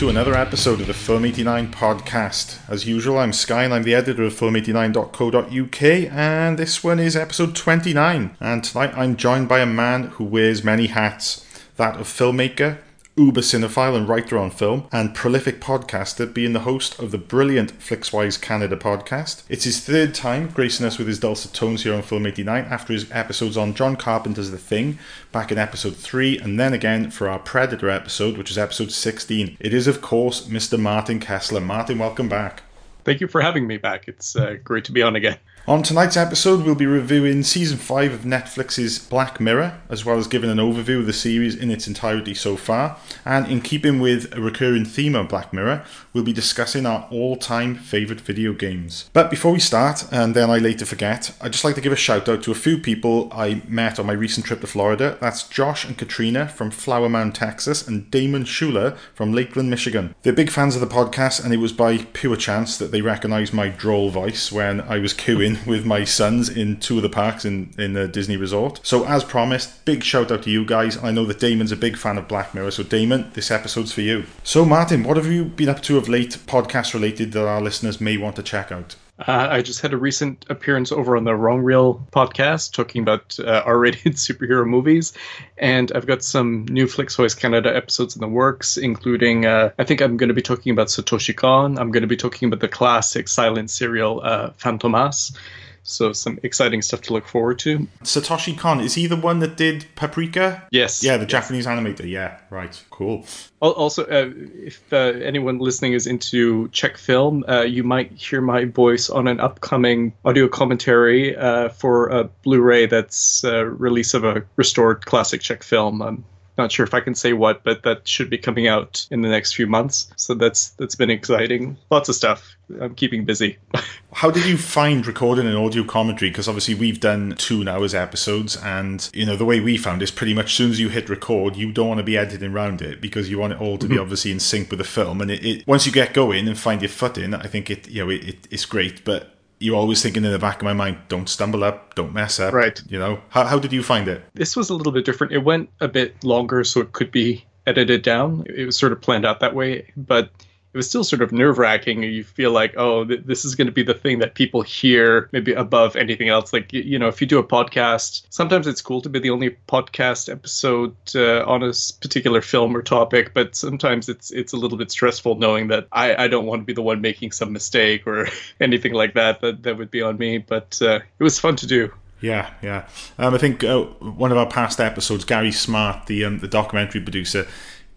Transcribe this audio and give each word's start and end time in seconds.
To 0.00 0.08
another 0.08 0.34
episode 0.34 0.80
of 0.80 0.86
the 0.86 0.94
Film 0.94 1.26
89 1.26 1.70
podcast. 1.72 2.58
As 2.70 2.86
usual, 2.86 3.18
I'm 3.18 3.34
Sky 3.34 3.64
and 3.64 3.74
I'm 3.74 3.82
the 3.82 3.94
editor 3.94 4.22
of 4.22 4.32
film89.co.uk, 4.32 5.82
and 5.82 6.58
this 6.58 6.82
one 6.82 6.98
is 6.98 7.14
episode 7.14 7.54
29. 7.54 8.34
And 8.40 8.64
tonight 8.64 8.96
I'm 8.96 9.14
joined 9.16 9.50
by 9.50 9.58
a 9.58 9.66
man 9.66 10.04
who 10.04 10.24
wears 10.24 10.64
many 10.64 10.86
hats 10.86 11.44
that 11.76 11.96
of 11.96 12.06
filmmaker, 12.06 12.78
uber 13.20 13.42
cinephile 13.42 13.94
and 13.94 14.08
writer 14.08 14.38
on 14.38 14.50
film, 14.50 14.86
and 14.90 15.14
prolific 15.14 15.60
podcaster, 15.60 16.32
being 16.32 16.54
the 16.54 16.60
host 16.60 16.98
of 16.98 17.10
the 17.10 17.18
brilliant 17.18 17.78
Flixwise 17.78 18.40
Canada 18.40 18.76
podcast. 18.76 19.42
It's 19.48 19.64
his 19.64 19.84
third 19.84 20.14
time 20.14 20.48
gracing 20.48 20.86
us 20.86 20.96
with 20.96 21.06
his 21.06 21.20
dulcet 21.20 21.52
tones 21.52 21.82
here 21.82 21.94
on 21.94 22.00
Film 22.00 22.26
89 22.26 22.64
after 22.64 22.94
his 22.94 23.10
episodes 23.12 23.58
on 23.58 23.74
John 23.74 23.96
Carpenter's 23.96 24.50
The 24.50 24.58
Thing 24.58 24.98
back 25.32 25.52
in 25.52 25.58
episode 25.58 25.96
3, 25.96 26.38
and 26.38 26.58
then 26.58 26.72
again 26.72 27.10
for 27.10 27.28
our 27.28 27.38
Predator 27.38 27.90
episode, 27.90 28.38
which 28.38 28.50
is 28.50 28.56
episode 28.56 28.90
16. 28.90 29.58
It 29.60 29.74
is, 29.74 29.86
of 29.86 30.00
course, 30.00 30.46
Mr. 30.46 30.78
Martin 30.78 31.20
Kessler. 31.20 31.60
Martin, 31.60 31.98
welcome 31.98 32.28
back. 32.28 32.62
Thank 33.04 33.20
you 33.20 33.28
for 33.28 33.40
having 33.42 33.66
me 33.66 33.76
back. 33.76 34.08
It's 34.08 34.34
uh, 34.34 34.56
great 34.64 34.84
to 34.86 34.92
be 34.92 35.02
on 35.02 35.16
again. 35.16 35.36
On 35.68 35.82
tonight's 35.82 36.16
episode, 36.16 36.64
we'll 36.64 36.74
be 36.74 36.86
reviewing 36.86 37.42
season 37.42 37.76
5 37.76 38.12
of 38.12 38.20
Netflix's 38.22 38.98
Black 38.98 39.38
Mirror, 39.38 39.78
as 39.90 40.06
well 40.06 40.16
as 40.16 40.26
giving 40.26 40.50
an 40.50 40.56
overview 40.56 40.98
of 40.98 41.06
the 41.06 41.12
series 41.12 41.54
in 41.54 41.70
its 41.70 41.86
entirety 41.86 42.32
so 42.32 42.56
far. 42.56 42.96
And 43.26 43.46
in 43.46 43.60
keeping 43.60 44.00
with 44.00 44.34
a 44.34 44.40
recurring 44.40 44.86
theme 44.86 45.14
of 45.14 45.28
Black 45.28 45.52
Mirror, 45.52 45.84
we'll 46.14 46.24
be 46.24 46.32
discussing 46.32 46.86
our 46.86 47.06
all 47.10 47.36
time 47.36 47.74
favourite 47.76 48.22
video 48.22 48.54
games. 48.54 49.10
But 49.12 49.30
before 49.30 49.52
we 49.52 49.60
start, 49.60 50.10
and 50.10 50.34
then 50.34 50.50
I 50.50 50.56
later 50.58 50.86
forget, 50.86 51.36
I'd 51.42 51.52
just 51.52 51.62
like 51.62 51.74
to 51.74 51.82
give 51.82 51.92
a 51.92 51.96
shout 51.96 52.28
out 52.28 52.42
to 52.44 52.50
a 52.50 52.54
few 52.54 52.78
people 52.78 53.28
I 53.30 53.62
met 53.68 54.00
on 54.00 54.06
my 54.06 54.14
recent 54.14 54.46
trip 54.46 54.62
to 54.62 54.66
Florida. 54.66 55.18
That's 55.20 55.46
Josh 55.46 55.84
and 55.84 55.96
Katrina 55.96 56.48
from 56.48 56.70
Flower 56.70 57.10
Mound, 57.10 57.34
Texas, 57.34 57.86
and 57.86 58.10
Damon 58.10 58.46
Schuler 58.46 58.96
from 59.14 59.34
Lakeland, 59.34 59.68
Michigan. 59.68 60.14
They're 60.22 60.32
big 60.32 60.50
fans 60.50 60.74
of 60.74 60.80
the 60.80 60.86
podcast, 60.86 61.44
and 61.44 61.52
it 61.52 61.58
was 61.58 61.74
by 61.74 61.98
pure 61.98 62.36
chance 62.36 62.78
that 62.78 62.92
they 62.92 63.02
recognised 63.02 63.52
my 63.52 63.68
droll 63.68 64.10
voice 64.10 64.50
when 64.50 64.80
I 64.80 64.98
was 64.98 65.12
queuing 65.12 65.59
with 65.66 65.84
my 65.84 66.04
sons 66.04 66.48
in 66.48 66.78
two 66.78 66.96
of 66.96 67.02
the 67.02 67.08
parks 67.08 67.44
in, 67.44 67.72
in 67.78 67.92
the 67.94 68.08
Disney 68.08 68.36
Resort. 68.36 68.80
So, 68.82 69.04
as 69.06 69.24
promised, 69.24 69.84
big 69.84 70.02
shout 70.02 70.30
out 70.30 70.42
to 70.44 70.50
you 70.50 70.64
guys. 70.64 70.96
I 71.02 71.10
know 71.10 71.24
that 71.26 71.40
Damon's 71.40 71.72
a 71.72 71.76
big 71.76 71.96
fan 71.96 72.18
of 72.18 72.28
Black 72.28 72.54
Mirror, 72.54 72.72
so 72.72 72.82
Damon, 72.82 73.30
this 73.34 73.50
episode's 73.50 73.92
for 73.92 74.00
you. 74.02 74.24
So, 74.44 74.64
Martin, 74.64 75.04
what 75.04 75.16
have 75.16 75.26
you 75.26 75.44
been 75.44 75.68
up 75.68 75.82
to 75.82 75.98
of 75.98 76.08
late, 76.08 76.38
podcast 76.46 76.94
related, 76.94 77.32
that 77.32 77.46
our 77.46 77.60
listeners 77.60 78.00
may 78.00 78.16
want 78.16 78.36
to 78.36 78.42
check 78.42 78.72
out? 78.72 78.96
Uh, 79.26 79.48
I 79.50 79.60
just 79.60 79.82
had 79.82 79.92
a 79.92 79.98
recent 79.98 80.46
appearance 80.48 80.90
over 80.90 81.14
on 81.16 81.24
the 81.24 81.34
Wrong 81.34 81.60
Reel 81.60 82.06
podcast 82.10 82.72
talking 82.72 83.02
about 83.02 83.38
uh, 83.38 83.62
R-rated 83.66 84.14
superhero 84.14 84.66
movies, 84.66 85.12
and 85.58 85.92
I've 85.94 86.06
got 86.06 86.22
some 86.24 86.64
new 86.70 86.86
Flixwise 86.86 87.38
Canada 87.38 87.74
episodes 87.74 88.16
in 88.16 88.20
the 88.20 88.28
works, 88.28 88.78
including 88.78 89.44
uh, 89.44 89.72
I 89.78 89.84
think 89.84 90.00
I'm 90.00 90.16
going 90.16 90.28
to 90.28 90.34
be 90.34 90.42
talking 90.42 90.72
about 90.72 90.86
Satoshi 90.86 91.36
Kon. 91.36 91.78
I'm 91.78 91.90
going 91.90 92.02
to 92.02 92.06
be 92.06 92.16
talking 92.16 92.46
about 92.46 92.60
the 92.60 92.68
classic 92.68 93.28
silent 93.28 93.70
serial 93.70 94.22
uh, 94.24 94.50
Fantomas. 94.52 95.36
So 95.82 96.12
some 96.12 96.38
exciting 96.42 96.82
stuff 96.82 97.00
to 97.02 97.12
look 97.12 97.26
forward 97.26 97.58
to. 97.60 97.88
Satoshi 98.02 98.56
Kon, 98.56 98.80
is 98.80 98.94
he 98.94 99.06
the 99.06 99.16
one 99.16 99.38
that 99.40 99.56
did 99.56 99.86
Paprika? 99.96 100.66
Yes. 100.70 101.02
Yeah, 101.02 101.16
the 101.16 101.26
Japanese 101.26 101.66
animator. 101.66 102.08
Yeah, 102.08 102.38
right. 102.50 102.82
Cool. 102.90 103.24
Also, 103.60 104.04
uh, 104.04 104.30
if 104.54 104.92
uh, 104.92 104.96
anyone 104.96 105.58
listening 105.58 105.92
is 105.92 106.06
into 106.06 106.68
Czech 106.68 106.96
film, 106.96 107.44
uh, 107.48 107.62
you 107.62 107.82
might 107.82 108.12
hear 108.12 108.40
my 108.40 108.64
voice 108.64 109.10
on 109.10 109.28
an 109.28 109.40
upcoming 109.40 110.12
audio 110.24 110.48
commentary 110.48 111.36
uh, 111.36 111.68
for 111.68 112.08
a 112.08 112.24
Blu-ray 112.24 112.86
that's 112.86 113.44
uh, 113.44 113.64
release 113.64 114.14
of 114.14 114.24
a 114.24 114.42
restored 114.56 115.04
classic 115.04 115.40
Czech 115.42 115.62
film. 115.62 116.00
I'm 116.00 116.24
not 116.58 116.72
sure 116.72 116.84
if 116.84 116.94
I 116.94 117.00
can 117.00 117.14
say 117.14 117.32
what, 117.32 117.64
but 117.64 117.82
that 117.84 118.06
should 118.06 118.30
be 118.30 118.38
coming 118.38 118.66
out 118.66 119.06
in 119.10 119.22
the 119.22 119.28
next 119.28 119.54
few 119.54 119.66
months. 119.66 120.12
So 120.16 120.34
that's 120.34 120.70
that's 120.70 120.94
been 120.94 121.10
exciting. 121.10 121.76
Lots 121.90 122.08
of 122.08 122.14
stuff. 122.14 122.54
I'm 122.80 122.94
keeping 122.94 123.24
busy. 123.24 123.58
How 124.12 124.30
did 124.30 124.44
you 124.44 124.56
find 124.56 125.06
recording 125.06 125.46
an 125.46 125.54
audio 125.54 125.84
commentary? 125.84 126.30
Because 126.30 126.48
obviously 126.48 126.74
we've 126.74 127.00
done 127.00 127.34
two 127.38 127.64
now 127.64 127.82
as 127.82 127.94
episodes, 127.94 128.56
and 128.56 129.08
you 129.12 129.24
know 129.24 129.36
the 129.36 129.44
way 129.44 129.60
we 129.60 129.76
found 129.76 130.02
is 130.02 130.10
pretty 130.10 130.34
much 130.34 130.46
as 130.46 130.52
soon 130.52 130.70
as 130.70 130.80
you 130.80 130.88
hit 130.88 131.08
record, 131.08 131.56
you 131.56 131.72
don't 131.72 131.88
want 131.88 131.98
to 131.98 132.04
be 132.04 132.16
editing 132.16 132.52
around 132.52 132.82
it 132.82 133.00
because 133.00 133.30
you 133.30 133.38
want 133.38 133.52
it 133.52 133.60
all 133.60 133.78
to 133.78 133.86
be 133.86 133.94
mm-hmm. 133.94 134.02
obviously 134.02 134.30
in 134.30 134.40
sync 134.40 134.70
with 134.70 134.78
the 134.78 134.84
film. 134.84 135.20
And 135.20 135.30
it, 135.30 135.44
it 135.44 135.66
once 135.66 135.86
you 135.86 135.92
get 135.92 136.14
going 136.14 136.46
and 136.46 136.58
find 136.58 136.82
your 136.82 136.88
footing, 136.88 137.34
I 137.34 137.46
think 137.46 137.70
it 137.70 137.88
you 137.88 138.04
know 138.04 138.10
it, 138.10 138.28
it, 138.28 138.48
it's 138.50 138.66
great, 138.66 139.04
but. 139.04 139.36
You're 139.60 139.76
always 139.76 140.02
thinking 140.02 140.24
in 140.24 140.32
the 140.32 140.38
back 140.38 140.56
of 140.56 140.62
my 140.62 140.72
mind, 140.72 140.98
don't 141.08 141.28
stumble 141.28 141.62
up, 141.62 141.94
don't 141.94 142.14
mess 142.14 142.40
up. 142.40 142.52
Right. 142.52 142.80
You 142.88 142.98
know, 142.98 143.20
how, 143.28 143.44
how 143.44 143.58
did 143.58 143.72
you 143.72 143.82
find 143.82 144.08
it? 144.08 144.24
this 144.34 144.56
was 144.56 144.70
a 144.70 144.74
little 144.74 144.92
bit 144.92 145.04
different. 145.04 145.32
It 145.34 145.44
went 145.44 145.68
a 145.80 145.88
bit 145.88 146.24
longer, 146.24 146.64
so 146.64 146.80
it 146.80 146.92
could 146.92 147.12
be 147.12 147.44
edited 147.66 148.02
down. 148.02 148.44
It 148.46 148.64
was 148.64 148.76
sort 148.76 148.92
of 148.92 149.00
planned 149.00 149.26
out 149.26 149.40
that 149.40 149.54
way, 149.54 149.92
but 149.96 150.30
it 150.72 150.76
was 150.76 150.88
still 150.88 151.02
sort 151.02 151.20
of 151.20 151.32
nerve 151.32 151.58
wracking. 151.58 152.02
You 152.04 152.22
feel 152.22 152.52
like, 152.52 152.74
oh, 152.76 153.04
th- 153.04 153.22
this 153.24 153.44
is 153.44 153.56
going 153.56 153.66
to 153.66 153.72
be 153.72 153.82
the 153.82 153.94
thing 153.94 154.20
that 154.20 154.34
people 154.34 154.62
hear 154.62 155.28
maybe 155.32 155.52
above 155.52 155.96
anything 155.96 156.28
else. 156.28 156.52
Like, 156.52 156.72
you 156.72 156.98
know, 156.98 157.08
if 157.08 157.20
you 157.20 157.26
do 157.26 157.38
a 157.38 157.44
podcast, 157.44 158.22
sometimes 158.30 158.68
it's 158.68 158.80
cool 158.80 159.00
to 159.02 159.08
be 159.08 159.18
the 159.18 159.30
only 159.30 159.56
podcast 159.68 160.30
episode 160.30 160.94
uh, 161.14 161.44
on 161.44 161.64
a 161.64 161.72
particular 162.00 162.40
film 162.40 162.76
or 162.76 162.82
topic, 162.82 163.34
but 163.34 163.56
sometimes 163.56 164.08
it's 164.08 164.30
it's 164.30 164.52
a 164.52 164.56
little 164.56 164.78
bit 164.78 164.92
stressful 164.92 165.36
knowing 165.36 165.68
that 165.68 165.88
I, 165.90 166.24
I 166.24 166.28
don't 166.28 166.46
want 166.46 166.62
to 166.62 166.66
be 166.66 166.72
the 166.72 166.82
one 166.82 167.00
making 167.00 167.32
some 167.32 167.52
mistake 167.52 168.06
or 168.06 168.28
anything 168.60 168.92
like 168.92 169.14
that. 169.14 169.40
That 169.40 169.64
that 169.64 169.76
would 169.76 169.90
be 169.90 170.02
on 170.02 170.18
me. 170.18 170.38
But 170.38 170.80
uh, 170.80 171.00
it 171.18 171.22
was 171.24 171.38
fun 171.38 171.56
to 171.56 171.66
do. 171.66 171.92
Yeah, 172.20 172.52
yeah. 172.62 172.86
Um, 173.18 173.34
I 173.34 173.38
think 173.38 173.64
uh, 173.64 173.80
one 173.80 174.30
of 174.30 174.38
our 174.38 174.46
past 174.46 174.78
episodes, 174.78 175.24
Gary 175.24 175.52
Smart, 175.52 176.06
the 176.06 176.24
um, 176.24 176.38
the 176.38 176.48
documentary 176.48 177.00
producer, 177.00 177.46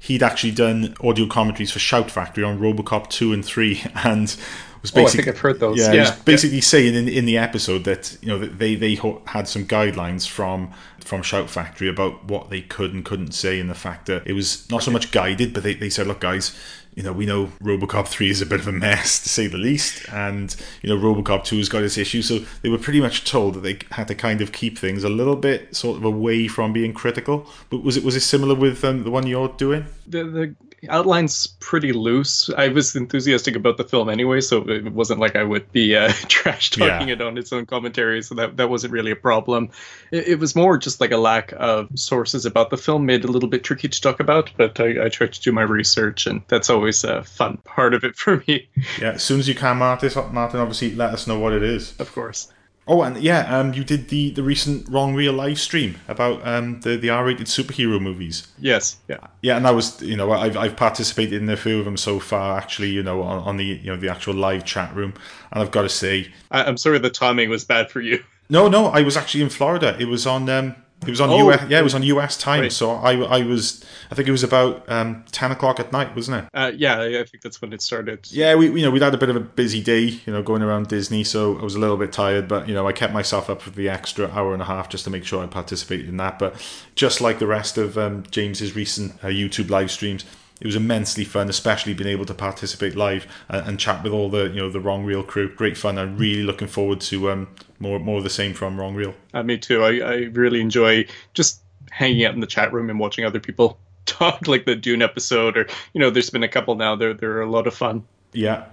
he'd 0.04 0.22
actually 0.22 0.52
done 0.52 0.94
audio 1.02 1.26
commentaries 1.26 1.72
for 1.72 1.80
Shout 1.80 2.12
Factory 2.12 2.44
on 2.44 2.60
RoboCop 2.60 3.10
two 3.10 3.32
and 3.32 3.44
three, 3.44 3.82
and 4.04 4.36
was 4.82 4.92
Oh, 4.94 5.00
I 5.00 5.04
basically 5.04 5.24
think 5.24 5.36
I've 5.38 5.42
heard 5.42 5.60
those. 5.62 5.78
Yeah, 5.78 5.94
he 5.94 6.00
was 6.00 6.10
Yeah, 6.10 6.16
basically 6.26 6.60
saying 6.60 6.94
in, 6.94 7.08
in 7.08 7.26
the 7.26 7.38
episode 7.38 7.86
that 7.86 8.18
you 8.22 8.28
know 8.28 8.38
that 8.38 8.60
they 8.60 8.76
they 8.76 8.96
had 9.28 9.48
some 9.48 9.66
guidelines 9.66 10.28
from 10.28 10.72
from 11.00 11.22
Shout 11.22 11.50
Factory 11.50 11.88
about 11.88 12.26
what 12.26 12.50
they 12.50 12.62
could 12.62 12.94
and 12.94 13.06
couldn't 13.06 13.32
say, 13.32 13.60
and 13.62 13.70
the 13.70 13.76
fact 13.76 14.08
that 14.08 14.28
it 14.28 14.34
was 14.34 14.70
not 14.70 14.84
so 14.84 14.92
much 14.92 15.12
guided, 15.12 15.54
but 15.54 15.64
they, 15.64 15.74
they 15.74 15.90
said, 15.90 16.08
look, 16.08 16.20
guys. 16.20 16.56
You 16.96 17.04
know, 17.04 17.14
we 17.14 17.26
know 17.26 17.48
RoboCop 17.64 18.08
3 18.08 18.30
is 18.30 18.42
a 18.42 18.46
bit 18.46 18.60
of 18.60 18.68
a 18.68 18.72
mess, 18.72 19.22
to 19.24 19.30
say 19.30 19.48
the 19.48 19.58
least, 19.58 20.08
and, 20.12 20.56
you 20.82 20.90
know, 20.90 21.02
RoboCop 21.02 21.44
2 21.44 21.58
has 21.58 21.70
got 21.70 21.84
its 21.84 21.98
issues, 21.98 22.28
so 22.28 22.40
they 22.62 22.70
were 22.70 22.78
pretty 22.78 23.02
much 23.02 23.24
told 23.24 23.56
that 23.56 23.62
they 23.62 23.80
had 23.92 24.08
to 24.10 24.16
kind 24.16 24.42
of 24.42 24.52
keep 24.52 24.78
things 24.78 25.04
a 25.04 25.10
little 25.10 25.36
bit 25.36 25.76
sort 25.76 25.98
of 25.98 26.04
away 26.04 26.48
from 26.48 26.72
being 26.74 26.94
critical. 26.94 27.48
But 27.70 27.84
was 27.84 27.98
it 27.98 28.04
was 28.04 28.16
it 28.16 28.22
similar 28.22 28.56
with 28.56 28.84
um, 28.84 29.04
the 29.04 29.12
one 29.12 29.28
you're 29.28 29.50
doing? 29.50 29.86
the 30.08 30.24
the 30.24 30.56
outline's 30.90 31.48
pretty 31.60 31.94
loose. 31.94 32.50
I 32.58 32.68
was 32.70 32.96
enthusiastic 32.96 33.56
about 33.56 33.78
the 33.78 33.84
film 33.84 34.10
anyway, 34.10 34.42
so 34.42 34.68
it 34.70 34.92
wasn't 34.94 35.20
like 35.20 35.36
I 35.36 35.44
would 35.44 35.72
be 35.72 35.96
uh, 35.96 36.10
trash 36.28 36.72
talking 36.72 37.08
Yeah. 37.10 37.14
it 37.16 37.22
on 37.22 37.38
its 37.38 37.52
own 37.54 37.66
commentary. 37.66 38.22
So 38.22 38.36
that 38.36 38.58
that 38.58 38.70
wasn't 38.70 38.94
really 38.94 39.12
a 39.12 39.16
problem. 39.16 39.70
It, 40.12 40.28
it 40.28 40.40
was 40.40 40.56
more 40.56 40.78
just 40.78 41.00
like 41.02 41.12
a 41.12 41.18
lack 41.18 41.54
of 41.58 41.90
sources 41.96 42.46
about 42.46 42.70
the 42.70 42.78
film 42.78 43.06
made 43.06 43.24
it 43.24 43.30
a 43.30 43.32
little 43.32 43.50
bit 43.50 43.64
tricky 43.64 43.88
to 43.88 44.02
talk 44.02 44.20
about. 44.20 44.52
But 44.58 44.80
I, 44.80 45.06
I 45.06 45.10
tried 45.10 45.34
to 45.34 45.42
do 45.42 45.52
my 45.52 45.62
research, 45.64 46.28
and 46.28 46.42
that's 46.48 46.70
always 46.70 47.04
a 47.04 47.24
fun 47.24 47.58
part 47.64 47.94
of 47.94 48.04
it 48.04 48.16
for 48.16 48.44
me, 48.48 48.68
Yeah, 49.00 49.12
as 49.12 49.24
soon 49.24 49.40
as 49.40 49.48
you 49.48 49.56
can, 49.56 49.78
Martin, 49.78 50.12
Martin 50.34 50.60
obviously 50.60 50.96
let 50.96 51.14
us 51.14 51.28
know 51.28 51.40
what 51.40 51.54
it 51.54 51.64
is. 51.64 51.94
of 52.00 52.12
course. 52.14 52.52
Oh, 52.86 53.02
and 53.02 53.18
yeah, 53.18 53.58
um, 53.58 53.74
you 53.74 53.84
did 53.84 54.10
the, 54.10 54.32
the 54.32 54.44
recent 54.44 54.90
Wrong 54.90 55.16
Reel 55.16 55.32
live 55.32 55.60
stream 55.60 55.96
about 56.08 56.46
um, 56.46 56.82
the, 56.82 56.98
the 56.98 57.10
R 57.10 57.26
rated 57.26 57.48
superhero 57.48 58.02
movies. 58.02 58.48
Yes, 58.60 58.98
yeah. 59.08 59.20
Yeah, 59.42 59.56
and 59.56 59.66
that 59.66 59.74
was 59.74 60.02
you 60.02 60.18
know 60.18 60.32
I've 60.34 60.58
I've 60.58 60.76
participated 60.76 61.42
in 61.42 61.50
a 61.50 61.56
few 61.56 61.80
of 61.80 61.86
them 61.86 61.96
so 61.96 62.20
far 62.20 62.58
actually 62.58 62.90
you 62.90 63.02
know 63.02 63.22
on, 63.22 63.40
on 63.44 63.58
the 63.58 63.66
you 63.66 63.92
know 63.92 63.96
the 63.96 64.10
actual 64.10 64.34
live 64.34 64.66
chat 64.66 64.94
room, 64.94 65.14
and 65.52 65.62
I've 65.62 65.72
got 65.72 65.84
to 65.84 65.90
say 65.90 66.32
I, 66.52 66.64
I'm 66.66 66.78
sorry 66.78 67.00
the 67.00 67.10
timing 67.10 67.50
was 67.50 67.64
bad 67.64 67.90
for 67.90 68.02
you. 68.02 68.24
no 68.50 68.68
no 68.68 68.88
I 68.88 69.02
was 69.02 69.16
actually 69.16 69.44
in 69.44 69.50
Florida. 69.50 69.96
It 69.98 70.06
was 70.06 70.28
on 70.28 70.50
um 70.50 70.76
it 71.08 71.12
was 71.12 71.22
on 71.22 71.30
Oh, 71.30 71.50
US 71.52 71.70
yeah 71.70 71.80
it 71.80 71.84
was 71.84 71.96
on 71.96 72.04
US 72.04 72.38
time. 72.38 72.62
right. 72.62 72.72
So 72.72 72.92
I 72.92 73.14
I 73.40 73.44
was 73.44 73.84
I 74.12 74.16
think 74.16 74.28
it 74.28 74.32
was 74.32 74.44
about 74.44 74.88
um 74.90 75.24
ten 75.32 75.52
o'clock 75.52 75.80
at 75.80 75.92
night 75.92 76.16
wasn't 76.16 76.44
it? 76.44 76.50
Uh, 76.54 76.72
yeah, 76.76 77.02
I 77.02 77.24
think 77.24 77.42
that's 77.44 77.62
when 77.62 77.74
it 77.74 77.82
started. 77.82 78.28
Yeah, 78.32 78.56
we 78.56 78.68
you 78.68 78.82
know 78.82 78.92
we'd 78.92 79.02
had 79.02 79.14
a 79.14 79.18
bit 79.18 79.30
of 79.30 79.36
a 79.36 79.40
busy 79.40 79.82
day, 79.82 80.02
you 80.26 80.34
know, 80.34 80.42
going 80.44 80.62
around 80.62 80.88
Disney, 80.88 81.24
so 81.24 81.58
I 81.60 81.64
was 81.64 81.76
a 81.76 81.80
little 81.80 81.98
bit 81.98 82.12
tired, 82.12 82.48
but 82.48 82.68
you 82.68 82.74
know 82.74 82.88
I 82.88 82.92
kept 82.94 83.14
myself 83.14 83.50
up 83.50 83.62
for 83.62 83.70
the 83.70 83.90
extra 83.90 84.30
hour 84.32 84.54
and 84.54 84.62
a 84.62 84.66
half 84.66 84.90
just 84.90 85.04
to 85.06 85.10
make 85.10 85.26
sure 85.26 85.44
I 85.44 85.48
participated 85.48 86.08
in 86.10 86.18
that. 86.18 86.40
But 86.40 86.56
just 86.96 87.22
like 87.22 87.40
the 87.40 87.48
rest 87.48 87.78
of 87.78 87.98
um, 87.98 88.24
James's 88.32 88.76
recent 88.76 89.14
uh, 89.24 89.28
YouTube 89.28 89.70
live 89.70 89.92
streams, 89.92 90.26
it 90.62 90.66
was 90.66 90.76
immensely 90.76 91.26
fun, 91.26 91.50
especially 91.50 91.94
being 91.94 92.10
able 92.10 92.26
to 92.26 92.34
participate 92.34 92.96
live 92.96 93.28
and, 93.50 93.68
and 93.68 93.80
chat 93.80 94.04
with 94.04 94.14
all 94.14 94.30
the 94.30 94.50
you 94.50 94.56
know 94.56 94.70
the 94.70 94.80
Wrong 94.80 95.04
Reel 95.04 95.24
crew. 95.24 95.54
Great 95.54 95.78
fun. 95.78 95.98
I'm 95.98 96.18
really 96.18 96.44
looking 96.44 96.68
forward 96.68 97.02
to 97.02 97.32
um, 97.32 97.48
more 97.80 98.00
more 98.00 98.18
of 98.18 98.24
the 98.24 98.30
same 98.30 98.54
from 98.54 98.80
Wrong 98.80 98.96
Reel. 98.96 99.14
Uh, 99.34 99.44
me 99.44 99.58
too. 99.58 99.84
I, 99.84 99.98
I 100.00 100.16
really 100.32 100.62
enjoy 100.62 101.06
just 101.34 101.62
hanging 101.92 102.26
out 102.26 102.34
in 102.34 102.40
the 102.40 102.48
chat 102.48 102.74
room 102.74 102.90
and 102.90 103.00
watching 103.00 103.26
other 103.26 103.40
people 103.40 103.78
talk, 104.06 104.48
like 104.48 104.66
the 104.66 104.76
Dune 104.76 105.02
episode, 105.02 105.58
or 105.58 105.68
you 105.94 106.00
know, 106.00 106.10
there's 106.10 106.30
been 106.30 106.44
a 106.44 106.48
couple 106.48 106.76
now. 106.76 106.96
They're 106.96 107.14
they're 107.14 107.42
a 107.42 107.50
lot 107.50 107.68
of 107.68 107.74
fun. 107.74 108.06
Yeah. 108.34 108.66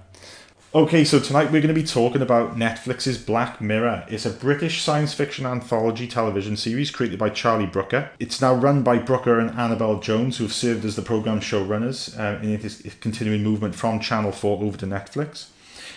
Okay, 0.72 1.05
so 1.05 1.19
tonight 1.19 1.46
we're 1.46 1.61
going 1.61 1.75
to 1.75 1.81
be 1.81 1.82
talking 1.82 2.22
about 2.22 2.55
Netflix's 2.55 3.19
Black 3.19 3.61
Mirror. 3.61 4.05
It's 4.08 4.25
a 4.25 4.31
British 4.31 4.82
science 4.82 5.12
fiction 5.12 5.44
anthology 5.44 6.06
television 6.06 6.56
series 6.56 6.93
created 6.93 7.19
by 7.19 7.31
Charlie 7.31 7.67
Brooker. 7.67 8.12
It's 8.20 8.40
now 8.40 8.55
run 8.55 8.84
by 8.84 8.99
Brooker 8.99 9.40
and 9.40 9.50
Annabel 9.58 9.99
Jones, 9.99 10.38
who 10.38 10.44
have 10.44 10.52
served 10.52 10.84
as 10.84 10.94
the 10.94 11.02
program's 11.02 11.43
showrunners, 11.43 12.17
uh, 12.17 12.38
and 12.38 12.52
it 12.52 12.64
is 12.64 12.87
continuing 13.00 13.43
movement 13.43 13.75
from 13.75 13.99
Channel 13.99 14.31
4 14.31 14.62
over 14.62 14.76
to 14.76 14.87
Netflix. 14.87 15.49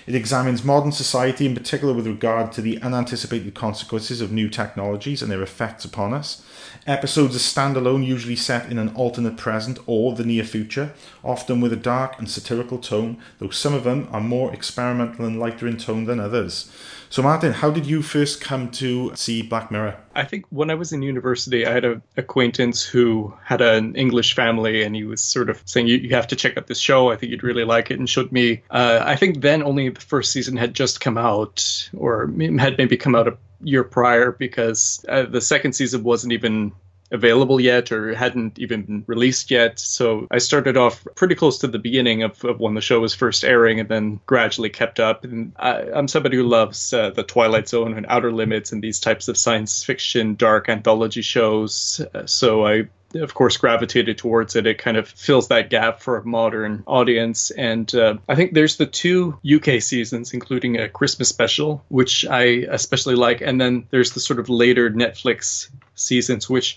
It 0.08 0.16
examines 0.16 0.64
modern 0.64 0.92
society, 0.92 1.46
in 1.46 1.54
particular 1.54 1.94
with 1.94 2.08
regard 2.08 2.52
to 2.54 2.62
the 2.62 2.82
unanticipated 2.82 3.54
consequences 3.54 4.22
of 4.22 4.32
new 4.32 4.50
technologies 4.50 5.22
and 5.22 5.32
their 5.32 5.44
effects 5.44 5.86
upon 5.86 6.16
us. 6.16 6.44
Episodes 6.86 7.34
are 7.34 7.40
standalone, 7.40 8.06
usually 8.06 8.36
set 8.36 8.70
in 8.70 8.78
an 8.78 8.94
alternate 8.94 9.38
present 9.38 9.80
or 9.86 10.14
the 10.14 10.26
near 10.26 10.44
future, 10.44 10.92
often 11.24 11.62
with 11.62 11.72
a 11.72 11.78
dark 11.78 12.20
and 12.20 12.30
satirical 12.30 12.78
tone, 12.78 13.18
though 13.40 13.50
some 13.50 13.74
of 13.74 13.86
them 13.86 14.10
are 14.12 14.20
more 14.20 14.54
experimental 14.54 15.24
and 15.24 15.40
lighter 15.40 15.66
in 15.66 15.78
tone 15.78 16.04
than 16.04 16.20
others. 16.20 16.70
So, 17.14 17.22
Martin, 17.22 17.54
how 17.54 17.70
did 17.70 17.86
you 17.86 18.02
first 18.02 18.42
come 18.42 18.72
to 18.72 19.16
see 19.16 19.44
Black 19.44 19.70
Mirror? 19.70 19.96
I 20.16 20.24
think 20.24 20.48
when 20.50 20.72
I 20.72 20.74
was 20.74 20.92
in 20.92 21.04
university, 21.04 21.64
I 21.64 21.72
had 21.72 21.86
an 21.86 22.02
acquaintance 22.18 22.84
who 22.84 23.32
had 23.44 23.62
an 23.62 23.94
English 23.94 24.34
family, 24.34 24.82
and 24.82 24.96
he 24.96 25.04
was 25.04 25.24
sort 25.24 25.52
of 25.52 25.62
saying, 25.64 25.86
"You, 25.86 25.98
you 25.98 26.16
have 26.16 26.26
to 26.30 26.36
check 26.36 26.58
out 26.58 26.66
this 26.66 26.80
show. 26.80 27.12
I 27.12 27.16
think 27.16 27.32
you'd 27.32 27.44
really 27.44 27.66
like 27.66 27.92
it," 27.92 28.00
and 28.00 28.10
showed 28.10 28.32
me. 28.32 28.64
Uh, 28.72 29.04
I 29.04 29.16
think 29.16 29.42
then 29.42 29.62
only 29.62 29.90
the 29.90 30.02
first 30.02 30.32
season 30.32 30.58
had 30.58 30.74
just 30.74 31.02
come 31.02 31.20
out, 31.20 31.88
or 31.96 32.34
had 32.58 32.80
maybe 32.80 32.98
come 32.98 33.14
out 33.14 33.28
a 33.28 33.38
year 33.62 33.84
prior, 33.84 34.32
because 34.32 35.06
uh, 35.08 35.22
the 35.22 35.40
second 35.40 35.74
season 35.74 36.02
wasn't 36.02 36.34
even 36.34 36.72
available 37.14 37.62
yet 37.62 37.92
or 37.92 38.14
hadn't 38.14 38.60
even 38.60 38.82
been 38.82 39.04
released 39.08 39.52
yet. 39.52 39.80
So 39.80 40.28
I 40.32 40.40
started 40.40 40.76
off 40.76 41.08
pretty 41.16 41.36
close 41.36 41.60
to 41.60 41.68
the 41.68 41.80
beginning 41.80 42.24
of, 42.24 42.44
of 42.44 42.60
when 42.60 42.74
the 42.74 42.82
show 42.82 43.00
was 43.00 43.14
first 43.14 43.44
airing 43.46 43.80
and 43.80 43.88
then 43.88 44.20
gradually 44.26 44.70
kept 44.70 45.00
up. 45.00 45.24
And 45.24 45.54
I, 45.58 45.92
I'm 45.94 46.08
somebody 46.08 46.36
who 46.38 46.44
loves 46.44 46.92
uh, 46.92 47.12
the 47.12 47.24
Twilight 47.24 47.70
Zone 47.70 47.94
and 47.94 48.06
Outer 48.10 48.32
Limits 48.32 48.72
and 48.72 48.82
these 48.82 49.00
types 49.00 49.28
of 49.28 49.38
science 49.38 49.84
fiction, 49.84 50.36
dark 50.36 50.68
anthology 50.68 51.22
shows. 51.22 52.02
Uh, 52.14 52.26
so 52.26 52.66
I 52.66 52.88
of 53.16 53.36
course 53.36 53.58
gravitated 53.58 54.18
towards 54.18 54.56
it 54.56 54.66
it 54.66 54.80
kind 54.80 54.98
of 54.98 55.08
fills 55.08 55.48
that 55.50 55.70
gap 55.70 56.02
for 56.02 56.18
a 56.18 56.26
modern 56.26 56.84
audience 56.88 57.52
and 57.52 57.94
uh, 57.94 58.16
i 58.28 58.34
think 58.34 58.56
there's 58.56 58.78
the 58.78 58.88
two 58.88 59.38
uk 59.56 59.82
seasons 59.84 60.34
including 60.34 60.80
a 60.80 60.90
christmas 60.90 61.30
special 61.30 61.84
which 61.90 62.26
i 62.26 62.42
especially 62.72 63.14
like 63.14 63.40
and 63.40 63.62
then 63.62 63.86
there's 63.92 64.14
the 64.14 64.20
sort 64.20 64.40
of 64.40 64.50
later 64.50 64.90
netflix 64.90 65.70
seasons 65.94 66.50
which 66.50 66.76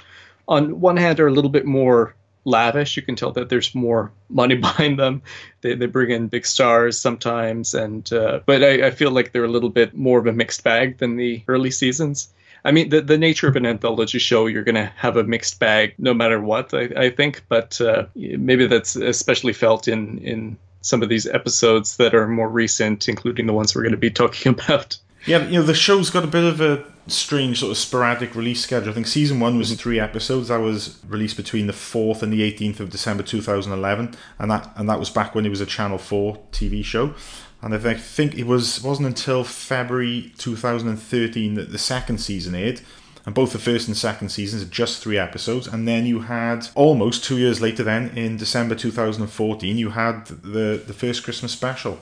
on 0.48 0.80
one 0.80 0.96
hand 0.96 1.20
are 1.20 1.26
a 1.26 1.32
little 1.32 1.50
bit 1.50 1.66
more 1.66 2.14
lavish 2.44 2.96
you 2.96 3.02
can 3.02 3.16
tell 3.16 3.32
that 3.32 3.48
there's 3.48 3.74
more 3.74 4.12
money 4.28 4.54
behind 4.68 4.98
them 4.98 5.20
they, 5.62 5.74
they 5.74 5.86
bring 5.86 6.10
in 6.10 6.28
big 6.28 6.46
stars 6.46 6.98
sometimes 6.98 7.74
and 7.74 8.12
uh, 8.12 8.40
but 8.46 8.62
I, 8.62 8.86
I 8.86 8.90
feel 8.90 9.10
like 9.10 9.32
they're 9.32 9.44
a 9.44 9.48
little 9.48 9.70
bit 9.70 9.96
more 9.96 10.18
of 10.18 10.26
a 10.26 10.32
mixed 10.32 10.62
bag 10.62 10.98
than 10.98 11.16
the 11.16 11.42
early 11.48 11.70
seasons 11.70 12.28
I 12.66 12.72
mean, 12.72 12.88
the, 12.88 13.00
the 13.00 13.16
nature 13.16 13.46
of 13.46 13.54
an 13.54 13.64
anthology 13.64 14.18
show, 14.18 14.46
you're 14.46 14.64
going 14.64 14.74
to 14.74 14.92
have 14.96 15.16
a 15.16 15.22
mixed 15.22 15.60
bag 15.60 15.94
no 15.98 16.12
matter 16.12 16.40
what, 16.40 16.74
I, 16.74 16.88
I 16.96 17.10
think. 17.10 17.44
But 17.48 17.80
uh, 17.80 18.06
maybe 18.16 18.66
that's 18.66 18.96
especially 18.96 19.52
felt 19.52 19.86
in, 19.86 20.18
in 20.18 20.58
some 20.80 21.00
of 21.00 21.08
these 21.08 21.28
episodes 21.28 21.96
that 21.98 22.12
are 22.12 22.26
more 22.26 22.48
recent, 22.48 23.08
including 23.08 23.46
the 23.46 23.52
ones 23.52 23.72
we're 23.72 23.82
going 23.82 23.92
to 23.92 23.98
be 23.98 24.10
talking 24.10 24.52
about. 24.58 24.98
Yeah, 25.26 25.46
you 25.46 25.58
know, 25.58 25.62
the 25.62 25.74
show's 25.74 26.10
got 26.10 26.24
a 26.24 26.28
bit 26.28 26.44
of 26.44 26.60
a 26.60 26.84
strange 27.08 27.60
sort 27.60 27.72
of 27.72 27.78
sporadic 27.78 28.34
release 28.34 28.62
schedule. 28.62 28.90
I 28.90 28.92
think 28.94 29.06
season 29.06 29.40
one 29.40 29.58
was 29.58 29.72
three 29.74 30.00
episodes. 30.00 30.48
That 30.48 30.58
was 30.58 30.98
released 31.08 31.36
between 31.36 31.66
the 31.66 31.72
fourth 31.72 32.22
and 32.22 32.32
the 32.32 32.42
eighteenth 32.42 32.80
of 32.80 32.90
December 32.90 33.22
two 33.22 33.40
thousand 33.40 33.72
eleven, 33.72 34.14
and 34.38 34.50
that 34.50 34.70
and 34.76 34.88
that 34.88 34.98
was 34.98 35.10
back 35.10 35.34
when 35.34 35.46
it 35.46 35.50
was 35.50 35.60
a 35.60 35.66
Channel 35.66 35.98
Four 35.98 36.38
TV 36.52 36.84
show. 36.84 37.14
And 37.62 37.74
I 37.74 37.94
think 37.94 38.34
it 38.34 38.46
was 38.46 38.82
wasn't 38.82 39.08
until 39.08 39.42
February 39.42 40.32
two 40.38 40.56
thousand 40.56 40.88
and 40.88 41.00
thirteen 41.00 41.54
that 41.54 41.72
the 41.72 41.78
second 41.78 42.18
season 42.18 42.54
aired. 42.54 42.80
And 43.24 43.34
both 43.34 43.52
the 43.52 43.58
first 43.58 43.88
and 43.88 43.96
second 43.96 44.28
seasons 44.28 44.62
are 44.62 44.66
just 44.66 45.02
three 45.02 45.18
episodes. 45.18 45.66
And 45.66 45.88
then 45.88 46.06
you 46.06 46.20
had 46.20 46.68
almost 46.76 47.24
two 47.24 47.38
years 47.38 47.60
later, 47.60 47.82
then 47.82 48.16
in 48.16 48.36
December 48.36 48.76
2014, 48.76 49.76
you 49.76 49.90
had 49.90 50.26
the 50.26 50.80
the 50.86 50.94
first 50.94 51.24
Christmas 51.24 51.50
special. 51.50 51.98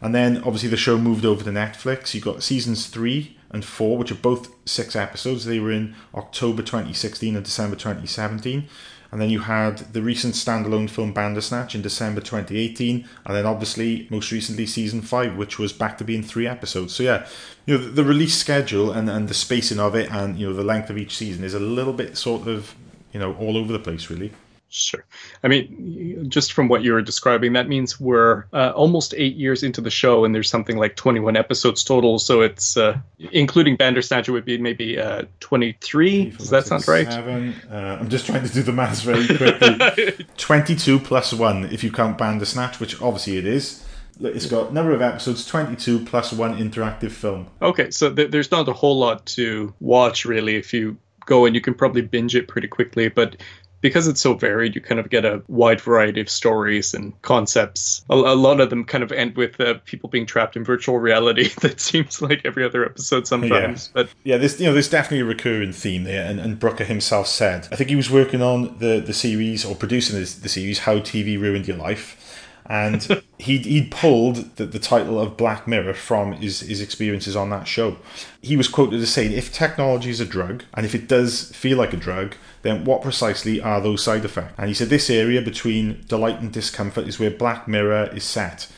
And 0.00 0.14
then 0.14 0.38
obviously 0.38 0.68
the 0.68 0.76
show 0.76 0.96
moved 0.98 1.24
over 1.24 1.42
to 1.44 1.50
Netflix. 1.50 2.14
You 2.14 2.20
got 2.20 2.42
seasons 2.42 2.86
three 2.86 3.36
and 3.50 3.64
four, 3.64 3.96
which 3.98 4.12
are 4.12 4.16
both 4.16 4.52
six 4.64 4.94
episodes. 4.94 5.44
They 5.44 5.58
were 5.58 5.72
in 5.72 5.94
October 6.14 6.62
2016 6.62 7.34
and 7.34 7.44
December 7.44 7.76
2017. 7.76 8.68
And 9.10 9.20
then 9.20 9.30
you 9.30 9.40
had 9.40 9.78
the 9.94 10.02
recent 10.02 10.34
standalone 10.34 10.88
film 10.90 11.14
Bandersnatch 11.14 11.74
in 11.74 11.80
December 11.80 12.20
2018. 12.20 13.08
And 13.24 13.36
then 13.36 13.46
obviously, 13.46 14.06
most 14.10 14.30
recently, 14.30 14.66
season 14.66 15.00
five, 15.00 15.36
which 15.36 15.58
was 15.58 15.72
back 15.72 15.96
to 15.98 16.04
being 16.04 16.22
three 16.22 16.46
episodes. 16.46 16.94
So 16.94 17.02
yeah, 17.02 17.26
you 17.64 17.76
know, 17.76 17.84
the, 17.84 17.90
the 17.90 18.04
release 18.04 18.36
schedule 18.36 18.92
and, 18.92 19.08
and 19.08 19.28
the 19.28 19.34
spacing 19.34 19.80
of 19.80 19.94
it 19.94 20.12
and, 20.12 20.38
you 20.38 20.48
know, 20.48 20.52
the 20.52 20.62
length 20.62 20.90
of 20.90 20.98
each 20.98 21.16
season 21.16 21.42
is 21.42 21.54
a 21.54 21.60
little 21.60 21.94
bit 21.94 22.18
sort 22.18 22.46
of, 22.46 22.74
you 23.12 23.18
know, 23.18 23.34
all 23.36 23.56
over 23.56 23.72
the 23.72 23.78
place, 23.78 24.10
really. 24.10 24.32
Sure. 24.70 25.04
I 25.42 25.48
mean, 25.48 26.28
just 26.28 26.52
from 26.52 26.68
what 26.68 26.82
you 26.82 26.92
were 26.92 27.00
describing, 27.00 27.54
that 27.54 27.68
means 27.68 27.98
we're 27.98 28.44
uh, 28.52 28.72
almost 28.76 29.14
eight 29.16 29.34
years 29.34 29.62
into 29.62 29.80
the 29.80 29.90
show, 29.90 30.26
and 30.26 30.34
there's 30.34 30.50
something 30.50 30.76
like 30.76 30.94
21 30.94 31.36
episodes 31.36 31.82
total. 31.82 32.18
So 32.18 32.42
it's, 32.42 32.76
uh, 32.76 32.98
including 33.32 33.76
Bandersnatch, 33.76 34.28
it 34.28 34.32
would 34.32 34.44
be 34.44 34.58
maybe 34.58 34.98
uh, 34.98 35.24
23. 35.40 36.30
Does 36.30 36.50
that 36.50 36.66
sound 36.66 36.86
right? 36.86 37.10
Seven. 37.10 37.54
Uh, 37.70 37.96
I'm 37.98 38.10
just 38.10 38.26
trying 38.26 38.46
to 38.46 38.52
do 38.52 38.62
the 38.62 38.72
maths 38.72 39.00
very 39.00 39.26
quickly. 39.26 40.26
22 40.36 40.98
plus 41.00 41.32
one, 41.32 41.64
if 41.72 41.82
you 41.82 41.90
count 41.90 42.18
Bandersnatch, 42.18 42.78
which 42.78 43.00
obviously 43.00 43.38
it 43.38 43.46
is. 43.46 43.84
It's 44.20 44.46
got 44.46 44.74
number 44.74 44.92
of 44.92 45.00
episodes, 45.00 45.46
22 45.46 46.04
plus 46.04 46.32
one 46.32 46.58
interactive 46.58 47.12
film. 47.12 47.46
Okay, 47.62 47.90
so 47.90 48.12
th- 48.12 48.30
there's 48.30 48.50
not 48.50 48.68
a 48.68 48.72
whole 48.72 48.98
lot 48.98 49.24
to 49.26 49.72
watch, 49.80 50.24
really, 50.24 50.56
if 50.56 50.74
you 50.74 50.98
go 51.28 51.44
and 51.44 51.54
you 51.54 51.60
can 51.60 51.74
probably 51.74 52.02
binge 52.02 52.34
it 52.34 52.48
pretty 52.48 52.66
quickly. 52.66 53.08
But 53.08 53.36
because 53.80 54.08
it's 54.08 54.20
so 54.20 54.34
varied, 54.34 54.74
you 54.74 54.80
kind 54.80 54.98
of 54.98 55.10
get 55.10 55.24
a 55.24 55.42
wide 55.48 55.80
variety 55.80 56.20
of 56.20 56.28
stories 56.28 56.94
and 56.94 57.20
concepts. 57.22 58.04
A, 58.10 58.14
a 58.14 58.34
lot 58.34 58.60
of 58.60 58.70
them 58.70 58.84
kind 58.84 59.04
of 59.04 59.12
end 59.12 59.36
with 59.36 59.60
uh, 59.60 59.74
people 59.84 60.08
being 60.08 60.26
trapped 60.26 60.56
in 60.56 60.64
virtual 60.64 60.98
reality. 60.98 61.48
that 61.60 61.80
seems 61.80 62.20
like 62.20 62.42
every 62.44 62.64
other 62.64 62.84
episode 62.84 63.26
sometimes. 63.26 63.90
But 63.94 64.10
Yeah, 64.24 64.36
there's 64.36 64.60
you 64.60 64.66
know 64.66 64.72
there's 64.72 64.88
definitely 64.88 65.20
a 65.20 65.24
recurring 65.24 65.72
theme 65.72 66.04
there, 66.04 66.28
and, 66.28 66.40
and 66.40 66.58
Brooker 66.58 66.84
himself 66.84 67.26
said 67.26 67.68
I 67.70 67.76
think 67.76 67.90
he 67.90 67.96
was 67.96 68.10
working 68.10 68.42
on 68.42 68.78
the 68.78 69.00
the 69.00 69.14
series 69.14 69.64
or 69.64 69.74
producing 69.74 70.18
this, 70.18 70.34
the 70.34 70.48
series 70.48 70.80
How 70.80 70.98
TV 70.98 71.40
Ruined 71.40 71.68
Your 71.68 71.76
Life, 71.76 72.27
and 72.68 73.22
he'd 73.38 73.64
he'd 73.64 73.90
pulled 73.90 74.56
the, 74.56 74.66
the 74.66 74.78
title 74.78 75.18
of 75.18 75.36
Black 75.36 75.66
Mirror 75.66 75.94
from 75.94 76.32
his 76.32 76.60
his 76.60 76.80
experiences 76.80 77.34
on 77.34 77.50
that 77.50 77.66
show. 77.66 77.96
He 78.42 78.56
was 78.56 78.68
quoted 78.68 79.00
as 79.00 79.10
saying, 79.10 79.32
"If 79.32 79.52
technology 79.52 80.10
is 80.10 80.20
a 80.20 80.26
drug, 80.26 80.64
and 80.74 80.84
if 80.84 80.94
it 80.94 81.08
does 81.08 81.50
feel 81.52 81.78
like 81.78 81.92
a 81.92 81.96
drug." 81.96 82.34
Then 82.62 82.84
what 82.84 83.02
precisely 83.02 83.60
are 83.60 83.80
those 83.80 84.02
side 84.02 84.24
effects? 84.24 84.54
And 84.58 84.66
he 84.66 84.74
said 84.74 84.88
this 84.88 85.08
area 85.08 85.40
between 85.40 86.04
delight 86.08 86.40
and 86.40 86.52
discomfort 86.52 87.06
is 87.06 87.18
where 87.18 87.30
Black 87.30 87.68
Mirror 87.68 88.10
is 88.12 88.24
set. 88.24 88.68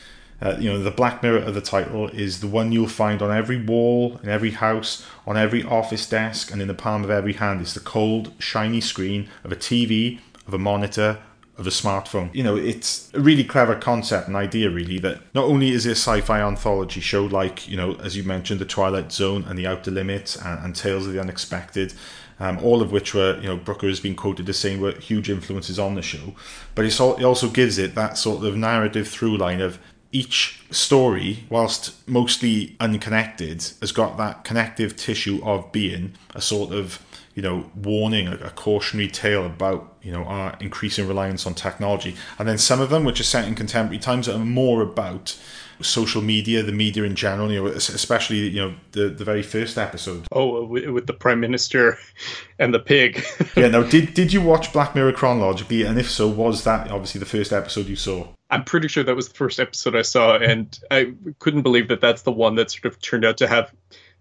Uh, 0.41 0.55
you 0.59 0.71
know, 0.71 0.81
the 0.81 0.89
black 0.89 1.21
mirror 1.21 1.37
of 1.37 1.53
the 1.53 1.61
title 1.61 2.07
is 2.09 2.39
the 2.39 2.47
one 2.47 2.71
you'll 2.71 2.87
find 2.87 3.21
on 3.21 3.31
every 3.31 3.61
wall, 3.61 4.19
in 4.23 4.29
every 4.29 4.51
house, 4.51 5.05
on 5.27 5.37
every 5.37 5.63
office 5.63 6.09
desk, 6.09 6.51
and 6.51 6.61
in 6.61 6.67
the 6.67 6.73
palm 6.73 7.03
of 7.03 7.11
every 7.11 7.33
hand. 7.33 7.61
It's 7.61 7.75
the 7.75 7.79
cold, 7.79 8.33
shiny 8.39 8.81
screen 8.81 9.29
of 9.43 9.51
a 9.51 9.55
TV, 9.55 10.19
of 10.47 10.53
a 10.55 10.57
monitor, 10.57 11.19
of 11.61 11.67
a 11.67 11.69
smartphone. 11.69 12.33
You 12.35 12.43
know, 12.43 12.57
it's 12.57 13.09
a 13.13 13.21
really 13.21 13.43
clever 13.45 13.75
concept 13.75 14.27
and 14.27 14.35
idea, 14.35 14.69
really, 14.69 14.99
that 14.99 15.21
not 15.33 15.45
only 15.45 15.69
is 15.69 15.85
it 15.85 15.91
a 15.91 15.95
sci 15.95 16.19
fi 16.21 16.41
anthology 16.41 16.99
show 16.99 17.23
like, 17.25 17.69
you 17.69 17.77
know, 17.77 17.95
as 18.03 18.17
you 18.17 18.23
mentioned, 18.23 18.59
The 18.59 18.65
Twilight 18.65 19.11
Zone 19.11 19.45
and 19.47 19.57
The 19.57 19.67
Outer 19.67 19.91
Limits 19.91 20.35
and, 20.35 20.65
and 20.65 20.75
Tales 20.75 21.07
of 21.07 21.13
the 21.13 21.21
Unexpected, 21.21 21.93
um, 22.39 22.57
all 22.63 22.81
of 22.81 22.91
which 22.91 23.13
were, 23.13 23.37
you 23.39 23.47
know, 23.47 23.55
Brooker 23.55 23.87
has 23.87 23.99
been 23.99 24.15
quoted 24.15 24.49
as 24.49 24.57
saying 24.57 24.81
were 24.81 24.93
huge 24.93 25.29
influences 25.29 25.77
on 25.79 25.95
the 25.95 26.01
show. 26.01 26.33
But 26.75 26.85
it 26.85 26.99
also 26.99 27.49
gives 27.49 27.77
it 27.77 27.95
that 27.95 28.17
sort 28.17 28.43
of 28.43 28.57
narrative 28.57 29.07
through 29.07 29.37
line 29.37 29.61
of 29.61 29.79
each 30.11 30.65
story, 30.71 31.45
whilst 31.49 32.05
mostly 32.07 32.75
unconnected, 32.79 33.63
has 33.79 33.91
got 33.91 34.17
that 34.17 34.43
connective 34.43 34.97
tissue 34.97 35.39
of 35.43 35.71
being 35.71 36.13
a 36.35 36.41
sort 36.41 36.73
of 36.73 36.99
you 37.35 37.41
know 37.41 37.69
warning, 37.75 38.27
a, 38.27 38.35
a 38.35 38.49
cautionary 38.51 39.09
tale 39.09 39.45
about 39.45 39.95
you 40.01 40.11
know 40.11 40.23
our 40.23 40.57
increasing 40.59 41.07
reliance 41.07 41.45
on 41.45 41.53
technology, 41.53 42.15
and 42.37 42.47
then 42.47 42.57
some 42.57 42.81
of 42.81 42.89
them, 42.89 43.03
which 43.03 43.19
are 43.19 43.25
set 43.25 43.47
in 43.47 43.55
contemporary 43.55 43.99
times, 43.99 44.27
are 44.27 44.37
more 44.37 44.81
about 44.81 45.37
social 45.81 46.21
media, 46.21 46.63
the 46.63 46.71
media 46.71 47.03
in 47.03 47.15
general. 47.15 47.51
You 47.51 47.63
know, 47.63 47.67
especially 47.67 48.49
you 48.49 48.61
know 48.61 48.75
the 48.91 49.09
the 49.09 49.25
very 49.25 49.43
first 49.43 49.77
episode. 49.77 50.27
Oh, 50.31 50.57
uh, 50.57 50.65
with, 50.65 50.89
with 50.89 51.07
the 51.07 51.13
prime 51.13 51.39
minister 51.39 51.97
and 52.59 52.73
the 52.73 52.79
pig. 52.79 53.23
yeah. 53.55 53.67
Now, 53.67 53.83
did 53.83 54.13
did 54.13 54.33
you 54.33 54.41
watch 54.41 54.73
Black 54.73 54.95
Mirror 54.95 55.13
chronologically? 55.13 55.83
And 55.83 55.99
if 55.99 56.09
so, 56.09 56.27
was 56.27 56.63
that 56.63 56.91
obviously 56.91 57.19
the 57.19 57.25
first 57.25 57.53
episode 57.53 57.87
you 57.87 57.95
saw? 57.95 58.27
I'm 58.49 58.65
pretty 58.65 58.89
sure 58.89 59.03
that 59.03 59.15
was 59.15 59.29
the 59.29 59.33
first 59.33 59.59
episode 59.59 59.95
I 59.95 60.01
saw, 60.01 60.37
and 60.37 60.77
I 60.91 61.13
couldn't 61.39 61.61
believe 61.61 61.87
that 61.87 62.01
that's 62.01 62.23
the 62.23 62.33
one 62.33 62.55
that 62.55 62.71
sort 62.71 62.85
of 62.85 62.99
turned 63.01 63.23
out 63.23 63.37
to 63.37 63.47
have 63.47 63.71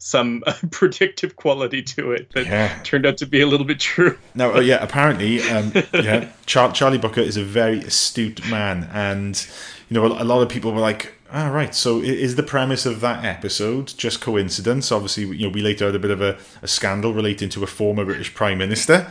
some 0.03 0.43
uh, 0.47 0.55
predictive 0.73 1.37
quality 1.37 1.83
to 1.83 2.11
it 2.13 2.31
that 2.33 2.47
Yeah. 2.47 2.77
turned 2.83 3.07
out 3.07 3.19
to 3.19 3.27
be 3.27 3.41
a 3.43 3.47
little 3.47 3.67
bit 3.67 3.79
true. 3.79 4.19
No, 4.35 4.55
uh, 4.57 4.61
yeah, 4.61 4.83
apparently, 4.83 5.41
um, 5.43 5.73
yeah, 5.95 6.29
Char- 6.47 6.73
Charlie 6.73 6.99
Brooker 6.99 7.21
is 7.21 7.37
a 7.37 7.45
very 7.45 7.79
astute 7.81 8.45
man, 8.51 8.89
and 8.93 9.47
you 9.89 9.95
know, 9.95 10.07
a, 10.07 10.23
a 10.23 10.25
lot 10.25 10.41
of 10.43 10.49
people 10.49 10.73
were 10.73 10.81
like, 10.81 11.13
"Ah, 11.33 11.49
right. 11.49 11.75
So, 11.75 12.01
is 12.01 12.37
the 12.37 12.43
premise 12.43 12.87
of 12.87 13.01
that 13.03 13.25
episode 13.25 13.93
just 13.97 14.21
coincidence?" 14.21 14.91
Obviously, 14.91 15.25
you 15.37 15.47
know, 15.49 15.53
we 15.53 15.61
later 15.63 15.87
had 15.87 15.95
a 15.95 15.99
bit 15.99 16.11
of 16.11 16.21
a, 16.23 16.39
a 16.63 16.69
scandal 16.69 17.13
relating 17.13 17.49
to 17.51 17.63
a 17.63 17.67
former 17.67 18.05
British 18.05 18.33
prime 18.35 18.59
minister. 18.59 19.11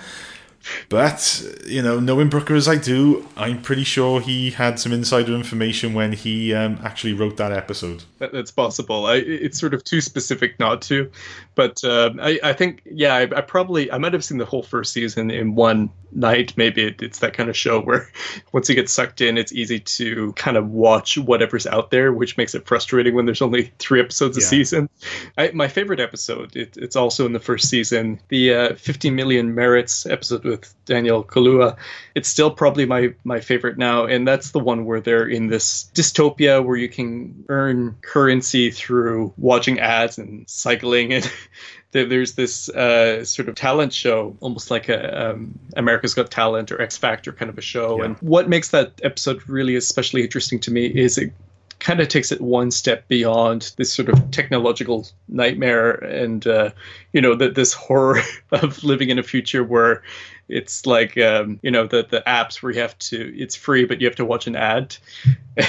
But 0.90 1.44
you 1.66 1.82
know, 1.82 2.00
knowing 2.00 2.30
Brooker 2.30 2.56
as 2.56 2.68
I 2.68 2.76
do, 2.76 3.28
I'm 3.36 3.62
pretty 3.62 3.84
sure 3.84 4.22
he 4.22 4.52
had 4.52 4.80
some 4.80 4.92
insider 4.92 5.34
information 5.34 5.94
when 5.94 6.14
he 6.14 6.54
um, 6.54 6.80
actually 6.84 7.14
wrote 7.14 7.38
that 7.38 7.52
episode. 7.52 8.04
That, 8.20 8.32
that's 8.32 8.52
possible. 8.52 9.06
I, 9.06 9.16
it's 9.16 9.60
sort 9.60 9.74
of 9.74 9.84
too 9.84 10.02
specific 10.02 10.60
not 10.60 10.82
to, 10.84 11.12
but 11.60 11.84
um, 11.84 12.22
I, 12.22 12.40
I 12.42 12.54
think 12.54 12.84
yeah, 12.86 13.16
I, 13.16 13.24
I 13.24 13.42
probably 13.42 13.92
I 13.92 13.98
might 13.98 14.14
have 14.14 14.24
seen 14.24 14.38
the 14.38 14.46
whole 14.46 14.64
first 14.64 14.94
season 14.94 15.30
in 15.30 15.56
one 15.56 15.90
night. 16.14 16.54
Maybe 16.56 16.88
it, 16.88 17.02
it's 17.02 17.20
that 17.20 17.34
kind 17.34 17.50
of 17.50 17.58
show 17.58 17.82
where 17.82 18.10
once 18.54 18.70
you 18.70 18.76
get 18.76 18.90
sucked 18.90 19.20
in, 19.20 19.38
it's 19.38 19.52
easy 19.52 19.78
to 19.82 20.32
kind 20.34 20.56
of 20.56 20.70
watch 20.70 21.18
whatever's 21.18 21.68
out 21.68 21.92
there, 21.92 22.14
which 22.14 22.38
makes 22.38 22.56
it 22.56 22.66
frustrating 22.66 23.14
when 23.14 23.26
there's 23.26 23.42
only 23.42 23.74
three 23.80 24.00
episodes 24.00 24.38
a 24.38 24.42
season. 24.42 24.90
I, 25.38 25.52
my 25.52 25.68
favorite 25.68 26.00
episode, 26.00 26.56
it, 26.56 26.78
it's 26.78 26.96
also 26.96 27.26
in 27.26 27.34
the 27.34 27.42
first 27.42 27.68
season, 27.68 28.22
the 28.30 28.54
uh, 28.54 28.76
50 28.76 29.10
million 29.10 29.54
merits 29.54 30.06
episode 30.06 30.46
with 30.46 30.74
Daniel 30.86 31.26
Kaluuya. 31.26 31.76
It's 32.16 32.30
still 32.30 32.52
probably 32.52 32.86
my 32.86 33.14
my 33.26 33.42
favorite 33.42 33.78
now, 33.78 34.06
and 34.06 34.26
that's 34.26 34.52
the 34.52 34.60
one 34.60 34.86
where 34.86 35.02
they're 35.02 35.28
in 35.28 35.48
this 35.48 35.92
dystopia 35.94 36.64
where 36.64 36.78
you 36.78 36.88
can 36.88 37.44
earn 37.50 37.98
currency 38.00 38.72
through 38.72 39.34
watching 39.38 39.80
ads 39.80 40.18
and 40.18 40.50
cycling 40.50 41.12
and. 41.12 41.30
there- 41.92 42.06
There's 42.06 42.34
this 42.34 42.70
uh, 42.70 43.24
sort 43.26 43.50
of 43.50 43.56
talent 43.56 43.94
show, 43.94 44.36
almost 44.42 44.72
like 44.72 44.90
a 44.90 45.32
um, 45.32 45.58
America's 45.76 46.14
Got 46.14 46.32
Talent 46.32 46.72
or 46.72 46.82
X 46.82 46.98
Factor 46.98 47.32
kind 47.32 47.50
of 47.50 47.58
a 47.58 47.62
show. 47.62 48.00
Yeah. 48.00 48.06
And 48.06 48.18
what 48.18 48.48
makes 48.50 48.70
that 48.70 48.94
episode 49.04 49.48
really 49.50 49.76
especially 49.76 50.24
interesting 50.24 50.60
to 50.62 50.72
me 50.72 50.86
is 50.88 51.18
it 51.18 51.32
kind 51.80 52.02
of 52.02 52.10
takes 52.10 52.30
it 52.32 52.42
one 52.42 52.72
step 52.72 53.08
beyond 53.08 53.72
this 53.78 53.94
sort 53.94 54.10
of 54.10 54.32
technological 54.32 55.08
nightmare 55.30 55.92
and 55.92 56.46
uh, 56.46 56.72
you 57.14 57.22
know 57.22 57.36
that 57.36 57.56
this 57.56 57.74
horror 57.74 58.22
of 58.52 58.84
living 58.84 59.10
in 59.10 59.20
a 59.20 59.24
future 59.24 59.64
where 59.64 60.04
it's 60.50 60.86
like 60.88 61.18
um, 61.18 61.60
you 61.62 61.72
know 61.72 61.86
the 61.86 62.06
the 62.10 62.24
apps 62.26 62.62
where 62.62 62.72
you 62.72 62.82
have 62.82 62.98
to 62.98 63.38
it's 63.38 63.56
free 63.56 63.86
but 63.86 64.02
you 64.02 64.08
have 64.08 64.16
to 64.16 64.26
watch 64.26 64.48
an 64.48 64.56
ad. 64.56 64.98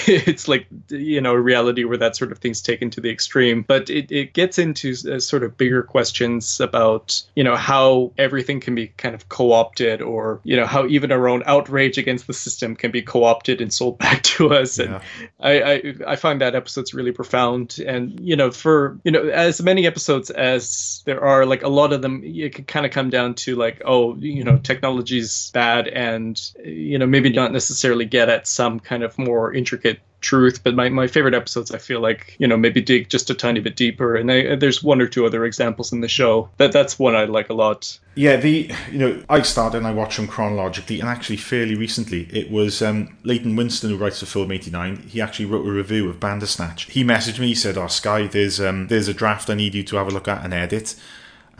It's 0.06 0.46
like 0.46 0.68
you 0.88 1.20
know 1.20 1.32
a 1.32 1.40
reality 1.40 1.82
where 1.82 1.96
that 1.96 2.14
sort 2.14 2.30
of 2.30 2.38
thing's 2.38 2.62
taken 2.62 2.90
to 2.90 3.00
the 3.00 3.10
extreme. 3.10 3.62
But 3.62 3.90
it, 3.90 4.12
it 4.12 4.34
gets 4.34 4.56
into 4.56 4.94
uh, 5.10 5.18
sort 5.18 5.42
of 5.42 5.56
bigger 5.56 5.82
questions 5.82 6.60
about 6.60 7.20
you 7.34 7.42
know 7.42 7.56
how 7.56 8.12
everything 8.16 8.60
can 8.60 8.76
be 8.76 8.88
kind 8.88 9.16
of 9.16 9.28
co-opted 9.28 10.00
or 10.00 10.40
you 10.44 10.54
know 10.54 10.64
how 10.64 10.86
even 10.86 11.10
our 11.10 11.28
own 11.28 11.42
outrage 11.44 11.98
against 11.98 12.28
the 12.28 12.32
system 12.32 12.76
can 12.76 12.92
be 12.92 13.02
co-opted 13.02 13.60
and 13.60 13.72
sold 13.72 13.98
back 14.04 14.22
to 14.22 14.54
us. 14.54 14.78
And 14.78 15.00
I, 15.40 15.62
I 15.62 15.94
I 16.06 16.16
find 16.16 16.40
that 16.40 16.54
episode's 16.54 16.94
really 16.94 17.12
profound, 17.12 17.78
and 17.84 18.20
you 18.20 18.36
know, 18.36 18.52
for 18.52 18.96
you 19.02 19.10
know, 19.10 19.28
as 19.28 19.60
many 19.60 19.88
episodes 19.88 20.30
as 20.30 21.02
there 21.04 21.20
are, 21.20 21.29
like 21.46 21.62
a 21.62 21.68
lot 21.68 21.92
of 21.92 22.02
them, 22.02 22.22
it 22.24 22.54
could 22.54 22.66
kind 22.66 22.86
of 22.86 22.92
come 22.92 23.10
down 23.10 23.34
to 23.34 23.56
like, 23.56 23.82
oh, 23.84 24.16
you 24.16 24.44
know, 24.44 24.58
technology's 24.58 25.50
bad, 25.52 25.88
and 25.88 26.40
you 26.64 26.98
know, 26.98 27.06
maybe 27.06 27.30
not 27.30 27.52
necessarily 27.52 28.04
get 28.04 28.28
at 28.28 28.46
some 28.46 28.80
kind 28.80 29.02
of 29.02 29.18
more 29.18 29.52
intricate 29.52 30.00
truth. 30.20 30.62
But 30.62 30.74
my, 30.74 30.88
my 30.88 31.06
favorite 31.06 31.34
episodes, 31.34 31.70
I 31.72 31.78
feel 31.78 32.00
like, 32.00 32.36
you 32.38 32.46
know, 32.46 32.56
maybe 32.56 32.80
dig 32.82 33.08
just 33.08 33.30
a 33.30 33.34
tiny 33.34 33.60
bit 33.60 33.76
deeper, 33.76 34.16
and 34.16 34.30
I, 34.30 34.54
there's 34.56 34.82
one 34.82 35.00
or 35.00 35.06
two 35.06 35.26
other 35.26 35.44
examples 35.44 35.92
in 35.92 36.00
the 36.00 36.08
show 36.08 36.48
that 36.58 36.72
that's 36.72 36.98
one 36.98 37.16
I 37.16 37.24
like 37.24 37.48
a 37.48 37.54
lot. 37.54 37.98
Yeah, 38.16 38.36
the 38.36 38.70
you 38.90 38.98
know 38.98 39.22
I 39.28 39.42
started 39.42 39.78
and 39.78 39.86
I 39.86 39.92
watched 39.92 40.16
them 40.16 40.26
chronologically, 40.26 41.00
and 41.00 41.08
actually 41.08 41.36
fairly 41.36 41.74
recently 41.74 42.28
it 42.32 42.50
was 42.50 42.82
um, 42.82 43.16
Leighton 43.22 43.56
Winston 43.56 43.90
who 43.90 43.96
writes 43.96 44.20
for 44.20 44.26
Film 44.26 44.52
eighty 44.52 44.70
nine. 44.70 44.96
He 45.08 45.20
actually 45.20 45.46
wrote 45.46 45.66
a 45.66 45.70
review 45.70 46.10
of 46.10 46.20
Bandersnatch. 46.20 46.90
He 46.90 47.04
messaged 47.04 47.38
me, 47.38 47.48
he 47.48 47.54
said, 47.54 47.78
"Oh 47.78 47.86
Sky, 47.86 48.26
there's 48.26 48.60
um, 48.60 48.88
there's 48.88 49.08
a 49.08 49.14
draft 49.14 49.48
I 49.48 49.54
need 49.54 49.74
you 49.74 49.84
to 49.84 49.96
have 49.96 50.08
a 50.08 50.10
look 50.10 50.28
at 50.28 50.44
and 50.44 50.52
edit." 50.52 50.96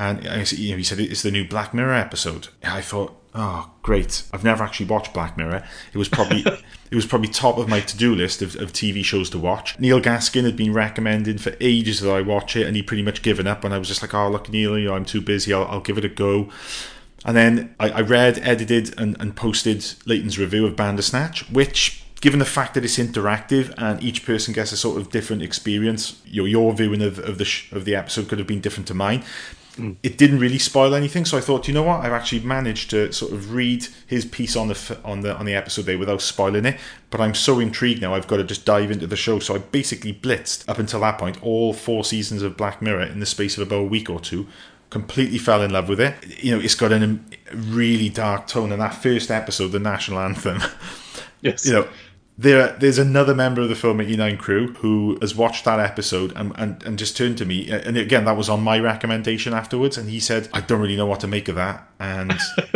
And 0.00 0.26
I 0.26 0.42
you 0.52 0.70
know, 0.70 0.78
he 0.78 0.82
said 0.82 0.98
it's 0.98 1.20
the 1.20 1.30
new 1.30 1.46
Black 1.46 1.74
Mirror 1.74 1.92
episode. 1.92 2.48
I 2.64 2.80
thought, 2.80 3.20
oh 3.34 3.70
great! 3.82 4.22
I've 4.32 4.42
never 4.42 4.64
actually 4.64 4.86
watched 4.86 5.12
Black 5.12 5.36
Mirror. 5.36 5.62
It 5.92 5.98
was 5.98 6.08
probably 6.08 6.40
it 6.90 6.94
was 6.94 7.04
probably 7.04 7.28
top 7.28 7.58
of 7.58 7.68
my 7.68 7.80
to 7.80 7.98
do 7.98 8.14
list 8.14 8.40
of, 8.40 8.56
of 8.56 8.72
TV 8.72 9.04
shows 9.04 9.28
to 9.30 9.38
watch. 9.38 9.78
Neil 9.78 10.00
Gaskin 10.00 10.44
had 10.44 10.56
been 10.56 10.72
recommending 10.72 11.36
for 11.36 11.52
ages 11.60 12.00
that 12.00 12.10
I 12.10 12.22
watch 12.22 12.56
it, 12.56 12.66
and 12.66 12.76
he 12.76 12.82
pretty 12.82 13.02
much 13.02 13.20
given 13.20 13.46
up. 13.46 13.62
And 13.62 13.74
I 13.74 13.78
was 13.78 13.88
just 13.88 14.00
like, 14.00 14.14
oh 14.14 14.30
look, 14.30 14.48
Neil, 14.48 14.78
you 14.78 14.86
know, 14.86 14.94
I'm 14.94 15.04
too 15.04 15.20
busy. 15.20 15.52
I'll, 15.52 15.66
I'll 15.66 15.80
give 15.80 15.98
it 15.98 16.04
a 16.06 16.08
go. 16.08 16.48
And 17.26 17.36
then 17.36 17.74
I, 17.78 17.90
I 17.90 18.00
read, 18.00 18.38
edited, 18.38 18.98
and, 18.98 19.20
and 19.20 19.36
posted 19.36 19.84
Leighton's 20.06 20.38
review 20.38 20.64
of 20.64 20.76
Bandersnatch, 20.76 21.50
which, 21.50 22.02
given 22.22 22.38
the 22.38 22.46
fact 22.46 22.72
that 22.72 22.86
it's 22.86 22.96
interactive 22.96 23.74
and 23.76 24.02
each 24.02 24.24
person 24.24 24.54
gets 24.54 24.72
a 24.72 24.78
sort 24.78 24.98
of 24.98 25.10
different 25.10 25.42
experience, 25.42 26.22
your 26.24 26.48
your 26.48 26.72
viewing 26.72 27.02
of, 27.02 27.18
of 27.18 27.36
the 27.36 27.44
sh- 27.44 27.70
of 27.70 27.84
the 27.84 27.94
episode 27.94 28.30
could 28.30 28.38
have 28.38 28.48
been 28.48 28.62
different 28.62 28.88
to 28.88 28.94
mine. 28.94 29.22
Mm. 29.80 29.96
It 30.02 30.18
didn't 30.18 30.40
really 30.40 30.58
spoil 30.58 30.94
anything, 30.94 31.24
so 31.24 31.38
I 31.38 31.40
thought, 31.40 31.66
you 31.66 31.74
know 31.74 31.82
what? 31.82 32.04
I've 32.04 32.12
actually 32.12 32.40
managed 32.40 32.90
to 32.90 33.12
sort 33.12 33.32
of 33.32 33.54
read 33.54 33.86
his 34.06 34.24
piece 34.24 34.54
on 34.56 34.68
the 34.68 34.98
on 35.04 35.22
the 35.22 35.34
on 35.36 35.46
the 35.46 35.54
episode 35.54 35.82
there 35.86 35.98
without 35.98 36.20
spoiling 36.20 36.66
it. 36.66 36.78
But 37.10 37.20
I'm 37.20 37.34
so 37.34 37.60
intrigued 37.60 38.02
now. 38.02 38.14
I've 38.14 38.26
got 38.28 38.36
to 38.36 38.44
just 38.44 38.64
dive 38.64 38.90
into 38.90 39.06
the 39.06 39.16
show. 39.16 39.38
So 39.38 39.54
I 39.54 39.58
basically 39.58 40.12
blitzed 40.12 40.68
up 40.68 40.78
until 40.78 41.00
that 41.00 41.18
point 41.18 41.42
all 41.42 41.72
four 41.72 42.04
seasons 42.04 42.42
of 42.42 42.56
Black 42.56 42.82
Mirror 42.82 43.04
in 43.04 43.20
the 43.20 43.26
space 43.26 43.56
of 43.56 43.66
about 43.66 43.80
a 43.80 43.84
week 43.84 44.10
or 44.10 44.20
two 44.20 44.46
completely 44.90 45.38
fell 45.38 45.62
in 45.62 45.70
love 45.70 45.88
with 45.88 46.00
it. 46.00 46.42
You 46.42 46.56
know, 46.56 46.60
it's 46.62 46.74
got 46.74 46.92
a 46.92 47.18
really 47.54 48.08
dark 48.08 48.48
tone, 48.48 48.72
and 48.72 48.82
that 48.82 48.94
first 48.94 49.30
episode, 49.30 49.68
the 49.68 49.78
national 49.78 50.18
anthem, 50.28 50.60
Yes. 51.40 51.64
you 51.64 51.72
know, 51.72 51.88
there 52.40 52.72
there's 52.78 52.96
another 52.96 53.34
member 53.34 53.60
of 53.60 53.68
the 53.68 53.74
Film 53.74 54.00
89 54.00 54.38
crew 54.38 54.72
who 54.74 55.18
has 55.20 55.34
watched 55.34 55.66
that 55.66 55.78
episode 55.78 56.32
and, 56.34 56.52
and, 56.56 56.82
and 56.84 56.98
just 56.98 57.14
turned 57.14 57.36
to 57.38 57.44
me, 57.44 57.70
and 57.70 57.98
again, 57.98 58.24
that 58.24 58.36
was 58.36 58.48
on 58.48 58.62
my 58.62 58.78
recommendation 58.78 59.52
afterwards, 59.52 59.98
and 59.98 60.08
he 60.08 60.18
said, 60.18 60.48
I 60.54 60.62
don't 60.62 60.80
really 60.80 60.96
know 60.96 61.04
what 61.04 61.20
to 61.20 61.26
make 61.26 61.48
of 61.48 61.56
that, 61.56 61.86
and 61.98 62.32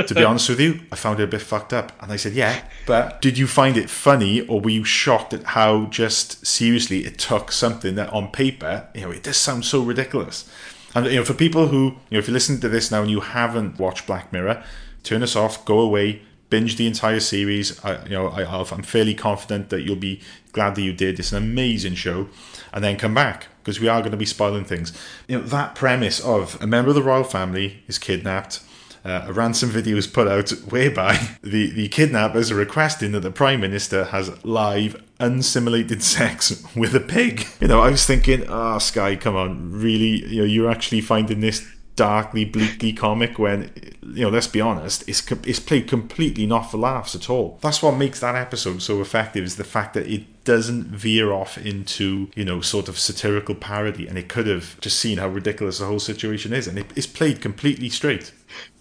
to 0.06 0.14
be 0.14 0.22
honest 0.30 0.50
with 0.50 0.60
you, 0.60 0.80
I 0.92 0.96
found 0.96 1.18
it 1.18 1.24
a 1.24 1.26
bit 1.26 1.40
fucked 1.40 1.72
up. 1.72 1.92
And 2.02 2.12
I 2.12 2.16
said, 2.16 2.34
yeah, 2.34 2.62
but 2.86 3.22
did 3.22 3.38
you 3.38 3.46
find 3.46 3.78
it 3.78 3.88
funny, 3.88 4.42
or 4.42 4.60
were 4.60 4.70
you 4.70 4.84
shocked 4.84 5.32
at 5.32 5.44
how 5.44 5.86
just 5.86 6.46
seriously 6.46 7.06
it 7.06 7.18
took 7.18 7.50
something 7.50 7.94
that 7.94 8.12
on 8.12 8.30
paper, 8.30 8.88
you 8.94 9.00
know, 9.00 9.10
it 9.10 9.22
does 9.22 9.38
sound 9.38 9.64
so 9.64 9.82
ridiculous. 9.82 10.46
And 10.94 11.06
you 11.06 11.16
know, 11.16 11.24
for 11.24 11.34
people 11.34 11.68
who, 11.68 11.84
you 12.10 12.12
know, 12.12 12.18
if 12.18 12.28
you 12.28 12.34
listen 12.34 12.60
to 12.60 12.68
this 12.68 12.90
now 12.90 13.00
and 13.00 13.10
you 13.10 13.20
haven't 13.20 13.78
watched 13.78 14.06
Black 14.06 14.30
Mirror, 14.30 14.62
turn 15.02 15.22
us 15.22 15.34
off, 15.34 15.64
go 15.64 15.80
away, 15.80 16.20
binge 16.54 16.76
the 16.76 16.86
entire 16.86 17.18
series. 17.18 17.84
I, 17.84 18.04
you 18.04 18.10
know, 18.10 18.28
I, 18.28 18.44
I'm 18.44 18.84
fairly 18.84 19.12
confident 19.12 19.70
that 19.70 19.82
you'll 19.82 19.96
be 19.96 20.20
glad 20.52 20.76
that 20.76 20.82
you 20.82 20.92
did. 20.92 21.18
It's 21.18 21.32
an 21.32 21.38
amazing 21.38 21.96
show, 21.96 22.28
and 22.72 22.84
then 22.84 22.96
come 22.96 23.12
back 23.12 23.48
because 23.58 23.80
we 23.80 23.88
are 23.88 23.98
going 24.02 24.12
to 24.12 24.16
be 24.16 24.24
spoiling 24.24 24.64
things. 24.64 24.92
You 25.26 25.38
know, 25.38 25.44
that 25.46 25.74
premise 25.74 26.20
of 26.20 26.56
a 26.62 26.66
member 26.68 26.90
of 26.90 26.94
the 26.94 27.02
royal 27.02 27.24
family 27.24 27.82
is 27.88 27.98
kidnapped. 27.98 28.60
Uh, 29.04 29.24
a 29.26 29.32
ransom 29.32 29.68
video 29.68 29.96
is 29.96 30.06
put 30.06 30.28
out 30.28 30.50
whereby 30.70 31.18
the, 31.42 31.70
the 31.72 31.88
kidnappers 31.88 32.52
are 32.52 32.54
requesting 32.54 33.10
that 33.10 33.20
the 33.20 33.32
prime 33.32 33.60
minister 33.60 34.04
has 34.04 34.44
live 34.44 35.02
unsimulated 35.18 36.02
sex 36.16 36.64
with 36.76 36.94
a 36.94 37.00
pig. 37.00 37.48
You 37.60 37.66
know, 37.66 37.80
I 37.80 37.90
was 37.90 38.06
thinking, 38.06 38.44
oh, 38.48 38.78
Sky, 38.78 39.16
come 39.16 39.34
on, 39.34 39.72
really? 39.72 40.24
You 40.24 40.42
know, 40.42 40.44
you're 40.44 40.70
actually 40.70 41.00
finding 41.00 41.40
this 41.40 41.68
darkly, 41.96 42.44
bleakly 42.44 42.92
comic 42.92 43.38
when, 43.38 43.70
you 44.02 44.22
know, 44.24 44.28
let's 44.28 44.48
be 44.48 44.60
honest, 44.60 45.08
it's, 45.08 45.30
it's 45.30 45.60
played 45.60 45.88
completely 45.88 46.46
not 46.46 46.70
for 46.70 46.76
laughs 46.76 47.14
at 47.14 47.30
all. 47.30 47.58
That's 47.62 47.82
what 47.82 47.96
makes 47.96 48.20
that 48.20 48.34
episode 48.34 48.82
so 48.82 49.00
effective 49.00 49.44
is 49.44 49.56
the 49.56 49.64
fact 49.64 49.94
that 49.94 50.06
it 50.06 50.44
doesn't 50.44 50.86
veer 50.86 51.32
off 51.32 51.56
into, 51.58 52.30
you 52.34 52.44
know, 52.44 52.60
sort 52.60 52.88
of 52.88 52.98
satirical 52.98 53.54
parody 53.54 54.06
and 54.08 54.18
it 54.18 54.28
could 54.28 54.46
have 54.46 54.80
just 54.80 54.98
seen 54.98 55.18
how 55.18 55.28
ridiculous 55.28 55.78
the 55.78 55.86
whole 55.86 56.00
situation 56.00 56.52
is 56.52 56.66
and 56.66 56.78
it, 56.78 56.86
it's 56.96 57.06
played 57.06 57.40
completely 57.40 57.88
straight. 57.88 58.32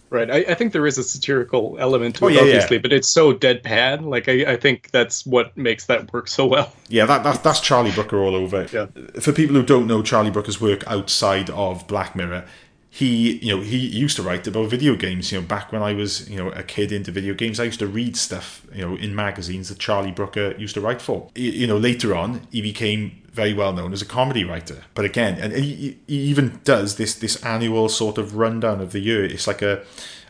Right. 0.10 0.30
I, 0.30 0.52
I 0.52 0.54
think 0.54 0.74
there 0.74 0.86
is 0.86 1.00
a 1.00 1.04
satirical 1.04 1.76
element 1.80 2.18
to 2.18 2.26
Oh, 2.26 2.28
it, 2.28 2.34
yeah, 2.36 2.42
yeah. 2.42 2.46
obviously, 2.46 2.78
but 2.78 2.94
it's 2.94 3.10
so 3.10 3.34
deadpan. 3.34 4.06
Like 4.06 4.30
I, 4.30 4.54
I 4.54 4.58
think 4.58 4.92
that's 4.92 5.26
what 5.26 5.58
makes 5.58 5.88
that 5.88 6.14
work 6.14 6.28
so 6.28 6.46
well. 6.46 6.72
Yeah, 6.88 7.08
that, 7.08 7.24
that 7.24 7.44
that's 7.44 7.60
Charlie 7.60 7.90
Brooker 7.92 8.20
all 8.20 8.36
over. 8.36 8.68
Yeah. 8.72 8.86
For 9.20 9.32
people 9.32 9.56
who 9.56 9.64
don't 9.64 9.88
know 9.88 10.04
Charlie 10.04 10.30
Brooker's 10.30 10.62
work 10.62 10.84
outside 10.86 11.50
of 11.50 11.88
Black 11.88 12.16
Mirror, 12.16 12.46
he 12.96 13.38
you 13.38 13.56
know 13.58 13.64
he 13.64 13.78
used 13.78 14.16
to 14.18 14.22
write 14.22 14.46
about 14.46 14.70
video 14.70 14.96
games. 14.96 15.32
You 15.32 15.42
know, 15.42 15.48
back 15.48 15.72
when 15.72 15.82
I 15.82 15.96
was 15.96 16.30
you 16.30 16.38
know 16.38 16.50
a 16.50 16.62
kid 16.62 16.92
into 16.92 17.12
video 17.12 17.34
games, 17.34 17.60
I 17.60 17.64
used 17.64 17.80
to 17.80 17.88
read 17.88 18.16
stuff 18.16 18.68
you 18.72 18.88
know 18.88 18.96
in 18.96 19.16
magazines 19.16 19.70
that 19.70 19.80
Charlie 19.80 20.12
Brooker 20.12 20.54
used 20.60 20.76
to 20.76 20.82
write 20.82 21.02
for. 21.02 21.28
You 21.34 21.66
know, 21.66 21.78
later 21.78 22.16
on, 22.16 22.42
he 22.52 22.62
became 22.62 23.24
very 23.32 23.52
well 23.52 23.74
known 23.74 23.94
as 23.94 24.04
a 24.04 24.06
comedy 24.06 24.44
writer. 24.44 24.84
But 24.94 25.06
again, 25.06 25.40
and 25.40 25.54
he, 25.54 25.98
even 26.08 26.60
does 26.66 26.98
this 26.98 27.16
this 27.16 27.44
annual 27.44 27.90
sort 27.90 28.20
of 28.20 28.36
rundown 28.36 28.80
of 28.80 28.92
the 28.92 29.00
year. 29.00 29.26
It's 29.26 29.48
like 29.48 29.64
a 29.64 29.82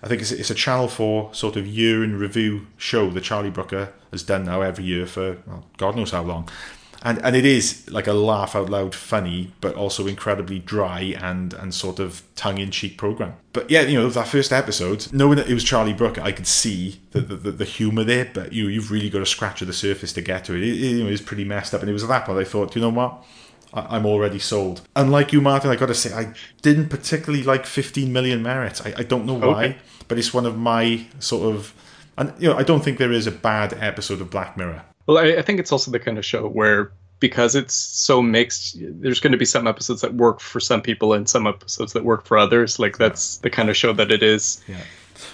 I 0.02 0.08
think 0.08 0.22
it's, 0.22 0.32
it's 0.32 0.50
a 0.50 0.56
Channel 0.56 0.88
4 0.88 1.34
sort 1.34 1.58
of 1.58 1.68
year 1.68 2.02
in 2.02 2.18
review 2.18 2.68
show 2.78 3.10
that 3.10 3.26
Charlie 3.26 3.50
Brooker 3.50 3.92
has 4.12 4.24
done 4.24 4.46
now 4.46 4.62
every 4.62 4.86
year 4.86 5.06
for 5.06 5.38
well, 5.46 5.66
God 5.76 5.98
knows 5.98 6.12
how 6.12 6.24
long. 6.24 6.48
And, 7.06 7.20
and 7.22 7.36
it 7.36 7.46
is 7.46 7.90
like 7.92 8.08
a 8.08 8.14
laugh 8.14 8.56
out 8.56 8.70
loud 8.70 8.96
funny, 8.96 9.52
but 9.60 9.76
also 9.76 10.08
incredibly 10.08 10.60
dry 10.60 11.02
and, 11.20 11.54
and 11.54 11.74
sort 11.74 12.00
of 12.00 12.24
tongue 12.36 12.60
in 12.60 12.72
cheek 12.72 12.98
program. 12.98 13.36
But 13.52 13.70
yeah, 13.70 13.82
you 13.82 14.00
know, 14.00 14.10
that 14.10 14.28
first 14.30 14.54
episode, 14.54 15.12
knowing 15.12 15.36
that 15.36 15.50
it 15.50 15.54
was 15.54 15.66
Charlie 15.66 15.92
Brooker, 15.94 16.22
I 16.22 16.32
could 16.32 16.48
see 16.48 17.02
the, 17.12 17.20
the, 17.20 17.52
the, 17.52 17.66
humour 17.66 18.06
there, 18.06 18.32
but 18.34 18.54
you, 18.54 18.68
you've 18.70 18.90
really 18.90 19.10
got 19.10 19.20
to 19.20 19.26
scratch 19.26 19.62
at 19.62 19.68
the 19.68 19.74
surface 19.74 20.14
to 20.14 20.22
get 20.22 20.46
to 20.46 20.56
it. 20.56 20.64
It, 20.64 20.70
it 20.70 20.76
you 20.76 21.04
know, 21.04 21.10
is 21.10 21.22
pretty 21.22 21.44
messed 21.44 21.74
up. 21.74 21.82
And 21.82 21.90
it 21.90 21.94
was 21.94 22.04
at 22.04 22.10
that 22.10 22.26
point 22.26 22.40
I 22.40 22.46
thought, 22.46 22.74
you 22.74 22.82
know 22.82 22.90
what? 22.90 23.22
I- 23.74 23.98
I'm 23.98 24.06
already 24.06 24.40
sold. 24.40 24.82
Unlike 24.96 25.34
you, 25.34 25.42
Martin, 25.42 25.72
I 25.72 25.76
got 25.76 25.88
to 25.88 25.96
say, 25.96 26.14
I 26.14 26.34
didn't 26.62 26.88
particularly 26.88 27.44
like 27.44 27.66
15 27.66 28.14
Million 28.14 28.42
Merits. 28.42 28.82
I, 28.86 28.94
I 29.00 29.04
don't 29.04 29.26
know 29.26 29.34
why, 29.34 29.66
Okay. 29.66 29.78
but 30.08 30.18
it's 30.18 30.34
one 30.34 30.46
of 30.46 30.58
my 30.58 31.06
sort 31.20 31.54
of. 31.54 31.74
And, 32.18 32.32
you 32.40 32.48
know, 32.48 32.56
I 32.56 32.64
don't 32.64 32.82
think 32.84 32.98
there 32.98 33.12
is 33.12 33.28
a 33.28 33.32
bad 33.32 33.74
episode 33.74 34.22
of 34.22 34.30
Black 34.30 34.56
Mirror. 34.56 34.84
Well, 35.06 35.18
I, 35.18 35.38
I 35.38 35.42
think 35.42 35.60
it's 35.60 35.72
also 35.72 35.92
the 35.92 36.00
kind 36.00 36.18
of 36.18 36.26
show 36.26 36.48
where 36.48 36.92
because 37.20 37.56
it's 37.56 37.74
so 37.74 38.22
mixed, 38.22 38.76
there's 38.80 39.22
going 39.22 39.32
to 39.32 39.38
be 39.38 39.46
some 39.46 39.66
episodes 39.66 40.02
that 40.02 40.14
work 40.14 40.42
for 40.42 40.60
some 40.60 40.82
people 40.82 41.14
and 41.14 41.30
some 41.30 41.48
episodes 41.48 41.94
that 41.94 42.04
work 42.04 42.26
for 42.26 42.38
others. 42.38 42.80
Like 42.80 42.98
that's 42.98 43.38
the 43.38 43.50
kind 43.50 43.70
of 43.70 43.78
show 43.78 43.94
that 43.94 44.12
it 44.12 44.22
is. 44.22 44.62
Yeah. 44.68 44.82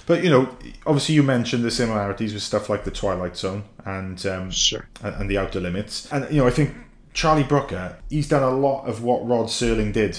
But, 0.06 0.22
you 0.22 0.30
know, 0.30 0.48
obviously 0.86 1.16
you 1.16 1.24
mentioned 1.24 1.64
the 1.64 1.70
similarities 1.70 2.32
with 2.32 2.44
stuff 2.44 2.68
like 2.68 2.84
The 2.84 2.92
Twilight 2.92 3.36
Zone 3.36 3.64
and 3.84 4.24
um, 4.26 4.50
Sure. 4.52 4.88
and, 5.02 5.16
and 5.16 5.30
The 5.30 5.38
Outer 5.38 5.60
Limits. 5.60 6.10
And, 6.12 6.30
you 6.30 6.40
know, 6.40 6.46
I 6.46 6.50
think 6.50 6.76
Charlie 7.12 7.42
Brooker, 7.42 7.98
he's 8.08 8.28
done 8.28 8.44
a 8.44 8.50
lot 8.56 8.84
of 8.84 9.02
what 9.02 9.26
Rod 9.26 9.46
Serling 9.46 9.92
did 9.92 10.16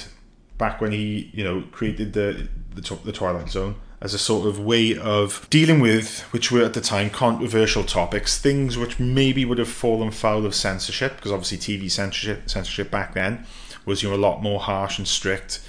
back 0.58 0.82
when 0.82 0.92
he, 0.92 1.32
you 1.34 1.44
know, 1.44 1.64
created 1.72 2.12
the, 2.12 2.50
the, 2.76 2.82
the 3.06 3.12
Twilight 3.14 3.50
Zone 3.50 3.76
as 4.02 4.14
a 4.14 4.20
sort 4.20 4.48
of 4.48 4.60
way 4.60 4.98
of 4.98 5.48
dealing 5.50 5.80
with, 5.80 6.22
which 6.32 6.52
were 6.52 6.64
at 6.64 6.74
the 6.74 6.82
time 6.82 7.10
controversial 7.10 7.84
topics, 7.84 8.40
things 8.40 8.78
which 8.78 9.00
maybe 9.00 9.46
would 9.46 9.60
have 9.60 9.70
fallen 9.70 10.10
foul 10.10 10.46
of 10.46 10.56
censorship, 10.56 11.16
because 11.16 11.32
obviously 11.32 11.58
TV 11.58 11.90
censorship, 11.90 12.50
censorship 12.50 12.90
back 12.90 13.14
then 13.14 13.46
was, 13.86 14.02
you 14.02 14.10
know, 14.10 14.16
a 14.16 14.18
lot 14.18 14.42
more 14.42 14.60
harsh 14.60 14.98
and 14.98 15.08
strict. 15.08 15.60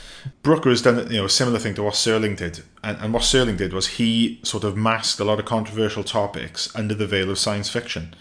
Brooker 0.42 0.70
has 0.70 0.82
done 0.82 1.10
you 1.10 1.18
know 1.18 1.24
a 1.24 1.30
similar 1.30 1.58
thing 1.58 1.74
to 1.74 1.82
what 1.82 1.94
Serling 1.94 2.36
did, 2.36 2.62
and, 2.82 2.96
and 2.98 3.12
what 3.12 3.22
Serling 3.22 3.56
did 3.56 3.72
was 3.72 3.86
he 3.88 4.40
sort 4.42 4.64
of 4.64 4.76
masked 4.76 5.18
a 5.18 5.24
lot 5.24 5.40
of 5.40 5.46
controversial 5.46 6.04
topics 6.04 6.74
under 6.76 6.94
the 6.94 7.06
veil 7.06 7.30
of 7.30 7.38
science 7.38 7.68
fiction. 7.68 8.14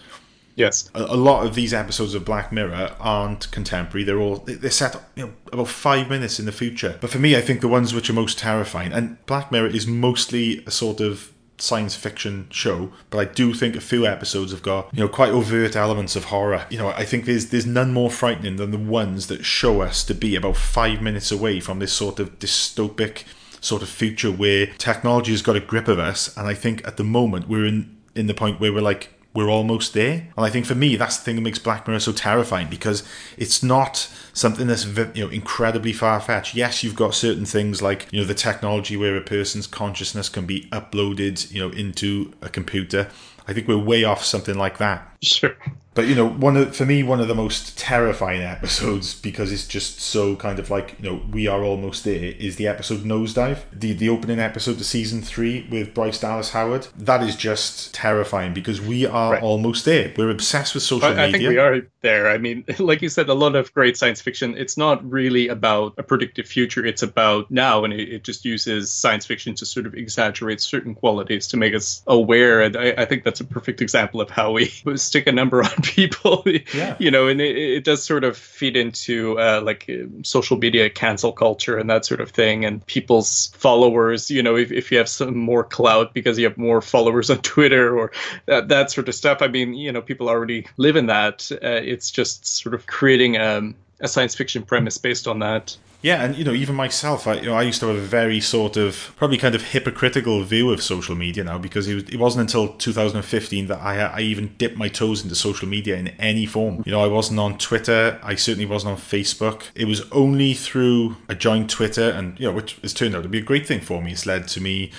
Yes. 0.56 0.90
A, 0.94 1.04
a 1.04 1.16
lot 1.16 1.46
of 1.46 1.56
these 1.56 1.74
episodes 1.74 2.14
of 2.14 2.26
Black 2.26 2.52
Mirror 2.52 2.96
aren't 3.00 3.50
contemporary; 3.52 4.04
they're 4.04 4.20
all 4.20 4.38
they- 4.38 4.54
they're 4.56 4.72
set 4.72 4.96
you 5.16 5.26
know 5.26 5.34
about 5.54 5.68
five 5.68 6.10
minutes 6.10 6.40
in 6.40 6.46
the 6.46 6.52
future. 6.52 6.98
But 7.02 7.10
for 7.10 7.20
me, 7.20 7.36
I 7.36 7.42
think 7.42 7.62
the 7.62 7.68
ones 7.68 7.94
which 7.94 8.10
are 8.10 8.14
most 8.14 8.38
terrifying, 8.40 8.92
and 8.92 9.24
Black 9.26 9.52
Mirror 9.52 9.68
is 9.68 9.88
mostly 9.88 10.64
a 10.66 10.72
sort 10.72 11.00
of 11.00 11.32
science 11.58 11.96
fiction 11.96 12.48
show, 12.50 12.92
but 13.12 13.20
I 13.20 13.26
do 13.26 13.54
think 13.54 13.76
a 13.76 13.82
few 13.82 14.08
episodes 14.08 14.52
have 14.52 14.64
got 14.64 14.90
you 14.94 15.00
know 15.02 15.08
quite 15.08 15.30
overt 15.30 15.76
elements 15.76 16.16
of 16.16 16.26
horror. 16.26 16.66
You 16.72 16.80
know, 16.80 16.88
I 16.90 17.06
think 17.06 17.26
there's 17.26 17.48
there's 17.50 17.66
none 17.68 17.94
more 17.94 18.10
frightening 18.10 18.56
than 18.56 18.72
the 18.72 18.78
ones 18.80 19.28
that 19.28 19.46
show 19.46 19.82
us 19.82 20.04
to 20.06 20.14
be 20.16 20.36
about 20.36 20.58
five 20.58 21.02
minutes 21.02 21.32
away 21.32 21.60
from 21.60 21.80
this 21.80 21.94
sort 21.94 22.20
of 22.20 22.40
dystopic 22.40 23.24
sort 23.64 23.84
of 23.84 23.90
future 23.90 24.32
where 24.32 24.66
technology 24.80 25.32
has 25.32 25.44
got 25.44 25.56
a 25.56 25.60
grip 25.60 25.88
of 25.88 26.00
us, 26.00 26.36
and 26.36 26.48
I 26.48 26.56
think 26.56 26.86
at 26.88 26.98
the 26.98 27.04
moment 27.04 27.48
we're 27.48 27.66
in 27.66 27.96
in 28.16 28.26
the 28.28 28.34
point 28.34 28.60
where 28.60 28.74
we're 28.74 28.82
like 28.82 29.10
we're 29.34 29.50
almost 29.50 29.94
there. 29.94 30.28
And 30.36 30.46
I 30.46 30.50
think 30.50 30.66
for 30.66 30.76
me, 30.76 30.96
that's 30.96 31.18
the 31.18 31.24
thing 31.24 31.36
that 31.36 31.42
makes 31.42 31.60
Black 31.60 31.88
Mirror 31.88 32.02
so 32.02 32.12
terrifying 32.12 32.70
because 32.70 33.04
it's 33.38 33.64
not 33.64 34.10
something 34.34 34.68
that's 34.68 34.86
you 34.86 35.26
know 35.26 35.30
incredibly 35.30 35.94
far 35.94 36.20
fetched. 36.20 36.56
Yes, 36.56 36.84
you've 36.84 36.96
got 36.96 37.14
certain 37.14 37.46
things 37.46 37.82
like 37.82 38.08
you 38.12 38.20
know 38.20 38.26
the 38.26 38.34
technology 38.34 38.98
where 38.98 39.16
a 39.16 39.22
person's 39.22 39.68
consciousness 39.68 40.30
can 40.30 40.46
be 40.46 40.68
uploaded 40.72 41.52
you 41.52 41.60
know 41.60 41.74
into 41.74 42.34
a 42.42 42.50
computer. 42.50 43.10
I 43.48 43.54
think 43.54 43.68
we're 43.68 43.78
way 43.78 44.04
off 44.04 44.24
something 44.24 44.56
like 44.56 44.78
that. 44.78 45.18
Sure. 45.22 45.56
But 45.94 46.08
you 46.08 46.16
know, 46.16 46.28
one 46.28 46.56
of 46.56 46.74
for 46.76 46.86
me, 46.86 47.04
one 47.04 47.20
of 47.20 47.28
the 47.28 47.36
most 47.36 47.78
terrifying 47.78 48.42
episodes 48.56 49.14
because 49.14 49.52
it's 49.52 49.68
just 49.68 50.00
so 50.00 50.38
kind 50.38 50.58
of 50.58 50.70
like 50.70 50.96
you 51.02 51.10
know 51.10 51.22
we 51.32 51.48
are 51.48 51.64
almost 51.64 52.06
there 52.06 52.34
is 52.40 52.56
the 52.56 52.66
episode 52.68 53.00
Nosedive, 53.04 53.60
the 53.74 53.92
the 53.92 54.08
opening 54.08 54.40
episode 54.40 54.78
to 54.78 54.86
season 54.86 55.22
three 55.22 55.68
with 55.70 55.94
Bryce 55.94 56.20
Dallas 56.20 56.52
Howard. 56.52 56.88
That 56.98 57.22
is 57.24 57.36
just 57.36 57.94
terrifying 57.94 58.54
because 58.54 58.80
we 58.80 59.06
are 59.06 59.34
Right. 59.34 59.44
almost 59.44 59.84
there. 59.86 60.14
We're 60.18 60.30
obsessed 60.30 60.74
with 60.74 60.84
social 60.84 61.10
I, 61.10 61.12
I 61.12 61.26
media. 61.26 61.32
think 61.32 61.50
we 61.50 61.58
are 61.58 61.82
there. 62.02 62.30
I 62.30 62.38
mean, 62.38 62.64
like 62.80 63.02
you 63.02 63.10
said, 63.10 63.28
a 63.28 63.34
lot 63.34 63.56
of 63.58 63.74
great 63.74 63.98
science 63.98 64.22
fiction. 64.22 64.56
It's 64.58 64.78
not 64.78 65.04
really 65.10 65.50
about 65.50 65.94
a 65.98 66.04
predictive 66.04 66.48
future. 66.48 66.86
It's 66.86 67.04
about 67.04 67.52
now, 67.52 67.84
and 67.84 67.94
it, 67.94 68.08
it 68.10 68.24
just 68.24 68.46
uses 68.46 68.90
science 68.92 69.26
fiction 69.26 69.56
to 69.56 69.66
sort 69.66 69.86
of 69.86 69.94
exaggerate 69.94 70.62
certain 70.62 70.96
qualities 70.96 71.48
to 71.48 71.58
make 71.58 71.76
us 71.76 72.02
aware. 72.08 72.62
And 72.62 72.78
I, 72.78 72.94
I 72.98 73.06
think 73.06 73.26
that's 73.26 73.42
a 73.42 73.46
perfect 73.46 73.82
example 73.82 74.22
of 74.22 74.30
how 74.30 74.52
we 74.54 74.66
stick 74.96 75.28
a 75.28 75.32
number 75.34 75.62
on 75.64 75.81
people. 75.96 76.44
Yeah. 76.74 76.96
You 77.00 77.12
know, 77.12 77.28
and 77.28 77.42
it, 77.42 77.56
it 77.58 77.84
does 77.84 78.04
sort 78.04 78.24
of 78.24 78.38
feed 78.38 78.76
into 78.76 79.40
uh, 79.40 79.62
like 79.64 79.90
uh, 79.90 80.08
social 80.24 80.58
media 80.58 80.90
cancel 80.90 81.32
culture 81.32 81.78
and 81.78 81.90
that 81.90 82.06
sort 82.06 82.22
of 82.22 82.32
thing, 82.32 82.66
and 82.66 82.86
people's 82.86 83.52
followers. 83.58 84.30
You 84.30 84.44
know, 84.44 84.56
if, 84.56 84.72
if 84.72 84.92
you 84.92 84.98
have 84.98 85.10
some 85.10 85.38
more 85.38 85.64
clout 85.64 86.14
because 86.14 86.38
you 86.38 86.46
have 86.46 86.58
more 86.58 86.82
followers 86.82 87.30
on 87.30 87.38
Twitter 87.42 87.98
or 87.98 88.12
that 88.46 88.68
that 88.70 88.92
sort 88.92 89.08
of 89.10 89.16
stuff. 89.16 89.42
I 89.42 89.48
mean, 89.48 89.74
you 89.74 89.92
know, 89.92 90.02
people 90.02 90.30
already 90.30 90.68
live 90.78 90.96
in 90.96 91.08
that. 91.08 91.52
Uh, 91.52 91.82
it's 91.84 92.12
just 92.12 92.46
sort 92.46 92.74
of 92.74 92.88
creating 92.88 93.38
um, 93.38 93.76
a 94.00 94.08
science 94.08 94.36
fiction 94.36 94.64
premise 94.64 94.98
based 94.98 95.28
on 95.28 95.40
that. 95.40 95.76
Yeah, 96.02 96.24
and 96.24 96.36
you 96.36 96.44
know, 96.44 96.54
even 96.54 96.76
myself, 96.76 97.28
I, 97.28 97.36
you 97.36 97.46
know, 97.46 97.54
I 97.54 97.62
used 97.62 97.80
to 97.82 97.88
have 97.88 97.96
a 97.96 98.02
very 98.02 98.40
sort 98.40 98.76
of 98.76 99.14
probably 99.18 99.38
kind 99.38 99.54
of 99.54 99.62
hypocritical 99.62 100.44
view 100.44 100.72
of 100.72 100.82
social 100.82 101.16
media 101.16 101.44
now 101.44 101.58
because 101.58 101.88
it, 101.88 101.94
was, 101.94 102.04
it 102.06 102.18
wasn't 102.18 102.42
until 102.42 102.70
2015 102.70 103.68
that 103.68 103.80
I, 103.80 104.00
I 104.00 104.20
even 104.22 104.56
dipped 104.58 104.78
my 104.78 104.88
toes 104.88 105.24
into 105.24 105.36
social 105.36 105.68
media 105.68 105.98
in 105.98 106.10
any 106.20 106.46
form. 106.46 106.82
You 106.86 106.92
know, 106.92 107.04
I 107.04 107.08
wasn't 107.08 107.40
on 107.40 107.58
Twitter. 107.58 108.20
I 108.24 108.36
certainly 108.36 108.66
wasn't 108.66 108.94
on 108.94 108.98
Facebook. 108.98 109.64
It 109.76 109.86
was 109.86 110.02
only 110.12 110.54
through 110.54 111.18
a 111.30 111.36
joint 111.36 111.70
Twitter, 111.70 112.10
and 112.10 112.40
you 112.40 112.48
know, 112.48 112.54
which 112.54 112.78
has 112.78 112.94
turned 112.94 113.16
out 113.16 113.24
to 113.24 113.30
be 113.30 113.40
a 113.40 113.44
great 113.44 113.68
thing 113.68 113.82
for 113.82 114.02
me. 114.02 114.12
It's 114.12 114.26
led 114.26 114.48
to 114.50 114.62
me 114.62 114.92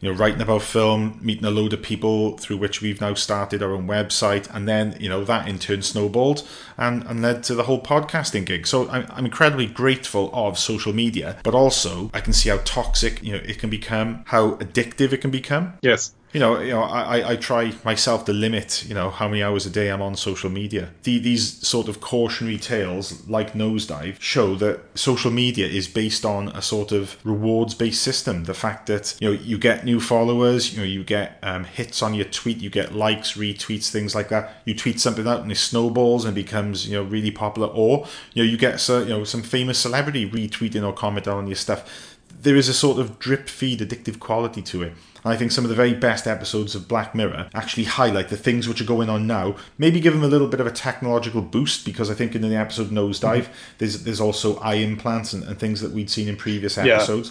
you 0.00 0.10
know, 0.10 0.18
writing 0.18 0.40
about 0.40 0.62
film, 0.62 1.18
meeting 1.20 1.44
a 1.44 1.50
load 1.50 1.72
of 1.72 1.82
people 1.82 2.36
through 2.38 2.56
which 2.56 2.80
we've 2.80 3.00
now 3.00 3.14
started 3.14 3.62
our 3.62 3.72
own 3.72 3.86
website, 3.86 4.52
and 4.54 4.66
then 4.66 4.96
you 4.98 5.08
know 5.08 5.24
that 5.24 5.46
in 5.46 5.58
turn 5.58 5.82
snowballed 5.82 6.46
and, 6.78 7.04
and 7.04 7.20
led 7.20 7.42
to 7.44 7.54
the 7.54 7.64
whole 7.64 7.80
podcasting 7.80 8.46
gig. 8.46 8.66
So 8.66 8.88
I'm, 8.88 9.06
I'm 9.10 9.26
incredibly 9.26 9.66
grateful 9.66 10.30
of 10.32 10.58
social 10.58 10.92
media, 10.92 11.36
but 11.42 11.54
also 11.54 12.10
I 12.14 12.20
can 12.20 12.32
see 12.32 12.48
how 12.48 12.58
toxic 12.64 13.22
you 13.22 13.32
know 13.32 13.42
it 13.44 13.58
can 13.58 13.68
become, 13.70 14.22
how 14.26 14.52
addictive 14.52 15.12
it 15.12 15.18
can 15.18 15.30
become. 15.30 15.74
Yes. 15.82 16.14
You 16.32 16.38
know, 16.38 16.60
you 16.60 16.70
know, 16.70 16.82
I, 16.82 17.32
I- 17.32 17.36
try 17.36 17.72
myself 17.84 18.24
to 18.26 18.32
limit, 18.32 18.84
you 18.86 18.94
know, 18.94 19.10
how 19.10 19.26
many 19.26 19.42
hours 19.42 19.66
a 19.66 19.70
day 19.70 19.88
I'm 19.90 20.02
on 20.02 20.14
social 20.14 20.50
media. 20.50 20.90
The, 21.02 21.18
these 21.18 21.66
sort 21.66 21.88
of 21.88 22.00
cautionary 22.00 22.58
tales, 22.58 23.26
like 23.28 23.54
Nosedive, 23.54 24.20
show 24.20 24.54
that 24.56 24.80
social 24.96 25.30
media 25.32 25.66
is 25.66 25.88
based 25.88 26.24
on 26.24 26.48
a 26.48 26.62
sort 26.62 26.92
of 26.92 27.16
rewards-based 27.24 28.00
system. 28.00 28.44
The 28.44 28.54
fact 28.54 28.86
that 28.86 29.16
you 29.20 29.28
know 29.28 29.40
you 29.40 29.58
get 29.58 29.84
new 29.84 29.98
followers, 29.98 30.72
you 30.72 30.78
know, 30.78 30.84
you 30.84 31.02
get 31.02 31.38
um, 31.42 31.64
hits 31.64 32.02
on 32.02 32.14
your 32.14 32.26
tweet, 32.26 32.58
you 32.58 32.70
get 32.70 32.94
likes, 32.94 33.32
retweets, 33.32 33.90
things 33.90 34.14
like 34.14 34.28
that. 34.28 34.62
You 34.64 34.74
tweet 34.76 35.00
something 35.00 35.26
out 35.26 35.42
and 35.42 35.50
it 35.50 35.56
snowballs 35.56 36.24
and 36.24 36.34
becomes 36.34 36.86
you 36.86 36.94
know 36.96 37.02
really 37.02 37.32
popular, 37.32 37.68
or 37.68 38.06
you 38.34 38.44
know 38.44 38.50
you 38.50 38.56
get 38.56 38.78
so, 38.78 39.00
you 39.00 39.08
know 39.08 39.24
some 39.24 39.42
famous 39.42 39.78
celebrity 39.78 40.30
retweeting 40.30 40.86
or 40.86 40.92
commenting 40.92 41.32
on 41.32 41.46
your 41.48 41.56
stuff 41.56 42.16
there 42.42 42.56
is 42.56 42.68
a 42.68 42.74
sort 42.74 42.98
of 42.98 43.18
drip 43.18 43.48
feed 43.48 43.80
addictive 43.80 44.18
quality 44.18 44.62
to 44.62 44.82
it. 44.82 44.94
And 45.24 45.32
I 45.32 45.36
think 45.36 45.52
some 45.52 45.64
of 45.64 45.68
the 45.68 45.74
very 45.74 45.94
best 45.94 46.26
episodes 46.26 46.74
of 46.74 46.88
Black 46.88 47.14
Mirror 47.14 47.50
actually 47.54 47.84
highlight 47.84 48.28
the 48.28 48.36
things 48.36 48.68
which 48.68 48.80
are 48.80 48.86
going 48.86 49.08
on 49.08 49.26
now. 49.26 49.56
Maybe 49.78 50.00
give 50.00 50.14
them 50.14 50.24
a 50.24 50.28
little 50.28 50.48
bit 50.48 50.60
of 50.60 50.66
a 50.66 50.72
technological 50.72 51.42
boost 51.42 51.84
because 51.84 52.10
I 52.10 52.14
think 52.14 52.34
in 52.34 52.42
the 52.42 52.54
episode 52.56 52.90
Nosedive, 52.90 53.42
mm-hmm. 53.42 53.52
there's 53.78 54.04
there's 54.04 54.20
also 54.20 54.58
eye 54.58 54.74
implants 54.74 55.32
and, 55.32 55.44
and 55.44 55.58
things 55.58 55.80
that 55.80 55.92
we'd 55.92 56.10
seen 56.10 56.28
in 56.28 56.36
previous 56.36 56.76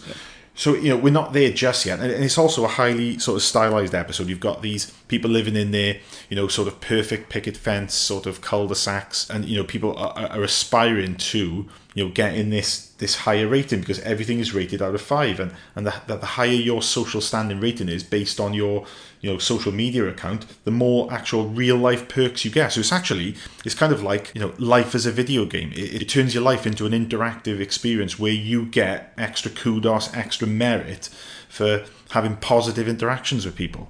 Yeah. 0.08 0.14
So 0.60 0.76
you 0.76 0.90
know 0.90 0.98
we're 0.98 1.14
not 1.14 1.32
there 1.32 1.52
just 1.54 1.86
yet, 1.86 2.02
and 2.02 2.12
it's 2.12 2.38
also 2.38 2.66
a 2.66 2.68
highly 2.68 3.18
sort 3.18 3.38
of 3.38 3.44
stylized 3.44 3.96
episode. 3.96 4.28
You've 4.28 4.42
got 4.42 4.62
these 4.62 4.92
people 5.08 5.32
living 5.32 5.56
in 5.56 5.72
their 5.72 6.02
you 6.30 6.36
know 6.36 6.50
sort 6.50 6.68
of 6.68 6.82
perfect 6.82 7.30
picket 7.30 7.56
fence 7.56 7.94
sort 7.94 8.26
of 8.26 8.42
cul-de-sacs, 8.42 9.30
and 9.30 9.46
you 9.46 9.56
know 9.56 9.64
people 9.64 9.96
are, 9.98 10.12
are 10.18 10.44
aspiring 10.44 11.16
to 11.16 11.66
you 11.94 12.04
know 12.04 12.12
getting 12.12 12.50
this 12.50 12.88
this 12.98 13.20
higher 13.20 13.48
rating 13.48 13.80
because 13.80 14.02
everything 14.02 14.40
is 14.40 14.54
rated 14.54 14.82
out 14.82 14.94
of 14.94 15.02
five, 15.02 15.40
and 15.40 15.54
and 15.78 15.88
the, 15.88 15.94
the 16.08 16.26
higher 16.26 16.50
your 16.50 16.82
social 16.82 17.22
standing 17.22 17.62
rating 17.62 17.88
is 17.88 18.04
based 18.04 18.38
on 18.38 18.54
your 18.54 18.86
you 19.22 19.32
know 19.32 19.38
social 19.38 19.72
media 19.72 20.08
account, 20.08 20.46
the 20.64 20.72
more 20.72 21.12
actual 21.12 21.48
real 21.48 21.76
life 21.76 22.08
perks 22.08 22.46
you 22.46 22.52
get. 22.52 22.74
So 22.74 22.80
it's 22.80 22.92
actually 22.92 23.36
it's 23.66 23.76
kind 23.76 23.92
of 23.92 24.02
like 24.02 24.32
you 24.34 24.42
know 24.42 24.54
life 24.58 24.96
as 24.96 25.06
a 25.06 25.12
video 25.12 25.46
game. 25.46 25.72
It, 25.74 26.02
it 26.02 26.10
turns 26.10 26.34
your 26.34 26.44
life 26.44 26.66
into 26.66 26.86
an 26.86 26.94
interactive 26.94 27.60
experience 27.60 28.18
where 28.18 28.32
you 28.32 28.66
get 28.66 29.14
extra 29.18 29.52
kudos, 29.52 30.14
extra 30.14 30.48
merit 30.48 31.10
for 31.50 31.86
having 32.12 32.38
positive 32.38 32.88
interactions 32.88 33.46
with 33.46 33.56
people. 33.56 33.90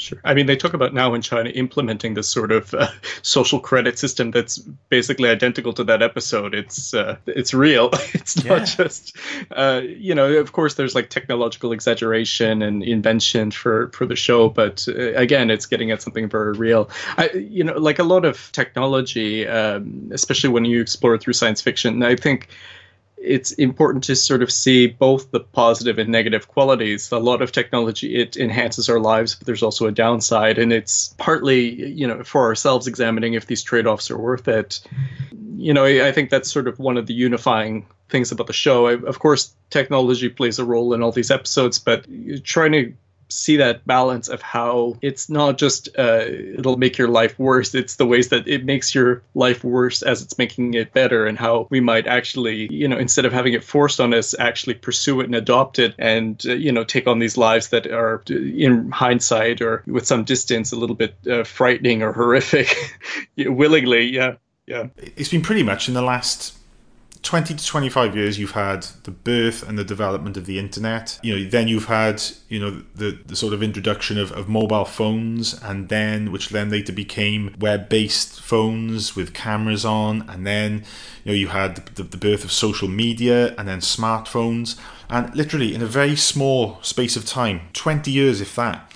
Sure. 0.00 0.18
I 0.24 0.32
mean, 0.32 0.46
they 0.46 0.56
talk 0.56 0.72
about 0.72 0.94
now 0.94 1.12
in 1.12 1.20
China 1.20 1.50
implementing 1.50 2.14
this 2.14 2.26
sort 2.26 2.52
of 2.52 2.72
uh, 2.72 2.88
social 3.20 3.60
credit 3.60 3.98
system 3.98 4.30
that's 4.30 4.56
basically 4.88 5.28
identical 5.28 5.74
to 5.74 5.84
that 5.84 6.00
episode. 6.00 6.54
It's 6.54 6.94
uh, 6.94 7.16
it's 7.26 7.52
real. 7.52 7.90
It's 8.14 8.42
not 8.42 8.60
Yeah. 8.60 8.64
just 8.64 9.14
uh, 9.50 9.82
you 9.84 10.14
know. 10.14 10.32
Of 10.32 10.52
course, 10.52 10.74
there's 10.76 10.94
like 10.94 11.10
technological 11.10 11.70
exaggeration 11.72 12.62
and 12.62 12.82
invention 12.82 13.50
for 13.50 13.90
for 13.92 14.06
the 14.06 14.16
show, 14.16 14.48
but 14.48 14.88
uh, 14.88 15.12
again, 15.16 15.50
it's 15.50 15.66
getting 15.66 15.90
at 15.90 16.00
something 16.00 16.30
very 16.30 16.52
real. 16.54 16.88
I 17.18 17.28
you 17.32 17.62
know, 17.62 17.74
like 17.76 17.98
a 17.98 18.04
lot 18.04 18.24
of 18.24 18.50
technology, 18.52 19.46
um, 19.46 20.08
especially 20.12 20.48
when 20.48 20.64
you 20.64 20.80
explore 20.80 21.14
it 21.14 21.20
through 21.20 21.34
science 21.34 21.60
fiction. 21.60 22.02
I 22.02 22.16
think 22.16 22.48
it's 23.20 23.52
important 23.52 24.04
to 24.04 24.16
sort 24.16 24.42
of 24.42 24.50
see 24.50 24.86
both 24.86 25.30
the 25.30 25.40
positive 25.40 25.98
and 25.98 26.08
negative 26.08 26.48
qualities. 26.48 27.12
A 27.12 27.18
lot 27.18 27.42
of 27.42 27.52
technology 27.52 28.16
it 28.16 28.36
enhances 28.36 28.88
our 28.88 28.98
lives, 28.98 29.34
but 29.34 29.46
there's 29.46 29.62
also 29.62 29.86
a 29.86 29.92
downside, 29.92 30.58
and 30.58 30.72
it's 30.72 31.14
partly 31.18 31.88
you 31.90 32.06
know 32.06 32.24
for 32.24 32.46
ourselves 32.46 32.86
examining 32.86 33.34
if 33.34 33.46
these 33.46 33.62
trade-offs 33.62 34.10
are 34.10 34.18
worth 34.18 34.48
it. 34.48 34.80
You 35.56 35.74
know, 35.74 35.84
I 35.84 36.10
think 36.12 36.30
that's 36.30 36.50
sort 36.50 36.68
of 36.68 36.78
one 36.78 36.96
of 36.96 37.06
the 37.06 37.14
unifying 37.14 37.86
things 38.08 38.32
about 38.32 38.46
the 38.46 38.52
show. 38.52 38.86
I, 38.86 38.92
of 38.92 39.18
course, 39.18 39.54
technology 39.68 40.30
plays 40.30 40.58
a 40.58 40.64
role 40.64 40.94
in 40.94 41.02
all 41.02 41.12
these 41.12 41.30
episodes, 41.30 41.78
but 41.78 42.06
trying 42.44 42.72
to 42.72 42.92
see 43.30 43.56
that 43.56 43.86
balance 43.86 44.28
of 44.28 44.42
how 44.42 44.96
it's 45.02 45.28
not 45.28 45.58
just 45.58 45.88
uh, 45.98 46.24
it'll 46.26 46.76
make 46.76 46.98
your 46.98 47.08
life 47.08 47.38
worse 47.38 47.74
it's 47.74 47.96
the 47.96 48.06
ways 48.06 48.28
that 48.28 48.46
it 48.46 48.64
makes 48.64 48.94
your 48.94 49.22
life 49.34 49.64
worse 49.64 50.02
as 50.02 50.22
it's 50.22 50.38
making 50.38 50.74
it 50.74 50.92
better 50.92 51.26
and 51.26 51.38
how 51.38 51.66
we 51.70 51.80
might 51.80 52.06
actually 52.06 52.72
you 52.72 52.86
know 52.86 52.98
instead 52.98 53.24
of 53.24 53.32
having 53.32 53.52
it 53.52 53.64
forced 53.64 54.00
on 54.00 54.12
us 54.12 54.34
actually 54.38 54.74
pursue 54.74 55.20
it 55.20 55.26
and 55.26 55.34
adopt 55.34 55.78
it 55.78 55.94
and 55.98 56.44
uh, 56.46 56.52
you 56.52 56.72
know 56.72 56.84
take 56.84 57.06
on 57.06 57.18
these 57.18 57.36
lives 57.36 57.68
that 57.68 57.86
are 57.86 58.22
uh, 58.30 58.34
in 58.34 58.90
hindsight 58.90 59.60
or 59.60 59.82
with 59.86 60.06
some 60.06 60.24
distance 60.24 60.72
a 60.72 60.76
little 60.76 60.96
bit 60.96 61.14
uh, 61.30 61.44
frightening 61.44 62.02
or 62.02 62.12
horrific 62.12 62.76
willingly 63.36 64.04
yeah 64.04 64.34
yeah. 64.70 64.86
It's 65.16 65.28
been 65.28 65.42
pretty 65.42 65.64
much 65.64 65.88
in 65.88 65.94
the 65.94 66.02
last 66.02 66.56
20 67.22 67.54
to 67.54 67.66
25 67.66 68.16
years 68.16 68.38
you've 68.38 68.52
had 68.52 68.82
the 69.04 69.10
birth 69.10 69.66
and 69.68 69.78
the 69.78 69.84
development 69.84 70.36
of 70.36 70.46
the 70.46 70.58
internet. 70.58 71.18
You 71.22 71.38
know 71.38 71.50
then 71.50 71.68
you've 71.68 71.86
had 71.86 72.22
you 72.48 72.58
know 72.58 72.82
the, 72.94 73.18
the 73.26 73.36
sort 73.36 73.52
of 73.52 73.62
introduction 73.62 74.18
of, 74.18 74.32
of 74.32 74.48
mobile 74.48 74.84
phones 74.84 75.54
and 75.62 75.88
then 75.88 76.32
which 76.32 76.48
then 76.48 76.70
later 76.70 76.92
became 76.92 77.54
web-based 77.58 78.40
phones 78.40 79.14
with 79.14 79.34
cameras 79.34 79.84
on 79.84 80.28
and 80.28 80.46
then 80.46 80.84
you 81.24 81.32
know 81.32 81.34
you 81.34 81.48
had 81.48 81.76
the, 81.96 82.02
the 82.02 82.16
birth 82.16 82.44
of 82.44 82.52
social 82.52 82.88
media 82.88 83.54
and 83.56 83.68
then 83.68 83.80
smartphones. 83.80 84.78
And 85.10 85.34
literally 85.34 85.74
in 85.74 85.82
a 85.82 85.86
very 85.86 86.16
small 86.16 86.78
space 86.82 87.16
of 87.16 87.26
time 87.26 87.62
20 87.72 88.10
years 88.10 88.40
if 88.40 88.54
that 88.56 88.90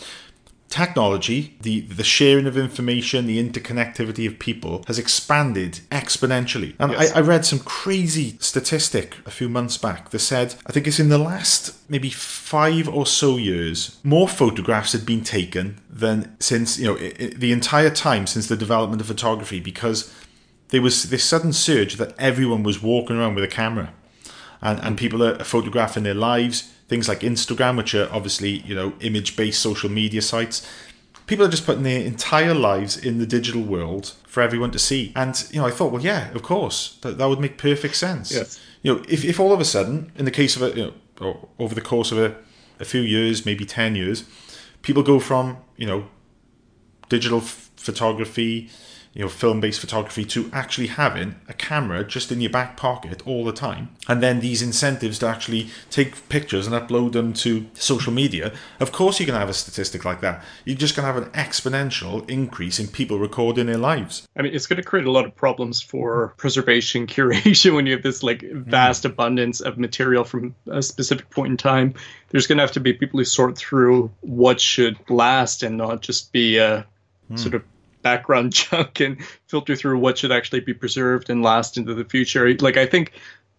technology, 0.74 1.54
the, 1.60 1.82
the 1.82 2.02
sharing 2.02 2.46
of 2.46 2.58
information, 2.58 3.26
the 3.26 3.40
interconnectivity 3.40 4.26
of 4.26 4.40
people 4.40 4.82
has 4.88 4.98
expanded 4.98 5.78
exponentially. 5.92 6.74
And 6.80 6.90
Yes. 6.90 7.12
I, 7.12 7.18
I 7.18 7.20
read 7.20 7.44
some 7.44 7.60
crazy 7.60 8.36
statistic 8.40 9.16
a 9.24 9.30
few 9.30 9.48
months 9.48 9.78
back 9.78 10.10
that 10.10 10.18
said, 10.18 10.56
I 10.66 10.72
think 10.72 10.88
it's 10.88 10.98
in 10.98 11.10
the 11.10 11.18
last 11.18 11.74
maybe 11.88 12.10
five 12.10 12.88
or 12.88 13.06
so 13.06 13.36
years, 13.36 14.00
more 14.02 14.28
photographs 14.28 14.90
had 14.90 15.06
been 15.06 15.22
taken 15.22 15.80
than 15.88 16.36
since, 16.40 16.76
you 16.76 16.86
know, 16.86 16.96
i 16.98 17.12
i 17.20 17.26
the 17.44 17.52
entire 17.52 17.90
time 17.90 18.26
since 18.26 18.48
the 18.48 18.56
development 18.56 19.00
of 19.00 19.06
photography 19.06 19.60
because 19.60 20.12
there 20.70 20.82
was 20.82 21.04
this 21.04 21.24
sudden 21.24 21.52
surge 21.52 21.92
that 22.00 22.14
everyone 22.18 22.64
was 22.64 22.82
walking 22.82 23.16
around 23.16 23.36
with 23.36 23.44
a 23.44 23.54
camera 23.62 23.88
and, 24.60 24.80
and 24.80 24.96
mm. 24.96 24.98
people 24.98 25.22
are 25.22 25.44
photographing 25.44 26.02
their 26.02 26.20
lives. 26.30 26.73
Things 26.88 27.08
like 27.08 27.20
Instagram, 27.20 27.76
which 27.76 27.94
are 27.94 28.08
obviously 28.12 28.60
you 28.60 28.74
know 28.74 28.92
image-based 29.00 29.60
social 29.60 29.90
media 29.90 30.22
sites. 30.22 30.66
People 31.26 31.46
are 31.46 31.48
just 31.48 31.64
putting 31.64 31.84
their 31.84 32.04
entire 32.04 32.52
lives 32.52 32.96
in 32.98 33.18
the 33.18 33.26
digital 33.26 33.62
world 33.62 34.12
for 34.26 34.42
everyone 34.42 34.70
to 34.72 34.78
see. 34.78 35.12
And 35.16 35.42
you 35.50 35.60
know, 35.60 35.66
I 35.66 35.70
thought, 35.70 35.90
well, 35.90 36.02
yeah, 36.02 36.30
of 36.32 36.42
course, 36.42 36.98
that, 37.00 37.16
that 37.16 37.26
would 37.26 37.40
make 37.40 37.56
perfect 37.56 37.96
sense. 37.96 38.30
Yes. 38.30 38.60
You 38.82 38.94
know, 38.94 39.04
if, 39.08 39.24
if 39.24 39.40
all 39.40 39.52
of 39.52 39.60
a 39.60 39.64
sudden, 39.64 40.12
in 40.16 40.26
the 40.26 40.30
case 40.30 40.54
of 40.56 40.62
a, 40.62 40.76
you 40.76 40.92
know, 41.20 41.48
over 41.58 41.74
the 41.74 41.80
course 41.80 42.12
of 42.12 42.18
a, 42.18 42.36
a 42.78 42.84
few 42.84 43.00
years, 43.00 43.46
maybe 43.46 43.64
ten 43.64 43.96
years, 43.96 44.24
people 44.82 45.02
go 45.02 45.18
from 45.18 45.56
you 45.76 45.86
know 45.86 46.08
digital 47.08 47.38
f- 47.38 47.70
photography, 47.76 48.68
you 49.14 49.22
know, 49.22 49.28
film-based 49.28 49.80
photography 49.80 50.24
to 50.24 50.50
actually 50.52 50.88
having 50.88 51.36
a 51.48 51.52
camera 51.52 52.04
just 52.04 52.32
in 52.32 52.40
your 52.40 52.50
back 52.50 52.76
pocket 52.76 53.26
all 53.26 53.44
the 53.44 53.52
time, 53.52 53.88
and 54.08 54.22
then 54.22 54.40
these 54.40 54.60
incentives 54.60 55.20
to 55.20 55.26
actually 55.26 55.68
take 55.88 56.28
pictures 56.28 56.66
and 56.66 56.74
upload 56.74 57.12
them 57.12 57.32
to 57.32 57.66
social 57.74 58.12
media. 58.12 58.52
Of 58.80 58.90
course, 58.90 59.20
you're 59.20 59.26
going 59.26 59.36
to 59.36 59.40
have 59.40 59.48
a 59.48 59.54
statistic 59.54 60.04
like 60.04 60.20
that. 60.20 60.42
You're 60.64 60.76
just 60.76 60.96
going 60.96 61.06
to 61.06 61.12
have 61.12 61.22
an 61.22 61.30
exponential 61.30 62.28
increase 62.28 62.80
in 62.80 62.88
people 62.88 63.18
recording 63.18 63.66
their 63.66 63.78
lives. 63.78 64.26
I 64.36 64.42
mean, 64.42 64.52
it's 64.52 64.66
going 64.66 64.82
to 64.82 64.82
create 64.82 65.06
a 65.06 65.12
lot 65.12 65.24
of 65.24 65.34
problems 65.34 65.80
for 65.80 66.34
preservation, 66.36 67.06
curation 67.14 67.74
when 67.74 67.86
you 67.86 67.92
have 67.92 68.02
this 68.02 68.24
like 68.24 68.42
vast 68.42 69.04
abundance 69.04 69.60
of 69.60 69.78
material 69.78 70.24
from 70.24 70.56
a 70.66 70.82
specific 70.82 71.30
point 71.30 71.52
in 71.52 71.56
time. 71.56 71.94
There's 72.30 72.48
going 72.48 72.58
to 72.58 72.62
have 72.62 72.72
to 72.72 72.80
be 72.80 72.92
people 72.92 73.18
who 73.20 73.24
sort 73.24 73.56
through 73.56 74.10
what 74.22 74.60
should 74.60 74.98
last 75.08 75.62
and 75.62 75.76
not 75.76 76.02
just 76.02 76.32
be 76.32 76.58
uh, 76.58 76.82
sort 77.36 77.54
of 77.54 77.62
background 78.04 78.52
junk 78.54 79.00
and 79.00 79.20
filter 79.48 79.74
through 79.74 79.98
what 79.98 80.16
should 80.18 80.30
actually 80.30 80.60
be 80.60 80.74
preserved 80.74 81.28
and 81.28 81.42
last 81.42 81.76
into 81.76 81.94
the 81.94 82.04
future. 82.04 82.54
Like 82.60 82.76
I 82.76 82.86
think 82.86 83.12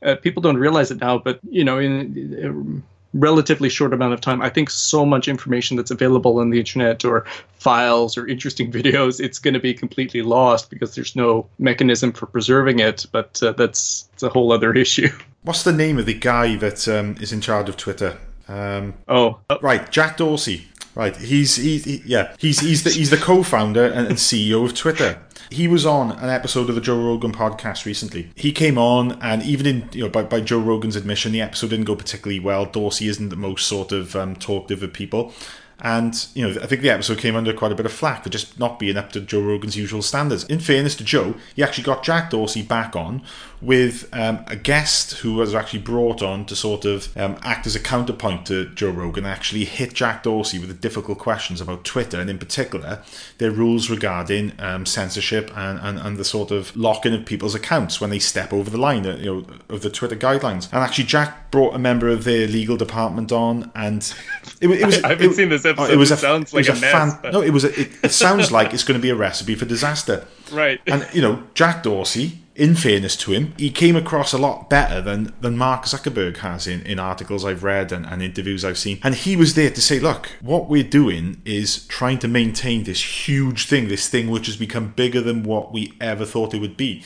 uh, 0.06 0.16
people 0.16 0.42
don't 0.42 0.58
realize 0.58 0.92
it 0.92 1.02
now, 1.02 1.18
but 1.18 1.40
you 1.50 1.66
know, 1.66 1.78
in 1.80 2.40
a 2.42 3.18
relatively 3.18 3.70
short 3.70 3.94
amount 3.94 4.14
of 4.14 4.22
time, 4.22 4.42
I 4.42 4.50
think 4.50 4.70
so 4.70 5.06
much 5.06 5.28
information 5.28 5.78
that's 5.78 5.92
available 5.92 6.40
on 6.40 6.50
the 6.50 6.60
internet 6.60 7.04
or 7.04 7.26
files 7.58 8.18
or 8.18 8.28
interesting 8.28 8.72
videos, 8.80 9.20
it's 9.20 9.40
going 9.40 9.54
to 9.54 9.60
be 9.60 9.74
completely 9.74 10.22
lost 10.22 10.70
because 10.70 10.96
there's 10.96 11.16
no 11.16 11.48
mechanism 11.60 12.14
for 12.14 12.28
preserving 12.28 12.80
it. 12.80 13.06
But 13.12 13.42
uh, 13.42 13.54
that's, 13.54 14.04
that's 14.12 14.24
a 14.24 14.30
whole 14.30 14.52
other 14.52 14.74
issue. 14.86 15.10
What's 15.44 15.64
the 15.64 15.74
name 15.74 15.98
of 15.98 16.06
the 16.06 16.14
guy 16.14 16.56
that 16.58 16.88
um, 16.88 17.18
is 17.20 17.34
in 17.34 17.42
charge 17.42 17.70
of 17.70 17.78
Twitter? 17.78 18.18
Um, 18.48 18.94
Oh, 19.08 19.40
uh, 19.50 19.58
Right, 19.62 19.90
Jack 19.92 20.18
Dorsey. 20.18 20.68
Right, 20.96 21.16
he's 21.18 21.58
he, 21.58 21.78
he 21.80 22.02
yeah 22.06 22.34
he's 22.38 22.62
he's 22.62 22.84
the 22.84 22.90
he's 22.90 23.10
the 23.10 23.18
co-founder 23.18 23.86
and, 23.86 24.08
CEO 24.16 24.64
of 24.64 24.74
Twitter. 24.74 25.22
He 25.52 25.68
was 25.68 25.86
on 25.86 26.12
an 26.12 26.30
episode 26.30 26.70
of 26.70 26.76
the 26.76 26.82
Joe 26.82 26.98
Rogan 26.98 27.34
podcast 27.34 27.86
recently. 27.86 28.32
He 28.36 28.54
came 28.54 28.78
on, 28.78 29.22
and 29.22 29.44
even 29.44 29.66
in 29.66 29.90
you 29.92 30.06
know 30.06 30.10
by, 30.10 30.24
by 30.24 30.40
Joe 30.40 30.60
Rogan's 30.60 30.96
admission, 30.96 31.34
the 31.34 31.42
episode 31.42 31.72
didn't 31.72 31.86
go 31.86 31.98
particularly 31.98 32.40
well. 32.40 32.66
Dorsey 32.66 33.10
isn't 33.10 33.28
the 33.28 33.36
most 33.36 33.68
sort 33.68 33.92
of 33.92 34.16
um, 34.16 34.38
talkative 34.38 34.84
of 34.84 34.94
people, 34.94 35.34
and 35.82 36.28
you 36.34 36.48
know 36.48 36.60
I 36.62 36.68
think 36.68 36.82
the 36.82 36.90
episode 36.90 37.18
came 37.18 37.36
under 37.36 37.54
quite 37.54 37.72
a 37.72 37.76
bit 37.76 37.86
of 37.86 37.92
flack 37.92 38.24
for 38.24 38.30
just 38.30 38.60
not 38.60 38.80
being 38.80 38.98
up 38.98 39.12
to 39.14 39.22
Joe 39.22 39.42
Rogan's 39.42 39.76
usual 39.76 40.02
standards. 40.02 40.44
In 40.46 40.60
fairness 40.60 40.96
to 40.96 41.04
Joe, 41.04 41.36
he 41.56 41.64
actually 41.64 41.84
got 41.84 42.04
Jack 42.04 42.30
Dorsey 42.30 42.62
back 42.62 42.96
on 42.96 43.22
with 43.62 44.08
um, 44.14 44.44
a 44.48 44.56
guest 44.56 45.14
who 45.20 45.34
was 45.34 45.56
actually 45.56 45.80
brought 45.80 46.22
on 46.22 46.46
to 46.46 46.56
sort 46.56 46.86
of 46.86 47.16
um, 47.18 47.38
act 47.42 47.66
as 47.66 47.76
a 47.76 47.80
counterpoint 47.80 48.46
to 48.46 48.66
Joe 48.76 48.92
Rogan, 48.92 49.26
actually 49.26 49.66
hit 49.66 49.94
Jack 49.94 50.24
Dorsey 50.24 50.60
with 50.60 50.68
the 50.68 50.76
difficult 50.76 51.18
questions 51.18 51.62
about 51.62 51.84
Twitter, 51.84 52.20
and 52.20 52.30
in 52.30 52.38
particular, 52.38 53.02
their 53.40 53.52
rules 53.52 53.90
regarding 53.90 54.54
um, 54.60 54.86
censorship 54.86 55.52
and, 55.58 55.80
and, 55.80 55.98
and 56.00 56.18
the 56.18 56.26
sort 56.26 56.52
of 56.52 56.76
lock-in 56.76 57.14
of 57.14 57.26
people's 57.26 57.56
accounts 57.56 58.00
when 58.00 58.10
they 58.10 58.20
step 58.20 58.54
over 58.54 58.70
the 58.70 58.78
line, 58.78 59.06
uh, 59.06 59.16
you 59.16 59.26
know, 59.26 59.46
of 59.70 59.82
the 59.82 59.90
Twitter 59.90 60.16
guidelines. 60.16 60.72
And 60.72 60.84
actually, 60.84 61.06
Jack 61.06 61.50
brought 61.50 61.74
a 61.74 61.80
member 61.80 62.08
of 62.10 62.24
their 62.24 62.48
legal 62.48 62.78
department 62.78 63.32
on, 63.32 63.72
and 63.74 64.14
it, 64.62 64.70
it 64.70 64.86
was. 64.86 64.96
I 65.04 65.10
haven't 65.10 65.32
it- 65.32 65.36
seen 65.36 65.50
this 65.50 65.65
oh, 65.66 65.72
episode. 65.72 65.92
It 65.94 65.98
was 65.98 66.12
It 66.12 66.16
a, 66.16 66.18
sounds 66.18 66.54
like 66.54 66.70
a 66.70 66.76
mess, 66.76 67.16
but- 67.22 67.34
No, 67.34 67.42
it 67.42 67.52
was. 67.52 67.64
A, 67.64 67.80
it, 67.80 67.92
it 68.04 68.12
sounds 68.12 68.52
like 68.52 68.74
it's 68.74 68.84
going 68.84 69.00
to 69.00 69.02
be 69.02 69.10
a 69.10 69.16
recipe 69.16 69.56
for 69.56 69.66
disaster. 69.66 70.28
right. 70.52 70.80
And 70.88 71.08
you 71.14 71.22
know, 71.22 71.44
Jack 71.54 71.84
Dorsey, 71.84 72.40
in 72.56 72.76
fairness 72.76 73.16
to 73.18 73.32
him, 73.34 73.54
he 73.58 73.70
came 73.70 73.96
across 73.96 74.32
a 74.32 74.38
lot 74.38 74.70
better 74.70 75.02
than 75.02 75.34
than 75.42 75.58
Mark 75.58 75.84
Zuckerberg 75.86 76.38
has 76.38 76.68
in, 76.68 76.82
in 76.84 77.00
articles 77.00 77.44
I've 77.44 77.64
read 77.64 77.92
and, 77.92 78.06
and 78.06 78.22
interviews 78.22 78.64
I've 78.64 78.78
seen. 78.78 79.00
And 79.04 79.16
he 79.16 79.36
was 79.36 79.56
there 79.56 79.70
to 79.72 79.82
say, 79.82 80.00
look, 80.00 80.28
what 80.42 80.70
we're 80.70 80.84
doing 80.84 81.42
is 81.46 81.86
trying 81.88 82.20
to 82.20 82.28
maintain 82.28 82.84
this 82.84 83.28
huge 83.28 83.66
thing, 83.68 83.88
this 83.88 84.08
thing 84.08 84.30
which 84.30 84.46
has 84.48 84.58
become 84.58 84.94
bigger 84.96 85.22
than 85.22 85.44
what 85.44 85.74
we 85.74 85.94
ever 86.00 86.26
thought 86.26 86.54
it 86.54 86.62
would 86.62 86.78
be. 86.78 87.04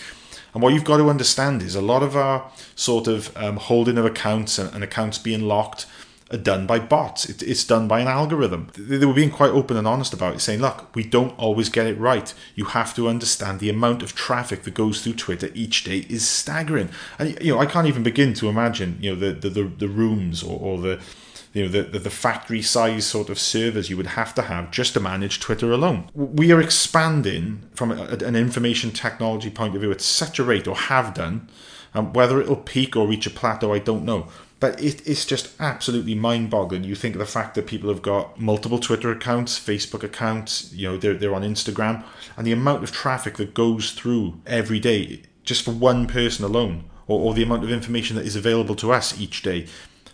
And 0.53 0.63
what 0.63 0.73
you've 0.73 0.83
got 0.83 0.97
to 0.97 1.09
understand 1.09 1.61
is 1.61 1.75
a 1.75 1.81
lot 1.81 2.01
of 2.01 2.15
our 2.15 2.49
sort 2.75 3.07
of 3.07 3.35
um, 3.37 3.57
holding 3.57 3.97
of 3.99 4.05
accounts 4.05 4.57
and, 4.57 4.73
and 4.73 4.83
accounts 4.83 5.19
being 5.19 5.41
locked 5.41 5.85
done 6.37 6.67
by 6.67 6.79
bots. 6.79 7.27
It, 7.27 7.41
it's 7.41 7.63
done 7.63 7.87
by 7.87 8.01
an 8.01 8.07
algorithm. 8.07 8.69
They, 8.77 9.05
were 9.05 9.13
being 9.13 9.31
quite 9.31 9.51
open 9.51 9.77
and 9.77 9.87
honest 9.87 10.13
about 10.13 10.35
it, 10.35 10.41
saying, 10.41 10.61
"Look, 10.61 10.95
we 10.95 11.03
don't 11.03 11.37
always 11.39 11.69
get 11.69 11.87
it 11.87 11.99
right. 11.99 12.33
You 12.55 12.65
have 12.65 12.95
to 12.95 13.07
understand 13.07 13.59
the 13.59 13.69
amount 13.69 14.03
of 14.03 14.15
traffic 14.15 14.63
that 14.63 14.73
goes 14.73 15.01
through 15.01 15.13
Twitter 15.13 15.49
each 15.53 15.83
day 15.83 16.05
is 16.09 16.27
staggering." 16.27 16.89
And 17.17 17.37
you 17.41 17.53
know, 17.53 17.59
I 17.59 17.65
can't 17.65 17.87
even 17.87 18.03
begin 18.03 18.33
to 18.35 18.49
imagine, 18.49 18.97
you 19.01 19.13
know, 19.13 19.19
the 19.19 19.31
the, 19.31 19.49
the, 19.49 19.63
the 19.63 19.87
rooms 19.87 20.43
or, 20.43 20.59
or 20.59 20.77
the 20.79 20.99
you 21.53 21.63
know 21.63 21.69
the, 21.69 21.83
the, 21.83 21.99
the 21.99 22.09
factory 22.09 22.61
size 22.61 23.05
sort 23.05 23.29
of 23.29 23.39
servers 23.39 23.89
you 23.89 23.97
would 23.97 24.07
have 24.07 24.35
to 24.35 24.43
have 24.43 24.71
just 24.71 24.93
to 24.93 24.99
manage 24.99 25.39
Twitter 25.39 25.71
alone. 25.71 26.09
We 26.13 26.51
are 26.51 26.61
expanding 26.61 27.63
from 27.73 27.91
a, 27.91 28.03
an 28.03 28.35
information 28.35 28.91
technology 28.91 29.49
point 29.49 29.75
of 29.75 29.81
view 29.81 29.91
at 29.91 30.01
such 30.01 30.39
a 30.39 30.43
rate, 30.43 30.67
or 30.67 30.75
have 30.75 31.13
done. 31.13 31.49
Um, 31.91 32.13
whether 32.13 32.39
it'll 32.39 32.55
peak 32.55 32.95
or 32.95 33.07
reach 33.07 33.25
a 33.25 33.31
plateau, 33.31 33.73
I 33.73 33.79
don't 33.79 34.05
know. 34.05 34.27
But 34.59 34.81
it, 34.81 35.07
it's 35.07 35.25
just 35.25 35.59
absolutely 35.59 36.15
mind-boggling. 36.15 36.83
You 36.83 36.95
think 36.95 37.15
of 37.15 37.19
the 37.19 37.25
fact 37.25 37.55
that 37.55 37.65
people 37.65 37.89
have 37.89 38.01
got 38.01 38.39
multiple 38.39 38.77
Twitter 38.77 39.09
accounts, 39.11 39.57
Facebook 39.57 40.03
accounts, 40.03 40.73
you 40.73 40.89
know, 40.89 40.97
they're, 40.97 41.13
they're 41.13 41.33
on 41.35 41.43
Instagram, 41.43 42.03
and 42.35 42.45
the 42.45 42.51
amount 42.51 42.83
of 42.83 42.91
traffic 42.91 43.37
that 43.37 43.53
goes 43.53 43.91
through 43.91 44.41
every 44.45 44.79
day 44.79 45.21
just 45.43 45.63
for 45.63 45.71
one 45.71 46.07
person 46.07 46.43
alone, 46.43 46.83
or, 47.07 47.21
or 47.21 47.33
the 47.33 47.43
amount 47.43 47.63
of 47.63 47.71
information 47.71 48.17
that 48.17 48.25
is 48.25 48.35
available 48.35 48.75
to 48.75 48.91
us 48.91 49.19
each 49.19 49.41
day 49.41 49.65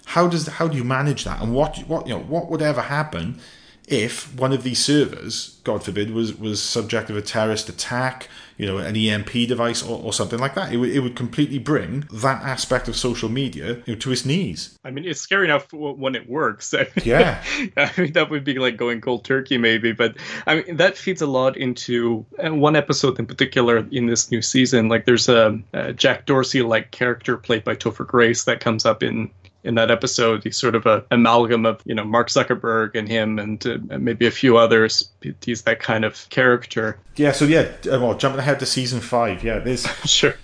how 0.06 0.28
does 0.28 0.48
how 0.48 0.68
do 0.68 0.78
you 0.78 0.84
manage 0.84 1.24
that 1.24 1.42
and 1.42 1.54
what 1.54 1.78
what 1.88 2.08
you 2.08 2.14
know 2.14 2.22
what 2.22 2.50
would 2.50 2.62
ever 2.62 2.82
happen 2.82 3.40
if 3.88 4.34
one 4.36 4.54
of 4.54 4.64
these 4.64 4.84
servers 4.84 5.60
god 5.64 5.84
forbid 5.84 6.12
was 6.12 6.38
was 6.38 6.62
subject 6.62 7.10
of 7.10 7.18
a 7.18 7.22
terrorist 7.22 7.70
attack 7.70 8.30
you 8.58 8.66
know 8.66 8.78
an 8.78 8.96
emp 8.96 9.32
device 9.32 9.84
or, 9.84 10.02
or 10.02 10.14
something 10.14 10.40
like 10.40 10.56
that 10.56 10.72
it 10.72 10.78
would, 10.78 10.90
it 10.90 11.00
would 11.00 11.16
completely 11.16 11.60
bring 11.60 12.08
that 12.12 12.42
aspect 12.44 12.88
of 12.88 12.96
social 12.96 13.30
media 13.30 13.82
you 13.86 13.94
know, 13.94 13.96
to 13.96 14.12
its 14.12 14.26
knees 14.26 14.76
I 14.86 14.92
mean, 14.92 15.04
it's 15.06 15.20
scary 15.20 15.46
enough 15.46 15.74
when 15.74 16.16
it 16.16 16.30
works. 16.30 16.74
Yeah. 17.04 17.44
I 17.78 17.92
mean, 17.98 18.14
that 18.14 18.30
would 18.30 18.44
be 18.44 18.58
like 18.58 18.78
going 18.78 19.02
cold 19.02 19.26
turkey, 19.26 19.58
maybe. 19.58 19.92
But 19.92 20.18
I 20.48 20.56
mean, 20.56 20.78
that 20.78 20.98
feeds 20.98 21.22
a 21.22 21.28
lot 21.28 21.58
into 21.58 22.26
uh, 22.44 22.54
one 22.54 22.76
episode 22.76 23.20
in 23.20 23.26
particular 23.26 23.86
in 23.92 24.06
this 24.06 24.32
new 24.32 24.42
season. 24.42 24.88
Like, 24.88 25.06
there's 25.06 25.28
a, 25.28 25.60
a 25.74 25.94
Jack 25.94 26.26
Dorsey-like 26.26 26.92
character 26.92 27.38
played 27.38 27.64
by 27.64 27.76
Topher 27.76 28.08
Grace 28.08 28.46
that 28.46 28.60
comes 28.60 28.86
up 28.86 29.04
in 29.04 29.30
in 29.66 29.76
that 29.76 29.92
episode. 29.92 30.44
He's 30.44 30.58
sort 30.58 30.76
of 30.76 30.86
a 30.86 31.04
amalgam 31.12 31.66
of 31.66 31.82
you 31.86 31.96
know 31.96 32.04
Mark 32.06 32.30
Zuckerberg 32.30 32.96
and 32.96 33.08
him, 33.10 33.40
and 33.40 33.66
uh, 33.68 33.98
maybe 33.98 34.26
a 34.28 34.32
few 34.32 34.58
others. 34.58 35.10
He's 35.44 35.64
that 35.64 35.80
kind 35.80 36.06
of 36.06 36.28
character. 36.30 36.98
yeah 37.18 37.32
so 37.34 37.46
yeah 37.46 37.62
uh, 37.92 38.00
well 38.00 38.14
jumping 38.16 38.40
ahead 38.40 38.60
to 38.60 38.66
season 38.66 39.00
five 39.02 39.44
yeah 39.44 39.60
there's 39.60 39.86
Sure. 40.06 40.36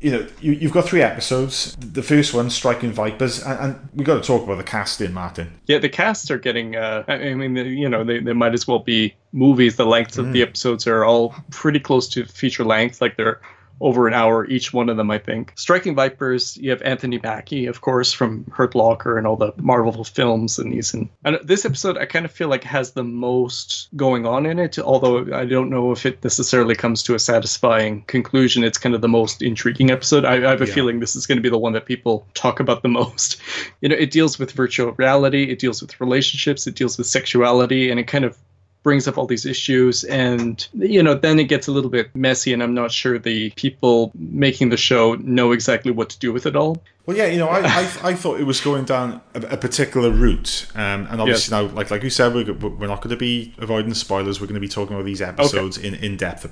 you 0.00 0.10
know 0.12 0.26
you, 0.40 0.52
you've 0.52 0.72
got 0.72 0.84
three 0.86 1.02
episodes 1.02 1.76
the 1.78 2.02
first 2.02 2.32
one 2.34 2.48
striking 2.50 2.90
vipers 2.92 3.42
and, 3.42 3.58
and 3.60 3.88
we 3.94 4.02
got 4.04 4.14
to 4.22 4.26
talk 4.26 4.42
about 4.44 4.56
the 4.58 4.64
casting 4.64 5.12
martin 5.12 5.48
Yeah, 5.66 5.78
the 5.78 5.88
casts 5.88 6.30
are 6.30 6.38
getting. 6.38 6.76
Uh, 6.76 7.04
I 7.08 7.34
mean, 7.34 7.54
you 7.56 7.88
know, 7.88 8.02
they, 8.04 8.18
they 8.20 8.32
might 8.32 8.54
as 8.54 8.66
well 8.66 8.80
be 8.80 9.14
movies. 9.32 9.76
The 9.76 9.86
lengths 9.86 10.18
of 10.18 10.32
the 10.32 10.42
episodes 10.42 10.86
are 10.86 11.04
all 11.04 11.34
pretty 11.50 11.78
close 11.80 12.08
to 12.14 12.24
feature 12.26 12.64
length. 12.64 13.00
Like 13.00 13.16
they're 13.16 13.40
over 13.80 14.06
an 14.06 14.14
hour 14.14 14.46
each 14.46 14.72
one 14.72 14.88
of 14.88 14.96
them, 14.96 15.10
I 15.10 15.18
think. 15.18 15.52
Striking 15.56 15.94
Vipers. 15.94 16.56
You 16.56 16.70
have 16.70 16.82
Anthony 16.82 17.18
Mackie, 17.22 17.66
of 17.66 17.80
course, 17.80 18.12
from 18.12 18.44
Hurt 18.52 18.74
Locker 18.74 19.16
and 19.18 19.26
all 19.26 19.36
the 19.36 19.52
Marvel 19.56 20.04
films, 20.04 20.58
and 20.58 20.72
he's 20.72 20.92
in. 20.94 21.08
And 21.24 21.38
this 21.42 21.64
episode, 21.64 21.96
I 21.98 22.04
kind 22.06 22.24
of 22.24 22.30
feel 22.32 22.48
like 22.48 22.64
has 22.64 22.92
the 22.92 23.04
most 23.04 23.88
going 23.96 24.26
on 24.26 24.46
in 24.46 24.58
it. 24.58 24.78
Although 24.78 25.34
I 25.34 25.44
don't 25.44 25.70
know 25.70 25.92
if 25.92 26.04
it 26.06 26.22
necessarily 26.22 26.74
comes 26.74 27.02
to 27.04 27.14
a 27.14 27.18
satisfying 27.18 28.02
conclusion. 28.02 28.64
It's 28.64 28.78
kind 28.78 28.94
of 28.94 29.00
the 29.00 29.08
most 29.08 29.42
intriguing 29.42 29.90
episode. 29.90 30.24
I, 30.24 30.34
I 30.46 30.50
have 30.50 30.62
a 30.62 30.66
Yeah. 30.66 30.74
feeling 30.74 31.00
this 31.00 31.16
is 31.16 31.26
going 31.26 31.38
to 31.38 31.42
be 31.42 31.48
the 31.50 31.58
one 31.58 31.72
that 31.72 31.86
people 31.86 32.26
talk 32.34 32.60
about 32.60 32.82
the 32.82 32.88
most. 32.88 33.40
You 33.80 33.88
know, 33.88 33.96
it 33.96 34.10
deals 34.10 34.38
with 34.38 34.52
virtual 34.52 34.92
reality, 34.92 35.44
it 35.44 35.58
deals 35.58 35.80
with 35.80 35.98
relationships, 36.00 36.66
it 36.66 36.74
deals 36.74 36.98
with 36.98 37.06
sexuality, 37.06 37.90
and 37.90 37.98
it 37.98 38.04
kind 38.06 38.24
of 38.26 38.36
brings 38.82 39.06
up 39.06 39.18
all 39.18 39.26
these 39.26 39.44
issues 39.44 40.04
and 40.04 40.68
you 40.74 41.02
know 41.02 41.14
then 41.14 41.38
it 41.38 41.44
gets 41.44 41.68
a 41.68 41.72
little 41.72 41.90
bit 41.90 42.14
messy 42.14 42.52
and 42.52 42.62
i'm 42.62 42.74
not 42.74 42.90
sure 42.90 43.18
the 43.18 43.50
people 43.50 44.10
making 44.14 44.70
the 44.70 44.76
show 44.76 45.14
know 45.16 45.52
exactly 45.52 45.90
what 45.90 46.08
to 46.08 46.18
do 46.18 46.32
with 46.32 46.46
it 46.46 46.56
all 46.56 46.82
Well, 47.06 47.16
yeah, 47.16 47.26
you 47.26 47.38
know, 47.38 47.48
I, 47.48 47.60
I, 47.60 48.10
I 48.10 48.14
thought 48.14 48.38
it 48.38 48.44
was 48.44 48.60
going 48.60 48.84
down 48.84 49.20
a, 49.34 49.40
a 49.40 49.56
particular 49.56 50.10
route, 50.10 50.66
um, 50.76 51.08
and 51.10 51.20
obviously 51.20 51.56
now, 51.56 51.72
like 51.74 51.90
like 51.90 52.04
you 52.04 52.10
said, 52.10 52.32
we're, 52.34 52.52
we're 52.52 52.86
not 52.86 53.00
going 53.00 53.10
to 53.10 53.16
be 53.16 53.52
avoiding 53.58 53.94
spoilers. 53.94 54.40
We're 54.40 54.46
going 54.46 54.60
to 54.60 54.60
be 54.60 54.68
talking 54.68 54.94
about 54.94 55.06
these 55.06 55.20
episodes 55.20 55.76
in, 55.76 55.94
in 55.94 56.16
depth. 56.16 56.44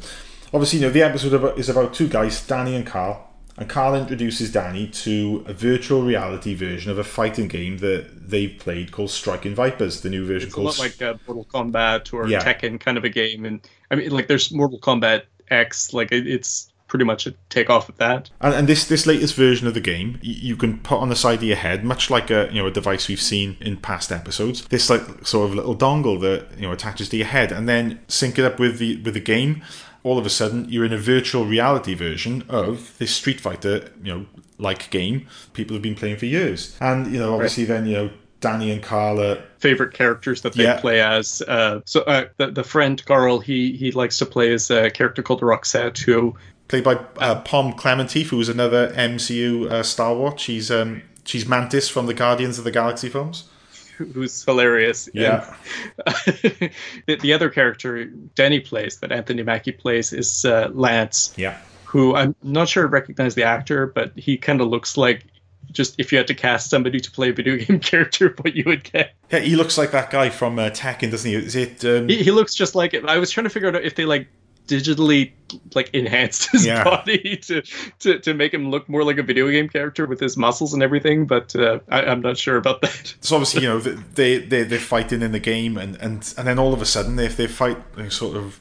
Obviously, 0.53 0.81
you 0.81 0.87
know, 0.87 0.91
the 0.91 1.03
episode 1.03 1.59
is 1.59 1.69
about 1.69 1.95
two 1.95 2.09
guys, 2.09 2.45
Danny 2.45 2.75
and 2.75 2.85
Carl, 2.85 3.28
and 3.59 3.69
Carl 3.69 3.95
introduces 3.95 4.53
Danny 4.53 4.87
to 4.89 5.45
a 5.47 5.53
virtual 5.53 6.03
reality 6.03 6.55
version 6.55 6.91
of 6.91 6.99
a 6.99 7.05
fighting 7.05 7.49
game 7.49 7.79
that 7.79 8.31
they've 8.31 8.57
played 8.59 8.93
called 8.93 9.11
Striking 9.11 9.55
Vipers, 9.55 10.01
the 10.03 10.11
new 10.11 10.25
version 10.27 10.47
it's 10.49 10.55
a 10.55 10.55
called. 10.55 10.67
lot 10.67 10.79
like 10.79 11.03
uh, 11.03 11.15
mortal 11.27 11.47
kombat 11.53 12.13
or 12.15 12.27
Yeah. 12.29 12.41
tekken 12.43 12.79
kind 12.81 12.97
of 12.99 13.05
a 13.05 13.09
game 13.09 13.45
and 13.45 13.61
i 13.91 13.95
mean 13.97 14.11
like 14.11 14.27
there's 14.29 14.53
mortal 14.53 14.79
kombat 14.79 15.23
x 15.51 15.93
like 15.95 16.13
it, 16.13 16.27
it's 16.27 16.73
pretty 16.89 17.05
much 17.05 17.27
a 17.27 17.35
takeoff 17.51 17.89
of 17.91 17.97
that 17.99 18.31
And, 18.41 18.55
and 18.55 18.67
this 18.69 18.87
this 18.87 19.07
latest 19.07 19.35
version 19.35 19.67
of 19.67 19.75
the 19.75 19.81
game, 19.81 20.19
you 20.23 20.57
can 20.57 20.79
put 20.79 20.99
on 21.01 21.11
the 21.11 21.17
side 21.17 21.39
of 21.41 21.43
your 21.43 21.57
head, 21.57 21.85
much 21.85 22.09
like 22.11 22.31
a 22.31 22.49
you 22.51 22.61
know 22.63 22.67
a 22.67 22.71
device 22.71 23.09
we've 23.09 23.21
seen 23.21 23.59
in 23.61 23.77
past 23.77 24.11
episodes. 24.11 24.65
This 24.69 24.89
like 24.89 25.03
sort 25.27 25.51
of 25.51 25.55
little 25.55 25.77
dongle 25.77 26.19
that 26.23 26.57
you 26.57 26.63
know 26.63 26.73
attaches 26.73 27.11
to 27.11 27.17
your 27.19 27.27
head, 27.27 27.53
and 27.53 27.69
then 27.69 28.01
sync 28.09 28.39
it 28.39 28.45
up 28.47 28.59
with 28.59 28.79
the 28.79 28.97
with 29.03 29.13
the 29.15 29.21
game. 29.21 29.63
All 30.05 30.19
of 30.19 30.25
a 30.27 30.31
sudden, 30.31 30.67
you're 30.69 30.85
in 30.85 30.93
a 30.93 30.99
virtual 30.99 31.45
reality 31.45 31.95
version 31.95 32.45
of 32.49 32.97
this 32.99 33.11
Street 33.15 33.41
Fighter, 33.41 33.91
you 34.03 34.13
know, 34.15 34.27
like 34.59 34.91
game 34.91 35.27
people 35.53 35.75
have 35.75 35.83
been 35.83 35.95
playing 35.95 36.17
for 36.17 36.27
years. 36.27 36.77
And 36.81 37.13
you 37.13 37.19
know, 37.19 37.35
obviously, 37.35 37.65
then 37.65 37.87
you 37.87 37.95
know, 37.95 38.11
Danny 38.41 38.71
and 38.71 38.83
Carl 38.83 39.21
are 39.21 39.43
favorite 39.59 39.93
characters 39.95 40.43
that 40.43 40.53
they 40.55 40.63
Yeah. 40.65 40.81
play 40.81 41.01
as. 41.01 41.43
Uh, 41.47 41.81
so 41.85 42.03
uh, 42.03 42.27
the 42.37 42.51
the 42.51 42.65
friend 42.65 43.05
Carl, 43.05 43.41
he 43.41 43.73
he 43.73 43.91
likes 43.93 44.19
to 44.19 44.27
play 44.27 44.53
as 44.53 44.71
a 44.71 44.91
character 44.91 45.23
called 45.23 45.41
Roxette, 45.43 45.99
who 45.99 46.37
played 46.69 46.85
by 46.85 46.95
uh, 47.19 47.41
Pom 47.43 47.73
Klementieff, 47.73 48.31
was 48.33 48.49
another 48.49 48.91
MCU 48.93 49.71
uh, 49.71 49.83
Star 49.83 50.15
Wars. 50.15 50.41
She's 50.41 50.71
um, 50.71 51.03
she's 51.25 51.47
Mantis 51.47 51.89
from 51.89 52.07
the 52.07 52.15
Guardians 52.15 52.59
of 52.59 52.65
the 52.65 52.71
Galaxy 52.71 53.09
films. 53.09 53.45
who's 54.15 54.45
hilarious. 54.45 55.09
Yeah. 55.13 55.55
And 56.07 56.71
the, 57.07 57.17
the 57.21 57.33
other 57.33 57.51
character 57.51 58.05
Danny 58.35 58.61
plays, 58.61 58.99
that 59.01 59.13
Anthony 59.13 59.43
Mackie 59.43 59.73
plays, 59.73 60.13
is 60.13 60.45
uh, 60.45 60.69
Lance, 60.73 61.35
Yeah. 61.37 61.59
who 61.85 62.15
I'm 62.15 62.35
not 62.43 62.69
sure 62.69 62.85
I 62.87 62.91
recognize 62.91 63.35
the 63.35 63.45
actor, 63.45 63.87
but 63.87 64.13
he 64.17 64.37
kind 64.37 64.61
of 64.61 64.69
looks 64.69 64.97
like 64.97 65.25
just 65.71 65.97
if 65.99 66.11
you 66.13 66.19
had 66.19 66.27
to 66.29 66.35
cast 66.35 66.71
somebody 66.71 66.99
to 66.99 67.11
play 67.11 67.29
a 67.29 67.33
video 67.33 67.57
game 67.65 67.79
character, 67.81 68.35
what 68.41 68.55
you 68.55 68.65
would 68.67 68.85
get. 68.91 69.15
Yeah, 69.31 69.41
he 69.41 69.55
looks 69.57 69.77
like 69.77 69.91
that 69.91 70.11
guy 70.11 70.31
from 70.31 70.59
uh, 70.59 70.71
Tekken, 70.71 71.11
doesn't 71.11 71.31
he? 71.31 71.37
Is 71.37 71.55
it? 71.57 71.85
Um, 71.85 72.09
He, 72.09 72.23
he 72.23 72.31
looks 72.31 72.55
just 72.55 72.75
like 72.75 72.95
it. 72.95 73.05
I 73.05 73.19
was 73.19 73.31
trying 73.31 73.45
to 73.45 73.51
figure 73.51 73.69
out 73.69 73.75
if 73.85 73.95
they 73.95 74.07
like 74.07 74.29
digitally 74.69 75.33
like 75.75 75.91
enhanced 75.95 76.51
his 76.53 76.67
Yeah. 76.67 76.85
body 76.85 77.37
to, 77.39 77.63
to 78.01 78.19
to 78.21 78.35
make 78.35 78.53
him 78.55 78.71
look 78.71 78.89
more 78.89 79.03
like 79.03 79.19
a 79.19 79.23
video 79.23 79.51
game 79.51 79.69
character 79.69 80.07
with 80.07 80.21
his 80.21 80.37
muscles 80.37 80.75
and 80.75 80.83
everything, 80.83 81.27
but 81.27 81.57
uh, 81.57 81.81
I, 81.89 82.03
I'm 82.03 82.21
not 82.21 82.37
sure 82.39 82.57
about 82.57 82.83
that. 82.83 83.15
so 83.21 83.37
obviously, 83.37 83.63
you 83.63 83.69
know, 83.69 83.79
they 83.81 84.39
they 84.39 84.63
they're 84.65 84.79
fighting 84.79 85.23
in 85.23 85.33
the 85.33 85.41
game, 85.41 85.77
and 85.77 85.97
and 85.97 86.33
and 86.37 86.47
then 86.47 86.59
all 86.59 86.73
of 86.73 86.81
a 86.83 86.87
sudden, 86.87 87.17
they, 87.17 87.27
if 87.27 87.37
they 87.37 87.47
fight, 87.47 87.79
it 87.97 88.13
sort 88.13 88.37
of 88.37 88.61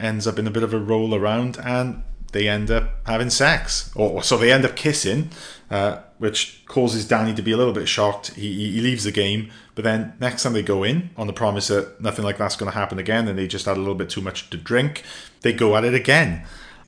ends 0.00 0.26
up 0.26 0.38
in 0.38 0.46
a 0.46 0.50
bit 0.50 0.62
of 0.64 0.74
a 0.74 0.78
roll 0.80 1.14
around, 1.14 1.58
and 1.58 2.02
they 2.32 2.48
end 2.48 2.70
up 2.70 2.90
having 3.06 3.28
sex, 3.30 3.90
or, 3.94 4.08
or 4.10 4.22
so 4.22 4.38
they 4.38 4.50
end 4.50 4.64
up 4.64 4.74
kissing, 4.74 5.28
uh, 5.70 5.98
which 6.18 6.62
causes 6.66 7.06
Danny 7.06 7.34
to 7.34 7.42
be 7.42 7.52
a 7.52 7.56
little 7.58 7.74
bit 7.74 7.86
shocked. 7.88 8.34
He, 8.34 8.52
he 8.54 8.72
he 8.72 8.80
leaves 8.80 9.04
the 9.04 9.12
game, 9.12 9.50
but 9.74 9.84
then 9.84 10.14
next 10.18 10.42
time 10.44 10.54
they 10.54 10.62
go 10.62 10.82
in 10.82 11.10
on 11.18 11.26
the 11.26 11.32
promise 11.34 11.68
that 11.68 12.00
nothing 12.00 12.24
like 12.24 12.38
that's 12.38 12.56
going 12.56 12.72
to 12.72 12.78
happen 12.78 12.98
again, 12.98 13.28
and 13.28 13.38
they 13.38 13.46
just 13.46 13.66
had 13.66 13.76
a 13.76 13.80
little 13.80 13.94
bit 13.94 14.08
too 14.08 14.22
much 14.22 14.48
to 14.48 14.56
drink, 14.56 15.02
they 15.42 15.52
go 15.52 15.76
at 15.76 15.84
it 15.84 15.94
again. 15.94 16.44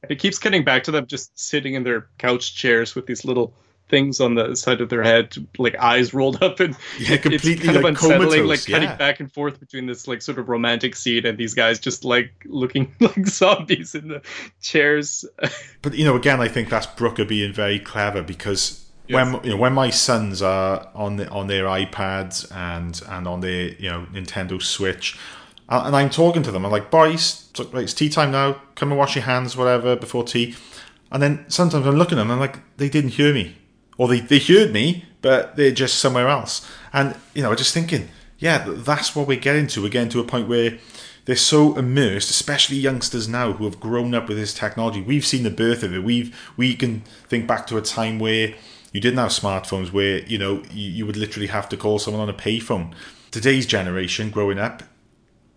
It 0.08 0.18
keeps 0.18 0.38
cutting 0.38 0.64
back 0.64 0.84
to 0.84 0.90
them 0.90 1.06
just 1.06 1.38
sitting 1.38 1.74
in 1.74 1.84
their 1.84 2.08
couch 2.18 2.54
chairs 2.54 2.94
with 2.94 3.06
these 3.06 3.24
little 3.24 3.54
things 3.88 4.20
on 4.20 4.34
the 4.34 4.54
side 4.54 4.80
of 4.80 4.88
their 4.88 5.02
head, 5.02 5.34
like 5.58 5.76
eyes 5.76 6.14
rolled 6.14 6.42
up, 6.42 6.60
and 6.60 6.76
Yeah, 6.98 7.16
completely, 7.16 7.52
it's 7.52 7.64
kind 7.64 7.76
of 7.76 7.82
like, 7.82 7.90
unsettling, 7.92 8.28
comatose, 8.28 8.48
like 8.48 8.66
cutting 8.66 8.88
yeah. 8.88 8.96
back 8.96 9.20
and 9.20 9.32
forth 9.32 9.60
between 9.60 9.86
this 9.86 10.08
like 10.08 10.22
sort 10.22 10.38
of 10.38 10.48
romantic 10.48 10.96
scene 10.96 11.26
and 11.26 11.38
these 11.38 11.54
guys 11.54 11.78
just 11.78 12.04
like 12.04 12.32
looking 12.46 12.94
like 13.00 13.26
zombies 13.26 13.94
in 13.94 14.08
the 14.08 14.22
chairs. 14.60 15.24
But 15.82 15.94
you 15.94 16.04
know, 16.04 16.16
again, 16.16 16.40
I 16.40 16.48
think 16.48 16.70
that's 16.70 16.86
Brooker 16.86 17.24
being 17.26 17.52
very 17.52 17.78
clever 17.78 18.22
because 18.22 18.84
when 19.08 19.38
you 19.44 19.50
know 19.50 19.56
when 19.58 19.74
my 19.74 19.90
sons 19.90 20.40
are 20.40 20.88
on 20.94 21.16
the, 21.16 21.28
on 21.28 21.46
their 21.46 21.64
iPads 21.64 22.50
and 22.50 23.00
and 23.08 23.28
on 23.28 23.40
their 23.40 23.68
you 23.74 23.90
know 23.90 24.06
Nintendo 24.12 24.62
Switch, 24.62 25.18
Uh, 25.68 25.84
and 25.86 25.96
I'm 25.96 26.10
talking 26.10 26.42
to 26.42 26.50
them, 26.50 26.64
I'm 26.66 26.72
like, 26.72 26.90
boys, 26.90 27.48
it's, 27.58 27.94
tea 27.94 28.08
time 28.08 28.30
now. 28.30 28.60
Come 28.74 28.90
and 28.90 28.98
wash 28.98 29.16
your 29.16 29.24
hands, 29.24 29.56
whatever, 29.56 29.96
before 29.96 30.24
tea. 30.24 30.54
And 31.10 31.22
then 31.22 31.44
sometimes 31.48 31.86
I'm 31.86 31.96
looking 31.96 32.18
at 32.18 32.22
them, 32.22 32.30
and 32.30 32.40
I'm 32.40 32.40
like, 32.40 32.58
they 32.76 32.88
didn't 32.88 33.10
hear 33.10 33.32
me, 33.32 33.56
or 33.96 34.08
they 34.08 34.20
they 34.20 34.38
heard 34.38 34.72
me, 34.72 35.04
but 35.22 35.56
they're 35.56 35.70
just 35.70 35.98
somewhere 36.00 36.28
else. 36.28 36.68
And 36.92 37.14
you 37.34 37.42
know, 37.42 37.50
I'm 37.50 37.56
just 37.56 37.72
thinking, 37.72 38.08
yeah, 38.38 38.64
that's 38.66 39.14
what 39.14 39.26
we're 39.28 39.38
getting 39.40 39.66
to. 39.68 39.82
We're 39.82 39.88
getting 39.88 40.10
to 40.10 40.20
a 40.20 40.24
point 40.24 40.48
where 40.48 40.78
they're 41.24 41.36
so 41.36 41.78
immersed, 41.78 42.30
especially 42.30 42.76
youngsters 42.76 43.28
now 43.28 43.52
who 43.52 43.64
have 43.64 43.80
grown 43.80 44.14
up 44.14 44.28
with 44.28 44.36
this 44.36 44.52
technology. 44.52 45.00
We've 45.00 45.24
seen 45.24 45.44
the 45.44 45.50
birth 45.50 45.82
of 45.82 45.94
it. 45.94 46.02
We've 46.04 46.36
we 46.56 46.74
can 46.74 47.02
think 47.28 47.46
back 47.46 47.66
to 47.68 47.78
a 47.78 47.82
time 47.82 48.18
where 48.18 48.54
You 48.94 49.00
didn't 49.00 49.18
have 49.18 49.30
smartphones 49.30 49.92
where 49.92 50.20
you 50.20 50.38
know 50.38 50.62
you, 50.72 50.88
you 50.88 51.04
would 51.06 51.16
literally 51.16 51.48
have 51.48 51.68
to 51.70 51.76
call 51.76 51.98
someone 51.98 52.22
on 52.22 52.28
a 52.28 52.38
payphone. 52.38 52.94
Today's 53.32 53.66
generation, 53.66 54.30
growing 54.30 54.60
up, 54.60 54.84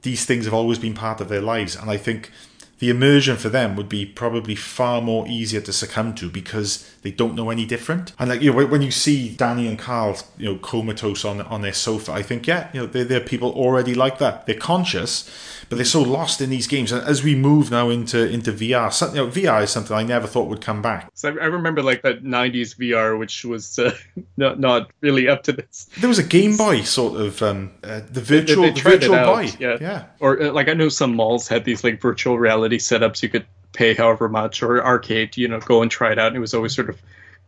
these 0.08 0.24
things 0.24 0.46
have 0.46 0.54
always 0.54 0.80
been 0.80 0.94
part 0.94 1.20
of 1.20 1.28
their 1.28 1.42
lives, 1.42 1.76
and 1.76 1.92
I 1.92 1.98
think 1.98 2.32
the 2.80 2.90
immersion 2.90 3.36
for 3.36 3.50
them 3.50 3.76
would 3.76 3.90
be 3.90 4.06
probably 4.06 4.56
far 4.56 5.02
more 5.02 5.28
easier 5.28 5.60
to 5.60 5.74
succumb 5.74 6.16
to 6.16 6.30
because 6.30 6.90
they 7.08 7.16
don't 7.16 7.36
know 7.36 7.50
any 7.50 7.66
different. 7.66 8.12
And 8.20 8.30
like 8.30 8.42
you 8.42 8.52
know, 8.52 8.66
when 8.66 8.82
you 8.82 8.92
see 8.92 9.30
Danny 9.30 9.66
and 9.66 9.80
Carl, 9.80 10.18
you 10.38 10.52
know, 10.52 10.58
comatose 10.58 11.24
on 11.24 11.40
on 11.42 11.62
their 11.62 11.74
sofa, 11.74 12.12
I 12.12 12.22
think 12.22 12.46
yeah, 12.46 12.70
you 12.74 12.82
know, 12.82 12.86
they're, 12.86 13.06
they're 13.06 13.22
people 13.22 13.52
already 13.52 13.96
like 13.96 14.18
that. 14.18 14.46
They're 14.46 14.56
conscious, 14.60 15.30
but 15.70 15.78
they're 15.78 15.86
so 15.86 16.02
lost 16.02 16.42
in 16.42 16.50
these 16.50 16.68
games. 16.68 16.92
And 16.92 17.08
as 17.08 17.24
we 17.24 17.34
move 17.34 17.72
now 17.72 17.90
into 17.90 18.30
into 18.30 18.52
VR, 18.52 18.92
some, 18.92 19.16
you 19.16 19.24
know, 19.24 19.28
VR 19.28 19.64
is 19.64 19.70
something 19.70 19.96
I 19.96 20.04
never 20.04 20.28
thought 20.28 20.50
would 20.50 20.60
come 20.60 20.82
back. 20.82 21.10
So 21.14 21.30
I, 21.30 21.46
remember 21.46 21.82
like 21.82 22.02
that 22.02 22.26
'90s 22.26 22.76
VR, 22.76 23.18
which 23.18 23.46
was 23.46 23.80
uh, 23.80 23.96
not 24.38 24.60
not 24.60 24.92
really 25.00 25.30
up 25.30 25.44
to 25.44 25.54
this. 25.54 25.90
There 26.00 26.10
was 26.10 26.20
a 26.20 26.24
Game 26.24 26.58
Boy 26.58 26.82
sort 26.82 27.22
of 27.22 27.42
um, 27.42 27.72
uh, 27.86 28.02
the 28.12 28.20
virtual 28.20 28.64
they 28.64 28.72
the 28.72 28.82
virtual 28.82 29.16
out, 29.16 29.34
boy, 29.34 29.50
yeah. 29.60 29.78
yeah. 29.80 30.06
Or 30.20 30.42
uh, 30.42 30.52
like 30.52 30.68
I 30.68 30.74
know 30.74 30.90
some 30.90 31.16
malls 31.16 31.48
had 31.48 31.64
these 31.64 31.86
like 31.86 32.02
virtual 32.02 32.38
reality 32.38 32.80
setups. 32.80 33.24
You 33.24 33.30
could 33.30 33.46
pay 33.74 33.94
however 33.94 34.30
much, 34.30 34.64
or 34.64 34.84
arcade, 34.84 35.38
you 35.38 35.48
know, 35.48 35.60
go 35.60 35.82
and 35.82 35.92
try 35.92 36.12
it 36.12 36.20
out. 36.20 36.28
And 36.28 36.36
it 36.36 36.40
was 36.40 36.54
always 36.54 36.76
sort 36.76 36.90
of 36.90 37.02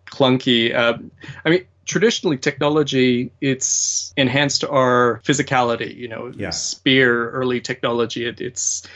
clunky. 0.06 0.76
Um, 0.76 1.12
I 1.46 1.50
mean, 1.50 1.66
traditionally, 1.86 2.38
technology 2.38 3.32
it's 3.42 4.14
enhanced 4.18 4.64
our 4.64 5.22
physicality. 5.24 5.96
You 5.96 6.08
know, 6.08 6.32
Yeah. 6.36 6.52
spear 6.52 7.32
early 7.32 7.62
technology. 7.62 8.26
It, 8.26 8.42
it's 8.42 8.88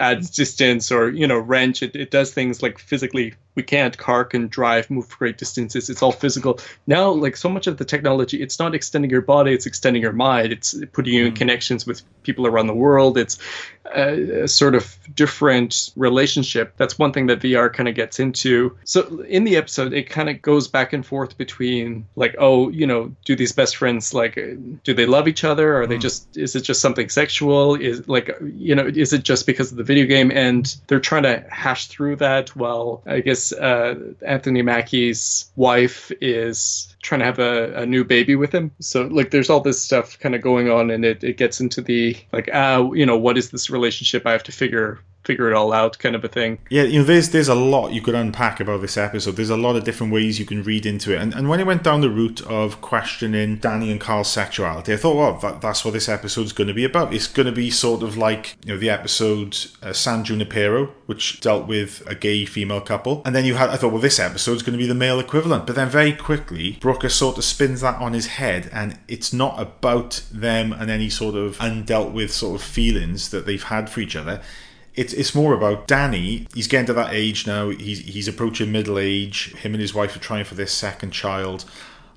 adds 0.00 0.30
distance 0.30 0.92
or 0.92 1.10
you 1.10 1.26
know 1.26 1.38
wrench 1.38 1.82
it, 1.82 1.96
it 1.96 2.12
does 2.12 2.32
things 2.32 2.62
like 2.62 2.78
physically 2.78 3.34
we 3.54 3.62
can't 3.62 3.98
car 3.98 4.24
can 4.24 4.46
drive 4.48 4.88
move 4.90 5.08
great 5.08 5.36
distances 5.38 5.90
it's 5.90 6.02
all 6.02 6.12
physical. 6.12 6.60
Now 6.86 7.10
like 7.10 7.36
so 7.36 7.48
much 7.48 7.66
of 7.66 7.76
the 7.76 7.84
technology 7.84 8.40
it's 8.42 8.58
not 8.58 8.74
extending 8.74 9.10
your 9.10 9.22
body 9.22 9.52
it's 9.52 9.66
extending 9.66 10.02
your 10.02 10.12
mind 10.12 10.52
it's 10.52 10.74
putting 10.92 11.14
you 11.14 11.26
in 11.26 11.32
mm. 11.32 11.36
connections 11.36 11.86
with 11.86 12.02
people 12.22 12.46
around 12.46 12.66
the 12.66 12.74
world 12.74 13.18
it's 13.18 13.38
a, 13.94 14.42
a 14.42 14.48
sort 14.48 14.74
of 14.74 14.96
different 15.14 15.90
relationship. 15.96 16.74
That's 16.76 16.98
one 16.98 17.12
thing 17.12 17.26
that 17.26 17.40
vr 17.40 17.72
kind 17.72 17.88
of 17.88 17.94
gets 17.94 18.20
into. 18.20 18.76
So 18.84 19.22
in 19.22 19.44
the 19.44 19.56
episode 19.56 19.92
it 19.92 20.08
kind 20.08 20.28
of 20.28 20.40
goes 20.42 20.68
back 20.68 20.92
and 20.92 21.04
forth 21.04 21.36
between 21.36 22.06
like 22.16 22.36
oh 22.38 22.68
you 22.68 22.86
know 22.86 23.14
do 23.24 23.34
these 23.34 23.52
best 23.52 23.76
friends 23.76 24.14
like 24.14 24.34
do 24.84 24.94
they 24.94 25.06
love 25.06 25.28
each 25.28 25.44
other? 25.44 25.80
Are 25.80 25.86
they 25.86 25.96
mm. 25.96 26.02
just 26.02 26.36
is 26.36 26.54
it 26.54 26.62
just 26.62 26.80
something 26.80 27.08
sexual? 27.08 27.74
Is 27.74 28.06
like 28.08 28.30
you 28.42 28.74
know 28.74 28.86
is 28.86 29.12
it 29.12 29.22
just 29.22 29.46
because 29.46 29.70
of 29.70 29.78
the 29.78 29.84
video 29.84 30.06
game? 30.06 30.30
And 30.30 30.74
they're 30.86 31.00
trying 31.00 31.24
to 31.24 31.44
hash 31.50 31.86
through 31.88 32.16
that 32.16 32.54
Well, 32.54 33.02
i 33.06 33.20
guess 33.20 33.47
uh, 33.52 33.94
anthony 34.26 34.62
mackie's 34.62 35.50
wife 35.56 36.10
is 36.20 36.94
trying 37.02 37.20
to 37.20 37.24
have 37.24 37.38
a, 37.38 37.72
a 37.82 37.86
new 37.86 38.04
baby 38.04 38.36
with 38.36 38.52
him. 38.52 38.70
So 38.80 39.06
like 39.06 39.30
there's 39.30 39.50
all 39.50 39.60
this 39.60 39.80
stuff 39.80 40.18
kind 40.18 40.34
of 40.34 40.42
going 40.42 40.70
on 40.70 40.90
and 40.90 41.04
it, 41.04 41.22
it 41.22 41.36
gets 41.36 41.60
into 41.60 41.80
the 41.80 42.16
like 42.32 42.48
ah 42.52 42.90
you 42.92 43.06
know 43.06 43.16
what 43.16 43.38
is 43.38 43.50
this 43.50 43.70
relationship 43.70 44.26
i 44.26 44.32
have 44.32 44.42
to 44.44 44.52
figure 44.52 45.00
figure 45.24 45.50
it 45.50 45.54
all 45.54 45.72
out 45.72 45.98
kind 45.98 46.14
of 46.14 46.24
a 46.24 46.28
thing 46.28 46.58
Yeah, 46.70 46.84
you 46.84 47.00
know, 47.00 47.04
there's 47.04 47.30
there's 47.30 47.48
a 47.48 47.54
lot 47.54 47.92
you 47.92 48.00
could 48.00 48.14
unpack 48.14 48.60
about 48.60 48.80
this 48.80 48.96
episode. 48.96 49.32
There's 49.32 49.50
a 49.50 49.56
lot 49.56 49.76
of 49.76 49.84
different 49.84 50.12
ways 50.12 50.38
you 50.38 50.46
can 50.46 50.62
read 50.62 50.86
into 50.86 51.14
it. 51.14 51.20
And, 51.20 51.34
and 51.34 51.48
when 51.48 51.60
it 51.60 51.66
went 51.66 51.82
down 51.82 52.00
the 52.00 52.10
route 52.10 52.40
of 52.42 52.80
questioning 52.80 53.56
Danny 53.56 53.90
and 53.90 54.00
Karl's 54.00 54.28
sexuality, 54.28 54.92
I 54.92 54.96
thought, 54.96 55.16
well, 55.16 55.38
that, 55.38 55.60
that's 55.60 55.84
what 55.84 55.94
this 55.94 56.08
episode's 56.08 56.52
going 56.52 56.68
to 56.68 56.74
be 56.74 56.84
about. 56.84 57.12
It's 57.12 57.26
going 57.26 57.46
to 57.46 57.52
be 57.52 57.70
sort 57.70 58.02
of 58.02 58.16
like 58.16 58.56
you 58.64 58.72
know 58.72 58.78
the 58.78 58.90
episode 58.90 59.56
uh, 59.82 59.92
San 59.92 60.24
Junipero, 60.24 60.86
which 61.06 61.40
dealt 61.40 61.66
with 61.66 62.02
a 62.06 62.14
gay 62.14 62.44
female 62.44 62.80
couple, 62.80 63.22
and 63.24 63.34
then 63.34 63.44
you 63.44 63.54
had 63.54 63.70
I 63.70 63.76
thought, 63.76 63.92
well, 63.92 64.00
this 64.00 64.18
episode's 64.18 64.62
going 64.62 64.78
to 64.78 64.82
be 64.82 64.88
the 64.88 64.94
male 64.94 65.20
equivalent. 65.20 65.66
But 65.66 65.76
then 65.76 65.88
very 65.88 66.12
quickly, 66.12 66.78
Brooker 66.80 67.08
sort 67.08 67.38
of 67.38 67.44
spins 67.44 67.80
that 67.82 68.00
on 68.00 68.12
his 68.12 68.26
head, 68.26 68.70
and 68.72 68.98
it's 69.08 69.32
not 69.32 69.60
about 69.60 70.22
them 70.32 70.72
and 70.72 70.90
any 70.90 71.10
sort 71.10 71.34
of 71.34 71.58
undealt 71.58 72.12
with 72.12 72.32
sort 72.32 72.60
of 72.60 72.66
feelings 72.66 73.30
that 73.30 73.46
they've 73.46 73.62
had 73.62 73.90
for 73.90 74.00
each 74.00 74.16
other 74.16 74.40
it's 74.98 75.12
it's 75.12 75.34
more 75.34 75.54
about 75.54 75.86
Danny. 75.86 76.48
He's 76.54 76.66
getting 76.66 76.86
to 76.86 76.92
that 76.94 77.14
age 77.14 77.46
now. 77.46 77.70
He's 77.70 78.00
he's 78.00 78.26
approaching 78.26 78.72
middle 78.72 78.98
age. 78.98 79.54
Him 79.54 79.72
and 79.72 79.80
his 79.80 79.94
wife 79.94 80.16
are 80.16 80.18
trying 80.18 80.44
for 80.44 80.56
their 80.56 80.66
second 80.66 81.12
child. 81.12 81.64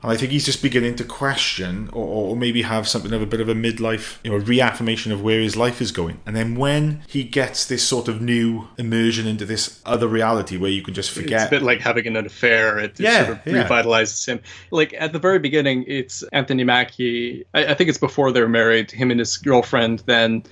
And 0.02 0.12
I 0.12 0.17
think 0.17 0.32
he's 0.32 0.46
just 0.46 0.63
beginning 0.63 0.96
to 0.96 1.04
question, 1.04 1.88
or, 1.94 2.32
or 2.32 2.36
maybe 2.36 2.63
have 2.63 2.88
something 2.88 3.13
of 3.13 3.22
a 3.22 3.28
bit 3.28 3.39
of 3.39 3.48
a 3.48 3.54
midlife, 3.54 4.17
you 4.24 4.32
know, 4.32 4.38
reaffirmation 4.38 5.12
of 5.12 5.22
where 5.22 5.39
his 5.39 5.56
life 5.56 5.80
is 5.80 5.91
going. 5.91 6.20
And 6.26 6.36
then 6.36 6.56
when 6.56 7.04
he 7.08 7.24
gets 7.24 7.67
this 7.67 7.88
sort 7.88 8.08
of 8.08 8.20
new 8.20 8.67
immersion 8.80 9.28
into 9.28 9.46
this 9.46 9.80
other 9.86 10.08
reality 10.08 10.58
where 10.58 10.72
you 10.72 10.82
can 10.82 10.96
just 10.96 11.12
forget. 11.12 11.44
It's 11.44 11.48
a 11.50 11.50
bit 11.52 11.62
like 11.62 11.82
having 11.82 12.08
an 12.08 12.17
affair. 12.17 12.80
It, 12.80 13.00
Yeah, 13.00 13.26
sort 13.26 13.38
of 13.38 13.54
yeah. 13.54 13.63
revitalizes 13.63 14.26
him. 14.28 14.39
Like 14.72 14.96
at 14.98 15.13
the 15.13 15.20
very 15.20 15.38
beginning, 15.38 15.86
it's 15.88 16.24
Anthony 16.34 16.63
Mackie. 16.63 17.46
I, 17.54 17.65
I 17.65 17.74
think 17.76 17.88
it's 17.88 18.00
before 18.00 18.32
they're 18.32 18.50
married. 18.50 18.89
Him 18.89 19.12
and 19.12 19.20
his 19.20 19.38
girlfriend 19.38 20.00
then 20.08 20.44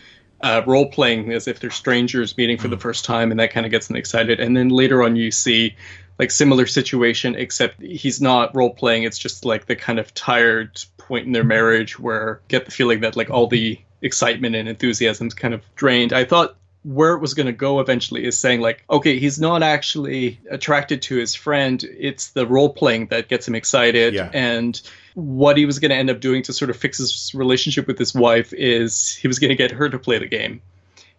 uh, 0.42 0.62
role 0.66 0.88
playing 0.88 1.32
as 1.34 1.48
if 1.48 1.60
they're 1.60 1.70
strangers 1.70 2.38
meeting 2.38 2.58
for 2.58 2.68
the 2.68 2.78
Mm. 2.78 2.82
first 2.82 3.06
time, 3.06 3.32
and 3.32 3.40
that 3.40 3.52
kind 3.52 3.66
of 3.66 3.72
gets 3.72 3.88
them 3.88 3.98
excited. 3.98 4.40
And 4.40 4.56
then 4.56 4.70
later 4.70 5.04
on, 5.04 5.16
you 5.16 5.32
see 5.32 5.76
like 6.18 6.32
similar 6.32 6.66
situation, 6.66 7.36
except 7.36 7.82
he's 7.82 8.20
not 8.22 8.54
role 8.56 8.74
playing. 8.74 9.04
It's 9.04 9.18
just 9.18 9.46
like 9.46 9.66
the 9.66 9.76
kind 9.76 10.00
of 10.00 10.14
tired 10.14 10.82
point 10.98 11.26
in 11.26 11.32
their 11.32 11.44
marriage 11.46 11.98
where 11.98 12.42
get 12.50 12.66
the 12.66 12.72
feeling 12.72 13.02
that 13.02 13.16
like 13.16 13.30
all 13.30 13.48
the 13.48 13.80
excitement 14.02 14.56
and 14.56 14.68
enthusiasm's 14.68 15.34
kind 15.34 15.54
of 15.54 15.62
drained. 15.76 16.14
I 16.14 16.26
thought 16.26 16.56
where 16.84 17.14
it 17.14 17.20
was 17.20 17.34
going 17.34 17.46
to 17.46 17.54
go 17.54 17.80
eventually 17.82 18.24
is 18.26 18.38
saying 18.38 18.62
like 18.62 18.84
okay 18.90 19.20
he's 19.20 19.40
not 19.40 19.62
actually 19.62 20.40
attracted 20.50 21.02
to 21.04 21.16
his 21.16 21.36
friend. 21.36 21.84
It's 21.84 22.30
the 22.32 22.48
role 22.48 22.70
playing 22.70 23.08
that 23.08 23.28
gets 23.28 23.48
him 23.48 23.56
excited. 23.56 24.14
Yeah. 24.14 24.30
and 24.34 24.80
what 25.16 25.58
he 25.58 25.66
was 25.66 25.80
going 25.80 25.90
to 25.90 25.98
end 25.98 26.10
up 26.10 26.20
doing 26.22 26.44
to 26.44 26.54
sort 26.54 26.70
of 26.70 26.78
fix 26.78 26.98
his 26.98 27.34
relationship 27.36 27.88
with 27.88 27.98
his 27.98 28.14
wife 28.14 28.54
is 28.54 29.14
he 29.16 29.28
was 29.28 29.40
going 29.40 29.50
to 29.50 29.56
get 29.56 29.72
her 29.72 29.90
to 29.90 30.00
play 30.00 30.20
the 30.20 30.28
game. 30.28 30.62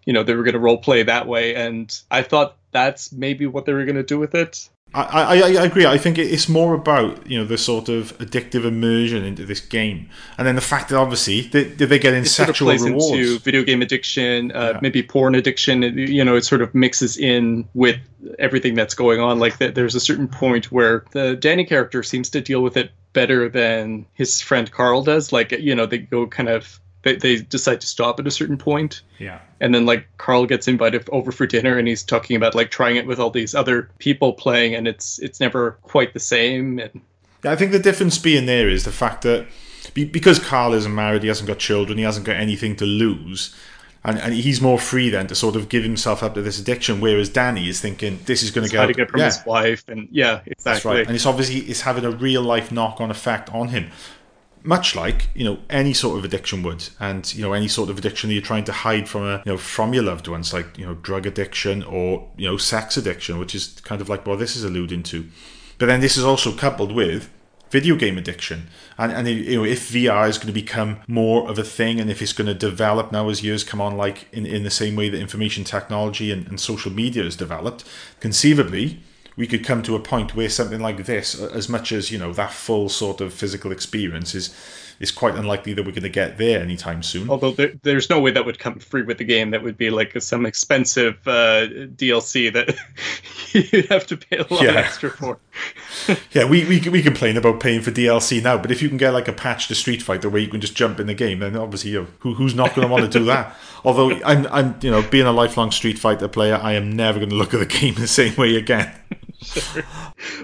You 0.07 0.15
know 0.15 0.23
they 0.23 0.35
were 0.35 0.45
going 0.45 0.55
to 0.55 0.61
role 0.61 0.79
play 0.79 1.03
that 1.03 1.27
way. 1.27 1.55
And 1.55 1.97
i 2.11 2.23
thought 2.23 2.57
that's 2.73 3.13
maybe 3.13 3.47
what 3.47 3.67
they 3.67 3.73
were 3.73 3.85
going 3.85 3.97
to 3.97 4.03
do 4.03 4.19
with 4.19 4.35
it 4.35 4.69
I, 4.93 5.03
I, 5.03 5.37
I 5.61 5.65
agree. 5.65 5.87
I 5.87 5.99
think 5.99 6.19
it's 6.19 6.49
more 6.49 6.75
about 6.75 7.25
you 7.31 7.39
know 7.39 7.45
the 7.45 7.57
sort 7.59 7.89
of 7.89 8.17
addictive 8.19 8.65
immersion 8.65 9.25
into 9.25 9.45
this 9.47 9.61
game, 9.61 10.09
and 10.37 10.47
then 10.47 10.57
the 10.57 10.61
fact 10.61 10.89
that 10.89 10.97
obviously 10.99 11.43
they, 11.43 11.63
they 11.65 11.99
get 11.99 12.13
in 12.13 12.23
it 12.25 12.27
sort 12.27 12.49
of 12.49 12.57
sexual 12.57 12.73
rewards. 12.89 13.13
into 13.13 13.39
video 13.39 13.63
game 13.63 13.83
addiction, 13.83 14.51
uh, 14.53 14.73
Yeah. 14.75 14.79
maybe 14.83 15.03
porn 15.03 15.35
addiction. 15.37 15.83
You 15.83 16.25
know, 16.25 16.35
it 16.35 16.45
sort 16.45 16.61
of 16.61 16.75
mixes 16.75 17.17
in 17.17 17.69
with 17.75 17.99
everything 18.41 18.75
that's 18.75 18.95
going 18.95 19.21
on. 19.21 19.39
Like 19.39 19.59
th- 19.59 19.75
there's 19.75 19.95
a 19.95 20.01
certain 20.01 20.27
point 20.27 20.73
where 20.73 21.05
the 21.13 21.37
Danny 21.37 21.65
character 21.65 22.03
seems 22.03 22.29
to 22.31 22.41
deal 22.41 22.61
with 22.63 22.77
it 22.77 22.91
better 23.13 23.49
than 23.49 24.07
his 24.15 24.41
friend 24.41 24.71
Karl 24.73 25.03
does. 25.03 25.33
Like 25.33 25.53
you 25.53 25.75
know, 25.77 25.87
they 25.87 25.99
go 25.99 26.27
kind 26.27 26.49
of 26.49 26.81
they, 27.03 27.17
they 27.17 27.37
decide 27.37 27.81
to 27.81 27.87
stop 27.87 28.21
at 28.21 28.27
a 28.27 28.31
certain 28.31 28.59
point 28.59 29.03
yeah. 29.19 29.41
and 29.61 29.75
then 29.75 29.87
like 29.87 30.07
Karl 30.19 30.47
gets 30.47 30.69
invited 30.69 31.09
over 31.11 31.33
for 31.33 31.47
dinner 31.47 31.79
and 31.79 31.89
he's 31.89 32.03
talking 32.03 32.37
about 32.37 32.55
like 32.55 32.71
trying 32.71 32.97
it 32.97 33.07
with 33.07 33.19
all 33.19 33.31
these 33.31 33.55
other 33.55 33.89
people 33.99 34.33
playing 34.33 34.75
and 34.75 34.87
it's 34.87 35.19
it's 35.21 35.41
never 35.41 35.73
quite 35.83 36.13
the 36.13 36.21
same 36.21 36.79
and 36.79 37.01
Yeah, 37.43 37.53
I 37.53 37.57
think 37.57 37.73
the 37.73 37.79
difference 37.79 38.19
being 38.19 38.47
there 38.47 38.69
is 38.69 38.85
the 38.85 38.93
fact 38.93 39.23
that 39.23 39.47
because 39.95 40.39
Karl 40.39 40.75
isn't 40.75 40.95
married, 40.95 41.23
he 41.23 41.29
hasn't 41.29 41.49
got 41.49 41.59
children, 41.59 41.99
he 41.99 42.05
hasn't 42.05 42.27
got 42.27 42.37
anything 42.37 42.77
to 42.77 42.85
lose, 42.85 43.55
and, 44.05 44.19
and 44.19 44.35
he's 44.35 44.61
more 44.61 44.79
free 44.79 45.11
then 45.11 45.27
to 45.27 45.35
sort 45.35 45.57
of 45.57 45.69
give 45.69 45.83
himself 45.83 46.23
up 46.23 46.35
to 46.35 46.43
this 46.43 46.61
addiction. 46.61 47.01
Whereas 47.01 47.29
Danny 47.29 47.69
is 47.69 47.81
thinking 47.81 48.21
this 48.27 48.43
is 48.43 48.51
going 48.51 48.69
to 48.69 48.73
go 48.73 48.87
to 48.87 48.93
get 48.93 49.11
from 49.11 49.21
yeah, 49.21 49.27
his 49.27 49.45
wife 49.47 49.85
and 49.89 50.09
yeah 50.11 50.41
that's 50.47 50.49
exactly 50.49 50.91
right, 50.93 51.07
and 51.07 51.17
it's 51.17 51.27
obviously 51.27 51.61
it's 51.61 51.81
having 51.83 52.05
a 52.05 52.11
real 52.11 52.43
life 52.43 52.71
knock 52.71 53.01
on 53.01 53.11
effect 53.11 53.53
on 53.55 53.69
him. 53.69 53.91
Much 54.63 54.95
like 54.95 55.29
you 55.35 55.45
know 55.45 55.59
any 55.71 55.93
sort 55.93 56.19
of 56.19 56.25
addiction 56.25 56.63
would, 56.63 56.89
and 56.99 57.35
you 57.35 57.43
know 57.43 57.53
any 57.53 57.69
sort 57.69 57.91
of 57.91 57.99
addiction 57.99 58.29
that 58.29 58.35
you're 58.35 58.43
trying 58.43 58.65
to 58.65 58.73
hide 58.73 59.09
from 59.09 59.23
a 59.23 59.43
you 59.45 59.53
know 59.53 59.59
from 59.59 59.95
your 59.95 60.03
loved 60.03 60.29
ones, 60.29 60.53
like 60.53 60.77
you 60.79 60.85
know 60.85 60.95
drug 60.95 61.27
addiction 61.27 61.83
or 61.83 62.29
you 62.37 62.47
know 62.47 62.57
sex 62.57 62.97
addiction, 62.97 63.39
which 63.39 63.55
is 63.55 63.81
kind 63.85 64.01
of 64.01 64.09
like 64.09 64.27
what 64.27 64.39
this 64.39 64.57
is 64.57 64.65
alluding 64.65 65.03
to. 65.05 65.27
But 65.79 65.87
then 65.87 66.01
this 66.01 66.17
is 66.17 66.25
also 66.25 66.55
coupled 66.55 66.93
with 66.93 67.31
video 67.71 67.97
game 67.97 68.19
addiction, 68.19 68.69
and 68.99 69.13
and 69.13 69.27
you 69.29 69.57
know 69.57 69.65
if 69.65 69.91
VR 69.91 70.29
is 70.29 70.37
going 70.37 70.49
to 70.49 70.53
become 70.53 70.99
more 71.09 71.49
of 71.49 71.59
a 71.59 71.65
thing, 71.65 72.01
and 72.01 72.11
if 72.11 72.21
it's 72.21 72.33
going 72.33 72.49
to 72.49 72.55
develop 72.55 73.13
now 73.13 73.29
as 73.29 73.43
years 73.43 73.65
come 73.65 73.81
on, 73.81 73.97
like 73.97 74.29
in 74.33 74.45
in 74.45 74.65
the 74.65 74.71
same 74.71 74.97
way 74.97 75.09
that 75.09 75.21
information 75.21 75.65
technology 75.65 76.31
and, 76.31 76.47
and 76.49 76.61
social 76.61 76.93
media 76.93 77.23
has 77.23 77.37
developed, 77.37 77.85
conceivably 78.21 79.01
we 79.37 79.47
could 79.47 79.65
come 79.65 79.83
to 79.85 79.95
a 79.97 80.01
point 80.01 80.35
where 80.35 80.49
something 80.49 80.81
like 80.81 81.05
this, 81.07 81.39
as 81.41 81.69
much 81.69 81.93
as 81.93 82.11
you 82.11 82.19
know 82.19 82.33
that 82.33 82.53
full 82.53 82.89
sort 82.89 83.21
of 83.21 83.33
physical 83.33 83.73
experience 83.73 84.35
is 84.35 84.55
is 85.01 85.11
quite 85.11 85.35
unlikely 85.35 85.73
that 85.73 85.83
we're 85.83 85.93
going 85.93 86.03
to 86.03 86.11
get 86.11 86.37
there 86.37 86.61
anytime 86.61 87.03
soon. 87.03 87.31
Although 87.31 87.53
there, 87.53 87.73
there's 87.85 88.11
no 88.11 88.21
way 88.21 88.33
that 88.33 88.45
would 88.45 88.59
come 88.59 88.79
free 88.79 89.01
with 89.01 89.17
the 89.17 89.25
game. 89.25 89.51
That 89.51 89.63
would 89.63 89.79
be 89.79 89.89
like 89.89 90.21
some 90.21 90.45
expensive 90.45 91.17
uh, 91.27 91.65
DLC 91.97 92.53
that 92.53 92.77
you'd 93.73 93.87
have 93.87 94.07
to 94.09 94.19
pay 94.19 94.37
a 94.37 94.47
lot 94.53 94.63
Yeah. 94.63 94.73
extra 94.73 95.11
for. 95.11 95.39
Yeah, 96.33 96.49
we, 96.49 96.65
we 96.65 96.81
we 96.89 97.03
complain 97.03 97.37
about 97.37 97.61
paying 97.61 97.83
for 97.83 97.91
DLC 97.91 98.43
now, 98.43 98.57
but 98.59 98.71
if 98.71 98.81
you 98.81 98.89
can 98.89 98.97
get 98.97 99.11
like 99.13 99.27
a 99.29 99.33
patch 99.33 99.69
to 99.69 99.75
Street 99.75 100.03
Fighter 100.03 100.29
where 100.29 100.41
you 100.41 100.49
can 100.49 100.61
just 100.61 100.75
jump 100.75 100.99
in 101.01 101.07
the 101.07 101.15
game, 101.15 101.41
then 101.41 101.57
obviously 101.57 101.91
you 101.91 102.03
know, 102.03 102.07
who 102.21 102.35
who's 102.35 102.55
not 102.55 102.75
going 102.75 102.87
to 102.87 102.93
want 102.93 103.11
to 103.11 103.19
do 103.19 103.25
that? 103.27 103.57
Although 103.85 104.13
I'm 104.25 104.47
I'm 104.47 104.79
you 104.83 104.91
know 104.91 105.03
being 105.03 105.27
a 105.27 105.33
lifelong 105.33 105.71
Street 105.73 105.99
Fighter 105.99 106.29
player, 106.29 106.59
I 106.63 106.73
am 106.75 106.93
never 106.95 107.19
going 107.19 107.31
to 107.31 107.37
look 107.37 107.53
at 107.55 107.61
the 107.61 107.67
game 107.67 107.95
the 107.95 108.07
same 108.07 108.35
way 108.37 108.57
again. 108.57 108.93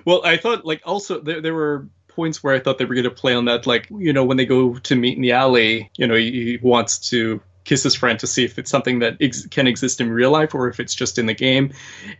Well, 0.04 0.22
I 0.24 0.36
thought 0.36 0.64
like 0.64 0.82
also 0.84 1.20
there 1.20 1.40
there 1.40 1.54
were 1.54 1.88
points 2.08 2.42
where 2.42 2.54
I 2.54 2.60
thought 2.60 2.78
they 2.78 2.84
were 2.84 2.94
going 2.94 3.04
to 3.04 3.10
play 3.10 3.34
on 3.34 3.44
that, 3.46 3.66
like 3.66 3.88
you 3.90 4.12
know 4.12 4.24
when 4.24 4.36
they 4.36 4.46
go 4.46 4.78
to 4.78 4.96
meet 4.96 5.16
in 5.16 5.22
the 5.22 5.32
alley, 5.32 5.90
you 5.96 6.06
know 6.06 6.14
he, 6.14 6.58
wants 6.62 7.10
to 7.10 7.40
kiss 7.64 7.82
his 7.82 7.94
friend 7.94 8.18
to 8.20 8.26
see 8.26 8.44
if 8.44 8.58
it's 8.58 8.70
something 8.70 9.00
that 9.00 9.16
ex- 9.20 9.46
can 9.46 9.66
exist 9.66 10.00
in 10.00 10.08
real 10.10 10.30
life 10.30 10.54
or 10.54 10.68
if 10.68 10.78
it's 10.78 10.94
just 10.94 11.18
in 11.18 11.26
the 11.26 11.34
game. 11.34 11.72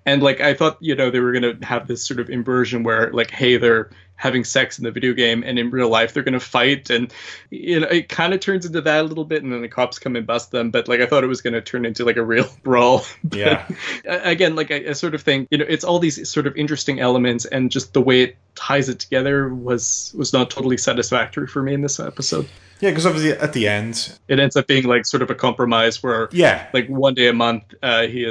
And 0.05 0.23
like 0.23 0.41
I 0.41 0.55
thought, 0.55 0.77
you 0.81 0.95
know, 0.97 1.09
they 1.11 1.21
were 1.21 1.33
going 1.33 1.59
to 1.61 1.65
have 1.65 1.87
this 1.87 2.05
sort 2.05 2.19
of 2.19 2.29
inversion 2.29 2.83
where 2.83 3.13
like, 3.13 3.31
hey, 3.31 3.57
they're 3.57 3.91
having 4.17 4.45
sex 4.45 4.79
in 4.79 4.85
the 4.85 4.91
video 4.91 5.13
game 5.13 5.43
and 5.45 5.59
in 5.59 5.71
real 5.71 5.89
life 5.89 6.13
they're 6.13 6.23
going 6.23 6.33
to 6.33 6.41
fight. 6.41 6.91
And 6.91 7.13
you 7.51 7.81
know 7.81 7.87
it 7.89 8.09
kind 8.09 8.35
of 8.35 8.41
turns 8.41 8.67
into 8.67 8.81
that 8.81 9.01
a 9.01 9.09
little 9.09 9.25
bit 9.25 9.43
and 9.43 9.53
then 9.53 9.63
the 9.63 9.69
cops 9.69 9.99
come 9.99 10.17
and 10.17 10.27
bust 10.27 10.51
them. 10.51 10.71
But 10.71 10.89
like 10.89 11.01
i 11.01 11.07
thought 11.07 11.25
it 11.25 11.29
was 11.29 11.41
going 11.41 11.55
to 11.55 11.61
turn 11.61 11.85
into 11.85 12.05
like 12.05 12.17
a 12.17 12.25
real 12.25 12.49
brawl. 12.63 13.05
Yeah. 13.31 13.67
again 14.05 14.57
like 14.57 14.71
I, 14.71 14.87
I 14.89 14.93
sort 14.93 15.15
of 15.15 15.23
think 15.23 15.49
you 15.51 15.59
know 15.59 15.67
it's 15.69 15.85
all 15.85 15.99
these 15.99 16.29
sort 16.29 16.47
of 16.47 16.57
interesting 16.57 17.01
elements 17.01 17.45
and 17.45 17.71
just 17.71 17.93
the 17.93 18.03
way 18.03 18.23
it 18.23 18.37
ties 18.55 18.89
it 18.89 18.99
together 18.99 19.55
was 19.55 20.13
was 20.17 20.33
not 20.33 20.51
totally 20.51 20.79
satisfactory 20.79 21.47
for 21.47 21.63
me 21.63 21.75
in 21.75 21.83
this 21.83 22.01
episode. 22.01 22.49
Yeah, 22.81 22.91
because 22.91 23.07
obviously 23.07 23.33
at 23.33 23.53
the 23.53 23.69
end, 23.69 24.19
it 24.29 24.39
ends 24.39 24.57
up 24.57 24.67
being 24.67 24.85
like 24.85 25.07
sort 25.07 25.23
of 25.23 25.31
a 25.31 25.35
compromise 25.35 26.03
where 26.03 26.29
yeah, 26.33 26.69
like 26.73 26.89
one 26.89 27.15
day 27.15 27.29
a 27.29 27.33
month 27.33 27.75
uh, 27.83 28.07
he 28.07 28.25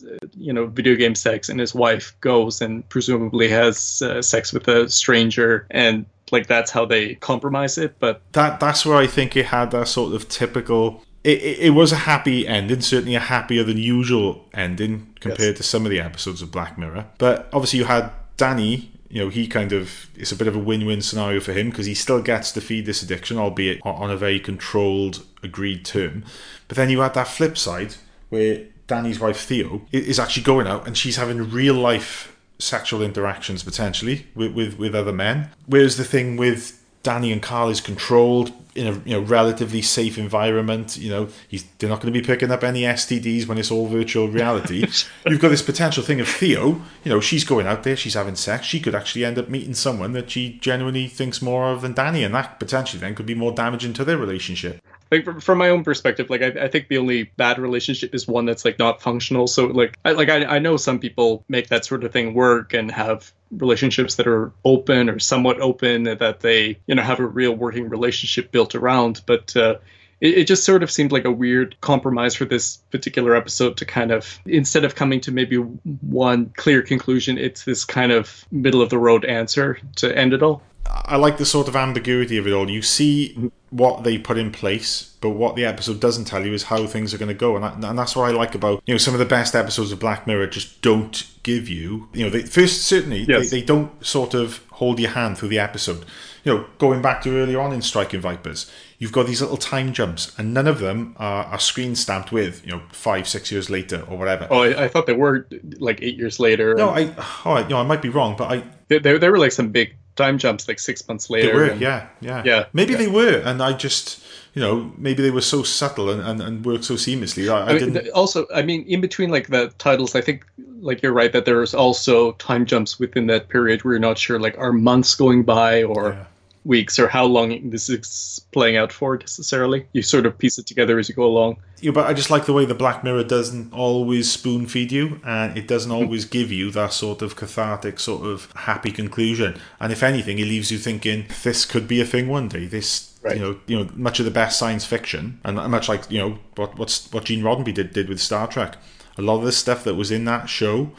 has 0.00 0.08
uh, 0.08 0.26
you 0.36 0.52
know 0.52 0.66
video 0.66 0.94
game 0.94 1.14
sex 1.14 1.48
and 1.48 1.60
his 1.60 1.74
wife 1.74 2.14
goes 2.20 2.60
and 2.60 2.88
presumably 2.88 3.48
has 3.48 4.02
uh, 4.02 4.22
sex 4.22 4.52
with 4.52 4.68
a 4.68 4.88
stranger 4.88 5.66
and 5.70 6.06
like 6.32 6.46
that's 6.46 6.70
how 6.70 6.84
they 6.84 7.14
compromise 7.16 7.78
it 7.78 7.98
but 7.98 8.20
that 8.32 8.60
that's 8.60 8.84
where 8.84 8.96
I 8.96 9.06
think 9.06 9.36
it 9.36 9.46
had 9.46 9.70
that 9.72 9.88
sort 9.88 10.14
of 10.14 10.28
typical. 10.28 11.02
It, 11.24 11.42
it, 11.42 11.58
it 11.58 11.70
was 11.70 11.90
a 11.90 11.96
happy 11.96 12.46
ending, 12.46 12.80
certainly 12.82 13.16
a 13.16 13.20
happier 13.20 13.64
than 13.64 13.78
usual 13.78 14.44
ending 14.54 15.16
compared 15.18 15.56
to 15.56 15.64
some 15.64 15.84
of 15.84 15.90
the 15.90 15.98
episodes 16.00 16.40
of 16.40 16.52
Black 16.52 16.78
Mirror. 16.78 17.06
But 17.18 17.48
obviously, 17.52 17.80
you 17.80 17.86
had 17.86 18.12
Danny. 18.36 18.92
You 19.08 19.24
know, 19.24 19.28
he 19.28 19.48
kind 19.48 19.72
of 19.72 20.08
it's 20.14 20.30
a 20.30 20.36
bit 20.36 20.46
of 20.46 20.54
a 20.54 20.58
win-win 20.58 21.00
scenario 21.00 21.40
for 21.40 21.52
him 21.52 21.70
because 21.70 21.86
he 21.86 21.94
still 21.94 22.22
gets 22.22 22.52
to 22.52 22.60
feed 22.60 22.86
this 22.86 23.02
addiction, 23.02 23.38
albeit 23.38 23.80
on- 23.84 23.94
on 23.94 24.10
a 24.10 24.16
very 24.16 24.38
controlled, 24.38 25.24
agreed 25.42 25.84
term. 25.84 26.24
But 26.68 26.76
then 26.76 26.90
you 26.90 27.00
had 27.00 27.14
that 27.14 27.28
flip 27.28 27.58
side 27.58 27.96
where 28.28 28.66
Danny's 28.86 29.20
wife 29.20 29.40
Theo 29.40 29.82
is 29.92 30.18
actually 30.18 30.44
going 30.44 30.66
out 30.66 30.86
and 30.86 30.96
she's 30.96 31.16
having 31.16 31.50
real 31.50 31.74
life 31.74 32.36
sexual 32.58 33.02
interactions 33.02 33.62
potentially 33.62 34.26
with, 34.34 34.52
with, 34.54 34.78
with 34.78 34.94
other 34.94 35.12
men. 35.12 35.50
Whereas 35.66 35.96
the 35.96 36.04
thing 36.04 36.36
with 36.36 36.82
Danny 37.02 37.32
and 37.32 37.42
Karl 37.42 37.68
is 37.68 37.80
controlled 37.80 38.52
in 38.76 38.86
a 38.86 38.92
you 39.04 39.12
know 39.12 39.20
relatively 39.20 39.80
safe 39.80 40.18
environment. 40.18 40.96
You 40.96 41.10
know, 41.10 41.28
he's 41.48 41.64
they're 41.78 41.88
not 41.88 42.00
going 42.00 42.12
to 42.12 42.20
be 42.20 42.24
picking 42.24 42.50
up 42.50 42.62
any 42.62 42.82
STDs 42.82 43.46
when 43.46 43.58
it's 43.58 43.70
all 43.70 43.86
virtual 43.86 44.28
reality. 44.28 44.86
You've 45.26 45.40
got 45.40 45.48
this 45.48 45.62
potential 45.62 46.02
thing 46.02 46.20
of 46.20 46.28
Theo. 46.28 46.82
You 47.04 47.12
know, 47.12 47.20
she's 47.20 47.44
going 47.44 47.66
out 47.66 47.84
there, 47.84 47.96
she's 47.96 48.14
having 48.14 48.36
sex. 48.36 48.66
She 48.66 48.80
could 48.80 48.94
actually 48.94 49.24
end 49.24 49.38
up 49.38 49.48
meeting 49.48 49.74
someone 49.74 50.12
that 50.12 50.30
she 50.30 50.58
genuinely 50.60 51.08
thinks 51.08 51.40
more 51.40 51.70
of 51.70 51.82
than 51.82 51.94
Danny, 51.94 52.22
and 52.22 52.34
that 52.34 52.58
potentially 52.58 53.00
then 53.00 53.14
could 53.14 53.26
be 53.26 53.34
more 53.34 53.52
damaging 53.52 53.92
to 53.94 54.04
their 54.04 54.18
relationship. 54.18 54.80
Like 55.10 55.40
from, 55.40 55.58
my 55.58 55.70
own 55.70 55.84
perspective 55.84 56.30
like 56.30 56.42
I, 56.42 56.64
I 56.64 56.68
think 56.68 56.88
the 56.88 56.98
only 56.98 57.24
bad 57.24 57.58
relationship 57.58 58.14
is 58.14 58.26
one 58.26 58.44
that's 58.44 58.64
like 58.64 58.78
not 58.78 59.02
functional. 59.02 59.46
So 59.46 59.66
like 59.66 59.98
I, 60.04 60.12
like 60.12 60.28
I, 60.28 60.44
I 60.44 60.58
know 60.58 60.76
some 60.76 60.98
people 60.98 61.44
make 61.48 61.68
that 61.68 61.84
sort 61.84 62.04
of 62.04 62.12
thing 62.12 62.34
work 62.34 62.74
and 62.74 62.90
have 62.90 63.32
relationships 63.50 64.16
that 64.16 64.26
are 64.26 64.52
open 64.64 65.08
or 65.08 65.18
somewhat 65.18 65.60
open 65.60 66.04
that 66.04 66.40
they 66.40 66.78
you 66.86 66.94
know 66.94 67.02
have 67.02 67.20
a 67.20 67.26
real 67.26 67.52
working 67.52 67.88
relationship 67.88 68.50
built 68.50 68.74
around. 68.74 69.22
But 69.26 69.56
uh 69.56 69.76
it 70.20 70.44
just 70.44 70.64
sort 70.64 70.82
of 70.82 70.90
seemed 70.90 71.12
like 71.12 71.26
a 71.26 71.30
weird 71.30 71.78
compromise 71.80 72.34
for 72.34 72.46
this 72.46 72.78
particular 72.90 73.36
episode 73.36 73.76
to 73.76 73.84
kind 73.84 74.10
of 74.10 74.40
instead 74.46 74.84
of 74.84 74.94
coming 74.94 75.20
to 75.20 75.30
maybe 75.30 75.56
one 75.56 76.50
clear 76.56 76.82
conclusion 76.82 77.36
it's 77.36 77.64
this 77.64 77.84
kind 77.84 78.12
of 78.12 78.46
middle 78.50 78.80
of 78.80 78.88
the 78.88 78.98
road 78.98 79.24
answer 79.26 79.78
to 79.96 80.16
end 80.16 80.32
it 80.32 80.42
all 80.42 80.62
I 80.90 81.16
like 81.16 81.38
the 81.38 81.44
sort 81.46 81.68
of 81.68 81.76
ambiguity 81.76 82.36
of 82.38 82.46
it 82.46 82.52
all. 82.52 82.68
You 82.70 82.82
see 82.82 83.50
what 83.70 84.04
they 84.04 84.18
put 84.18 84.38
in 84.38 84.50
place, 84.50 85.14
but 85.20 85.30
what 85.30 85.54
the 85.56 85.64
episode 85.64 86.00
doesn't 86.00 86.24
tell 86.24 86.44
you 86.44 86.52
is 86.52 86.64
how 86.64 86.86
things 86.86 87.12
are 87.14 87.18
going 87.18 87.28
to 87.28 87.34
go, 87.34 87.54
and, 87.56 87.64
that, 87.64 87.74
and 87.88 87.98
that's 87.98 88.16
what 88.16 88.24
I 88.28 88.32
like 88.32 88.54
about 88.54 88.82
you 88.86 88.94
know 88.94 88.98
some 88.98 89.14
of 89.14 89.20
the 89.20 89.26
best 89.26 89.54
episodes 89.54 89.92
of 89.92 89.98
Black 90.00 90.26
Mirror. 90.26 90.46
Just 90.48 90.82
don't 90.82 91.24
give 91.42 91.68
you 91.68 92.08
you 92.12 92.24
know 92.24 92.30
they 92.30 92.42
first 92.42 92.82
certainly 92.82 93.20
Yes. 93.28 93.50
they, 93.50 93.60
they 93.60 93.66
don't 93.66 94.04
sort 94.04 94.34
of 94.34 94.64
hold 94.72 94.98
your 94.98 95.10
hand 95.10 95.38
through 95.38 95.48
the 95.48 95.58
episode. 95.58 96.04
You 96.44 96.54
know, 96.54 96.66
going 96.78 97.02
back 97.02 97.22
to 97.22 97.36
earlier 97.36 97.60
on 97.60 97.72
in 97.72 97.82
Striking 97.82 98.20
Vipers, 98.20 98.70
you've 98.98 99.10
got 99.10 99.26
these 99.26 99.40
little 99.40 99.56
time 99.56 99.92
jumps, 99.92 100.32
and 100.38 100.54
none 100.54 100.68
of 100.68 100.78
them 100.78 101.14
are, 101.18 101.44
are 101.46 101.58
screen 101.58 101.96
stamped 101.96 102.30
with 102.32 102.64
you 102.64 102.72
know 102.72 102.82
five 102.92 103.26
six 103.28 103.50
years 103.50 103.68
later 103.70 104.04
or 104.08 104.16
whatever. 104.16 104.46
oh 104.50 104.62
i, 104.62 104.84
I 104.84 104.88
thought 104.88 105.06
they 105.06 105.12
were 105.12 105.48
like 105.78 106.00
eight 106.02 106.16
years 106.16 106.38
later 106.38 106.74
No, 106.74 106.92
and 106.94 107.14
I 107.18 107.24
oh, 107.44 107.58
you 107.58 107.68
know 107.68 107.78
I 107.78 107.82
might 107.84 108.02
be 108.02 108.08
wrong, 108.08 108.36
but 108.36 108.50
I 108.52 108.62
they, 108.88 108.98
they, 108.98 109.18
they 109.18 109.28
were 109.28 109.38
like 109.38 109.52
some 109.52 109.70
big 109.70 109.96
time 110.16 110.38
jumps 110.38 110.66
like 110.68 110.78
six 110.78 111.06
months 111.08 111.30
later 111.30 111.48
They 111.48 111.54
were, 111.54 111.64
and- 111.72 111.80
yeah, 111.80 112.06
yeah, 112.20 112.42
Yeah, 112.44 112.64
Maybe 112.72 112.92
yeah. 112.92 112.98
they 112.98 113.06
were, 113.08 113.38
and 113.44 113.62
I 113.62 113.72
just, 113.74 114.22
you 114.54 114.62
know, 114.62 114.92
maybe 114.96 115.22
they 115.22 115.30
were 115.30 115.42
so 115.42 115.62
subtle 115.62 116.10
and, 116.10 116.20
and, 116.22 116.40
and 116.42 116.64
worked 116.64 116.84
so 116.84 116.94
seamlessly. 116.94 117.48
I, 117.50 117.58
I, 117.58 117.62
I 117.70 117.72
mean, 117.78 117.92
didn't. 117.92 118.08
also, 118.12 118.46
I 118.54 118.62
mean, 118.62 118.84
in 118.86 119.00
between 119.00 119.30
like 119.30 119.48
the 119.48 119.68
titles, 119.78 120.14
I 120.14 120.20
think 120.22 120.44
like 120.80 121.02
you're 121.02 121.12
right 121.12 121.32
that 121.32 121.44
there's 121.44 121.74
also 121.74 122.32
time 122.32 122.66
jumps 122.66 122.98
within 122.98 123.26
that 123.28 123.48
period 123.48 123.84
where 123.84 123.94
you're 123.94 124.00
not 124.00 124.18
sure 124.18 124.38
like 124.40 124.56
are 124.58 124.72
months 124.72 125.14
going 125.14 125.42
by 125.42 125.82
or 125.82 126.10
Yeah. 126.10 126.24
Weeks 126.66 126.98
or 126.98 127.08
how 127.08 127.24
long 127.24 127.70
this 127.70 127.88
is 127.88 128.44
playing 128.52 128.76
out 128.76 128.92
for 128.92 129.16
necessarily. 129.16 129.86
You 129.92 130.02
sort 130.02 130.26
of 130.26 130.36
piece 130.36 130.58
it 130.58 130.66
together 130.66 130.98
as 130.98 131.08
you 131.08 131.14
go 131.14 131.24
along. 131.24 131.56
Yeah, 131.80 131.92
but 131.92 132.06
I 132.06 132.14
just 132.14 132.30
like 132.30 132.46
the 132.46 132.52
way 132.52 132.64
the 132.64 132.74
Black 132.74 133.04
Mirror 133.04 133.24
doesn't 133.24 133.72
always 133.72 134.30
spoon 134.30 134.66
feed 134.66 134.92
you, 134.92 135.20
and 135.24 135.56
it 135.56 135.68
doesn't 135.68 135.90
mm-hmm. 135.90 136.04
always 136.04 136.24
give 136.24 136.50
you 136.50 136.70
that 136.72 136.92
sort 136.92 137.22
of 137.22 137.36
cathartic, 137.36 138.00
sort 138.00 138.26
of 138.26 138.50
happy 138.52 138.90
conclusion. 138.90 139.58
And 139.78 139.92
if 139.92 140.02
anything, 140.02 140.38
it 140.38 140.44
leaves 140.44 140.70
you 140.70 140.78
thinking 140.78 141.26
this 141.42 141.64
could 141.64 141.86
be 141.86 142.00
a 142.00 142.04
thing 142.04 142.28
one 142.28 142.48
day. 142.48 142.66
This. 142.66 143.12
Right. 143.22 143.36
You 143.38 143.42
know, 143.42 143.60
you 143.66 143.76
know, 143.76 143.90
much 143.94 144.20
of 144.20 144.24
the 144.24 144.30
best 144.30 144.56
science 144.56 144.84
fiction, 144.84 145.40
and 145.42 145.56
much 145.68 145.88
like 145.88 146.08
you 146.08 146.18
know 146.18 146.38
what 146.54 146.78
what's, 146.78 147.10
what 147.12 147.24
Gene 147.24 147.42
Roddenberry 147.42 147.74
did 147.74 147.92
did 147.92 148.08
with 148.08 148.20
Star 148.20 148.46
Trek. 148.46 148.76
A 149.18 149.22
lot 149.22 149.38
of 149.38 149.44
the 149.44 149.50
stuff 149.50 149.82
that 149.82 149.96
was 149.96 150.12
in 150.12 150.26
that 150.26 150.48
show, 150.48 150.92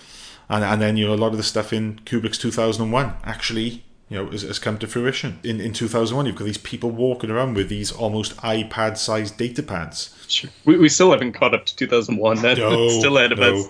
and 0.49 0.61
and 0.61 0.82
then 0.82 0.97
you 0.97 1.07
know 1.07 1.13
a 1.13 1.15
lot 1.15 1.32
of 1.32 1.38
the 1.38 1.43
stuff 1.43 1.72
in 1.72 1.99
Kubrick's 1.99 2.38
2001 2.38 3.13
actually 3.24 3.86
you 4.09 4.17
know 4.17 4.29
has, 4.31 4.41
has 4.43 4.59
come 4.59 4.77
to 4.79 4.87
fruition. 4.87 5.39
In 5.43 5.59
in 5.59 5.73
2001, 5.73 6.25
you've 6.25 6.35
got 6.35 6.45
these 6.45 6.57
people 6.57 6.89
walking 6.91 7.29
around 7.29 7.55
with 7.55 7.69
these 7.69 7.91
almost 7.91 8.35
iPad-sized 8.37 9.37
data 9.37 9.63
pads. 9.63 10.13
Sure. 10.27 10.49
We, 10.65 10.77
we 10.77 10.89
still 10.89 11.11
haven't 11.11 11.33
caught 11.33 11.53
up 11.53 11.65
to 11.67 11.75
2001. 11.75 12.37
That's 12.41 12.59
No, 12.59 12.89
still 12.89 13.17
ahead 13.17 13.31
of 13.31 13.39
no. 13.39 13.55
us. 13.59 13.67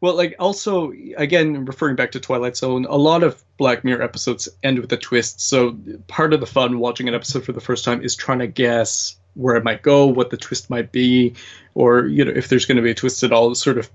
Well, 0.00 0.14
like 0.16 0.34
also 0.38 0.92
again 1.16 1.64
referring 1.64 1.96
back 1.96 2.12
to 2.12 2.20
Twilight 2.20 2.56
Zone, 2.56 2.84
a 2.88 2.96
lot 2.96 3.22
of 3.22 3.42
Black 3.58 3.84
Mirror 3.84 4.02
episodes 4.02 4.48
end 4.62 4.78
with 4.78 4.92
a 4.92 4.96
twist. 4.96 5.40
So 5.40 5.76
part 6.08 6.32
of 6.32 6.40
the 6.40 6.46
fun 6.46 6.78
watching 6.78 7.08
an 7.08 7.14
episode 7.14 7.44
for 7.44 7.52
the 7.52 7.60
first 7.60 7.84
time 7.84 8.02
is 8.02 8.16
trying 8.16 8.40
to 8.40 8.46
guess 8.46 9.16
where 9.34 9.54
it 9.56 9.62
might 9.64 9.82
go, 9.82 10.06
what 10.06 10.30
the 10.30 10.36
twist 10.36 10.70
might 10.70 10.90
be, 10.90 11.34
or 11.74 12.06
you 12.06 12.24
know 12.24 12.32
if 12.34 12.48
there's 12.48 12.66
going 12.66 12.76
to 12.76 12.82
be 12.82 12.90
a 12.90 12.94
twist 12.94 13.22
at 13.22 13.32
all. 13.32 13.54
Sort 13.54 13.78
of 13.78 13.88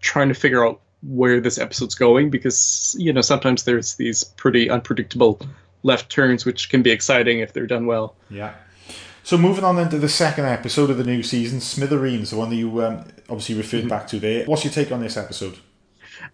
trying 0.00 0.28
to 0.28 0.34
figure 0.34 0.66
out 0.66 0.80
where 1.02 1.40
this 1.40 1.58
episode's 1.58 1.94
going 1.94 2.30
because 2.30 2.94
you 2.98 3.12
know 3.12 3.20
sometimes 3.20 3.64
there's 3.64 3.96
these 3.96 4.24
pretty 4.24 4.70
unpredictable 4.70 5.40
left 5.82 6.10
turns 6.10 6.44
which 6.44 6.68
can 6.68 6.82
be 6.82 6.90
exciting 6.90 7.40
if 7.40 7.52
they're 7.52 7.66
done 7.66 7.86
well. 7.86 8.14
Yeah. 8.30 8.54
So 9.24 9.38
moving 9.38 9.64
on 9.64 9.76
then 9.76 9.88
to 9.90 9.98
the 9.98 10.08
second 10.08 10.46
episode 10.46 10.90
of 10.90 10.98
the 10.98 11.04
new 11.04 11.22
season, 11.22 11.60
Smithereens, 11.60 12.30
the 12.30 12.36
one 12.36 12.50
that 12.50 12.56
you 12.56 12.84
um, 12.84 13.04
obviously 13.28 13.54
referred 13.54 13.88
back 13.88 14.08
to 14.08 14.18
there. 14.18 14.44
What's 14.46 14.64
your 14.64 14.72
take 14.72 14.90
on 14.90 15.00
this 15.00 15.16
episode? 15.16 15.58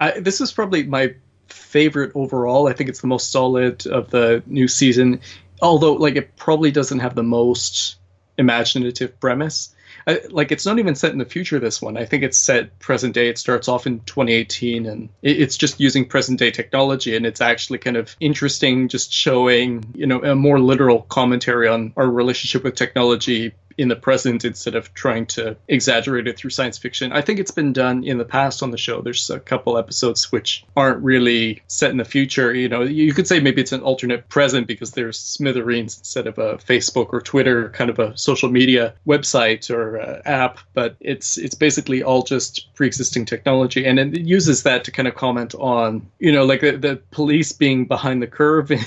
I, 0.01 0.21
this 0.21 0.41
is 0.41 0.53
probably 0.53 0.85
my 0.85 1.15
favorite 1.49 2.13
overall. 2.15 2.67
I 2.67 2.73
think 2.73 2.89
it's 2.89 3.01
the 3.01 3.07
most 3.07 3.31
solid 3.31 3.87
of 3.87 4.11
the 4.11 4.43
new 4.47 4.69
season, 4.69 5.21
although 5.61 5.95
like 5.95 6.17
it 6.17 6.37
probably 6.37 6.71
doesn't 6.71 7.01
have 7.01 7.15
the 7.15 7.23
most 7.23 7.97
imaginative 8.39 9.19
premise. 9.21 9.75
I, 10.09 10.21
like 10.31 10.51
it's 10.51 10.65
not 10.65 10.79
even 10.79 10.95
set 10.95 11.13
in 11.13 11.19
the 11.19 11.27
future. 11.27 11.59
This 11.59 11.83
one, 11.83 11.99
I 11.99 12.07
think 12.07 12.23
it's 12.23 12.39
set 12.39 12.79
present 12.79 13.15
day. 13.15 13.29
It 13.29 13.37
starts 13.37 13.69
off 13.69 13.87
in 13.87 14.01
2018, 14.01 14.87
and 14.87 15.11
it, 15.21 15.41
it's 15.41 15.57
just 15.57 15.79
using 15.79 16.07
present 16.07 16.39
day 16.39 16.51
technology, 16.51 17.15
and 17.15 17.27
it's 17.27 17.43
actually 17.43 17.79
kind 17.79 17.99
of 17.99 18.17
interesting, 18.19 18.89
just 18.89 19.13
showing 19.13 19.85
you 19.95 20.07
know 20.07 20.23
a 20.23 20.35
more 20.35 20.59
literal 20.59 21.03
commentary 21.03 21.69
on 21.69 21.93
our 21.97 22.09
relationship 22.09 22.65
with 22.65 22.75
technology 22.75 23.53
in 23.79 23.89
the 23.89 23.97
present 23.97 24.45
instead 24.45 24.75
of 24.75 24.93
trying 24.95 25.25
to 25.25 25.57
exaggerate 25.69 26.27
it 26.27 26.37
through 26.37 26.51
science 26.51 26.77
fiction. 26.77 27.13
I 27.13 27.21
think 27.21 27.39
it's 27.39 27.53
been 27.53 27.73
done 27.73 28.05
in 28.05 28.19
the 28.19 28.25
past 28.25 28.63
on 28.63 28.73
the 28.73 28.77
show. 28.77 29.01
There's 29.01 29.31
a 29.31 29.39
couple 29.39 29.79
episodes 29.79 30.31
which 30.33 30.65
aren't 30.77 31.03
really 31.03 31.63
set 31.69 31.93
in 31.93 31.97
the 31.97 32.05
future. 32.05 32.53
You 32.53 32.69
know, 32.69 32.83
you 32.83 33.15
could 33.15 33.29
say 33.29 33.39
maybe 33.39 33.63
it's 33.63 33.73
an 33.73 33.81
alternate 33.81 34.29
present 34.29 34.67
because 34.67 34.93
there's 34.93 35.19
smithereens 35.19 35.97
instead 35.97 36.27
of 36.27 36.39
a 36.39 36.57
Facebook 36.57 37.13
or 37.13 37.21
Twitter 37.21 37.71
kind 37.71 37.89
of 37.89 38.01
a 38.01 38.17
social 38.19 38.51
media 38.51 38.95
website 39.07 39.71
or 39.71 40.01
uh, 40.01 40.23
app, 40.25 40.59
but 40.75 40.97
it's 41.01 41.39
it's 41.39 41.55
basically 41.55 42.03
all 42.03 42.23
just 42.23 42.75
pre-existing 42.75 43.25
technology 43.25 43.87
and 43.87 43.99
it 44.01 44.21
uses 44.23 44.65
that 44.65 44.85
to 44.85 44.91
kind 44.91 45.07
of 45.07 45.15
comment 45.15 45.55
on, 45.55 46.05
you 46.19 46.33
know, 46.33 46.45
like 46.45 46.61
the, 46.61 46.73
the 46.73 46.97
police 47.13 47.53
being 47.53 47.87
behind 47.87 48.21
the 48.23 48.27
curve 48.27 48.71
in 48.73 48.81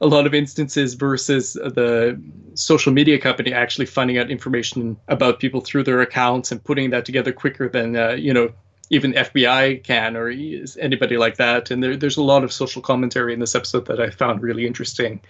a 0.00 0.06
lot 0.06 0.26
of 0.26 0.34
instances 0.34 0.94
versus 0.94 1.52
the 1.52 2.20
social 2.54 2.92
media 2.92 3.18
company 3.18 3.52
actually 3.52 3.86
finding 3.86 4.18
out 4.18 4.29
information 4.30 4.96
about 5.08 5.40
people 5.40 5.60
through 5.60 5.84
their 5.84 6.00
accounts 6.00 6.52
and 6.52 6.62
putting 6.62 6.90
that 6.90 7.04
together 7.04 7.32
quicker 7.32 7.68
than 7.68 7.96
uh, 7.96 8.10
you 8.10 8.32
know 8.32 8.52
even 8.90 9.12
FBI 9.12 9.82
can 9.84 10.16
or 10.16 10.28
anybody 10.80 11.16
like 11.16 11.36
that. 11.36 11.70
And 11.70 11.82
there, 11.82 11.96
there's 11.96 12.16
a 12.16 12.22
lot 12.22 12.42
of 12.42 12.52
social 12.52 12.82
commentary 12.82 13.32
in 13.32 13.38
this 13.38 13.54
episode 13.54 13.86
that 13.86 14.00
I 14.00 14.10
found 14.10 14.42
really 14.42 14.66
interesting. 14.66 15.20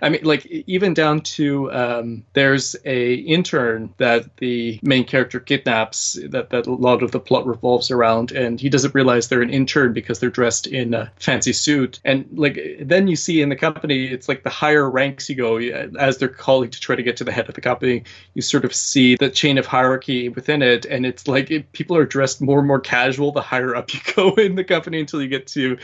I 0.00 0.08
mean, 0.08 0.22
like 0.22 0.46
even 0.46 0.94
down 0.94 1.20
to 1.20 1.70
um, 1.72 2.24
there's 2.32 2.76
a 2.84 3.14
intern 3.14 3.92
that 3.98 4.36
the 4.36 4.78
main 4.82 5.04
character 5.04 5.40
kidnaps 5.40 6.16
that 6.28 6.50
that 6.50 6.68
a 6.68 6.72
lot 6.72 7.02
of 7.02 7.10
the 7.10 7.18
plot 7.18 7.44
revolves 7.44 7.90
around, 7.90 8.30
and 8.30 8.60
he 8.60 8.68
doesn't 8.68 8.94
realize 8.94 9.28
they're 9.28 9.42
an 9.42 9.50
intern 9.50 9.92
because 9.92 10.20
they're 10.20 10.30
dressed 10.30 10.68
in 10.68 10.94
a 10.94 11.10
fancy 11.16 11.52
suit. 11.52 11.98
And 12.04 12.26
like 12.38 12.60
then 12.80 13.08
you 13.08 13.16
see 13.16 13.42
in 13.42 13.48
the 13.48 13.56
company, 13.56 14.06
it's 14.06 14.28
like 14.28 14.44
the 14.44 14.50
higher 14.50 14.88
ranks 14.88 15.28
you 15.28 15.34
go 15.34 15.56
as 15.98 16.18
they're 16.18 16.28
calling 16.28 16.70
to 16.70 16.80
try 16.80 16.94
to 16.94 17.02
get 17.02 17.16
to 17.16 17.24
the 17.24 17.32
head 17.32 17.48
of 17.48 17.56
the 17.56 17.60
company. 17.60 18.04
You 18.34 18.42
sort 18.42 18.64
of 18.64 18.72
see 18.72 19.16
the 19.16 19.28
chain 19.28 19.58
of 19.58 19.66
hierarchy 19.66 20.28
within 20.28 20.62
it, 20.62 20.84
and 20.84 21.04
it's 21.04 21.26
like 21.26 21.50
it, 21.50 21.72
people 21.72 21.96
are 21.96 22.06
dressed 22.06 22.40
more 22.40 22.60
and 22.60 22.68
more 22.68 22.78
casual 22.78 23.07
the 23.16 23.40
higher 23.42 23.74
up 23.74 23.92
you 23.94 24.00
go 24.14 24.34
in 24.34 24.54
the 24.56 24.64
company 24.64 25.00
until 25.00 25.22
you 25.22 25.28
get 25.28 25.46
to 25.48 25.78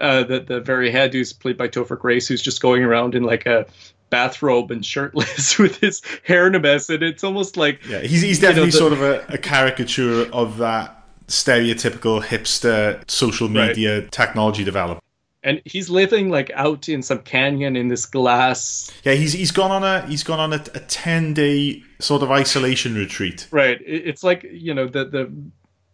uh, 0.00 0.22
the 0.24 0.40
the 0.40 0.60
very 0.60 0.90
head, 0.90 1.12
who's 1.12 1.32
played 1.32 1.56
by 1.58 1.68
Topher 1.68 1.98
Grace, 1.98 2.26
who's 2.28 2.42
just 2.42 2.62
going 2.62 2.82
around 2.82 3.14
in 3.14 3.22
like 3.22 3.46
a 3.46 3.66
bathrobe 4.10 4.70
and 4.70 4.84
shirtless 4.84 5.58
with 5.64 5.76
his 5.76 6.02
hair 6.24 6.46
in 6.46 6.54
a 6.54 6.60
mess, 6.60 6.88
and 6.90 7.02
it's 7.02 7.22
almost 7.22 7.56
like 7.56 7.84
Yeah, 7.86 8.00
he's, 8.00 8.22
he's 8.22 8.38
you 8.38 8.42
know, 8.42 8.48
definitely 8.48 8.70
the- 8.70 8.76
sort 8.78 8.92
of 8.92 9.02
a, 9.02 9.24
a 9.28 9.38
caricature 9.38 10.26
of 10.32 10.58
that 10.58 10.96
stereotypical 11.28 12.22
hipster 12.22 13.08
social 13.10 13.48
Right. 13.48 13.68
media 13.68 14.02
technology 14.08 14.64
developer. 14.64 15.00
and 15.44 15.62
he's 15.64 15.88
living 15.88 16.28
like 16.28 16.50
out 16.54 16.88
in 16.88 17.02
some 17.02 17.20
canyon 17.20 17.76
in 17.76 17.86
this 17.88 18.04
glass 18.04 18.90
Yeah, 19.04 19.12
he's 19.14 19.32
he's 19.32 19.52
gone 19.52 19.70
on 19.70 19.84
a 19.84 20.06
he's 20.08 20.22
gone 20.24 20.40
on 20.40 20.52
a, 20.52 20.56
a 20.74 20.80
ten 20.80 21.32
day 21.32 21.82
sort 22.00 22.22
of 22.22 22.30
isolation 22.32 22.94
retreat. 22.96 23.46
right 23.52 23.78
it's 23.86 24.24
like 24.24 24.42
you 24.50 24.74
know 24.74 24.86
the 24.88 25.04
the 25.04 25.32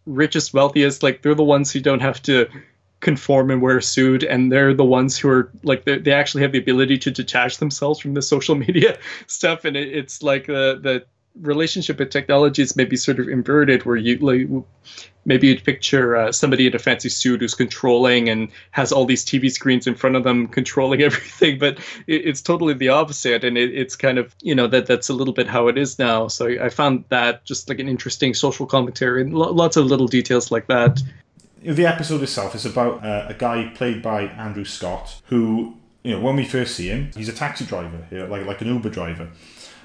richest 0.07 0.53
wealthiest 0.53 1.03
like 1.03 1.21
they're 1.21 1.35
the 1.35 1.43
ones 1.43 1.71
who 1.71 1.79
don't 1.79 1.99
have 1.99 2.21
to 2.23 2.47
conform 3.01 3.51
and 3.51 3.61
wear 3.61 3.77
a 3.77 3.83
suit 3.83 4.23
and 4.23 4.51
they're 4.51 4.73
the 4.73 4.83
ones 4.83 5.17
who 5.17 5.29
are 5.29 5.51
like 5.63 5.85
they 5.85 6.11
actually 6.11 6.41
have 6.41 6.51
the 6.51 6.57
ability 6.57 6.97
to 6.97 7.11
detach 7.11 7.57
themselves 7.57 7.99
from 7.99 8.13
the 8.13 8.21
social 8.21 8.55
media 8.67 8.97
stuff 9.27 9.65
and 9.65 9.77
it, 9.77 9.89
it's 9.89 10.23
like 10.23 10.47
the 10.47 10.79
the 10.81 11.05
relationship 11.41 11.99
with 11.99 12.09
technology 12.09 12.61
is 12.61 12.75
maybe 12.75 12.95
sort 12.95 13.19
of 13.19 13.27
inverted 13.27 13.85
where 13.85 13.95
you 13.95 14.17
like 14.19 14.47
maybe 15.27 15.47
you'd 15.47 15.63
picture 15.63 16.15
uh, 16.15 16.31
somebody 16.31 16.65
in 16.65 16.75
a 16.75 16.79
fancy 16.79 17.09
suit 17.09 17.41
who's 17.41 17.53
controlling 17.53 18.29
and 18.29 18.49
has 18.71 18.91
all 18.91 19.05
these 19.05 19.23
TV 19.23 19.51
screens 19.51 19.85
in 19.85 19.93
front 19.93 20.15
of 20.15 20.23
them 20.23 20.47
controlling 20.47 21.01
everything, 21.09 21.59
but 21.59 21.77
it, 22.07 22.25
it's 22.25 22.41
totally 22.41 22.73
the 22.73 22.89
opposite, 22.89 23.43
and 23.43 23.57
it, 23.57 23.75
it's 23.75 23.95
kind 23.95 24.17
of 24.17 24.33
you 24.41 24.55
know 24.55 24.65
that 24.67 24.87
that's 24.87 25.09
a 25.09 25.13
little 25.13 25.33
bit 25.33 25.47
how 25.47 25.67
it 25.67 25.77
is 25.77 25.99
now. 25.99 26.27
So 26.27 26.47
I 26.47 26.69
found 26.69 27.03
that 27.09 27.45
just 27.45 27.69
like 27.69 27.79
an 27.79 27.87
interesting 27.87 28.33
social 28.33 28.65
commentary 28.65 29.21
and 29.21 29.33
lo- 29.33 29.51
lots 29.51 29.77
of 29.77 29.85
little 29.85 30.07
details 30.07 30.49
like 30.49 30.67
that. 30.67 31.01
The 31.61 31.85
episode 31.85 32.21
itself 32.23 32.55
is 32.55 32.65
about 32.65 33.03
uh, 33.03 33.25
a 33.27 33.33
guy 33.33 33.71
played 33.75 34.01
by 34.01 34.23
Andrew 34.23 34.65
Scott, 34.65 35.21
who 35.25 35.75
you 36.03 36.11
know 36.11 36.21
when 36.21 36.35
we 36.37 36.45
first 36.45 36.75
see 36.75 36.87
him, 36.87 37.11
he's 37.15 37.29
a 37.29 37.33
taxi 37.33 37.65
driver, 37.65 38.07
know, 38.11 38.27
like 38.27 38.45
like 38.45 38.61
an 38.61 38.67
Uber 38.67 38.89
driver. 38.89 39.29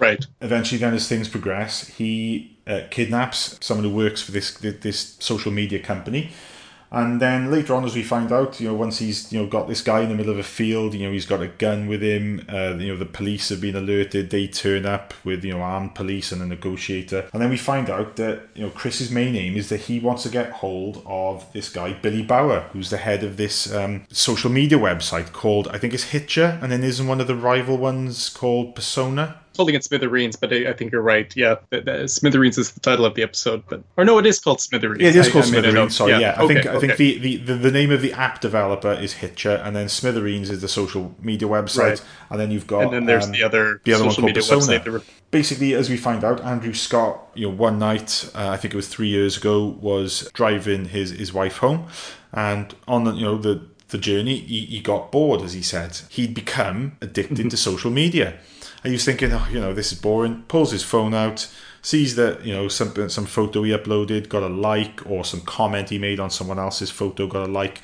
Right. 0.02 0.26
Eventually, 0.40 0.80
then 0.80 0.94
as 0.94 1.08
things 1.08 1.28
progress, 1.28 1.86
he 1.86 2.56
uh, 2.66 2.80
kidnaps 2.90 3.56
someone 3.64 3.84
who 3.84 3.94
works 3.94 4.20
for 4.20 4.32
this 4.32 4.50
this 4.54 5.16
social 5.20 5.52
media 5.52 5.78
company, 5.78 6.32
and 6.90 7.22
then 7.22 7.52
later 7.52 7.72
on, 7.72 7.84
as 7.84 7.94
we 7.94 8.02
find 8.02 8.32
out, 8.32 8.58
you 8.58 8.66
know, 8.66 8.74
once 8.74 8.98
he's 8.98 9.32
you 9.32 9.40
know 9.40 9.46
got 9.46 9.68
this 9.68 9.80
guy 9.80 10.00
in 10.00 10.08
the 10.08 10.16
middle 10.16 10.32
of 10.32 10.40
a 10.40 10.42
field, 10.42 10.94
you 10.94 11.06
know, 11.06 11.12
he's 11.12 11.24
got 11.24 11.40
a 11.40 11.46
gun 11.46 11.86
with 11.86 12.02
him. 12.02 12.44
Uh, 12.48 12.74
you 12.78 12.88
know, 12.88 12.96
the 12.96 13.06
police 13.06 13.50
have 13.50 13.60
been 13.60 13.76
alerted. 13.76 14.30
They 14.30 14.48
turn 14.48 14.86
up 14.86 15.14
with 15.22 15.44
you 15.44 15.52
know 15.52 15.60
armed 15.60 15.94
police 15.94 16.32
and 16.32 16.42
a 16.42 16.46
negotiator, 16.46 17.28
and 17.32 17.40
then 17.40 17.50
we 17.50 17.56
find 17.56 17.88
out 17.88 18.16
that 18.16 18.48
you 18.56 18.64
know 18.64 18.70
Chris's 18.70 19.08
main 19.08 19.36
aim 19.36 19.56
is 19.56 19.68
that 19.68 19.82
he 19.82 20.00
wants 20.00 20.24
to 20.24 20.30
get 20.30 20.50
hold 20.50 21.00
of 21.06 21.46
this 21.52 21.68
guy 21.68 21.92
Billy 21.92 22.24
Bauer, 22.24 22.62
who's 22.72 22.90
the 22.90 22.96
head 22.96 23.22
of 23.22 23.36
this 23.36 23.72
um, 23.72 24.04
social 24.10 24.50
media 24.50 24.78
website 24.78 25.30
called 25.32 25.68
I 25.68 25.78
think 25.78 25.94
it's 25.94 26.10
Hitcher, 26.10 26.58
and 26.60 26.72
then 26.72 26.82
isn't 26.82 27.06
one 27.06 27.20
of 27.20 27.28
the 27.28 27.36
rival 27.36 27.78
ones 27.78 28.28
called 28.28 28.74
Persona. 28.74 29.38
Calling 29.56 29.74
it 29.74 29.84
Smithereens, 29.84 30.36
but 30.36 30.52
I, 30.52 30.70
I 30.70 30.72
think 30.72 30.92
you're 30.92 31.02
right. 31.02 31.34
Yeah, 31.36 31.56
the, 31.70 31.80
the, 31.80 32.08
Smithereens 32.08 32.58
is 32.58 32.72
the 32.72 32.80
title 32.80 33.04
of 33.04 33.14
the 33.14 33.22
episode, 33.22 33.62
but 33.68 33.82
or 33.96 34.04
no, 34.04 34.18
it 34.18 34.26
is 34.26 34.38
called 34.40 34.60
Smithereens. 34.60 35.02
Yeah, 35.02 35.08
it 35.08 35.16
is 35.16 35.30
called 35.30 35.44
I 35.44 35.50
made 35.50 35.62
Smithereens. 35.64 35.96
Sorry, 35.96 36.12
yeah. 36.12 36.36
I 36.38 36.42
okay, 36.42 36.54
think 36.54 36.66
I 36.66 36.78
think 36.80 36.96
the, 36.96 37.18
the, 37.18 37.36
the, 37.36 37.54
the 37.54 37.70
name 37.70 37.90
of 37.90 38.02
the 38.02 38.12
app 38.12 38.40
developer 38.40 38.92
is 38.92 39.14
Hitcher, 39.14 39.56
and 39.64 39.74
then 39.76 39.88
Smithereens 39.88 40.50
is 40.50 40.60
the 40.60 40.68
social 40.68 41.14
media 41.20 41.48
website, 41.48 41.78
Right. 41.82 42.02
and 42.30 42.40
then 42.40 42.50
you've 42.50 42.66
got 42.66 42.84
and 42.84 42.92
then 42.92 43.06
there's 43.06 43.26
um, 43.26 43.32
the 43.32 43.42
other 43.42 43.80
the 43.84 43.92
other 43.94 44.04
one 44.04 44.10
social 44.12 44.22
called 44.22 44.36
media 44.36 44.42
Persona. 44.42 44.80
website. 44.98 45.04
Basically, 45.30 45.74
as 45.74 45.88
we 45.88 45.96
find 45.96 46.24
out, 46.24 46.40
Andrew 46.42 46.74
Scott, 46.74 47.28
you 47.34 47.48
know, 47.48 47.54
one 47.54 47.78
night, 47.78 48.30
uh, 48.34 48.50
I 48.50 48.56
think 48.58 48.74
it 48.74 48.76
was 48.76 48.88
three 48.88 49.08
years 49.08 49.36
ago, 49.38 49.78
was 49.80 50.30
driving 50.34 50.86
his 50.86 51.10
his 51.10 51.32
wife 51.32 51.58
home, 51.58 51.86
and 52.32 52.74
on 52.86 53.04
the 53.04 53.12
you 53.12 53.24
know 53.24 53.38
the 53.38 53.62
the 53.88 53.98
journey, 53.98 54.38
he, 54.38 54.64
he 54.66 54.80
got 54.80 55.12
bored, 55.12 55.42
as 55.42 55.52
he 55.52 55.62
said. 55.62 55.98
He'd 56.08 56.34
become 56.34 56.96
addicted 57.00 57.50
to 57.50 57.56
social 57.68 57.90
media. 57.90 58.38
And 58.84 58.90
he 58.90 58.92
was 58.94 59.04
thinking, 59.04 59.32
oh, 59.32 59.46
you 59.50 59.60
know, 59.60 59.72
this 59.74 59.92
is 59.92 59.98
boring. 60.00 60.42
Pulls 60.48 60.72
his 60.72 60.82
phone 60.82 61.14
out, 61.14 61.48
sees 61.82 62.16
that, 62.16 62.44
you 62.44 62.52
know, 62.52 62.68
some, 62.68 63.08
some 63.08 63.26
photo 63.26 63.62
he 63.62 63.70
uploaded 63.72 64.28
got 64.28 64.42
a 64.42 64.48
like, 64.48 65.00
or 65.08 65.24
some 65.24 65.40
comment 65.42 65.88
he 65.90 65.98
made 65.98 66.18
on 66.20 66.30
someone 66.30 66.58
else's 66.58 66.90
photo 66.90 67.26
got 67.26 67.48
a 67.48 67.52
like. 67.52 67.80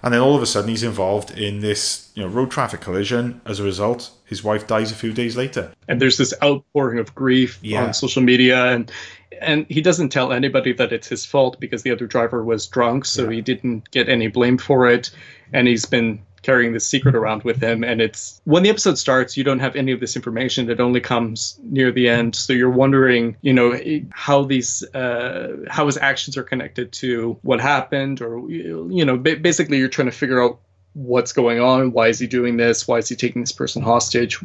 And 0.00 0.14
then 0.14 0.20
all 0.20 0.36
of 0.36 0.42
a 0.42 0.46
sudden 0.46 0.70
he's 0.70 0.84
involved 0.84 1.36
in 1.36 1.58
this, 1.58 2.10
you 2.14 2.22
know, 2.22 2.28
road 2.28 2.52
traffic 2.52 2.80
collision. 2.80 3.40
As 3.44 3.58
a 3.58 3.64
result, 3.64 4.12
his 4.26 4.44
wife 4.44 4.68
dies 4.68 4.92
a 4.92 4.94
few 4.94 5.12
days 5.12 5.36
later. 5.36 5.72
and 5.88 6.00
there's 6.00 6.18
this 6.18 6.32
outpouring 6.42 6.98
of 7.00 7.12
grief 7.16 7.58
Yeah. 7.62 7.84
on 7.86 7.94
social 7.94 8.22
media 8.22 8.66
and 8.66 8.92
and 9.40 9.66
he 9.68 9.80
doesn't 9.80 10.08
tell 10.08 10.32
anybody 10.32 10.72
that 10.72 10.92
it's 10.92 11.06
his 11.08 11.24
fault 11.24 11.60
because 11.60 11.82
the 11.84 11.90
other 11.92 12.06
driver 12.06 12.42
was 12.44 12.66
drunk 12.66 13.04
so 13.04 13.24
Yeah. 13.24 13.36
he 13.36 13.40
didn't 13.40 13.90
get 13.90 14.08
any 14.08 14.26
blame 14.28 14.58
for 14.58 14.88
it 14.88 15.10
and 15.52 15.66
he's 15.68 15.84
been 15.86 16.20
carrying 16.42 16.72
this 16.72 16.88
secret 16.88 17.14
around 17.20 17.42
with 17.42 17.62
him. 17.62 17.82
And 17.84 18.00
it's 18.00 18.40
when 18.44 18.62
the 18.62 18.70
episode 18.70 18.98
starts 18.98 19.36
you 19.36 19.44
don't 19.44 19.58
have 19.60 19.76
any 19.76 19.92
of 19.92 20.00
this 20.00 20.16
information. 20.16 20.70
It 20.70 20.80
only 20.80 21.00
comes 21.00 21.58
near 21.62 21.90
the 21.92 22.08
end. 22.08 22.34
So 22.34 22.52
you're 22.52 22.70
wondering 22.70 23.36
you 23.42 23.52
know 23.52 23.78
how 24.10 24.44
these 24.44 24.82
uh, 24.94 25.56
how 25.68 25.86
his 25.86 25.96
actions 25.96 26.36
are 26.36 26.42
connected 26.42 26.92
to 26.92 27.38
what 27.42 27.60
happened 27.60 28.20
or 28.20 28.48
you 28.50 29.04
know 29.04 29.16
basically 29.16 29.78
you're 29.78 29.88
trying 29.88 30.10
to 30.10 30.16
figure 30.16 30.42
out 30.42 30.58
what's 30.94 31.32
going 31.32 31.60
on. 31.60 31.92
Why 31.92 32.08
is 32.08 32.18
he 32.18 32.26
doing 32.26 32.56
this? 32.56 32.88
Why 32.88 32.98
is 32.98 33.08
he 33.08 33.14
taking 33.16 33.42
this 33.42 33.52
person 33.52 33.82
hostage? 33.82 34.40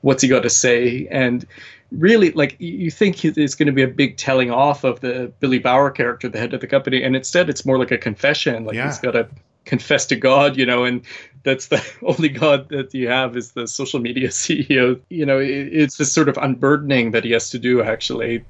What's 0.00 0.22
he 0.22 0.28
got 0.28 0.44
to 0.44 0.50
say? 0.50 1.06
And 1.10 1.46
really 1.92 2.30
like 2.30 2.56
you 2.58 2.90
think 2.90 3.24
it's 3.24 3.54
going 3.54 3.66
to 3.66 3.72
be 3.72 3.82
a 3.82 3.88
big 3.88 4.16
telling 4.16 4.50
off 4.50 4.84
of 4.84 5.00
the 5.00 5.32
billy 5.40 5.58
bauer 5.58 5.90
character 5.90 6.28
the 6.28 6.38
head 6.38 6.54
of 6.54 6.60
the 6.60 6.66
company. 6.66 7.02
And 7.02 7.16
instead 7.16 7.50
it's 7.50 7.66
more 7.66 7.78
like 7.78 7.90
a 7.90 7.98
confession. 7.98 8.64
Like 8.64 8.76
Yeah. 8.76 8.86
he's 8.86 8.98
got 8.98 9.12
to 9.12 9.28
confess 9.70 10.04
to 10.06 10.16
god 10.16 10.56
you 10.56 10.66
know 10.66 10.84
and 10.84 11.02
that's 11.42 11.68
the 11.68 11.80
only 12.02 12.28
god 12.28 12.68
that 12.68 12.92
you 12.92 13.08
have 13.08 13.36
is 13.36 13.52
the 13.52 13.66
social 13.66 14.00
media 14.00 14.28
ceo 14.42 15.00
you 15.08 15.24
know 15.24 15.38
it, 15.38 15.68
it's 15.72 15.96
this 15.96 16.12
sort 16.12 16.28
of 16.28 16.36
unburdening 16.38 17.12
that 17.12 17.24
he 17.24 17.30
has 17.30 17.50
to 17.50 17.58
do 17.58 17.82
actually. 17.82 18.44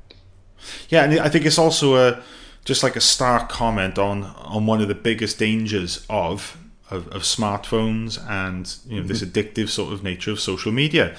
Yeah, 0.89 1.05
and 1.05 1.21
I 1.21 1.29
think 1.29 1.47
it's 1.47 1.59
also 1.59 1.97
a 1.97 2.23
just 2.65 2.83
like 2.83 2.97
a 2.97 3.01
stark 3.01 3.49
comment 3.49 3.99
on 3.99 4.25
on 4.25 4.67
one 4.67 4.81
of 4.81 4.89
the 4.89 4.95
biggest 4.95 5.39
dangers 5.39 6.05
of 6.09 6.57
of, 6.91 7.09
of 7.09 7.23
smartphones 7.23 8.19
and 8.29 8.77
you 8.87 9.01
know 9.01 9.07
this 9.07 9.23
mm-hmm. 9.23 9.31
addictive 9.31 9.69
sort 9.69 9.93
of 9.93 10.03
nature 10.03 10.31
of 10.31 10.41
social 10.41 10.73
media. 10.73 11.17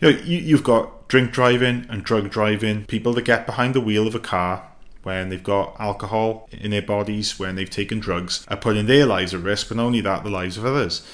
You 0.00 0.10
know, 0.10 0.18
you, 0.18 0.38
you've 0.38 0.64
got 0.64 1.08
drink 1.08 1.30
driving 1.30 1.86
and 1.88 2.02
drug 2.02 2.30
driving, 2.30 2.86
people 2.86 3.12
that 3.12 3.24
get 3.24 3.46
behind 3.46 3.74
the 3.74 3.80
wheel 3.80 4.06
of 4.08 4.14
a 4.16 4.20
car 4.20 4.68
when 5.02 5.28
they've 5.28 5.42
got 5.42 5.76
alcohol 5.78 6.48
in 6.52 6.70
their 6.70 6.82
bodies, 6.82 7.38
when 7.38 7.56
they've 7.56 7.68
taken 7.68 7.98
drugs, 8.00 8.44
are 8.48 8.56
putting 8.56 8.86
their 8.86 9.06
lives 9.06 9.34
at 9.34 9.40
risk, 9.40 9.68
but 9.68 9.76
not 9.76 9.86
only 9.86 10.00
that, 10.00 10.24
the 10.24 10.30
lives 10.30 10.56
of 10.56 10.64
others. 10.64 11.06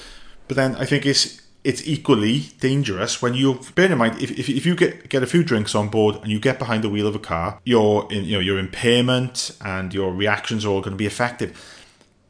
But 0.47 0.57
then 0.57 0.75
I 0.75 0.85
think 0.85 1.05
it's 1.05 1.41
it's 1.63 1.85
equally 1.85 2.51
dangerous 2.61 3.21
when 3.21 3.33
you 3.33 3.59
bear 3.75 3.91
in 3.91 3.97
mind 3.97 4.21
if, 4.21 4.31
if, 4.31 4.47
if 4.47 4.65
you 4.65 4.75
get 4.75 5.09
get 5.09 5.21
a 5.23 5.27
few 5.27 5.43
drinks 5.43 5.75
on 5.75 5.89
board 5.89 6.15
and 6.15 6.27
you 6.27 6.39
get 6.39 6.57
behind 6.57 6.83
the 6.83 6.89
wheel 6.89 7.07
of 7.07 7.15
a 7.15 7.19
car, 7.19 7.59
your 7.63 8.07
you 8.11 8.33
know 8.33 8.39
your 8.39 8.57
impairment 8.57 9.51
and 9.61 9.93
your 9.93 10.13
reactions 10.13 10.65
are 10.65 10.69
all 10.69 10.81
going 10.81 10.93
to 10.93 10.97
be 10.97 11.05
affected. 11.05 11.53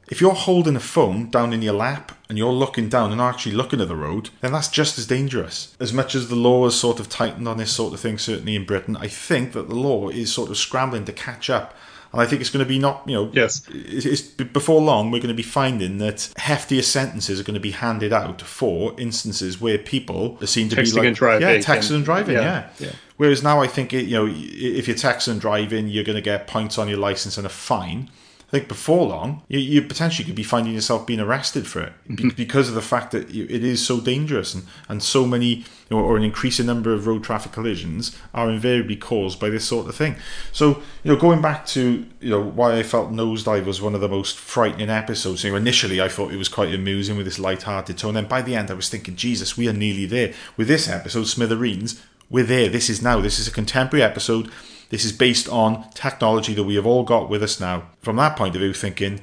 If 0.09 0.21
you're 0.21 0.33
holding 0.33 0.75
a 0.75 0.79
phone 0.79 1.29
down 1.29 1.53
in 1.53 1.61
your 1.61 1.73
lap 1.73 2.11
and 2.29 2.37
you're 2.37 2.51
looking 2.51 2.89
down 2.89 3.09
and 3.11 3.17
not 3.19 3.35
actually 3.35 3.53
looking 3.55 3.79
at 3.79 3.87
the 3.87 3.95
road, 3.95 4.29
then 4.41 4.51
that's 4.51 4.67
just 4.67 4.97
as 4.97 5.05
dangerous. 5.05 5.75
As 5.79 5.93
much 5.93 6.15
as 6.15 6.29
the 6.29 6.35
law 6.35 6.63
has 6.65 6.73
sort 6.79 6.99
of 6.99 7.09
tightened 7.09 7.47
on 7.47 7.57
this 7.57 7.71
sort 7.71 7.93
of 7.93 7.99
thing, 7.99 8.17
certainly 8.17 8.55
in 8.55 8.65
Britain, 8.65 8.97
I 8.97 9.07
think 9.07 9.53
that 9.53 9.69
the 9.69 9.75
law 9.75 10.09
is 10.09 10.33
sort 10.33 10.49
of 10.49 10.57
scrambling 10.57 11.05
to 11.05 11.13
catch 11.13 11.49
up. 11.49 11.75
And 12.11 12.19
I 12.19 12.25
think 12.25 12.41
it's 12.41 12.49
going 12.49 12.65
to 12.65 12.67
be 12.67 12.79
not, 12.79 13.03
you 13.05 13.13
know, 13.13 13.29
Yes. 13.35 13.61
it's, 13.71 14.21
before 14.21 14.81
long 14.81 15.11
we're 15.11 15.19
going 15.19 15.27
to 15.27 15.35
be 15.35 15.43
finding 15.43 15.99
that 15.99 16.15
heftier 16.39 16.83
sentences 16.83 17.39
are 17.39 17.43
going 17.43 17.53
to 17.53 17.59
be 17.59 17.69
handed 17.69 18.11
out 18.11 18.41
for 18.41 18.99
instances 18.99 19.61
where 19.61 19.77
people 19.77 20.39
seem 20.43 20.69
to 20.69 20.75
be 20.77 20.89
like 20.89 21.05
and 21.05 21.15
driving 21.15 21.47
yeah, 21.47 21.57
texting 21.57 21.87
and- 21.89 21.95
and 21.97 22.05
driving, 22.05 22.35
yeah, 22.37 22.41
yeah. 22.79 22.87
yeah. 22.87 22.91
Whereas 23.17 23.43
now 23.43 23.61
I 23.61 23.67
think 23.67 23.93
it, 23.93 24.05
you 24.05 24.15
know 24.15 24.27
if 24.27 24.87
you're 24.87 24.97
texting 24.97 25.33
and 25.33 25.41
driving, 25.41 25.87
you're 25.87 26.03
going 26.03 26.15
to 26.15 26.21
get 26.21 26.47
points 26.47 26.79
on 26.79 26.87
your 26.89 26.97
license 26.97 27.37
and 27.37 27.45
a 27.45 27.49
fine. 27.49 28.09
I 28.49 28.51
think 28.51 28.67
before 28.67 29.05
long, 29.05 29.43
you, 29.47 29.59
you 29.59 29.83
potentially 29.83 30.25
could 30.25 30.33
be 30.33 30.41
finding 30.41 30.73
yourself 30.73 31.05
being 31.05 31.19
arrested 31.19 31.67
for 31.67 31.81
it 31.81 31.93
be- 32.07 32.15
mm-hmm. 32.15 32.29
because 32.29 32.67
of 32.67 32.73
the 32.73 32.81
fact 32.81 33.11
that 33.11 33.29
you, 33.29 33.45
it 33.47 33.63
is 33.63 33.85
so 33.85 34.01
dangerous 34.01 34.55
and, 34.55 34.65
and 34.87 35.03
so 35.03 35.27
many, 35.27 35.45
you 35.47 35.65
know, 35.91 35.99
or 35.99 36.17
an 36.17 36.23
increasing 36.23 36.65
number 36.65 36.91
of 36.91 37.05
road 37.05 37.23
traffic 37.23 37.51
collisions 37.51 38.17
are 38.33 38.49
invariably 38.49 38.95
caused 38.95 39.39
by 39.39 39.49
this 39.51 39.65
sort 39.65 39.87
of 39.87 39.95
thing. 39.95 40.15
So, 40.51 40.81
you 41.03 41.11
know, 41.11 41.15
going 41.15 41.43
back 41.43 41.67
to, 41.67 42.07
you 42.19 42.29
know, 42.31 42.41
why 42.41 42.75
I 42.75 42.81
felt 42.81 43.11
Nosedive 43.11 43.65
was 43.65 43.83
one 43.83 43.93
of 43.93 44.01
the 44.01 44.09
most 44.09 44.35
frightening 44.39 44.89
episodes. 44.89 45.43
You 45.43 45.51
know, 45.51 45.57
initially 45.57 46.01
I 46.01 46.07
thought 46.07 46.33
it 46.33 46.37
was 46.37 46.49
quite 46.49 46.73
amusing 46.73 47.17
with 47.17 47.27
this 47.27 47.37
light-hearted 47.37 47.99
tone. 47.99 48.17
And 48.17 48.27
by 48.27 48.41
the 48.41 48.55
end 48.55 48.71
I 48.71 48.73
was 48.73 48.89
thinking, 48.89 49.15
Jesus, 49.15 49.57
we 49.57 49.69
are 49.69 49.73
nearly 49.73 50.07
there. 50.07 50.33
With 50.57 50.67
this 50.67 50.89
episode, 50.89 51.27
Smithereens, 51.27 52.01
we're 52.31 52.45
there. 52.45 52.67
This 52.67 52.89
is 52.89 52.99
now. 52.99 53.21
This 53.21 53.37
is 53.37 53.47
a 53.47 53.51
contemporary 53.51 54.01
episode. 54.01 54.49
This 54.89 55.05
is 55.05 55.11
based 55.11 55.47
on 55.47 55.89
technology 55.93 56.53
that 56.53 56.63
we 56.63 56.75
have 56.75 56.85
all 56.85 57.03
got 57.03 57.29
with 57.29 57.43
us 57.43 57.59
now. 57.59 57.83
From 58.01 58.15
that 58.17 58.35
point 58.35 58.55
of 58.55 58.61
view, 58.61 58.73
thinking 58.73 59.21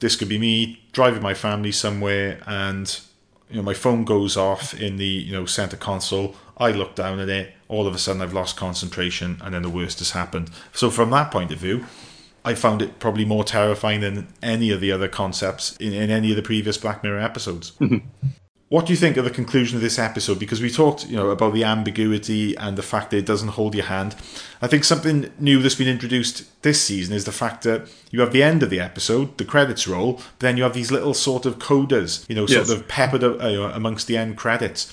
this 0.00 0.16
could 0.16 0.28
be 0.28 0.38
me 0.38 0.82
driving 0.92 1.22
my 1.22 1.34
family 1.34 1.72
somewhere 1.72 2.40
and 2.46 3.00
you 3.50 3.56
know 3.56 3.62
my 3.62 3.74
phone 3.74 4.04
goes 4.04 4.36
off 4.36 4.78
in 4.78 4.96
the 4.96 5.06
you 5.06 5.32
know 5.32 5.46
center 5.46 5.76
console. 5.76 6.36
I 6.58 6.72
look 6.72 6.94
down 6.94 7.20
at 7.20 7.28
it. 7.28 7.54
All 7.68 7.86
of 7.86 7.94
a 7.94 7.98
sudden, 7.98 8.22
I've 8.22 8.32
lost 8.32 8.56
concentration, 8.56 9.38
and 9.42 9.54
then 9.54 9.62
the 9.62 9.70
worst 9.70 9.98
has 10.00 10.10
happened. 10.10 10.50
So 10.72 10.90
from 10.90 11.10
that 11.10 11.30
point 11.30 11.52
of 11.52 11.58
view, 11.58 11.84
I 12.44 12.54
found 12.54 12.82
it 12.82 12.98
probably 12.98 13.24
more 13.24 13.44
terrifying 13.44 14.00
than 14.00 14.28
any 14.42 14.70
of 14.70 14.80
the 14.80 14.90
other 14.90 15.08
concepts 15.08 15.76
in, 15.76 15.92
in 15.92 16.10
any 16.10 16.30
of 16.30 16.36
the 16.36 16.42
previous 16.42 16.78
Black 16.78 17.02
Mirror 17.02 17.20
episodes. 17.20 17.72
Mm-hmm. 17.72 18.06
What 18.70 18.84
do 18.84 18.92
you 18.92 18.98
think 18.98 19.16
of 19.16 19.24
the 19.24 19.30
conclusion 19.30 19.76
of 19.76 19.82
this 19.82 19.98
episode? 19.98 20.38
Because 20.38 20.60
we 20.60 20.68
talked, 20.70 21.06
you 21.08 21.16
know, 21.16 21.30
about 21.30 21.54
the 21.54 21.64
ambiguity 21.64 22.54
and 22.56 22.76
the 22.76 22.82
fact 22.82 23.10
that 23.10 23.16
it 23.16 23.24
doesn't 23.24 23.48
hold 23.48 23.74
your 23.74 23.86
hand. 23.86 24.14
I 24.60 24.66
think 24.66 24.84
something 24.84 25.30
new 25.38 25.62
that's 25.62 25.74
been 25.74 25.88
introduced 25.88 26.44
this 26.62 26.82
season 26.82 27.14
is 27.14 27.24
the 27.24 27.32
fact 27.32 27.62
that 27.64 27.88
you 28.10 28.20
have 28.20 28.30
the 28.32 28.42
end 28.42 28.62
of 28.62 28.68
the 28.68 28.78
episode, 28.78 29.38
the 29.38 29.46
credits 29.46 29.88
roll, 29.88 30.14
but 30.14 30.40
then 30.40 30.58
you 30.58 30.64
have 30.64 30.74
these 30.74 30.90
little 30.92 31.14
sort 31.14 31.46
of 31.46 31.58
codas, 31.58 32.28
you 32.28 32.34
know, 32.34 32.44
sort 32.44 32.68
Yes. 32.68 32.70
of 32.70 32.86
peppered 32.88 33.24
uh, 33.24 33.72
amongst 33.74 34.06
the 34.06 34.18
end 34.18 34.36
credits. 34.36 34.92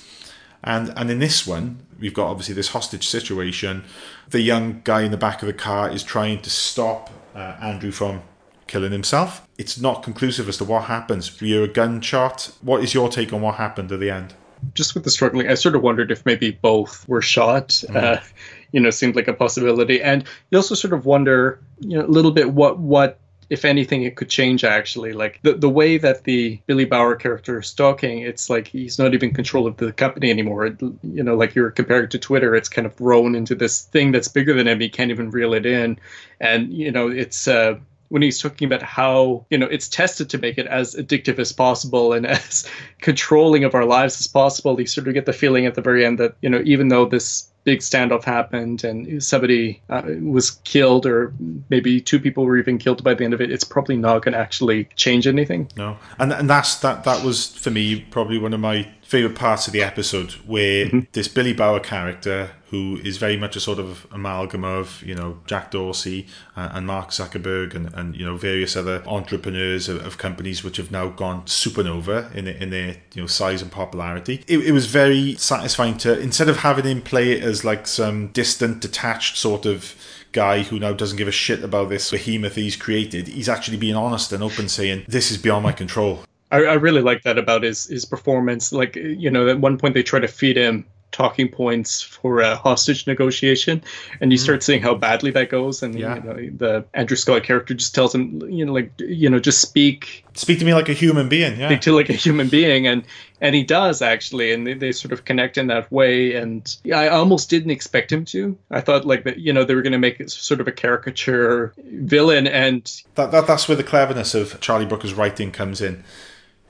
And 0.64 0.88
and 0.96 1.10
in 1.10 1.18
this 1.18 1.46
one, 1.46 1.80
we've 2.00 2.14
got 2.14 2.28
obviously 2.28 2.54
this 2.54 2.68
hostage 2.68 3.06
situation. 3.06 3.84
The 4.30 4.40
young 4.40 4.80
guy 4.84 5.02
in 5.02 5.10
the 5.10 5.18
back 5.18 5.42
of 5.42 5.48
the 5.48 5.52
car 5.52 5.90
is 5.90 6.02
trying 6.02 6.40
to 6.42 6.50
stop 6.50 7.10
uh, 7.34 7.56
Andrew 7.60 7.90
from 7.90 8.22
killing 8.66 8.92
himself. 8.92 9.46
It's 9.58 9.80
not 9.80 10.02
conclusive 10.02 10.48
as 10.48 10.58
to 10.58 10.64
what 10.64 10.84
happens. 10.84 11.40
We 11.40 11.48
hear 11.48 11.64
a 11.64 11.68
gunshot. 11.68 12.52
What 12.62 12.82
is 12.82 12.94
your 12.94 13.08
take 13.08 13.32
on 13.32 13.40
what 13.42 13.56
happened 13.56 13.92
at 13.92 14.00
the 14.00 14.10
end? 14.10 14.34
just 14.74 14.94
with 14.94 15.04
the 15.04 15.10
struggling, 15.10 15.48
I 15.48 15.54
sort 15.54 15.76
of 15.76 15.82
wondered 15.82 16.10
if 16.10 16.24
maybe 16.24 16.50
both 16.50 17.08
were 17.08 17.22
shot. 17.22 17.82
Uh, 17.94 18.18
you 18.72 18.80
know, 18.80 18.90
seemed 18.90 19.16
like 19.16 19.28
a 19.28 19.32
possibility, 19.32 20.02
and 20.02 20.24
you 20.50 20.58
also 20.58 20.74
sort 20.74 20.92
of 20.92 21.06
wonder, 21.06 21.60
you 21.80 21.98
know, 21.98 22.04
a 22.04 22.08
little 22.08 22.32
bit 22.32 22.52
what 22.52 22.78
what 22.78 23.20
if 23.48 23.64
anything 23.64 24.02
it 24.02 24.16
could 24.16 24.28
change 24.28 24.64
actually 24.64 25.12
like 25.12 25.38
the 25.42 25.54
the 25.54 25.68
way 25.68 25.98
that 25.98 26.24
the 26.24 26.60
billy 26.66 26.84
bauer 26.84 27.14
character 27.14 27.60
is 27.60 27.72
talking 27.72 28.18
it's 28.18 28.50
like 28.50 28.66
he's 28.66 28.98
not 28.98 29.14
even 29.14 29.28
in 29.28 29.34
control 29.36 29.68
of 29.68 29.76
the 29.76 29.92
company 29.92 30.30
anymore 30.30 30.66
it, 30.66 30.82
you 31.04 31.22
know 31.22 31.36
like 31.36 31.54
you're 31.54 31.70
comparing 31.70 32.08
to 32.08 32.18
twitter 32.18 32.56
it's 32.56 32.68
kind 32.68 32.86
of 32.88 32.96
grown 32.96 33.36
into 33.36 33.54
this 33.54 33.82
thing 33.82 34.10
that's 34.10 34.26
bigger 34.26 34.52
than 34.52 34.66
him 34.66 34.80
he 34.80 34.88
can't 34.88 35.12
even 35.12 35.30
reel 35.30 35.54
it 35.54 35.64
in 35.64 35.96
and 36.40 36.72
you 36.72 36.90
know 36.90 37.08
it's 37.08 37.46
uh 37.46 37.78
when 38.08 38.22
he's 38.22 38.40
talking 38.40 38.66
about 38.66 38.82
how 38.82 39.44
you 39.50 39.58
know 39.58 39.66
it's 39.66 39.88
tested 39.88 40.30
to 40.30 40.38
make 40.38 40.58
it 40.58 40.66
as 40.66 40.94
addictive 40.94 41.38
as 41.38 41.52
possible 41.52 42.12
and 42.12 42.26
as 42.38 42.68
controlling 43.00 43.64
of 43.64 43.74
our 43.74 43.84
lives 43.84 44.20
as 44.20 44.26
possible 44.26 44.80
you 44.80 44.86
sort 44.86 45.08
of 45.08 45.14
get 45.14 45.26
the 45.26 45.32
feeling 45.32 45.66
at 45.66 45.74
the 45.74 45.82
very 45.82 46.04
end 46.04 46.18
that 46.18 46.36
you 46.40 46.48
know 46.48 46.62
even 46.64 46.88
though 46.88 47.04
this 47.06 47.50
big 47.64 47.80
standoff 47.80 48.22
happened 48.22 48.84
and 48.84 49.20
somebody 49.20 49.82
uh, 49.90 50.02
was 50.22 50.52
killed 50.62 51.04
or 51.04 51.34
maybe 51.68 52.00
two 52.00 52.20
people 52.20 52.44
were 52.44 52.56
even 52.56 52.78
killed 52.78 53.02
by 53.02 53.12
the 53.12 53.24
end 53.24 53.34
of 53.34 53.40
it 53.40 53.50
it's 53.50 53.64
probably 53.64 53.96
not 53.96 54.22
going 54.22 54.32
to 54.32 54.38
actually 54.38 54.84
change 54.94 55.26
anything 55.26 55.68
No, 55.76 55.98
and 56.18 56.32
and 56.32 56.48
that's 56.48 56.76
that. 56.76 57.04
That 57.04 57.24
was 57.24 57.46
for 57.46 57.70
me 57.70 58.00
probably 58.10 58.38
one 58.38 58.52
of 58.52 58.60
my 58.60 58.88
favorite 59.06 59.36
parts 59.36 59.68
of 59.68 59.72
the 59.72 59.82
episode, 59.82 60.32
where 60.46 60.90
this 61.12 61.28
Billy 61.28 61.52
Bauer 61.52 61.78
character, 61.78 62.50
who 62.70 63.00
is 63.04 63.18
very 63.18 63.36
much 63.36 63.54
a 63.54 63.60
sort 63.60 63.78
of 63.78 64.04
amalgam 64.10 64.64
of 64.64 65.00
you 65.04 65.14
know 65.14 65.38
Jack 65.46 65.70
Dorsey 65.70 66.26
uh, 66.56 66.70
and 66.72 66.88
Mark 66.88 67.10
Zuckerberg 67.10 67.74
and, 67.74 67.94
and 67.94 68.16
you 68.16 68.24
know 68.24 68.36
various 68.36 68.74
other 68.74 69.04
entrepreneurs 69.06 69.88
of, 69.88 70.04
of 70.04 70.18
companies 70.18 70.64
which 70.64 70.76
have 70.78 70.90
now 70.90 71.08
gone 71.08 71.42
supernova 71.42 72.34
in 72.34 72.46
their, 72.46 72.56
in 72.56 72.70
their 72.70 72.96
you 73.14 73.22
know 73.22 73.28
size 73.28 73.62
and 73.62 73.70
popularity. 73.70 74.42
It, 74.48 74.58
it 74.58 74.72
was 74.72 74.86
very 74.86 75.36
satisfying 75.36 75.98
to 75.98 76.18
instead 76.18 76.48
of 76.48 76.58
having 76.58 76.84
him 76.84 77.00
play 77.00 77.32
it 77.32 77.44
as 77.44 77.64
like 77.64 77.86
some 77.86 78.28
distant, 78.28 78.80
detached 78.80 79.36
sort 79.36 79.66
of 79.66 79.94
guy 80.32 80.62
who 80.62 80.80
now 80.80 80.92
doesn't 80.92 81.16
give 81.16 81.28
a 81.28 81.32
shit 81.32 81.62
about 81.62 81.88
this 81.90 82.10
behemoth 82.10 82.56
he's 82.56 82.74
created. 82.74 83.28
He's 83.28 83.48
actually 83.48 83.76
being 83.76 83.94
honest 83.94 84.32
and 84.32 84.42
open, 84.42 84.68
saying, 84.68 85.04
"This 85.06 85.30
is 85.30 85.38
beyond 85.38 85.62
my 85.62 85.72
control." 85.72 86.24
I, 86.50 86.58
I 86.58 86.74
really 86.74 87.02
like 87.02 87.22
that 87.22 87.38
about 87.38 87.62
his 87.62 87.86
his 87.86 88.04
performance. 88.04 88.72
Like 88.72 88.96
you 88.96 89.30
know, 89.30 89.48
at 89.48 89.60
one 89.60 89.78
point 89.78 89.94
they 89.94 90.02
try 90.02 90.20
to 90.20 90.28
feed 90.28 90.56
him 90.56 90.86
talking 91.16 91.48
points 91.48 92.02
for 92.02 92.40
a 92.40 92.56
hostage 92.56 93.06
negotiation, 93.06 93.82
and 94.20 94.30
you 94.30 94.36
mm-hmm. 94.36 94.44
start 94.44 94.62
seeing 94.62 94.82
how 94.82 94.94
badly 94.94 95.30
that 95.30 95.48
goes. 95.48 95.82
And 95.82 95.98
Yeah. 95.98 96.16
you 96.16 96.22
know, 96.22 96.34
the 96.34 96.84
Andrew 96.92 97.16
Scott 97.16 97.42
character 97.42 97.72
just 97.72 97.94
tells 97.94 98.14
him, 98.14 98.42
you 98.50 98.66
know, 98.66 98.72
like 98.72 98.92
you 98.98 99.30
know, 99.30 99.38
just 99.38 99.60
speak 99.60 100.24
Speak 100.34 100.58
to 100.58 100.66
me 100.66 100.74
like 100.74 100.90
a 100.90 100.92
human 100.92 101.30
being. 101.30 101.58
Yeah, 101.58 101.68
speak 101.68 101.80
to 101.82 101.94
like 101.94 102.10
a 102.10 102.12
human 102.12 102.48
being, 102.48 102.86
and 102.86 103.04
and 103.40 103.54
he 103.54 103.62
does 103.62 104.02
actually, 104.02 104.52
and 104.52 104.66
they, 104.66 104.74
they 104.74 104.92
sort 104.92 105.12
of 105.12 105.24
connect 105.24 105.56
in 105.56 105.68
that 105.68 105.90
way. 105.90 106.34
And 106.34 106.76
I 106.94 107.08
almost 107.08 107.48
didn't 107.48 107.70
expect 107.70 108.12
him 108.12 108.26
to. 108.26 108.58
I 108.70 108.82
thought 108.82 109.06
like 109.06 109.24
that, 109.24 109.38
you 109.38 109.52
know, 109.52 109.64
they 109.64 109.74
were 109.74 109.82
going 109.82 109.92
to 109.92 109.98
make 109.98 110.20
it 110.20 110.30
sort 110.30 110.60
of 110.60 110.68
a 110.68 110.72
caricature 110.72 111.72
villain, 111.84 112.46
and 112.46 112.84
that, 113.14 113.30
that 113.32 113.46
that's 113.46 113.66
where 113.68 113.76
the 113.76 113.84
cleverness 113.84 114.34
of 114.34 114.60
Charlie 114.60 114.86
Brooker's 114.86 115.14
writing 115.14 115.50
comes 115.50 115.80
in. 115.80 116.04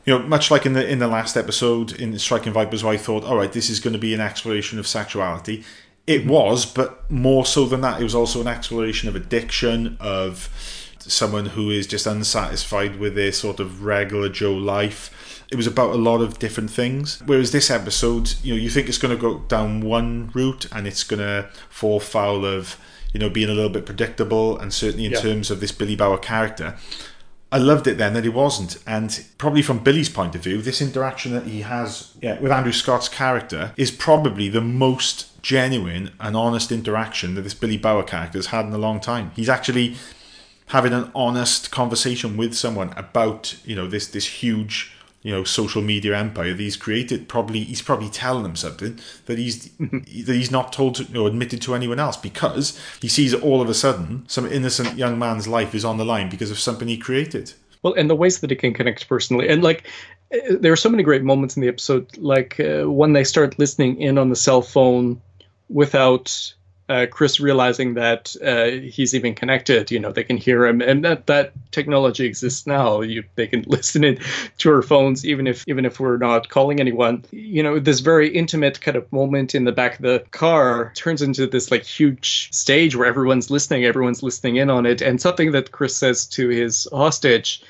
You 0.07 0.19
know, 0.19 0.27
much 0.27 0.51
like 0.51 0.65
in 0.65 0.73
the 0.73 0.89
in 0.89 1.01
the 1.01 1.09
last 1.09 1.37
episode 1.37 1.93
in 2.01 2.17
Striking 2.19 2.53
Vipers, 2.53 2.85
where 2.85 2.95
I 2.95 2.97
thought, 2.97 3.25
all 3.25 3.37
right, 3.37 3.53
this 3.53 3.69
is 3.69 3.81
going 3.81 3.93
to 3.93 3.99
be 3.99 4.15
an 4.15 4.21
exploration 4.21 4.79
of 4.79 4.87
sexuality. 4.87 5.65
It 6.07 6.21
mm-hmm. 6.21 6.31
was, 6.31 6.65
but 6.65 7.11
more 7.11 7.45
so 7.45 7.67
than 7.67 7.81
that, 7.81 8.01
it 8.01 8.05
was 8.05 8.15
also 8.15 8.41
an 8.41 8.47
exploration 8.47 9.09
of 9.09 9.17
addiction, 9.17 9.97
of 10.01 10.49
someone 11.01 11.47
who 11.47 11.71
is 11.71 11.87
just 11.87 12.07
unsatisfied 12.07 12.99
with 12.99 13.15
their 13.15 13.33
sort 13.33 13.61
of 13.61 13.85
regular 13.85 14.29
Joe 14.29 14.55
life. 14.55 15.45
It 15.51 15.57
was 15.57 15.67
about 15.67 15.91
a 15.91 15.99
lot 15.99 16.21
of 16.21 16.39
different 16.39 16.71
things. 16.71 17.23
Whereas 17.27 17.53
this 17.53 17.71
episode, 17.71 18.35
you 18.43 18.55
know, 18.55 18.61
you 18.61 18.71
think 18.71 18.89
it's 18.89 18.99
going 18.99 19.17
to 19.17 19.21
go 19.21 19.41
down 19.41 19.81
one 19.81 20.31
route 20.35 20.67
and 20.73 20.87
it's 20.87 21.05
going 21.05 21.21
to 21.21 21.49
fall 21.69 22.01
foul 22.01 22.45
of, 22.45 22.77
you 23.13 23.21
know, 23.21 23.31
being 23.31 23.49
a 23.49 23.53
little 23.53 23.71
bit 23.71 23.87
predictable 23.87 24.59
and 24.59 24.73
certainly 24.73 25.07
in 25.07 25.13
Yeah. 25.13 25.21
terms 25.21 25.51
of 25.51 25.61
this 25.61 25.71
Billy 25.71 25.95
Bauer 25.95 26.19
character. 26.19 26.77
I 27.53 27.59
loved 27.59 27.87
it 27.87 27.97
then 27.97 28.15
that 28.15 28.27
it 28.27 28.35
wasn't, 28.35 28.79
and 28.87 29.25
probably 29.39 29.63
from 29.63 29.79
Billy's 29.79 30.09
point 30.09 30.35
of 30.35 30.43
view, 30.43 30.61
this 30.61 30.83
interaction 30.83 31.33
that 31.33 31.45
he 31.45 31.61
has 31.63 32.13
yeah, 32.21 32.41
with 32.41 32.51
Andrew 32.51 32.73
Scott's 32.73 33.09
character 33.09 33.73
is 33.77 33.93
probably 33.93 34.49
the 34.49 34.61
most 34.61 35.41
genuine 35.43 36.11
and 36.19 36.37
honest 36.37 36.73
interaction 36.73 37.37
that 37.37 37.43
this 37.43 37.55
Billy 37.55 37.77
Bauer 37.77 38.03
character 38.03 38.39
has 38.39 38.47
had 38.47 38.67
in 38.67 38.73
a 38.73 38.79
long 38.79 38.99
time. 38.99 39.31
He's 39.37 39.49
actually 39.49 39.95
having 40.67 40.93
an 40.93 41.11
honest 41.15 41.71
conversation 41.71 42.37
with 42.37 42.55
someone 42.55 42.93
about 42.97 43.57
you 43.65 43.77
know 43.77 43.87
this 43.87 44.09
this 44.09 44.27
huge 44.27 44.96
you 45.27 45.33
know 45.33 45.43
social 45.43 45.83
media 45.83 46.17
empire 46.17 46.53
that 46.53 46.63
he's 46.63 46.77
created. 46.77 47.29
Probably 47.29 47.65
he's 47.65 47.83
probably 47.83 48.09
telling 48.09 48.45
them 48.45 48.55
something 48.55 49.01
that 49.25 49.39
he's 49.39 49.71
that 49.79 50.35
he's 50.35 50.53
not 50.53 50.73
told 50.73 50.95
to, 50.95 51.03
you 51.03 51.15
know, 51.15 51.27
admitted 51.27 51.61
to 51.63 51.75
anyone 51.75 51.99
else 51.99 52.17
because 52.17 52.81
he 53.03 53.09
sees 53.09 53.35
all 53.35 53.61
of 53.61 53.69
a 53.69 53.75
sudden 53.75 54.25
some 54.29 54.47
innocent 54.47 54.97
young 54.97 55.19
man's 55.19 55.49
life 55.49 55.75
is 55.75 55.85
on 55.85 55.97
the 55.97 56.05
line 56.05 56.31
because 56.31 56.53
of 56.53 56.61
something 56.61 56.87
he 56.87 56.97
created. 56.97 57.55
Well, 57.83 57.95
and 57.95 58.09
the 58.09 58.15
ways 58.15 58.39
that 58.39 58.53
it 58.53 58.61
can 58.61 58.73
connect 58.73 59.09
personally, 59.09 59.49
and 59.49 59.65
like 59.65 59.89
uh, 60.33 60.55
there 60.61 60.73
are 60.73 60.77
so 60.77 60.89
many 60.89 61.03
great 61.03 61.25
moments 61.25 61.57
in 61.57 61.63
the 61.63 61.69
episode, 61.69 62.17
like 62.19 62.61
uh, 62.61 62.85
when 62.85 63.13
they 63.13 63.25
start 63.25 63.59
listening 63.59 64.01
in 64.01 64.19
on 64.19 64.31
the 64.31 64.37
cell 64.37 64.63
phone 64.63 65.21
without 65.69 66.55
uh, 66.89 67.07
Chris 67.11 67.41
realizing 67.41 67.95
that 67.95 68.35
uh, 68.45 68.67
he's 68.67 69.15
even 69.15 69.35
connected. 69.35 69.91
You 69.91 69.99
know, 69.99 70.13
they 70.13 70.25
can 70.25 70.37
hear 70.37 70.67
him, 70.67 70.81
and 70.81 71.05
that 71.05 71.27
that 71.27 71.53
technology 71.73 72.27
exists 72.27 72.67
now. 72.67 73.01
You 73.01 73.25
they 73.35 73.47
can 73.47 73.63
listen 73.67 74.05
in 74.05 74.21
to 74.59 74.71
our 74.71 74.83
phones, 74.83 75.27
even 75.27 75.47
if 75.47 75.65
even 75.67 75.85
if 75.85 75.99
we're 75.99 76.17
not 76.17 76.49
calling 76.49 76.81
anyone. 76.81 77.25
You 77.31 77.63
know, 77.63 77.79
this 77.79 78.01
very 78.01 78.29
intimate 78.29 78.81
kind 78.81 78.97
of 78.97 79.11
moment 79.13 79.55
in 79.55 79.65
the 79.65 79.73
back 79.73 79.97
of 79.97 80.03
the 80.03 80.25
car 80.31 80.93
turns 80.95 81.23
into 81.23 81.47
this 81.47 81.71
like 81.71 81.83
huge 81.83 82.53
stage 82.53 82.95
where 82.95 83.07
everyone's 83.07 83.51
listening, 83.51 83.85
everyone's 83.85 84.23
listening 84.23 84.57
in 84.57 84.71
on 84.71 84.87
it, 84.87 85.03
and 85.03 85.21
something 85.21 85.53
that 85.53 85.73
Chris 85.73 85.97
says 85.97 86.27
to 86.27 86.49
his 86.49 86.87
hostage 86.93 87.63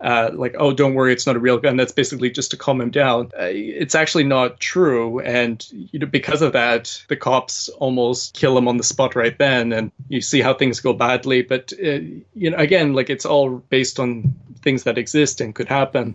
uh, 0.00 0.30
like, 0.32 0.54
oh, 0.58 0.72
don't 0.72 0.94
worry, 0.94 1.12
it's 1.12 1.26
not 1.26 1.36
a 1.36 1.40
real 1.40 1.58
gun. 1.58 1.76
That's 1.76 1.92
basically 1.92 2.30
just 2.30 2.50
to 2.52 2.56
calm 2.56 2.80
him 2.80 2.90
down. 2.90 3.30
Uh, 3.38 3.48
it's 3.50 3.94
actually 3.94 4.24
not 4.24 4.58
true, 4.58 5.20
and 5.20 5.66
you 5.72 5.98
know, 5.98 6.06
because 6.06 6.42
of 6.42 6.52
that, 6.52 7.02
the 7.08 7.16
cops 7.16 7.68
almost 7.68 8.34
kill 8.34 8.56
him 8.56 8.68
on 8.68 8.76
the 8.76 8.84
spot 8.84 9.14
right 9.14 9.36
then, 9.38 9.72
and 9.72 9.92
you 10.08 10.20
see 10.20 10.40
how 10.40 10.54
things 10.54 10.80
go 10.80 10.92
badly. 10.92 11.42
But 11.42 11.72
uh, 11.74 12.00
you 12.34 12.50
know, 12.50 12.56
again, 12.56 12.94
like 12.94 13.10
it's 13.10 13.26
all 13.26 13.58
based 13.58 14.00
on 14.00 14.34
things 14.62 14.84
that 14.84 14.98
exist 14.98 15.40
and 15.40 15.54
could 15.54 15.68
happen. 15.68 16.14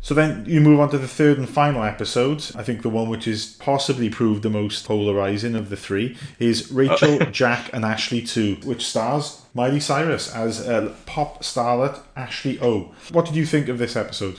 So 0.00 0.14
then 0.14 0.44
you 0.46 0.60
move 0.60 0.78
on 0.78 0.90
to 0.90 0.98
the 0.98 1.08
third 1.08 1.36
and 1.36 1.48
final 1.48 1.82
episode. 1.82 2.44
I 2.54 2.62
think 2.62 2.82
the 2.82 2.88
one 2.88 3.08
which 3.08 3.26
is 3.26 3.56
possibly 3.58 4.08
proved 4.08 4.42
the 4.42 4.50
most 4.50 4.86
polarizing 4.86 5.56
of 5.56 5.68
the 5.68 5.76
three 5.76 6.16
is 6.38 6.70
Rachel, 6.70 7.18
Jack, 7.32 7.70
and 7.72 7.84
Ashley 7.84 8.22
Too, 8.22 8.56
which 8.62 8.86
stars 8.86 9.42
Miley 9.56 9.80
Cyrus 9.80 10.32
as 10.34 10.68
uh, 10.68 10.94
pop 11.06 11.42
starlet 11.42 11.98
Ashley 12.14 12.60
O. 12.60 12.94
What 13.10 13.24
did 13.24 13.36
you 13.36 13.46
think 13.46 13.68
of 13.68 13.78
this 13.78 13.96
episode? 13.96 14.38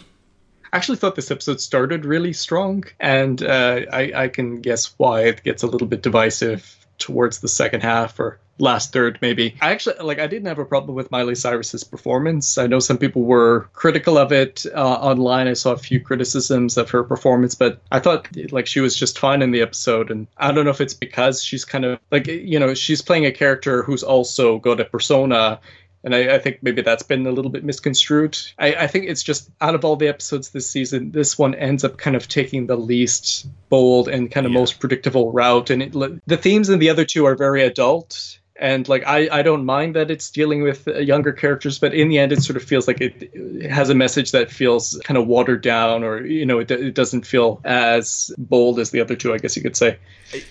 I 0.72 0.78
actually 0.78 0.98
thought 0.98 1.16
this 1.16 1.32
episode 1.32 1.60
started 1.60 2.06
really 2.06 2.34
strong, 2.34 2.84
and 3.00 3.42
uh, 3.42 3.82
I, 3.92 4.12
I 4.16 4.28
can 4.28 4.62
guess 4.62 4.94
why 4.98 5.22
it 5.22 5.44
gets 5.44 5.64
a 5.64 5.68
little 5.68 5.88
bit 5.88 6.04
divisive 6.04 6.86
towards 7.00 7.40
the 7.40 7.48
second 7.48 7.82
half 7.82 8.20
or 8.20 8.40
last 8.60 8.92
third 8.92 9.18
maybe 9.22 9.56
i 9.62 9.72
actually 9.72 9.96
like 10.00 10.20
i 10.20 10.28
didn't 10.28 10.48
have 10.48 10.60
a 10.60 10.66
problem 10.66 10.96
with 10.96 11.12
miley 11.12 11.36
cyrus's 11.36 11.84
performance 11.84 12.58
i 12.58 12.66
know 12.66 12.80
some 12.80 12.98
people 12.98 13.24
were 13.24 13.70
critical 13.74 14.18
of 14.18 14.32
it 14.32 14.66
uh, 14.74 14.94
online 14.94 15.48
i 15.48 15.54
saw 15.54 15.72
a 15.72 15.78
few 15.78 16.00
criticisms 16.00 16.78
of 16.78 16.90
her 16.90 17.04
performance 17.04 17.56
but 17.56 17.82
i 17.92 18.00
thought 18.00 18.28
like 18.52 18.68
she 18.68 18.80
was 18.80 18.96
just 18.96 19.20
fine 19.20 19.42
in 19.42 19.52
the 19.52 19.62
episode 19.62 20.10
and 20.10 20.28
i 20.38 20.52
don't 20.52 20.66
know 20.66 20.72
if 20.72 20.82
it's 20.82 20.94
because 20.94 21.44
she's 21.44 21.66
kind 21.66 21.86
of 21.86 22.00
like 22.12 22.28
you 22.28 22.60
know 22.60 22.74
she's 22.74 23.02
playing 23.02 23.26
a 23.26 23.32
character 23.32 23.84
who's 23.84 24.04
also 24.04 24.58
got 24.60 24.80
a 24.80 24.86
persona 24.86 25.60
and 26.04 26.16
I, 26.16 26.36
I, 26.36 26.40
think 26.40 26.60
maybe 26.62 26.82
that's 26.82 27.04
been 27.04 27.26
a 27.28 27.32
little 27.32 27.52
bit 27.52 27.66
misconstrued. 27.66 28.38
I, 28.58 28.74
I, 28.76 28.88
think 28.88 29.10
it's 29.10 29.24
just 29.24 29.50
out 29.60 29.76
of 29.76 29.84
all 29.84 29.96
the 29.96 30.08
episodes 30.08 30.52
this 30.52 30.70
season, 30.70 31.12
this 31.12 31.38
one 31.38 31.56
ends 31.56 31.84
up 31.84 31.98
kind 31.98 32.16
of 32.16 32.28
taking 32.28 32.68
the 32.68 32.78
least 32.78 33.48
bold 33.70 34.08
and 34.08 34.32
kind 34.32 34.46
of 34.46 34.54
yeah. 34.54 34.60
most 34.60 34.80
predictable 34.80 35.32
route. 35.34 35.70
And 35.70 35.82
it, 35.84 36.28
the 36.28 36.38
themes 36.38 36.70
in 36.70 36.80
the 36.80 36.92
other 36.92 37.04
two 37.04 37.26
are 37.26 37.36
very 37.36 37.64
adult 37.64 38.40
and 38.60 38.88
like 38.88 39.04
I, 39.06 39.30
I 39.32 39.42
don't 39.42 39.66
mind 39.66 39.96
that 39.96 40.10
it's 40.10 40.30
dealing 40.30 40.64
with 40.64 40.88
uh, 40.88 41.00
younger 41.00 41.32
characters 41.32 41.80
but 41.80 41.94
in 41.94 42.10
the 42.10 42.18
end 42.18 42.32
it 42.32 42.42
sort 42.42 42.58
of 42.58 42.64
feels 42.64 42.88
like 42.88 43.02
it, 43.02 43.30
it 43.34 43.70
has 43.70 43.90
a 43.90 43.96
message 43.96 44.32
that 44.32 44.52
feels 44.52 45.00
kind 45.04 45.18
of 45.18 45.28
watered 45.28 45.62
down 45.62 46.04
or 46.04 46.26
you 46.26 46.46
know 46.46 46.60
it, 46.60 46.72
it 46.72 46.94
doesn't 46.94 47.26
feel 47.26 47.62
as 47.64 48.32
bold 48.38 48.80
as 48.80 48.92
the 48.92 49.00
other 49.00 49.16
two 49.16 49.34
i 49.34 49.38
guess 49.38 49.56
you 49.56 49.62
could 49.62 49.76
say. 49.76 49.98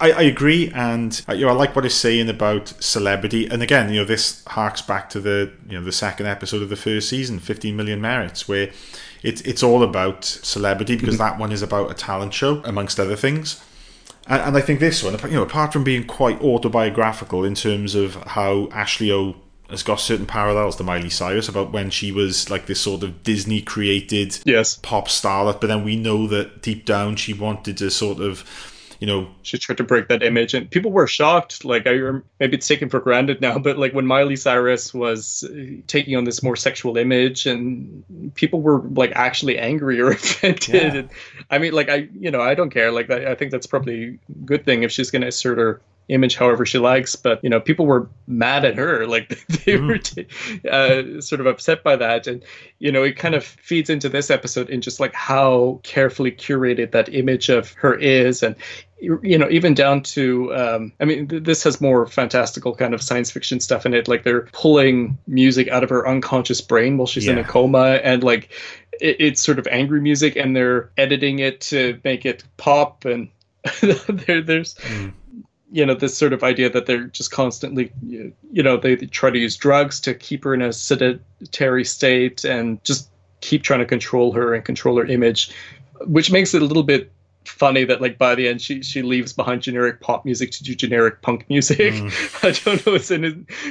I, 0.00 0.12
I 0.12 0.22
agree 0.22 0.70
and 0.74 1.20
uh, 1.28 1.34
you 1.34 1.46
know 1.46 1.52
i 1.52 1.54
like 1.54 1.74
what 1.74 1.84
it's 1.84 1.94
saying 1.94 2.28
about 2.28 2.68
celebrity 2.80 3.46
and 3.46 3.62
again 3.62 3.92
you 3.92 4.00
know 4.00 4.06
this 4.06 4.44
harks 4.46 4.82
back 4.82 5.10
to 5.10 5.20
the 5.20 5.52
you 5.68 5.78
know 5.78 5.84
the 5.84 5.92
second 5.92 6.26
episode 6.26 6.62
of 6.62 6.68
the 6.68 6.76
first 6.76 7.08
season 7.08 7.38
15 7.38 7.76
million 7.76 8.00
merits 8.00 8.48
where 8.48 8.70
it's 9.22 9.40
it's 9.42 9.62
all 9.62 9.82
about 9.82 10.24
celebrity 10.24 10.96
because 10.96 11.18
that 11.24 11.38
one 11.38 11.52
is 11.52 11.62
about 11.62 11.90
a 11.90 11.94
talent 11.94 12.32
show 12.32 12.62
amongst 12.64 13.00
other 13.00 13.16
things 13.16 13.62
and, 14.26 14.42
and 14.42 14.56
I 14.56 14.60
think 14.60 14.80
this 14.80 15.02
one, 15.02 15.18
you 15.24 15.36
know, 15.36 15.42
apart 15.42 15.72
from 15.72 15.84
being 15.84 16.04
quite 16.04 16.40
autobiographical 16.40 17.44
in 17.44 17.54
terms 17.54 17.94
of 17.94 18.14
how 18.14 18.68
Ashley 18.72 19.10
O 19.12 19.36
has 19.70 19.82
got 19.82 19.98
certain 19.98 20.26
parallels 20.26 20.76
to 20.76 20.84
Miley 20.84 21.10
Cyrus 21.10 21.48
about 21.48 21.72
when 21.72 21.90
she 21.90 22.12
was 22.12 22.50
like 22.50 22.66
this 22.66 22.80
sort 22.80 23.02
of 23.02 23.22
Disney 23.22 23.60
created 23.60 24.38
yes. 24.44 24.76
pop 24.76 25.08
starlet, 25.08 25.60
but 25.60 25.66
then 25.66 25.84
we 25.84 25.96
know 25.96 26.26
that 26.28 26.62
deep 26.62 26.84
down 26.84 27.16
she 27.16 27.32
wanted 27.32 27.76
to 27.78 27.90
sort 27.90 28.20
of 28.20 28.44
you 29.00 29.06
know 29.06 29.28
she 29.42 29.58
tried 29.58 29.78
to 29.78 29.84
break 29.84 30.08
that 30.08 30.22
image 30.22 30.54
and 30.54 30.70
people 30.70 30.90
were 30.90 31.06
shocked. 31.06 31.64
Like 31.64 31.86
i 31.86 31.98
maybe 32.40 32.56
it's 32.56 32.66
taken 32.66 32.88
for 32.88 33.00
granted 33.00 33.40
now 33.40 33.58
but 33.58 33.78
like 33.78 33.92
when 33.92 34.06
miley 34.06 34.36
cyrus 34.36 34.94
was 34.94 35.44
uh, 35.44 35.82
taking 35.86 36.16
on 36.16 36.24
this 36.24 36.42
more 36.42 36.56
sexual 36.56 36.96
image 36.96 37.46
and 37.46 38.04
people 38.34 38.60
were 38.60 38.80
like 38.80 39.12
actually 39.14 39.58
angry 39.58 40.00
or 40.00 40.10
offended. 40.12 40.68
Yeah. 40.68 40.94
and, 40.94 41.10
i 41.50 41.58
mean 41.58 41.72
like 41.72 41.88
i 41.88 42.08
you 42.18 42.30
know 42.30 42.40
i 42.40 42.54
don't 42.54 42.70
care. 42.70 42.90
Like 42.90 43.10
i 43.10 43.34
think 43.34 43.50
that's 43.50 43.66
probably 43.66 44.18
a 44.28 44.44
good 44.44 44.64
thing 44.64 44.82
if 44.82 44.92
she's 44.92 45.10
going 45.10 45.22
to 45.22 45.28
assert 45.28 45.58
her 45.58 45.80
image 46.08 46.36
however 46.36 46.64
she 46.64 46.78
likes 46.78 47.16
but 47.16 47.42
you 47.42 47.50
know 47.50 47.60
people 47.60 47.86
were 47.86 48.08
mad 48.26 48.64
at 48.64 48.76
her 48.76 49.06
like 49.06 49.28
they 49.48 49.76
mm. 49.76 49.88
were 49.88 49.98
t- 49.98 50.26
uh, 50.68 51.20
sort 51.20 51.40
of 51.40 51.46
upset 51.46 51.82
by 51.82 51.96
that. 51.96 52.26
And 52.26 52.44
you 52.78 52.92
know 52.92 53.02
it 53.02 53.16
kind 53.16 53.34
of 53.34 53.44
feeds 53.44 53.90
into 53.90 54.08
this 54.08 54.30
episode 54.30 54.70
in 54.70 54.80
just 54.80 55.00
like 55.00 55.14
how 55.14 55.80
carefully 55.82 56.32
curated 56.32 56.92
that 56.92 57.12
image 57.12 57.48
of 57.48 57.72
her 57.74 57.94
is. 57.94 58.42
And 58.42 58.56
you 59.00 59.36
know 59.36 59.48
even 59.50 59.74
down 59.74 60.02
to 60.02 60.54
um, 60.54 60.90
i 61.00 61.04
mean 61.04 61.28
th- 61.28 61.42
this 61.42 61.62
has 61.62 61.82
more 61.82 62.06
fantastical 62.06 62.74
kind 62.74 62.94
of 62.94 63.02
science 63.02 63.30
fiction 63.30 63.60
stuff 63.60 63.84
in 63.84 63.92
it 63.92 64.08
like 64.08 64.24
they're 64.24 64.48
pulling 64.52 65.18
music 65.26 65.68
out 65.68 65.84
of 65.84 65.90
her 65.90 66.08
unconscious 66.08 66.62
brain 66.62 66.96
while 66.96 67.06
she's 67.06 67.26
yeah. 67.26 67.32
in 67.32 67.38
a 67.38 67.44
coma. 67.44 68.00
And 68.02 68.24
like 68.24 68.50
it, 69.00 69.16
it's 69.18 69.42
sort 69.42 69.58
of 69.58 69.66
angry 69.66 70.00
music 70.00 70.36
and 70.36 70.56
they're 70.56 70.90
editing 70.96 71.40
it 71.40 71.60
to 71.62 72.00
make 72.04 72.24
it 72.24 72.42
pop. 72.56 73.04
And 73.04 73.28
there, 74.08 74.40
there's 74.40 74.74
mm 74.76 75.12
you 75.76 75.84
know 75.84 75.94
this 75.94 76.16
sort 76.16 76.32
of 76.32 76.42
idea 76.42 76.70
that 76.70 76.86
they're 76.86 77.04
just 77.04 77.30
constantly 77.30 77.92
you 78.02 78.62
know 78.62 78.78
they 78.78 78.96
try 78.96 79.28
to 79.28 79.38
use 79.38 79.56
drugs 79.56 80.00
to 80.00 80.14
keep 80.14 80.42
her 80.44 80.54
in 80.54 80.62
a 80.62 80.72
sedentary 80.72 81.84
state 81.84 82.44
and 82.44 82.82
just 82.82 83.10
keep 83.42 83.62
trying 83.62 83.80
to 83.80 83.86
control 83.86 84.32
her 84.32 84.54
and 84.54 84.64
control 84.64 84.96
her 84.96 85.04
image 85.04 85.50
which 86.00 86.32
makes 86.32 86.54
it 86.54 86.62
a 86.62 86.64
little 86.64 86.82
bit 86.82 87.12
funny 87.44 87.84
that 87.84 88.00
like 88.00 88.18
by 88.18 88.34
the 88.34 88.48
end 88.48 88.60
she 88.60 88.82
she 88.82 89.02
leaves 89.02 89.32
behind 89.32 89.62
generic 89.62 90.00
pop 90.00 90.24
music 90.24 90.50
to 90.50 90.64
do 90.64 90.74
generic 90.74 91.22
punk 91.22 91.44
music. 91.48 91.94
Mm. 91.94 92.44
I 92.44 92.50
don't 92.64 92.86
know 92.86 92.94
it's 92.94 93.10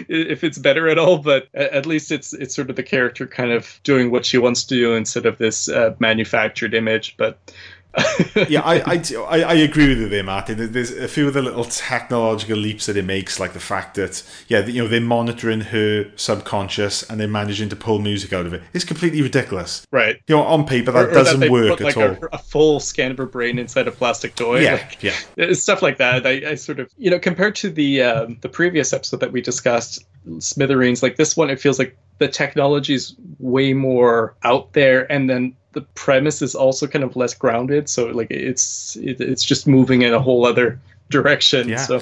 if 0.07 0.43
it's 0.43 0.57
better 0.57 0.87
at 0.87 0.97
all, 0.97 1.17
but 1.17 1.47
at 1.53 1.85
least 1.85 2.11
it's 2.11 2.33
it's 2.33 2.55
sort 2.55 2.69
of 2.69 2.75
the 2.75 2.83
character 2.83 3.27
kind 3.27 3.51
of 3.51 3.79
doing 3.83 4.11
what 4.11 4.25
she 4.25 4.37
wants 4.37 4.63
to 4.65 4.75
do 4.75 4.93
instead 4.93 5.25
of 5.25 5.37
this 5.37 5.67
uh, 5.67 5.93
manufactured 5.99 6.73
image. 6.73 7.15
But 7.17 7.51
yeah, 8.49 8.61
I, 8.61 8.81
I, 8.85 9.41
I 9.43 9.53
agree 9.53 9.89
with 9.89 9.99
you 9.99 10.09
there, 10.09 10.23
Martin. 10.23 10.71
There's 10.71 10.91
a 10.91 11.07
few 11.07 11.27
of 11.27 11.33
the 11.33 11.41
little 11.41 11.65
technological 11.65 12.57
leaps 12.57 12.87
that 12.87 12.97
it 12.97 13.05
makes, 13.05 13.39
like 13.39 13.53
the 13.53 13.59
fact 13.59 13.95
that 13.95 14.23
yeah, 14.47 14.65
you 14.65 14.81
know, 14.81 14.87
they're 14.87 15.01
monitoring 15.01 15.61
her 15.61 16.11
subconscious 16.15 17.03
and 17.03 17.19
they're 17.19 17.27
managing 17.27 17.69
to 17.69 17.75
pull 17.75 17.99
music 17.99 18.33
out 18.33 18.45
of 18.45 18.53
it. 18.53 18.63
It's 18.73 18.85
completely 18.85 19.21
ridiculous, 19.21 19.85
right? 19.91 20.17
You 20.27 20.35
know, 20.35 20.43
on 20.43 20.65
paper 20.65 20.91
that 20.91 21.05
or, 21.05 21.09
or 21.09 21.13
doesn't 21.13 21.39
that 21.39 21.49
work 21.49 21.77
put, 21.77 21.81
like, 21.81 21.97
at 21.97 22.17
all. 22.21 22.29
A, 22.31 22.35
a, 22.35 22.37
full 22.37 22.79
scan 22.79 23.11
of 23.11 23.17
her 23.17 23.25
brain 23.25 23.59
inside 23.59 23.87
a 23.87 23.91
plastic 23.91 24.35
toy, 24.35 24.61
yeah, 24.61 24.73
like, 24.73 25.03
yeah, 25.37 25.53
stuff 25.53 25.81
like 25.81 25.97
that. 25.97 26.25
I, 26.25 26.51
I 26.51 26.55
sort 26.55 26.79
of, 26.79 26.89
you 26.97 27.09
know, 27.09 27.19
compared 27.19 27.55
to 27.57 27.69
the 27.69 28.01
um, 28.01 28.37
the 28.41 28.49
previous 28.49 28.91
episode 28.93 29.21
that 29.21 29.31
we 29.31 29.41
discussed, 29.41 30.05
Smithereens, 30.39 31.01
like 31.01 31.15
this 31.15 31.37
one, 31.37 31.49
it 31.49 31.59
feels 31.59 31.79
like 31.79 31.97
the 32.17 32.27
technology 32.27 32.93
is 32.93 33.15
way 33.39 33.73
more 33.73 34.35
out 34.43 34.73
there, 34.73 35.09
and 35.11 35.29
then 35.29 35.55
the 35.75 35.81
premise 35.81 36.41
is 36.41 36.55
also 36.55 36.87
kind 36.87 37.03
of 37.03 37.15
less 37.15 37.35
grounded 37.35 37.87
so 37.87 38.07
like 38.07 38.31
it's 38.31 38.95
it, 38.95 39.21
it's 39.21 39.43
just 39.43 39.67
moving 39.67 40.01
in 40.01 40.13
a 40.13 40.19
whole 40.19 40.47
other 40.47 40.79
direction 41.09 41.69
yeah. 41.69 41.77
so. 41.77 42.01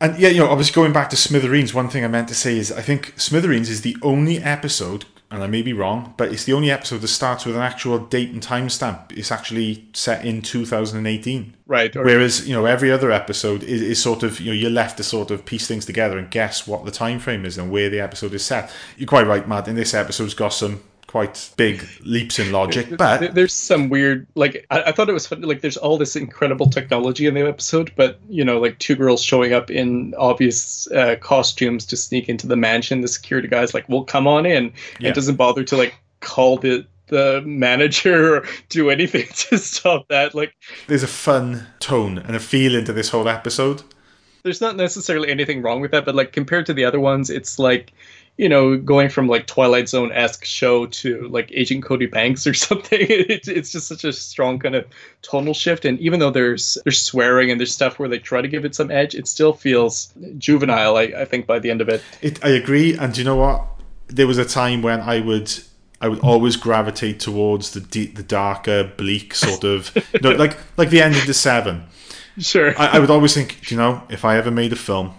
And 0.00 0.18
yeah 0.18 0.30
you 0.30 0.40
know 0.40 0.48
obviously 0.48 0.74
going 0.74 0.92
back 0.92 1.10
to 1.10 1.16
smithereens 1.16 1.72
one 1.72 1.88
thing 1.88 2.04
i 2.04 2.08
meant 2.08 2.26
to 2.28 2.34
say 2.34 2.58
is 2.58 2.72
i 2.72 2.82
think 2.82 3.14
smithereens 3.16 3.68
is 3.68 3.82
the 3.82 3.96
only 4.02 4.38
episode 4.38 5.04
and 5.30 5.44
i 5.44 5.46
may 5.46 5.62
be 5.62 5.72
wrong 5.72 6.14
but 6.16 6.32
it's 6.32 6.44
the 6.44 6.54
only 6.54 6.70
episode 6.70 7.02
that 7.02 7.08
starts 7.08 7.44
with 7.44 7.54
an 7.54 7.62
actual 7.62 7.98
date 7.98 8.30
and 8.30 8.42
timestamp. 8.42 9.12
It's 9.12 9.30
actually 9.30 9.86
set 9.92 10.24
in 10.24 10.42
2018 10.42 11.54
right 11.66 11.94
or- 11.94 12.04
whereas 12.04 12.48
you 12.48 12.54
know 12.54 12.64
every 12.64 12.90
other 12.90 13.12
episode 13.12 13.62
is, 13.62 13.82
is 13.82 14.02
sort 14.02 14.22
of 14.22 14.40
you 14.40 14.46
know 14.46 14.52
you're 14.52 14.70
left 14.70 14.96
to 14.96 15.04
sort 15.04 15.30
of 15.30 15.44
piece 15.44 15.68
things 15.68 15.84
together 15.84 16.18
and 16.18 16.30
guess 16.30 16.66
what 16.66 16.84
the 16.84 16.90
time 16.90 17.20
frame 17.20 17.44
is 17.44 17.58
and 17.58 17.70
where 17.70 17.90
the 17.90 18.00
episode 18.00 18.32
is 18.34 18.44
set. 18.44 18.72
You're 18.96 19.06
quite 19.06 19.26
right 19.26 19.46
matt 19.46 19.68
in 19.68 19.76
this 19.76 19.94
episode's 19.94 20.34
got 20.34 20.54
some 20.54 20.82
quite 21.12 21.50
big 21.58 21.86
leaps 22.00 22.38
in 22.38 22.50
logic. 22.52 22.96
But 22.96 23.34
there's 23.34 23.52
some 23.52 23.90
weird, 23.90 24.26
like 24.34 24.64
I, 24.70 24.84
I, 24.84 24.92
thought 24.92 25.10
it 25.10 25.12
was 25.12 25.26
funny. 25.26 25.46
Like 25.46 25.60
there's 25.60 25.76
all 25.76 25.98
this 25.98 26.16
incredible 26.16 26.70
technology 26.70 27.26
in 27.26 27.34
the 27.34 27.46
episode, 27.46 27.92
but 27.96 28.18
you 28.30 28.42
know, 28.42 28.58
like 28.58 28.78
two 28.78 28.96
girls 28.96 29.22
showing 29.22 29.52
up 29.52 29.70
in 29.70 30.14
obvious 30.16 30.90
uh, 30.92 31.16
costumes 31.20 31.84
to 31.84 31.98
sneak 31.98 32.30
into 32.30 32.46
the 32.46 32.56
mansion. 32.56 33.02
The 33.02 33.08
security 33.08 33.46
guy's 33.46 33.74
like, 33.74 33.86
"Well, 33.90 34.04
come 34.04 34.26
on 34.26 34.46
in." 34.46 34.72
Yeah. 35.00 35.10
It 35.10 35.14
doesn't 35.14 35.36
bother 35.36 35.62
to 35.64 35.76
like 35.76 35.94
call 36.20 36.56
the 36.56 36.86
the 37.08 37.42
manager 37.44 38.36
or 38.36 38.46
do 38.70 38.88
anything 38.88 39.26
to 39.50 39.58
stop 39.58 40.08
that. 40.08 40.34
Like 40.34 40.54
there's 40.86 41.02
a 41.02 41.08
fun 41.08 41.66
tone 41.78 42.16
and 42.16 42.34
a 42.34 42.40
feel 42.40 42.74
into 42.74 42.94
this 42.94 43.10
whole 43.10 43.28
episode. 43.28 43.82
There's 44.44 44.62
not 44.62 44.76
necessarily 44.76 45.30
anything 45.30 45.60
wrong 45.60 45.82
with 45.82 45.90
that, 45.90 46.06
but 46.06 46.14
like 46.14 46.32
compared 46.32 46.64
to 46.66 46.72
the 46.72 46.86
other 46.86 47.00
ones, 47.00 47.28
it's 47.28 47.58
like 47.58 47.92
you 48.38 48.48
know, 48.48 48.76
going 48.78 49.08
from 49.08 49.28
like 49.28 49.46
Twilight 49.46 49.88
Zone 49.88 50.10
esque 50.12 50.44
show 50.44 50.86
to 50.86 51.28
like 51.28 51.50
Agent 51.52 51.84
Cody 51.84 52.06
Banks 52.06 52.46
or 52.46 52.54
something. 52.68 53.00
It, 53.00 53.46
it's 53.48 53.72
just 53.72 53.88
such 53.88 54.04
a 54.04 54.12
strong 54.12 54.58
kind 54.58 54.74
of 54.74 54.86
tonal 55.22 55.54
shift. 55.54 55.84
And 55.84 55.98
even 56.00 56.20
though 56.20 56.30
there's 56.30 56.78
there's 56.84 57.00
swearing 57.00 57.50
and 57.50 57.60
there's 57.60 57.72
stuff 57.72 57.98
where 57.98 58.08
they 58.08 58.18
try 58.18 58.40
to 58.40 58.48
give 58.48 58.64
it 58.64 58.74
some 58.74 58.90
edge, 58.90 59.14
it 59.14 59.28
still 59.28 59.52
feels 59.52 60.12
juvenile. 60.38 60.96
I, 60.96 61.02
I 61.02 61.24
think 61.24 61.46
by 61.46 61.58
the 61.58 61.70
end 61.70 61.80
of 61.80 61.88
it. 61.88 62.02
it. 62.20 62.42
I 62.44 62.50
agree. 62.50 62.96
And 62.96 63.16
you 63.16 63.24
know 63.24 63.36
what? 63.36 63.66
There 64.08 64.26
was 64.26 64.38
a 64.38 64.44
time 64.44 64.82
when 64.82 65.00
I 65.00 65.20
would 65.20 65.52
I 66.00 66.08
would 66.08 66.20
always 66.20 66.56
gravitate 66.56 67.20
towards 67.20 67.70
the 67.70 67.80
deep, 67.80 68.16
the 68.16 68.24
darker, 68.24 68.92
bleak 68.96 69.34
sort 69.34 69.62
of, 69.62 69.94
you 70.12 70.20
know, 70.20 70.32
like 70.32 70.58
like 70.76 70.90
the 70.90 71.00
end 71.00 71.16
of 71.16 71.26
the 71.26 71.34
Seven. 71.34 71.84
Sure. 72.38 72.74
I, 72.78 72.96
I 72.96 72.98
would 72.98 73.10
always 73.10 73.34
think, 73.34 73.70
you 73.70 73.76
know, 73.76 74.02
if 74.08 74.24
I 74.24 74.38
ever 74.38 74.50
made 74.50 74.72
a 74.72 74.76
film, 74.76 75.14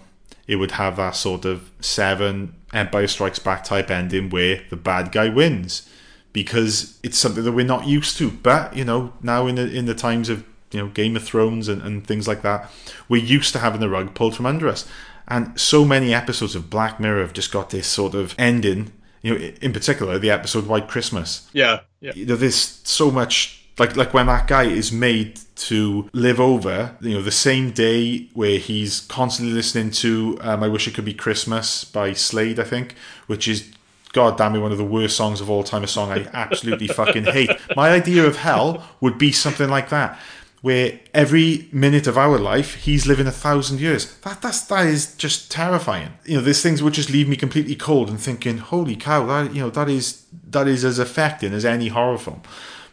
it 0.48 0.56
would 0.56 0.72
have 0.72 0.96
that 0.96 1.16
sort 1.16 1.44
of 1.44 1.70
Seven 1.80 2.54
Empire 2.74 3.06
Strikes 3.06 3.38
Back 3.38 3.64
type 3.64 3.90
ending 3.90 4.30
where 4.30 4.62
the 4.70 4.76
bad 4.76 5.12
guy 5.12 5.28
wins 5.28 5.88
because 6.32 6.98
it's 7.02 7.16
something 7.16 7.44
that 7.44 7.52
we're 7.52 7.64
not 7.64 7.86
used 7.86 8.18
to. 8.18 8.30
But 8.30 8.76
you 8.76 8.84
know, 8.84 9.12
now 9.22 9.46
in 9.46 9.54
the 9.54 9.70
in 9.70 9.86
the 9.86 9.94
times 9.94 10.28
of 10.28 10.44
you 10.72 10.80
know 10.80 10.88
Game 10.88 11.16
of 11.16 11.24
Thrones 11.24 11.68
and, 11.68 11.80
and 11.80 12.06
things 12.06 12.28
like 12.28 12.42
that, 12.42 12.70
we're 13.08 13.24
used 13.24 13.52
to 13.54 13.60
having 13.60 13.80
the 13.80 13.88
rug 13.88 14.14
pulled 14.14 14.36
from 14.36 14.46
under 14.46 14.68
us. 14.68 14.86
And 15.26 15.58
so 15.58 15.86
many 15.86 16.12
episodes 16.12 16.54
of 16.54 16.68
Black 16.68 17.00
Mirror 17.00 17.22
have 17.22 17.32
just 17.32 17.50
got 17.50 17.70
this 17.70 17.86
sort 17.86 18.14
of 18.14 18.34
ending. 18.38 18.92
You 19.22 19.38
know, 19.38 19.52
in 19.62 19.72
particular, 19.72 20.18
the 20.18 20.30
episode 20.30 20.66
White 20.66 20.88
Christmas. 20.88 21.48
Yeah, 21.54 21.80
Yeah. 22.00 22.12
You 22.14 22.26
know, 22.26 22.36
there's 22.36 22.56
so 22.84 23.10
much 23.10 23.63
like 23.78 23.96
like 23.96 24.14
when 24.14 24.26
that 24.26 24.46
guy 24.46 24.64
is 24.64 24.92
made 24.92 25.40
to 25.56 26.08
live 26.12 26.40
over, 26.40 26.96
you 27.00 27.14
know, 27.14 27.22
the 27.22 27.30
same 27.30 27.70
day 27.70 28.28
where 28.34 28.58
he's 28.58 29.00
constantly 29.02 29.54
listening 29.54 29.90
to 29.92 30.38
um, 30.40 30.62
"I 30.62 30.68
Wish 30.68 30.86
It 30.86 30.94
Could 30.94 31.04
Be 31.04 31.14
Christmas" 31.14 31.84
by 31.84 32.12
Slade, 32.12 32.58
I 32.58 32.64
think, 32.64 32.94
which 33.26 33.48
is. 33.48 33.70
God 34.12 34.38
damn 34.38 34.60
one 34.60 34.70
of 34.70 34.78
the 34.78 34.84
worst 34.84 35.16
songs 35.16 35.40
of 35.40 35.50
all 35.50 35.64
time, 35.64 35.82
a 35.82 35.88
song 35.88 36.12
I 36.12 36.28
absolutely 36.32 36.86
fucking 36.86 37.24
hate. 37.24 37.50
My 37.74 37.90
idea 37.90 38.24
of 38.24 38.36
hell 38.36 38.84
would 39.00 39.18
be 39.18 39.32
something 39.32 39.68
like 39.68 39.88
that, 39.88 40.16
where 40.62 41.00
every 41.12 41.68
minute 41.72 42.06
of 42.06 42.16
our 42.16 42.38
life 42.38 42.76
he's 42.76 43.08
living 43.08 43.26
a 43.26 43.32
thousand 43.32 43.80
years. 43.80 44.14
That 44.18 44.40
that's 44.40 44.60
that 44.66 44.86
is 44.86 45.16
just 45.16 45.50
terrifying. 45.50 46.12
You 46.24 46.36
know, 46.36 46.42
these 46.42 46.62
things 46.62 46.80
would 46.80 46.92
just 46.92 47.10
leave 47.10 47.28
me 47.28 47.34
completely 47.34 47.74
cold 47.74 48.08
and 48.08 48.20
thinking, 48.20 48.58
holy 48.58 48.94
cow, 48.94 49.26
that 49.26 49.52
you 49.52 49.62
know, 49.62 49.70
that 49.70 49.88
is 49.88 50.24
that 50.50 50.68
is 50.68 50.84
as 50.84 51.00
affecting 51.00 51.52
as 51.52 51.64
any 51.64 51.88
horror 51.88 52.18
film. 52.18 52.42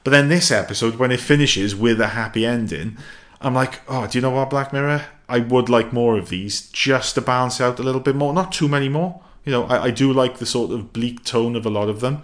But 0.04 0.12
then 0.12 0.30
this 0.30 0.52
episode, 0.52 0.96
when 0.96 1.12
it 1.12 1.20
finishes 1.20 1.76
with 1.76 2.02
a 2.02 2.08
happy 2.08 2.46
ending, 2.46 2.98
I'm 3.40 3.54
like, 3.54 3.82
oh, 3.88 4.08
do 4.08 4.18
you 4.18 4.22
know 4.22 4.32
what, 4.32 4.50
Black 4.50 4.74
Mirror? 4.74 5.04
I 5.30 5.40
would 5.40 5.70
like 5.70 5.94
more 5.94 6.18
of 6.18 6.30
these 6.30 6.70
just 6.72 7.16
to 7.16 7.22
balance 7.22 7.62
out 7.62 7.80
a 7.80 7.84
little 7.84 8.02
bit 8.02 8.16
more. 8.16 8.34
Not 8.34 8.52
too 8.52 8.68
many 8.68 8.90
more. 8.90 9.22
You 9.46 9.52
know, 9.52 9.64
I, 9.66 9.86
I 9.86 9.92
do 9.92 10.12
like 10.12 10.38
the 10.38 10.46
sort 10.46 10.72
of 10.72 10.92
bleak 10.94 11.24
tone 11.24 11.56
of 11.56 11.66
a 11.66 11.70
lot 11.70 11.90
of 11.90 12.00
them. 12.02 12.24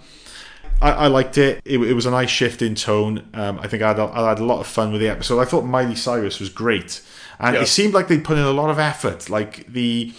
I, 0.82 0.92
I 0.92 1.08
liked 1.08 1.38
it. 1.38 1.62
it. 1.66 1.80
It 1.80 1.94
was 1.94 2.06
a 2.06 2.12
nice 2.12 2.30
shift 2.30 2.62
in 2.62 2.76
tone. 2.76 3.28
Um, 3.34 3.60
I 3.60 3.68
think 3.68 3.82
I 3.82 3.88
had, 3.90 4.00
a, 4.00 4.04
I 4.14 4.30
had 4.30 4.40
a 4.40 4.44
lot 4.44 4.60
of 4.60 4.68
fun 4.68 4.92
with 4.92 5.02
the 5.02 5.10
episode. 5.10 5.40
I 5.40 5.46
thought 5.46 5.64
Miley 5.64 5.96
Cyrus 5.96 6.40
was 6.40 6.50
great. 6.50 7.02
And 7.40 7.56
Yeah. 7.56 7.62
it 7.64 7.68
seemed 7.68 7.94
like 7.94 8.08
they 8.08 8.20
put 8.20 8.38
in 8.38 8.44
a 8.44 8.52
lot 8.52 8.70
of 8.70 8.78
effort. 8.78 9.30
Like 9.30 9.72
the 9.72 10.14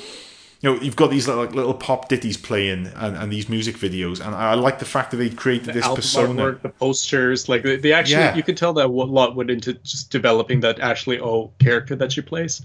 you 0.60 0.72
know, 0.74 0.80
you've 0.80 0.96
got 0.96 1.10
these 1.10 1.28
like 1.28 1.54
little 1.54 1.74
pop 1.74 2.08
ditties 2.08 2.36
playing 2.36 2.88
and, 2.96 3.16
and 3.16 3.32
these 3.32 3.48
music 3.48 3.76
videos, 3.76 4.24
and 4.24 4.34
I 4.34 4.54
like 4.54 4.80
the 4.80 4.84
fact 4.84 5.12
that 5.12 5.18
they 5.18 5.30
created 5.30 5.72
this 5.74 5.84
album 5.84 5.96
persona. 5.96 6.42
artwork, 6.42 6.62
the 6.62 6.68
posters, 6.70 7.48
like 7.48 7.62
they, 7.62 7.76
they 7.76 7.92
actually, 7.92 8.14
Yeah. 8.22 8.34
you 8.34 8.42
could 8.42 8.56
tell 8.56 8.72
that 8.72 8.86
a 8.86 8.88
lot 8.88 9.36
went 9.36 9.50
into 9.50 9.74
just 9.74 10.10
developing 10.10 10.58
that 10.60 10.80
Ashley 10.80 11.20
O 11.20 11.52
character 11.60 11.94
that 11.96 12.10
she 12.10 12.22
plays. 12.22 12.62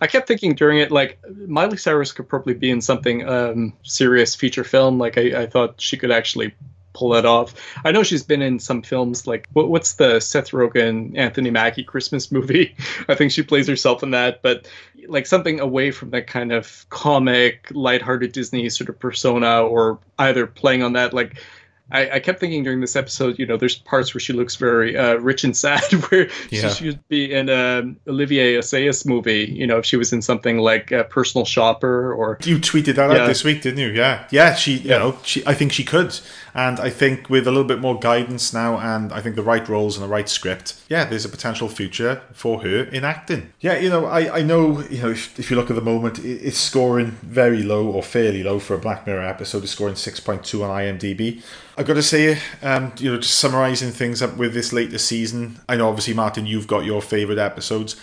I 0.00 0.08
kept 0.08 0.26
thinking 0.26 0.54
during 0.56 0.78
it, 0.78 0.90
like 0.90 1.18
Miley 1.46 1.76
Cyrus 1.76 2.10
could 2.10 2.28
probably 2.28 2.54
be 2.54 2.70
in 2.70 2.80
something 2.80 3.28
um, 3.28 3.72
serious 3.84 4.34
feature 4.34 4.64
film. 4.64 4.98
Like 4.98 5.16
I, 5.16 5.42
I 5.42 5.46
thought 5.46 5.80
she 5.80 5.96
could 5.96 6.10
actually 6.10 6.52
pull 6.96 7.10
that 7.10 7.26
off. 7.26 7.54
I 7.84 7.92
know 7.92 8.02
she's 8.02 8.22
been 8.22 8.40
in 8.42 8.58
some 8.58 8.80
films 8.82 9.26
like 9.26 9.48
what, 9.52 9.68
what's 9.68 9.94
the 9.94 10.18
Seth 10.20 10.50
Rogen 10.52 11.16
Anthony 11.16 11.50
Mackie 11.50 11.84
Christmas 11.84 12.32
movie? 12.36 12.74
I 13.08 13.14
think 13.14 13.30
she 13.32 13.42
plays 13.42 13.68
herself 13.68 14.02
in 14.02 14.10
that, 14.12 14.40
but 14.42 14.66
like 15.08 15.26
something 15.26 15.60
away 15.60 15.90
from 15.90 16.10
that 16.10 16.26
kind 16.26 16.52
of 16.52 16.86
comic, 16.88 17.68
lighthearted 17.70 18.32
Disney 18.32 18.68
sort 18.70 18.88
of 18.88 18.98
persona, 18.98 19.62
or 19.62 19.98
either 20.18 20.46
playing 20.46 20.82
on 20.82 20.94
that 20.94 21.12
like. 21.12 21.42
I, 21.88 22.10
I 22.16 22.18
kept 22.18 22.40
thinking 22.40 22.64
during 22.64 22.80
this 22.80 22.96
episode, 22.96 23.38
you 23.38 23.46
know, 23.46 23.56
there's 23.56 23.76
parts 23.76 24.12
where 24.12 24.20
she 24.20 24.32
looks 24.32 24.56
very 24.56 24.96
uh, 24.96 25.14
rich 25.18 25.44
and 25.44 25.56
sad, 25.56 25.84
where 26.08 26.28
Yeah. 26.50 26.68
she 26.70 26.86
should 26.86 27.08
be 27.08 27.32
in 27.32 27.48
a 27.48 27.94
Olivier 28.10 28.56
Assayas 28.56 29.06
movie. 29.06 29.44
You 29.44 29.68
know, 29.68 29.78
if 29.78 29.86
she 29.86 29.96
was 29.96 30.12
in 30.12 30.20
something 30.20 30.58
like 30.58 30.90
a 30.90 31.04
Personal 31.04 31.44
Shopper 31.44 32.12
or 32.12 32.38
You 32.42 32.58
tweeted 32.58 32.96
that 32.96 33.12
Yeah. 33.12 33.18
out 33.22 33.26
this 33.28 33.44
week, 33.44 33.62
didn't 33.62 33.78
you? 33.78 33.90
Yeah, 33.90 34.26
yeah. 34.32 34.56
She, 34.56 34.78
you 34.78 34.90
Yeah. 34.90 34.98
know, 34.98 35.18
she. 35.22 35.46
I 35.46 35.54
think 35.54 35.70
she 35.72 35.84
could, 35.84 36.18
and 36.56 36.80
I 36.80 36.88
think 36.88 37.28
with 37.28 37.46
a 37.46 37.50
little 37.50 37.68
bit 37.68 37.80
more 37.80 37.98
guidance 37.98 38.54
now, 38.54 38.78
and 38.78 39.12
I 39.12 39.20
think 39.20 39.36
the 39.36 39.42
right 39.42 39.68
roles 39.68 39.96
and 39.96 40.02
the 40.02 40.08
right 40.08 40.26
script, 40.26 40.82
yeah, 40.88 41.04
there's 41.04 41.26
a 41.26 41.28
potential 41.28 41.68
future 41.68 42.22
for 42.32 42.62
her 42.62 42.84
in 42.84 43.04
acting. 43.04 43.52
Yeah, 43.60 43.76
you 43.76 43.90
know, 43.90 44.06
I, 44.06 44.38
I 44.38 44.42
know, 44.42 44.80
you 44.88 45.02
know, 45.02 45.10
if, 45.10 45.38
if 45.38 45.50
you 45.50 45.56
look 45.56 45.68
at 45.68 45.76
the 45.76 45.82
moment, 45.82 46.18
it, 46.18 46.46
it's 46.46 46.56
scoring 46.56 47.10
very 47.22 47.62
low 47.62 47.86
or 47.86 48.02
fairly 48.02 48.42
low 48.42 48.58
for 48.58 48.72
a 48.72 48.78
Black 48.78 49.06
Mirror 49.06 49.26
episode. 49.26 49.64
It's 49.64 49.72
scoring 49.72 49.96
six 49.96 50.18
point 50.18 50.44
two 50.44 50.64
on 50.64 50.70
IMDb. 50.70 51.42
I've 51.76 51.86
got 51.86 51.94
to 51.94 52.02
say, 52.02 52.38
um, 52.62 52.92
you 52.96 53.12
know, 53.12 53.20
just 53.20 53.38
summarising 53.38 53.90
things 53.90 54.22
up 54.22 54.38
with 54.38 54.54
this 54.54 54.72
latest 54.72 55.06
season. 55.06 55.60
I 55.68 55.76
know, 55.76 55.90
obviously, 55.90 56.14
Martin, 56.14 56.46
you've 56.46 56.66
got 56.66 56.86
your 56.86 57.02
favourite 57.02 57.38
episodes. 57.38 57.96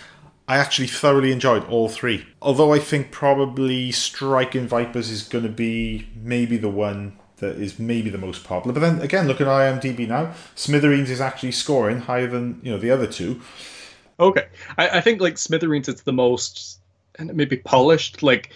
I 0.46 0.58
actually 0.58 0.88
thoroughly 0.88 1.32
enjoyed 1.32 1.64
all 1.64 1.88
three. 1.88 2.24
Although 2.40 2.72
I 2.72 2.78
think 2.78 3.10
probably 3.10 3.90
Striking 3.90 4.68
Vipers 4.68 5.10
is 5.10 5.26
going 5.26 5.44
to 5.44 5.50
be 5.50 6.06
maybe 6.14 6.56
the 6.56 6.68
one 6.68 7.18
that 7.38 7.56
is 7.56 7.78
maybe 7.78 8.10
the 8.10 8.18
most 8.18 8.44
popular. 8.44 8.72
But 8.72 8.80
then 8.80 9.00
again, 9.00 9.26
look 9.26 9.40
at 9.40 9.46
IMDb 9.46 10.06
now. 10.08 10.32
Smithereens 10.54 11.10
is 11.10 11.20
actually 11.20 11.52
scoring 11.52 12.00
higher 12.00 12.26
than 12.26 12.60
you 12.62 12.70
know 12.70 12.78
the 12.78 12.90
other 12.90 13.06
two. 13.06 13.40
Okay, 14.20 14.46
I, 14.78 14.98
I 14.98 15.00
think 15.00 15.20
like 15.20 15.38
Smithereens, 15.38 15.88
it's 15.88 16.02
the 16.02 16.12
most 16.12 16.80
and 17.18 17.34
maybe 17.34 17.56
polished. 17.56 18.22
Like, 18.22 18.52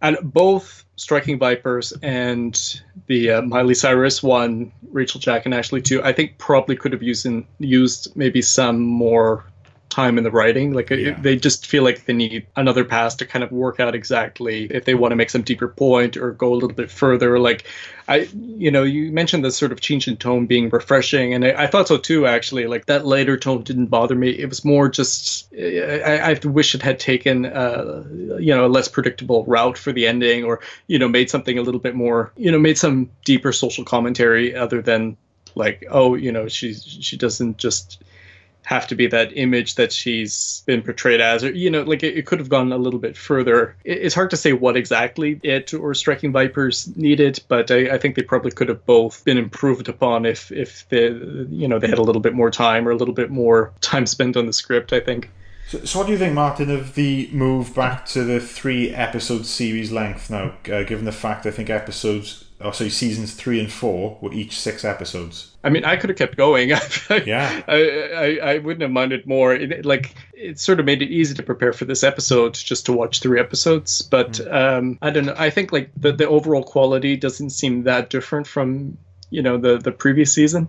and 0.00 0.16
both 0.22 0.84
Striking 0.96 1.38
Vipers 1.38 1.92
and 2.02 2.80
the 3.06 3.30
uh, 3.32 3.42
Miley 3.42 3.74
Cyrus 3.74 4.22
one, 4.22 4.72
Rachel 4.90 5.20
Jack 5.20 5.44
and 5.44 5.54
Ashley 5.54 5.82
too. 5.82 6.02
I 6.02 6.12
think 6.12 6.38
probably 6.38 6.76
could 6.76 6.92
have 6.92 7.02
used 7.02 7.26
in, 7.26 7.46
used 7.58 8.14
maybe 8.16 8.42
some 8.42 8.80
more 8.80 9.44
time 9.92 10.18
in 10.18 10.24
the 10.24 10.30
writing. 10.30 10.72
Like 10.72 10.90
it- 10.90 11.22
they 11.22 11.36
just 11.36 11.66
feel 11.66 11.82
like 11.84 12.06
they 12.06 12.12
need 12.12 12.46
another 12.56 12.84
pass 12.84 13.14
to 13.16 13.26
kind 13.26 13.44
of 13.44 13.52
work 13.52 13.78
out 13.78 13.94
exactly 13.94 14.64
if 14.70 14.84
they 14.84 14.94
want 14.94 15.12
to 15.12 15.16
make 15.16 15.30
some 15.30 15.42
deeper 15.42 15.68
point 15.68 16.16
or 16.16 16.32
go 16.32 16.52
a 16.52 16.54
little 16.56 16.76
bit 16.76 16.90
further. 16.90 17.38
Like 17.38 17.64
I, 18.08 18.28
you 18.34 18.70
know, 18.70 18.82
you 18.82 19.12
mentioned 19.12 19.44
the 19.44 19.50
sort 19.50 19.70
of 19.72 19.80
change 19.80 20.08
in 20.08 20.16
tone 20.16 20.46
being 20.46 20.68
refreshing, 20.70 21.34
and 21.34 21.44
I, 21.44 21.64
I 21.64 21.66
thought 21.66 21.88
so 21.88 21.98
too. 21.98 22.26
Actually, 22.26 22.66
like 22.66 22.86
that 22.86 23.06
later 23.06 23.36
tone 23.36 23.62
didn't 23.62 23.86
bother 23.86 24.14
me. 24.14 24.30
It 24.30 24.48
was 24.48 24.64
more 24.64 24.88
just 24.88 25.52
I, 25.54 26.32
I 26.32 26.40
wish 26.44 26.74
it 26.74 26.82
had 26.82 26.98
taken, 26.98 27.46
uh, 27.46 28.04
you 28.40 28.54
know, 28.54 28.66
a 28.66 28.68
less 28.68 28.88
predictable 28.88 29.44
route 29.44 29.78
for 29.78 29.92
the 29.92 30.06
ending, 30.06 30.44
or 30.44 30.60
you 30.88 30.98
know, 30.98 31.08
made 31.08 31.30
something 31.30 31.58
a 31.58 31.62
little 31.62 31.80
bit 31.80 31.94
more, 31.94 32.32
you 32.36 32.50
know, 32.50 32.58
made 32.58 32.78
some 32.78 33.10
deeper 33.24 33.52
social 33.52 33.84
commentary 33.84 34.54
other 34.54 34.82
than 34.82 35.16
like, 35.54 35.84
oh, 35.90 36.14
you 36.14 36.32
know, 36.32 36.48
she's 36.48 36.84
she 37.00 37.16
doesn't 37.16 37.58
just 37.58 38.02
have 38.64 38.86
to 38.86 38.94
be 38.94 39.06
that 39.06 39.36
image 39.36 39.74
that 39.74 39.92
she's 39.92 40.62
been 40.66 40.82
portrayed 40.82 41.20
as 41.20 41.42
or 41.42 41.50
you 41.52 41.70
know 41.70 41.82
like 41.82 42.02
it, 42.02 42.16
it 42.16 42.26
could 42.26 42.38
have 42.38 42.48
gone 42.48 42.72
a 42.72 42.76
little 42.76 43.00
bit 43.00 43.16
further 43.16 43.74
it, 43.84 43.98
it's 43.98 44.14
hard 44.14 44.30
to 44.30 44.36
say 44.36 44.52
what 44.52 44.76
exactly 44.76 45.40
it 45.42 45.74
or 45.74 45.94
striking 45.94 46.32
vipers 46.32 46.94
needed 46.96 47.40
but 47.48 47.70
I, 47.70 47.94
I 47.94 47.98
think 47.98 48.14
they 48.14 48.22
probably 48.22 48.52
could 48.52 48.68
have 48.68 48.84
both 48.86 49.24
been 49.24 49.38
improved 49.38 49.88
upon 49.88 50.24
if 50.26 50.52
if 50.52 50.88
they 50.90 51.08
you 51.08 51.66
know 51.68 51.78
they 51.78 51.88
had 51.88 51.98
a 51.98 52.02
little 52.02 52.22
bit 52.22 52.34
more 52.34 52.50
time 52.50 52.86
or 52.86 52.92
a 52.92 52.96
little 52.96 53.14
bit 53.14 53.30
more 53.30 53.72
time 53.80 54.06
spent 54.06 54.36
on 54.36 54.46
the 54.46 54.52
script 54.52 54.92
i 54.92 55.00
think 55.00 55.30
So, 55.68 55.84
so 55.84 55.98
what 56.00 56.06
do 56.06 56.12
you 56.12 56.18
think, 56.18 56.34
Martin, 56.34 56.70
of 56.70 56.94
the 56.96 57.30
move 57.32 57.74
back 57.74 58.04
to 58.06 58.24
the 58.24 58.40
three 58.40 58.90
episode 58.90 59.46
series 59.46 59.90
length 59.90 60.28
now? 60.28 60.52
Uh, 60.70 60.82
given 60.82 61.04
the 61.04 61.12
fact 61.12 61.46
I 61.46 61.50
think 61.50 61.70
episodes, 61.70 62.44
oh 62.62 62.70
sorry, 62.70 62.90
seasons 62.90 63.34
three 63.34 63.60
and 63.60 63.70
four 63.70 64.18
were 64.20 64.32
each 64.32 64.58
six 64.58 64.84
episodes. 64.84 65.54
I 65.64 65.70
mean, 65.70 65.84
I 65.84 65.96
could 65.96 66.10
have 66.10 66.18
kept 66.18 66.36
going. 66.36 66.72
Yeah. 67.24 67.62
I, 67.68 68.38
I, 68.42 68.52
I 68.52 68.58
wouldn't 68.58 68.82
have 68.82 68.90
minded 68.90 69.26
more. 69.26 69.54
It, 69.54 69.84
like, 69.84 70.14
it 70.32 70.58
sort 70.58 70.80
of 70.80 70.86
made 70.86 71.02
it 71.02 71.10
easy 71.10 71.34
to 71.34 71.42
prepare 71.42 71.72
for 71.72 71.84
this 71.84 72.02
episode 72.02 72.54
just 72.54 72.86
to 72.86 72.92
watch 72.92 73.20
three 73.20 73.38
episodes. 73.38 74.02
But 74.02 74.40
um, 74.52 74.98
I 75.02 75.10
don't 75.10 75.26
know. 75.26 75.34
I 75.36 75.50
think 75.50 75.72
like 75.72 75.90
the, 75.96 76.12
the 76.12 76.26
overall 76.28 76.64
quality 76.64 77.16
doesn't 77.16 77.50
seem 77.50 77.82
that 77.84 78.10
different 78.10 78.46
from 78.46 78.96
you 79.30 79.42
know 79.42 79.58
the 79.58 79.78
the 79.78 79.92
previous 79.92 80.32
season. 80.32 80.68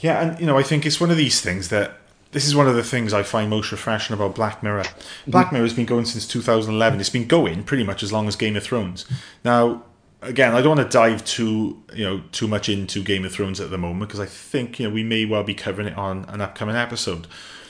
Yeah, 0.00 0.22
and 0.22 0.40
you 0.40 0.46
know, 0.46 0.58
I 0.58 0.62
think 0.62 0.86
it's 0.86 1.00
one 1.00 1.10
of 1.10 1.16
these 1.16 1.40
things 1.40 1.68
that 1.68 1.98
this 2.32 2.46
is 2.46 2.54
one 2.54 2.68
of 2.68 2.74
the 2.74 2.84
things 2.84 3.12
I 3.12 3.22
find 3.22 3.48
most 3.48 3.72
refreshing 3.72 4.14
about 4.14 4.34
Black 4.34 4.62
Mirror. 4.62 4.84
Black 5.26 5.52
Mirror 5.52 5.64
has 5.64 5.72
been 5.74 5.86
going 5.86 6.04
since 6.04 6.26
2011. 6.26 7.00
It's 7.00 7.08
been 7.08 7.26
going 7.26 7.64
pretty 7.64 7.84
much 7.84 8.02
as 8.02 8.12
long 8.12 8.28
as 8.28 8.36
Game 8.36 8.56
of 8.56 8.62
Thrones. 8.62 9.06
Now, 9.44 9.84
again, 10.22 10.54
I 10.54 10.60
don't 10.62 10.76
want 10.76 10.90
to 10.90 10.96
dive 10.96 11.24
too 11.24 11.82
you 11.94 12.04
know 12.04 12.22
too 12.32 12.48
much 12.48 12.68
into 12.68 13.02
Game 13.02 13.24
of 13.24 13.32
Thrones 13.32 13.60
at 13.60 13.70
the 13.70 13.78
moment 13.78 14.08
because 14.08 14.20
I 14.20 14.26
think 14.26 14.78
you 14.80 14.88
know 14.88 14.94
we 14.94 15.02
may 15.04 15.24
well 15.24 15.42
be 15.42 15.54
covering 15.54 15.88
it 15.88 15.96
on 15.96 16.24
an 16.28 16.40
upcoming 16.40 16.76
episode. 16.76 17.26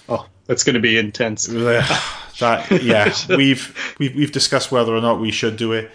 Oh, 0.09 0.27
that's 0.47 0.63
going 0.65 0.75
to 0.75 0.81
be 0.81 0.99
intense. 0.99 1.47
that 2.41 2.83
yeah, 2.83 3.13
we've, 3.37 3.95
we've 3.99 4.15
we've 4.15 4.33
discussed 4.33 4.71
whether 4.71 4.95
or 4.95 5.01
not 5.01 5.21
we 5.21 5.31
should 5.31 5.57
do 5.57 5.73
it. 5.73 5.91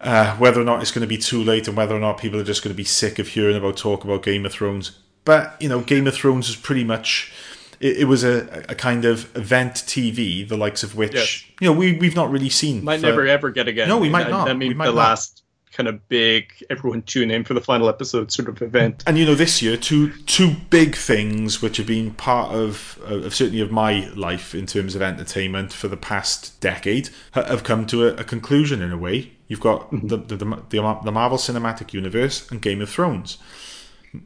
Uh, 0.00 0.34
whether 0.36 0.60
or 0.60 0.64
not 0.64 0.82
it's 0.82 0.90
going 0.90 1.02
to 1.02 1.06
be 1.06 1.16
too 1.18 1.42
late, 1.44 1.68
and 1.68 1.76
whether 1.76 1.94
or 1.94 2.00
not 2.00 2.18
people 2.18 2.40
are 2.40 2.44
just 2.44 2.62
going 2.64 2.74
to 2.74 2.76
be 2.76 2.82
sick 2.84 3.20
of 3.20 3.28
hearing 3.28 3.56
about 3.56 3.76
talk 3.76 4.02
about 4.02 4.22
Game 4.24 4.44
of 4.44 4.52
Thrones. 4.52 4.98
But 5.24 5.56
you 5.60 5.68
know, 5.68 5.80
Game 5.80 6.08
of 6.08 6.14
Thrones 6.14 6.48
is 6.48 6.56
pretty 6.56 6.82
much 6.82 7.32
it, 7.78 7.98
it 7.98 8.04
was 8.06 8.24
a, 8.24 8.64
a 8.68 8.74
kind 8.74 9.04
of 9.04 9.34
event 9.36 9.74
TV, 9.74 10.46
the 10.48 10.56
likes 10.56 10.82
of 10.82 10.96
which 10.96 11.14
Yes. 11.14 11.44
you 11.60 11.68
know 11.68 11.72
we 11.72 11.92
we've 11.98 12.16
not 12.16 12.30
really 12.32 12.48
seen. 12.48 12.82
Might 12.82 12.98
for- 13.00 13.06
never 13.06 13.26
ever 13.28 13.50
get 13.50 13.68
again. 13.68 13.88
No, 13.88 13.98
we 13.98 14.08
might 14.08 14.24
That- 14.24 14.30
not. 14.30 14.58
We 14.58 14.74
might 14.74 14.86
the 14.86 14.92
not. 14.92 14.98
last 14.98 15.41
kind 15.72 15.88
of 15.88 16.08
big 16.08 16.52
everyone 16.70 17.02
tune 17.02 17.30
in 17.30 17.44
for 17.44 17.54
the 17.54 17.60
final 17.60 17.88
episode 17.88 18.30
sort 18.30 18.48
of 18.48 18.60
event. 18.62 19.02
And 19.06 19.18
you 19.18 19.24
know, 19.24 19.34
this 19.34 19.62
year, 19.62 19.76
two 19.76 20.12
two 20.24 20.52
big 20.70 20.94
things 20.94 21.62
which 21.62 21.78
have 21.78 21.86
been 21.86 22.12
part 22.12 22.54
of, 22.54 23.00
uh, 23.08 23.16
of 23.16 23.34
certainly 23.34 23.60
of 23.60 23.70
my 23.70 24.08
life 24.14 24.54
in 24.54 24.66
terms 24.66 24.94
of 24.94 25.02
entertainment 25.02 25.72
for 25.72 25.88
the 25.88 25.96
past 25.96 26.60
decade 26.60 27.10
have 27.32 27.64
come 27.64 27.86
to 27.86 28.08
a, 28.08 28.14
a 28.16 28.24
conclusion 28.24 28.82
in 28.82 28.92
a 28.92 28.98
way. 28.98 29.32
You've 29.48 29.60
got 29.60 29.90
mm-hmm. 29.90 30.06
the, 30.08 30.16
the, 30.18 30.36
the 30.36 30.44
the 30.44 30.98
the 31.04 31.12
Marvel 31.12 31.38
Cinematic 31.38 31.92
Universe 31.92 32.50
and 32.50 32.62
Game 32.62 32.80
of 32.80 32.90
Thrones. 32.90 33.38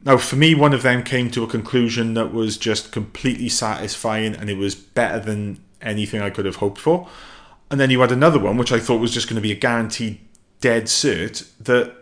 Now, 0.03 0.17
for 0.17 0.35
me, 0.35 0.53
one 0.53 0.73
of 0.73 0.83
them 0.83 1.01
came 1.01 1.31
to 1.31 1.45
a 1.45 1.47
conclusion 1.47 2.13
that 2.15 2.33
was 2.33 2.57
just 2.57 2.91
completely 2.91 3.47
satisfying, 3.47 4.35
and 4.35 4.49
it 4.49 4.57
was 4.57 4.75
better 4.75 5.19
than 5.19 5.63
anything 5.81 6.21
I 6.21 6.29
could 6.29 6.45
have 6.45 6.57
hoped 6.57 6.79
for. 6.79 7.07
And 7.69 7.79
then 7.79 7.89
you 7.89 7.99
had 8.01 8.11
another 8.11 8.39
one, 8.39 8.57
which 8.57 8.71
I 8.71 8.79
thought 8.79 8.99
was 8.99 9.13
just 9.13 9.27
going 9.27 9.35
to 9.35 9.41
be 9.41 9.51
a 9.51 9.55
guaranteed 9.55 10.19
dead 10.61 10.83
cert 10.85 11.47
that 11.61 11.93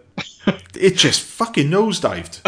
it 0.76 0.96
just 0.96 1.22
fucking 1.22 1.70
nosedived. 1.70 2.42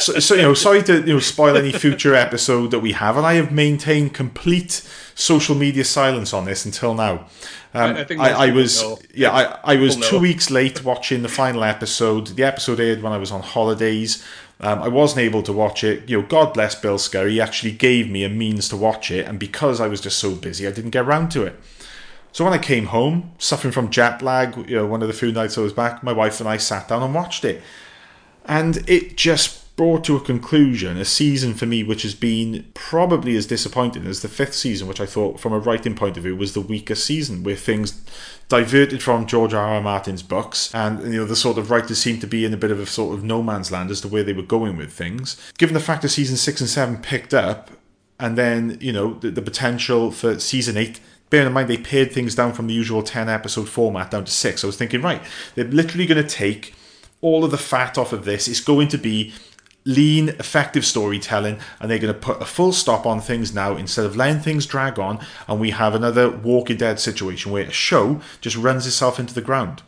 so, 0.00 0.18
so 0.20 0.34
you 0.34 0.42
know, 0.42 0.54
sorry 0.54 0.82
to 0.84 1.00
you 1.00 1.14
know 1.14 1.18
spoil 1.20 1.56
any 1.56 1.72
future 1.72 2.14
episode 2.14 2.70
that 2.70 2.80
we 2.80 2.92
have, 2.92 3.16
and 3.16 3.26
I 3.26 3.34
have 3.34 3.52
maintained 3.52 4.14
complete 4.14 4.86
social 5.14 5.54
media 5.54 5.84
silence 5.84 6.32
on 6.32 6.44
this 6.44 6.64
until 6.64 6.94
now. 6.94 7.26
Um, 7.74 7.96
I- 7.96 8.00
I 8.00 8.04
think 8.04 8.20
I, 8.20 8.48
I 8.48 8.50
was 8.52 8.84
yeah, 9.14 9.30
I, 9.30 9.74
I 9.74 9.76
was 9.76 9.96
two 9.96 10.18
weeks 10.18 10.50
late 10.50 10.84
watching 10.84 11.22
the 11.22 11.28
final 11.28 11.64
episode. 11.64 12.28
The 12.28 12.44
episode 12.44 12.80
aired 12.80 13.02
when 13.02 13.12
I 13.12 13.18
was 13.18 13.30
on 13.30 13.42
holidays. 13.42 14.24
Um, 14.60 14.80
I 14.80 14.86
wasn't 14.88 15.22
able 15.22 15.42
to 15.42 15.52
watch 15.52 15.82
it. 15.82 16.08
You 16.08 16.20
know, 16.20 16.26
God 16.26 16.54
bless 16.54 16.76
Bill 16.76 16.96
Scurry. 16.98 17.32
He 17.32 17.40
actually 17.40 17.72
gave 17.72 18.08
me 18.08 18.22
a 18.22 18.28
means 18.28 18.68
to 18.68 18.76
watch 18.76 19.10
it, 19.10 19.26
and 19.26 19.38
because 19.38 19.80
I 19.80 19.88
was 19.88 20.00
just 20.00 20.18
so 20.18 20.34
busy, 20.36 20.68
I 20.68 20.70
didn't 20.70 20.90
get 20.90 21.04
around 21.04 21.30
to 21.30 21.42
it. 21.44 21.58
So 22.32 22.44
when 22.44 22.52
I 22.54 22.58
came 22.58 22.86
home, 22.86 23.32
suffering 23.38 23.72
from 23.72 23.90
jet 23.90 24.22
lag, 24.22 24.56
you 24.68 24.76
know, 24.76 24.86
one 24.86 25.02
of 25.02 25.08
the 25.08 25.14
few 25.14 25.32
nights 25.32 25.58
I 25.58 25.60
was 25.60 25.72
back, 25.72 26.02
my 26.02 26.12
wife 26.12 26.40
and 26.40 26.48
I 26.48 26.56
sat 26.56 26.88
down 26.88 27.02
and 27.02 27.14
watched 27.14 27.44
it. 27.44 27.62
And 28.46 28.88
it 28.88 29.16
just 29.16 29.62
brought 29.76 30.04
to 30.04 30.16
a 30.16 30.20
conclusion 30.20 30.98
a 30.98 31.04
season 31.04 31.54
for 31.54 31.64
me 31.66 31.82
which 31.82 32.02
has 32.02 32.14
been 32.14 32.70
probably 32.74 33.36
as 33.36 33.46
disappointing 33.46 34.06
as 34.06 34.22
the 34.22 34.28
fifth 34.28 34.54
season, 34.54 34.86
which 34.86 35.00
I 35.00 35.06
thought, 35.06 35.40
from 35.40 35.52
a 35.52 35.58
writing 35.58 35.94
point 35.94 36.16
of 36.16 36.22
view, 36.22 36.36
was 36.36 36.52
the 36.52 36.60
weakest 36.60 37.04
season, 37.04 37.42
where 37.42 37.56
things 37.56 38.02
diverted 38.48 39.02
from 39.02 39.26
George 39.26 39.54
R. 39.54 39.74
R. 39.74 39.80
Martin's 39.80 40.22
books, 40.22 40.74
and 40.74 41.02
you 41.12 41.20
know 41.20 41.24
the 41.24 41.36
sort 41.36 41.58
of 41.58 41.70
writers 41.70 41.98
seemed 41.98 42.20
to 42.20 42.26
be 42.26 42.44
in 42.44 42.52
a 42.52 42.58
bit 42.58 42.70
of 42.70 42.80
a 42.80 42.86
sort 42.86 43.14
of 43.14 43.24
no 43.24 43.42
man's 43.42 43.72
land 43.72 43.90
as 43.90 44.00
to 44.02 44.08
where 44.08 44.22
they 44.22 44.32
were 44.32 44.42
going 44.42 44.76
with 44.76 44.92
things. 44.92 45.36
Given 45.58 45.74
the 45.74 45.80
fact 45.80 46.02
that 46.02 46.10
season 46.10 46.36
six 46.36 46.60
and 46.60 46.68
seven 46.68 46.98
picked 46.98 47.32
up, 47.32 47.70
and 48.20 48.36
then 48.36 48.78
you 48.80 48.92
know 48.92 49.14
the, 49.14 49.30
the 49.30 49.42
potential 49.42 50.10
for 50.10 50.38
season 50.38 50.76
eight. 50.76 51.00
Bearing 51.32 51.46
in 51.46 51.54
mind 51.54 51.70
they 51.70 51.78
pared 51.78 52.12
things 52.12 52.34
down 52.34 52.52
from 52.52 52.66
the 52.66 52.74
usual 52.74 53.02
ten 53.02 53.30
episode 53.30 53.66
format 53.66 54.10
down 54.10 54.26
to 54.26 54.30
six, 54.30 54.62
I 54.62 54.66
was 54.66 54.76
thinking, 54.76 55.00
right, 55.00 55.22
they're 55.54 55.64
literally 55.64 56.04
going 56.04 56.22
to 56.22 56.28
take 56.28 56.74
all 57.22 57.42
of 57.42 57.50
the 57.50 57.56
fat 57.56 57.96
off 57.96 58.12
of 58.12 58.26
this. 58.26 58.48
It's 58.48 58.60
going 58.60 58.88
to 58.88 58.98
be 58.98 59.32
lean, 59.86 60.28
effective 60.28 60.84
storytelling, 60.84 61.58
and 61.80 61.90
they're 61.90 61.98
going 61.98 62.12
to 62.12 62.20
put 62.20 62.42
a 62.42 62.44
full 62.44 62.70
stop 62.70 63.06
on 63.06 63.22
things 63.22 63.54
now 63.54 63.76
instead 63.76 64.04
of 64.04 64.14
letting 64.14 64.42
things 64.42 64.66
drag 64.66 64.98
on. 64.98 65.24
And 65.48 65.58
we 65.58 65.70
have 65.70 65.94
another 65.94 66.28
Walking 66.28 66.76
Dead 66.76 67.00
situation 67.00 67.50
where 67.50 67.64
a 67.64 67.72
show 67.72 68.20
just 68.42 68.58
runs 68.58 68.86
itself 68.86 69.18
into 69.18 69.32
the 69.32 69.40
ground. 69.40 69.82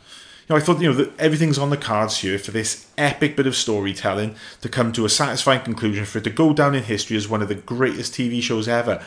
You 0.49 0.55
know, 0.55 0.57
I 0.59 0.61
thought 0.61 0.81
you 0.81 0.89
know 0.89 0.97
that 0.97 1.19
everything's 1.19 1.59
on 1.59 1.69
the 1.69 1.77
cards 1.77 2.17
here 2.17 2.39
for 2.39 2.49
this 2.49 2.87
epic 2.97 3.35
bit 3.35 3.45
of 3.45 3.55
storytelling 3.55 4.35
to 4.61 4.69
come 4.69 4.91
to 4.93 5.05
a 5.05 5.09
satisfying 5.09 5.61
conclusion, 5.61 6.05
for 6.05 6.17
it 6.17 6.23
to 6.23 6.31
go 6.31 6.53
down 6.53 6.73
in 6.73 6.85
history 6.85 7.15
as 7.15 7.29
one 7.29 7.43
of 7.43 7.49
the 7.49 7.53
greatest 7.53 8.13
TV 8.13 8.41
shows 8.41 8.67
ever. 8.67 9.03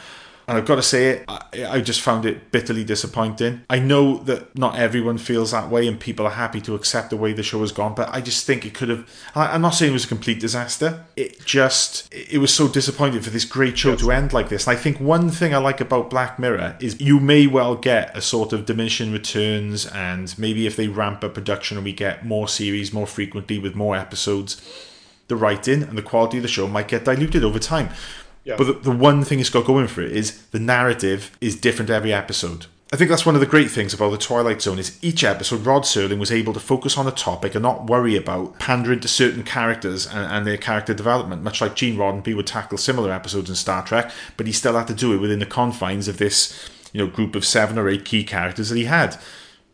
And 0.49 0.57
I've 0.57 0.65
got 0.65 0.77
to 0.77 0.83
say 0.83 1.11
it, 1.11 1.25
I, 1.29 1.67
I 1.69 1.81
just 1.83 2.01
found 2.01 2.25
it 2.25 2.51
bitterly 2.51 2.83
disappointing. 2.83 3.61
I 3.69 3.79
know 3.81 4.17
that 4.25 4.57
not 4.59 4.77
everyone 4.79 5.19
feels 5.19 5.51
that 5.51 5.69
way 5.69 5.87
and 5.87 6.01
people 6.01 6.27
are 6.27 6.31
happy 6.33 6.63
to 6.63 6.75
accept 6.75 7.11
the 7.11 7.19
way 7.19 7.35
the 7.35 7.43
show 7.43 7.61
has 7.61 7.71
gone, 7.71 7.95
but 7.95 8.09
I 8.15 8.23
just 8.23 8.47
think 8.47 8.65
it 8.65 8.73
could 8.73 8.89
have. 8.89 9.07
I- 9.35 9.49
I'm 9.55 9.61
not 9.61 9.75
saying 9.75 9.91
it 9.91 9.93
was 9.93 10.07
a 10.07 10.09
complete 10.09 10.41
disaster. 10.41 11.05
It 11.17 11.45
just, 11.45 12.09
it 12.15 12.39
was 12.39 12.53
so 12.53 12.67
disappointing 12.67 13.21
for 13.21 13.29
this 13.29 13.45
great 13.45 13.77
show 13.77 13.95
to 13.97 14.11
end 14.11 14.33
like 14.33 14.49
this. 14.49 14.67
And 14.67 14.75
I 14.75 14.81
think 14.81 14.99
one 14.99 15.29
thing 15.29 15.55
I 15.55 15.59
like 15.59 15.83
about 15.83 16.09
Black 16.09 16.39
Mirror 16.39 16.77
is 16.81 16.99
you 16.99 17.21
may 17.21 17.47
well 17.47 17.77
get 17.77 18.17
a 18.17 18.23
sort 18.23 18.55
of 18.55 18.65
diminishing 18.65 19.13
returns, 19.13 19.85
and 19.85 20.35
maybe 20.39 20.67
if 20.67 20.77
they 20.77 20.89
ramp 20.89 21.23
up 21.25 21.35
production 21.35 21.77
and 21.77 21.85
we 21.85 21.93
get 21.93 22.25
more 22.25 22.49
series 22.49 22.91
more 22.91 23.07
frequently 23.07 23.59
with 23.59 23.75
more 23.75 23.95
episodes, 23.97 24.63
the 25.29 25.37
writing 25.37 25.83
and 25.83 25.99
the 25.99 26.03
quality 26.03 26.39
of 26.39 26.43
the 26.43 26.49
show 26.49 26.67
might 26.67 26.89
get 26.89 27.05
diluted 27.05 27.45
over 27.45 27.59
time. 27.59 27.91
Yeah. 28.49 28.57
But 28.57 28.65
the, 28.65 28.73
the 28.73 28.91
one 28.91 29.25
thing 29.25 29.41
it's 29.41 29.51
got 29.51 29.67
going 29.67 29.89
for 29.89 30.01
it 30.01 30.11
is 30.11 30.43
the 30.47 30.59
narrative 30.59 31.37
is 31.39 31.55
different 31.55 31.91
every 31.91 32.15
episode. 32.15 32.65
I 32.91 32.97
think 32.97 33.11
that's 33.11 33.27
one 33.27 33.35
of 33.35 33.43
the 33.43 33.47
great 33.47 33.71
things 33.71 33.93
about 33.93 34.09
the 34.09 34.17
Twilight 34.17 34.63
Zone 34.63 34.79
is 34.79 34.99
each 35.05 35.23
episode 35.23 35.67
Rod 35.67 35.83
Serling 35.83 36.19
was 36.19 36.33
able 36.33 36.55
to 36.55 36.61
focus 36.61 36.97
on 36.97 37.07
a 37.07 37.11
topic 37.11 37.55
and 37.55 37.63
not 37.63 37.89
worry 37.91 38.17
about 38.17 38.59
pandering 38.59 39.01
to 39.01 39.09
certain 39.09 39.43
characters 39.43 40.07
and, 40.07 40.33
and 40.33 40.47
their 40.47 40.57
character 40.57 40.95
development, 40.95 41.43
much 41.43 41.61
like 41.61 41.77
Gene 41.77 41.99
Roddenberry 41.99 42.35
would 42.35 42.47
tackle 42.47 42.79
similar 42.79 43.13
episodes 43.13 43.51
in 43.51 43.57
Star 43.57 43.85
Trek, 43.85 44.11
but 44.39 44.47
he 44.47 44.53
still 44.55 44.79
had 44.79 44.87
to 44.87 44.95
do 44.95 45.13
it 45.13 45.19
within 45.19 45.41
the 45.41 45.45
confines 45.45 46.09
of 46.09 46.17
this, 46.17 46.71
you 46.95 47.05
know, 47.05 47.11
group 47.11 47.35
of 47.35 47.45
seven 47.45 47.77
or 47.77 47.87
eight 47.87 48.07
key 48.07 48.25
characters 48.25 48.71
that 48.71 48.77
he 48.77 48.87
had. 48.87 49.19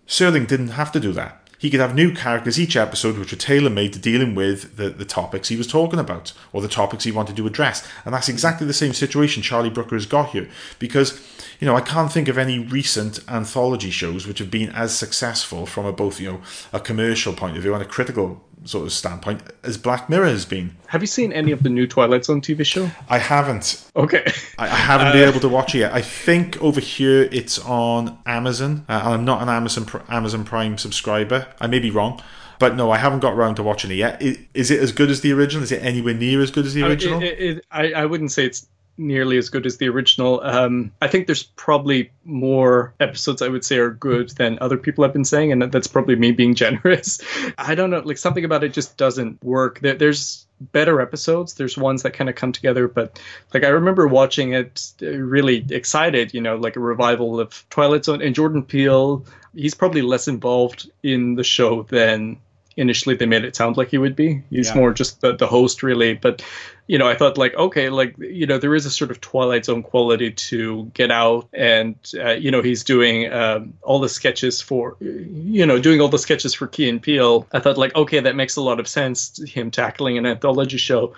Serling 0.08 0.48
didn't 0.48 0.70
have 0.70 0.90
to 0.90 0.98
do 0.98 1.12
that. 1.12 1.43
He 1.64 1.70
could 1.70 1.80
have 1.80 1.94
new 1.94 2.12
characters 2.12 2.60
each 2.60 2.76
episode 2.76 3.16
which 3.16 3.30
were 3.30 3.38
tailor 3.38 3.70
made 3.70 3.94
to 3.94 3.98
dealing 3.98 4.34
with 4.34 4.76
the, 4.76 4.90
the 4.90 5.06
topics 5.06 5.48
he 5.48 5.56
was 5.56 5.66
talking 5.66 5.98
about 5.98 6.34
or 6.52 6.60
the 6.60 6.68
topics 6.68 7.04
he 7.04 7.10
wanted 7.10 7.36
to 7.36 7.46
address. 7.46 7.88
And 8.04 8.12
that's 8.12 8.28
exactly 8.28 8.66
the 8.66 8.74
same 8.74 8.92
situation 8.92 9.42
Charlie 9.42 9.70
Brooker 9.70 9.96
has 9.96 10.04
got 10.04 10.32
here. 10.32 10.46
Because, 10.78 11.18
you 11.60 11.66
know, 11.66 11.74
I 11.74 11.80
can't 11.80 12.12
think 12.12 12.28
of 12.28 12.36
any 12.36 12.58
recent 12.58 13.20
anthology 13.30 13.88
shows 13.88 14.26
which 14.26 14.40
have 14.40 14.50
been 14.50 14.72
as 14.72 14.94
successful 14.94 15.64
from 15.64 15.86
a 15.86 15.92
both, 15.94 16.20
you 16.20 16.32
know, 16.32 16.42
a 16.70 16.80
commercial 16.80 17.32
point 17.32 17.56
of 17.56 17.62
view 17.62 17.72
and 17.72 17.82
a 17.82 17.86
critical 17.86 18.44
sort 18.64 18.86
of 18.86 18.92
standpoint 18.92 19.42
as 19.62 19.76
Black 19.78 20.08
Mirror 20.08 20.26
has 20.26 20.44
been. 20.44 20.74
Have 20.86 21.02
you 21.02 21.06
seen 21.06 21.32
any 21.32 21.52
of 21.52 21.62
the 21.62 21.68
new 21.68 21.86
Twilight 21.86 22.24
Zone 22.24 22.40
TV 22.40 22.64
show? 22.64 22.90
I 23.08 23.18
haven't. 23.18 23.84
Okay. 23.96 24.24
I, 24.58 24.64
I 24.64 24.68
haven't 24.68 25.12
been 25.12 25.28
able 25.28 25.40
to 25.40 25.48
watch 25.48 25.74
it 25.74 25.78
yet. 25.80 25.92
I 25.92 26.00
think 26.02 26.60
over 26.62 26.80
here 26.80 27.28
it's 27.30 27.58
on 27.58 28.18
Amazon. 28.26 28.84
Uh, 28.88 29.00
and 29.04 29.14
I'm 29.14 29.24
not 29.24 29.42
an 29.42 29.48
Amazon 29.48 29.86
Amazon 30.08 30.44
Prime 30.44 30.78
subscriber. 30.78 31.46
I 31.60 31.66
may 31.66 31.78
be 31.78 31.90
wrong, 31.90 32.22
but 32.58 32.74
no, 32.76 32.90
I 32.90 32.96
haven't 32.98 33.20
got 33.20 33.34
around 33.34 33.56
to 33.56 33.62
watching 33.62 33.90
it 33.90 33.94
yet. 33.96 34.22
Is 34.54 34.70
it 34.70 34.80
as 34.80 34.92
good 34.92 35.10
as 35.10 35.20
the 35.20 35.32
original? 35.32 35.62
Is 35.62 35.72
it 35.72 35.82
anywhere 35.82 36.14
near 36.14 36.40
as 36.40 36.50
good 36.50 36.64
as 36.66 36.74
the 36.74 36.84
original? 36.84 37.22
It- 37.22 37.38
it- 37.38 37.56
it- 37.58 37.66
I, 37.70 37.92
I 37.92 38.06
wouldn't 38.06 38.32
say 38.32 38.46
it's 38.46 38.66
nearly 38.96 39.36
as 39.38 39.48
good 39.48 39.66
as 39.66 39.76
the 39.78 39.88
original. 39.88 40.40
Um, 40.42 40.92
I 41.02 41.08
think 41.08 41.26
there's 41.26 41.42
probably 41.42 42.10
more 42.24 42.94
episodes 43.00 43.42
I 43.42 43.48
would 43.48 43.64
say 43.64 43.78
are 43.78 43.90
good 43.90 44.30
than 44.30 44.58
other 44.60 44.76
people 44.76 45.04
have 45.04 45.12
been 45.12 45.24
saying, 45.24 45.52
and 45.52 45.62
that- 45.62 45.72
that's 45.72 45.86
probably 45.88 46.16
me 46.16 46.32
being 46.32 46.54
generous. 46.64 47.20
I 47.58 47.74
don't 47.74 47.90
know, 47.90 48.00
like 48.00 48.18
something 48.18 48.44
about 48.44 48.64
it 48.64 48.72
just 48.72 48.96
doesn't 48.96 49.42
work. 49.42 49.80
There, 49.80 49.94
there's 49.94 50.46
better 50.60 51.00
episodes. 51.00 51.54
There's 51.54 51.76
ones 51.76 52.04
that 52.04 52.12
kind 52.14 52.30
of 52.30 52.36
come 52.36 52.52
together, 52.52 52.86
but 52.88 53.20
like 53.52 53.64
I 53.64 53.68
remember 53.68 54.06
watching 54.06 54.52
it 54.54 54.92
uh, 55.02 55.06
really 55.10 55.66
excited, 55.70 56.32
you 56.32 56.40
know, 56.40 56.56
like 56.56 56.76
a 56.76 56.80
revival 56.80 57.40
of 57.40 57.68
Twilight 57.70 58.04
Zone 58.04 58.22
and 58.22 58.34
Jordan 58.34 58.62
Peele. 58.62 59.26
He's 59.54 59.74
probably 59.74 60.02
less 60.02 60.28
involved 60.28 60.88
in 61.02 61.34
the 61.34 61.44
show 61.44 61.82
than 61.82 62.38
initially 62.76 63.14
they 63.16 63.26
made 63.26 63.44
it 63.44 63.56
sound 63.56 63.76
like 63.76 63.88
he 63.88 63.98
would 63.98 64.16
be. 64.16 64.42
He's 64.50 64.68
Yeah. 64.68 64.74
more 64.76 64.92
just 64.92 65.20
the, 65.20 65.34
the 65.36 65.46
host, 65.46 65.82
really. 65.82 66.14
But 66.14 66.42
you 66.86 66.98
know, 66.98 67.08
I 67.08 67.14
thought 67.14 67.38
like, 67.38 67.54
okay, 67.54 67.88
like 67.88 68.14
you 68.18 68.46
know, 68.46 68.58
there 68.58 68.74
is 68.74 68.84
a 68.84 68.90
sort 68.90 69.10
of 69.10 69.18
Twilight 69.20 69.64
Zone 69.64 69.82
quality 69.82 70.30
to 70.32 70.90
Get 70.92 71.10
Out, 71.10 71.48
and 71.54 71.94
uh, 72.22 72.32
you 72.32 72.50
know, 72.50 72.60
he's 72.60 72.84
doing 72.84 73.32
um, 73.32 73.72
all 73.82 74.00
the 74.00 74.08
sketches 74.08 74.60
for, 74.60 74.96
you 75.00 75.64
know, 75.64 75.78
doing 75.78 76.00
all 76.02 76.08
the 76.08 76.18
sketches 76.18 76.52
for 76.52 76.66
Key 76.66 76.88
and 76.90 77.00
Peele. 77.02 77.46
I 77.52 77.60
thought 77.60 77.78
like, 77.78 77.94
okay, 77.96 78.20
that 78.20 78.36
makes 78.36 78.56
a 78.56 78.60
lot 78.60 78.80
of 78.80 78.86
sense. 78.86 79.40
Him 79.50 79.70
tackling 79.70 80.18
an 80.18 80.26
anthology 80.26 80.76
show. 80.76 81.14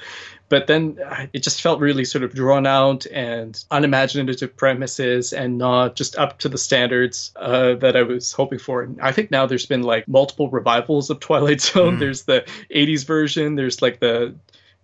But 0.48 0.66
then 0.66 0.98
uh, 1.04 1.26
it 1.32 1.42
just 1.42 1.60
felt 1.60 1.80
really 1.80 2.04
sort 2.04 2.22
of 2.22 2.34
drawn 2.34 2.66
out 2.66 3.06
and 3.06 3.62
unimaginative 3.70 4.56
premises 4.56 5.32
and 5.32 5.58
not 5.58 5.96
just 5.96 6.16
up 6.16 6.38
to 6.38 6.48
the 6.48 6.58
standards 6.58 7.32
uh, 7.36 7.74
that 7.74 7.96
I 7.96 8.02
was 8.02 8.32
hoping 8.32 8.58
for. 8.58 8.82
And 8.82 9.00
I 9.00 9.12
think 9.12 9.30
now 9.30 9.46
there's 9.46 9.66
been 9.66 9.82
like 9.82 10.06
multiple 10.06 10.48
revivals 10.48 11.10
of 11.10 11.20
Twilight 11.20 11.60
Zone. 11.60 11.98
There's 11.98 12.22
the 12.22 12.44
80s 12.74 13.04
version, 13.04 13.56
there's 13.56 13.82
like 13.82 14.00
the 14.00 14.34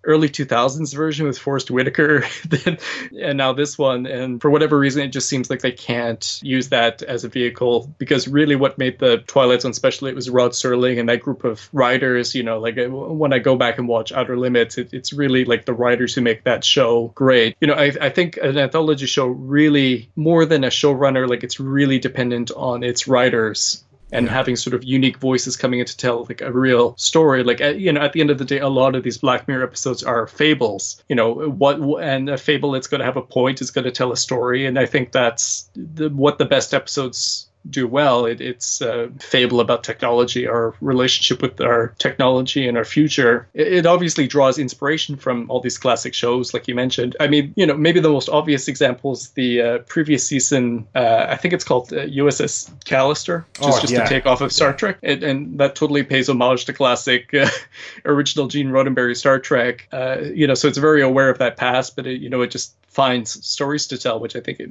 early 0.04 0.28
2000s 0.28 0.94
version 0.94 1.26
with 1.26 1.38
Forest 1.38 1.70
Whitaker, 1.70 2.24
then, 2.48 2.78
and 3.20 3.38
now 3.38 3.52
this 3.52 3.78
one. 3.78 4.06
And 4.06 4.40
for 4.40 4.50
whatever 4.50 4.78
reason, 4.78 5.02
it 5.02 5.08
just 5.08 5.28
seems 5.28 5.50
like 5.50 5.60
they 5.60 5.72
can't 5.72 6.40
use 6.42 6.68
that 6.70 7.02
as 7.02 7.24
a 7.24 7.28
vehicle 7.28 7.92
because 7.98 8.28
really 8.28 8.56
what 8.56 8.78
made 8.78 8.98
the 8.98 9.18
Twilight 9.26 9.62
Zone 9.62 9.72
special, 9.72 10.08
it 10.08 10.14
was 10.14 10.28
Rod 10.30 10.52
Serling 10.52 10.98
and 10.98 11.08
that 11.08 11.20
group 11.20 11.44
of 11.44 11.68
writers. 11.72 12.34
You 12.34 12.42
know, 12.42 12.58
like 12.58 12.78
uh, 12.78 12.88
when 12.88 13.32
I 13.32 13.38
go 13.38 13.56
back 13.56 13.78
and 13.78 13.88
watch 13.88 14.12
Outer 14.12 14.36
Limits, 14.36 14.78
it, 14.78 14.92
it's 14.92 15.12
really 15.12 15.44
like 15.44 15.64
the 15.64 15.74
writers 15.74 16.14
who 16.14 16.20
make 16.20 16.44
that 16.44 16.64
show 16.64 17.08
great. 17.14 17.56
You 17.60 17.68
know, 17.68 17.74
I, 17.74 17.92
I 18.00 18.08
think 18.10 18.36
an 18.38 18.58
anthology 18.58 19.06
show 19.06 19.26
really, 19.26 20.10
more 20.16 20.44
than 20.46 20.64
a 20.64 20.68
showrunner, 20.68 21.28
like 21.28 21.44
it's 21.44 21.60
really 21.60 21.98
dependent 21.98 22.50
on 22.56 22.82
its 22.82 23.06
writers 23.06 23.84
and 24.12 24.28
having 24.28 24.56
sort 24.56 24.74
of 24.74 24.84
unique 24.84 25.16
voices 25.16 25.56
coming 25.56 25.80
in 25.80 25.86
to 25.86 25.96
tell 25.96 26.24
like 26.28 26.40
a 26.40 26.52
real 26.52 26.94
story. 26.98 27.42
Like 27.42 27.60
uh, 27.60 27.68
you 27.68 27.92
know 27.92 28.00
at 28.00 28.12
the 28.12 28.20
end 28.20 28.30
of 28.30 28.38
the 28.38 28.44
day 28.44 28.58
a 28.58 28.68
lot 28.68 28.94
of 28.94 29.02
these 29.02 29.18
black 29.18 29.48
mirror 29.48 29.64
episodes 29.64 30.02
are 30.02 30.26
fables. 30.26 31.02
You 31.08 31.16
know 31.16 31.32
what 31.32 31.80
and 32.02 32.28
a 32.28 32.36
fable 32.36 32.74
it's 32.74 32.86
going 32.86 33.00
to 33.00 33.04
have 33.04 33.16
a 33.16 33.22
point 33.22 33.60
it's 33.60 33.70
going 33.70 33.84
to 33.84 33.90
tell 33.90 34.12
a 34.12 34.16
story. 34.16 34.66
And 34.66 34.78
i 34.78 34.86
think 34.86 35.12
that's 35.12 35.68
the, 35.74 36.10
what 36.10 36.38
the 36.38 36.44
best 36.44 36.74
episodes 36.74 37.48
do 37.70 37.86
well 37.86 38.26
it, 38.26 38.40
it's 38.40 38.80
a 38.80 39.10
fable 39.20 39.60
about 39.60 39.84
technology 39.84 40.46
our 40.46 40.74
relationship 40.80 41.42
with 41.42 41.60
our 41.60 41.94
technology 41.98 42.66
and 42.68 42.76
our 42.76 42.84
future. 42.84 43.48
It, 43.54 43.72
it 43.72 43.86
obviously 43.86 44.26
draws 44.26 44.58
inspiration 44.58 45.16
from 45.16 45.50
all 45.50 45.60
these 45.60 45.78
classic 45.78 46.14
shows 46.14 46.52
like 46.54 46.68
you 46.68 46.74
mentioned. 46.74 47.16
I 47.20 47.28
mean 47.28 47.52
you 47.56 47.66
know 47.66 47.76
maybe 47.76 48.00
the 48.00 48.08
most 48.10 48.28
obvious 48.28 48.68
example 48.68 49.12
is 49.12 49.30
the 49.30 49.60
uh, 49.62 49.78
previous 49.80 50.26
season 50.26 50.86
uh, 50.94 51.26
i 51.28 51.36
think 51.36 51.54
it's 51.54 51.64
called 51.64 51.92
uh, 51.92 52.06
uss 52.06 52.70
callister 52.84 53.44
which 53.58 53.68
is 53.68 53.74
Oh, 53.76 53.80
just 53.80 53.92
yeah. 53.92 54.04
a 54.04 54.08
takeoff 54.08 54.40
of 54.40 54.52
star 54.52 54.72
trek. 54.72 54.98
And, 55.02 55.22
and 55.22 55.58
that 55.58 55.74
totally 55.74 56.02
pays 56.02 56.28
homage 56.28 56.64
to 56.66 56.72
classic 56.72 57.32
uh, 57.34 57.48
original 58.04 58.46
gene 58.48 58.68
roddenberry 58.68 59.16
star 59.16 59.38
trek. 59.38 59.88
Uh, 59.92 60.18
you 60.34 60.46
know 60.46 60.54
so 60.54 60.68
it's 60.68 60.78
very 60.78 61.02
aware 61.02 61.28
of 61.28 61.38
that 61.38 61.56
past 61.56 61.96
but 61.96 62.06
it, 62.06 62.20
you 62.20 62.28
know 62.28 62.40
it 62.42 62.50
just 62.50 62.74
finds 62.88 63.44
stories 63.46 63.86
to 63.86 63.96
tell 63.98 64.20
which 64.20 64.36
i 64.36 64.40
think 64.40 64.60
it 64.60 64.70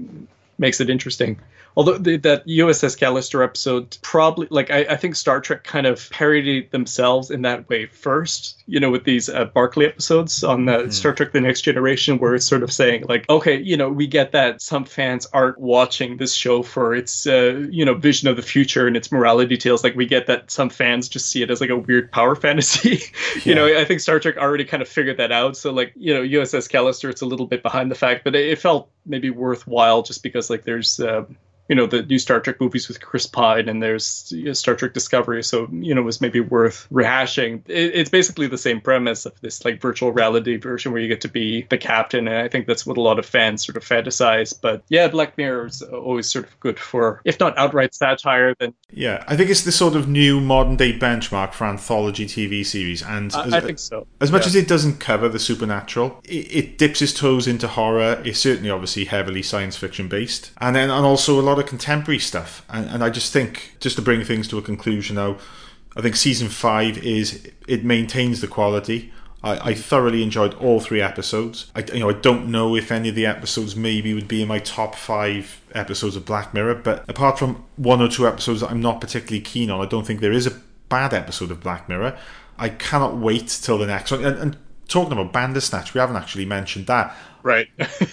makes 0.62 0.80
it 0.80 0.90
interesting. 0.90 1.42
Although 1.76 1.98
the, 1.98 2.18
that 2.18 2.46
USS 2.48 2.98
Callister 2.98 3.44
episode 3.44 3.98
probably, 4.02 4.48
like, 4.50 4.72
I, 4.72 4.80
I 4.90 4.96
think 4.98 5.16
Star 5.16 5.40
Trek 5.40 5.64
kind 5.64 5.88
of 5.88 6.10
parodied 6.10 6.72
themselves 6.72 7.32
in 7.32 7.44
that 7.44 7.70
way 7.70 7.86
first, 7.86 8.62
you 8.68 8.80
know, 8.80 8.92
with 8.92 9.06
these 9.06 9.30
uh, 9.30 9.46
Barclay 9.46 9.86
episodes 9.86 10.44
on 10.44 10.68
uh, 10.68 10.90
Star 10.90 11.14
Trek 11.14 11.32
The 11.32 11.40
Next 11.40 11.62
Generation, 11.62 12.20
where 12.20 12.36
it's 12.36 12.46
sort 12.46 12.64
of 12.64 12.74
saying, 12.74 13.06
like, 13.08 13.30
okay, 13.30 13.58
you 13.58 13.78
know, 13.78 13.90
we 13.90 14.06
get 14.06 14.34
that 14.34 14.62
some 14.62 14.84
fans 14.84 15.26
aren't 15.32 15.60
watching 15.60 16.18
this 16.18 16.34
show 16.34 16.62
for 16.62 16.94
its, 16.94 17.26
uh, 17.26 17.66
you 17.72 17.86
know, 17.86 17.94
vision 17.94 18.28
of 18.28 18.36
the 18.36 18.42
future 18.42 18.86
and 18.86 18.98
its 18.98 19.12
morality 19.12 19.56
details. 19.56 19.84
Like, 19.84 19.96
we 19.96 20.06
get 20.06 20.28
that 20.28 20.52
some 20.52 20.70
fans 20.70 21.08
just 21.08 21.30
see 21.30 21.42
it 21.42 21.50
as 21.50 21.62
like 21.62 21.70
a 21.70 21.78
weird 21.78 22.12
power 22.12 22.36
fantasy. 22.42 23.02
you 23.44 23.56
know, 23.56 23.66
I 23.66 23.86
think 23.86 24.02
Star 24.02 24.20
Trek 24.20 24.38
already 24.38 24.66
kind 24.66 24.84
of 24.84 24.90
figured 24.90 25.18
that 25.18 25.32
out. 25.32 25.56
So, 25.56 25.72
like, 25.72 25.94
you 25.96 26.14
know, 26.14 26.22
USS 26.22 26.70
Callister, 26.70 27.10
it's 27.10 27.22
a 27.22 27.26
little 27.26 27.48
bit 27.48 27.64
behind 27.64 27.90
the 27.90 27.96
fact, 27.96 28.26
but 28.26 28.36
it, 28.36 28.50
it 28.50 28.60
felt 28.60 28.92
maybe 29.06 29.30
worthwhile 29.30 30.04
just 30.04 30.22
because, 30.22 30.50
like, 30.52 30.64
there's, 30.64 31.00
uh, 31.00 31.26
you 31.72 31.76
know 31.76 31.86
the 31.86 32.04
new 32.04 32.20
Star 32.20 32.42
Trek 32.42 32.60
movies 32.60 32.90
with 32.90 33.00
Chris 33.00 33.26
Pine, 33.26 33.70
and 33.70 33.82
there's 33.82 34.30
you 34.36 34.44
know, 34.44 34.52
Star 34.54 34.76
Trek 34.76 34.92
Discovery, 34.94 35.42
so 35.42 35.70
you 35.72 35.96
know 35.96 36.02
it 36.02 36.04
was 36.04 36.20
maybe 36.20 36.42
worth 36.42 36.86
rehashing. 36.92 37.62
It, 37.70 37.96
it's 37.96 38.10
basically 38.10 38.48
the 38.48 38.58
same 38.58 38.82
premise 38.82 39.26
of 39.26 39.40
this 39.40 39.64
like 39.64 39.80
virtual 39.82 40.12
reality 40.12 40.58
version 40.58 40.92
where 40.92 41.02
you 41.02 41.08
get 41.08 41.22
to 41.22 41.30
be 41.30 41.66
the 41.70 41.78
captain, 41.78 42.28
and 42.28 42.36
I 42.40 42.50
think 42.50 42.68
that's 42.68 42.86
what 42.86 42.98
a 42.98 43.02
lot 43.02 43.20
of 43.20 43.26
fans 43.26 43.66
sort 43.66 43.78
of 43.78 43.86
fantasize. 43.86 44.54
But 44.62 44.84
yeah, 44.90 45.08
Black 45.08 45.38
Mirror 45.38 45.68
is 45.68 45.82
always 45.82 46.30
sort 46.30 46.46
of 46.46 46.60
good 46.60 46.78
for, 46.78 47.22
if 47.24 47.40
not 47.40 47.58
outright 47.58 47.96
satire, 47.96 48.54
then 48.60 48.74
Yeah, 48.92 49.24
I 49.30 49.38
think 49.38 49.50
it's 49.50 49.64
the 49.64 49.72
sort 49.72 49.96
of 49.96 50.10
new 50.10 50.42
modern 50.42 50.76
day 50.76 50.92
benchmark 51.00 51.54
for 51.54 51.68
anthology 51.68 52.26
TV 52.26 52.66
series, 52.66 53.02
and 53.02 53.34
I, 53.34 53.46
as, 53.46 53.54
I 53.54 53.60
think 53.62 53.80
so. 53.80 54.08
as 54.20 54.30
much 54.30 54.42
Yeah. 54.42 54.48
as 54.48 54.56
it 54.56 54.68
doesn't 54.68 55.00
cover 55.00 55.30
the 55.30 55.40
supernatural, 55.40 56.20
it, 56.26 56.54
it 56.54 56.78
dips 56.78 57.02
its 57.02 57.14
toes 57.14 57.48
into 57.48 57.70
horror. 57.70 58.22
It's 58.26 58.40
certainly 58.40 58.70
obviously 58.70 59.06
heavily 59.06 59.42
science 59.42 59.78
fiction 59.78 60.10
based, 60.10 60.52
and 60.60 60.76
then 60.76 60.90
and 60.90 61.06
also 61.06 61.40
a 61.40 61.42
lot 61.42 61.60
of 61.60 61.61
contemporary 61.64 62.20
stuff. 62.20 62.66
And, 62.70 62.90
and 62.90 63.04
I 63.04 63.10
just 63.10 63.32
think, 63.34 63.78
just 63.80 63.96
to 63.98 64.02
bring 64.02 64.24
things 64.24 64.48
to 64.50 64.58
a 64.58 64.62
conclusion 64.62 65.16
now, 65.16 65.38
I 65.96 66.02
think 66.02 66.16
season 66.16 66.50
five 66.50 66.98
is 67.00 67.50
it 67.68 67.84
maintains 67.84 68.42
the 68.42 68.48
quality. 68.48 69.12
I, 69.44 69.72
I 69.72 69.74
thoroughly 69.74 70.24
enjoyed 70.24 70.54
all 70.56 70.80
three 70.80 71.02
episodes. 71.02 71.72
I, 71.76 71.84
you 71.94 72.00
know, 72.00 72.10
I 72.10 72.14
don't 72.14 72.48
know 72.50 72.76
if 72.76 72.92
any 72.92 73.10
of 73.10 73.16
the 73.16 73.26
episodes 73.26 73.76
maybe 73.76 74.14
would 74.14 74.28
be 74.28 74.42
in 74.42 74.48
my 74.48 74.60
top 74.60 74.96
five 74.96 75.62
episodes 75.74 76.16
of 76.16 76.26
Black 76.26 76.54
Mirror, 76.54 76.76
but 76.76 77.10
apart 77.10 77.40
from 77.40 77.66
one 77.76 78.02
or 78.02 78.08
two 78.08 78.28
episodes 78.28 78.62
that 78.62 78.72
I'm 78.72 78.82
not 78.82 79.02
particularly 79.02 79.42
keen 79.42 79.70
on, 79.70 79.82
I 79.82 79.86
don't 79.86 80.06
think 80.06 80.22
there 80.22 80.32
is 80.32 80.48
a 80.48 80.62
bad 80.90 81.14
episode 81.14 81.52
of 81.52 81.60
Black 81.60 81.90
Mirror. 81.90 82.18
I 82.58 82.70
cannot 82.70 83.18
wait 83.18 83.48
till 83.48 83.78
the 83.78 83.88
next 83.88 84.12
one. 84.12 84.24
And, 84.24 84.38
and 84.38 84.58
talking 84.88 85.14
about 85.14 85.34
Bandersnatch, 85.34 85.94
we 85.94 86.00
haven't 86.00 86.18
actually 86.18 86.46
mentioned 86.46 86.88
that. 86.88 87.16
Right. 87.44 87.68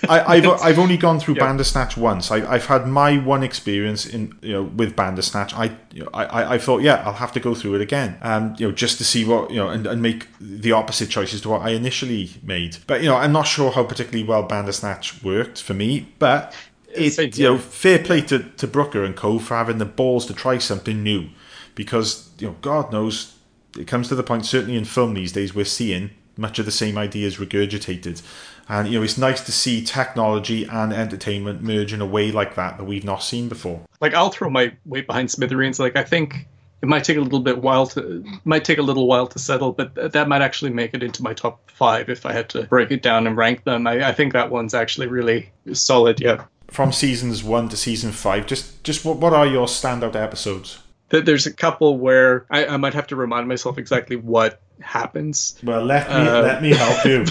I, 0.08 0.36
I've 0.36 0.46
I've 0.62 0.78
only 0.78 0.96
gone 0.96 1.20
through. 1.20 1.34
Bandersnatch 1.36 1.96
once. 1.96 2.30
I, 2.30 2.36
I've 2.50 2.66
had 2.66 2.86
my 2.86 3.18
one 3.18 3.42
experience 3.42 4.06
in 4.06 4.36
you 4.42 4.52
know 4.52 4.62
with 4.62 4.96
Bandersnatch. 4.96 5.54
I 5.54 5.76
you 5.92 6.04
know, 6.04 6.10
I, 6.14 6.24
I- 6.24 6.54
I 6.54 6.58
thought 6.58 6.82
yeah 6.82 7.02
I'll 7.04 7.12
have 7.14 7.32
to 7.32 7.40
go 7.40 7.54
through 7.54 7.74
it 7.76 7.80
again. 7.80 8.18
Um 8.22 8.54
you 8.58 8.66
know 8.68 8.72
just 8.72 8.98
to 8.98 9.04
see 9.04 9.24
what 9.24 9.50
you 9.50 9.56
know 9.56 9.68
and, 9.68 9.86
and 9.86 10.00
make 10.02 10.26
the 10.40 10.72
opposite 10.72 11.10
choices 11.10 11.40
to 11.42 11.48
what 11.50 11.62
I 11.62 11.70
initially 11.70 12.30
made. 12.42 12.78
But 12.86 13.02
you 13.02 13.08
know 13.08 13.16
I'm 13.16 13.32
not 13.32 13.46
sure 13.46 13.70
how 13.70 13.84
particularly 13.84 14.24
well 14.24 14.42
Bandersnatch 14.42 15.22
worked 15.22 15.60
for 15.62 15.74
me. 15.74 16.08
But 16.18 16.54
it 16.94 17.38
you 17.38 17.44
know 17.44 17.58
fair 17.58 17.98
play 17.98 18.20
to, 18.22 18.38
to 18.40 18.66
Brooker 18.66 19.04
and 19.04 19.14
Co 19.14 19.38
for 19.38 19.54
having 19.54 19.78
the 19.78 19.84
balls 19.84 20.26
to 20.26 20.34
try 20.34 20.58
something 20.58 21.02
new 21.02 21.28
because 21.74 22.30
you 22.38 22.48
know 22.48 22.56
God 22.62 22.92
knows 22.92 23.34
it 23.78 23.86
comes 23.86 24.08
to 24.08 24.14
the 24.14 24.22
point 24.22 24.46
certainly 24.46 24.76
in 24.76 24.84
film 24.84 25.14
these 25.14 25.32
days 25.32 25.54
we're 25.54 25.64
seeing 25.66 26.10
much 26.36 26.58
of 26.58 26.64
the 26.64 26.72
same 26.72 26.96
ideas 26.96 27.36
regurgitated 27.36 28.22
and 28.68 28.88
you 28.88 28.98
know 28.98 29.04
it's 29.04 29.18
nice 29.18 29.40
to 29.44 29.52
see 29.52 29.82
technology 29.82 30.64
and 30.64 30.92
entertainment 30.92 31.62
merge 31.62 31.92
in 31.92 32.00
a 32.00 32.06
way 32.06 32.30
like 32.30 32.54
that 32.54 32.78
that 32.78 32.84
we've 32.84 33.04
not 33.04 33.22
seen 33.22 33.48
before 33.48 33.80
like 34.00 34.14
I'll 34.14 34.30
throw 34.30 34.50
my 34.50 34.72
weight 34.84 35.06
behind 35.06 35.30
Smithereens. 35.30 35.78
Like 35.78 35.96
I 35.96 36.04
think 36.04 36.46
it 36.82 36.88
might 36.88 37.04
take 37.04 37.16
a 37.16 37.20
little 37.20 37.40
bit 37.40 37.58
while 37.58 37.86
to 37.88 38.24
might 38.44 38.64
take 38.64 38.78
a 38.78 38.82
little 38.82 39.06
while 39.06 39.26
to 39.26 39.38
settle, 39.38 39.72
but 39.72 39.94
th- 39.94 40.12
that 40.12 40.28
might 40.28 40.42
actually 40.42 40.72
make 40.72 40.94
it 40.94 41.02
into 41.02 41.22
my 41.22 41.34
top 41.34 41.70
five 41.70 42.08
if 42.08 42.24
I 42.24 42.32
had 42.32 42.48
to 42.50 42.64
break 42.64 42.90
it 42.90 43.02
down 43.02 43.26
and 43.26 43.36
rank 43.36 43.64
them. 43.64 43.86
I, 43.86 44.08
I 44.08 44.12
think 44.12 44.32
that 44.32 44.50
one's 44.50 44.74
actually 44.74 45.08
really 45.08 45.50
solid. 45.72 46.20
Yeah, 46.20 46.44
from 46.68 46.92
seasons 46.92 47.42
one 47.42 47.68
to 47.70 47.76
season 47.76 48.12
five 48.12 48.46
just 48.46 48.82
just 48.84 49.04
what, 49.04 49.16
what 49.18 49.32
are 49.32 49.46
your 49.46 49.66
standout 49.66 50.14
episodes 50.14 50.80
Th- 51.10 51.24
there's 51.24 51.46
a 51.46 51.52
couple 51.52 51.98
where 51.98 52.44
I, 52.50 52.66
I 52.66 52.76
might 52.76 52.94
have 52.94 53.06
to 53.08 53.16
remind 53.16 53.48
myself 53.48 53.78
exactly 53.78 54.16
what 54.16 54.60
happens. 54.80 55.58
well 55.64 55.84
let 55.84 56.08
me 56.08 56.14
Uh, 56.14 56.42
let 56.42 56.62
me 56.62 56.70
help 56.70 57.04
you 57.04 57.24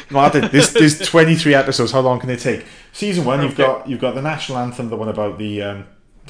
Martin, 0.10 0.48
this 0.50 0.72
there's 0.72 0.98
23 0.98 1.52
episodes 1.54 1.92
how 1.92 2.00
long 2.00 2.18
can 2.18 2.30
it 2.30 2.40
take 2.40 2.64
season 2.92 3.24
one 3.26 3.42
you've 3.42 3.56
got 3.56 3.86
you've 3.88 4.00
got 4.00 4.14
the 4.14 4.22
national 4.22 4.56
anthem 4.58 4.88
the 4.88 4.96
one 4.96 5.08
about 5.08 5.36
the 5.38 5.62
um, 5.62 5.84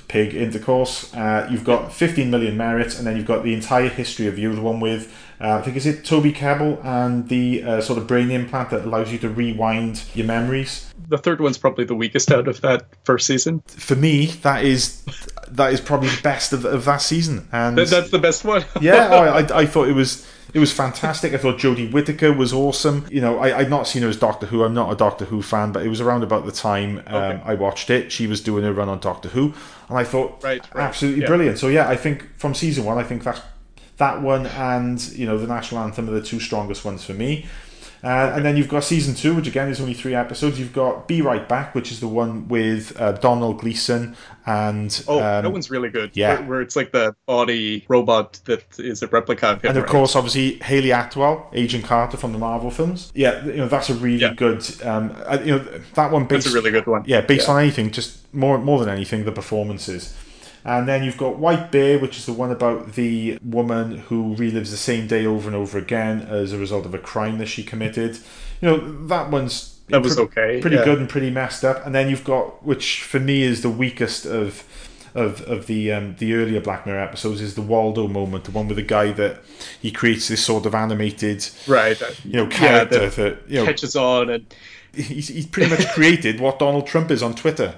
pig 0.08 0.34
intercourse 0.34 1.14
uh, 1.14 1.46
you've 1.50 1.64
got 1.64 1.92
15 1.92 2.30
million 2.30 2.56
merits 2.56 2.98
and 2.98 3.06
then 3.06 3.16
you've 3.16 3.26
got 3.26 3.44
the 3.44 3.54
entire 3.54 3.88
history 3.88 4.26
of 4.26 4.38
you 4.38 4.54
the 4.54 4.60
one 4.62 4.80
with 4.80 5.14
uh, 5.40 5.58
I 5.58 5.62
think 5.62 5.76
is 5.76 5.86
it 5.86 6.04
Toby 6.04 6.32
Kebbell 6.32 6.84
and 6.84 7.28
the 7.28 7.62
uh, 7.62 7.80
sort 7.80 7.98
of 7.98 8.06
brain 8.08 8.30
implant 8.30 8.70
that 8.70 8.84
allows 8.84 9.12
you 9.12 9.18
to 9.18 9.28
rewind 9.28 10.02
your 10.14 10.26
memories 10.26 10.92
The 11.08 11.18
third 11.18 11.40
one's 11.40 11.58
probably 11.58 11.84
the 11.84 11.94
weakest 11.94 12.32
out 12.32 12.48
of 12.48 12.60
that 12.62 12.86
first 13.04 13.26
season. 13.26 13.60
for 13.66 13.94
me 13.96 14.26
that 14.42 14.64
is 14.64 15.04
that 15.48 15.72
is 15.72 15.80
probably 15.80 16.08
the 16.08 16.22
best 16.22 16.52
of, 16.52 16.64
of 16.64 16.84
that 16.86 16.98
season 17.02 17.46
and 17.52 17.76
Th- 17.76 17.88
that's 17.88 18.10
the 18.10 18.18
best 18.18 18.44
one. 18.44 18.64
yeah, 18.80 19.08
I, 19.08 19.40
I, 19.40 19.58
I 19.60 19.66
thought 19.66 19.88
it 19.88 19.94
was 19.94 20.26
it 20.54 20.58
was 20.58 20.72
fantastic. 20.72 21.34
I 21.34 21.36
thought 21.36 21.58
Jodie 21.58 21.90
Whittaker 21.92 22.32
was 22.32 22.52
awesome. 22.52 23.06
You 23.10 23.20
know, 23.20 23.38
I, 23.38 23.58
I'd 23.58 23.70
not 23.70 23.86
seen 23.86 24.02
her 24.02 24.08
as 24.08 24.16
Doctor 24.16 24.46
Who. 24.46 24.64
I'm 24.64 24.74
not 24.74 24.92
a 24.92 24.96
Doctor 24.96 25.26
Who 25.26 25.42
fan, 25.42 25.72
but 25.72 25.84
it 25.84 25.88
was 25.88 26.00
around 26.00 26.22
about 26.22 26.46
the 26.46 26.52
time 26.52 27.02
um, 27.06 27.14
Okay. 27.14 27.42
I 27.44 27.54
watched 27.54 27.90
it. 27.90 28.10
She 28.10 28.26
was 28.26 28.40
doing 28.40 28.64
a 28.64 28.72
run 28.72 28.88
on 28.88 28.98
Doctor 29.00 29.28
Who, 29.28 29.52
and 29.88 29.98
I 29.98 30.04
thought 30.04 30.42
Right, 30.42 30.62
right, 30.74 30.84
absolutely 30.84 31.22
yeah. 31.22 31.26
brilliant. 31.26 31.58
So 31.58 31.68
yeah, 31.68 31.88
I 31.88 31.96
think 31.96 32.26
from 32.38 32.54
season 32.54 32.84
one, 32.84 32.98
I 32.98 33.02
think 33.02 33.24
that 33.24 33.42
that 33.98 34.22
one 34.22 34.46
and 34.46 35.02
you 35.10 35.26
know 35.26 35.36
the 35.38 35.46
national 35.46 35.82
anthem 35.82 36.08
are 36.08 36.12
the 36.12 36.22
two 36.22 36.40
strongest 36.40 36.84
ones 36.84 37.04
for 37.04 37.14
me. 37.14 37.46
Uh, 38.04 38.32
and 38.34 38.44
then 38.44 38.56
you've 38.56 38.68
got 38.68 38.84
season 38.84 39.14
two, 39.14 39.34
which 39.34 39.46
again 39.48 39.68
is 39.68 39.80
only 39.80 39.94
three 39.94 40.14
episodes. 40.14 40.58
You've 40.58 40.72
got 40.72 41.08
Be 41.08 41.20
Right 41.22 41.48
Back, 41.48 41.74
which 41.74 41.90
is 41.90 41.98
the 42.00 42.06
one 42.08 42.46
with 42.48 42.98
uh, 43.00 43.12
Domhnall 43.12 43.54
Gleeson 43.54 44.16
and 44.46 45.04
Oh, 45.08 45.16
um, 45.16 45.42
that 45.42 45.50
one's 45.52 45.70
really 45.70 45.88
good. 45.90 46.10
yeah. 46.14 46.34
where, 46.40 46.42
where 46.48 46.60
it's 46.62 46.76
like 46.76 46.92
the 46.92 47.14
body 47.26 47.84
robot 47.88 48.40
that 48.44 48.62
is 48.78 49.02
a 49.02 49.06
replica 49.08 49.48
of 49.48 49.62
him. 49.62 49.70
and 49.70 49.78
of 49.78 49.84
right? 49.84 49.90
course, 49.92 50.14
obviously 50.16 50.54
Hayley 50.60 50.90
Atwell, 50.92 51.50
Agent 51.52 51.84
Carter 51.84 52.16
from 52.16 52.32
the 52.32 52.38
Marvel 52.38 52.70
films. 52.70 53.12
Yeah, 53.14 53.44
you 53.44 53.56
know 53.56 53.68
that's 53.68 53.90
a 53.90 53.94
really 53.94 54.20
Yeah. 54.20 54.34
good. 54.34 54.64
Um, 54.84 55.14
uh, 55.26 55.38
you 55.44 55.52
know 55.58 55.64
that 55.94 56.10
one 56.12 56.24
based. 56.24 56.44
that's 56.44 56.54
a 56.54 56.56
really 56.58 56.70
good 56.70 56.86
one. 56.86 57.02
Yeah, 57.06 57.20
based 57.20 57.48
on 57.48 57.60
anything, 57.60 57.90
just 57.90 58.32
more 58.32 58.58
more 58.58 58.78
than 58.78 58.88
anything, 58.88 59.24
the 59.24 59.32
performances. 59.32 60.14
And 60.68 60.86
then 60.86 61.02
you've 61.02 61.16
got 61.16 61.38
White 61.38 61.72
Bear, 61.72 61.98
which 61.98 62.18
is 62.18 62.26
the 62.26 62.32
one 62.34 62.50
about 62.52 62.92
the 62.92 63.38
woman 63.42 63.98
who 64.08 64.36
relives 64.36 64.70
the 64.70 64.76
same 64.76 65.06
day 65.06 65.24
over 65.24 65.48
and 65.48 65.56
over 65.56 65.78
again 65.78 66.20
as 66.22 66.52
a 66.52 66.58
result 66.58 66.84
of 66.86 66.94
a 66.94 66.98
crime 66.98 67.38
that 67.38 67.46
she 67.46 67.62
committed. 67.64 68.18
You 68.60 68.68
know 68.68 69.06
that 69.08 69.30
one's 69.30 69.78
That 69.90 70.02
was 70.02 70.16
pre- 70.16 70.24
okay, 70.24 70.60
pretty 70.60 70.76
yeah. 70.76 70.84
good 70.84 70.98
and 70.98 71.08
pretty 71.08 71.30
messed 71.30 71.64
up. 71.64 71.84
And 71.86 71.94
then 71.94 72.10
you've 72.10 72.24
got, 72.24 72.64
which 72.64 73.02
for 73.02 73.20
me 73.20 73.42
is 73.42 73.62
the 73.62 73.70
weakest 73.70 74.26
of 74.26 74.62
of 75.14 75.40
of 75.42 75.66
the 75.66 75.90
um, 75.92 76.16
the 76.18 76.34
earlier 76.34 76.60
Black 76.60 76.84
Mirror 76.86 77.00
episodes, 77.00 77.40
is 77.40 77.54
the 77.54 77.62
Waldo 77.62 78.06
moment, 78.08 78.44
the 78.44 78.50
one 78.50 78.68
with 78.68 78.76
the 78.76 78.82
guy 78.82 79.12
that 79.12 79.40
he 79.80 79.90
creates 79.90 80.28
this 80.28 80.44
sort 80.44 80.66
of 80.66 80.74
animated, 80.74 81.48
right. 81.66 81.98
you 82.24 82.36
know, 82.36 82.48
Yeah, 82.50 82.84
character 82.86 83.08
that 83.08 83.16
that 83.16 83.38
you 83.48 83.60
know 83.60 83.66
catches 83.66 83.96
on 83.96 84.30
and 84.30 84.54
he's, 84.92 85.28
he's 85.28 85.46
pretty 85.46 85.70
much 85.70 85.88
created 85.88 86.40
what 86.40 86.58
Donald 86.58 86.86
Trump 86.86 87.10
is 87.10 87.22
on 87.22 87.34
Twitter. 87.34 87.74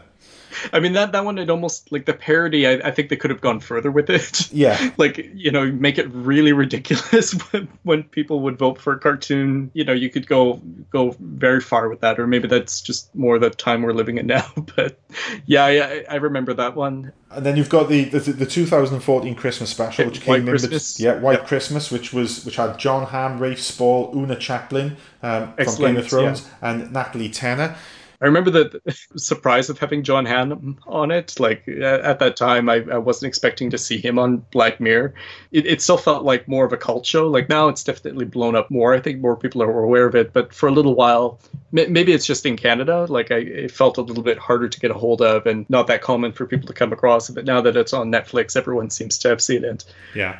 I 0.72 0.80
mean 0.80 0.92
that 0.94 1.12
that 1.12 1.24
one 1.24 1.38
it 1.38 1.50
almost 1.50 1.90
like 1.92 2.06
the 2.06 2.14
parody. 2.14 2.66
I, 2.66 2.72
I 2.88 2.90
think 2.90 3.08
they 3.08 3.16
could 3.16 3.30
have 3.30 3.40
gone 3.40 3.60
further 3.60 3.90
with 3.90 4.10
it. 4.10 4.50
Yeah. 4.52 4.90
like 4.96 5.30
you 5.34 5.50
know, 5.50 5.70
make 5.72 5.98
it 5.98 6.08
really 6.12 6.52
ridiculous 6.52 7.32
when, 7.50 7.68
when 7.82 8.02
people 8.04 8.40
would 8.40 8.58
vote 8.58 8.80
for 8.80 8.92
a 8.92 8.98
cartoon. 8.98 9.70
You 9.74 9.84
know, 9.84 9.92
you 9.92 10.10
could 10.10 10.26
go 10.26 10.60
go 10.90 11.16
very 11.20 11.60
far 11.60 11.88
with 11.88 12.00
that, 12.00 12.18
or 12.18 12.26
maybe 12.26 12.48
that's 12.48 12.80
just 12.80 13.14
more 13.14 13.38
the 13.38 13.50
time 13.50 13.82
we're 13.82 13.92
living 13.92 14.18
in 14.18 14.26
now. 14.26 14.46
But 14.76 15.00
yeah, 15.46 15.64
I, 15.64 16.04
I 16.08 16.16
remember 16.16 16.54
that 16.54 16.76
one. 16.76 17.12
And 17.30 17.44
then 17.44 17.56
you've 17.56 17.68
got 17.68 17.88
the 17.88 18.04
the, 18.04 18.18
the 18.18 18.46
2014 18.46 19.34
Christmas 19.34 19.70
special, 19.70 20.06
which 20.06 20.18
White 20.26 20.38
came 20.38 20.42
in, 20.42 20.48
Christmas. 20.48 20.98
with, 20.98 21.04
yeah, 21.04 21.18
White 21.18 21.40
Yep. 21.40 21.46
Christmas, 21.48 21.90
which 21.90 22.12
was 22.12 22.44
which 22.44 22.56
had 22.56 22.78
Jon 22.78 23.06
Hamm, 23.06 23.38
Rafe 23.38 23.60
Spall, 23.60 24.12
Oona 24.14 24.36
Chaplin 24.36 24.96
um, 25.22 25.52
from 25.54 25.76
Game 25.76 25.96
of 25.96 26.08
Thrones, 26.08 26.48
and 26.60 26.92
Natalie 26.92 27.30
Tena. 27.30 27.76
I 28.22 28.26
remember 28.26 28.50
the 28.50 28.82
surprise 29.16 29.70
of 29.70 29.78
having 29.78 30.02
Jon 30.02 30.26
Hamm 30.26 30.78
on 30.86 31.10
it. 31.10 31.40
Like 31.40 31.66
at 31.66 32.00
at 32.00 32.18
that 32.18 32.36
time, 32.36 32.68
I, 32.68 32.84
I 32.90 32.98
wasn't 32.98 33.28
expecting 33.28 33.70
to 33.70 33.78
see 33.78 33.98
him 33.98 34.18
on 34.18 34.38
Black 34.50 34.78
Mirror. 34.80 35.14
It, 35.52 35.66
it 35.66 35.82
still 35.82 35.96
felt 35.96 36.24
like 36.24 36.46
more 36.46 36.64
of 36.66 36.72
a 36.72 36.76
cult 36.76 37.06
show. 37.06 37.28
Like 37.28 37.48
now, 37.48 37.68
it's 37.68 37.82
definitely 37.82 38.26
blown 38.26 38.54
up 38.54 38.70
more. 38.70 38.94
I 38.94 39.00
think 39.00 39.20
more 39.20 39.36
people 39.36 39.62
are 39.62 39.82
aware 39.82 40.06
of 40.06 40.14
it. 40.14 40.32
But 40.32 40.52
for 40.52 40.68
a 40.68 40.72
little 40.72 40.94
while, 40.94 41.40
ma- 41.72 41.88
maybe 41.88 42.12
it's 42.12 42.26
just 42.26 42.44
in 42.44 42.56
Canada. 42.56 43.06
Like 43.08 43.30
I, 43.30 43.36
it 43.36 43.70
felt 43.70 43.96
a 43.96 44.02
little 44.02 44.22
bit 44.22 44.38
harder 44.38 44.68
to 44.68 44.80
get 44.80 44.90
a 44.90 44.94
hold 44.94 45.22
of, 45.22 45.46
and 45.46 45.68
not 45.70 45.86
that 45.86 46.02
common 46.02 46.32
for 46.32 46.46
people 46.46 46.66
to 46.66 46.74
come 46.74 46.92
across. 46.92 47.30
But 47.30 47.46
now 47.46 47.62
that 47.62 47.76
it's 47.76 47.94
on 47.94 48.12
Netflix, 48.12 48.54
everyone 48.56 48.90
seems 48.90 49.16
to 49.18 49.28
have 49.28 49.40
seen 49.40 49.64
it. 49.64 49.84
Yeah. 50.14 50.38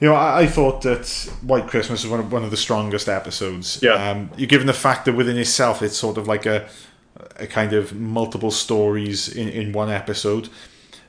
You 0.00 0.08
know, 0.08 0.14
I, 0.14 0.42
I 0.42 0.46
thought 0.46 0.82
that 0.82 1.08
White 1.42 1.66
Christmas 1.66 2.04
was 2.04 2.10
one 2.10 2.20
of, 2.20 2.30
one 2.30 2.44
of 2.44 2.52
the 2.52 2.56
strongest 2.56 3.08
episodes. 3.08 3.80
Yeah. 3.82 3.94
Um, 3.94 4.30
you're 4.36 4.46
given 4.46 4.68
the 4.68 4.72
fact 4.72 5.06
that 5.06 5.14
within 5.14 5.36
itself, 5.36 5.82
it's 5.82 5.96
sort 5.96 6.18
of 6.18 6.28
like 6.28 6.46
a, 6.46 6.68
a 7.38 7.46
kind 7.46 7.72
of 7.72 7.94
multiple 7.94 8.50
stories 8.50 9.28
in, 9.28 9.48
in 9.48 9.72
one 9.72 9.90
episode 9.90 10.48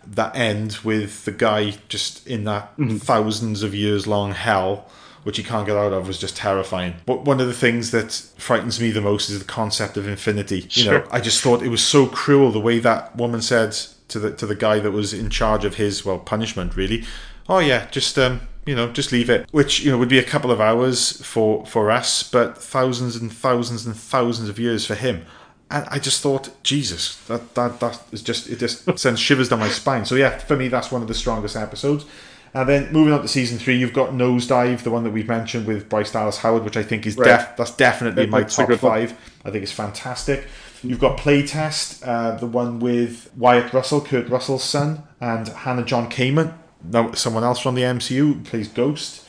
that 0.07 0.35
end 0.35 0.77
with 0.83 1.25
the 1.25 1.31
guy 1.31 1.75
just 1.87 2.25
in 2.25 2.45
that 2.45 2.73
thousands 2.99 3.63
of 3.63 3.75
years 3.75 4.07
long 4.07 4.31
hell 4.31 4.89
which 5.23 5.37
he 5.37 5.43
can't 5.43 5.67
get 5.67 5.75
out 5.75 5.91
of 5.91 6.07
was 6.07 6.17
just 6.17 6.37
terrifying. 6.37 6.95
But 7.05 7.25
one 7.25 7.41
of 7.41 7.47
the 7.47 7.53
things 7.53 7.91
that 7.91 8.13
frightens 8.37 8.79
me 8.79 8.91
the 8.91 9.01
most 9.01 9.29
is 9.29 9.39
the 9.39 9.45
concept 9.45 9.97
of 9.97 10.07
infinity. 10.07 10.67
You 10.71 10.85
know, 10.85 11.07
I 11.11 11.19
just 11.19 11.41
thought 11.41 11.61
it 11.61 11.67
was 11.67 11.83
so 11.83 12.07
cruel 12.07 12.51
the 12.51 12.59
way 12.59 12.79
that 12.79 13.15
woman 13.17 13.41
said 13.41 13.73
to 14.07 14.17
the 14.17 14.31
to 14.31 14.45
the 14.45 14.55
guy 14.55 14.79
that 14.79 14.91
was 14.91 15.13
in 15.13 15.29
charge 15.29 15.65
of 15.65 15.75
his 15.75 16.05
well 16.05 16.19
punishment 16.19 16.75
really. 16.75 17.03
Oh 17.47 17.59
yeah, 17.59 17.89
just 17.91 18.17
um 18.17 18.41
you 18.65 18.75
know, 18.75 18.91
just 18.91 19.11
leave 19.11 19.29
it. 19.29 19.47
Which, 19.51 19.79
you 19.79 19.89
know, 19.89 19.97
would 19.97 20.09
be 20.09 20.19
a 20.19 20.23
couple 20.23 20.51
of 20.51 20.61
hours 20.61 21.23
for 21.25 21.65
for 21.65 21.89
us, 21.91 22.23
but 22.23 22.57
thousands 22.57 23.15
and 23.15 23.31
thousands 23.33 23.85
and 23.85 23.95
thousands 23.95 24.47
of 24.47 24.59
years 24.59 24.85
for 24.85 24.95
him. 24.95 25.25
And 25.71 25.85
I 25.89 25.99
just 25.99 26.21
thought, 26.21 26.49
Jesus, 26.63 27.15
that 27.27 27.53
that 27.55 27.79
that 27.79 28.01
is 28.11 28.21
just 28.23 28.49
it 28.49 28.57
just 28.59 28.97
sends 28.99 29.19
shivers 29.19 29.49
down 29.49 29.59
my 29.59 29.69
spine. 29.69 30.05
So 30.05 30.15
yeah, 30.15 30.37
for 30.37 30.55
me 30.55 30.67
that's 30.67 30.91
one 30.91 31.01
of 31.01 31.07
the 31.07 31.13
strongest 31.13 31.55
episodes. 31.55 32.05
And 32.51 32.67
then 32.67 32.91
moving 32.91 33.13
on 33.13 33.21
to 33.21 33.27
season 33.27 33.59
three, 33.59 33.77
you've 33.77 33.93
got 33.93 34.09
Nosedive, 34.09 34.79
the 34.81 34.89
one 34.89 35.03
that 35.03 35.11
we've 35.11 35.27
mentioned 35.27 35.67
with 35.67 35.87
Bryce 35.87 36.11
Dallas 36.11 36.39
Howard, 36.39 36.63
which 36.63 36.75
I 36.77 36.81
think 36.81 37.05
is 37.05 37.15
Right. 37.15 37.25
def- 37.27 37.55
that's 37.57 37.69
definitely 37.71 38.25
my 38.25 38.41
top 38.41 38.67
good 38.69 38.81
one. 38.81 38.91
five. 39.07 39.13
I 39.45 39.51
think 39.51 39.61
it's 39.61 39.71
fantastic. 39.71 40.47
You've 40.81 40.99
got 40.99 41.17
Playtest, 41.19 42.01
uh, 42.07 42.37
the 42.39 42.47
one 42.47 42.79
with 42.79 43.29
Wyatt 43.37 43.71
Russell, 43.71 44.01
Kurt 44.01 44.27
Russell's 44.29 44.63
son, 44.63 45.03
and 45.21 45.47
Hannah 45.49 45.83
John 45.83 46.09
Kamen, 46.09 46.53
now 46.83 47.11
someone 47.11 47.43
else 47.43 47.59
from 47.59 47.75
the 47.75 47.83
MCU 47.83 48.43
plays 48.45 48.67
Ghost. 48.69 49.21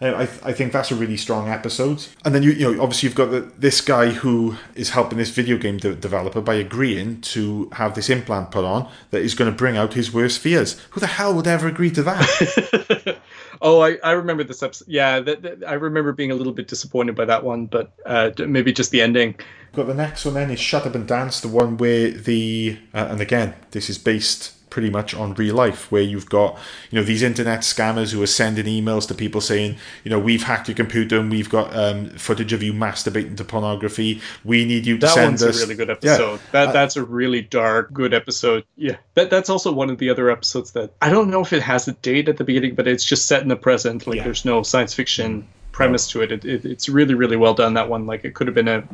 Uh, 0.00 0.26
I, 0.44 0.48
I 0.48 0.52
think 0.52 0.72
that's 0.72 0.90
a 0.90 0.94
really 0.94 1.16
strong 1.16 1.48
episode. 1.48 2.06
And 2.24 2.34
then 2.34 2.42
you 2.42 2.52
you 2.52 2.72
know 2.72 2.82
obviously 2.82 3.08
you've 3.08 3.16
got 3.16 3.30
the, 3.30 3.40
this 3.58 3.80
guy 3.80 4.10
who 4.10 4.56
is 4.74 4.90
helping 4.90 5.18
this 5.18 5.30
video 5.30 5.58
game 5.58 5.76
de- 5.76 5.94
developer 5.94 6.40
by 6.40 6.54
agreeing 6.54 7.20
to 7.22 7.68
have 7.72 7.94
this 7.94 8.08
implant 8.08 8.50
put 8.50 8.64
on 8.64 8.88
that 9.10 9.20
is 9.20 9.34
going 9.34 9.50
to 9.50 9.56
bring 9.56 9.76
out 9.76 9.94
his 9.94 10.12
worst 10.12 10.40
fears. 10.40 10.78
Who 10.90 11.00
the 11.00 11.06
hell 11.06 11.34
would 11.34 11.46
ever 11.46 11.68
agree 11.68 11.90
to 11.90 12.02
that? 12.04 13.18
oh, 13.62 13.80
I, 13.80 13.98
I 14.02 14.12
remember 14.12 14.44
this 14.44 14.62
episode. 14.62 14.88
Yeah, 14.88 15.22
I 15.66 15.74
remember 15.74 16.12
being 16.12 16.30
a 16.30 16.34
little 16.34 16.52
bit 16.52 16.68
disappointed 16.68 17.14
by 17.14 17.26
that 17.26 17.44
one, 17.44 17.66
but 17.66 17.92
uh, 18.06 18.30
maybe 18.38 18.72
just 18.72 18.90
the 18.90 19.02
ending. 19.02 19.34
got 19.72 19.86
the 19.86 19.94
next 19.94 20.24
one 20.24 20.34
then 20.34 20.50
is 20.50 20.60
Shut 20.60 20.86
Up 20.86 20.94
and 20.94 21.06
Dance, 21.06 21.40
the 21.40 21.48
one 21.48 21.76
where 21.76 22.10
the 22.10 22.78
uh, 22.94 23.08
and 23.10 23.20
again 23.20 23.54
this 23.72 23.90
is 23.90 23.98
based 23.98 24.54
pretty 24.70 24.88
much 24.88 25.14
on 25.14 25.34
real 25.34 25.54
life 25.54 25.90
where 25.90 26.00
you've 26.02 26.28
got 26.30 26.56
you 26.90 26.96
know 26.98 27.04
these 27.04 27.22
internet 27.22 27.60
scammers 27.60 28.12
who 28.12 28.22
are 28.22 28.26
sending 28.26 28.66
emails 28.66 29.06
to 29.08 29.14
people 29.14 29.40
saying 29.40 29.76
you 30.04 30.10
know 30.10 30.18
we've 30.18 30.44
hacked 30.44 30.68
your 30.68 30.76
computer 30.76 31.18
and 31.18 31.30
we've 31.30 31.50
got 31.50 31.74
um, 31.76 32.08
footage 32.10 32.52
of 32.52 32.62
you 32.62 32.72
masturbating 32.72 33.36
to 33.36 33.44
pornography 33.44 34.20
we 34.44 34.64
need 34.64 34.86
you 34.86 34.96
to 34.96 35.06
That 35.06 35.14
send 35.14 35.26
one's 35.32 35.42
us 35.42 35.58
a 35.58 35.60
really 35.62 35.74
good 35.74 35.88
Yeah. 35.88 35.94
episode. 36.12 36.40
That 36.52 36.68
Uh, 36.68 36.72
that's 36.72 36.96
a 36.96 37.04
really 37.04 37.42
dark, 37.42 37.92
good 37.92 38.14
episode. 38.14 38.64
Yeah, 38.76 38.96
that 39.14 39.28
that's 39.30 39.50
also 39.50 39.72
one 39.72 39.90
of 39.90 39.98
the 39.98 40.08
other 40.08 40.30
episodes 40.30 40.70
that 40.72 40.92
I 41.02 41.10
don't 41.10 41.30
know 41.30 41.40
if 41.42 41.52
it 41.52 41.62
has 41.62 41.88
a 41.88 41.92
date 41.92 42.28
at 42.28 42.36
the 42.36 42.44
beginning, 42.44 42.74
but 42.76 42.86
it's 42.86 43.04
just 43.04 43.26
set 43.26 43.42
in 43.42 43.48
the 43.48 43.56
present. 43.56 44.06
Like 44.06 44.18
Yeah. 44.18 44.24
there's 44.24 44.44
no 44.44 44.62
science 44.62 44.94
fiction 44.94 45.46
premise 45.72 46.06
to 46.08 46.20
it. 46.22 46.30
It, 46.32 46.44
it. 46.44 46.64
It's 46.64 46.88
really 46.88 47.14
really 47.14 47.36
well 47.36 47.54
done. 47.54 47.74
That 47.74 47.88
one, 47.88 48.06
like 48.06 48.24
it 48.24 48.34
could 48.34 48.46
have 48.46 48.54
been 48.54 48.68
a 48.68 48.84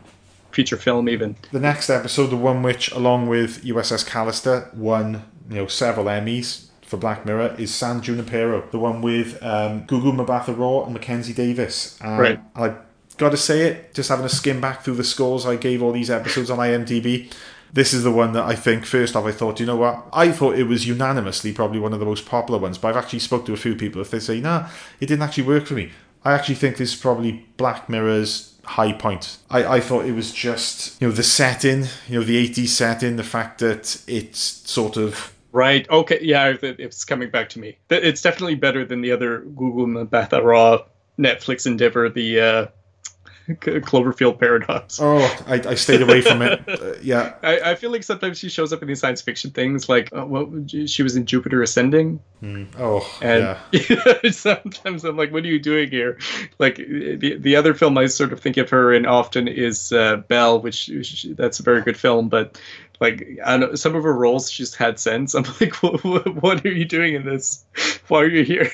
feature 0.53 0.77
film 0.79 1.07
even. 1.09 1.37
the 1.53 1.61
next 1.61 1.91
episode 1.91 2.29
the 2.29 2.37
one 2.37 2.63
which 2.63 2.91
along 2.93 3.27
with 3.29 3.63
USS 3.63 4.09
Callister 4.09 4.73
won 4.75 5.23
you 5.49 5.57
know 5.57 5.67
several 5.67 6.07
Emmys 6.07 6.67
for 6.83 6.97
Black 6.97 7.27
Mirror 7.27 7.57
is 7.59 7.75
San 7.75 8.01
Junipero 8.01 8.71
the 8.71 8.79
one 8.79 9.03
with 9.03 9.43
um, 9.43 9.87
Gugu 9.87 10.13
Mbatha 10.13 10.57
Raw 10.57 10.85
and 10.85 10.93
Mackenzie 10.93 11.35
Davis 11.35 11.99
and 12.01 12.19
Right. 12.19 12.41
I 12.55 12.75
gotta 13.17 13.37
say 13.37 13.63
it 13.63 13.95
just 13.95 14.09
having 14.09 14.25
a 14.25 14.31
skim 14.31 14.61
back 14.61 14.83
through 14.83 14.97
the 14.97 15.05
scores 15.05 15.47
I 15.47 15.57
gave 15.57 15.83
all 15.83 15.93
these 15.93 16.11
episodes 16.11 16.51
on 16.51 16.59
IMDb 16.59 17.33
this 17.73 17.93
is 17.93 18.05
the 18.05 18.13
one 18.13 18.33
that 18.33 18.45
I 18.45 18.55
think 18.55 18.87
first 18.87 19.17
off 19.17 19.25
I 19.25 19.33
thought 19.33 19.59
you 19.61 19.67
know 19.67 19.77
what 19.77 20.07
I 20.13 20.31
thought 20.33 20.59
it 20.59 20.65
was 20.65 20.87
unanimously 20.87 21.53
probably 21.53 21.81
one 21.81 21.93
of 21.93 22.01
the 22.01 22.07
most 22.07 22.27
popular 22.27 22.61
ones 22.61 22.79
but 22.79 22.89
I've 22.89 22.97
actually 22.97 23.21
spoke 23.21 23.47
to 23.47 23.53
a 23.53 23.57
few 23.57 23.75
people 23.75 24.01
if 24.01 24.11
they 24.11 24.21
say 24.21 24.41
nah 24.41 24.69
it 25.01 25.07
didn't 25.07 25.23
actually 25.23 25.45
work 25.45 25.67
for 25.67 25.75
me 25.75 25.91
I 26.25 26.33
actually 26.33 26.57
think 26.57 26.77
this 26.77 26.93
is 26.93 27.01
probably 27.01 27.47
Black 27.57 27.89
Mirror's 27.89 28.57
high 28.65 28.93
point. 28.93 29.39
I, 29.49 29.77
I 29.77 29.81
thought 29.81 30.07
it 30.07 30.13
was 30.13 30.33
just, 30.33 31.01
you 31.01 31.07
know, 31.07 31.15
the 31.15 31.23
setting, 31.23 31.85
you 32.09 32.19
know, 32.19 32.25
the 32.25 32.49
80s 32.49 32.69
setting, 32.69 33.15
the 33.15 33.23
fact 33.23 33.61
that 33.61 34.03
it's 34.09 34.41
sort 34.41 34.97
of, 34.97 35.33
Right. 35.57 35.89
Okay. 35.89 36.19
Yeah, 36.21 36.55
it's 36.61 37.05
coming 37.07 37.31
back 37.31 37.49
to 37.51 37.59
me. 37.59 37.79
It's 37.89 38.21
definitely 38.21 38.57
better 38.57 38.85
than 38.85 39.01
the 39.01 39.13
other 39.13 39.41
Gugu 39.41 40.07
Mbatha 40.09 40.45
Raw 40.45 40.85
Netflix 41.19 41.67
endeavor, 41.67 42.11
the 42.11 42.41
uh, 42.41 42.67
Cloverfield 43.49 44.39
Paradox. 44.41 44.99
oh, 45.01 45.19
I, 45.47 45.55
I 45.55 45.75
stayed 45.77 46.03
away 46.03 46.21
from 46.21 46.43
it. 46.43 46.61
Uh, 46.77 46.95
yeah. 47.01 47.35
I, 47.43 47.61
I 47.71 47.75
feel 47.75 47.91
like 47.91 48.03
sometimes 48.03 48.39
she 48.39 48.49
shows 48.51 48.73
up 48.73 48.83
in 48.83 48.89
these 48.89 49.01
science 49.01 49.23
fiction 49.23 49.51
things, 49.51 49.89
like 49.89 50.11
uh, 50.13 50.25
what 50.27 50.49
she 50.91 51.03
was 51.03 51.17
in 51.17 51.25
Jupiter 51.25 51.63
Ascending, 51.63 52.21
Oh, 52.79 53.19
and 53.23 53.57
yeah. 53.73 54.31
sometimes 54.31 55.05
I'm 55.05 55.17
like, 55.17 55.33
what 55.33 55.43
are 55.45 55.47
you 55.49 55.59
doing 55.59 55.91
here? 55.91 56.19
Like 56.59 56.77
the 56.77 57.37
the 57.39 57.57
other 57.57 57.73
film 57.73 57.97
I 57.97 58.07
sort 58.07 58.33
of 58.33 58.41
think 58.41 58.57
of 58.59 58.69
her 58.71 58.93
in 58.93 59.07
often 59.07 59.49
is 59.49 59.91
uh, 59.93 60.17
Belle, 60.29 60.61
which 60.61 60.89
which- 60.89 61.27
that's 61.37 61.61
a 61.61 61.63
very 61.63 61.81
good 61.83 61.97
film, 61.97 62.29
but 62.29 62.61
like 63.01 63.39
I 63.45 63.57
know, 63.57 63.75
some 63.75 63.95
of 63.95 64.03
her 64.05 64.13
roles 64.13 64.51
she's 64.51 64.75
had 64.75 64.99
since. 64.99 65.35
I'm 65.35 65.45
like, 65.61 65.75
what, 65.83 66.43
what 66.43 66.65
are 66.65 66.73
you 66.73 66.85
doing 66.85 67.15
in 67.15 67.25
this? 67.25 67.65
Why 68.09 68.23
are 68.23 68.29
you 68.29 68.45
here? 68.45 68.71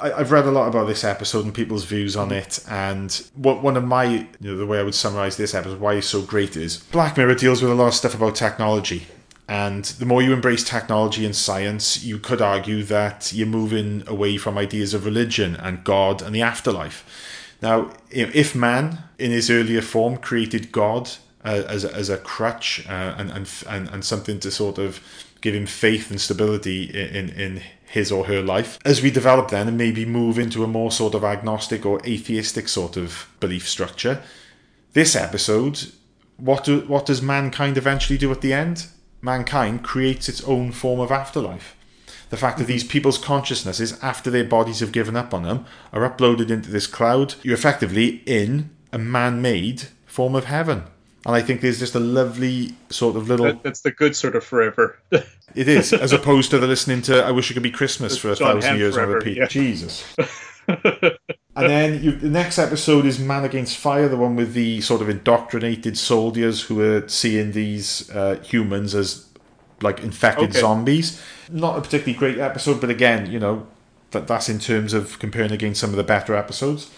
I, 0.00 0.12
I've 0.12 0.32
read 0.32 0.46
a 0.46 0.50
lot 0.50 0.68
about 0.68 0.86
this 0.86 1.04
episode 1.04 1.44
and 1.44 1.54
people's 1.54 1.84
views 1.84 2.16
on 2.16 2.32
it, 2.32 2.64
and 2.68 3.12
what 3.34 3.62
one 3.62 3.76
of 3.76 3.84
my, 3.84 4.04
you 4.04 4.26
know, 4.40 4.56
the 4.56 4.66
way 4.66 4.78
I 4.78 4.82
would 4.82 4.94
summarize 4.94 5.36
this 5.36 5.54
episode, 5.54 5.80
why 5.80 5.94
it's 5.94 6.08
so 6.08 6.22
great 6.22 6.56
is 6.56 6.78
Black 6.78 7.16
Mirror 7.16 7.36
deals 7.36 7.62
with 7.62 7.70
a 7.70 7.74
lot 7.74 7.88
of 7.88 7.94
stuff 7.94 8.14
about 8.14 8.34
technology. 8.34 9.06
And 9.48 9.84
the 9.84 10.06
more 10.06 10.22
you 10.22 10.32
embrace 10.32 10.64
technology 10.64 11.26
and 11.26 11.36
science, 11.36 12.02
you 12.02 12.18
could 12.18 12.40
argue 12.40 12.84
that 12.84 13.32
you're 13.34 13.46
moving 13.46 14.02
away 14.06 14.38
from 14.38 14.56
ideas 14.56 14.94
of 14.94 15.04
religion 15.04 15.56
and 15.56 15.84
God 15.84 16.22
and 16.22 16.34
the 16.34 16.40
afterlife. 16.40 17.04
Now, 17.60 17.90
if 18.10 18.54
man 18.54 18.98
in 19.18 19.30
his 19.30 19.50
earlier 19.50 19.82
form 19.82 20.16
created 20.16 20.72
God 20.72 21.10
uh, 21.44 21.62
as, 21.68 21.84
a, 21.84 21.94
as 21.94 22.08
a 22.08 22.18
crutch 22.18 22.86
uh, 22.88 23.14
and, 23.18 23.30
and, 23.30 23.50
and, 23.68 23.88
and 23.88 24.04
something 24.04 24.38
to 24.40 24.50
sort 24.50 24.78
of 24.78 25.00
give 25.40 25.54
him 25.54 25.66
faith 25.66 26.10
and 26.10 26.20
stability 26.20 26.84
in, 26.84 27.28
in 27.30 27.62
his 27.84 28.10
or 28.10 28.26
her 28.26 28.40
life, 28.40 28.78
as 28.84 29.02
we 29.02 29.10
develop 29.10 29.50
then 29.50 29.68
and 29.68 29.76
maybe 29.76 30.06
move 30.06 30.38
into 30.38 30.64
a 30.64 30.66
more 30.68 30.90
sort 30.90 31.14
of 31.14 31.24
agnostic 31.24 31.84
or 31.84 32.00
atheistic 32.06 32.68
sort 32.68 32.96
of 32.96 33.28
belief 33.40 33.68
structure, 33.68 34.22
this 34.92 35.16
episode, 35.16 35.92
what, 36.36 36.64
do, 36.64 36.80
what 36.82 37.06
does 37.06 37.20
mankind 37.20 37.76
eventually 37.76 38.18
do 38.18 38.30
at 38.30 38.40
the 38.40 38.52
end? 38.52 38.86
Mankind 39.20 39.82
creates 39.82 40.28
its 40.28 40.42
own 40.44 40.72
form 40.72 41.00
of 41.00 41.10
afterlife. 41.10 41.76
The 42.30 42.36
fact 42.38 42.56
that 42.58 42.66
these 42.66 42.84
people's 42.84 43.18
consciousnesses, 43.18 44.02
after 44.02 44.30
their 44.30 44.44
bodies 44.44 44.80
have 44.80 44.90
given 44.90 45.16
up 45.16 45.34
on 45.34 45.42
them, 45.42 45.66
are 45.92 46.08
uploaded 46.08 46.50
into 46.50 46.70
this 46.70 46.86
cloud, 46.86 47.34
you're 47.42 47.54
effectively 47.54 48.22
in 48.24 48.70
a 48.90 48.98
man 48.98 49.42
made 49.42 49.88
form 50.06 50.34
of 50.34 50.46
heaven. 50.46 50.84
And 51.24 51.36
I 51.36 51.40
think 51.42 51.60
there's 51.60 51.78
just 51.78 51.94
a 51.94 52.00
lovely 52.00 52.74
sort 52.90 53.14
of 53.16 53.28
little. 53.28 53.46
That, 53.46 53.62
that's 53.62 53.82
the 53.82 53.92
good 53.92 54.16
sort 54.16 54.36
of 54.36 54.44
forever. 54.44 54.98
It 55.54 55.68
is, 55.68 55.92
as 55.92 56.14
opposed 56.14 56.50
to 56.52 56.58
the 56.58 56.66
listening 56.66 57.02
to 57.02 57.22
I 57.22 57.30
Wish 57.30 57.50
It 57.50 57.54
Could 57.54 57.62
Be 57.62 57.70
Christmas 57.70 58.16
for 58.16 58.30
a 58.30 58.34
John 58.34 58.54
thousand 58.54 58.70
Hamm 58.70 58.78
years 58.78 58.96
on 58.96 59.04
forever, 59.04 59.18
repeat. 59.18 59.36
yeah. 59.36 59.46
Jesus. 59.48 60.02
and 60.66 61.18
then 61.54 62.02
you, 62.02 62.12
the 62.12 62.30
next 62.30 62.58
episode 62.58 63.04
is 63.04 63.18
Man 63.18 63.44
Against 63.44 63.76
Fire, 63.76 64.08
the 64.08 64.16
one 64.16 64.34
with 64.34 64.54
the 64.54 64.80
sort 64.80 65.02
of 65.02 65.10
indoctrinated 65.10 65.98
soldiers 65.98 66.62
who 66.62 66.80
are 66.80 67.06
seeing 67.08 67.52
these 67.52 68.10
uh, 68.12 68.36
humans 68.42 68.94
as 68.94 69.28
like 69.82 70.00
infected 70.00 70.50
Okay. 70.50 70.60
zombies. 70.60 71.20
Not 71.50 71.76
a 71.76 71.80
particularly 71.82 72.18
great 72.18 72.38
episode, 72.38 72.80
but 72.80 72.88
again, 72.88 73.30
you 73.30 73.38
know, 73.38 73.66
that 74.12 74.26
that's 74.26 74.48
in 74.48 74.58
terms 74.58 74.94
of 74.94 75.18
comparing 75.18 75.52
against 75.52 75.80
some 75.80 75.90
of 75.90 75.96
the 75.96 76.04
better 76.04 76.34
episodes. 76.34 76.90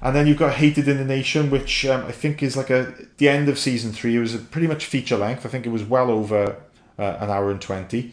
And 0.00 0.14
then 0.14 0.26
you've 0.26 0.38
got 0.38 0.54
Hated 0.54 0.86
in 0.86 0.96
the 0.98 1.04
Nation, 1.04 1.50
which 1.50 1.84
um, 1.86 2.06
I 2.06 2.12
think 2.12 2.42
is 2.42 2.56
like 2.56 2.70
a 2.70 2.94
the 3.16 3.28
end 3.28 3.48
of 3.48 3.58
season 3.58 3.92
three. 3.92 4.16
It 4.16 4.20
was 4.20 4.34
a 4.34 4.38
pretty 4.38 4.68
much 4.68 4.86
feature 4.86 5.16
length. 5.16 5.44
I 5.44 5.48
think 5.48 5.66
it 5.66 5.70
was 5.70 5.82
well 5.82 6.10
over 6.10 6.56
uh, 6.98 7.02
an 7.20 7.30
hour 7.30 7.50
and 7.50 7.60
twenty. 7.60 8.12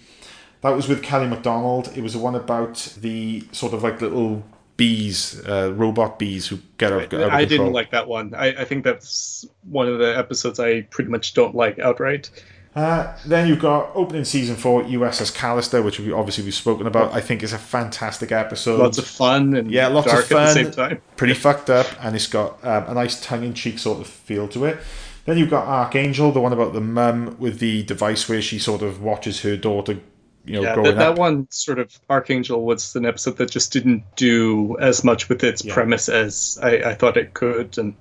That 0.62 0.72
was 0.76 0.88
with 0.88 1.04
Kelly 1.04 1.28
MacDonald. 1.28 1.96
It 1.96 2.02
was 2.02 2.14
the 2.14 2.20
one 2.20 2.34
about 2.34 2.96
the 3.00 3.44
sort 3.52 3.74
of 3.74 3.84
like 3.84 4.02
little 4.02 4.44
bees, 4.78 5.42
uh, 5.48 5.72
robot 5.74 6.18
bees 6.18 6.48
who 6.48 6.58
get 6.78 6.92
out, 6.92 7.10
get 7.10 7.22
out 7.22 7.28
of 7.28 7.34
I 7.34 7.46
control. 7.46 7.68
didn't 7.68 7.74
like 7.74 7.92
that 7.92 8.08
one. 8.08 8.34
I, 8.34 8.48
I 8.48 8.66
think 8.66 8.84
that's 8.84 9.46
one 9.64 9.88
of 9.88 10.00
the 10.00 10.18
episodes 10.18 10.60
I 10.60 10.82
pretty 10.82 11.10
much 11.12 11.34
don't 11.36 11.54
like 11.56 11.78
outright. 11.78 12.32
Uh, 12.76 13.16
then 13.26 13.48
you've 13.48 13.60
got 13.60 13.90
opening 13.96 14.26
season 14.26 14.58
four, 14.58 14.84
USS 14.84 15.34
Callister, 15.34 15.82
which 15.84 15.98
we 16.00 16.12
obviously 16.12 16.44
we've 16.44 16.54
spoken 16.54 16.88
about. 16.88 17.14
I 17.14 17.22
think 17.22 17.42
is 17.42 17.54
a 17.54 17.58
fantastic 17.58 18.34
episode. 18.34 18.80
Lots 18.80 18.98
of 18.98 19.08
fun 19.08 19.56
and 19.56 19.72
Yeah, 19.72 19.88
lots 19.88 20.08
of 20.08 20.12
dark 20.12 20.24
at 20.26 20.30
the 20.30 20.36
fun. 20.36 20.54
same 20.54 20.72
time. 20.72 21.02
pretty 21.16 21.36
fucked 21.36 21.70
up, 21.70 21.88
and 22.02 22.16
it's 22.16 22.28
got 22.28 22.64
um, 22.66 22.84
a 22.88 22.94
nice 22.94 23.24
tongue-in-cheek 23.26 23.80
sort 23.80 24.02
of 24.02 24.08
feel 24.08 24.48
to 24.50 24.66
it. 24.66 24.78
Then 25.24 25.38
you've 25.38 25.50
got 25.50 25.66
Archangel, 25.66 26.32
the 26.34 26.42
one 26.42 26.52
about 26.54 26.74
the 26.74 26.82
mum 26.82 27.38
with 27.40 27.60
the 27.60 27.84
device 27.84 28.28
where 28.28 28.42
she 28.42 28.60
sort 28.60 28.82
of 28.82 29.02
watches 29.02 29.42
her 29.42 29.56
daughter, 29.56 30.00
you 30.46 30.56
know, 30.56 30.62
Yeah, 30.62 30.76
that, 30.84 30.96
that 30.98 31.16
one 31.16 31.48
sort 31.50 31.80
of 31.80 31.98
Archangel 32.10 32.64
was 32.64 32.96
an 32.96 33.06
episode 33.06 33.38
that 33.38 33.50
just 33.50 33.72
didn't 33.72 34.04
do 34.18 34.78
as 34.80 35.04
much 35.04 35.30
with 35.30 35.44
its 35.46 35.64
Yeah. 35.64 35.74
premise 35.74 36.10
as 36.10 36.60
I, 36.62 36.78
I 36.90 36.94
thought 36.94 37.16
it 37.18 37.34
could, 37.34 37.78
and 37.78 37.96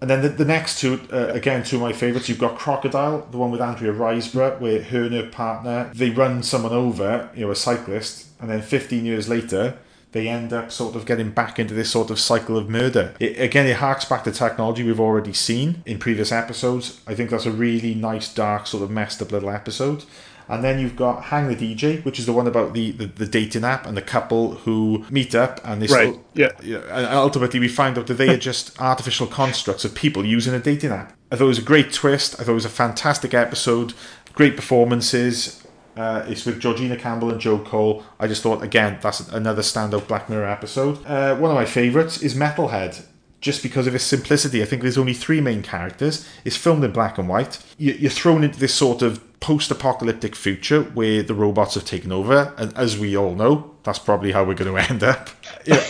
And 0.00 0.08
then 0.08 0.22
the, 0.22 0.28
the 0.30 0.44
next 0.44 0.80
two, 0.80 1.00
uh, 1.12 1.28
again, 1.28 1.62
two 1.62 1.76
of 1.76 1.82
my 1.82 1.92
favourites. 1.92 2.28
You've 2.28 2.38
got 2.38 2.56
Crocodile, 2.56 3.26
the 3.30 3.36
one 3.36 3.50
with 3.50 3.60
Andrea 3.60 3.92
Riseborough, 3.92 4.58
where 4.58 4.82
her 4.82 5.04
and 5.04 5.14
her 5.14 5.26
partner 5.28 5.90
they 5.94 6.10
run 6.10 6.42
someone 6.42 6.72
over, 6.72 7.30
you 7.34 7.44
know, 7.44 7.50
a 7.50 7.56
cyclist, 7.56 8.28
and 8.40 8.50
then 8.50 8.62
15 8.62 9.04
years 9.04 9.28
later 9.28 9.76
they 10.12 10.28
end 10.28 10.52
up 10.52 10.72
sort 10.72 10.96
of 10.96 11.06
getting 11.06 11.30
back 11.30 11.58
into 11.58 11.74
this 11.74 11.90
sort 11.90 12.10
of 12.10 12.18
cycle 12.18 12.56
of 12.56 12.68
murder. 12.68 13.14
It, 13.20 13.40
again, 13.40 13.66
it 13.66 13.76
harks 13.76 14.04
back 14.04 14.24
to 14.24 14.32
technology 14.32 14.82
we've 14.82 15.00
already 15.00 15.32
seen 15.32 15.82
in 15.86 15.98
previous 15.98 16.32
episodes. 16.32 17.00
I 17.06 17.14
think 17.14 17.30
that's 17.30 17.46
a 17.46 17.52
really 17.52 17.94
nice, 17.94 18.32
dark, 18.32 18.66
sort 18.66 18.82
of 18.82 18.90
messed 18.90 19.22
up 19.22 19.30
little 19.30 19.50
episode. 19.50 20.04
And 20.50 20.64
then 20.64 20.78
you've 20.80 20.96
got 20.96 21.24
Hang 21.24 21.48
the 21.48 21.54
DJ, 21.56 22.04
which 22.04 22.18
is 22.18 22.26
the 22.26 22.32
one 22.32 22.46
about 22.46 22.72
the, 22.74 22.90
the, 22.90 23.06
the 23.06 23.26
dating 23.26 23.64
app 23.64 23.86
and 23.86 23.96
the 23.96 24.02
couple 24.02 24.56
who 24.56 25.04
meet 25.10 25.34
up 25.34 25.60
and 25.64 25.80
they 25.80 25.86
Right, 25.86 26.12
sort- 26.14 26.24
yeah. 26.34 26.50
you 26.62 26.74
know, 26.74 26.84
and 26.90 27.06
ultimately 27.06 27.60
we 27.60 27.68
find 27.68 27.96
out 27.96 28.06
that 28.08 28.14
they 28.14 28.28
are 28.28 28.36
just 28.36 28.78
artificial 28.90 29.26
constructs 29.28 29.84
of 29.84 29.94
people 29.94 30.24
using 30.24 30.52
a 30.52 30.58
dating 30.58 30.90
app. 30.90 31.12
I 31.30 31.36
thought 31.36 31.44
it 31.44 31.48
was 31.48 31.58
a 31.58 31.62
great 31.62 31.92
twist. 31.92 32.34
I 32.40 32.42
thought 32.44 32.52
it 32.52 32.54
was 32.54 32.64
a 32.64 32.68
fantastic 32.68 33.32
episode. 33.32 33.94
Great 34.34 34.56
performances. 34.56 35.62
Uh, 35.96 36.24
it's 36.28 36.44
with 36.46 36.60
Georgina 36.60 36.96
Campbell 36.96 37.30
and 37.30 37.40
Joe 37.40 37.58
Cole. 37.58 38.02
I 38.18 38.26
just 38.26 38.42
thought, 38.42 38.62
again, 38.62 38.98
that's 39.02 39.20
another 39.28 39.62
standout 39.62 40.08
Black 40.08 40.28
Mirror 40.30 40.46
episode. 40.48 41.04
Uh, 41.06 41.36
one 41.36 41.50
of 41.50 41.56
my 41.56 41.64
favourites 41.64 42.22
is 42.22 42.34
Metalhead. 42.34 43.04
Just 43.40 43.62
because 43.62 43.86
of 43.86 43.94
its 43.94 44.04
simplicity, 44.04 44.60
I 44.62 44.66
think 44.66 44.82
there's 44.82 44.98
only 44.98 45.14
three 45.14 45.40
main 45.40 45.62
characters. 45.62 46.28
It's 46.44 46.56
filmed 46.56 46.84
in 46.84 46.90
black 46.92 47.16
and 47.16 47.26
white. 47.28 47.58
You're 47.78 48.10
thrown 48.10 48.44
into 48.44 48.58
this 48.60 48.74
sort 48.74 49.00
of 49.00 49.22
post-apocalyptic 49.40 50.36
future 50.36 50.82
where 50.82 51.22
the 51.22 51.34
robots 51.34 51.74
have 51.74 51.84
taken 51.84 52.12
over, 52.12 52.54
and 52.58 52.76
as 52.76 52.98
we 52.98 53.16
all 53.16 53.34
know, 53.34 53.70
that's 53.82 53.98
probably 53.98 54.32
how 54.32 54.44
we're 54.44 54.54
going 54.54 54.72
to 54.76 54.90
end 54.92 55.02
up. 55.02 55.30
Yeah. 55.66 55.84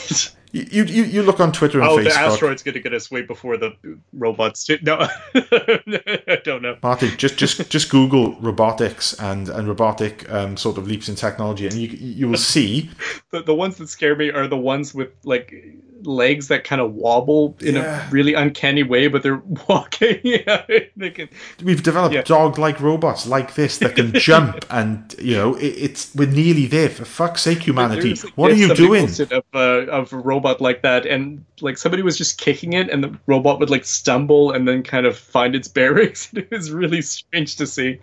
You, 0.52 0.82
you 0.82 1.05
you 1.05 1.22
look 1.22 1.39
on 1.39 1.52
Twitter 1.52 1.78
and 1.81 1.89
Oh, 1.89 1.97
Facebook. 1.98 2.05
the 2.05 2.18
asteroid's 2.18 2.62
going 2.64 2.72
to 2.74 2.81
get 2.81 2.93
us 2.93 3.09
way 3.09 3.22
before 3.22 3.56
the 3.56 3.72
robots. 4.12 4.64
Do. 4.64 4.78
No, 4.82 5.06
I 5.35 6.39
don't 6.43 6.60
know. 6.62 6.77
Martin, 6.82 7.10
just 7.16 7.36
just 7.36 7.70
just 7.70 7.89
Google 7.89 8.35
robotics 8.40 9.14
and 9.20 9.48
and 9.48 9.68
robotic 9.68 10.28
um, 10.28 10.56
sort 10.56 10.77
of 10.77 10.89
leaps 10.89 11.09
in 11.09 11.14
technology, 11.14 11.66
and 11.66 11.74
you 11.77 11.86
you 11.89 12.28
will 12.28 12.36
see. 12.55 12.90
The, 13.31 13.43
the 13.43 13.55
ones 13.55 13.77
that 13.77 13.89
scare 13.90 14.16
me 14.16 14.31
are 14.32 14.48
the 14.48 14.56
ones 14.56 14.93
with 14.93 15.10
like 15.22 15.55
legs 16.02 16.48
that 16.48 16.64
kind 16.64 16.81
of 16.81 16.93
wobble 16.94 17.56
in 17.60 17.74
Yeah. 17.77 18.06
a 18.06 18.10
really 18.10 18.35
uncanny 18.35 18.82
way, 18.82 19.09
but 19.09 19.22
they're 19.22 19.43
walking. 19.68 20.18
yeah, 20.24 20.62
they 20.97 21.10
can. 21.10 21.28
We've 21.62 21.82
developed 21.82 22.14
Yeah. 22.14 22.22
dog-like 22.22 22.81
robots 22.81 23.27
like 23.27 23.55
this 23.55 23.78
that 23.78 23.97
can 23.97 24.12
jump, 24.14 24.64
and 24.70 25.14
you 25.20 25.36
know 25.36 25.55
it, 25.56 25.66
it's 25.66 26.14
we're 26.14 26.28
nearly 26.28 26.66
there. 26.66 26.89
For 26.89 27.05
fuck's 27.05 27.43
sake, 27.43 27.62
humanity! 27.66 28.14
What 28.36 28.51
are 28.51 28.55
you 28.55 28.74
doing? 28.74 29.05
Of, 29.09 29.32
uh, 29.55 29.59
of 29.90 30.12
a 30.12 30.18
robot 30.18 30.60
like 30.60 30.82
that, 30.82 31.06
and 31.06 31.44
like 31.60 31.77
somebody 31.78 32.02
was 32.02 32.16
just 32.16 32.39
kicking 32.39 32.72
it, 32.72 32.89
and 32.90 33.05
the 33.05 33.18
robot 33.27 33.60
would 33.60 33.70
like 33.70 33.85
stumble 33.85 34.52
and 34.52 34.66
then 34.66 34.82
kind 34.82 35.06
of 35.06 35.16
find 35.18 35.55
its 35.55 35.68
bearings. 35.68 36.28
it 36.35 36.51
was 36.51 36.70
really 36.70 37.02
strange 37.02 37.56
to 37.56 37.66
see. 37.66 37.98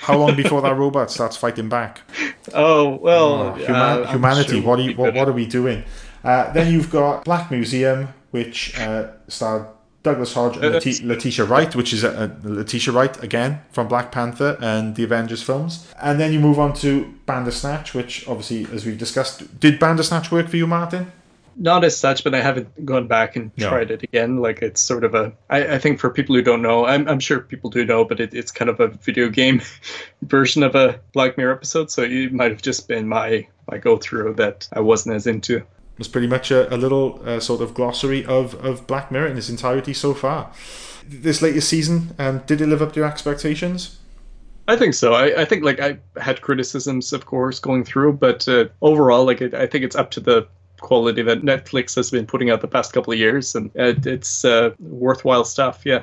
How 0.00 0.16
long 0.18 0.34
before 0.36 0.62
that 0.62 0.76
robot 0.76 1.10
starts 1.10 1.36
fighting 1.36 1.68
back? 1.68 2.00
Oh 2.54 2.96
well, 2.96 3.32
Oh, 3.32 3.48
uh, 3.48 3.54
human- 3.56 3.74
I'm 3.76 4.06
humanity, 4.08 4.60
sure 4.60 4.62
what 4.68 4.78
are 4.78 4.82
you? 4.82 4.94
What, 4.96 5.14
what 5.14 5.28
are 5.28 5.32
we 5.32 5.46
doing? 5.46 5.84
Uh, 6.24 6.52
then 6.52 6.72
you've 6.72 6.90
got 6.90 7.24
Black 7.24 7.50
Museum, 7.50 8.08
which 8.30 8.78
uh, 8.78 9.08
starred 9.28 9.66
Douglas 10.02 10.34
Hodge 10.34 10.56
and 10.56 10.64
Uh, 10.64 10.68
Leti- 10.70 11.04
Letitia 11.06 11.44
Wright, 11.44 11.74
which 11.76 11.92
is 11.92 12.02
a, 12.04 12.32
a 12.44 12.48
Letitia 12.48 12.92
Wright 12.92 13.22
again 13.22 13.60
from 13.72 13.88
Black 13.88 14.10
Panther 14.12 14.56
and 14.60 14.94
the 14.96 15.04
Avengers 15.04 15.42
films. 15.42 15.86
And 16.00 16.18
then 16.20 16.32
you 16.32 16.40
move 16.40 16.58
on 16.58 16.74
to 16.74 17.12
Bandersnatch, 17.26 17.94
which 17.94 18.26
obviously, 18.28 18.66
as 18.74 18.84
we've 18.86 18.98
discussed, 18.98 19.60
did 19.60 19.78
Bandersnatch 19.78 20.30
work 20.32 20.48
for 20.48 20.56
you, 20.56 20.66
Martin? 20.66 21.12
Not 21.54 21.84
as 21.84 21.94
such, 21.96 22.24
but 22.24 22.34
I 22.34 22.40
haven't 22.40 22.86
gone 22.86 23.06
back 23.06 23.36
and 23.36 23.50
No. 23.58 23.68
tried 23.68 23.90
it 23.90 24.02
again. 24.02 24.38
Like 24.38 24.62
it's 24.62 24.80
sort 24.80 25.04
of 25.04 25.14
a. 25.14 25.32
I, 25.50 25.74
I 25.74 25.78
think 25.78 26.00
for 26.00 26.08
people 26.08 26.34
who 26.34 26.40
don't 26.40 26.62
know, 26.62 26.86
I'm, 26.86 27.06
I'm 27.06 27.20
sure 27.20 27.40
people 27.40 27.68
do 27.68 27.84
know, 27.84 28.06
but 28.06 28.20
it, 28.20 28.32
it's 28.32 28.50
kind 28.50 28.70
of 28.70 28.80
a 28.80 28.88
video 28.88 29.28
game 29.28 29.60
version 30.22 30.62
of 30.62 30.74
a 30.74 30.98
Black 31.12 31.36
Mirror 31.36 31.52
episode. 31.52 31.90
So 31.90 32.02
it 32.04 32.32
might 32.32 32.50
have 32.52 32.62
just 32.62 32.88
been 32.88 33.06
my 33.06 33.46
my 33.70 33.76
go 33.78 33.98
through 33.98 34.34
that 34.36 34.66
I 34.72 34.80
wasn't 34.80 35.14
as 35.14 35.26
into. 35.26 35.62
Was 36.02 36.08
pretty 36.08 36.26
much 36.26 36.50
a, 36.50 36.74
a 36.74 36.76
little 36.76 37.22
uh, 37.24 37.38
sort 37.38 37.60
of 37.60 37.74
glossary 37.74 38.26
of, 38.26 38.54
of 38.54 38.88
Black 38.88 39.12
Mirror 39.12 39.28
in 39.28 39.38
its 39.38 39.48
entirety 39.48 39.94
so 39.94 40.14
far. 40.14 40.50
This 41.06 41.40
latest 41.40 41.68
season, 41.68 42.12
um, 42.18 42.42
did 42.44 42.60
it 42.60 42.66
live 42.66 42.82
up 42.82 42.92
to 42.94 43.00
your 43.00 43.08
expectations? 43.08 44.00
I 44.66 44.74
think 44.74 44.94
so. 44.94 45.14
I, 45.14 45.42
I 45.42 45.44
think 45.44 45.62
like 45.62 45.78
I 45.78 45.98
had 46.20 46.40
criticisms, 46.40 47.12
of 47.12 47.26
course, 47.26 47.60
going 47.60 47.84
through, 47.84 48.14
but 48.14 48.48
uh, 48.48 48.64
overall, 48.80 49.24
like 49.24 49.40
it, 49.40 49.54
I 49.54 49.68
think 49.68 49.84
it's 49.84 49.94
up 49.94 50.10
to 50.12 50.20
the 50.20 50.48
quality 50.80 51.22
that 51.22 51.42
Netflix 51.42 51.94
has 51.94 52.10
been 52.10 52.26
putting 52.26 52.50
out 52.50 52.62
the 52.62 52.68
past 52.68 52.92
couple 52.92 53.12
of 53.12 53.18
years, 53.20 53.54
and 53.54 53.70
it, 53.76 54.04
it's 54.04 54.44
uh, 54.44 54.70
worthwhile 54.80 55.44
stuff. 55.44 55.82
Yeah. 55.84 56.02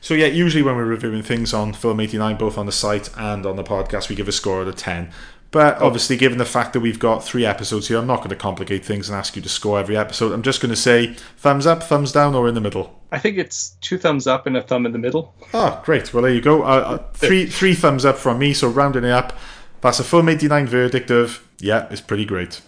So 0.00 0.14
yeah, 0.14 0.26
usually 0.26 0.62
when 0.62 0.76
we're 0.76 0.84
reviewing 0.86 1.22
things 1.22 1.52
on 1.52 1.74
Film 1.74 2.00
89, 2.00 2.36
both 2.38 2.56
on 2.56 2.64
the 2.64 2.72
site 2.72 3.10
and 3.18 3.44
on 3.44 3.56
the 3.56 3.64
podcast, 3.64 4.08
we 4.08 4.14
give 4.14 4.28
a 4.28 4.32
score 4.32 4.62
out 4.62 4.68
of 4.68 4.76
10. 4.76 5.10
But 5.54 5.80
obviously, 5.80 6.16
given 6.16 6.38
the 6.38 6.44
fact 6.44 6.72
that 6.72 6.80
we've 6.80 6.98
got 6.98 7.22
three 7.22 7.46
episodes 7.46 7.86
here, 7.86 7.98
I'm 7.98 8.08
not 8.08 8.16
going 8.16 8.30
to 8.30 8.34
complicate 8.34 8.84
things 8.84 9.08
and 9.08 9.16
ask 9.16 9.36
you 9.36 9.42
to 9.42 9.48
score 9.48 9.78
every 9.78 9.96
episode. 9.96 10.32
I'm 10.32 10.42
just 10.42 10.60
going 10.60 10.70
to 10.70 10.76
say 10.76 11.14
thumbs 11.36 11.64
up, 11.64 11.80
thumbs 11.84 12.10
down, 12.10 12.34
or 12.34 12.48
in 12.48 12.56
the 12.56 12.60
middle. 12.60 12.98
I 13.12 13.20
think 13.20 13.38
it's 13.38 13.76
two 13.80 13.96
thumbs 13.96 14.26
up 14.26 14.48
and 14.48 14.56
a 14.56 14.62
thumb 14.62 14.84
in 14.84 14.90
the 14.90 14.98
middle. 14.98 15.32
Oh, 15.54 15.80
great. 15.84 16.12
Well, 16.12 16.24
there 16.24 16.34
you 16.34 16.40
go. 16.40 16.64
Uh, 16.64 16.66
uh, 16.66 16.98
three 17.12 17.46
three 17.46 17.74
thumbs 17.74 18.04
up 18.04 18.16
from 18.18 18.40
me. 18.40 18.52
So 18.52 18.68
rounding 18.68 19.04
it 19.04 19.12
up, 19.12 19.38
that's 19.80 20.00
a 20.00 20.04
Film 20.04 20.28
89 20.28 20.66
verdict 20.66 21.12
of 21.12 21.46
yeah, 21.60 21.86
it's 21.88 22.00
pretty 22.00 22.24
great. 22.24 22.60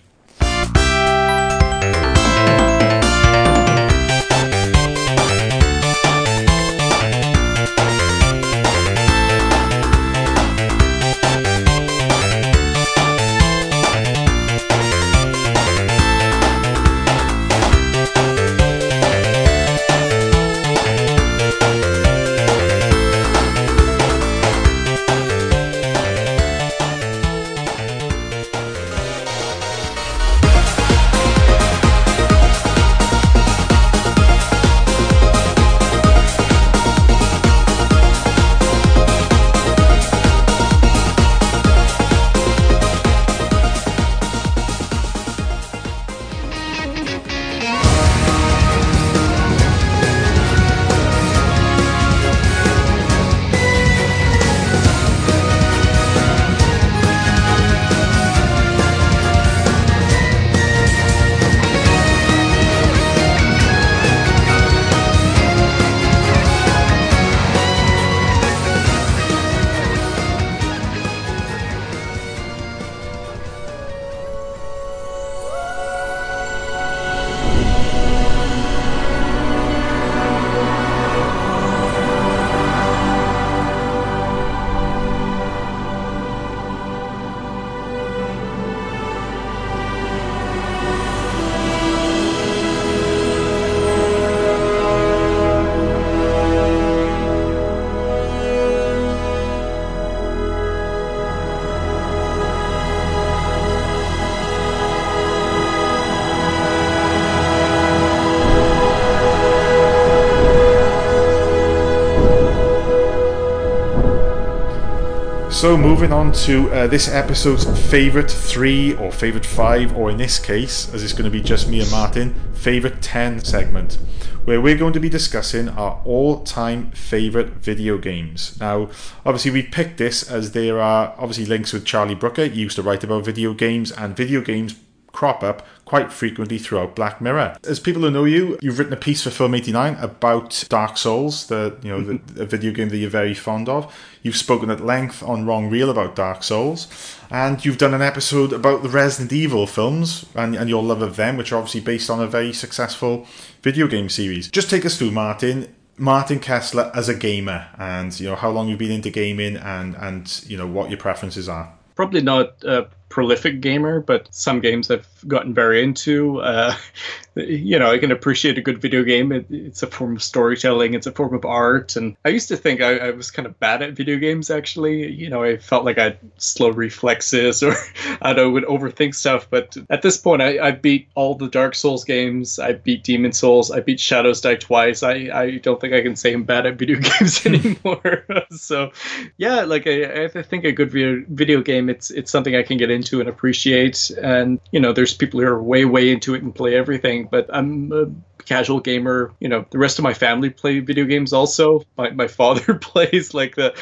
moving 115.89 116.13
on 116.13 116.31
to 116.31 116.69
uh, 116.69 116.85
this 116.85 117.09
episode's 117.09 117.65
favourite 117.89 118.29
three 118.29 118.95
or 118.97 119.11
favourite 119.11 119.43
five, 119.43 119.97
or 119.97 120.11
in 120.11 120.17
this 120.17 120.37
case, 120.37 120.93
as 120.93 121.03
it's 121.03 121.13
going 121.13 121.23
to 121.23 121.31
be 121.31 121.41
just 121.41 121.67
me 121.67 121.81
and 121.81 121.89
Martin, 121.89 122.35
favourite 122.53 123.01
10 123.01 123.43
segment, 123.43 123.97
where 124.45 124.61
we're 124.61 124.77
going 124.77 124.93
to 124.93 124.99
be 124.99 125.09
discussing 125.09 125.67
our 125.67 125.99
all 126.05 126.43
time 126.43 126.91
favourite 126.91 127.47
video 127.53 127.97
games. 127.97 128.55
Now, 128.59 128.91
obviously, 129.25 129.49
we 129.49 129.63
picked 129.63 129.97
this 129.97 130.29
as 130.29 130.51
there 130.51 130.79
are 130.79 131.15
obviously 131.17 131.47
links 131.47 131.73
with 131.73 131.85
Charlie 131.85 132.13
Brooker. 132.13 132.45
He 132.45 132.61
used 132.61 132.75
to 132.75 132.83
write 132.83 133.03
about 133.03 133.25
video 133.25 133.55
games, 133.55 133.91
and 133.91 134.15
video 134.15 134.41
games 134.41 134.75
crop 135.11 135.41
up 135.41 135.65
quite 135.89 136.13
frequently 136.13 136.59
throughout 136.59 136.95
Black 136.95 137.19
Mirror. 137.19 137.57
As 137.63 137.79
people 137.79 138.03
who 138.03 138.11
know 138.11 138.23
you, 138.23 138.59
you've 138.61 138.77
written 138.77 138.93
a 138.93 138.97
piece 138.97 139.23
for 139.23 139.31
Film 139.31 139.55
89 139.55 139.95
about 139.95 140.63
Dark 140.69 140.99
Souls, 140.99 141.47
the 141.47 141.75
you 141.81 141.89
know 141.89 142.01
the, 142.01 142.13
mm-hmm. 142.13 142.41
a 142.41 142.45
video 142.45 142.71
game 142.71 142.89
that 142.89 142.97
you're 142.97 143.09
very 143.09 143.33
fond 143.33 143.67
of. 143.67 143.91
You've 144.21 144.37
spoken 144.37 144.69
at 144.69 144.85
length 144.85 145.23
on 145.23 145.47
Wrong 145.47 145.67
Reel 145.67 145.89
about 145.89 146.15
Dark 146.15 146.43
Souls, 146.43 146.87
and 147.31 147.65
you've 147.65 147.79
done 147.79 147.95
an 147.95 148.03
episode 148.03 148.53
about 148.53 148.83
the 148.83 148.89
Resident 148.89 149.33
Evil 149.33 149.65
films 149.65 150.27
and, 150.35 150.55
and 150.55 150.69
your 150.69 150.83
love 150.83 151.01
of 151.01 151.15
them, 151.15 151.37
which 151.37 151.51
are 151.51 151.55
obviously 151.55 151.81
based 151.81 152.11
on 152.11 152.21
a 152.21 152.27
very 152.27 152.53
successful 152.53 153.25
video 153.63 153.87
game 153.87 154.09
series. 154.09 154.47
Just 154.47 154.69
take 154.69 154.85
us 154.85 154.95
through, 154.95 155.11
Martin. 155.11 155.73
Martin 155.97 156.39
Kessler 156.39 156.91
as 156.93 157.09
a 157.09 157.15
gamer, 157.15 157.67
and 157.79 158.17
you 158.19 158.29
know 158.29 158.35
how 158.35 158.51
long 158.51 158.69
you've 158.69 158.79
been 158.79 158.91
into 158.91 159.09
gaming, 159.09 159.57
and 159.57 159.95
and 159.95 160.43
you 160.45 160.55
know 160.55 160.67
what 160.67 160.91
your 160.91 160.99
preferences 160.99 161.49
are. 161.49 161.73
Probably 161.95 162.21
not 162.21 162.63
a 162.63 162.87
prolific 163.09 163.59
gamer, 163.59 163.99
but 163.99 164.27
some 164.33 164.59
games 164.59 164.89
I've 164.89 165.07
gotten 165.27 165.53
very 165.53 165.83
into. 165.83 166.39
Uh, 166.41 166.75
you 167.35 167.77
know, 167.77 167.91
I 167.91 167.97
can 167.97 168.11
appreciate 168.11 168.57
a 168.57 168.61
good 168.61 168.79
video 168.79 169.03
game. 169.03 169.31
It, 169.31 169.45
it's 169.49 169.83
a 169.83 169.87
form 169.87 170.15
of 170.15 170.23
storytelling. 170.23 170.93
It's 170.93 171.07
a 171.07 171.11
form 171.11 171.33
of 171.33 171.45
art. 171.45 171.95
And 171.95 172.15
I 172.25 172.29
used 172.29 172.47
to 172.49 172.57
think 172.57 172.81
I, 172.81 172.97
I, 172.97 173.11
was 173.11 173.31
kind 173.31 173.45
of 173.45 173.59
bad 173.59 173.81
at 173.81 173.93
video 173.93 174.17
games. 174.17 174.49
Actually, 174.49 175.11
you 175.11 175.29
know, 175.29 175.43
I 175.43 175.57
felt 175.57 175.85
like 175.85 175.97
I 175.97 176.03
had 176.03 176.19
slow 176.37 176.69
reflexes, 176.69 177.63
or 177.63 177.75
I 178.21 178.33
don't 178.33 178.37
know, 178.37 178.49
would 178.51 178.65
overthink 178.65 179.15
stuff. 179.15 179.47
But 179.49 179.75
at 179.89 180.01
this 180.01 180.17
point, 180.17 180.41
I, 180.41 180.59
I 180.59 180.71
beat 180.71 181.09
all 181.15 181.35
the 181.35 181.49
Dark 181.49 181.75
Souls 181.75 182.03
games. 182.03 182.59
I 182.59 182.73
beat 182.73 183.03
Demon's 183.03 183.39
Souls. 183.39 183.71
I 183.71 183.79
beat 183.79 183.99
Shadows 183.99 184.41
Die 184.41 184.55
twice. 184.55 185.03
I, 185.03 185.29
I 185.33 185.57
don't 185.57 185.81
think 185.81 185.93
I 185.93 186.01
can 186.01 186.15
say 186.15 186.33
I'm 186.33 186.43
bad 186.43 186.65
at 186.65 186.77
video 186.77 186.99
games 187.19 187.45
anymore. 187.45 188.25
so, 188.51 188.91
yeah, 189.37 189.61
like 189.61 189.87
I, 189.87 190.25
I 190.25 190.27
think 190.43 190.63
a 190.63 190.71
good 190.71 190.91
video, 190.91 191.23
video 191.29 191.61
game. 191.61 191.89
It's 191.89 192.11
it's 192.11 192.31
something 192.31 192.55
I 192.55 192.63
can 192.63 192.77
get 192.77 192.91
into 192.91 192.98
and 193.19 193.29
appreciate. 193.29 194.11
And 194.21 194.59
you 194.71 194.79
know, 194.79 194.93
there's 194.93 195.13
people 195.13 195.39
who 195.39 195.47
are 195.47 195.61
way 195.61 195.85
way 195.85 196.11
into 196.11 196.35
it 196.35 196.43
and 196.43 196.53
play 196.53 196.75
everything 196.75 197.27
but 197.29 197.49
I'm 197.53 197.91
a 197.91 198.05
casual 198.45 198.79
gamer. 198.79 199.31
You 199.39 199.47
know, 199.47 199.65
the 199.69 199.77
rest 199.77 199.99
of 199.99 200.03
my 200.03 200.13
family 200.13 200.49
play 200.49 200.79
video 200.79 201.05
games 201.05 201.33
also. 201.33 201.83
My, 201.97 202.09
my 202.09 202.27
father 202.39 202.73
plays 202.81 203.33
like 203.33 203.55
the 203.55 203.73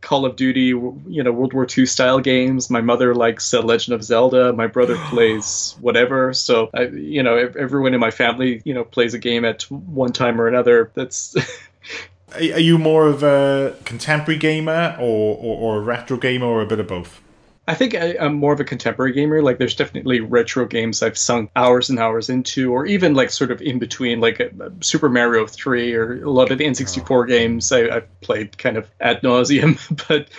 Call 0.00 0.26
of 0.26 0.36
Duty, 0.36 0.66
you 1.06 1.22
know, 1.22 1.32
World 1.32 1.52
War 1.52 1.66
II 1.66 1.86
style 1.86 2.20
games. 2.20 2.68
My 2.70 2.80
mother 2.80 3.14
likes 3.14 3.54
uh, 3.54 3.62
Legend 3.62 3.94
of 3.94 4.02
Zelda. 4.02 4.52
My 4.52 4.66
brother 4.66 4.96
plays 5.08 5.76
whatever. 5.80 6.34
So, 6.34 6.70
I, 6.74 6.88
you 6.88 7.22
know, 7.22 7.36
everyone 7.36 7.94
in 7.94 8.00
my 8.00 8.10
family, 8.10 8.60
you 8.64 8.74
know, 8.74 8.84
plays 8.84 9.14
a 9.14 9.18
game 9.18 9.44
at 9.44 9.62
one 9.70 10.12
time 10.12 10.40
or 10.40 10.48
another. 10.48 10.90
That's. 10.94 11.36
Are 12.32 12.60
you 12.60 12.78
more 12.78 13.08
of 13.08 13.24
a 13.24 13.76
contemporary 13.84 14.38
gamer 14.38 14.96
or, 15.00 15.36
or, 15.36 15.56
or 15.56 15.76
a 15.78 15.80
retro 15.80 16.16
gamer 16.16 16.46
or 16.46 16.62
a 16.62 16.66
bit 16.66 16.78
of 16.78 16.86
both? 16.86 17.20
I 17.70 17.74
think 17.74 17.94
I, 17.94 18.16
am 18.18 18.34
more 18.34 18.52
of 18.52 18.58
a 18.58 18.64
contemporary 18.64 19.12
gamer. 19.12 19.42
Like, 19.42 19.58
there's 19.58 19.76
definitely 19.76 20.18
retro 20.18 20.66
games 20.66 21.04
I've 21.04 21.16
sunk 21.16 21.52
hours 21.54 21.88
and 21.88 22.00
hours 22.00 22.28
into, 22.28 22.72
or 22.72 22.84
even 22.84 23.14
like 23.14 23.30
sort 23.30 23.52
of 23.52 23.62
in 23.62 23.78
between, 23.78 24.18
like 24.18 24.40
a, 24.40 24.50
a 24.60 24.84
Super 24.84 25.08
Mario 25.08 25.46
3 25.46 25.94
or 25.94 26.24
a 26.24 26.30
lot 26.30 26.50
of 26.50 26.58
the 26.58 26.64
N64 26.64 27.28
games 27.28 27.70
I, 27.70 27.88
have 27.92 28.20
played 28.22 28.58
kind 28.58 28.76
of 28.76 28.90
ad 29.00 29.22
nauseum. 29.22 29.78
but 30.08 30.30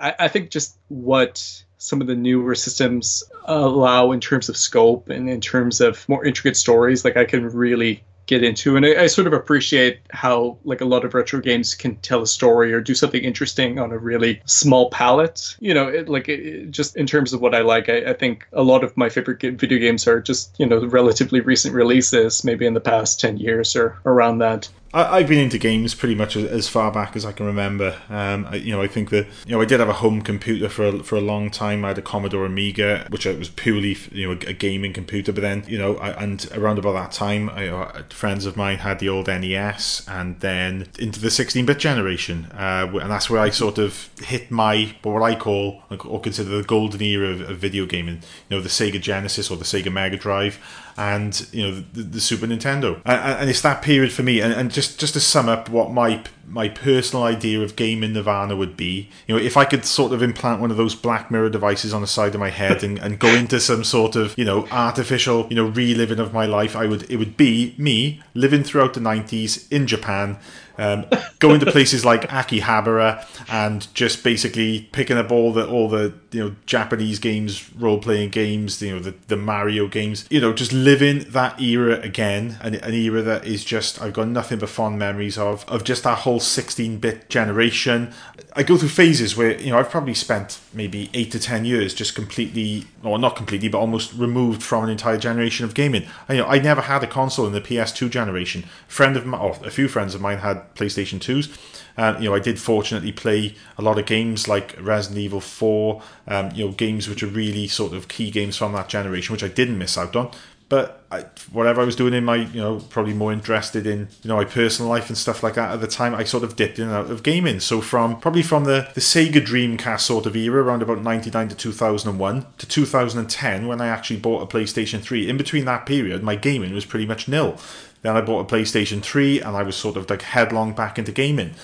I, 0.00 0.24
I 0.24 0.28
think 0.28 0.50
just 0.50 0.78
what 0.88 1.62
some 1.76 2.00
of 2.00 2.06
the 2.06 2.16
newer 2.16 2.54
systems 2.54 3.24
allow 3.44 4.12
in 4.12 4.20
terms 4.20 4.48
of 4.48 4.56
scope 4.56 5.10
and 5.10 5.28
in 5.28 5.42
terms 5.42 5.82
of 5.82 6.08
more 6.08 6.24
intricate 6.24 6.56
stories, 6.56 7.04
like 7.04 7.18
I 7.18 7.26
can 7.26 7.46
really 7.50 8.04
get 8.30 8.44
into 8.44 8.76
and 8.76 8.86
I, 8.86 9.02
I, 9.02 9.06
sort 9.08 9.26
of 9.26 9.32
appreciate 9.32 9.98
how 10.10 10.56
like 10.64 10.80
a 10.80 10.84
lot 10.84 11.04
of 11.04 11.14
retro 11.14 11.40
games 11.40 11.74
can 11.74 11.96
tell 11.96 12.22
a 12.22 12.28
story 12.28 12.72
or 12.72 12.80
do 12.80 12.94
something 12.94 13.24
interesting 13.24 13.80
on 13.80 13.90
a 13.90 13.98
really 13.98 14.40
small 14.44 14.88
palette. 14.90 15.56
You 15.58 15.74
know 15.74 15.88
it, 15.88 16.08
like 16.08 16.28
it, 16.28 16.70
just 16.70 16.96
in 16.96 17.06
terms 17.06 17.32
of 17.32 17.40
what 17.40 17.56
i 17.56 17.60
like 17.60 17.88
I, 17.88 18.10
I, 18.10 18.12
think 18.12 18.46
a 18.52 18.62
lot 18.62 18.84
of 18.84 18.96
my 18.96 19.08
favorite 19.08 19.40
video 19.40 19.80
games 19.80 20.06
are 20.06 20.20
just 20.20 20.54
you 20.60 20.66
know 20.66 20.86
relatively 20.86 21.40
recent 21.40 21.74
releases 21.74 22.44
maybe 22.44 22.66
in 22.66 22.74
the 22.74 22.80
past 22.80 23.18
10 23.18 23.38
years 23.38 23.74
or 23.74 23.98
around 24.06 24.38
that 24.38 24.68
I, 24.92 25.20
have 25.20 25.28
been 25.28 25.38
into 25.38 25.58
games 25.58 25.94
pretty 25.94 26.16
much 26.16 26.36
as 26.36 26.68
far 26.68 26.90
back 26.90 27.14
as 27.14 27.24
I 27.24 27.30
can 27.30 27.46
remember. 27.46 27.96
Um, 28.08 28.46
I, 28.46 28.56
you 28.56 28.72
know, 28.72 28.82
I 28.82 28.88
think 28.88 29.10
that 29.10 29.26
you 29.46 29.54
know 29.54 29.60
I 29.60 29.64
did 29.64 29.78
have 29.78 29.88
a 29.88 29.94
home 29.94 30.20
computer 30.20 30.68
for 30.68 30.86
a, 30.86 31.02
for 31.04 31.16
a 31.16 31.20
long 31.20 31.50
time. 31.50 31.84
I 31.84 31.88
had 31.88 31.98
a 31.98 32.02
Commodore 32.02 32.44
Amiga, 32.44 33.06
which 33.08 33.24
was 33.24 33.50
purely 33.50 33.96
you 34.10 34.26
know 34.26 34.32
a, 34.32 34.52
gaming 34.52 34.92
computer. 34.92 35.32
But 35.32 35.42
then 35.42 35.64
you 35.68 35.78
know, 35.78 35.96
I, 35.98 36.10
and 36.22 36.44
around 36.52 36.78
about 36.78 36.94
that 36.94 37.12
time, 37.12 37.50
I, 37.50 37.68
uh, 37.68 38.02
friends 38.10 38.46
of 38.46 38.56
mine 38.56 38.78
had 38.78 38.98
the 38.98 39.08
old 39.08 39.28
NES, 39.28 40.06
and 40.08 40.40
then 40.40 40.88
into 40.98 41.20
the 41.20 41.28
16-bit 41.28 41.78
generation, 41.78 42.46
uh, 42.52 42.88
and 43.00 43.10
that's 43.10 43.30
where 43.30 43.40
I 43.40 43.50
sort 43.50 43.78
of 43.78 44.10
hit 44.18 44.50
my 44.50 44.94
what 45.02 45.22
I 45.22 45.36
call 45.36 45.82
or 46.04 46.20
consider 46.20 46.50
the 46.50 46.64
golden 46.64 47.02
era 47.02 47.28
of, 47.28 47.42
of 47.42 47.58
video 47.58 47.86
gaming. 47.86 48.22
You 48.48 48.56
know, 48.56 48.60
the 48.60 48.68
Sega 48.68 49.00
Genesis 49.00 49.52
or 49.52 49.56
the 49.56 49.64
Sega 49.64 49.92
Mega 49.92 50.16
Drive 50.16 50.58
and 50.96 51.48
you 51.52 51.62
know 51.62 51.84
the, 51.92 52.02
the 52.02 52.20
Super 52.20 52.46
Nintendo, 52.46 53.00
and, 53.04 53.40
and, 53.40 53.50
it's 53.50 53.60
that 53.62 53.82
period 53.82 54.12
for 54.12 54.22
me. 54.22 54.40
And, 54.40 54.52
and, 54.52 54.70
just 54.70 54.98
just 55.00 55.14
to 55.14 55.20
sum 55.20 55.48
up 55.48 55.68
what 55.68 55.92
my 55.92 56.22
my 56.46 56.68
personal 56.68 57.24
idea 57.24 57.60
of 57.60 57.76
gaming 57.76 58.12
Nirvana 58.12 58.56
would 58.56 58.76
be, 58.76 59.08
you 59.26 59.34
know, 59.34 59.40
if 59.40 59.56
I 59.56 59.64
could 59.64 59.84
sort 59.84 60.12
of 60.12 60.22
implant 60.22 60.60
one 60.60 60.70
of 60.70 60.76
those 60.76 60.94
Black 60.94 61.30
Mirror 61.30 61.50
devices 61.50 61.94
on 61.94 62.00
the 62.00 62.06
side 62.06 62.34
of 62.34 62.40
my 62.40 62.50
head 62.50 62.82
and, 62.82 62.98
and 62.98 63.18
go 63.18 63.28
into 63.28 63.60
some 63.60 63.84
sort 63.84 64.16
of 64.16 64.36
you 64.36 64.44
know 64.44 64.66
artificial 64.70 65.46
you 65.48 65.56
know 65.56 65.68
reliving 65.68 66.18
of 66.18 66.32
my 66.32 66.46
life, 66.46 66.76
I 66.76 66.86
would 66.86 67.10
it 67.10 67.16
would 67.16 67.36
be 67.36 67.74
me 67.78 68.22
living 68.34 68.64
throughout 68.64 68.94
the 68.94 69.00
nineties 69.00 69.68
in 69.68 69.86
Japan 69.86 70.38
um, 70.80 71.04
going 71.38 71.60
to 71.60 71.70
places 71.70 72.04
like 72.04 72.22
Akihabara 72.22 73.24
and 73.50 73.86
just 73.94 74.24
basically 74.24 74.88
picking 74.92 75.18
up 75.18 75.30
all 75.30 75.52
the 75.52 75.68
all 75.68 75.88
the 75.88 76.14
you 76.32 76.40
know 76.40 76.56
Japanese 76.66 77.18
games, 77.18 77.72
role 77.74 77.98
playing 77.98 78.30
games, 78.30 78.80
you 78.80 78.94
know 78.94 79.00
the, 79.00 79.14
the 79.28 79.36
Mario 79.36 79.86
games, 79.86 80.26
you 80.30 80.40
know 80.40 80.52
just 80.52 80.72
living 80.72 81.20
that 81.30 81.60
era 81.60 82.00
again, 82.00 82.58
an, 82.62 82.76
an 82.76 82.94
era 82.94 83.22
that 83.22 83.46
is 83.46 83.64
just 83.64 84.00
I've 84.00 84.14
got 84.14 84.28
nothing 84.28 84.58
but 84.58 84.70
fond 84.70 84.98
memories 84.98 85.36
of 85.36 85.68
of 85.68 85.84
just 85.84 86.04
that 86.04 86.18
whole 86.18 86.40
16 86.40 86.98
bit 86.98 87.28
generation. 87.28 88.12
I 88.60 88.62
go 88.62 88.76
through 88.76 88.90
phases 88.90 89.38
where 89.38 89.58
you 89.58 89.70
know 89.70 89.78
I've 89.78 89.88
probably 89.88 90.12
spent 90.12 90.60
maybe 90.74 91.08
eight 91.14 91.32
to 91.32 91.40
ten 91.40 91.64
years 91.64 91.94
just 91.94 92.14
completely, 92.14 92.84
or 93.02 93.18
not 93.18 93.34
completely, 93.34 93.68
but 93.68 93.78
almost 93.78 94.12
removed 94.12 94.62
from 94.62 94.84
an 94.84 94.90
entire 94.90 95.16
generation 95.16 95.64
of 95.64 95.72
gaming. 95.72 96.06
I, 96.28 96.34
you 96.34 96.40
know 96.42 96.46
I 96.46 96.58
never 96.58 96.82
had 96.82 97.02
a 97.02 97.06
console 97.06 97.46
in 97.46 97.54
the 97.54 97.62
PS2 97.62 98.10
generation. 98.10 98.64
A 98.86 98.92
friend 98.92 99.16
of 99.16 99.24
my, 99.24 99.38
or 99.38 99.56
a 99.64 99.70
few 99.70 99.88
friends 99.88 100.14
of 100.14 100.20
mine 100.20 100.38
had 100.38 100.74
PlayStation 100.74 101.20
2s. 101.20 101.56
Uh, 101.96 102.16
you 102.18 102.28
know, 102.28 102.34
I 102.34 102.38
did 102.38 102.58
fortunately 102.58 103.12
play 103.12 103.54
a 103.76 103.82
lot 103.82 103.98
of 103.98 104.06
games 104.06 104.46
like 104.46 104.76
Resident 104.80 105.18
Evil 105.18 105.40
4, 105.40 106.02
um, 106.28 106.50
you 106.52 106.66
know, 106.66 106.72
games 106.72 107.08
which 107.08 107.22
are 107.22 107.26
really 107.26 107.66
sort 107.66 107.92
of 107.92 108.08
key 108.08 108.30
games 108.30 108.56
from 108.56 108.72
that 108.72 108.88
generation, 108.88 109.32
which 109.32 109.42
I 109.42 109.48
didn't 109.48 109.76
miss 109.76 109.98
out 109.98 110.14
on. 110.16 110.30
But 110.70 111.04
I, 111.10 111.22
whatever 111.50 111.82
I 111.82 111.84
was 111.84 111.96
doing 111.96 112.14
in 112.14 112.24
my, 112.24 112.36
you 112.36 112.60
know, 112.60 112.78
probably 112.78 113.12
more 113.12 113.32
interested 113.32 113.88
in, 113.88 114.08
you 114.22 114.28
know, 114.28 114.36
my 114.36 114.44
personal 114.44 114.88
life 114.88 115.08
and 115.08 115.18
stuff 115.18 115.42
like 115.42 115.54
that 115.54 115.72
at 115.72 115.80
the 115.80 115.88
time, 115.88 116.14
I 116.14 116.22
sort 116.22 116.44
of 116.44 116.54
dipped 116.54 116.78
in 116.78 116.84
and 116.84 116.94
out 116.94 117.10
of 117.10 117.24
gaming. 117.24 117.58
So 117.58 117.80
from 117.80 118.20
probably 118.20 118.42
from 118.42 118.64
the, 118.64 118.88
the 118.94 119.00
Sega 119.00 119.44
Dreamcast 119.44 120.02
sort 120.02 120.26
of 120.26 120.36
era, 120.36 120.62
around 120.62 120.80
about 120.82 121.02
99 121.02 121.48
to 121.48 121.56
2001 121.56 122.46
to 122.58 122.66
2010, 122.66 123.66
when 123.66 123.80
I 123.80 123.88
actually 123.88 124.20
bought 124.20 124.42
a 124.42 124.46
PlayStation 124.46 125.00
3, 125.00 125.28
in 125.28 125.36
between 125.36 125.64
that 125.64 125.86
period, 125.86 126.22
my 126.22 126.36
gaming 126.36 126.72
was 126.72 126.84
pretty 126.84 127.06
much 127.06 127.26
nil. 127.26 127.58
Then 128.02 128.16
I 128.16 128.20
bought 128.20 128.48
a 128.48 128.54
PlayStation 128.54 129.02
3 129.02 129.40
and 129.40 129.56
I 129.56 129.64
was 129.64 129.74
sort 129.74 129.96
of 129.96 130.08
like 130.08 130.22
headlong 130.22 130.72
back 130.72 131.00
into 131.00 131.10
gaming. 131.10 131.54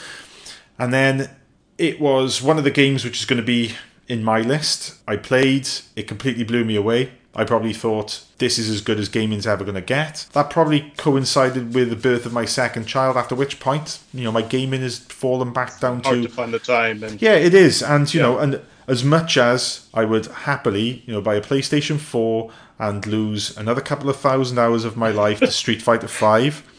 And 0.81 0.93
then 0.93 1.31
it 1.79 2.01
was 2.01 2.43
one 2.43 2.59
of 2.59 2.65
the 2.65 2.73
games 2.73 3.05
which 3.05 3.21
is 3.21 3.25
going 3.25 3.41
to 3.41 3.47
be 3.47 3.77
in 4.09 4.25
my 4.25 4.41
list. 4.41 4.97
I 5.07 5.17
played, 5.17 5.69
it 5.95 6.09
completely 6.09 6.43
blew 6.43 6.65
me 6.65 6.75
away. 6.75 7.13
I 7.37 7.45
probably 7.45 7.75
thought 7.75 8.25
this 8.39 8.59
is 8.59 8.71
as 8.71 8.81
good 8.81 8.99
as 8.99 9.11
gaming's 9.11 9.47
ever 9.47 9.63
going 9.63 9.75
to 9.75 9.83
get. 9.83 10.27
That 10.33 10.49
probably 10.49 10.93
coincided 10.97 11.75
with 11.75 11.91
the 11.91 11.97
birth 11.97 12.25
of 12.25 12.33
my 12.33 12.47
second 12.47 12.87
child. 12.87 13.17
After 13.17 13.35
which 13.35 13.61
point, 13.61 14.01
you 14.15 14.25
know, 14.25 14.33
my 14.33 14.41
gaming 14.41 14.81
has 14.81 14.99
fallen 14.99 15.53
back 15.53 15.79
down 15.79 16.03
Hard 16.03 16.23
to 16.23 16.29
to 16.29 16.29
find 16.31 16.53
the 16.53 16.59
time. 16.59 17.03
And 17.03 17.21
yeah, 17.21 17.35
it 17.35 17.53
is, 17.53 17.83
and 17.83 18.13
you 18.13 18.21
yeah. 18.21 18.27
know, 18.27 18.39
and 18.39 18.63
as 18.89 19.05
much 19.05 19.37
as 19.37 19.87
I 19.93 20.07
would 20.07 20.27
happily, 20.27 21.03
you 21.07 21.13
know, 21.13 21.21
buy 21.21 21.35
a 21.35 21.43
PlayStation 21.43 21.99
Four 21.99 22.51
and 22.79 23.07
lose 23.07 23.57
another 23.57 23.83
couple 23.83 24.09
of 24.09 24.17
thousand 24.17 24.59
hours 24.59 24.85
of 24.85 24.97
my 24.97 25.11
life 25.11 25.41
to 25.41 25.51
Street 25.51 25.83
Fighter 25.83 26.09
Five. 26.09 26.65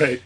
Right. 0.00 0.22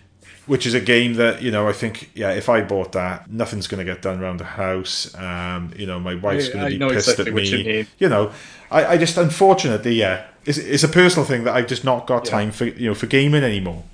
Which 0.49 0.67
is 0.67 0.75
a 0.75 0.81
game 0.81 1.15
that 1.15 1.43
you 1.43 1.51
know 1.51 1.69
I 1.69 1.73
think 1.73 2.11
yeah 2.15 2.33
if 2.33 2.49
I 2.49 2.63
bought 2.63 2.93
that 2.93 3.31
nothing's 3.31 3.69
going 3.69 3.85
to 3.87 3.93
get 3.93 4.03
done 4.03 4.21
around 4.21 4.39
the 4.39 4.45
house 4.45 5.15
um, 5.15 5.73
you 5.77 5.87
know 5.87 6.01
my 6.01 6.15
wife's 6.17 6.49
going 6.49 6.65
to 6.65 6.79
be 6.79 6.95
pissed 6.95 7.09
exactly 7.11 7.31
at 7.31 7.35
me 7.35 7.79
you, 7.79 7.87
you, 7.99 8.09
know 8.09 8.33
I, 8.71 8.87
I 8.87 8.97
just 8.97 9.17
unfortunately 9.17 9.95
yeah 9.95 10.27
it's, 10.49 10.59
it's 10.59 10.83
a 10.83 10.89
personal 10.89 11.27
thing 11.27 11.45
that 11.45 11.55
I've 11.55 11.67
just 11.67 11.85
not 11.85 12.07
got 12.07 12.25
yeah. 12.25 12.31
time 12.31 12.51
for 12.51 12.65
you 12.65 12.89
know 12.89 12.95
for 12.95 13.07
gaming 13.07 13.45
anymore. 13.45 13.85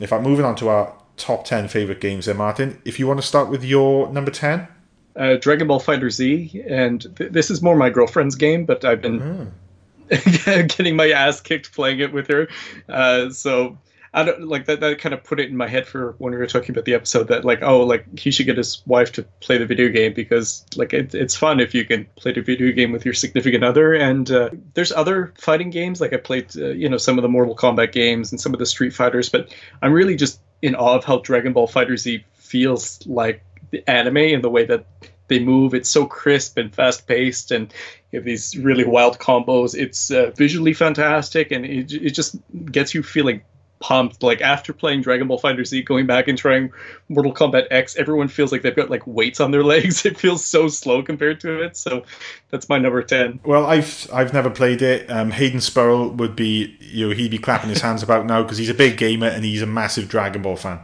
In 0.00 0.06
fact, 0.06 0.22
moving 0.22 0.44
on 0.44 0.56
to 0.56 0.68
our 0.68 0.94
top 1.16 1.44
ten 1.44 1.68
favorite 1.68 2.00
games, 2.00 2.26
there, 2.26 2.34
Martin. 2.34 2.80
If 2.84 2.98
you 2.98 3.06
want 3.06 3.20
to 3.20 3.26
start 3.26 3.50
with 3.50 3.62
your 3.62 4.10
number 4.10 4.30
ten. 4.30 4.68
uh, 5.16 5.36
Dragon 5.36 5.68
Ball 5.68 5.80
FighterZ, 5.80 6.70
and 6.70 7.16
th- 7.16 7.32
this 7.32 7.50
is 7.50 7.62
more 7.62 7.76
my 7.76 7.90
girlfriend's 7.90 8.34
game, 8.34 8.64
but 8.64 8.84
I've 8.84 9.02
been 9.02 9.52
getting 10.08 10.96
my 10.96 11.10
ass 11.10 11.40
kicked 11.40 11.72
playing 11.72 12.00
it 12.00 12.12
with 12.12 12.26
her. 12.28 12.48
Uh, 12.88 13.30
so 13.30 13.76
I 14.16 14.24
don't 14.24 14.48
like 14.48 14.64
that. 14.64 14.80
That 14.80 14.98
kind 14.98 15.12
of 15.12 15.22
put 15.22 15.40
it 15.40 15.50
in 15.50 15.56
my 15.58 15.68
head 15.68 15.86
for 15.86 16.14
when 16.16 16.32
we 16.32 16.38
were 16.38 16.46
talking 16.46 16.70
about 16.70 16.86
the 16.86 16.94
episode 16.94 17.28
that 17.28 17.44
like, 17.44 17.62
oh, 17.62 17.82
like 17.82 18.18
he 18.18 18.30
should 18.30 18.46
get 18.46 18.56
his 18.56 18.82
wife 18.86 19.12
to 19.12 19.24
play 19.40 19.58
the 19.58 19.66
video 19.66 19.90
game 19.90 20.14
because 20.14 20.64
like 20.74 20.94
it, 20.94 21.14
it's 21.14 21.36
fun 21.36 21.60
if 21.60 21.74
you 21.74 21.84
can 21.84 22.06
play 22.16 22.32
the 22.32 22.40
video 22.40 22.72
game 22.72 22.92
with 22.92 23.04
your 23.04 23.12
significant 23.12 23.62
other. 23.62 23.92
And 23.92 24.30
uh, 24.30 24.48
there's 24.72 24.90
other 24.90 25.34
fighting 25.36 25.68
games 25.68 26.00
like 26.00 26.14
I 26.14 26.16
played, 26.16 26.56
uh, 26.56 26.68
you 26.68 26.88
know, 26.88 26.96
some 26.96 27.18
of 27.18 27.22
the 27.22 27.28
Mortal 27.28 27.54
Kombat 27.54 27.92
games 27.92 28.32
and 28.32 28.40
some 28.40 28.54
of 28.54 28.58
the 28.58 28.64
Street 28.64 28.94
Fighters, 28.94 29.28
but 29.28 29.54
I'm 29.82 29.92
really 29.92 30.16
just 30.16 30.40
in 30.62 30.74
awe 30.74 30.96
of 30.96 31.04
how 31.04 31.18
Dragon 31.18 31.52
Ball 31.52 31.68
FighterZ 31.68 32.24
feels 32.32 33.06
like 33.06 33.44
the 33.70 33.88
anime 33.88 34.16
and 34.16 34.42
the 34.42 34.48
way 34.48 34.64
that 34.64 34.86
they 35.28 35.40
move. 35.40 35.74
It's 35.74 35.90
so 35.90 36.06
crisp 36.06 36.56
and 36.56 36.74
fast 36.74 37.06
paced, 37.06 37.50
and 37.50 37.70
have 38.14 38.24
these 38.24 38.56
really 38.56 38.84
wild 38.84 39.18
combos. 39.18 39.74
It's 39.78 40.10
uh, 40.10 40.30
visually 40.34 40.72
fantastic, 40.72 41.50
and 41.50 41.66
it, 41.66 41.92
it 41.92 42.10
just 42.10 42.36
gets 42.72 42.94
you 42.94 43.02
feeling 43.02 43.42
pumped. 43.80 44.22
Like 44.22 44.40
after 44.40 44.72
playing 44.72 45.02
Dragon 45.02 45.28
Ball 45.28 45.40
FighterZ, 45.40 45.84
going 45.84 46.06
back 46.06 46.28
and 46.28 46.36
trying 46.36 46.72
Mortal 47.08 47.32
Kombat 47.32 47.66
X, 47.70 47.96
everyone 47.96 48.28
feels 48.28 48.52
like 48.52 48.62
they've 48.62 48.74
got 48.74 48.90
like 48.90 49.06
weights 49.06 49.40
on 49.40 49.50
their 49.50 49.64
legs. 49.74 50.04
It 50.04 50.18
feels 50.18 50.44
so 50.44 50.68
slow 50.68 51.02
compared 51.02 51.40
to 51.40 51.62
it. 51.62 51.76
So 51.76 52.04
that's 52.50 52.68
my 52.68 52.78
number 52.78 53.02
ten. 53.02 53.40
Well, 53.44 53.66
I've 53.66 54.08
I've 54.12 54.32
never 54.32 54.50
played 54.50 54.82
it. 54.82 55.10
Um, 55.10 55.30
Hayden 55.30 55.60
Spurrell 55.60 56.10
would 56.10 56.36
be 56.36 56.76
you 56.80 57.08
know 57.08 57.14
he'd 57.14 57.30
be 57.30 57.38
clapping 57.38 57.70
his 57.70 57.80
hands 57.82 58.02
about 58.02 58.26
now 58.26 58.42
because 58.42 58.58
he's 58.58 58.70
a 58.70 58.74
big 58.74 58.96
gamer 58.96 59.28
and 59.28 59.44
he's 59.44 59.62
a 59.62 59.66
massive 59.66 60.08
Dragon 60.08 60.42
Ball 60.42 60.56
fan. 60.56 60.80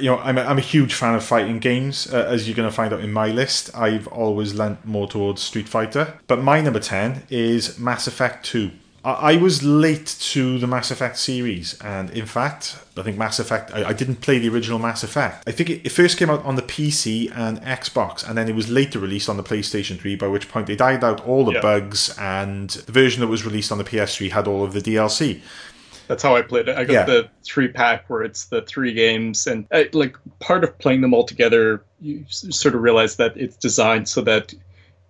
You 0.00 0.10
know, 0.10 0.18
I'm 0.18 0.38
a, 0.38 0.42
I'm 0.42 0.58
a 0.58 0.62
huge 0.62 0.94
fan 0.94 1.14
of 1.14 1.22
fighting 1.22 1.58
games, 1.58 2.12
uh, 2.12 2.24
as 2.26 2.48
you're 2.48 2.56
going 2.56 2.68
to 2.68 2.74
find 2.74 2.92
out 2.92 3.00
in 3.00 3.12
my 3.12 3.28
list. 3.28 3.70
I've 3.76 4.08
always 4.08 4.54
lent 4.54 4.84
more 4.86 5.06
towards 5.06 5.42
Street 5.42 5.68
Fighter, 5.68 6.18
but 6.26 6.42
my 6.42 6.62
number 6.62 6.80
ten 6.80 7.24
is 7.28 7.78
Mass 7.78 8.06
Effect 8.06 8.46
Two. 8.46 8.70
I, 9.04 9.32
I 9.32 9.36
was 9.36 9.62
late 9.62 10.06
to 10.32 10.58
the 10.58 10.66
Mass 10.66 10.90
Effect 10.90 11.16
series, 11.18 11.78
and 11.80 12.10
in 12.10 12.26
fact, 12.26 12.76
I 12.96 13.02
think 13.02 13.16
Mass 13.16 13.38
Effect. 13.38 13.70
I, 13.72 13.88
I 13.88 13.92
didn't 13.92 14.16
play 14.20 14.38
the 14.38 14.48
original 14.48 14.78
Mass 14.78 15.02
Effect. 15.02 15.44
I 15.46 15.52
think 15.52 15.70
it, 15.70 15.86
it 15.86 15.90
first 15.90 16.18
came 16.18 16.30
out 16.30 16.44
on 16.44 16.56
the 16.56 16.62
PC 16.62 17.30
and 17.34 17.60
Xbox, 17.62 18.28
and 18.28 18.36
then 18.36 18.48
it 18.48 18.54
was 18.54 18.68
later 18.70 18.98
released 18.98 19.28
on 19.28 19.36
the 19.36 19.42
PlayStation 19.44 19.98
3. 19.98 20.16
By 20.16 20.26
which 20.26 20.48
point 20.48 20.66
they 20.66 20.76
died 20.76 21.04
out 21.04 21.24
all 21.26 21.44
the 21.44 21.52
Yeah. 21.52 21.60
bugs, 21.60 22.16
and 22.18 22.70
the 22.70 22.92
version 22.92 23.20
that 23.20 23.28
was 23.28 23.44
released 23.44 23.70
on 23.72 23.78
the 23.78 23.84
PS3 23.84 24.30
had 24.30 24.46
all 24.48 24.64
of 24.64 24.72
the 24.72 24.80
DLC. 24.80 25.40
That's 26.08 26.22
how 26.22 26.34
I 26.34 26.40
played 26.42 26.68
it. 26.68 26.76
I 26.78 26.84
got 26.84 26.92
Yeah. 26.92 27.04
the 27.04 27.28
three 27.44 27.68
pack 27.68 28.08
where 28.08 28.22
it's 28.22 28.46
the 28.46 28.62
three 28.62 28.94
games, 28.94 29.46
and 29.46 29.66
uh, 29.70 29.84
like 29.92 30.16
part 30.40 30.64
of 30.64 30.76
playing 30.78 31.02
them 31.02 31.12
all 31.12 31.24
together, 31.24 31.82
you 32.00 32.24
s- 32.26 32.46
sort 32.50 32.74
of 32.74 32.80
realize 32.80 33.16
that 33.16 33.36
it's 33.36 33.56
designed 33.56 34.08
so 34.08 34.22
that 34.22 34.54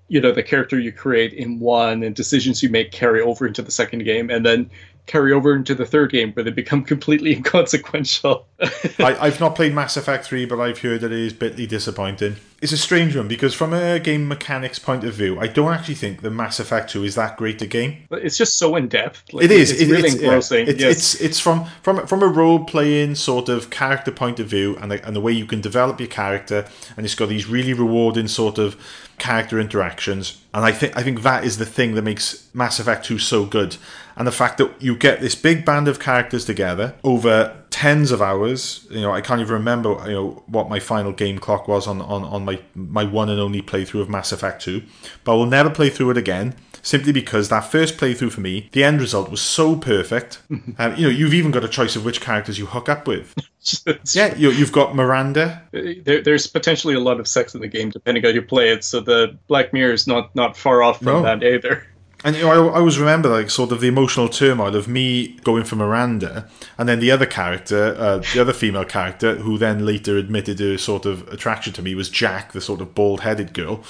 you 0.08 0.20
know 0.20 0.32
the 0.32 0.42
character 0.42 0.78
you 0.78 0.90
create 0.92 1.32
in 1.34 1.58
one 1.60 2.02
and 2.02 2.14
decisions 2.16 2.62
you 2.62 2.68
make 2.68 2.90
carry 2.90 3.20
over 3.20 3.46
into 3.46 3.62
the 3.62 3.70
second 3.70 4.04
game, 4.04 4.30
and 4.30 4.44
then 4.44 4.70
carry 5.08 5.32
over 5.32 5.56
into 5.56 5.74
the 5.74 5.84
third 5.84 6.12
game 6.12 6.32
where 6.32 6.44
they 6.44 6.50
become 6.52 6.84
completely 6.92 7.34
inconsequential. 7.34 8.46
I, 8.98 9.16
I've 9.20 9.40
not 9.40 9.56
played 9.56 9.74
Mass 9.74 9.96
Effect 9.96 10.24
3, 10.24 10.44
but 10.46 10.60
I've 10.60 10.78
heard 10.78 11.00
that 11.00 11.10
it 11.12 11.18
is 11.18 11.32
bitterly 11.32 11.66
disappointing. 11.66 12.36
It's 12.60 12.72
a 12.72 12.76
strange 12.76 13.16
one 13.16 13.28
because, 13.28 13.54
from 13.54 13.72
a 13.72 14.00
game 14.00 14.26
mechanics 14.26 14.80
point 14.80 15.04
of 15.04 15.14
view, 15.14 15.38
I 15.38 15.46
don't 15.46 15.72
actually 15.72 15.94
think 15.94 16.22
the 16.22 16.30
Mass 16.30 16.58
Effect 16.58 16.90
2 16.90 17.04
is 17.04 17.14
that 17.14 17.36
great 17.36 17.62
a 17.62 17.66
game. 17.66 17.98
But 18.08 18.24
it's 18.24 18.36
just 18.36 18.58
so 18.58 18.74
in 18.74 18.88
depth. 18.88 19.32
Like, 19.32 19.44
It 19.44 19.52
is. 19.52 19.70
It's 19.70 19.82
It- 19.82 19.88
really 19.90 20.08
yeah. 20.08 20.14
engrossing. 20.16 20.66
It's, 20.68 20.80
yes. 20.80 20.90
it's 21.14 21.20
it's 21.20 21.40
from 21.40 21.66
from 21.82 22.04
from 22.08 22.22
a 22.22 22.26
role 22.26 22.64
playing 22.64 23.14
sort 23.14 23.48
of 23.48 23.70
character 23.70 24.10
point 24.10 24.40
of 24.40 24.48
view, 24.48 24.76
and 24.80 24.90
the, 24.90 25.06
and 25.06 25.14
the 25.14 25.20
way 25.20 25.30
you 25.30 25.46
can 25.46 25.60
develop 25.60 26.00
your 26.00 26.08
character, 26.08 26.66
and 26.96 27.06
it's 27.06 27.14
got 27.14 27.28
these 27.28 27.46
really 27.46 27.74
rewarding 27.74 28.26
sort 28.26 28.58
of 28.58 28.76
character 29.18 29.60
interactions. 29.60 30.40
And 30.58 30.66
I 30.66 30.72
think 30.72 30.96
I 30.96 31.04
think 31.04 31.22
that 31.22 31.44
is 31.44 31.58
the 31.58 31.64
thing 31.64 31.94
that 31.94 32.02
makes 32.02 32.48
Mass 32.52 32.80
Effect 32.80 33.04
Two 33.04 33.20
so 33.20 33.46
good, 33.46 33.76
and 34.16 34.26
the 34.26 34.32
fact 34.32 34.58
that 34.58 34.82
you 34.82 34.96
get 34.96 35.20
this 35.20 35.36
big 35.36 35.64
band 35.64 35.86
of 35.86 36.00
characters 36.00 36.44
together 36.44 36.96
over 37.04 37.56
tens 37.70 38.10
of 38.10 38.20
hours. 38.20 38.84
You 38.90 39.02
know, 39.02 39.12
I 39.12 39.20
can't 39.20 39.40
even 39.40 39.52
remember 39.52 39.90
you 40.06 40.14
know 40.14 40.42
what 40.48 40.68
my 40.68 40.80
final 40.80 41.12
game 41.12 41.38
clock 41.38 41.68
was 41.68 41.86
on 41.86 42.02
on, 42.02 42.24
on 42.24 42.44
my 42.44 42.60
my 42.74 43.04
one 43.04 43.28
and 43.28 43.38
only 43.38 43.62
playthrough 43.62 44.00
of 44.00 44.10
Mass 44.10 44.32
Effect 44.32 44.60
Two, 44.60 44.82
but 45.22 45.34
I 45.34 45.36
will 45.36 45.46
never 45.46 45.70
play 45.70 45.90
through 45.90 46.10
it 46.10 46.16
again 46.16 46.56
simply 46.82 47.12
because 47.12 47.48
that 47.48 47.60
first 47.60 47.96
playthrough 47.96 48.32
for 48.32 48.40
me, 48.40 48.68
the 48.72 48.84
end 48.84 49.00
result 49.00 49.30
was 49.30 49.40
so 49.40 49.76
perfect. 49.76 50.40
um, 50.78 50.94
you 50.96 51.02
know, 51.04 51.08
you've 51.08 51.34
even 51.34 51.50
got 51.50 51.64
a 51.64 51.68
choice 51.68 51.96
of 51.96 52.04
which 52.04 52.20
characters 52.20 52.58
you 52.58 52.66
hook 52.66 52.88
up 52.88 53.06
with. 53.06 53.34
Yeah, 54.14 54.34
you, 54.34 54.50
you've 54.50 54.72
got 54.72 54.94
Miranda. 54.94 55.62
there, 55.72 56.22
there's 56.22 56.46
potentially 56.46 56.94
a 56.94 57.00
lot 57.00 57.20
of 57.20 57.28
sex 57.28 57.54
in 57.54 57.60
the 57.60 57.68
game 57.68 57.90
depending 57.90 58.24
on 58.24 58.30
how 58.30 58.34
you 58.34 58.40
play 58.40 58.70
it. 58.70 58.82
So 58.82 59.00
the 59.00 59.36
Black 59.46 59.74
Mirror 59.74 59.92
is 59.92 60.06
not 60.06 60.34
not 60.34 60.56
far 60.56 60.82
off 60.82 60.98
from 60.98 61.06
No. 61.06 61.22
that 61.22 61.42
either. 61.44 61.86
And 62.24 62.34
you 62.34 62.42
know, 62.42 62.50
I, 62.70 62.76
I 62.76 62.78
always 62.78 62.98
remember 62.98 63.28
like 63.28 63.50
sort 63.50 63.70
of 63.70 63.80
the 63.80 63.88
emotional 63.88 64.28
turmoil 64.28 64.74
of 64.74 64.88
me 64.88 65.36
going 65.44 65.64
for 65.64 65.76
Miranda, 65.76 66.48
and 66.78 66.88
then 66.88 66.98
the 67.00 67.10
other 67.10 67.26
character, 67.26 67.94
uh, 67.98 68.18
the 68.32 68.40
other 68.40 68.52
female 68.54 68.84
character, 68.86 69.34
who 69.36 69.58
then 69.58 69.84
later 69.84 70.16
admitted 70.16 70.60
her 70.60 70.78
sort 70.78 71.04
of 71.04 71.28
attraction 71.28 71.72
to 71.74 71.82
me 71.82 71.94
was 71.94 72.08
Jack, 72.08 72.52
the 72.52 72.60
sort 72.62 72.80
of 72.80 72.94
bald-headed 72.94 73.52
girl, 73.52 73.84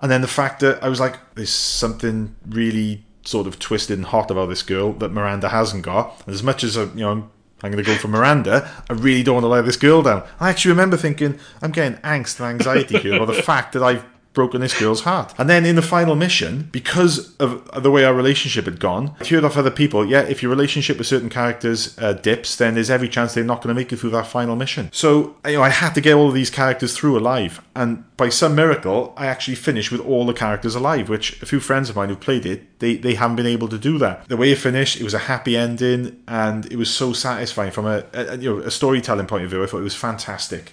and 0.00 0.10
then 0.10 0.20
the 0.20 0.28
fact 0.28 0.60
that 0.60 0.82
I 0.82 0.88
was 0.88 1.00
like, 1.00 1.16
there's 1.34 1.50
something 1.50 2.36
really 2.48 3.04
sort 3.24 3.46
of 3.46 3.58
twisted 3.58 3.98
and 3.98 4.06
hot 4.06 4.30
about 4.30 4.48
this 4.48 4.62
girl 4.62 4.92
that 4.94 5.10
Miranda 5.10 5.48
hasn't 5.48 5.82
got. 5.82 6.22
And 6.26 6.34
as 6.34 6.42
much 6.42 6.62
as 6.62 6.76
I, 6.76 6.84
you 6.84 7.00
know, 7.00 7.10
I'm, 7.10 7.30
I'm 7.62 7.72
going 7.72 7.82
to 7.82 7.90
go 7.90 7.96
for 7.96 8.08
Miranda, 8.08 8.70
I 8.88 8.92
really 8.92 9.22
don't 9.22 9.34
want 9.34 9.44
to 9.44 9.48
let 9.48 9.64
this 9.64 9.76
girl 9.76 10.02
down. 10.02 10.22
I 10.38 10.50
actually 10.50 10.72
remember 10.72 10.96
thinking, 10.96 11.38
I'm 11.62 11.72
getting 11.72 11.98
angst 12.00 12.38
and 12.38 12.60
anxiety 12.60 12.98
here 12.98 13.14
about 13.14 13.34
the 13.34 13.42
fact 13.42 13.72
that 13.72 13.82
I've 13.82 14.04
broken 14.36 14.60
this 14.60 14.78
girl's 14.78 15.00
heart. 15.00 15.34
And 15.38 15.50
then 15.50 15.66
in 15.66 15.74
the 15.74 15.82
final 15.82 16.14
mission, 16.14 16.68
because 16.70 17.34
of 17.38 17.82
the 17.82 17.90
way 17.90 18.04
our 18.04 18.14
relationship 18.14 18.66
had 18.66 18.78
gone, 18.78 19.16
I 19.18 19.24
heard 19.24 19.42
off 19.42 19.56
other 19.56 19.70
people, 19.72 20.06
yeah, 20.06 20.20
if 20.20 20.42
your 20.42 20.50
relationship 20.50 20.98
with 20.98 21.08
certain 21.08 21.30
characters 21.30 21.98
uh, 21.98 22.12
dips, 22.12 22.54
then 22.54 22.74
there's 22.74 22.90
every 22.90 23.08
chance 23.08 23.34
they're 23.34 23.42
not 23.42 23.62
going 23.62 23.74
to 23.74 23.80
make 23.80 23.92
it 23.92 23.96
through 23.96 24.10
that 24.10 24.28
final 24.28 24.54
mission. 24.54 24.90
So, 24.92 25.36
you 25.44 25.54
know, 25.54 25.62
I 25.62 25.70
had 25.70 25.94
to 25.94 26.00
get 26.00 26.14
all 26.14 26.28
of 26.28 26.34
these 26.34 26.50
characters 26.50 26.96
through 26.96 27.18
alive. 27.18 27.64
And 27.74 28.04
by 28.16 28.28
some 28.28 28.54
miracle, 28.54 29.14
I 29.16 29.26
actually 29.26 29.56
finished 29.56 29.90
with 29.90 30.02
all 30.02 30.26
the 30.26 30.34
characters 30.34 30.74
alive, 30.74 31.08
which 31.08 31.42
a 31.42 31.46
few 31.46 31.58
friends 31.58 31.88
of 31.88 31.96
mine 31.96 32.10
who 32.10 32.16
played 32.16 32.46
it, 32.46 32.78
they, 32.78 32.96
they 32.96 33.14
haven't 33.14 33.36
been 33.36 33.46
able 33.46 33.68
to 33.68 33.78
do 33.78 33.96
that. 33.98 34.28
The 34.28 34.36
way 34.36 34.52
it 34.52 34.58
finished, 34.58 35.00
it 35.00 35.04
was 35.04 35.14
a 35.14 35.18
happy 35.18 35.56
ending, 35.56 36.22
and 36.28 36.70
it 36.70 36.76
was 36.76 36.90
so 36.90 37.14
satisfying 37.14 37.72
from 37.72 37.86
a, 37.86 38.04
a 38.12 38.36
you 38.36 38.50
know 38.50 38.58
a 38.58 38.70
storytelling 38.70 39.26
point 39.26 39.44
of 39.44 39.50
view. 39.50 39.62
I 39.62 39.66
thought 39.66 39.80
it 39.80 39.84
was 39.84 39.94
fantastic. 39.94 40.72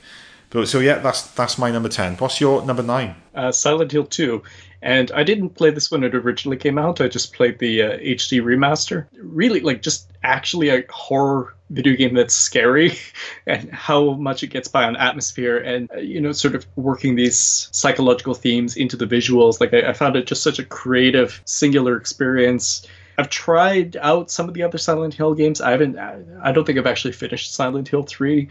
But, 0.53 0.67
so 0.67 0.79
yeah, 0.79 0.99
that's 0.99 1.23
that's 1.31 1.57
my 1.57 1.71
number 1.71 1.89
ten. 1.89 2.15
What's 2.15 2.39
your 2.39 2.63
number 2.65 2.83
nine? 2.83 3.15
uh, 3.35 3.51
Silent 3.51 3.91
Hill 3.91 4.05
2. 4.05 4.41
And 4.81 5.11
I 5.13 5.23
didn't 5.23 5.51
play 5.51 5.69
this 5.69 5.89
when 5.89 6.03
it 6.03 6.13
originally 6.13 6.57
came 6.57 6.77
out. 6.77 6.99
I 6.99 7.07
just 7.07 7.33
played 7.33 7.59
the 7.59 7.81
uh, 7.83 7.97
HD 7.99 8.41
remaster. 8.41 9.07
Really, 9.17 9.61
like, 9.61 9.81
just 9.81 10.11
actually 10.23 10.69
a 10.69 10.83
horror 10.89 11.55
video 11.69 11.95
game 11.95 12.13
that's 12.13 12.33
scary 12.33 12.97
and 13.47 13.71
how 13.71 14.11
much 14.13 14.43
it 14.43 14.47
gets 14.47 14.67
by 14.67 14.83
on 14.83 14.97
atmosphere 14.97 15.57
and, 15.57 15.89
uh, 15.91 15.99
you 15.99 16.19
know, 16.19 16.33
sort 16.33 16.53
of 16.53 16.65
working 16.75 17.15
these 17.15 17.69
psychological 17.71 18.33
themes 18.33 18.75
into 18.75 18.97
the 18.97 19.05
visuals. 19.07 19.61
Like, 19.61 19.73
I, 19.73 19.89
I 19.89 19.93
found 19.93 20.17
it 20.17 20.27
just 20.27 20.43
such 20.43 20.59
a 20.59 20.65
creative, 20.65 21.41
singular 21.45 21.95
experience. 21.95 22.85
I've 23.17 23.29
tried 23.29 23.95
out 23.97 24.31
some 24.31 24.49
of 24.49 24.53
the 24.53 24.63
other 24.63 24.77
Silent 24.77 25.13
Hill 25.13 25.33
games. 25.33 25.61
I 25.61 25.71
haven't, 25.71 25.97
I 25.97 26.19
I 26.41 26.51
don't 26.51 26.65
think 26.65 26.77
I've 26.77 26.87
actually 26.87 27.13
finished 27.13 27.53
Silent 27.53 27.87
Hill 27.87 28.03
3 28.03 28.49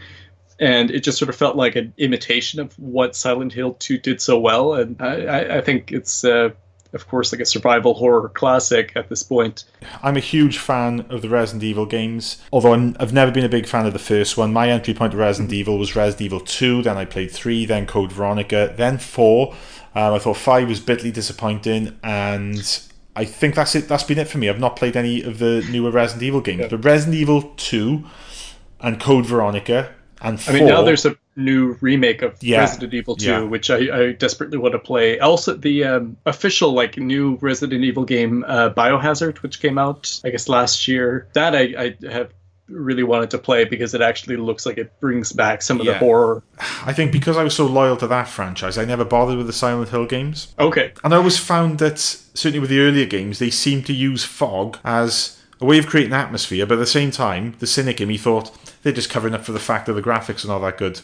and 0.59 0.91
it 0.91 1.03
just 1.03 1.17
sort 1.17 1.29
of 1.29 1.35
felt 1.35 1.55
like 1.55 1.75
an 1.75 1.93
imitation 1.97 2.59
of 2.59 2.73
what 2.79 3.15
Silent 3.15 3.53
Hill 3.53 3.73
2 3.73 3.97
did 3.97 4.21
so 4.21 4.39
well. 4.39 4.73
And 4.75 4.95
I, 5.01 5.25
I, 5.25 5.57
I 5.57 5.61
think 5.61 5.91
it's, 5.91 6.23
uh, 6.23 6.49
of 6.93 7.07
course, 7.07 7.31
like 7.31 7.41
a 7.41 7.45
survival 7.45 7.95
horror 7.95 8.29
classic 8.29 8.91
at 8.95 9.09
this 9.09 9.23
point. 9.23 9.65
I'm 10.03 10.15
a 10.15 10.19
huge 10.21 10.59
fan 10.59 11.07
of 11.09 11.21
the 11.23 11.29
Resident 11.29 11.63
Evil 11.63 11.85
games, 11.87 12.41
although 12.53 12.73
I'm, 12.73 12.95
I've 12.99 13.13
never 13.13 13.31
been 13.31 13.43
a 13.45 13.49
big 13.49 13.65
fan 13.65 13.85
of 13.87 13.93
the 13.93 13.99
first 13.99 14.37
one. 14.37 14.53
My 14.53 14.69
entry 14.69 14.93
point 14.93 15.11
to 15.13 15.17
Resident 15.17 15.51
Evil 15.53 15.79
was 15.79 15.95
Resident 15.95 16.21
Evil 16.21 16.39
2, 16.39 16.83
then 16.83 16.97
I 16.97 17.05
played 17.05 17.31
3, 17.31 17.65
then 17.65 17.87
Code 17.87 18.11
Veronica, 18.11 18.73
then 18.77 18.99
4. 18.99 19.53
Um, 19.95 20.13
I 20.13 20.19
thought 20.19 20.37
5 20.37 20.67
was 20.69 20.79
bitterly 20.79 21.11
disappointing, 21.11 21.97
and 22.03 22.79
I 23.15 23.25
think 23.25 23.55
that's 23.55 23.73
it. 23.75 23.87
That's 23.87 24.03
been 24.03 24.17
it 24.19 24.27
for 24.27 24.37
me. 24.37 24.49
I've 24.49 24.59
not 24.59 24.75
played 24.75 24.95
any 24.95 25.23
of 25.23 25.39
the 25.39 25.65
newer 25.71 25.89
Resident 25.91 26.23
Evil 26.23 26.41
games, 26.41 26.61
Yeah. 26.61 26.67
but 26.69 26.85
Resident 26.85 27.15
Evil 27.17 27.53
2 27.57 28.03
and 28.81 28.99
Code 28.99 29.25
Veronica 29.25 29.93
and 30.23 30.39
4. 30.41 30.53
I 30.53 30.57
mean, 30.57 30.67
now 30.67 30.81
there's 30.83 31.05
a 31.05 31.15
new 31.35 31.77
remake 31.81 32.21
of 32.21 32.35
Yeah. 32.41 32.59
Resident 32.59 32.93
Evil 32.93 33.15
2, 33.15 33.25
Yeah. 33.25 33.41
which 33.43 33.69
I, 33.69 33.77
I 33.77 34.11
desperately 34.13 34.57
want 34.57 34.73
to 34.73 34.79
play. 34.79 35.19
Also, 35.19 35.55
the 35.55 35.83
um, 35.83 36.17
official 36.25 36.73
like 36.73 36.97
new 36.97 37.37
Resident 37.41 37.83
Evil 37.83 38.05
game, 38.05 38.43
uh, 38.47 38.69
Biohazard, 38.71 39.37
which 39.39 39.59
came 39.59 39.77
out 39.77 40.19
I 40.23 40.29
guess 40.29 40.47
last 40.49 40.87
year. 40.87 41.27
That 41.33 41.55
I, 41.55 41.95
I 42.03 42.11
have 42.11 42.31
really 42.69 43.03
wanted 43.03 43.29
to 43.29 43.37
play 43.37 43.65
because 43.65 43.93
it 43.93 44.01
actually 44.01 44.37
looks 44.37 44.65
like 44.65 44.77
it 44.77 44.97
brings 45.01 45.33
back 45.33 45.61
some 45.61 45.79
of 45.81 45.85
the 45.85 45.97
horror. 45.97 46.41
I 46.85 46.93
think 46.93 47.11
because 47.11 47.35
I 47.35 47.43
was 47.43 47.53
so 47.53 47.65
loyal 47.65 47.97
to 47.97 48.07
that 48.07 48.27
franchise, 48.29 48.77
I 48.77 48.85
never 48.85 49.03
bothered 49.03 49.37
with 49.37 49.47
the 49.47 49.53
Silent 49.53 49.89
Hill 49.89 50.05
games. 50.05 50.53
Okay, 50.57 50.93
And 51.03 51.13
I 51.13 51.17
always 51.17 51.37
found 51.37 51.79
that, 51.79 51.99
certainly 51.99 52.59
with 52.59 52.69
the 52.69 52.79
earlier 52.79 53.05
games, 53.05 53.39
they 53.39 53.49
seemed 53.49 53.85
to 53.87 53.93
use 53.93 54.23
fog 54.23 54.79
as 54.85 55.37
a 55.63 55.65
way 55.65 55.79
of 55.79 55.87
creating 55.87 56.13
atmosphere, 56.13 56.65
but 56.65 56.75
at 56.75 56.79
the 56.79 56.85
same 56.85 57.09
time, 57.09 57.55
the 57.59 57.67
cynic 57.67 58.01
in 58.01 58.09
me 58.09 58.17
thought 58.17 58.51
they're 58.83 58.91
just 58.91 59.09
covering 59.09 59.33
up 59.33 59.45
for 59.45 59.53
the 59.53 59.59
fact 59.59 59.85
that 59.85 59.93
the 59.93 60.01
graphics 60.01 60.43
are 60.43 60.49
not 60.49 60.59
that 60.59 60.77
good. 60.77 60.99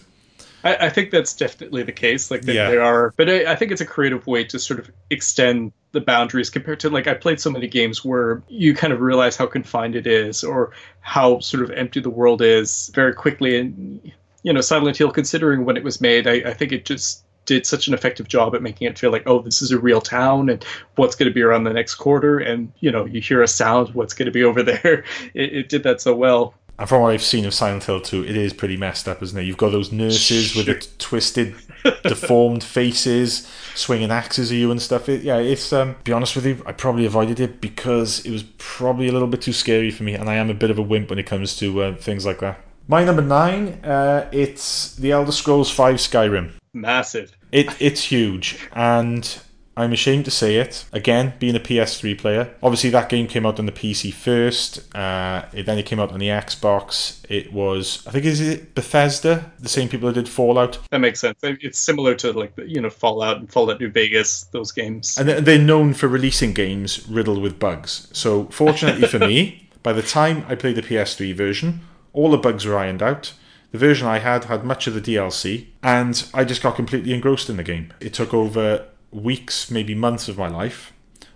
I, 0.65 0.87
I 0.87 0.89
think 0.89 1.11
that's 1.11 1.33
definitely 1.33 1.83
the 1.83 1.93
case. 1.93 2.29
Like 2.29 2.41
they, 2.41 2.55
Yeah. 2.55 2.69
there 2.69 2.83
are, 2.83 3.13
but 3.15 3.29
I, 3.29 3.53
I 3.53 3.55
think 3.55 3.71
it's 3.71 3.79
a 3.79 3.85
creative 3.85 4.27
way 4.27 4.43
to 4.43 4.59
sort 4.59 4.79
of 4.81 4.91
extend 5.09 5.71
the 5.93 6.01
boundaries 6.01 6.49
compared 6.49 6.81
to 6.81 6.89
like 6.89 7.07
I 7.07 7.13
played 7.13 7.39
so 7.39 7.49
many 7.49 7.67
games 7.67 8.03
where 8.03 8.43
you 8.49 8.75
kind 8.75 8.91
of 8.91 8.99
realize 8.99 9.37
how 9.37 9.47
confined 9.47 9.95
it 9.95 10.05
is 10.05 10.43
or 10.43 10.71
how 10.99 11.39
sort 11.39 11.63
of 11.63 11.71
empty 11.71 12.01
the 12.01 12.09
world 12.09 12.41
is 12.41 12.91
very 12.93 13.13
quickly. 13.13 13.57
And 13.57 14.11
you 14.43 14.51
know, 14.51 14.61
Silent 14.61 14.97
Hill, 14.97 15.11
considering 15.11 15.63
when 15.63 15.77
it 15.77 15.83
was 15.85 16.01
made, 16.01 16.27
I, 16.27 16.33
I 16.49 16.53
think 16.53 16.73
it 16.73 16.83
just 16.85 17.23
did 17.49 17.65
such 17.65 17.87
an 17.87 17.95
effective 17.95 18.27
job 18.27 18.53
at 18.53 18.61
making 18.61 18.87
it 18.87 18.97
feel 18.97 19.11
like, 19.11 19.23
oh, 19.25 19.41
this 19.41 19.63
is 19.63 19.71
a 19.71 19.79
real 19.79 19.99
town 19.99 20.49
and 20.49 20.63
what's 20.95 21.15
going 21.15 21.27
to 21.27 21.33
be 21.33 21.41
around 21.41 21.63
the 21.63 21.73
next 21.73 21.95
quarter. 21.95 22.37
And, 22.37 22.71
you 22.79 22.91
know, 22.91 23.05
you 23.05 23.21
hear 23.21 23.41
a 23.41 23.47
sound, 23.47 23.95
what's 23.95 24.13
going 24.13 24.27
to 24.27 24.31
be 24.31 24.43
over 24.49 24.61
there. 24.61 25.03
It, 25.33 25.53
it 25.53 25.69
did 25.69 25.81
that 25.83 25.99
so 25.99 26.15
well. 26.15 26.53
And 26.77 26.87
from 26.87 27.01
what 27.01 27.09
I've 27.11 27.23
seen 27.23 27.45
of 27.45 27.53
Silent 27.55 27.83
Hill 27.83 28.01
2, 28.01 28.23
it 28.23 28.37
is 28.37 28.53
pretty 28.53 28.77
messed 28.77 29.07
up, 29.07 29.23
isn't 29.23 29.37
it? 29.37 29.43
You've 29.43 29.57
got 29.57 29.71
those 29.71 29.91
nurses 29.91 30.55
with 30.55 30.67
the 30.67 30.75
t- 30.75 30.87
twisted, 30.99 31.55
deformed 32.03 32.63
faces, 32.63 33.51
swinging 33.73 34.11
axes 34.11 34.51
at 34.51 34.57
you 34.59 34.69
and 34.69 34.79
stuff. 34.79 35.09
It, 35.09 35.23
yeah, 35.23 35.39
it's, 35.39 35.73
um, 35.73 35.95
be 36.03 36.13
honest 36.13 36.35
with 36.35 36.45
you, 36.45 36.63
I 36.67 36.71
probably 36.71 37.05
avoided 37.05 37.39
it 37.39 37.59
because 37.59 38.23
it 38.25 38.31
was 38.31 38.43
probably 38.59 39.09
a 39.09 39.11
little 39.11 39.27
bit 39.27 39.41
too 39.41 39.51
scary 39.51 39.91
for 39.91 40.03
me, 40.03 40.13
and 40.13 40.29
I 40.29 40.35
am 40.35 40.51
a 40.51 40.53
bit 40.53 40.69
of 40.69 40.77
a 40.77 40.83
wimp 40.83 41.09
when 41.09 41.19
it 41.19 41.25
comes 41.25 41.57
to 41.57 41.81
uh, 41.81 41.95
things 41.95 42.25
like 42.25 42.39
that. 42.39 42.61
My 42.87 43.03
number 43.03 43.23
nine, 43.23 43.83
uh, 43.83 44.29
it's 44.31 44.95
The 44.95 45.11
Elder 45.11 45.33
Scrolls 45.33 45.69
5 45.69 45.95
Skyrim. 45.95 46.51
Massive. 46.73 47.35
It 47.51 47.67
it's 47.79 48.03
huge, 48.05 48.57
and 48.73 49.39
I'm 49.77 49.93
ashamed 49.93 50.25
to 50.25 50.31
say 50.31 50.57
it. 50.57 50.85
Again, 50.91 51.33
being 51.39 51.55
a 51.55 51.59
PS3 51.59 52.17
player, 52.17 52.53
obviously 52.61 52.89
that 52.91 53.07
game 53.09 53.27
came 53.27 53.45
out 53.45 53.59
on 53.59 53.65
the 53.65 53.71
PC 53.71 54.13
first. 54.13 54.93
Uh, 54.95 55.45
it, 55.53 55.65
then 55.65 55.77
it 55.77 55.85
came 55.85 55.99
out 55.99 56.11
on 56.11 56.19
the 56.19 56.27
Xbox. 56.27 57.19
It 57.29 57.53
was, 57.53 58.05
I 58.05 58.11
think, 58.11 58.25
is 58.25 58.41
it 58.41 58.75
Bethesda, 58.75 59.51
the 59.59 59.69
same 59.69 59.87
people 59.89 60.07
that 60.09 60.15
did 60.15 60.27
Fallout, 60.29 60.79
That 60.91 60.99
makes 60.99 61.21
sense. 61.21 61.39
It's 61.43 61.79
similar 61.79 62.13
to 62.15 62.33
like 62.33 62.53
you 62.65 62.81
know 62.81 62.89
Fallout 62.89 63.37
and 63.37 63.51
Fallout 63.51 63.79
New 63.79 63.89
Vegas, 63.89 64.43
those 64.51 64.71
games. 64.71 65.17
and 65.17 65.27
they're- 65.29 65.41
they're 65.41 65.59
known 65.59 65.93
for 65.93 66.07
releasing 66.07 66.53
games 66.53 67.07
riddled 67.07 67.41
with 67.41 67.57
bugs. 67.59 68.07
So, 68.11 68.45
fortunately 68.51 69.07
for 69.07 69.19
me, 69.19 69.69
by 69.83 69.93
the 69.93 70.01
time 70.03 70.45
I 70.49 70.55
played 70.55 70.75
the 70.75 70.81
PS3 70.83 71.33
version, 71.33 71.81
all 72.13 72.29
the 72.31 72.37
bugs 72.37 72.65
were 72.65 72.77
ironed 72.77 73.01
out. 73.01 73.33
The 73.71 73.77
version 73.77 74.07
I 74.07 74.19
had 74.19 74.45
had 74.45 74.63
much 74.63 74.87
of 74.87 74.93
the 74.93 75.01
DLC, 75.01 75.67
and 75.83 76.27
I 76.33 76.43
just 76.43 76.63
got 76.63 76.75
completely 76.75 77.13
engrossed 77.13 77.49
in 77.49 77.57
the 77.57 77.63
game. 77.63 77.93
It 77.99 78.13
took 78.13 78.33
over 78.33 78.85
weeks, 79.11 79.69
maybe 79.69 79.93
months 79.93 80.27
of 80.27 80.37
my 80.37 80.47
life. 80.47 80.91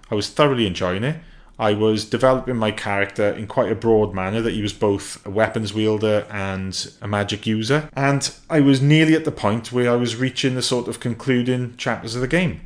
I 0.10 0.16
was 0.16 0.30
thoroughly 0.30 0.66
enjoying 0.66 1.04
it. 1.04 1.18
I 1.60 1.74
was 1.74 2.06
developing 2.06 2.58
my 2.58 2.72
character 2.72 3.30
in 3.30 3.46
quite 3.46 3.72
a 3.72 3.76
broad 3.76 4.14
manner 4.14 4.42
that 4.42 4.54
he 4.54 4.62
was 4.62 4.74
both 4.74 5.24
a 5.26 5.30
weapons 5.30 5.74
wielder 5.74 6.26
and 6.32 6.92
a 7.02 7.08
magic 7.08 7.46
user. 7.46 7.90
And 7.94 8.34
I 8.50 8.60
was 8.60 8.82
nearly 8.82 9.14
at 9.14 9.26
the 9.26 9.32
point 9.32 9.72
where 9.72 9.92
I 9.92 9.96
was 9.96 10.16
reaching 10.16 10.56
the 10.56 10.64
sort 10.64 10.88
of 10.88 11.00
concluding 11.00 11.78
chapters 11.78 12.16
of 12.16 12.22
the 12.22 12.28
game. 12.28 12.62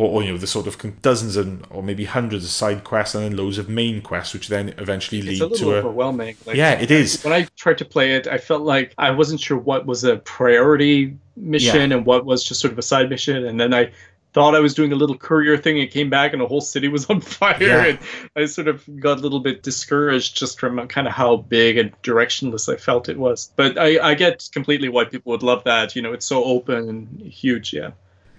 Or, 0.00 0.08
or 0.08 0.22
you 0.22 0.32
know, 0.32 0.38
the 0.38 0.46
sort 0.46 0.66
of 0.66 0.78
con- 0.78 0.96
dozens 1.02 1.36
and 1.36 1.66
or 1.68 1.82
maybe 1.82 2.06
hundreds 2.06 2.44
of 2.44 2.50
side 2.50 2.84
quests 2.84 3.14
and 3.14 3.22
then 3.24 3.36
loads 3.36 3.58
of 3.58 3.68
main 3.68 4.00
quests, 4.00 4.32
which 4.32 4.48
then 4.48 4.72
eventually 4.78 5.20
lead 5.20 5.32
it's 5.32 5.40
a 5.42 5.46
little 5.46 5.68
to 5.70 5.74
a. 5.74 5.78
overwhelming. 5.80 6.36
Like, 6.46 6.56
Yeah, 6.56 6.72
it 6.80 6.90
is. 6.90 7.22
When 7.22 7.34
I 7.34 7.46
tried 7.56 7.78
to 7.78 7.84
play 7.84 8.14
it, 8.14 8.26
I 8.26 8.38
felt 8.38 8.62
like 8.62 8.94
I 8.96 9.10
wasn't 9.10 9.40
sure 9.40 9.58
what 9.58 9.84
was 9.84 10.04
a 10.04 10.16
priority 10.16 11.18
mission 11.36 11.92
and 11.92 12.06
what 12.06 12.24
was 12.24 12.42
just 12.44 12.60
sort 12.60 12.72
of 12.72 12.78
a 12.78 12.82
side 12.82 13.10
mission, 13.10 13.44
and 13.44 13.60
then 13.60 13.74
I 13.74 13.90
thought 14.32 14.54
I 14.54 14.60
was 14.60 14.74
doing 14.74 14.92
a 14.92 14.94
little 14.96 15.18
courier 15.18 15.56
thing 15.58 15.80
and 15.80 15.90
came 15.90 16.08
back 16.08 16.32
and 16.32 16.40
the 16.40 16.46
whole 16.46 16.60
city 16.60 16.86
was 16.88 17.04
on 17.10 17.20
fire 17.20 17.56
Yeah. 17.60 17.84
and 17.84 17.98
I 18.36 18.46
sort 18.46 18.68
of 18.68 18.84
got 19.00 19.18
a 19.18 19.20
little 19.20 19.40
bit 19.40 19.62
discouraged 19.62 20.36
just 20.36 20.60
from 20.60 20.86
kind 20.88 21.08
of 21.08 21.12
how 21.12 21.36
big 21.36 21.76
and 21.78 21.90
directionless 22.02 22.72
I 22.72 22.76
felt 22.76 23.08
it 23.08 23.18
was. 23.18 23.50
But 23.56 23.76
I, 23.76 23.98
I 24.10 24.14
get 24.14 24.48
completely 24.52 24.88
why 24.88 25.04
people 25.04 25.32
would 25.32 25.42
love 25.42 25.64
that. 25.64 25.96
You 25.96 26.02
know, 26.02 26.12
it's 26.12 26.26
so 26.26 26.44
open 26.44 26.88
and 26.88 27.20
huge. 27.20 27.72
Yeah. 27.72 27.90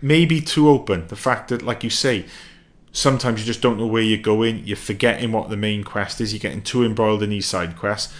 Maybe 0.01 0.41
too 0.41 0.69
open. 0.69 1.07
The 1.07 1.15
fact 1.15 1.49
that, 1.49 1.61
like 1.61 1.83
you 1.83 1.89
say, 1.89 2.25
sometimes 2.91 3.39
you 3.39 3.45
just 3.45 3.61
don't 3.61 3.77
know 3.77 3.87
where 3.87 4.01
you're 4.01 4.21
going. 4.21 4.65
You're 4.65 4.77
forgetting 4.77 5.31
what 5.31 5.49
the 5.49 5.57
main 5.57 5.83
quest 5.83 6.21
is. 6.21 6.33
You're 6.33 6.39
getting 6.39 6.61
too 6.61 6.83
embroiled 6.83 7.23
in 7.23 7.29
these 7.29 7.45
side 7.45 7.77
quests. 7.77 8.13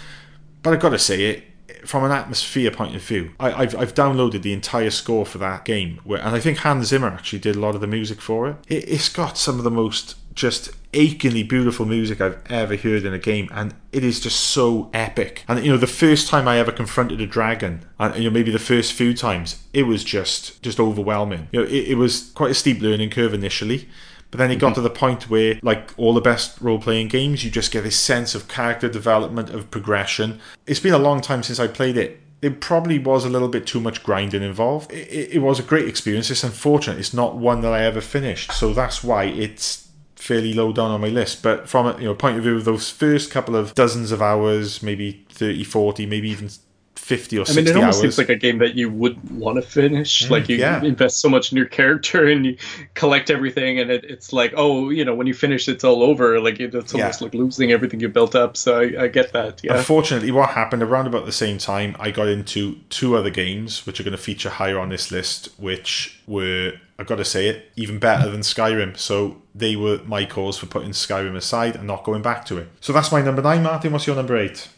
But 0.63 0.73
I've 0.73 0.79
got 0.79 0.89
to 0.89 0.99
say 0.99 1.25
it. 1.25 1.43
From 1.85 2.03
an 2.03 2.11
atmosphere 2.11 2.69
point 2.69 2.95
of 2.95 3.01
view, 3.01 3.31
I, 3.39 3.63
I've, 3.63 3.75
I've 3.75 3.95
downloaded 3.95 4.43
the 4.43 4.53
entire 4.53 4.91
score 4.91 5.25
for 5.25 5.39
that 5.39 5.65
game, 5.65 5.99
where, 6.03 6.21
and 6.21 6.35
I 6.35 6.39
think 6.39 6.59
Hans 6.59 6.89
Zimmer 6.89 7.07
actually 7.07 7.39
did 7.39 7.55
a 7.55 7.59
lot 7.59 7.73
of 7.73 7.81
the 7.81 7.87
music 7.87 8.21
for 8.21 8.49
it. 8.49 8.57
it. 8.67 8.87
It's 8.87 9.09
got 9.09 9.35
some 9.35 9.57
of 9.57 9.63
the 9.63 9.71
most 9.71 10.15
just 10.35 10.69
achingly 10.93 11.43
beautiful 11.43 11.85
music 11.85 12.22
I've 12.22 12.39
ever 12.49 12.76
heard 12.76 13.05
in 13.05 13.13
a 13.13 13.19
game, 13.19 13.49
and 13.51 13.73
it 13.91 14.03
is 14.03 14.19
just 14.19 14.39
so 14.39 14.89
epic. 14.93 15.43
And 15.47 15.63
you 15.63 15.72
know, 15.72 15.77
the 15.77 15.88
first 15.88 16.27
time 16.27 16.47
I 16.47 16.57
ever 16.57 16.72
confronted 16.72 17.22
a 17.22 17.27
dragon, 17.27 17.85
and 17.99 18.15
you 18.15 18.26
know, 18.26 18.34
maybe 18.34 18.51
the 18.51 18.59
first 18.59 18.93
few 18.93 19.13
times, 19.13 19.63
it 19.73 19.84
was 19.84 20.03
just 20.03 20.61
just 20.61 20.80
overwhelming. 20.80 21.47
You 21.51 21.61
know, 21.61 21.68
it, 21.68 21.89
it 21.89 21.95
was 21.95 22.31
quite 22.31 22.51
a 22.51 22.55
steep 22.55 22.81
learning 22.81 23.09
curve 23.09 23.34
initially. 23.34 23.88
But 24.31 24.38
then 24.38 24.49
it 24.49 24.59
got 24.59 24.68
mm-hmm. 24.68 24.76
to 24.76 24.81
the 24.81 24.89
point 24.89 25.30
where, 25.30 25.59
like 25.61 25.93
all 25.97 26.13
the 26.13 26.22
best 26.22 26.61
role 26.61 26.80
playing 26.80 27.09
games, 27.09 27.43
you 27.43 27.51
just 27.51 27.72
get 27.72 27.84
this 27.84 27.99
sense 27.99 28.34
of 28.34 28.47
character 28.47 28.88
development, 28.88 29.49
of 29.49 29.69
progression. 29.69 30.39
It's 30.65 30.80
been 30.80 30.93
a 30.93 30.99
long 30.99 31.19
time 31.19 31.43
since 31.43 31.59
I 31.59 31.68
played 31.68 31.97
it. 31.97 32.22
It 32.41 32.61
probably 32.61 32.97
was 32.97 33.26
a 33.26 33.30
little 33.30 33.49
bit 33.49 33.68
too 33.68 33.81
much 33.81 34.03
grinding 34.03 34.41
involved. 34.41 34.91
It, 34.91 35.07
it, 35.09 35.30
it 35.34 35.39
was 35.39 35.59
a 35.59 35.63
great 35.63 35.88
experience. 35.88 36.31
It's 36.31 36.45
unfortunate 36.45 36.97
it's 36.97 37.13
not 37.13 37.35
one 37.35 37.59
that 37.61 37.73
I 37.73 37.84
ever 37.84 37.99
finished. 37.99 38.53
So 38.53 38.73
that's 38.73 39.03
why 39.03 39.26
it's 39.26 39.89
fairly 40.22 40.53
low 40.53 40.72
down 40.72 40.91
on 40.91 41.02
my 41.02 41.07
list. 41.07 41.41
But 41.41 41.68
from 41.68 41.88
a 41.88 41.98
you 41.98 42.06
know, 42.06 42.14
point 42.14 42.38
of 42.38 42.43
view 42.43 42.56
of 42.56 42.64
those 42.64 42.89
first 42.89 43.31
couple 43.31 43.56
of 43.56 43.73
dozens 43.73 44.11
of 44.11 44.22
hours, 44.22 44.84
maybe 44.84 45.26
30, 45.30 45.64
40, 45.64 46.06
maybe 46.06 46.30
even 46.30 46.49
50 46.95 47.39
or 47.39 47.41
I 47.41 47.43
60 47.45 47.61
mean, 47.61 47.68
it 47.68 47.76
almost 47.76 47.95
hours. 47.98 48.02
seems 48.02 48.18
like 48.19 48.30
a 48.30 48.35
game 48.35 48.60
that 48.60 48.76
you 48.76 48.88
would 48.91 49.31
want 49.31 49.56
to 49.56 49.64
finish. 49.64 50.27
Mm, 50.27 50.30
like 50.30 50.48
you 50.48 50.57
yeah. 50.57 50.81
invest 50.84 51.19
so 51.19 51.27
much 51.27 51.52
in 51.52 51.57
your 51.57 51.65
character 51.65 52.27
and 52.31 52.45
you 52.45 52.57
collect 52.93 53.31
everything, 53.31 53.80
and 53.80 53.89
it, 53.89 54.03
it's 54.03 54.31
like, 54.31 54.53
oh, 54.56 54.91
you 54.91 55.03
know, 55.03 55.15
when 55.15 55.26
you 55.26 55.34
finish, 55.34 55.68
it's 55.68 55.84
all 55.84 56.03
over. 56.03 56.39
Like 56.39 56.60
it's 56.60 56.93
almost 56.93 57.19
Yeah. 57.22 57.26
like 57.26 57.34
losing 57.34 57.72
everything 57.72 57.99
you 57.99 58.07
built 58.07 58.35
up. 58.35 58.56
So 58.56 58.80
I, 58.80 59.06
I 59.06 59.07
get 59.07 59.34
that. 59.34 59.61
Yeah. 59.64 59.76
Unfortunately, 59.77 60.30
what 60.30 60.52
happened 60.52 60.84
around 60.84 61.07
about 61.07 61.26
the 61.26 61.31
same 61.31 61.57
time, 61.57 61.95
I 61.99 62.11
got 62.11 62.27
into 62.27 62.76
two 62.89 63.18
other 63.18 63.31
games 63.31 63.88
which 63.88 63.99
are 63.99 64.03
going 64.03 64.15
to 64.15 64.22
feature 64.22 64.52
higher 64.52 64.77
on 64.80 64.89
this 64.89 65.10
list, 65.11 65.49
which 65.57 66.22
were, 66.27 66.73
I've 66.99 67.07
got 67.07 67.15
to 67.15 67.26
say 67.26 67.48
it, 67.48 67.72
even 67.76 67.98
better 67.98 68.30
than 68.30 68.41
Skyrim. 68.41 68.95
So 68.98 69.40
they 69.53 69.75
were 69.75 69.99
my 70.05 70.25
cause 70.25 70.57
for 70.57 70.65
putting 70.65 70.91
Skyrim 70.91 71.35
aside 71.35 71.75
and 71.75 71.85
not 71.85 72.03
going 72.03 72.21
back 72.21 72.45
to 72.45 72.57
it. 72.57 72.69
So 72.79 72.93
that's 72.93 73.11
my 73.11 73.21
number 73.21 73.41
nine, 73.41 73.63
Martin. 73.63 73.91
What's 73.91 74.07
your 74.07 74.15
number 74.15 74.37
eight? 74.37 74.69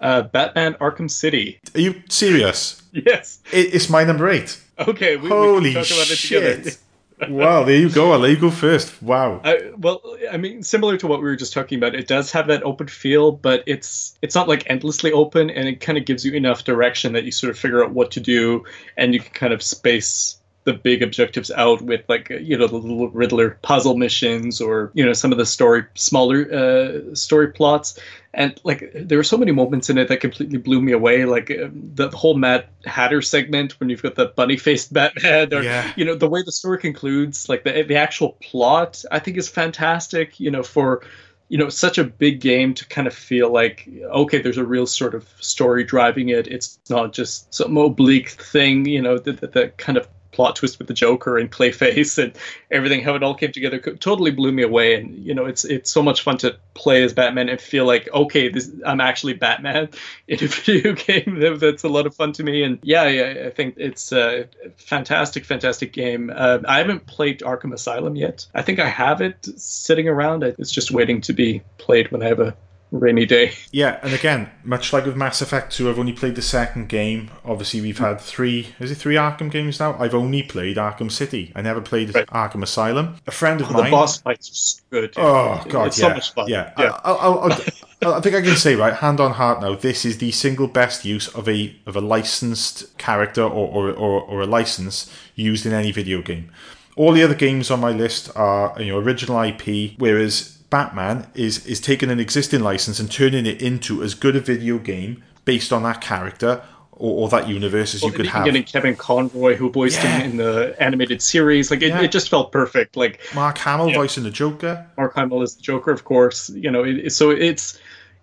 Uh, 0.00 0.22
Batman 0.22 0.74
Arkham 0.74 1.10
City. 1.10 1.60
Are 1.74 1.80
you 1.80 2.02
serious? 2.08 2.82
Yes. 2.92 3.40
It, 3.52 3.74
it's 3.74 3.88
my 3.88 4.04
number 4.04 4.28
eight. 4.28 4.60
Okay. 4.78 5.16
We, 5.16 5.24
we 5.24 5.28
Holy 5.28 5.72
can 5.72 5.84
talk 5.84 5.92
about 5.92 6.10
it 6.10 6.18
shit. 6.18 6.78
wow, 7.28 7.62
there 7.62 7.76
you 7.76 7.88
go. 7.88 8.12
I'll 8.12 8.18
let 8.18 8.30
you 8.30 8.36
go 8.36 8.50
first. 8.50 9.00
Wow. 9.00 9.40
I, 9.44 9.70
well, 9.76 10.02
I 10.30 10.36
mean, 10.36 10.62
similar 10.62 10.96
to 10.96 11.06
what 11.06 11.20
we 11.20 11.24
were 11.24 11.36
just 11.36 11.52
talking 11.52 11.78
about, 11.78 11.94
it 11.94 12.08
does 12.08 12.32
have 12.32 12.48
that 12.48 12.62
open 12.64 12.88
feel, 12.88 13.30
but 13.30 13.62
it's 13.66 14.18
it's 14.22 14.34
not 14.34 14.48
like 14.48 14.68
endlessly 14.68 15.12
open, 15.12 15.48
and 15.50 15.68
it 15.68 15.80
kind 15.80 15.96
of 15.96 16.04
gives 16.04 16.24
you 16.24 16.32
enough 16.32 16.64
direction 16.64 17.12
that 17.12 17.24
you 17.24 17.30
sort 17.30 17.50
of 17.50 17.58
figure 17.58 17.84
out 17.84 17.92
what 17.92 18.10
to 18.12 18.20
do, 18.20 18.64
and 18.96 19.14
you 19.14 19.20
can 19.20 19.32
kind 19.32 19.52
of 19.52 19.62
space 19.62 20.36
the 20.64 20.72
big 20.72 21.02
objectives 21.02 21.50
out 21.50 21.82
with 21.82 22.02
like 22.08 22.30
you 22.30 22.56
know 22.56 22.66
the 22.66 22.76
little 22.76 23.08
Riddler 23.10 23.58
puzzle 23.62 23.96
missions 23.96 24.60
or 24.60 24.90
you 24.94 25.04
know 25.04 25.12
some 25.12 25.32
of 25.32 25.38
the 25.38 25.46
story 25.46 25.84
smaller 25.94 26.52
uh, 26.52 27.14
story 27.14 27.48
plots, 27.52 27.98
and 28.32 28.58
like 28.64 28.90
there 28.94 29.18
were 29.18 29.24
so 29.24 29.36
many 29.36 29.52
moments 29.52 29.90
in 29.90 29.98
it 29.98 30.08
that 30.08 30.20
completely 30.20 30.58
blew 30.58 30.80
me 30.80 30.92
away, 30.92 31.24
like 31.24 31.50
um, 31.50 31.72
the 31.94 32.08
whole 32.10 32.34
Mad 32.34 32.66
Hatter 32.84 33.22
segment 33.22 33.78
when 33.80 33.88
you've 33.88 34.02
got 34.02 34.14
the 34.14 34.26
bunny 34.26 34.56
faced 34.56 34.92
Batman, 34.98 35.52
or 35.52 35.62
Yeah. 35.62 35.92
you 35.96 36.04
know 36.04 36.14
the 36.14 36.28
way 36.28 36.42
the 36.42 36.52
story 36.52 36.78
concludes 36.78 37.48
like 37.48 37.64
the 37.64 37.82
the 37.82 37.96
actual 37.96 38.36
plot 38.42 39.04
i 39.10 39.18
think 39.18 39.36
is 39.36 39.48
fantastic 39.48 40.38
you 40.40 40.50
know 40.50 40.62
for 40.62 41.02
you 41.48 41.58
know 41.58 41.68
such 41.68 41.98
a 41.98 42.04
big 42.04 42.40
game 42.40 42.72
to 42.72 42.86
kind 42.88 43.06
of 43.06 43.12
feel 43.14 43.52
like 43.52 43.86
okay 44.10 44.40
there's 44.40 44.56
a 44.56 44.64
real 44.64 44.86
sort 44.86 45.14
of 45.14 45.28
story 45.40 45.84
driving 45.84 46.30
it. 46.30 46.46
It's 46.46 46.78
not 46.88 47.12
just 47.12 47.52
some 47.52 47.76
oblique 47.76 48.30
thing 48.30 48.86
you 48.86 49.02
know 49.02 49.18
the, 49.18 49.32
the, 49.32 49.46
the 49.48 49.68
kind 49.76 49.98
of 49.98 50.08
plot 50.32 50.56
twist 50.56 50.78
with 50.78 50.88
the 50.88 50.94
joker 50.94 51.38
and 51.38 51.52
clayface 51.52 52.22
and 52.22 52.36
everything 52.70 53.02
how 53.02 53.14
it 53.14 53.22
all 53.22 53.34
came 53.34 53.52
together, 53.52 53.78
totally 53.78 54.30
blew 54.30 54.50
me 54.50 54.62
away. 54.62 54.94
And 54.94 55.24
you 55.24 55.34
know 55.34 55.44
it's 55.44 55.64
it's 55.64 55.90
so 55.90 56.02
much 56.02 56.22
fun 56.22 56.38
to 56.38 56.56
play 56.74 57.02
as 57.02 57.12
batman 57.12 57.48
and 57.48 57.60
feel 57.60 57.84
like 57.84 58.08
okay 58.12 58.48
this 58.48 58.70
i'm 58.86 59.00
actually 59.00 59.34
batman 59.34 59.90
in 60.28 60.42
a 60.42 60.46
video 60.46 60.92
game. 61.06 61.38
That's 61.58 61.84
a 61.84 61.88
lot 61.88 62.06
of 62.06 62.14
fun 62.14 62.32
to 62.32 62.42
me. 62.42 62.62
And 62.62 62.78
yeah, 62.82 63.06
yeah 63.08 63.46
i 63.46 63.50
think 63.50 63.74
it's 63.76 64.12
a 64.12 64.48
fantastic 64.76 65.44
fantastic 65.44 65.92
game. 65.92 66.32
Uh, 66.34 66.58
i 66.66 66.78
haven't 66.78 67.06
played 67.06 67.40
arkham 67.40 67.72
asylum 67.72 68.16
yet. 68.16 68.46
I 68.54 68.62
think 68.62 68.78
i 68.78 68.88
have 68.88 69.20
it 69.20 69.46
sitting 69.60 70.08
around. 70.08 70.42
It's 70.42 70.72
just 70.72 70.90
waiting 70.90 71.20
to 71.22 71.32
be 71.32 71.62
played 71.78 72.10
when 72.10 72.22
i 72.22 72.28
have 72.28 72.40
a 72.40 72.56
rainy 72.98 73.26
day. 73.26 73.52
Yeah, 73.70 73.98
and 74.02 74.12
again, 74.12 74.50
much 74.64 74.92
like 74.92 75.06
with 75.06 75.16
Mass 75.16 75.40
Effect 75.40 75.72
2, 75.72 75.88
I've 75.90 75.98
only 75.98 76.12
played 76.12 76.34
the 76.34 76.42
second 76.42 76.88
game. 76.88 77.30
Obviously, 77.44 77.80
we've 77.80 77.98
had 77.98 78.20
three, 78.20 78.68
is 78.78 78.90
it 78.90 78.96
three 78.96 79.14
Arkham 79.16 79.50
games 79.50 79.80
now? 79.80 79.96
I've 79.98 80.14
only 80.14 80.42
played 80.42 80.76
Arkham 80.76 81.10
City. 81.10 81.52
I 81.56 81.62
never 81.62 81.80
played 81.80 82.14
Right. 82.14 82.26
Arkham 82.28 82.62
Asylum. 82.62 83.16
A 83.26 83.30
friend 83.30 83.60
of 83.60 83.68
oh, 83.70 83.72
The 83.72 83.82
mine. 83.82 83.90
boss 83.90 84.20
fights 84.20 84.82
are 84.92 85.00
good. 85.00 85.14
Oh 85.16 85.64
god, 85.68 85.86
it's 85.88 85.98
yeah, 85.98 86.08
so 86.08 86.14
much 86.14 86.34
fun. 86.34 86.48
yeah. 86.48 86.72
yeah. 86.78 87.00
I, 87.04 87.12
I, 87.12 87.48
I, 87.48 88.16
I 88.16 88.20
think 88.20 88.34
I 88.34 88.42
can 88.42 88.56
say 88.56 88.74
right, 88.74 88.94
hand 88.94 89.20
on 89.20 89.32
heart 89.32 89.60
now. 89.60 89.74
This 89.74 90.04
is 90.04 90.18
the 90.18 90.32
single 90.32 90.66
best 90.66 91.04
use 91.04 91.28
of 91.28 91.48
a 91.48 91.74
of 91.86 91.96
a 91.96 92.00
licensed 92.00 92.96
character 92.98 93.42
or 93.42 93.68
or, 93.68 93.90
or, 93.92 94.20
or 94.22 94.40
a 94.42 94.46
license 94.46 95.10
used 95.34 95.64
in 95.64 95.72
any 95.72 95.92
video 95.92 96.20
game. 96.20 96.50
All 96.96 97.12
the 97.12 97.22
other 97.22 97.34
games 97.34 97.70
on 97.70 97.80
my 97.80 97.90
list 97.90 98.30
are 98.36 98.74
you 98.82 98.92
know 98.92 98.98
original 98.98 99.40
IP, 99.40 99.92
whereas 99.98 100.58
Batman 100.72 101.26
is 101.34 101.64
is 101.66 101.78
taking 101.80 102.10
an 102.10 102.18
existing 102.18 102.60
license 102.62 102.98
and 102.98 103.08
turning 103.12 103.46
it 103.46 103.60
into 103.62 104.02
as 104.02 104.14
good 104.14 104.34
a 104.34 104.40
video 104.40 104.78
game 104.78 105.22
based 105.44 105.72
on 105.72 105.82
that 105.84 106.00
character 106.00 106.62
or, 106.92 107.24
or 107.24 107.28
that 107.28 107.46
universe 107.48 107.94
as 107.94 108.02
you 108.02 108.10
could 108.10 108.26
have. 108.26 108.44
getting 108.46 108.64
Kevin 108.64 108.96
Conroy, 108.96 109.54
who 109.54 109.70
voiced 109.70 110.02
Yeah. 110.02 110.18
him 110.20 110.30
in 110.32 110.36
the 110.38 110.74
animated 110.80 111.20
series, 111.20 111.70
like 111.70 111.82
it, 111.82 111.88
Yeah. 111.88 112.00
it 112.00 112.10
just 112.10 112.30
felt 112.30 112.52
perfect. 112.52 112.96
Like 112.96 113.20
Mark 113.34 113.58
Hamill 113.58 113.92
voicing 113.92 114.24
the 114.24 114.30
Joker. 114.30 114.86
Mark 114.96 115.14
Hamill 115.14 115.42
is 115.42 115.54
the 115.56 115.62
Joker, 115.62 115.90
of 115.92 116.04
course. 116.04 116.48
You 116.50 116.70
know, 116.70 116.84
it, 116.84 117.10
so 117.12 117.30
it's 117.30 117.78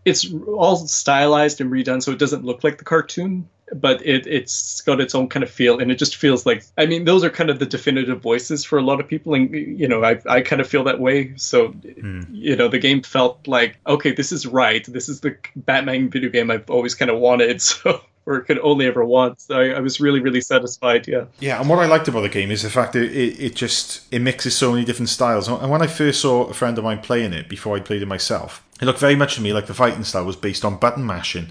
it's 0.06 0.32
all 0.48 0.78
stylized 0.78 1.62
and 1.62 1.72
redone, 1.72 2.02
so 2.02 2.12
it 2.12 2.20
doesn't 2.20 2.46
look 2.46 2.64
like 2.64 2.78
the 2.78 2.84
cartoon, 2.84 3.48
but 3.74 4.06
it 4.06 4.26
it's 4.26 4.82
got 4.82 5.00
its 5.00 5.14
own 5.14 5.28
kind 5.28 5.44
of 5.44 5.50
feel, 5.50 5.80
and 5.80 5.92
it 5.92 5.96
just 5.96 6.16
feels 6.16 6.46
like. 6.46 6.64
I 6.78 6.86
mean, 6.86 7.06
those 7.06 7.24
are 7.24 7.30
kind 7.30 7.50
of 7.50 7.60
the 7.60 7.66
definitive 7.66 8.22
voices 8.22 8.64
for 8.64 8.80
a 8.80 8.82
lot 8.82 9.00
of 9.00 9.08
people, 9.08 9.34
and 9.34 9.54
you 9.54 9.88
know, 9.88 10.04
I 10.04 10.20
I 10.28 10.42
kind 10.42 10.62
of 10.62 10.68
feel 10.68 10.84
that 10.86 11.00
way. 11.00 11.34
So, 11.38 11.70
hmm. 11.70 12.24
you 12.32 12.56
know, 12.56 12.68
the 12.68 12.80
game 12.80 13.02
felt 13.02 13.48
like 13.48 13.78
okay, 13.86 14.12
this 14.12 14.32
is 14.32 14.48
right. 14.48 14.86
This 14.86 15.10
is 15.10 15.22
the 15.22 15.38
Batman 15.56 16.10
video 16.10 16.30
game 16.30 16.52
I've 16.52 16.70
always 16.70 16.96
kind 16.96 17.12
of 17.12 17.20
wanted. 17.20 17.62
So. 17.70 18.02
Or 18.26 18.42
could 18.42 18.60
only 18.60 18.86
ever 18.86 19.04
want. 19.04 19.42
So 19.42 19.60
I, 19.60 19.70
I 19.70 19.80
was 19.80 20.00
really, 20.00 20.20
really 20.20 20.42
satisfied. 20.42 21.08
Yeah. 21.08 21.26
Yeah, 21.40 21.60
and 21.60 21.68
what 21.68 21.80
I 21.80 21.88
liked 21.88 22.08
about 22.08 22.22
the 22.22 22.30
game 22.30 22.52
is 22.52 22.62
the 22.62 22.70
fact 22.70 22.94
that 22.94 23.06
it, 23.06 23.40
it 23.40 23.56
just 23.56 24.02
it 24.14 24.20
mixes 24.20 24.56
so 24.56 24.72
many 24.72 24.86
different 24.86 25.10
styles. 25.10 25.48
And 25.48 25.72
when 25.72 25.82
I 25.82 25.88
first 25.88 26.22
saw 26.22 26.44
a 26.44 26.54
friend 26.54 26.78
of 26.78 26.84
mine 26.84 27.00
playing 27.00 27.34
it 27.34 27.50
before 27.50 27.76
I 27.76 27.80
played 27.80 28.04
it 28.04 28.08
myself, 28.08 28.64
it 28.82 28.86
looked 28.86 29.00
very 29.00 29.16
much 29.16 29.36
to 29.36 29.42
me 29.42 29.54
like 29.54 29.68
the 29.68 29.74
fighting 29.74 30.04
style 30.04 30.26
was 30.26 30.36
based 30.36 30.66
on 30.66 30.78
button 30.78 31.06
mashing. 31.06 31.48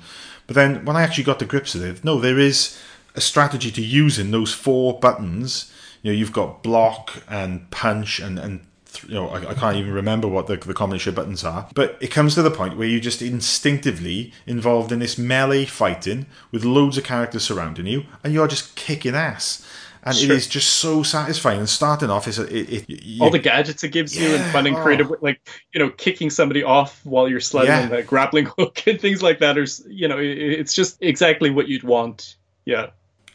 But 0.47 0.55
then 0.55 0.85
when 0.85 0.97
I 0.97 1.03
actually 1.03 1.25
got 1.25 1.39
to 1.41 1.45
grips 1.45 1.75
with 1.75 1.85
it, 1.85 2.05
no, 2.05 2.19
there 2.19 2.39
is 2.39 2.79
a 3.15 3.21
strategy 3.21 3.71
to 3.71 3.83
using 3.83 4.31
those 4.31 4.55
four 4.55 4.99
buttons. 4.99 5.73
You 6.03 6.13
know, 6.13 6.19
you've 6.19 6.33
got 6.33 6.63
block 6.63 7.23
and 7.29 7.71
punch 7.71 8.19
and 8.21 8.39
and 8.39 8.65
you 9.07 9.15
know, 9.15 9.29
I, 9.29 9.51
I 9.51 9.55
can't 9.55 9.77
even 9.77 9.93
remember 9.93 10.27
what 10.27 10.47
the, 10.47 10.57
the 10.57 10.75
combination 10.75 11.11
of 11.11 11.17
buttons 11.17 11.45
are, 11.45 11.69
but 11.75 11.99
it 12.01 12.09
comes 12.09 12.35
to 12.35 12.43
the 12.43 12.51
point 12.51 12.77
where 12.77 12.89
you're 12.89 13.01
just 13.01 13.23
instinctively 13.23 14.33
involved 14.47 14.93
in 14.93 14.99
this 14.99 15.19
melee 15.19 15.67
fighting 15.67 16.27
with 16.51 16.65
loads 16.65 16.97
of 16.97 17.05
characters 17.05 17.45
surrounding 17.45 17.87
you, 17.87 18.07
and 18.25 18.33
you're 18.33 18.49
just 18.49 18.75
kicking 18.77 19.15
ass. 19.15 19.65
And 20.09 20.17
it 20.17 20.27
Sure. 20.27 20.37
is 20.37 20.47
just 20.47 20.71
so 20.77 21.03
satisfying. 21.03 21.59
And 21.59 21.69
starting 21.69 22.11
off 22.11 22.27
is 22.29 22.39
it, 22.39 22.51
it 22.53 22.85
you- 22.89 23.23
all 23.23 23.31
the 23.31 23.39
gadgets 23.39 23.83
it 23.85 23.89
gives 23.93 24.17
you 24.19 24.29
and 24.35 24.45
fun 24.53 24.67
and 24.67 24.77
oh. 24.77 24.83
creative 24.83 25.11
like 25.23 25.41
you 25.73 25.79
know 25.81 25.91
kicking 25.91 26.31
somebody 26.31 26.63
off 26.63 27.05
while 27.05 27.29
you're 27.29 27.41
sliding 27.41 27.71
Yeah. 27.71 27.87
the 27.87 28.03
grappling 28.03 28.47
hook 28.59 28.83
and 28.87 29.01
things 29.01 29.23
like 29.23 29.39
that 29.41 29.57
are 29.59 29.67
you 29.89 30.09
know 30.09 30.19
it, 30.19 30.27
it's 30.29 30.75
just 30.75 30.97
exactly 31.01 31.51
what 31.51 31.69
you'd 31.69 31.85
want 31.85 32.37
yeah 32.65 32.91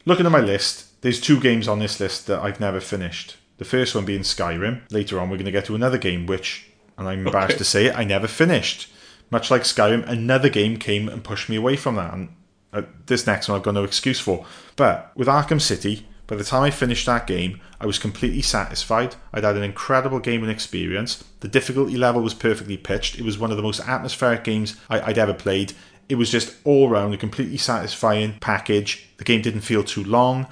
looking 0.05 0.25
at 0.25 0.31
my 0.31 0.41
list. 0.41 1.01
There's 1.01 1.19
two 1.19 1.39
games 1.39 1.67
on 1.67 1.79
this 1.79 1.99
list 1.99 2.27
that 2.27 2.39
I've 2.41 2.59
never 2.59 2.79
finished. 2.79 3.35
The 3.57 3.65
first 3.65 3.93
one 3.93 4.05
being 4.05 4.21
Skyrim. 4.21 4.81
Later 4.91 5.19
on, 5.19 5.29
we're 5.29 5.35
going 5.37 5.45
to 5.45 5.51
get 5.51 5.65
to 5.65 5.75
another 5.75 5.97
game 5.97 6.25
which, 6.25 6.65
and 6.97 7.07
I'm 7.07 7.25
embarrassed 7.27 7.51
Okay. 7.51 7.57
to 7.57 7.63
say 7.63 7.85
it, 7.87 7.97
I 7.97 8.03
never 8.03 8.27
finished. 8.27 8.89
Much 9.29 9.51
like 9.51 9.63
Skyrim, 9.63 10.07
another 10.07 10.49
game 10.49 10.77
came 10.77 11.09
and 11.09 11.23
pushed 11.23 11.49
me 11.49 11.55
away 11.57 11.75
from 11.75 11.95
that. 11.95 12.13
And 12.13 12.29
uh, 12.71 12.83
this 13.05 13.27
next 13.27 13.47
one 13.49 13.57
I've 13.57 13.63
got 13.63 13.73
no 13.73 13.83
excuse 13.83 14.19
for. 14.19 14.45
But 14.75 15.11
with 15.15 15.27
Arkham 15.27 15.59
City, 15.61 16.07
by 16.27 16.35
the 16.35 16.43
time 16.43 16.63
I 16.63 16.71
finished 16.71 17.05
that 17.05 17.27
game, 17.27 17.59
I 17.79 17.85
was 17.85 17.99
completely 17.99 18.41
satisfied. 18.41 19.15
I'd 19.33 19.43
had 19.43 19.57
an 19.57 19.63
incredible 19.63 20.19
gaming 20.19 20.49
experience. 20.49 21.23
The 21.41 21.47
difficulty 21.47 21.97
level 21.97 22.21
was 22.21 22.33
perfectly 22.33 22.77
pitched. 22.77 23.19
It 23.19 23.25
was 23.25 23.37
one 23.37 23.51
of 23.51 23.57
the 23.57 23.63
most 23.63 23.81
atmospheric 23.81 24.43
games 24.43 24.77
I, 24.89 25.01
I'd 25.01 25.17
ever 25.17 25.33
played. 25.33 25.73
It 26.09 26.15
was 26.15 26.31
just 26.31 26.55
all 26.63 26.89
round 26.89 27.13
a 27.13 27.17
completely 27.17 27.57
satisfying 27.57 28.37
package. 28.39 29.07
The 29.17 29.23
game 29.23 29.41
didn't 29.41 29.61
feel 29.61 29.83
too 29.83 30.03
long. 30.03 30.47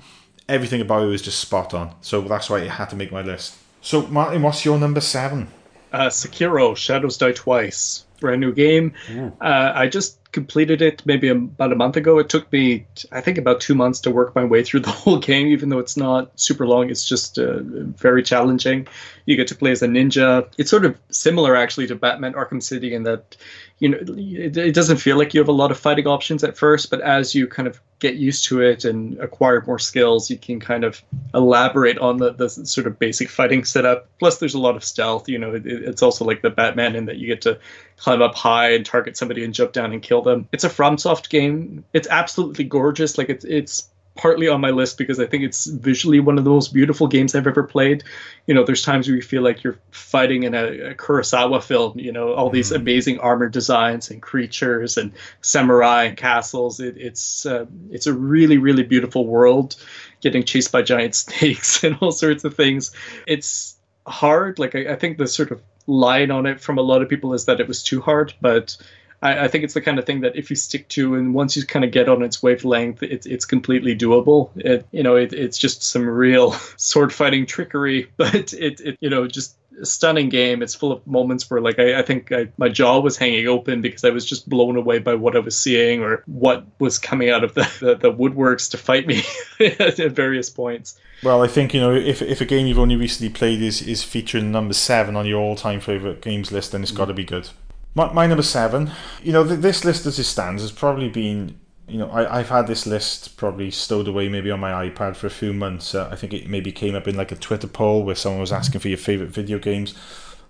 Everything 0.49 0.81
about 0.81 1.03
it 1.03 1.07
was 1.07 1.21
just 1.21 1.39
spot 1.39 1.73
on. 1.73 1.95
So 2.01 2.21
that's 2.21 2.49
why 2.49 2.59
it 2.59 2.71
had 2.71 2.89
to 2.89 2.95
make 2.95 3.11
my 3.11 3.21
list. 3.21 3.57
So, 3.81 4.07
Martin, 4.07 4.41
what's 4.41 4.65
your 4.65 4.77
number 4.77 5.01
seven? 5.01 5.47
uh, 5.93 6.07
sekiro 6.07 6.75
shadows 6.75 7.17
die 7.17 7.31
twice 7.31 8.05
brand 8.21 8.39
new 8.39 8.53
game. 8.53 8.93
Uh, 9.41 9.73
i 9.75 9.87
just 9.87 10.17
completed 10.31 10.81
it 10.81 11.05
maybe 11.05 11.27
a, 11.27 11.33
about 11.33 11.73
a 11.73 11.75
month 11.75 11.97
ago. 11.97 12.17
It 12.19 12.29
took 12.29 12.49
me 12.53 12.85
i 13.11 13.19
think 13.19 13.37
about 13.37 13.59
two 13.59 13.75
months 13.75 13.99
to 14.01 14.11
work 14.11 14.33
my 14.33 14.45
way 14.45 14.63
through 14.63 14.79
the 14.87 14.91
whole 14.91 15.19
game 15.19 15.47
even 15.47 15.67
though 15.67 15.79
it's 15.79 15.97
not 15.97 16.39
super 16.39 16.65
long. 16.65 16.89
It's 16.89 17.05
just 17.05 17.37
uh, 17.37 17.59
very 18.07 18.23
challenging. 18.23 18.87
You 19.25 19.35
get 19.35 19.49
to 19.49 19.55
play 19.55 19.71
as 19.71 19.81
a 19.81 19.87
ninja. 19.87 20.47
It's 20.57 20.69
sort 20.69 20.85
of 20.85 20.97
similar 21.09 21.57
actually 21.57 21.87
to 21.87 21.95
batman 21.95 22.33
arkham 22.33 22.63
city 22.63 22.93
in 22.93 23.03
that 23.03 23.35
you 23.81 23.89
know 23.89 23.97
it, 23.97 24.55
it 24.55 24.73
doesn't 24.73 24.97
feel 24.97 25.17
like 25.17 25.33
you 25.33 25.41
have 25.41 25.49
a 25.49 25.51
lot 25.51 25.71
of 25.71 25.77
fighting 25.77 26.07
options 26.07 26.43
at 26.43 26.55
first 26.55 26.89
but 26.89 27.01
as 27.01 27.35
you 27.35 27.47
kind 27.47 27.67
of 27.67 27.81
get 27.99 28.15
used 28.15 28.45
to 28.45 28.61
it 28.61 28.85
and 28.85 29.19
acquire 29.19 29.63
more 29.65 29.79
skills 29.79 30.29
you 30.29 30.37
can 30.37 30.59
kind 30.59 30.83
of 30.83 31.03
elaborate 31.33 31.97
on 31.97 32.17
the, 32.17 32.31
the 32.33 32.49
sort 32.49 32.87
of 32.87 32.97
basic 32.97 33.29
fighting 33.29 33.63
setup. 33.63 34.07
Plus 34.17 34.39
there's 34.39 34.55
a 34.55 34.59
lot 34.59 34.75
of 34.75 34.83
stealth 34.83 35.27
you 35.27 35.37
know 35.37 35.53
it, 35.53 35.65
it's 35.65 36.01
also 36.01 36.23
like 36.23 36.41
the 36.41 36.49
batman 36.49 36.95
in 36.95 37.05
that 37.05 37.17
you 37.17 37.27
get 37.27 37.41
to 37.41 37.59
climb 37.97 38.21
up 38.21 38.35
high 38.35 38.71
and 38.71 38.85
target 38.85 39.17
somebody 39.17 39.43
and 39.43 39.53
jump 39.53 39.73
down 39.73 39.93
and 39.93 40.01
kill 40.01 40.21
them. 40.21 40.47
It's 40.51 40.63
a 40.63 40.69
fromsoft 40.69 41.29
game. 41.29 41.83
It's 41.93 42.07
absolutely 42.07 42.65
gorgeous. 42.65 43.17
Like 43.17 43.29
it's 43.29 43.45
it's 43.45 43.87
partly 44.21 44.47
on 44.47 44.61
my 44.61 44.69
list 44.69 44.99
because 44.99 45.19
I 45.19 45.25
think 45.25 45.43
it's 45.43 45.65
visually 45.65 46.19
one 46.19 46.37
of 46.37 46.43
the 46.43 46.51
most 46.51 46.75
beautiful 46.75 47.07
games 47.07 47.33
I've 47.33 47.47
ever 47.47 47.63
played. 47.63 48.03
You 48.45 48.53
know, 48.53 48.63
there's 48.63 48.83
times 48.83 49.07
where 49.07 49.15
you 49.15 49.23
feel 49.23 49.41
like 49.41 49.63
you're 49.63 49.79
fighting 49.89 50.43
in 50.43 50.53
a, 50.53 50.91
a 50.91 50.93
Kurosawa 50.93 51.63
film. 51.63 51.97
You 51.97 52.11
know, 52.11 52.31
all 52.33 52.51
these 52.51 52.71
amazing 52.71 53.17
armor 53.17 53.49
designs 53.49 54.11
and 54.11 54.21
creatures 54.21 54.95
and 54.95 55.11
samurai 55.41 56.03
and 56.03 56.17
castles. 56.17 56.79
It, 56.79 56.97
it's 56.97 57.47
uh, 57.47 57.65
it's 57.89 58.05
a 58.05 58.13
really 58.13 58.59
really 58.59 58.83
beautiful 58.83 59.25
world. 59.25 59.75
Getting 60.21 60.43
chased 60.43 60.71
by 60.71 60.83
giant 60.83 61.15
snakes 61.23 61.83
and 61.83 61.97
all 61.99 62.11
sorts 62.11 62.43
of 62.43 62.55
things. 62.55 62.91
It's 63.25 63.75
hard. 64.05 64.59
Like 64.59 64.75
I, 64.75 64.93
I 64.93 64.95
think 64.97 65.17
the 65.17 65.25
sort 65.25 65.49
of 65.49 65.63
line 65.87 66.29
on 66.29 66.45
it 66.45 66.61
from 66.61 66.77
a 66.77 66.83
lot 66.83 67.01
of 67.01 67.09
people 67.09 67.33
is 67.33 67.45
that 67.45 67.59
it 67.59 67.67
was 67.67 67.81
too 67.81 68.01
hard, 68.01 68.35
but 68.39 68.77
I, 69.21 69.45
I 69.45 69.47
think 69.47 69.63
it's 69.63 69.73
the 69.73 69.81
kind 69.81 69.99
of 69.99 70.05
thing 70.05 70.21
that 70.21 70.35
if 70.35 70.49
you 70.49 70.55
stick 70.55 70.87
to 70.89 71.15
and 71.15 71.33
once 71.33 71.55
you 71.55 71.65
kind 71.65 71.85
of 71.85 71.91
get 71.91 72.09
on 72.09 72.23
its 72.23 72.41
wavelength, 72.41 73.03
it's 73.03 73.25
it's 73.25 73.45
completely 73.45 73.95
doable. 73.95 74.49
It 74.55 74.85
you 74.91 75.03
know 75.03 75.15
it, 75.15 75.33
it's 75.33 75.57
just 75.57 75.83
some 75.83 76.07
real 76.07 76.51
sword 76.77 77.13
fighting 77.13 77.45
trickery, 77.45 78.09
but 78.17 78.53
it, 78.53 78.81
it 78.81 78.97
you 78.99 79.09
know 79.09 79.27
just 79.27 79.57
a 79.79 79.85
stunning 79.85 80.29
game. 80.29 80.61
It's 80.61 80.75
full 80.75 80.91
of 80.91 81.05
moments 81.05 81.49
where 81.49 81.61
like 81.61 81.79
I, 81.79 81.99
I 81.99 82.01
think 82.01 82.31
I, 82.31 82.49
my 82.57 82.69
jaw 82.69 82.99
was 82.99 83.17
hanging 83.17 83.47
open 83.47 83.81
because 83.81 84.03
I 84.03 84.09
was 84.09 84.25
just 84.25 84.49
blown 84.49 84.75
away 84.75 84.99
by 84.99 85.15
what 85.15 85.35
I 85.35 85.39
was 85.39 85.57
seeing 85.57 86.01
or 86.01 86.23
what 86.25 86.65
was 86.79 86.99
coming 86.99 87.29
out 87.29 87.43
of 87.43 87.53
the 87.53 87.61
the, 87.79 87.95
the 87.95 88.11
woodworks 88.11 88.71
to 88.71 88.77
fight 88.77 89.07
me 89.07 89.23
at 89.59 90.11
various 90.11 90.49
points. 90.49 90.99
Well, 91.23 91.43
I 91.43 91.47
think 91.47 91.73
you 91.75 91.79
know 91.79 91.93
if 91.93 92.21
if 92.21 92.41
a 92.41 92.45
game 92.45 92.65
you've 92.65 92.79
only 92.79 92.95
recently 92.95 93.31
played 93.31 93.61
is 93.61 93.81
is 93.81 94.03
featuring 94.03 94.51
number 94.51 94.73
seven 94.73 95.15
on 95.15 95.27
your 95.27 95.39
all 95.39 95.55
time 95.55 95.79
favorite 95.79 96.21
games 96.21 96.51
list, 96.51 96.71
then 96.71 96.81
it's 96.81 96.91
mm. 96.91 96.97
got 96.97 97.05
to 97.05 97.13
be 97.13 97.23
good. 97.23 97.49
My, 97.93 98.11
my 98.13 98.27
number 98.27 98.43
seven, 98.43 98.91
you 99.21 99.33
know, 99.33 99.45
th- 99.45 99.59
this 99.59 99.83
list 99.83 100.05
as 100.05 100.17
it 100.17 100.23
stands 100.23 100.61
has 100.61 100.71
probably 100.71 101.09
been, 101.09 101.59
you 101.87 101.97
know, 101.97 102.09
I, 102.09 102.39
I've 102.39 102.49
had 102.49 102.67
this 102.67 102.87
list 102.87 103.35
probably 103.35 103.69
stowed 103.69 104.07
away 104.07 104.29
maybe 104.29 104.49
on 104.49 104.61
my 104.61 104.89
iPad 104.89 105.15
for 105.15 105.27
a 105.27 105.31
few 105.31 105.53
months. 105.53 105.93
Uh, 105.93 106.07
I 106.09 106.15
think 106.15 106.33
it 106.33 106.47
maybe 106.47 106.71
came 106.71 106.95
up 106.95 107.07
in 107.07 107.17
like 107.17 107.31
a 107.31 107.35
Twitter 107.35 107.67
poll 107.67 108.03
where 108.03 108.15
someone 108.15 108.39
was 108.39 108.53
asking 108.53 108.79
for 108.79 108.87
your 108.87 108.97
favorite 108.97 109.29
video 109.29 109.59
games. 109.59 109.93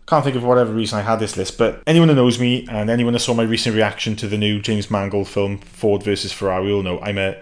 Can't 0.08 0.24
think 0.24 0.36
of 0.36 0.44
whatever 0.44 0.74
reason 0.74 1.00
I 1.00 1.04
had 1.04 1.20
this 1.20 1.38
list, 1.38 1.58
but 1.58 1.82
anyone 1.88 2.10
who 2.10 2.16
knows 2.16 2.40
me 2.40 2.68
and 2.70 2.90
anyone 2.90 3.14
that 3.14 3.20
saw 3.20 3.34
my 3.34 3.44
recent 3.44 3.76
reaction 3.76 4.16
to 4.18 4.28
the 4.28 4.38
new 4.38 4.62
James 4.62 4.92
Mangold 4.92 5.28
film 5.28 5.60
Ford 5.60 6.04
versus 6.04 6.32
Ferrari 6.32 6.72
will 6.72 6.84
know 6.84 7.00
I'm 7.00 7.18
a 7.18 7.38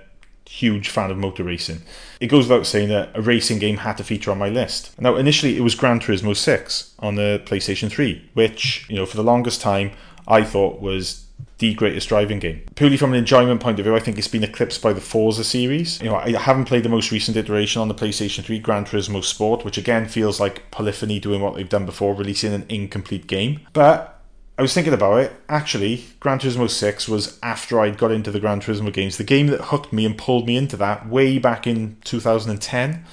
huge 0.50 0.90
fan 0.90 1.12
of 1.12 1.18
motor 1.18 1.44
racing. 1.44 1.82
It 2.20 2.28
goes 2.28 2.48
without 2.48 2.66
saying 2.66 2.90
that 2.90 3.12
a 3.14 3.22
racing 3.22 3.60
game 3.60 3.78
had 3.78 3.98
to 3.98 4.04
feature 4.04 4.32
on 4.32 4.40
my 4.40 4.50
list. 4.50 5.00
Now, 5.00 5.16
initially, 5.16 5.56
it 5.56 5.62
was 5.62 5.76
Gran 5.76 6.00
Turismo 6.00 6.36
6 6.36 6.96
on 7.00 7.16
the 7.16 7.42
PlayStation 7.46 7.90
3, 7.90 8.30
which, 8.34 8.90
you 8.90 8.96
know, 8.96 9.06
for 9.06 9.16
the 9.16 9.24
longest 9.24 9.62
time, 9.62 9.92
I 10.28 10.44
thought 10.44 10.82
was 10.82 11.26
the 11.60 11.76
greatest 11.76 12.10
driving 12.10 12.40
game. 12.40 12.64
Purely 12.76 12.98
from 12.98 13.14
an 13.14 13.20
enjoyment 13.20 13.62
point 13.62 13.80
of 13.80 13.86
view, 13.86 13.96
I 13.96 14.00
think 14.00 14.18
it's 14.18 14.28
been 14.28 14.44
eclipsed 14.44 14.82
by 14.82 14.92
the 14.92 15.02
Forza 15.02 15.44
series. 15.44 16.02
You 16.02 16.10
know, 16.10 16.16
I 16.16 16.32
haven't 16.32 16.66
played 16.66 16.84
the 16.84 16.90
most 16.90 17.12
recent 17.12 17.38
iteration 17.38 17.82
on 17.82 17.88
the 17.88 17.96
PlayStation 17.96 18.44
3, 18.44 18.58
Gran 18.60 18.86
Turismo 18.86 19.24
Sport, 19.24 19.64
which 19.64 19.78
again 19.78 20.08
feels 20.08 20.40
like 20.40 20.72
Polyphony 20.72 21.20
doing 21.20 21.42
what 21.42 21.56
they've 21.56 21.70
done 21.70 21.86
before, 21.86 22.16
releasing 22.16 22.54
an 22.54 22.66
incomplete 22.70 23.28
game. 23.28 23.60
But 23.74 24.19
I 24.60 24.62
was 24.62 24.74
thinking 24.74 24.92
about 24.92 25.22
it. 25.22 25.32
Actually, 25.48 26.04
Gran 26.20 26.38
Turismo 26.38 26.70
6 26.70 27.08
was 27.08 27.40
after 27.42 27.80
I'd 27.80 27.98
got 27.98 28.12
into 28.12 28.30
the 28.30 28.42
Gran 28.42 28.60
Turismo 28.60 28.92
games. 28.92 29.16
The 29.16 29.24
game 29.24 29.48
that 29.48 29.62
hooked 29.62 29.94
me 29.94 30.06
and 30.06 30.18
pulled 30.18 30.48
me 30.48 30.58
into 30.58 30.76
that 30.76 31.08
way 31.08 31.38
back 31.38 31.66
in 31.66 31.96
2010 32.04 33.06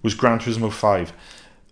was 0.00 0.14
Gran 0.14 0.38
Turismo 0.38 0.72
5. 0.72 1.12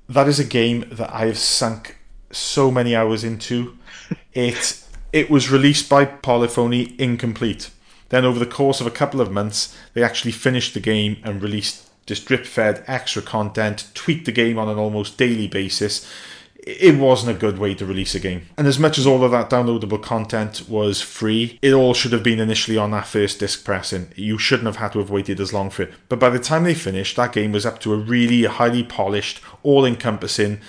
That 0.09 0.27
is 0.27 0.41
a 0.41 0.45
game 0.45 0.85
that 0.91 1.15
I 1.15 1.27
have 1.27 1.39
sunk 1.39 1.99
so 2.33 2.73
many 2.73 2.97
hours 2.97 3.23
into. 3.23 3.79
It 4.33 4.83
It 5.13 5.31
was 5.31 5.49
released 5.49 5.89
by 5.89 6.07
Polyphony 6.07 6.97
incomplete. 6.99 7.71
Then, 8.09 8.25
over 8.25 8.41
the 8.41 8.47
course 8.47 8.81
of 8.81 8.89
a 8.89 8.91
couple 8.91 9.21
of 9.21 9.31
months, 9.31 9.77
they 9.95 10.03
actually 10.03 10.33
finished 10.33 10.75
the 10.75 10.81
game 10.81 11.19
and 11.23 11.41
released 11.41 11.89
just 12.05 12.27
drip 12.27 12.47
fed 12.47 12.83
extra 12.89 13.23
content, 13.23 13.87
tweaked 13.95 14.27
the 14.27 14.33
game 14.33 14.59
on 14.59 14.69
an 14.69 14.79
almost 14.79 15.17
daily 15.17 15.47
basis. 15.47 16.05
It 16.67 16.99
wasn't 16.99 17.37
a 17.37 17.41
good 17.41 17.59
way 17.59 17.75
to 17.75 17.87
release 17.87 18.15
a 18.15 18.21
game. 18.21 18.47
And 18.59 18.67
as 18.67 18.79
much 18.79 18.99
as 18.99 19.07
all 19.07 19.25
of 19.25 19.31
that 19.31 19.49
downloadable 19.49 20.03
content 20.03 20.69
was 20.69 21.01
free, 21.01 21.59
it 21.63 21.73
all 21.73 21.95
should 21.95 22.13
have 22.13 22.23
been 22.23 22.41
initially 22.41 22.77
on 22.77 22.91
that 22.91 23.07
first 23.07 23.41
disc 23.41 23.65
pressing. 23.65 24.13
You 24.15 24.37
shouldn't 24.37 24.67
have 24.67 24.77
had 24.77 24.93
to 24.93 24.99
have 24.99 25.11
waited 25.11 25.41
as 25.41 25.53
long 25.53 25.71
for 25.71 25.85
it. 25.85 25.93
But 26.09 26.19
by 26.19 26.31
the 26.31 26.39
time 26.39 26.65
they 26.65 26.75
finished, 26.75 27.17
that 27.17 27.33
game 27.33 27.53
was 27.53 27.65
up 27.65 27.81
to 27.81 27.95
a 27.95 27.97
really 27.97 28.45
highly 28.45 28.83
polished, 28.83 29.41
all 29.63 29.85
encompassing 29.87 30.61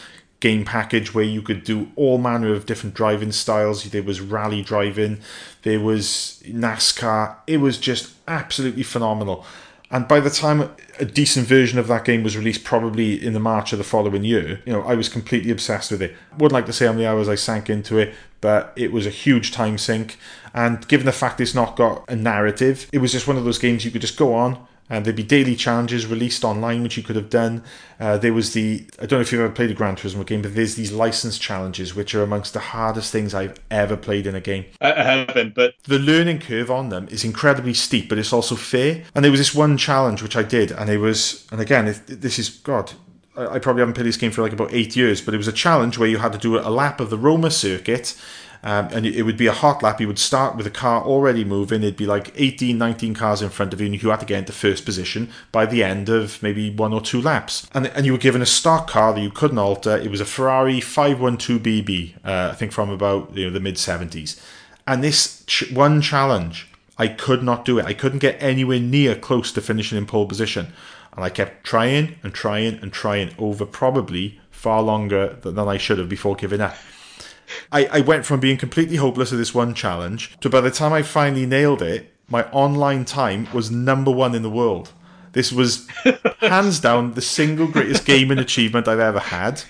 game 0.42 0.66
package 0.66 1.14
where 1.14 1.24
you 1.24 1.42
could 1.42 1.64
do 1.64 1.92
all 1.96 2.18
manner 2.18 2.52
of 2.54 2.66
different 2.66 2.96
driving 2.96 3.32
styles. 3.32 3.84
There 3.84 4.04
was 4.04 4.20
rally 4.20 4.62
driving, 4.62 5.20
there 5.62 5.80
was 5.80 6.42
NASCAR. 6.46 7.36
It 7.48 7.58
was 7.58 7.78
just 7.78 8.14
absolutely 8.28 8.84
phenomenal. 8.84 9.46
And 9.92 10.08
by 10.08 10.22
the 10.22 10.30
time 10.30 10.74
a 11.00 11.06
decent 11.06 11.46
version 11.46 11.78
of 11.78 11.88
that 11.88 12.06
game 12.06 12.24
was 12.24 12.38
released, 12.38 12.64
probably 12.64 13.24
in 13.24 13.34
the 13.34 13.40
March 13.40 13.74
of 13.74 13.78
the 13.78 13.84
following 13.84 14.24
year, 14.24 14.62
you 14.66 14.72
know, 14.72 14.84
I 14.84 14.96
was 14.96 15.10
completely 15.10 15.52
obsessed 15.52 15.92
with 15.92 16.02
it. 16.02 16.16
Wouldn't 16.34 16.54
like 16.54 16.66
to 16.68 16.74
say 16.74 16.86
how 16.86 16.94
many 16.94 17.06
hours 17.06 17.28
I 17.28 17.36
sank 17.36 17.70
into 17.70 17.98
it, 17.98 18.14
but 18.40 18.72
it 18.78 18.94
was 18.94 19.06
a 19.06 19.10
huge 19.10 19.52
time 19.52 19.78
sink. 19.78 20.18
And 20.54 20.88
given 20.88 21.06
the 21.06 21.12
fact 21.12 21.42
it's 21.42 21.54
not 21.54 21.76
got 21.76 22.10
a 22.10 22.16
narrative, 22.16 22.88
it 22.94 23.00
was 23.00 23.12
just 23.12 23.28
one 23.28 23.38
of 23.38 23.44
those 23.44 23.60
games 23.60 23.84
you 23.84 23.92
could 23.92 24.02
just 24.02 24.18
go 24.18 24.34
on, 24.34 24.66
and 24.92 25.06
there'd 25.06 25.16
be 25.16 25.24
daily 25.24 25.56
challenges 25.56 26.06
released 26.06 26.44
online, 26.44 26.84
which 26.84 26.98
you 26.98 27.02
could 27.04 27.16
have 27.16 27.30
done. 27.30 27.64
Uh, 27.98 28.18
there 28.18 28.34
was 28.34 28.52
the 28.52 28.86
I 29.00 29.06
don't 29.06 29.20
know 29.20 29.22
if 29.22 29.32
you've 29.32 29.40
ever 29.40 29.54
played 29.54 29.72
a 29.72 29.74
Gran 29.74 29.96
Turismo 29.96 30.26
game, 30.26 30.42
but 30.42 30.54
there's 30.54 30.76
these 30.76 30.92
license 30.92 31.40
challenges, 31.40 31.96
which 31.96 32.14
are 32.14 32.22
amongst 32.22 32.54
the 32.54 32.60
hardest 32.60 33.10
things 33.12 33.34
I've 33.34 33.58
ever 33.72 33.96
played 33.96 34.28
in 34.28 34.36
a 34.36 34.42
game. 34.42 34.66
I, 34.82 34.92
I 34.92 35.04
haven't, 35.04 35.56
but 35.56 35.76
The 35.86 35.98
learning 35.98 36.40
curve 36.40 36.70
on 36.70 36.90
them 36.90 37.08
is 37.10 37.24
incredibly 37.24 37.74
steep, 37.74 38.10
but 38.10 38.18
it's 38.18 38.34
also 38.34 38.56
fair. 38.56 39.04
And 39.16 39.24
there 39.24 39.32
was 39.32 39.40
this 39.40 39.56
one 39.56 39.78
challenge 39.78 40.22
which 40.22 40.36
I 40.36 40.44
did, 40.44 40.72
and 40.72 40.90
it 40.90 40.98
was, 40.98 41.48
and 41.52 41.62
again, 41.62 41.88
it, 41.88 42.02
this 42.08 42.38
is 42.38 42.50
God. 42.50 42.92
I 43.38 43.46
I 43.56 43.60
probably 43.60 43.80
haven't 43.80 43.94
played 43.94 44.08
this 44.08 44.18
game 44.18 44.32
for 44.32 44.42
like 44.42 44.54
about 44.54 44.74
eight 44.74 44.98
years, 44.98 45.22
but 45.22 45.34
it 45.34 45.38
was 45.38 45.48
a 45.48 45.54
challenge 45.54 45.98
where 45.98 46.10
you 46.10 46.18
had 46.18 46.34
to 46.34 46.38
do 46.38 46.60
a 46.60 46.70
lap 46.70 47.00
of 47.00 47.10
the 47.10 47.18
Roma 47.18 47.50
circuit 47.50 48.14
um, 48.64 48.90
and 48.92 49.06
it 49.06 49.24
would 49.24 49.38
be 49.38 49.48
a 49.48 49.52
hot 49.52 49.82
lap. 49.82 50.00
You 50.00 50.08
would 50.08 50.20
start 50.20 50.56
with 50.56 50.68
a 50.68 50.72
car 50.72 51.04
already 51.04 51.44
moving. 51.44 51.82
It'd 51.82 51.98
be 51.98 52.06
like 52.06 52.32
18, 52.36 52.78
19 52.78 53.14
cars 53.14 53.42
in 53.42 53.50
front 53.50 53.74
of 53.74 53.82
you, 53.82 53.88
and 53.88 54.02
you 54.02 54.10
had 54.10 54.20
to 54.20 54.26
get 54.26 54.40
into 54.40 54.54
first 54.54 54.86
position 54.86 55.32
by 55.52 55.66
the 55.66 55.84
end 55.84 56.10
of 56.10 56.42
maybe 56.44 56.70
one 56.70 56.94
or 56.94 57.02
two 57.02 57.22
laps. 57.22 57.68
And, 57.74 57.88
and 57.88 58.06
you 58.06 58.12
were 58.12 58.18
given 58.18 58.42
a 58.42 58.46
stock 58.46 58.88
car 58.88 59.14
that 59.14 59.22
you 59.22 59.32
couldn't 59.32 59.58
alter. 59.58 59.98
It 59.98 60.12
was 60.12 60.22
a 60.22 60.26
Ferrari 60.26 60.80
512BB, 60.80 62.18
uh, 62.24 62.50
I 62.52 62.56
think 62.56 62.72
from 62.72 62.90
about 62.90 63.36
you 63.36 63.46
know 63.46 63.52
the 63.52 63.60
mid 63.60 63.76
70s. 63.76 64.40
And 64.86 65.04
this 65.04 65.44
ch- 65.46 65.72
one 65.72 66.02
challenge, 66.02 66.68
I 66.98 67.08
could 67.08 67.44
not 67.44 67.66
do 67.66 67.80
it. 67.80 67.86
I 67.86 67.94
couldn't 67.94 68.20
get 68.20 68.42
anywhere 68.42 68.80
near 68.80 69.16
close 69.16 69.52
to 69.54 69.62
finishing 69.62 69.98
in 69.98 70.06
pole 70.06 70.28
position. 70.28 70.74
And 71.14 71.26
I 71.26 71.30
kept 71.30 71.64
trying 71.64 72.16
and 72.24 72.34
trying 72.34 72.76
and 72.82 72.94
trying 72.94 73.34
over 73.38 73.66
probably 73.66 74.40
far 74.50 74.82
longer 74.82 75.38
than 75.42 75.56
than 75.56 75.68
I 75.68 75.78
should 75.78 75.98
have 75.98 76.08
before 76.08 76.36
giving 76.36 76.62
up. 76.62 76.76
I, 77.72 77.86
I 77.86 78.02
went 78.02 78.26
from 78.26 78.40
being 78.40 78.58
completely 78.58 78.98
hopeless 78.98 79.32
at 79.32 79.38
this 79.38 79.54
one 79.54 79.74
challenge 79.74 80.38
to 80.42 80.50
by 80.50 80.62
the 80.62 80.72
time 80.72 80.94
I 80.94 81.02
finally 81.02 81.46
nailed 81.46 81.82
it, 81.82 82.14
my 82.28 82.44
online 82.52 83.06
time 83.06 83.48
was 83.54 83.70
number 83.70 84.12
one 84.12 84.36
in 84.36 84.42
the 84.42 84.50
world. 84.50 84.92
This 85.34 85.52
was 85.52 85.88
hands 86.40 86.80
down 86.80 87.14
the 87.14 87.22
single 87.22 87.68
greatest 87.68 88.06
gaming 88.06 88.40
achievement 88.40 88.88
I've 88.88 89.00
ever 89.00 89.20
had. 89.20 89.64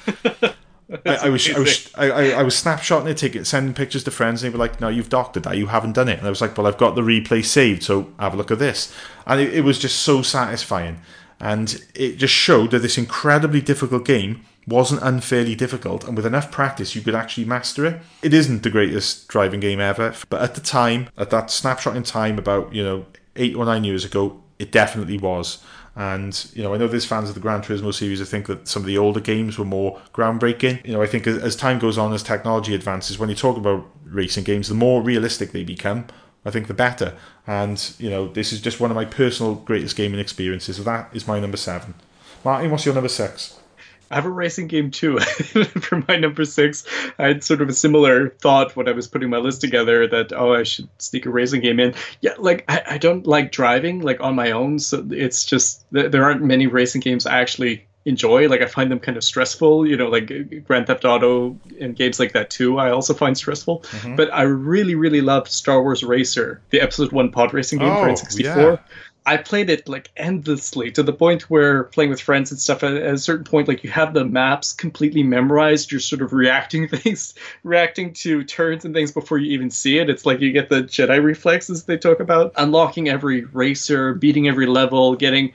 I, 1.06 1.16
I 1.16 1.30
was 1.30 1.50
I 1.50 1.60
was 1.60 1.92
I, 1.96 2.10
I, 2.10 2.24
I 2.40 2.44
was 2.44 2.56
snapshotting 2.56 3.08
it, 3.08 3.18
taking 3.18 3.44
sending 3.46 3.74
pictures 3.74 4.04
to 4.04 4.12
friends, 4.12 4.44
and 4.44 4.52
they 4.52 4.58
were 4.58 4.64
like, 4.64 4.82
"No, 4.82 4.90
you've 4.90 5.10
doctored 5.10 5.44
that. 5.44 5.58
You 5.58 5.68
haven't 5.68 5.94
done 5.94 6.10
it." 6.10 6.18
And 6.18 6.28
I 6.28 6.30
was 6.30 6.42
like, 6.42 6.58
"Well, 6.58 6.68
I've 6.68 6.78
got 6.78 6.96
the 6.96 7.02
replay 7.02 7.46
saved, 7.46 7.84
so 7.84 8.12
have 8.20 8.34
a 8.34 8.38
look 8.38 8.52
at 8.52 8.60
this." 8.60 8.94
And 9.26 9.40
it, 9.40 9.54
it 9.54 9.62
was 9.62 9.80
just 9.80 10.00
so 10.00 10.22
satisfying, 10.22 11.00
and 11.40 11.82
it 11.96 12.18
just 12.18 12.34
showed 12.34 12.72
that 12.72 12.80
this 12.80 12.98
incredibly 12.98 13.62
difficult 13.62 14.06
game 14.06 14.46
wasn't 14.68 15.02
unfairly 15.02 15.56
difficult, 15.56 16.04
and 16.04 16.16
with 16.16 16.26
enough 16.26 16.52
practice, 16.52 16.96
you 16.96 17.02
could 17.02 17.16
actually 17.16 17.46
master 17.46 17.86
it. 17.86 18.02
It 18.22 18.34
isn't 18.34 18.64
the 18.64 18.70
greatest 18.70 19.28
driving 19.28 19.60
game 19.60 19.80
ever, 19.80 20.14
but 20.30 20.42
at 20.42 20.56
the 20.56 20.62
time, 20.62 21.10
at 21.18 21.30
that 21.32 21.50
snapshot 21.50 21.96
in 21.96 22.04
time, 22.04 22.38
about 22.38 22.74
you 22.74 22.84
know 22.84 23.06
eight 23.36 23.56
or 23.56 23.66
nine 23.66 23.84
years 23.84 24.06
ago, 24.06 24.42
it 24.60 24.72
definitely 24.72 25.18
was. 25.18 25.64
And 25.96 26.50
you 26.54 26.64
know, 26.64 26.74
I 26.74 26.78
know 26.78 26.88
there's 26.88 27.06
fans 27.06 27.30
of 27.30 27.36
the 27.36 27.42
Gran 27.42 27.62
Turismo 27.62 27.94
series. 27.94 28.22
I 28.22 28.26
think 28.26 28.48
that 28.48 28.68
some 28.68 28.84
of 28.84 28.88
the 28.88 28.98
older 28.98 29.20
games 29.20 29.58
were 29.58 29.66
more 29.66 30.00
groundbreaking. 30.14 30.86
You 30.86 30.94
know, 30.94 31.02
I 31.02 31.08
think 31.08 31.28
as, 31.28 31.38
as 31.38 31.56
time 31.56 31.80
goes 31.80 31.98
on, 31.98 32.14
as 32.14 32.24
technology 32.24 32.74
advances, 32.74 33.20
when 33.20 33.30
you 33.30 33.36
talk 33.36 33.58
about 33.58 33.86
racing 34.06 34.44
games, 34.44 34.70
the 34.70 34.76
more 34.76 35.02
realistic 35.02 35.52
they 35.52 35.64
become. 35.64 36.06
I 36.44 36.50
think 36.50 36.68
the 36.68 36.74
better. 36.74 37.16
And 37.46 37.94
you 38.00 38.10
know, 38.10 38.28
this 38.28 38.52
is 38.52 38.62
just 38.62 38.80
one 38.80 38.90
of 38.90 38.96
my 38.96 39.06
personal 39.06 39.56
greatest 39.56 39.96
gaming 39.96 40.20
experiences. 40.20 40.78
So 40.78 40.84
that 40.84 41.10
is 41.14 41.28
my 41.28 41.40
number 41.40 41.58
seven. 41.58 41.94
Martin, 42.44 42.72
what's 42.72 42.86
your 42.86 42.96
number 42.96 43.10
six? 43.10 43.60
I 44.12 44.16
have 44.16 44.26
a 44.26 44.30
racing 44.30 44.68
game 44.68 44.92
too. 44.92 45.20
For 45.22 46.04
my 46.08 46.18
number 46.18 46.46
six, 46.46 46.86
I 47.18 47.28
had 47.28 47.44
sort 47.44 47.62
of 47.62 47.70
a 47.70 47.74
similar 47.74 48.30
thought 48.30 48.76
when 48.76 48.88
I 48.88 48.92
was 48.92 49.08
putting 49.08 49.30
my 49.30 49.38
list 49.38 49.62
together 49.62 50.08
that 50.08 50.34
oh 50.34 50.54
I 50.54 50.64
should 50.64 50.90
sneak 50.98 51.26
a 51.26 51.30
racing 51.30 51.62
game 51.62 51.80
in. 51.80 51.96
Yeah, 52.20 52.34
like 52.38 52.66
I, 52.68 52.84
I 52.92 52.98
don't 52.98 53.26
like 53.26 53.52
driving 53.52 54.02
like 54.02 54.20
on 54.22 54.36
my 54.36 54.52
own, 54.52 54.80
so 54.80 55.06
it's 55.12 55.46
just 55.46 55.86
th- 55.94 56.12
there 56.12 56.24
aren't 56.24 56.44
many 56.44 56.68
racing 56.68 57.02
games 57.02 57.26
I 57.26 57.40
actually 57.40 57.86
enjoy. 58.04 58.50
Like 58.50 58.62
I 58.62 58.66
find 58.66 58.92
them 58.92 59.00
kind 59.00 59.16
of 59.16 59.24
stressful. 59.24 59.86
You 59.88 59.96
know, 59.96 60.08
like 60.10 60.64
Grand 60.66 60.88
Theft 60.88 61.06
Auto 61.06 61.58
and 61.80 61.96
games 61.96 62.20
like 62.20 62.34
that 62.34 62.50
too. 62.50 62.80
I 62.80 62.90
also 62.92 63.14
find 63.14 63.38
stressful. 63.38 63.80
Mm-hmm. 63.82 64.16
But 64.16 64.34
I 64.34 64.42
really 64.42 64.96
really 64.96 65.22
loved 65.22 65.48
Star 65.50 65.82
Wars 65.82 66.04
Racer, 66.04 66.62
the 66.72 66.82
Episode 66.82 67.12
One 67.12 67.32
pod 67.32 67.54
racing 67.54 67.80
game 67.80 67.94
for 67.94 68.10
Oh, 68.10 68.14
N64. 68.14 68.44
yeah. 68.44 68.78
I 69.26 69.38
played 69.38 69.70
it 69.70 69.88
like 69.88 70.10
endlessly 70.18 70.90
to 70.92 71.04
the 71.04 71.14
point 71.14 71.44
where 71.44 71.84
playing 71.84 72.10
with 72.10 72.20
friends 72.20 72.50
and 72.50 72.60
stuff 72.60 72.84
at, 72.84 72.94
a 72.94 73.18
certain 73.20 73.46
point, 73.46 73.68
like 73.68 73.84
you 73.84 73.90
have 73.92 74.16
the 74.16 74.26
maps 74.26 74.74
completely 74.74 75.22
memorized. 75.22 75.92
You're 75.92 76.02
sort 76.02 76.24
of 76.24 76.34
reacting 76.34 76.88
things, 76.90 77.36
reacting 77.64 78.14
to 78.14 78.44
turns 78.44 78.84
and 78.84 78.96
things 78.96 79.12
before 79.12 79.38
you 79.38 79.52
even 79.52 79.70
see 79.70 80.00
it. 80.00 80.10
It's 80.10 80.26
like 80.26 80.40
you 80.40 80.52
get 80.52 80.70
the 80.70 80.84
Jedi 80.84 81.24
reflexes 81.24 81.84
they 81.84 81.98
talk 81.98 82.20
about, 82.20 82.54
unlocking 82.58 83.10
every 83.10 83.44
racer, 83.46 84.16
beating 84.16 84.48
every 84.48 84.66
level, 84.66 85.16
getting, 85.16 85.54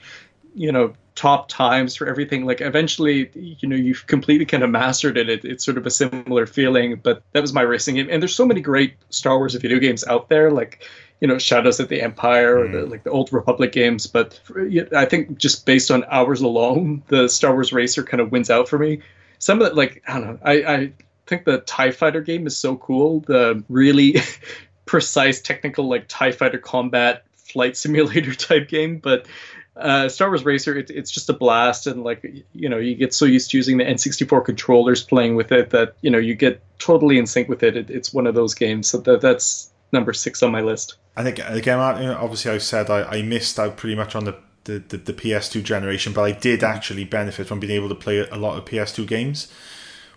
you 0.55 0.71
know, 0.71 0.93
top 1.15 1.49
times 1.49 1.93
for 1.95 2.07
everything. 2.07 2.45
Like 2.45 2.61
eventually, 2.61 3.29
you 3.33 3.67
know, 3.67 3.75
you've 3.75 4.07
completely 4.07 4.45
kind 4.45 4.63
of 4.63 4.69
mastered 4.69 5.17
it. 5.17 5.29
it. 5.29 5.43
It's 5.43 5.65
sort 5.65 5.77
of 5.77 5.85
a 5.85 5.91
similar 5.91 6.45
feeling, 6.45 7.01
but 7.03 7.21
that 7.33 7.41
was 7.41 7.51
my 7.51 7.63
racing 7.63 7.95
game. 7.95 8.07
And 8.09 8.21
there's 8.21 8.35
so 8.35 8.45
many 8.45 8.61
great 8.61 8.93
Star 9.09 9.37
Wars 9.37 9.55
video 9.55 9.79
games 9.79 10.05
out 10.05 10.29
there, 10.29 10.51
like 10.51 10.87
you 11.19 11.27
know 11.27 11.37
Shadows 11.37 11.79
of 11.79 11.89
the 11.89 12.01
Empire 12.01 12.59
or 12.59 12.67
the, 12.67 12.85
like 12.85 13.03
the 13.03 13.09
old 13.09 13.31
Republic 13.33 13.71
games. 13.71 14.07
But 14.07 14.39
for, 14.43 14.67
I 14.95 15.05
think 15.05 15.37
just 15.37 15.65
based 15.65 15.89
on 15.91 16.05
hours 16.09 16.41
alone, 16.41 17.03
the 17.07 17.27
Star 17.27 17.53
Wars 17.53 17.73
Racer 17.73 18.03
kind 18.03 18.21
of 18.21 18.31
wins 18.31 18.49
out 18.49 18.69
for 18.69 18.77
me. 18.77 19.01
Some 19.39 19.61
of 19.61 19.67
it, 19.67 19.75
like 19.75 20.03
I 20.07 20.19
don't 20.19 20.27
know, 20.27 20.39
I, 20.43 20.53
I 20.53 20.93
think 21.25 21.45
the 21.45 21.59
Tie 21.59 21.91
Fighter 21.91 22.21
game 22.21 22.47
is 22.47 22.57
so 22.57 22.75
cool. 22.77 23.21
The 23.21 23.63
really 23.69 24.17
precise 24.85 25.41
technical 25.41 25.87
like 25.89 26.05
Tie 26.07 26.31
Fighter 26.31 26.59
combat 26.59 27.23
flight 27.33 27.77
simulator 27.83 28.33
type 28.33 28.67
game, 28.67 28.97
but. 28.97 29.27
Uh, 29.75 30.09
Star 30.09 30.29
Wars 30.29 30.43
Racer, 30.43 30.75
it, 30.75 30.89
it's 30.89 31.11
just 31.11 31.29
a 31.29 31.33
blast, 31.33 31.85
and 31.85 32.03
like 32.03 32.25
you 32.51 32.67
know, 32.67 32.79
you 32.79 32.95
get 32.95 33.13
so 33.13 33.25
used 33.25 33.51
to 33.51 33.57
using 33.57 33.77
the 33.77 33.83
N64 33.83 34.43
controllers, 34.43 35.03
playing 35.03 35.35
with 35.35 35.51
it, 35.51 35.69
that 35.69 35.93
you 36.01 36.09
know 36.09 36.17
you 36.17 36.33
get 36.33 36.63
totally 36.79 37.19
in 37.19 37.27
sync 37.27 37.47
with 37.47 37.61
it. 37.61 37.77
it 37.77 37.91
it's 37.91 38.11
one 38.11 38.25
of 38.25 38.33
those 38.33 38.55
games, 38.55 38.89
so 38.89 38.97
that, 39.01 39.21
that's 39.21 39.71
number 39.91 40.13
six 40.13 40.43
on 40.43 40.51
my 40.51 40.61
list. 40.61 40.97
I 41.17 41.23
think 41.23 41.39
again, 41.39 41.79
obviously, 41.79 42.51
I've 42.51 42.61
said 42.61 42.91
I, 42.91 43.01
I 43.01 43.21
missed 43.23 43.57
out 43.57 43.75
pretty 43.75 43.95
much 43.95 44.15
on 44.15 44.25
the, 44.25 44.35
the, 44.65 44.77
the, 44.77 44.97
the 44.97 45.13
PS2 45.13 45.63
generation, 45.63 46.13
but 46.13 46.21
I 46.21 46.31
did 46.31 46.59
mm. 46.59 46.69
actually 46.69 47.05
benefit 47.05 47.47
from 47.47 47.59
being 47.59 47.73
able 47.73 47.89
to 47.89 47.95
play 47.95 48.19
a 48.19 48.35
lot 48.35 48.55
of 48.55 48.65
PS2 48.65 49.07
games. 49.07 49.51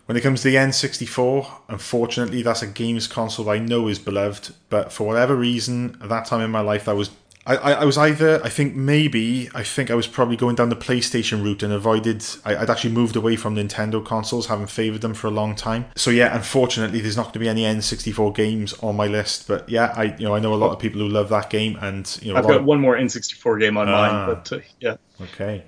When 0.04 0.18
it 0.18 0.20
comes 0.20 0.42
to 0.42 0.50
the 0.50 0.56
N64, 0.56 1.48
unfortunately, 1.68 2.42
that's 2.42 2.60
a 2.60 2.66
games 2.66 3.06
console 3.06 3.48
I 3.48 3.58
know 3.58 3.88
is 3.88 3.98
beloved, 3.98 4.54
but 4.68 4.92
for 4.92 5.06
whatever 5.06 5.34
reason, 5.34 5.96
at 6.02 6.10
that 6.10 6.26
time 6.26 6.42
in 6.42 6.50
my 6.50 6.60
life, 6.60 6.84
that 6.84 6.96
was. 6.96 7.10
I, 7.50 7.56
I, 7.56 7.72
I 7.72 7.84
was 7.84 7.98
either, 7.98 8.40
I 8.44 8.48
think 8.48 8.74
maybe, 8.76 9.50
I 9.54 9.62
think 9.64 9.90
I 9.90 9.94
was 9.94 10.06
probably 10.06 10.36
going 10.36 10.54
down 10.54 10.68
the 10.68 10.76
PlayStation 10.76 11.42
route 11.42 11.62
and 11.62 11.72
avoided, 11.72 12.24
I, 12.44 12.56
I'd 12.56 12.70
actually 12.70 12.92
moved 12.92 13.16
away 13.16 13.36
from 13.36 13.56
Nintendo 13.56 14.04
consoles, 14.04 14.46
having 14.46 14.66
favoured 14.66 15.00
them 15.00 15.14
for 15.14 15.26
a 15.26 15.30
long 15.30 15.54
time. 15.56 15.86
So 15.96 16.10
yeah, 16.10 16.34
unfortunately, 16.36 17.00
there's 17.00 17.16
not 17.16 17.24
going 17.24 17.32
to 17.34 17.38
be 17.40 17.48
any 17.48 17.62
N64 17.62 18.34
games 18.34 18.72
on 18.82 18.94
my 18.96 19.06
list. 19.06 19.48
But 19.48 19.68
yeah, 19.68 19.92
I 19.96 20.04
you 20.16 20.26
know 20.26 20.34
I 20.34 20.38
know 20.38 20.54
a 20.54 20.60
lot 20.64 20.70
of 20.72 20.78
people 20.78 21.00
who 21.00 21.08
love 21.08 21.28
that 21.30 21.50
game, 21.50 21.76
and 21.80 22.18
you 22.22 22.32
know, 22.32 22.38
I've 22.38 22.46
got 22.46 22.58
of- 22.58 22.64
one 22.64 22.80
more 22.80 22.96
N64 22.96 23.58
game 23.60 23.76
on 23.76 23.88
Ah. 23.88 23.92
mine, 23.92 24.26
but 24.34 24.52
uh, 24.52 24.60
yeah, 24.78 24.96
okay. 25.20 25.64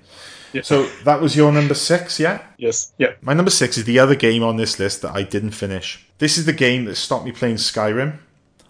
Yeah. 0.53 0.61
So 0.61 0.85
that 1.03 1.19
was 1.19 1.35
your 1.35 1.51
number 1.51 1.73
six, 1.73 2.19
yeah. 2.19 2.43
yes, 2.57 2.93
yeah. 2.99 3.13
My 3.21 3.33
number 3.33 3.49
six 3.49 3.75
is 3.77 3.85
the 3.85 3.97
other 3.97 4.13
game 4.15 4.43
on 4.43 4.55
this 4.57 4.77
list 4.79 5.01
that 5.01 5.15
I 5.15 5.23
didn't 5.23 5.51
finish. 5.51 6.05
This 6.19 6.37
is 6.37 6.45
the 6.45 6.53
game 6.53 6.85
that 6.85 6.95
stopped 6.95 7.25
me 7.25 7.31
playing 7.31 7.55
Skyrim. 7.55 8.19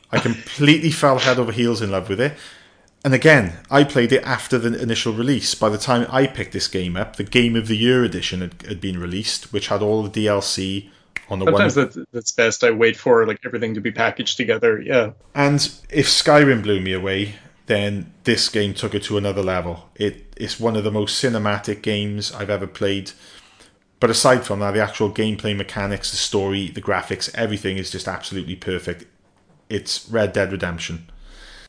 I 0.10 0.20
completely 0.20 0.92
fell 0.92 1.20
head 1.20 1.38
over 1.40 1.52
heels 1.52 1.82
in 1.82 1.92
love 1.92 2.08
with 2.08 2.22
it. 2.22 2.34
And 3.04 3.14
again, 3.14 3.54
I 3.70 3.84
played 3.84 4.14
it 4.14 4.24
after 4.24 4.58
the 4.58 4.82
initial 4.82 5.14
release. 5.14 5.56
By 5.56 5.70
the 5.70 5.78
time 5.78 6.08
I 6.10 6.26
picked 6.26 6.54
this 6.54 6.70
game 6.70 6.96
up, 6.96 7.18
the 7.18 7.24
Game 7.24 7.56
of 7.56 7.68
the 7.68 7.76
Year 7.76 8.04
edition 8.04 8.40
had, 8.40 8.62
had 8.62 8.80
been 8.80 8.98
released, 9.00 9.52
which 9.52 9.68
had 9.68 9.82
all 9.82 10.04
the 10.04 10.26
DLC, 10.26 10.90
on 11.30 11.40
the 11.40 11.46
Sometimes 11.46 11.76
one. 11.76 11.86
that's, 11.86 11.98
that's 12.12 12.32
best. 12.32 12.64
I 12.64 12.72
wait 12.72 12.98
for 12.98 13.26
like 13.26 13.40
everything 13.46 13.74
to 13.74 13.82
be 13.82 13.92
packaged 13.92 14.38
together. 14.38 14.82
Yeah. 14.82 15.12
And 15.36 15.58
if 15.90 16.08
Skyrim 16.08 16.64
blew 16.64 16.80
me 16.80 16.94
away, 16.94 17.36
then 17.66 18.14
this 18.24 18.50
game 18.50 18.74
took 18.74 18.94
it 18.94 19.04
to 19.04 19.18
another 19.18 19.42
level. 19.42 19.90
It 19.96 20.34
it's 20.38 20.60
one 20.60 20.76
of 20.76 20.84
the 20.84 20.92
most 20.92 21.24
cinematic 21.24 21.82
games 21.82 22.32
I've 22.32 22.50
ever 22.50 22.68
played. 22.68 23.12
But 24.00 24.10
aside 24.10 24.46
from 24.46 24.60
that, 24.60 24.72
the 24.72 24.82
actual 24.82 25.10
gameplay 25.10 25.56
mechanics, 25.56 26.12
the 26.12 26.18
story, 26.18 26.68
the 26.70 26.82
graphics, 26.82 27.34
everything 27.34 27.78
is 27.78 27.90
just 27.90 28.08
absolutely 28.08 28.56
perfect. 28.56 29.06
It's 29.70 30.08
Red 30.10 30.34
Dead 30.34 30.52
Redemption. 30.52 31.10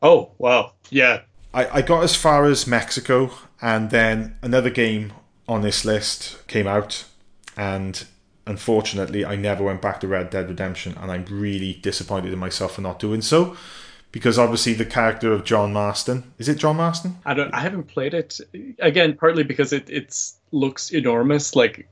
Oh 0.02 0.32
wow. 0.38 0.73
Yeah. 0.90 1.22
I, 1.52 1.78
I 1.78 1.82
got 1.82 2.02
as 2.02 2.16
far 2.16 2.44
as 2.44 2.66
Mexico, 2.66 3.30
and 3.62 3.90
then 3.90 4.36
another 4.42 4.70
game 4.70 5.12
on 5.46 5.62
this 5.62 5.84
list 5.84 6.46
came 6.48 6.66
out, 6.66 7.04
and 7.56 8.04
unfortunately, 8.46 9.24
I 9.24 9.36
never 9.36 9.62
went 9.62 9.80
back 9.80 10.00
to 10.00 10.08
Red 10.08 10.30
Dead 10.30 10.48
Redemption, 10.48 10.96
and 11.00 11.10
I'm 11.10 11.24
really 11.30 11.74
disappointed 11.74 12.32
in 12.32 12.38
myself 12.38 12.74
for 12.74 12.80
not 12.80 12.98
doing 12.98 13.22
so, 13.22 13.56
because 14.10 14.38
obviously 14.38 14.74
the 14.74 14.84
character 14.84 15.32
of 15.32 15.44
John 15.44 15.72
Marston 15.72 16.32
is 16.38 16.48
it 16.48 16.56
John 16.58 16.76
Marston? 16.76 17.18
I 17.24 17.34
don't. 17.34 17.52
I 17.52 17.60
haven't 17.60 17.88
played 17.88 18.14
it 18.14 18.40
again. 18.78 19.16
Partly 19.16 19.42
because 19.42 19.72
it 19.72 19.90
it's 19.90 20.36
looks 20.52 20.90
enormous. 20.90 21.56
Like 21.56 21.88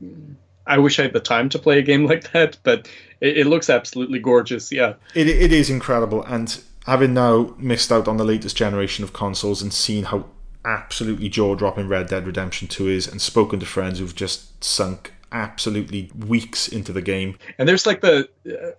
I 0.66 0.78
wish 0.78 0.98
I 0.98 1.02
had 1.02 1.12
the 1.12 1.20
time 1.20 1.48
to 1.48 1.59
play 1.59 1.78
a 1.78 1.82
game 1.82 2.06
like 2.06 2.31
that, 2.32 2.59
but 2.62 2.89
it, 3.20 3.39
it 3.39 3.47
looks 3.47 3.69
absolutely 3.69 4.19
gorgeous. 4.20 4.70
Yeah. 4.70 4.94
It 5.14 5.27
it 5.28 5.52
is 5.52 5.69
incredible, 5.69 6.23
and 6.24 6.60
having 6.86 7.14
now 7.14 7.54
missed 7.59 7.92
out 7.92 8.09
on 8.09 8.16
the 8.16 8.24
latest 8.24 8.56
generation 8.56 9.04
of 9.04 9.12
consoles 9.12 9.62
and 9.62 9.72
seen 9.72 10.04
how 10.04 10.26
absolutely 10.64 11.28
jaw 11.28 11.54
dropping 11.54 11.88
Red 11.88 12.09
Dead 12.09 12.26
Redemption 12.26 12.68
Two 12.68 12.88
is, 12.88 13.06
and 13.09 13.20
spoken 13.20 13.60
to 13.60 13.66
friends 13.66 13.98
who've 13.98 14.14
just 14.14 14.62
sunk 14.62 15.12
absolutely 15.32 16.10
weeks 16.26 16.68
into 16.68 16.92
the 16.92 17.00
game. 17.00 17.38
And 17.59 17.66
there's 17.66 17.86
like 17.86 18.02
the, 18.02 18.28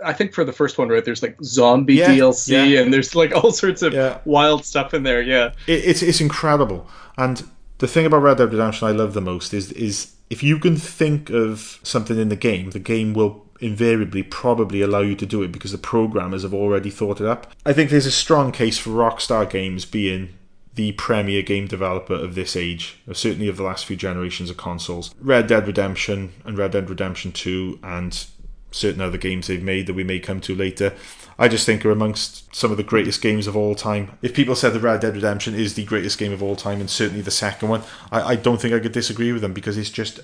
I 0.06 0.14
think 0.14 0.34
for 0.34 0.44
the 0.44 0.54
first 0.54 0.78
one, 0.78 0.88
right? 0.88 1.04
There's 1.04 1.24
like 1.24 1.36
zombie 1.44 1.96
Yeah, 1.96 2.10
DLC, 2.16 2.72
yeah. 2.72 2.82
and 2.82 2.94
there's 2.94 3.16
like 3.16 3.34
all 3.44 3.52
sorts 3.52 3.82
of 3.82 3.92
Yeah. 3.94 4.20
wild 4.26 4.64
stuff 4.64 4.94
in 4.94 5.02
there. 5.04 5.22
Yeah. 5.22 5.54
it, 5.68 5.84
it's 5.86 6.02
it's 6.04 6.22
incredible. 6.22 6.88
And 7.18 7.44
the 7.80 7.88
thing 7.88 8.06
about 8.06 8.22
Red 8.22 8.38
Dead 8.38 8.52
Redemption 8.52 8.88
I 8.88 8.92
love 8.92 9.14
the 9.14 9.22
most 9.22 9.54
is 9.54 9.72
is 9.72 10.14
if 10.30 10.44
you 10.44 10.60
can 10.60 10.78
think 10.78 11.30
of 11.32 11.80
something 11.84 12.18
in 12.20 12.30
the 12.30 12.36
game, 12.36 12.70
the 12.70 12.80
game 12.80 13.14
will 13.14 13.46
invariably 13.64 14.24
probably 14.24 14.82
allow 14.82 15.00
you 15.00 15.16
to 15.16 15.26
do 15.26 15.42
it 15.42 15.52
because 15.52 15.72
the 15.72 15.78
programmers 15.78 16.44
have 16.44 16.54
already 16.54 16.90
thought 16.90 17.22
it 17.22 17.28
up. 17.28 17.52
I 17.66 17.74
think 17.74 17.90
there's 17.90 18.06
a 18.06 18.12
strong 18.12 18.52
case 18.52 18.78
for 18.78 18.90
Rockstar 18.90 19.50
Games 19.50 19.86
being 19.86 20.30
the 20.76 20.92
premier 20.94 21.42
game 21.42 21.68
developer 21.68 22.16
of 22.16 22.36
this 22.36 22.56
age, 22.56 23.00
certainly 23.14 23.48
of 23.48 23.58
the 23.58 23.64
last 23.64 23.86
few 23.86 23.96
generations 23.96 24.50
of 24.50 24.58
consoles. 24.58 25.14
Red 25.20 25.48
Dead 25.48 25.68
Redemption 25.68 26.34
and 26.46 26.58
Red 26.58 26.72
Dead 26.72 26.90
Redemption 26.90 27.32
2 27.32 27.80
and 27.84 28.26
certain 28.72 29.02
other 29.02 29.18
games 29.18 29.48
they've 29.48 29.64
made 29.64 29.88
that 29.88 29.94
we 29.94 30.04
may 30.04 30.20
come 30.20 30.42
to 30.42 30.56
later, 30.56 30.94
I 31.38 31.48
just 31.48 31.66
think 31.66 31.86
are 31.86 31.92
amongst 31.92 32.56
some 32.56 32.72
of 32.72 32.78
the 32.78 32.84
greatest 32.84 33.22
games 33.22 33.48
of 33.48 33.56
all 33.56 33.76
time. 33.76 34.18
If 34.22 34.34
people 34.34 34.56
said 34.56 34.74
that 34.74 34.82
Red 34.82 35.02
Dead 35.02 35.16
Redemption 35.16 35.56
is 35.56 35.76
the 35.76 35.86
greatest 35.86 36.18
game 36.18 36.34
of 36.34 36.44
all 36.44 36.56
time, 36.56 36.80
and 36.80 36.90
certainly 36.90 37.22
the 37.22 37.32
second 37.32 37.70
one, 37.70 37.84
I, 38.12 38.22
I 38.22 38.36
don't 38.36 38.60
think 38.60 38.74
I 38.74 38.80
could 38.80 38.92
disagree 38.92 39.32
with 39.32 39.42
them 39.42 39.54
because 39.54 39.78
it's 39.78 39.90
just 39.90 40.20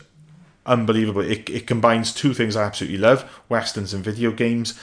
unbelievable. 0.69 1.21
It, 1.21 1.49
it 1.49 1.67
combines 1.67 2.13
two 2.13 2.33
things 2.33 2.55
I 2.55 2.63
absolutely 2.63 2.99
love 2.99 3.41
westerns 3.49 3.93
and 3.93 4.03
video 4.03 4.31
games. 4.31 4.79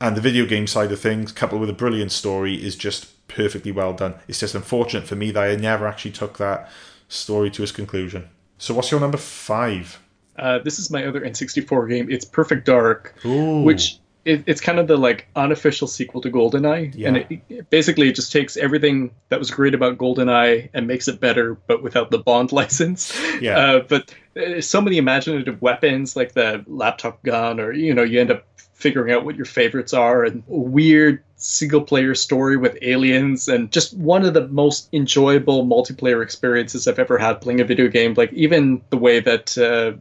And 0.00 0.16
the 0.16 0.20
video 0.20 0.46
game 0.46 0.66
side 0.66 0.92
of 0.92 1.00
things, 1.00 1.32
coupled 1.32 1.60
with 1.60 1.70
a 1.70 1.74
brilliant 1.74 2.12
story, 2.12 2.54
is 2.54 2.76
just 2.76 3.26
perfectly 3.28 3.72
well 3.72 3.92
done. 3.92 4.14
It's 4.28 4.40
just 4.40 4.54
unfortunate 4.54 5.06
for 5.06 5.16
me 5.16 5.30
that 5.32 5.42
I 5.42 5.56
never 5.56 5.86
actually 5.86 6.12
took 6.12 6.38
that 6.38 6.70
story 7.08 7.50
to 7.50 7.62
its 7.62 7.72
conclusion. 7.72 8.28
So, 8.58 8.74
what's 8.74 8.90
your 8.90 9.00
number 9.00 9.18
five? 9.18 9.98
Uh, 10.38 10.58
this 10.58 10.78
is 10.78 10.90
my 10.90 11.06
other 11.06 11.22
N64 11.22 11.88
game. 11.88 12.10
It's 12.10 12.26
Perfect 12.26 12.66
Dark, 12.66 13.14
Ooh. 13.24 13.62
which 13.62 13.98
it, 14.26 14.42
it's 14.46 14.60
kind 14.60 14.78
of 14.78 14.88
the 14.88 14.96
like 14.96 15.28
unofficial 15.36 15.86
sequel 15.86 16.20
to 16.20 16.30
GoldenEye, 16.30 16.92
Yeah. 16.94 17.08
and 17.08 17.16
it, 17.18 17.40
it 17.48 17.70
basically 17.70 18.08
it 18.08 18.16
just 18.16 18.32
takes 18.32 18.56
everything 18.56 19.12
that 19.28 19.38
was 19.38 19.50
great 19.50 19.72
about 19.74 19.96
GoldenEye 19.98 20.68
and 20.74 20.86
makes 20.86 21.06
it 21.08 21.20
better, 21.20 21.54
but 21.68 21.82
without 21.82 22.10
the 22.10 22.18
Bond 22.18 22.50
license. 22.60 23.16
Yeah. 23.40 23.58
Uh, 23.58 23.78
but 23.80 24.14
uh, 24.36 24.60
so 24.60 24.80
many 24.80 24.98
imaginative 24.98 25.62
weapons, 25.62 26.16
like 26.16 26.32
the 26.32 26.64
laptop 26.66 27.22
gun, 27.22 27.60
or 27.60 27.72
you 27.72 27.94
know, 27.94 28.02
you 28.02 28.20
end 28.20 28.32
up 28.32 28.44
figuring 28.74 29.12
out 29.12 29.24
what 29.24 29.36
your 29.36 29.46
favorites 29.46 29.94
are, 29.94 30.24
and 30.24 30.42
a 30.50 30.56
weird 30.58 31.22
single 31.36 31.80
player 31.82 32.14
story 32.14 32.56
with 32.56 32.76
aliens, 32.82 33.46
and 33.46 33.70
just 33.70 33.96
one 33.96 34.24
of 34.24 34.34
the 34.34 34.48
most 34.48 34.88
enjoyable 34.92 35.64
multiplayer 35.64 36.22
experiences 36.22 36.88
I've 36.88 36.98
ever 36.98 37.16
had 37.16 37.40
playing 37.40 37.60
a 37.60 37.64
video 37.64 37.88
game. 37.88 38.14
Like 38.16 38.32
even 38.32 38.82
the 38.90 38.98
way 38.98 39.20
that. 39.20 39.56
Uh, 39.56 39.92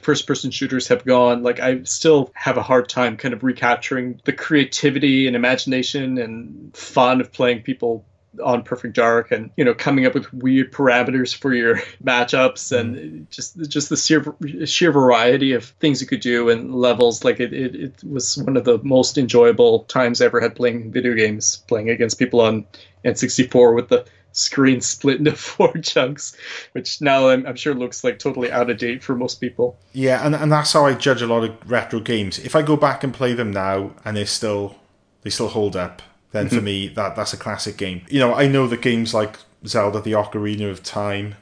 first 0.00 0.26
person 0.26 0.50
shooters 0.50 0.88
have 0.88 1.04
gone 1.04 1.42
like 1.42 1.60
i 1.60 1.82
still 1.84 2.30
have 2.34 2.56
a 2.56 2.62
hard 2.62 2.88
time 2.88 3.16
kind 3.16 3.34
of 3.34 3.42
recapturing 3.42 4.20
the 4.24 4.32
creativity 4.32 5.26
and 5.26 5.36
imagination 5.36 6.18
and 6.18 6.76
fun 6.76 7.20
of 7.20 7.32
playing 7.32 7.62
people 7.62 8.04
on 8.42 8.62
perfect 8.62 8.96
dark 8.96 9.30
and 9.30 9.50
you 9.56 9.64
know 9.64 9.74
coming 9.74 10.06
up 10.06 10.14
with 10.14 10.32
weird 10.32 10.72
parameters 10.72 11.34
for 11.34 11.54
your 11.54 11.76
matchups 12.04 12.76
and 12.76 12.96
mm-hmm. 12.96 13.24
just 13.30 13.58
just 13.68 13.88
the 13.88 13.96
sheer, 13.96 14.24
sheer 14.66 14.92
variety 14.92 15.52
of 15.52 15.64
things 15.64 16.00
you 16.00 16.06
could 16.06 16.20
do 16.20 16.48
and 16.48 16.74
levels. 16.74 17.24
Like 17.24 17.40
it, 17.40 17.52
it, 17.52 17.74
it 17.74 18.04
was 18.04 18.38
one 18.38 18.56
of 18.56 18.64
the 18.64 18.78
most 18.82 19.18
enjoyable 19.18 19.80
times 19.84 20.20
i 20.20 20.24
ever 20.24 20.40
had 20.40 20.56
playing 20.56 20.90
video 20.90 21.14
games 21.14 21.62
playing 21.68 21.90
against 21.90 22.18
people 22.18 22.40
on 22.40 22.66
n64 23.04 23.74
with 23.74 23.88
the 23.88 24.04
screen 24.36 24.80
split 24.80 25.18
into 25.18 25.32
four 25.36 25.72
chunks 25.78 26.36
which 26.72 27.00
now 27.00 27.28
I'm, 27.28 27.46
I'm 27.46 27.56
sure 27.56 27.74
looks 27.74 28.04
like 28.04 28.18
totally 28.18 28.50
out 28.50 28.70
of 28.70 28.78
date 28.78 29.02
for 29.02 29.14
most 29.14 29.40
people 29.40 29.78
Yeah, 29.92 30.24
and, 30.24 30.34
and 30.34 30.50
that's 30.50 30.72
how 30.72 30.86
I 30.86 30.94
judge 30.94 31.22
a 31.22 31.26
lot 31.26 31.44
of 31.44 31.70
retro 31.70 32.00
games. 32.00 32.38
If 32.38 32.54
I 32.56 32.62
go 32.62 32.76
back 32.76 33.04
and 33.04 33.14
play 33.14 33.32
them 33.32 33.50
now 33.50 33.92
and 34.04 34.16
they 34.16 34.24
still 34.24 34.76
they 35.22 35.30
still 35.30 35.48
hold 35.48 35.76
up, 35.76 36.02
then 36.32 36.48
for 36.48 36.56
mm-hmm. 36.56 36.64
me 36.64 36.88
that 36.88 37.16
that's 37.16 37.32
a 37.32 37.36
classic 37.36 37.76
game. 37.76 38.02
You 38.08 38.20
know, 38.20 38.34
I 38.34 38.46
know 38.46 38.66
that 38.66 38.82
games 38.82 39.14
like 39.14 39.38
Zelda: 39.66 40.00
The 40.00 40.12
Ocarina 40.12 40.70
of 40.70 40.82
Time 40.82 41.36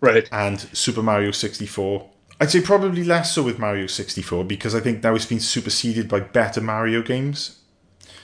right 0.00 0.28
and 0.32 0.60
Super 0.72 1.02
Mario 1.02 1.30
64. 1.30 2.08
I'd 2.40 2.50
say 2.50 2.60
probably 2.60 3.02
less 3.02 3.34
so 3.34 3.42
with 3.42 3.58
Mario 3.58 3.88
64 3.88 4.44
because 4.44 4.74
I 4.74 4.80
think 4.80 5.02
now 5.02 5.14
it's 5.14 5.26
been 5.26 5.40
superseded 5.40 6.08
by 6.08 6.20
better 6.20 6.60
Mario 6.60 7.02
games. 7.02 7.57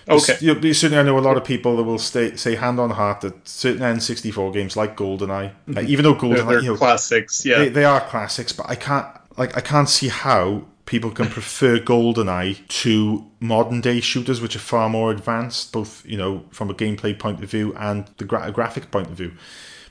Okay 0.08 0.36
You 0.40 0.54
know, 0.54 0.72
certainly, 0.72 0.98
I 0.98 1.02
know 1.02 1.18
a 1.18 1.20
lot 1.20 1.36
of 1.36 1.44
people 1.44 1.76
that 1.76 1.82
will 1.84 1.98
stay, 1.98 2.36
say 2.36 2.54
hand 2.56 2.78
on 2.80 2.90
heart 2.90 3.20
that 3.22 3.46
certain 3.48 3.82
N64 3.82 4.52
games 4.52 4.76
like 4.76 4.96
GoldenEye, 4.96 5.52
uh, 5.76 5.80
even 5.82 6.04
though 6.04 6.14
Mm-hmm. 6.14 6.28
they're, 6.34 6.44
GoldenEye, 6.44 6.48
they're 6.48 6.62
you 6.62 6.70
know, 6.72 6.76
classics 6.76 7.44
yeah 7.44 7.58
they, 7.58 7.68
they 7.70 7.84
are 7.84 8.00
classics, 8.00 8.52
but 8.52 8.68
I 8.68 8.74
can't 8.76 9.06
like 9.36 9.56
I 9.56 9.60
can't 9.60 9.88
see 9.88 10.08
how 10.08 10.64
people 10.86 11.10
can 11.10 11.28
prefer 11.28 11.78
GoldenEye 11.78 12.66
to 12.82 13.24
modern 13.40 13.80
day 13.80 14.00
shooters, 14.00 14.40
which 14.40 14.54
are 14.56 14.60
far 14.60 14.88
more 14.88 15.10
advanced, 15.10 15.72
both 15.72 16.04
you 16.06 16.16
know 16.18 16.44
from 16.50 16.70
a 16.70 16.74
gameplay 16.74 17.18
point 17.18 17.42
of 17.42 17.50
view 17.50 17.74
and 17.78 18.06
the 18.18 18.24
gra- 18.24 18.52
graphic 18.52 18.90
point 18.90 19.08
of 19.08 19.14
view. 19.16 19.32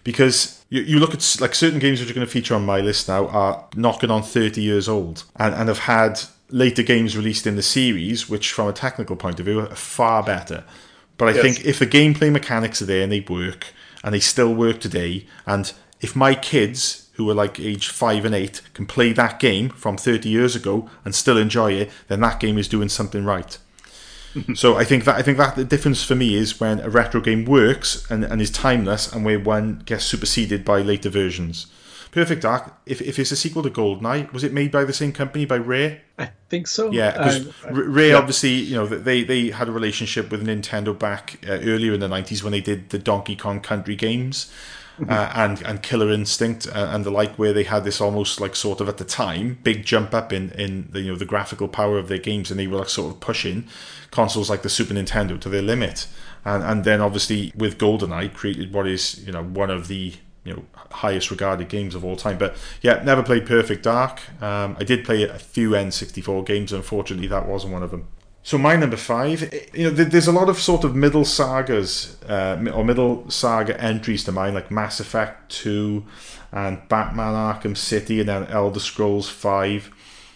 Because 0.03 0.63
you, 0.69 0.81
you 0.81 0.99
look 0.99 1.13
at 1.13 1.37
like 1.39 1.55
certain 1.55 1.79
games 1.79 1.99
which 2.01 2.11
are 2.11 2.13
going 2.13 2.27
to 2.27 2.31
feature 2.31 2.55
on 2.55 2.65
my 2.65 2.81
list 2.81 3.07
now 3.07 3.27
are 3.27 3.65
knocking 3.75 4.11
on 4.11 4.21
thirty 4.21 4.61
years 4.61 4.87
old 4.89 5.23
and, 5.37 5.55
and 5.55 5.69
have 5.69 5.79
had 5.79 6.19
later 6.53 6.83
games 6.83 7.17
released 7.17 7.47
in 7.47 7.55
the 7.55 7.63
series, 7.63 8.29
which 8.29 8.51
from 8.51 8.67
a 8.67 8.73
technical 8.73 9.15
point 9.15 9.39
of 9.39 9.45
view 9.47 9.59
are 9.61 9.75
far 9.75 10.21
better. 10.23 10.63
But 11.17 11.29
I 11.29 11.31
Yes. 11.33 11.41
think 11.41 11.65
if 11.65 11.79
the 11.79 11.87
gameplay 11.87 12.31
mechanics 12.31 12.81
are 12.81 12.85
there 12.85 13.01
and 13.01 13.11
they 13.11 13.21
work, 13.21 13.67
and 14.03 14.13
they 14.13 14.19
still 14.19 14.53
work 14.53 14.79
today, 14.79 15.25
and 15.47 15.71
if 15.99 16.15
my 16.15 16.35
kids 16.35 17.07
who 17.13 17.29
are 17.29 17.33
like 17.33 17.59
age 17.59 17.87
five 17.89 18.23
and 18.25 18.35
eight 18.35 18.61
can 18.73 18.85
play 18.85 19.13
that 19.13 19.39
game 19.39 19.69
from 19.69 19.97
30 19.97 20.29
years 20.29 20.55
ago 20.55 20.89
and 21.05 21.15
still 21.15 21.37
enjoy 21.37 21.71
it, 21.73 21.89
then 22.07 22.21
that 22.21 22.39
game 22.39 22.57
is 22.57 22.67
doing 22.67 22.89
something 22.89 23.23
right. 23.25 23.57
so 24.55 24.75
I 24.75 24.83
think 24.83 25.05
that 25.05 25.15
I 25.15 25.21
think 25.21 25.37
that 25.37 25.55
the 25.55 25.63
difference 25.63 26.03
for 26.03 26.15
me 26.15 26.35
is 26.35 26.59
when 26.59 26.79
a 26.79 26.89
retro 26.89 27.21
game 27.21 27.45
works 27.45 28.09
and, 28.11 28.23
and 28.23 28.41
is 28.41 28.51
timeless, 28.51 29.11
and 29.11 29.25
where 29.25 29.39
one 29.39 29.81
gets 29.85 30.05
superseded 30.05 30.63
by 30.65 30.81
later 30.81 31.09
versions. 31.09 31.67
Perfect 32.13 32.43
Dark. 32.43 32.71
If, 32.85 33.01
if 33.01 33.17
it's 33.17 33.31
a 33.31 33.35
sequel 33.35 33.63
to 33.63 33.71
GoldenEye, 33.71 34.31
was 34.31 34.43
it 34.43 34.53
made 34.53 34.71
by 34.71 34.83
the 34.83 34.93
same 34.93 35.11
company 35.11 35.45
by 35.45 35.57
Rare? 35.57 36.01
I 36.19 36.29
think 36.47 36.67
so. 36.67 36.91
Yeah, 36.91 37.11
because 37.11 37.51
I- 37.65 37.69
Ray 37.71 38.09
yeah. 38.09 38.17
obviously, 38.17 38.51
you 38.51 38.75
know, 38.75 38.85
they 38.85 39.23
they 39.23 39.49
had 39.49 39.67
a 39.67 39.71
relationship 39.71 40.29
with 40.29 40.45
Nintendo 40.45 40.97
back 40.97 41.39
uh, 41.47 41.53
earlier 41.53 41.91
in 41.91 41.99
the 41.99 42.07
nineties 42.07 42.43
when 42.43 42.51
they 42.51 42.61
did 42.61 42.89
the 42.89 42.99
Donkey 42.99 43.35
Kong 43.35 43.61
Country 43.61 43.95
games. 43.95 44.51
Uh, 45.09 45.31
and 45.33 45.59
and 45.63 45.81
Killer 45.81 46.11
Instinct 46.11 46.67
uh, 46.67 46.89
and 46.91 47.03
the 47.03 47.09
like, 47.09 47.33
where 47.39 47.51
they 47.51 47.63
had 47.63 47.83
this 47.83 47.99
almost 47.99 48.39
like 48.39 48.55
sort 48.55 48.79
of 48.79 48.87
at 48.87 48.97
the 48.97 49.03
time 49.03 49.57
big 49.63 49.83
jump 49.83 50.13
up 50.13 50.31
in 50.31 50.51
in 50.51 50.87
the 50.91 51.01
you 51.01 51.11
know 51.11 51.17
the 51.17 51.25
graphical 51.25 51.67
power 51.67 51.97
of 51.97 52.09
their 52.09 52.19
games, 52.19 52.51
and 52.51 52.59
they 52.59 52.67
were 52.67 52.77
like 52.77 52.89
sort 52.89 53.11
of 53.11 53.19
pushing 53.19 53.67
consoles 54.11 54.51
like 54.51 54.61
the 54.61 54.69
Super 54.69 54.93
Nintendo 54.93 55.41
to 55.41 55.49
their 55.49 55.63
limit, 55.63 56.05
and 56.45 56.61
and 56.61 56.83
then 56.83 57.01
obviously 57.01 57.51
with 57.55 57.79
GoldenEye 57.79 58.35
created 58.35 58.71
what 58.71 58.85
is 58.85 59.25
you 59.25 59.31
know 59.31 59.43
one 59.43 59.71
of 59.71 59.87
the 59.87 60.13
you 60.43 60.53
know 60.53 60.63
highest 60.93 61.31
regarded 61.31 61.69
games 61.69 61.95
of 61.95 62.05
all 62.05 62.15
time. 62.15 62.37
But 62.37 62.55
yeah, 62.81 63.01
never 63.03 63.23
played 63.23 63.45
Perfect 63.45 63.83
Dark. 63.83 64.21
Um, 64.41 64.77
I 64.79 64.83
did 64.83 65.03
play 65.03 65.23
a 65.23 65.39
few 65.39 65.71
N64 65.71 66.45
games. 66.45 66.71
Unfortunately, 66.71 67.27
that 67.27 67.47
wasn't 67.47 67.73
one 67.73 67.83
of 67.83 67.91
them. 67.91 68.07
So 68.45 68.57
my 68.57 68.75
number 68.75 68.97
five, 68.97 69.41
eh, 69.53 69.59
you 69.73 69.83
know, 69.85 69.89
there's 69.89 70.27
a 70.27 70.31
lot 70.33 70.49
of 70.49 70.59
sort 70.59 70.83
of 70.83 70.95
middle 70.95 71.23
sagas 71.23 72.21
uh, 72.23 72.61
or 72.73 72.83
middle 72.83 73.29
saga 73.29 73.79
entries 73.81 74.25
to 74.25 74.33
mine, 74.33 74.53
like 74.53 74.69
Mass 74.69 74.99
Effect 74.99 75.49
Two 75.51 76.05
and 76.51 76.87
Batman 76.89 77.33
Arkham 77.33 77.75
City, 77.75 78.19
and 78.19 78.29
then 78.29 78.45
Elder 78.47 78.81
Scrolls 78.81 79.29
Five, 79.29 79.89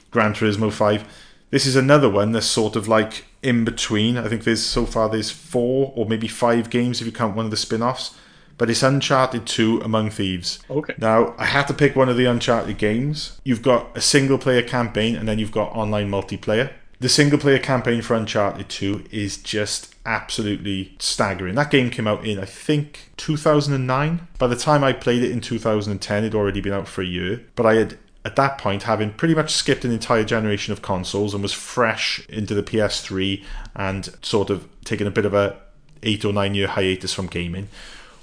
Gran 0.09 0.33
Turismo 0.33 0.71
Five. 0.71 1.05
This 1.49 1.65
is 1.65 1.75
another 1.75 2.09
one 2.09 2.31
that's 2.31 2.45
sort 2.45 2.75
of 2.77 2.87
like 2.87 3.25
in 3.43 3.65
between. 3.65 4.17
I 4.17 4.29
think 4.29 4.45
there's 4.45 4.63
so 4.63 4.85
far 4.85 5.09
there's 5.09 5.31
four 5.31 5.93
or 5.95 6.05
maybe 6.05 6.27
five 6.27 6.69
games 6.69 7.01
if 7.01 7.07
you 7.07 7.13
count 7.13 7.35
one 7.35 7.45
of 7.45 7.51
the 7.51 7.57
spin-offs. 7.57 8.15
But 8.57 8.69
it's 8.69 8.83
Uncharted 8.83 9.45
2 9.45 9.81
Among 9.81 10.09
Thieves. 10.09 10.59
Okay. 10.69 10.95
Now, 10.97 11.35
I 11.37 11.45
had 11.45 11.67
to 11.67 11.73
pick 11.73 11.95
one 11.95 12.09
of 12.09 12.17
the 12.17 12.25
Uncharted 12.25 12.77
games. 12.77 13.39
You've 13.43 13.61
got 13.61 13.95
a 13.95 14.01
single 14.01 14.37
player 14.37 14.63
campaign 14.63 15.15
and 15.15 15.27
then 15.27 15.39
you've 15.39 15.51
got 15.51 15.75
online 15.75 16.09
multiplayer. 16.09 16.71
The 16.99 17.09
single 17.09 17.37
player 17.37 17.59
campaign 17.59 18.01
for 18.01 18.15
Uncharted 18.15 18.69
2 18.69 19.05
is 19.11 19.37
just 19.37 19.93
absolutely 20.07 20.95
staggering. 20.97 21.53
That 21.53 21.69
game 21.69 21.91
came 21.91 22.07
out 22.07 22.25
in, 22.25 22.39
I 22.39 22.45
think, 22.45 23.11
2009. 23.17 24.27
By 24.39 24.47
the 24.47 24.55
time 24.55 24.83
I 24.83 24.93
played 24.93 25.21
it 25.21 25.29
in 25.29 25.39
2010, 25.39 26.23
it'd 26.23 26.33
already 26.33 26.61
been 26.61 26.73
out 26.73 26.87
for 26.87 27.03
a 27.03 27.05
year. 27.05 27.43
But 27.55 27.67
I 27.67 27.75
had, 27.75 27.99
at 28.25 28.35
that 28.37 28.57
point, 28.57 28.83
having 28.83 29.11
pretty 29.11 29.35
much 29.35 29.53
skipped 29.53 29.85
an 29.85 29.91
entire 29.91 30.23
generation 30.23 30.73
of 30.73 30.81
consoles 30.81 31.35
and 31.35 31.43
was 31.43 31.53
fresh 31.53 32.25
into 32.29 32.55
the 32.55 32.63
PS3 32.63 33.43
and 33.75 34.09
sort 34.23 34.49
of 34.49 34.67
taken 34.83 35.05
a 35.05 35.11
bit 35.11 35.25
of 35.25 35.35
a 35.35 35.55
eight 36.01 36.25
or 36.25 36.33
nine 36.33 36.55
year 36.55 36.67
hiatus 36.67 37.13
from 37.13 37.27
gaming. 37.27 37.67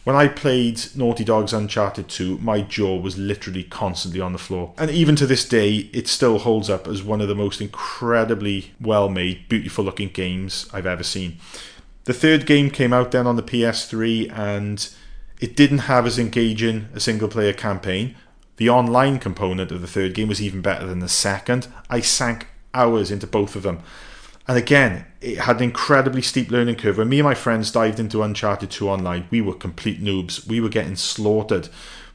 When 0.04 0.16
I 0.16 0.28
played 0.28 0.82
Naughty 0.94 1.24
Dog's 1.24 1.54
Uncharted 1.54 2.08
2, 2.10 2.36
my 2.38 2.60
jaw 2.60 3.00
was 3.00 3.16
literally 3.16 3.64
constantly 3.64 4.20
on 4.20 4.34
the 4.34 4.38
floor. 4.38 4.74
And 4.76 4.90
even 4.90 5.16
to 5.16 5.26
this 5.26 5.48
day, 5.48 5.88
it 5.94 6.08
still 6.08 6.40
holds 6.40 6.68
up 6.68 6.86
as 6.86 7.02
one 7.02 7.22
of 7.22 7.28
the 7.28 7.34
most 7.34 7.62
incredibly 7.62 8.72
well 8.78 9.08
made, 9.08 9.48
beautiful 9.48 9.82
looking 9.82 10.10
games 10.10 10.68
I've 10.74 10.84
ever 10.84 11.02
seen. 11.02 11.38
The 12.04 12.12
third 12.12 12.44
game 12.44 12.68
came 12.68 12.92
out 12.92 13.12
then 13.12 13.26
on 13.26 13.36
the 13.36 13.42
PS3 13.42 14.30
and 14.30 14.86
it 15.40 15.56
didn't 15.56 15.78
have 15.78 16.04
as 16.04 16.18
engaging 16.18 16.88
a 16.92 17.00
single 17.00 17.28
player 17.28 17.54
campaign. 17.54 18.14
The 18.58 18.68
online 18.68 19.18
component 19.18 19.72
of 19.72 19.80
the 19.80 19.86
third 19.86 20.12
game 20.12 20.28
was 20.28 20.42
even 20.42 20.60
better 20.60 20.86
than 20.86 20.98
the 20.98 21.08
second. 21.08 21.66
I 21.88 22.00
sank 22.00 22.48
hours 22.74 23.10
into 23.10 23.26
both 23.26 23.56
of 23.56 23.62
them. 23.62 23.82
And 24.46 24.58
again, 24.58 25.06
it 25.20 25.38
had 25.38 25.56
an 25.56 25.62
incredibly 25.62 26.20
steep 26.20 26.50
learning 26.50 26.76
curve. 26.76 26.98
When 26.98 27.08
me 27.08 27.20
and 27.20 27.24
my 27.24 27.34
friends 27.34 27.72
dived 27.72 27.98
into 27.98 28.22
Uncharted 28.22 28.70
2 28.70 28.88
online, 28.88 29.26
we 29.30 29.40
were 29.40 29.54
complete 29.54 30.02
noobs. 30.02 30.46
We 30.46 30.60
were 30.60 30.68
getting 30.68 30.96
slaughtered. 30.96 31.68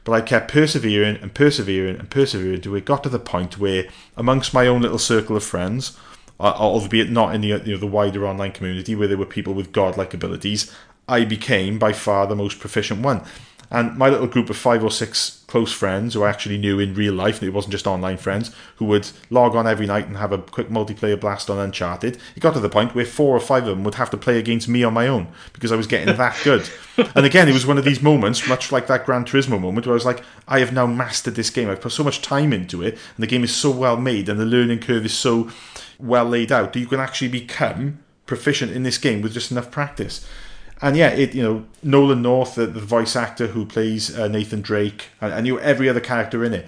But 0.04 0.12
I 0.12 0.20
kept 0.20 0.50
persevering 0.50 1.16
and 1.16 1.34
persevering 1.34 1.96
and 1.98 2.08
persevering 2.08 2.54
until 2.54 2.74
it 2.76 2.84
got 2.84 3.02
to 3.02 3.08
the 3.08 3.18
point 3.18 3.58
where, 3.58 3.86
amongst 4.16 4.54
my 4.54 4.66
own 4.66 4.80
little 4.80 4.98
circle 4.98 5.36
of 5.36 5.42
friends, 5.42 5.98
albeit 6.38 7.10
not 7.10 7.34
in 7.34 7.40
the, 7.40 7.48
you 7.48 7.72
know, 7.72 7.76
the 7.76 7.86
wider 7.86 8.26
online 8.26 8.52
community 8.52 8.94
where 8.94 9.08
there 9.08 9.18
were 9.18 9.26
people 9.26 9.52
with 9.52 9.72
godlike 9.72 10.14
abilities, 10.14 10.74
I 11.08 11.24
became 11.24 11.78
by 11.78 11.92
far 11.92 12.26
the 12.26 12.36
most 12.36 12.60
proficient 12.60 13.02
one. 13.02 13.24
And 13.70 13.96
my 13.96 14.08
little 14.08 14.26
group 14.26 14.50
of 14.50 14.56
five 14.56 14.82
or 14.82 14.90
six 14.90 15.39
close 15.50 15.72
friends 15.72 16.14
who 16.14 16.22
I 16.22 16.30
actually 16.30 16.58
knew 16.58 16.78
in 16.78 16.94
real 16.94 17.12
life, 17.12 17.40
and 17.40 17.48
it 17.48 17.52
wasn't 17.52 17.72
just 17.72 17.88
online 17.88 18.18
friends, 18.18 18.54
who 18.76 18.84
would 18.84 19.10
log 19.30 19.56
on 19.56 19.66
every 19.66 19.84
night 19.84 20.06
and 20.06 20.16
have 20.16 20.30
a 20.30 20.38
quick 20.38 20.68
multiplayer 20.68 21.18
blast 21.18 21.50
on 21.50 21.58
Uncharted, 21.58 22.18
it 22.36 22.40
got 22.40 22.54
to 22.54 22.60
the 22.60 22.68
point 22.68 22.94
where 22.94 23.04
four 23.04 23.36
or 23.36 23.40
five 23.40 23.64
of 23.64 23.70
them 23.70 23.82
would 23.82 23.96
have 23.96 24.10
to 24.10 24.16
play 24.16 24.38
against 24.38 24.68
me 24.68 24.84
on 24.84 24.94
my 24.94 25.08
own 25.08 25.26
because 25.52 25.72
I 25.72 25.76
was 25.76 25.88
getting 25.88 26.14
that 26.14 26.40
good. 26.44 26.70
and 27.16 27.26
again, 27.26 27.48
it 27.48 27.52
was 27.52 27.66
one 27.66 27.78
of 27.78 27.84
these 27.84 28.00
moments, 28.00 28.48
much 28.48 28.70
like 28.70 28.86
that 28.86 29.04
Gran 29.04 29.24
Turismo 29.24 29.60
moment, 29.60 29.86
where 29.86 29.94
I 29.94 29.94
was 29.94 30.04
like, 30.04 30.22
I 30.46 30.60
have 30.60 30.72
now 30.72 30.86
mastered 30.86 31.34
this 31.34 31.50
game. 31.50 31.68
I've 31.68 31.80
put 31.80 31.92
so 31.92 32.04
much 32.04 32.22
time 32.22 32.52
into 32.52 32.80
it, 32.80 32.94
and 32.94 33.22
the 33.22 33.26
game 33.26 33.42
is 33.42 33.54
so 33.54 33.72
well 33.72 33.96
made, 33.96 34.28
and 34.28 34.38
the 34.38 34.46
learning 34.46 34.78
curve 34.78 35.04
is 35.04 35.14
so 35.14 35.50
well 35.98 36.26
laid 36.26 36.52
out 36.52 36.72
that 36.72 36.78
you 36.78 36.86
can 36.86 37.00
actually 37.00 37.28
become 37.28 37.98
proficient 38.26 38.70
in 38.70 38.84
this 38.84 38.98
game 38.98 39.20
with 39.20 39.34
just 39.34 39.50
enough 39.50 39.72
practice. 39.72 40.24
And 40.82 40.96
yeah, 40.96 41.08
it 41.08 41.34
you 41.34 41.42
know 41.42 41.66
Nolan 41.82 42.22
North, 42.22 42.54
the, 42.54 42.66
the 42.66 42.80
voice 42.80 43.16
actor 43.16 43.48
who 43.48 43.66
plays 43.66 44.16
uh, 44.18 44.28
Nathan 44.28 44.62
Drake, 44.62 45.08
and, 45.20 45.32
and 45.32 45.46
you 45.46 45.54
know, 45.54 45.60
every 45.60 45.88
other 45.88 46.00
character 46.00 46.44
in 46.44 46.54
it. 46.54 46.66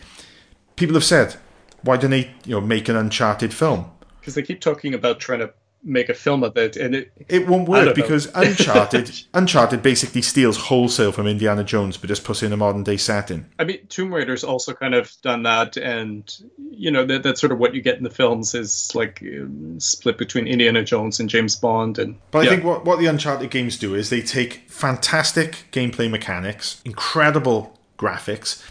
People 0.76 0.94
have 0.94 1.04
said, 1.04 1.36
why 1.82 1.96
don't 1.96 2.10
they 2.10 2.30
you 2.44 2.52
know 2.52 2.60
make 2.60 2.88
an 2.88 2.96
Uncharted 2.96 3.54
film? 3.54 3.90
Because 4.20 4.34
they 4.34 4.42
keep 4.42 4.60
talking 4.60 4.94
about 4.94 5.18
trying 5.18 5.40
to 5.40 5.52
make 5.84 6.08
a 6.08 6.14
film 6.14 6.44
of 6.44 6.56
it, 6.56 6.76
and 6.76 6.94
it 6.94 7.12
It 7.28 7.46
won't 7.46 7.68
work 7.68 7.94
because 7.94 8.26
Uncharted 8.34 9.10
Uncharted 9.34 9.82
basically 9.82 10.22
steals 10.22 10.56
wholesale 10.56 11.12
from 11.12 11.26
Indiana 11.26 11.64
Jones, 11.64 11.96
but 11.96 12.08
just 12.08 12.24
puts 12.24 12.42
in 12.42 12.52
a 12.52 12.56
modern 12.56 12.82
day 12.82 12.96
setting. 12.96 13.46
I 13.58 13.64
mean, 13.64 13.86
Tomb 13.88 14.12
Raider's 14.12 14.44
also 14.44 14.74
kind 14.74 14.94
of 14.94 15.12
done 15.22 15.42
that, 15.44 15.76
and 15.76 16.32
you 16.70 16.90
know 16.90 17.04
that, 17.06 17.22
that's 17.22 17.40
sort 17.40 17.52
of 17.52 17.58
what 17.58 17.74
you 17.74 17.82
get 17.82 17.96
in 17.96 18.04
the 18.04 18.10
films 18.10 18.54
is 18.54 18.92
like 18.94 19.22
um, 19.22 19.78
split 19.80 20.18
between 20.18 20.46
Indiana 20.46 20.84
Jones 20.84 21.20
and 21.20 21.28
James 21.28 21.56
Bond, 21.56 21.98
and 21.98 22.16
But 22.30 22.44
yeah. 22.44 22.50
I 22.50 22.54
think 22.54 22.64
what, 22.64 22.84
what 22.84 22.98
the 22.98 23.06
Uncharted 23.06 23.50
games 23.50 23.78
do 23.78 23.94
is 23.94 24.10
they 24.10 24.22
take 24.22 24.64
fantastic 24.68 25.66
gameplay 25.72 26.10
mechanics, 26.10 26.80
incredible 26.84 27.78
graphics, 27.98 28.62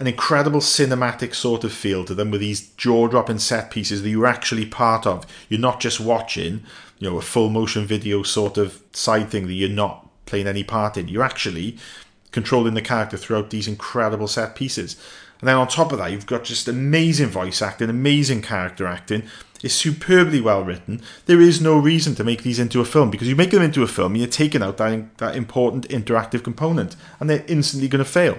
an 0.00 0.06
incredible 0.06 0.60
cinematic 0.60 1.34
sort 1.34 1.62
of 1.62 1.72
feel 1.72 2.06
to 2.06 2.14
them 2.14 2.30
with 2.30 2.40
these 2.40 2.70
jaw 2.70 3.06
dropping 3.06 3.38
set 3.38 3.70
pieces 3.70 4.02
that 4.02 4.08
you're 4.08 4.26
actually 4.26 4.64
part 4.64 5.06
of. 5.06 5.26
You're 5.50 5.60
not 5.60 5.78
just 5.78 6.00
watching, 6.00 6.64
you 6.98 7.10
know, 7.10 7.18
a 7.18 7.22
full 7.22 7.50
motion 7.50 7.86
video 7.86 8.22
sort 8.22 8.56
of 8.56 8.82
side 8.92 9.28
thing 9.28 9.46
that 9.46 9.52
you're 9.52 9.68
not 9.68 10.08
playing 10.24 10.46
any 10.46 10.64
part 10.64 10.96
in. 10.96 11.08
You're 11.08 11.22
actually 11.22 11.76
controlling 12.32 12.72
the 12.72 12.80
character 12.80 13.18
throughout 13.18 13.50
these 13.50 13.68
incredible 13.68 14.26
set 14.26 14.54
pieces. 14.54 14.96
And 15.40 15.48
then 15.48 15.56
on 15.56 15.68
top 15.68 15.92
of 15.92 15.98
that, 15.98 16.12
you've 16.12 16.26
got 16.26 16.44
just 16.44 16.66
amazing 16.66 17.28
voice 17.28 17.60
acting, 17.60 17.90
amazing 17.90 18.40
character 18.40 18.86
acting. 18.86 19.24
It's 19.62 19.74
superbly 19.74 20.40
well 20.40 20.64
written. 20.64 21.02
There 21.26 21.42
is 21.42 21.60
no 21.60 21.78
reason 21.78 22.14
to 22.14 22.24
make 22.24 22.42
these 22.42 22.58
into 22.58 22.80
a 22.80 22.86
film 22.86 23.10
because 23.10 23.28
you 23.28 23.36
make 23.36 23.50
them 23.50 23.62
into 23.62 23.82
a 23.82 23.86
film, 23.86 24.16
you're 24.16 24.26
taking 24.26 24.62
out 24.62 24.78
that, 24.78 25.18
that 25.18 25.36
important 25.36 25.88
interactive 25.88 26.42
component, 26.42 26.96
and 27.18 27.28
they're 27.28 27.44
instantly 27.46 27.88
going 27.88 28.04
to 28.04 28.10
fail. 28.10 28.38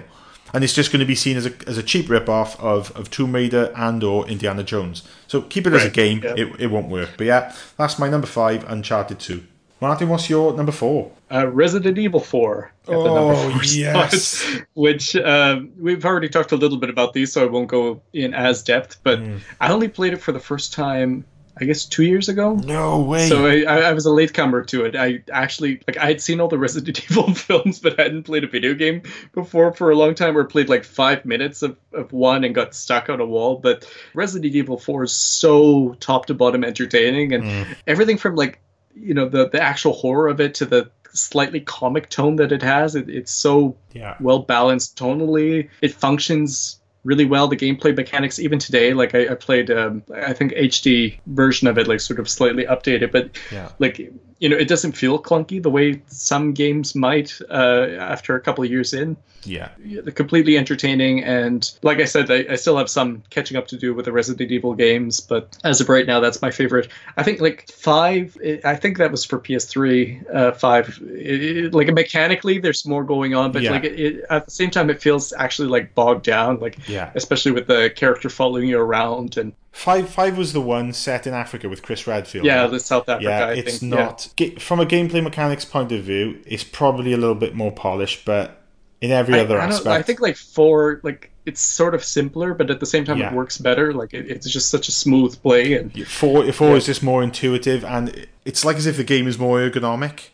And 0.54 0.62
it's 0.64 0.72
just 0.74 0.92
going 0.92 1.00
to 1.00 1.06
be 1.06 1.14
seen 1.14 1.36
as 1.36 1.46
a, 1.46 1.52
as 1.66 1.78
a 1.78 1.82
cheap 1.82 2.08
rip-off 2.10 2.60
of, 2.60 2.94
of 2.96 3.08
Tomb 3.10 3.34
Raider 3.34 3.72
and 3.76 4.02
or 4.04 4.26
Indiana 4.28 4.62
Jones. 4.62 5.02
So 5.26 5.42
keep 5.42 5.66
it 5.66 5.72
as 5.72 5.84
a 5.86 5.90
game. 5.90 6.20
yeah. 6.22 6.34
It, 6.36 6.60
it 6.60 6.66
won't 6.66 6.88
work. 6.88 7.10
But 7.16 7.26
yeah, 7.26 7.54
that's 7.78 7.98
my 7.98 8.08
number 8.08 8.26
five, 8.26 8.64
Uncharted 8.70 9.18
2. 9.18 9.42
Martin, 9.80 10.08
what's 10.08 10.30
your 10.30 10.54
number 10.56 10.70
four? 10.70 11.10
uh, 11.32 11.46
Resident 11.48 11.98
Evil 11.98 12.20
4 12.20 12.70
at 12.82 12.86
the 12.86 12.92
Oh, 12.94 13.60
yes. 13.64 14.22
spot, 14.22 14.62
which 14.74 15.16
um, 15.16 15.72
we've 15.78 16.04
already 16.04 16.28
talked 16.28 16.52
a 16.52 16.56
little 16.56 16.76
bit 16.78 16.88
about 16.90 17.14
these, 17.14 17.32
so 17.32 17.42
I 17.42 17.48
won't 17.48 17.66
go 17.68 18.00
in 18.12 18.32
as 18.34 18.62
depth. 18.62 18.98
But 19.02 19.18
Hmm. 19.20 19.38
I 19.60 19.72
only 19.72 19.88
played 19.88 20.12
it 20.12 20.18
for 20.18 20.30
the 20.32 20.38
first 20.38 20.72
time, 20.72 21.24
I 21.60 21.64
guess, 21.64 21.84
two 21.84 22.04
years 22.04 22.28
ago. 22.30 22.54
No 22.54 23.00
way. 23.00 23.28
So 23.28 23.46
I, 23.46 23.62
I 23.62 23.80
I 23.90 23.92
was 23.92 24.06
a 24.06 24.10
latecomer 24.10 24.64
to 24.64 24.86
it. 24.86 24.96
I 24.96 25.22
actually 25.30 25.82
like 25.86 25.98
I 25.98 26.06
had 26.06 26.20
seen 26.20 26.40
all 26.40 26.48
the 26.48 26.58
Resident 26.58 27.04
Evil 27.10 27.34
films, 27.34 27.78
but 27.78 28.00
I 28.00 28.04
hadn't 28.04 28.24
played 28.24 28.44
a 28.44 28.48
video 28.48 28.74
game 28.74 29.02
before 29.34 29.72
for 29.72 29.90
a 29.90 29.94
long 29.94 30.14
time, 30.14 30.36
or 30.36 30.44
played 30.44 30.68
like 30.68 30.84
five 30.84 31.24
minutes 31.24 31.62
of, 31.62 31.76
of 31.92 32.12
one 32.12 32.44
and 32.44 32.54
got 32.54 32.74
stuck 32.74 33.10
on 33.10 33.20
a 33.20 33.26
wall. 33.26 33.56
But 33.56 33.86
Resident 34.14 34.54
Evil 34.54 34.78
Four 34.78 35.04
is 35.04 35.12
so 35.12 35.94
top 36.00 36.26
to 36.26 36.34
bottom 36.34 36.64
entertaining, 36.64 37.34
and 37.34 37.44
mm. 37.44 37.76
everything 37.86 38.16
from 38.16 38.34
like 38.34 38.60
you 38.94 39.14
know 39.14 39.28
the 39.28 39.48
the 39.48 39.60
actual 39.60 39.92
horror 39.92 40.28
of 40.28 40.40
it 40.40 40.54
to 40.54 40.66
the 40.66 40.90
slightly 41.12 41.60
comic 41.60 42.08
tone 42.08 42.36
that 42.36 42.52
it 42.52 42.62
has. 42.62 42.94
It, 42.94 43.08
it's 43.08 43.32
so 43.32 43.76
yeah. 43.92 44.16
well 44.20 44.40
balanced 44.40 44.96
tonally. 44.98 45.68
It 45.80 45.94
functions 45.94 46.80
really 47.04 47.24
well. 47.24 47.48
The 47.48 47.56
gameplay 47.56 47.94
mechanics, 47.96 48.38
even 48.38 48.58
today, 48.58 48.94
like 48.94 49.14
I, 49.14 49.28
I 49.28 49.34
played, 49.34 49.70
um, 49.70 50.02
I 50.14 50.32
think 50.32 50.52
HD 50.52 51.18
version 51.26 51.68
of 51.68 51.78
it, 51.78 51.88
like 51.88 52.00
sort 52.00 52.20
of 52.20 52.28
slightly 52.28 52.64
updated, 52.64 53.12
but 53.12 53.30
Yeah. 53.50 53.68
like 53.78 53.98
you 53.98 54.48
know, 54.48 54.56
it 54.56 54.66
doesn't 54.66 54.92
feel 54.92 55.22
clunky 55.22 55.62
the 55.62 55.70
way 55.70 56.02
some 56.08 56.52
games 56.52 56.94
might 56.94 57.38
uh, 57.48 57.86
after 57.98 58.34
a 58.34 58.40
couple 58.40 58.64
of 58.64 58.70
years 58.70 58.92
in. 58.92 59.16
Yeah. 59.44 59.68
Completely 60.14 60.56
entertaining, 60.56 61.22
and 61.24 61.70
like 61.82 61.98
I 61.98 62.04
said, 62.04 62.30
I, 62.30 62.44
I 62.50 62.54
still 62.56 62.76
have 62.78 62.88
some 62.88 63.22
catching 63.30 63.56
up 63.56 63.66
to 63.68 63.76
do 63.76 63.94
with 63.94 64.04
the 64.04 64.12
Resident 64.12 64.50
Evil 64.50 64.74
games, 64.74 65.20
but 65.20 65.56
as 65.64 65.80
of 65.80 65.88
right 65.88 66.06
now, 66.06 66.20
that's 66.20 66.40
my 66.42 66.50
favorite. 66.50 66.88
I 67.16 67.22
think 67.22 67.40
like 67.40 67.70
five, 67.70 68.36
I 68.64 68.76
think 68.76 68.98
that 68.98 69.10
was 69.10 69.24
for 69.24 69.38
PS3. 69.38 70.34
Uh, 70.34 70.52
five, 70.52 70.98
it, 71.02 71.42
it- 71.42 71.74
like 71.74 71.92
mechanically, 71.92 72.58
there's 72.58 72.86
more 72.86 73.04
going 73.04 73.34
on, 73.34 73.52
but 73.52 73.62
Yeah. 73.62 73.70
like 73.72 73.84
it, 73.84 73.98
it, 73.98 74.24
at 74.30 74.44
the 74.44 74.50
same 74.50 74.70
time, 74.70 74.90
it 74.90 75.00
feels 75.02 75.32
actually 75.32 75.68
like 75.68 75.94
bogged 75.94 76.24
down, 76.24 76.58
like 76.60 76.76
Yeah. 76.88 77.10
especially 77.14 77.52
with 77.52 77.66
the 77.66 77.90
character 77.94 78.28
following 78.28 78.68
you 78.68 78.78
around, 78.78 79.36
and 79.36 79.52
Five 79.74 80.10
five 80.10 80.36
was 80.36 80.52
the 80.52 80.60
one 80.60 80.92
set 80.92 81.26
in 81.26 81.32
Africa 81.32 81.66
with 81.66 81.82
Chris 81.82 82.06
Redfield. 82.06 82.44
yeah, 82.44 82.66
the 82.66 82.78
South 82.78 83.08
Africa. 83.08 83.24
Yeah, 83.24 83.46
I 83.46 83.52
it's 83.54 83.78
think, 83.78 83.90
not 83.90 84.28
ga- 84.36 84.56
from 84.56 84.80
a 84.80 84.84
gameplay 84.84 85.22
mechanics 85.22 85.64
point 85.64 85.90
of 85.92 86.04
view. 86.04 86.40
It's 86.44 86.62
probably 86.62 87.14
a 87.14 87.16
little 87.16 87.34
bit 87.34 87.54
more 87.54 87.72
polished, 87.72 88.26
but 88.26 88.60
in 89.02 89.10
every 89.10 89.38
other 89.38 89.58
I, 89.58 89.66
don't- 89.66 89.74
aspect, 89.74 89.88
I 89.88 90.02
think 90.02 90.20
like 90.20 90.36
four, 90.36 91.00
like 91.02 91.30
it's 91.44 91.60
sort 91.60 91.94
of 91.94 92.02
simpler, 92.04 92.54
but 92.54 92.70
at 92.70 92.80
the 92.80 92.86
same 92.86 93.04
time, 93.04 93.18
Yeah. 93.18 93.30
it 93.30 93.34
works 93.36 93.58
better. 93.58 93.92
Like 93.92 94.14
it, 94.14 94.30
it's 94.30 94.48
just 94.50 94.70
such 94.70 94.88
a 94.88 94.92
smooth 94.92 95.40
play, 95.42 95.74
and 95.74 96.06
four 96.06 96.50
four 96.52 96.76
is 96.76 96.86
just 96.86 97.02
more 97.02 97.22
intuitive, 97.22 97.84
and 97.84 98.26
it's 98.44 98.64
like 98.64 98.76
as 98.76 98.86
if 98.86 98.96
the 98.96 99.04
game 99.04 99.26
is 99.26 99.38
more 99.38 99.58
ergonomic. 99.58 100.30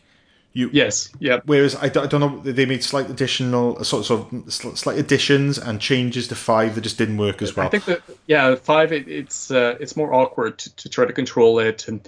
You 0.53 0.69
yes, 0.73 1.09
yeah, 1.19 1.39
Whereas 1.45 1.75
I 1.75 1.89
don't, 1.89 2.05
I 2.05 2.07
don't 2.07 2.21
know, 2.21 2.51
they 2.51 2.65
made 2.65 2.83
slight 2.83 3.07
additional 3.07 3.83
sort 3.83 4.05
sort 4.05 4.33
of 4.33 4.51
slight 4.51 4.97
additions 4.97 5.59
and 5.59 5.79
changes 5.79 6.27
to 6.29 6.35
five 6.35 6.73
that 6.73 6.81
just 6.81 6.97
didn't 6.97 7.17
work 7.17 7.43
as 7.43 7.55
well. 7.55 7.67
I 7.67 7.69
think 7.69 7.85
that 7.85 8.01
yeah, 8.25 8.55
five 8.55 8.91
it, 8.91 9.07
it's 9.07 9.51
uh, 9.51 9.77
it's 9.79 9.95
more 9.95 10.11
awkward 10.11 10.57
to, 10.57 10.75
to 10.77 10.89
try 10.89 11.05
to 11.05 11.13
control 11.13 11.59
it, 11.59 11.87
and 11.87 12.01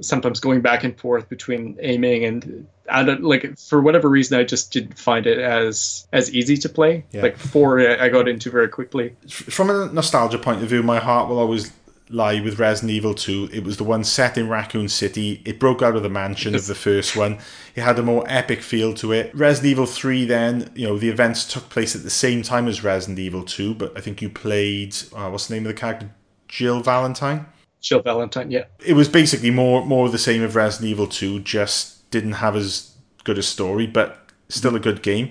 sometimes 0.00 0.40
going 0.40 0.60
back 0.60 0.84
and 0.84 0.98
forth 0.98 1.28
between 1.28 1.76
aiming 1.80 2.24
and 2.24 2.66
I 2.90 3.02
don't 3.04 3.22
like 3.22 3.58
for 3.58 3.80
whatever 3.80 4.08
reason 4.08 4.38
I 4.38 4.44
just 4.44 4.72
didn't 4.72 4.98
find 4.98 5.26
it 5.26 5.38
as 5.38 6.06
as 6.12 6.34
easy 6.34 6.56
to 6.58 6.68
play. 6.68 7.04
Yeah. 7.12 7.22
Like 7.22 7.36
four, 7.36 7.80
I 7.80 8.08
got 8.08 8.28
into 8.28 8.50
very 8.50 8.68
quickly. 8.68 9.14
From 9.28 9.70
a 9.70 9.92
nostalgia 9.92 10.38
point 10.38 10.62
of 10.62 10.68
view, 10.68 10.82
my 10.82 10.98
heart 10.98 11.28
will 11.28 11.38
always 11.38 11.72
lie 12.10 12.40
with 12.40 12.58
Resident 12.58 12.90
Evil 12.90 13.14
2. 13.14 13.50
It 13.52 13.64
was 13.64 13.76
the 13.76 13.84
one 13.84 14.04
set 14.04 14.36
in 14.36 14.48
Raccoon 14.48 14.88
City. 14.88 15.40
It 15.44 15.60
broke 15.60 15.80
out 15.80 15.96
of 15.96 16.02
the 16.02 16.10
mansion 16.10 16.54
of 16.54 16.66
the 16.66 16.74
first 16.74 17.16
one. 17.16 17.38
It 17.74 17.82
had 17.82 17.98
a 17.98 18.02
more 18.02 18.24
epic 18.26 18.62
feel 18.62 18.92
to 18.94 19.12
it. 19.12 19.32
Resident 19.34 19.70
Evil 19.70 19.86
3, 19.86 20.24
then, 20.24 20.70
you 20.74 20.86
know, 20.86 20.98
the 20.98 21.08
events 21.08 21.50
took 21.50 21.68
place 21.68 21.94
at 21.94 22.02
the 22.02 22.10
same 22.10 22.42
time 22.42 22.66
as 22.66 22.82
Resident 22.82 23.18
Evil 23.18 23.44
2, 23.44 23.74
but 23.74 23.96
I 23.96 24.00
think 24.00 24.20
you 24.20 24.28
played, 24.28 24.96
uh, 25.14 25.28
what's 25.30 25.46
the 25.46 25.54
name 25.54 25.66
of 25.66 25.68
the 25.68 25.80
character? 25.80 26.10
Jill 26.48 26.80
Valentine? 26.80 27.46
Jill 27.80 28.02
Valentine, 28.02 28.50
yeah. 28.50 28.64
It 28.84 28.94
was 28.94 29.08
basically 29.08 29.50
more 29.50 29.84
more 29.84 30.06
of 30.06 30.12
the 30.12 30.18
same 30.18 30.42
of 30.42 30.56
Resident 30.56 30.90
Evil 30.90 31.06
2, 31.06 31.40
just 31.40 32.10
didn't 32.10 32.32
have 32.32 32.56
as 32.56 32.94
good 33.24 33.38
a 33.38 33.42
story, 33.42 33.86
but 33.86 34.30
still 34.48 34.76
a 34.76 34.80
good 34.80 35.02
game. 35.02 35.30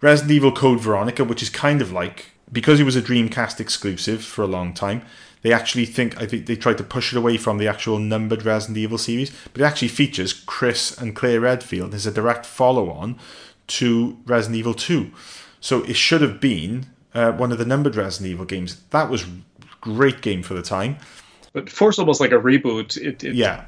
Resident 0.00 0.32
Evil 0.32 0.52
Code 0.52 0.80
Veronica, 0.80 1.24
which 1.24 1.42
is 1.42 1.50
kind 1.50 1.80
of 1.80 1.92
like 1.92 2.32
because 2.52 2.78
it 2.78 2.84
was 2.84 2.96
a 2.96 3.02
Dreamcast 3.02 3.60
exclusive 3.60 4.24
for 4.24 4.42
a 4.42 4.46
long 4.46 4.72
time, 4.72 5.02
they 5.42 5.52
actually 5.52 5.86
think 5.86 6.20
I 6.20 6.26
think 6.26 6.46
they 6.46 6.56
tried 6.56 6.78
to 6.78 6.84
push 6.84 7.12
it 7.12 7.18
away 7.18 7.36
from 7.36 7.58
the 7.58 7.68
actual 7.68 7.98
numbered 7.98 8.44
Resident 8.44 8.78
Evil 8.78 8.98
series, 8.98 9.30
but 9.52 9.62
it 9.62 9.64
actually 9.64 9.88
features 9.88 10.32
Chris 10.32 10.96
and 10.96 11.14
Claire 11.16 11.40
Redfield 11.40 11.94
as 11.94 12.06
a 12.06 12.12
direct 12.12 12.44
follow-on 12.44 13.18
to 13.68 14.18
Resident 14.26 14.58
Evil 14.58 14.74
2. 14.74 15.10
So 15.60 15.82
it 15.84 15.96
should 15.96 16.20
have 16.20 16.40
been 16.40 16.86
uh, 17.14 17.32
one 17.32 17.52
of 17.52 17.58
the 17.58 17.64
numbered 17.64 17.96
Resident 17.96 18.30
Evil 18.30 18.44
games. 18.44 18.80
That 18.90 19.10
was 19.10 19.26
great 19.80 20.20
game 20.20 20.42
for 20.42 20.54
the 20.54 20.62
time. 20.62 20.98
But 21.56 21.70
Force 21.70 21.98
almost 21.98 22.20
like 22.20 22.32
a 22.32 22.40
reboot. 22.50 22.98
It, 22.98 23.24
it 23.24 23.34
Yeah, 23.34 23.64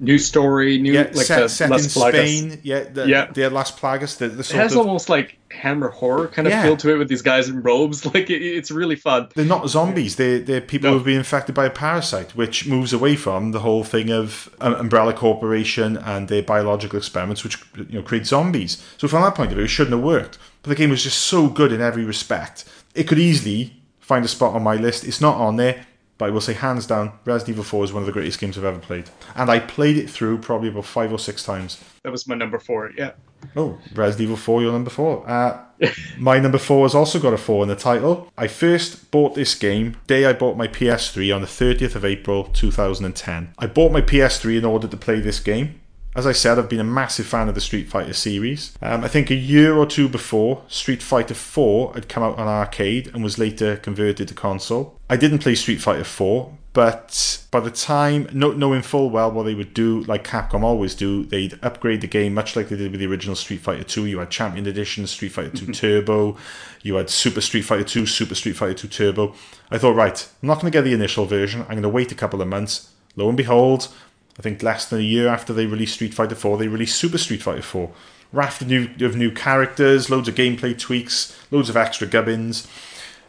new 0.00 0.18
story, 0.18 0.76
new 0.78 0.92
yeah. 0.92 1.04
like 1.14 1.24
set, 1.26 1.40
the 1.40 1.48
set 1.48 1.70
in 1.70 1.76
Plagas. 1.78 2.10
Spain. 2.12 2.60
Yeah, 2.62 2.84
the, 2.92 3.06
Yeah. 3.08 3.30
the 3.32 3.48
Las 3.48 3.72
Plagas. 3.72 4.18
The, 4.18 4.28
the 4.28 4.40
It 4.40 4.50
has 4.50 4.72
of 4.72 4.78
almost 4.86 5.08
like 5.08 5.38
Hammer 5.50 5.88
horror 5.88 6.26
kind 6.28 6.46
of 6.46 6.52
Yeah. 6.52 6.62
feel 6.62 6.76
to 6.76 6.92
it 6.92 6.98
with 6.98 7.08
these 7.08 7.22
guys 7.22 7.48
in 7.48 7.62
robes. 7.62 8.04
Like 8.14 8.28
it, 8.28 8.42
it's 8.42 8.70
really 8.70 8.96
fun. 8.96 9.28
they're 9.34 9.46
not 9.46 9.66
zombies. 9.70 10.16
They're, 10.16 10.40
they're 10.40 10.60
people 10.60 10.90
No. 10.90 10.96
who've 10.98 11.06
been 11.06 11.16
infected 11.18 11.54
by 11.54 11.64
a 11.64 11.70
parasite, 11.70 12.36
which 12.36 12.66
moves 12.66 12.92
away 12.92 13.16
from 13.16 13.52
the 13.52 13.60
whole 13.60 13.82
thing 13.82 14.10
of 14.10 14.50
um, 14.60 14.74
Umbrella 14.74 15.14
Corporation 15.14 15.96
and 15.96 16.28
their 16.28 16.42
biological 16.42 16.98
experiments, 16.98 17.42
which 17.44 17.56
you 17.76 17.96
know 17.98 18.02
create 18.02 18.26
zombies. 18.26 18.76
So 18.98 19.08
from 19.08 19.22
that 19.22 19.34
point 19.34 19.52
of 19.52 19.56
view, 19.56 19.64
it 19.64 19.68
shouldn't 19.68 19.94
have 19.96 20.04
worked. 20.04 20.36
But 20.62 20.68
the 20.68 20.76
game 20.76 20.90
was 20.90 21.02
just 21.02 21.18
so 21.20 21.48
good 21.48 21.72
in 21.72 21.80
every 21.80 22.04
respect. 22.04 22.66
It 22.94 23.04
could 23.08 23.18
easily 23.18 23.72
find 24.00 24.22
a 24.22 24.28
spot 24.28 24.54
on 24.54 24.62
my 24.62 24.76
list. 24.76 25.04
It's 25.04 25.20
not 25.22 25.36
on 25.36 25.56
there, 25.56 25.86
but 26.22 26.28
I 26.28 26.30
will 26.30 26.40
say 26.40 26.52
hands 26.52 26.86
down, 26.86 27.18
Resident 27.24 27.56
Evil 27.56 27.64
4 27.64 27.82
is 27.82 27.92
one 27.92 28.04
of 28.04 28.06
the 28.06 28.12
greatest 28.12 28.38
games 28.38 28.56
I've 28.56 28.62
ever 28.62 28.78
played, 28.78 29.10
and 29.34 29.50
I 29.50 29.58
played 29.58 29.96
it 29.96 30.08
through 30.08 30.38
probably 30.38 30.68
about 30.68 30.84
five 30.84 31.12
or 31.12 31.18
six 31.18 31.42
times. 31.42 31.82
That 32.04 32.12
was 32.12 32.28
my 32.28 32.36
number 32.36 32.60
four. 32.60 32.92
Yeah. 32.96 33.14
Oh, 33.56 33.76
Resident 33.92 34.26
Evil 34.26 34.36
4, 34.36 34.62
your 34.62 34.70
number 34.70 34.90
4. 34.90 35.28
Uh, 35.28 35.64
my 36.18 36.38
number 36.38 36.58
4 36.58 36.84
has 36.84 36.94
also 36.94 37.18
got 37.18 37.32
a 37.32 37.36
4 37.36 37.64
in 37.64 37.68
the 37.68 37.74
title. 37.74 38.30
I 38.38 38.46
first 38.46 39.10
bought 39.10 39.34
this 39.34 39.56
game 39.56 39.96
day 40.06 40.24
I 40.24 40.32
bought 40.32 40.56
my 40.56 40.68
PS3 40.68 41.34
on 41.34 41.40
the 41.40 41.48
30th 41.48 41.96
of 41.96 42.04
April 42.04 42.44
2010. 42.44 43.52
I 43.58 43.66
bought 43.66 43.90
my 43.90 44.00
PS3 44.00 44.58
in 44.58 44.64
order 44.64 44.86
to 44.86 44.96
play 44.96 45.18
this 45.18 45.40
game. 45.40 45.80
As 46.14 46.26
I 46.26 46.32
said, 46.32 46.58
I've 46.58 46.68
been 46.68 46.78
a 46.78 46.84
massive 46.84 47.26
fan 47.26 47.48
of 47.48 47.54
the 47.54 47.60
Street 47.60 47.88
Fighter 47.88 48.12
series. 48.12 48.76
Um, 48.82 49.02
I 49.02 49.08
think 49.08 49.30
a 49.30 49.34
year 49.34 49.74
or 49.74 49.86
two 49.86 50.10
before, 50.10 50.62
Street 50.68 51.02
Fighter 51.02 51.32
4 51.32 51.94
had 51.94 52.08
come 52.08 52.22
out 52.22 52.38
on 52.38 52.46
arcade 52.46 53.10
and 53.14 53.24
was 53.24 53.38
later 53.38 53.76
converted 53.76 54.28
to 54.28 54.34
console. 54.34 55.00
I 55.08 55.16
didn't 55.16 55.38
play 55.38 55.54
Street 55.54 55.80
Fighter 55.80 56.04
4, 56.04 56.52
but 56.74 57.42
by 57.50 57.60
the 57.60 57.70
time, 57.70 58.28
no, 58.32 58.52
knowing 58.52 58.82
full 58.82 59.08
well 59.08 59.32
what 59.32 59.44
they 59.44 59.54
would 59.54 59.72
do, 59.72 60.02
like 60.04 60.22
Capcom 60.22 60.62
always 60.62 60.94
do, 60.94 61.24
they'd 61.24 61.58
upgrade 61.62 62.02
the 62.02 62.06
game 62.06 62.34
much 62.34 62.56
like 62.56 62.68
they 62.68 62.76
did 62.76 62.90
with 62.90 63.00
the 63.00 63.06
original 63.06 63.36
Street 63.36 63.60
Fighter 63.60 63.84
2. 63.84 64.04
You 64.04 64.18
had 64.18 64.28
Champion 64.28 64.66
Edition, 64.66 65.06
Street 65.06 65.32
Fighter 65.32 65.56
2 65.56 65.66
Turbo, 65.72 66.36
you 66.82 66.96
had 66.96 67.08
Super 67.08 67.40
Street 67.40 67.62
Fighter 67.62 67.84
2, 67.84 68.04
Super 68.04 68.34
Street 68.34 68.56
Fighter 68.56 68.74
2 68.74 68.88
Turbo. 68.88 69.34
I 69.70 69.78
thought, 69.78 69.96
right, 69.96 70.28
I'm 70.42 70.46
not 70.46 70.60
going 70.60 70.70
to 70.70 70.76
get 70.76 70.82
the 70.82 70.92
initial 70.92 71.24
version, 71.24 71.62
I'm 71.62 71.68
going 71.68 71.82
to 71.82 71.88
wait 71.88 72.12
a 72.12 72.14
couple 72.14 72.42
of 72.42 72.48
months. 72.48 72.90
Lo 73.16 73.28
and 73.28 73.36
behold, 73.36 73.88
I 74.38 74.42
think 74.42 74.62
less 74.62 74.88
than 74.88 75.00
a 75.00 75.02
year 75.02 75.28
after 75.28 75.52
they 75.52 75.66
released 75.66 75.94
Street 75.94 76.14
Fighter 76.14 76.34
4, 76.34 76.58
they 76.58 76.68
released 76.68 76.98
Super 76.98 77.18
Street 77.18 77.42
Fighter 77.42 77.62
4. 77.62 77.90
Raft 78.32 78.62
of 78.62 78.68
new, 78.68 78.88
of 79.00 79.14
new 79.14 79.30
characters, 79.30 80.08
loads 80.08 80.28
of 80.28 80.34
gameplay 80.34 80.78
tweaks, 80.78 81.38
loads 81.50 81.68
of 81.68 81.76
extra 81.76 82.06
gubbins. 82.06 82.66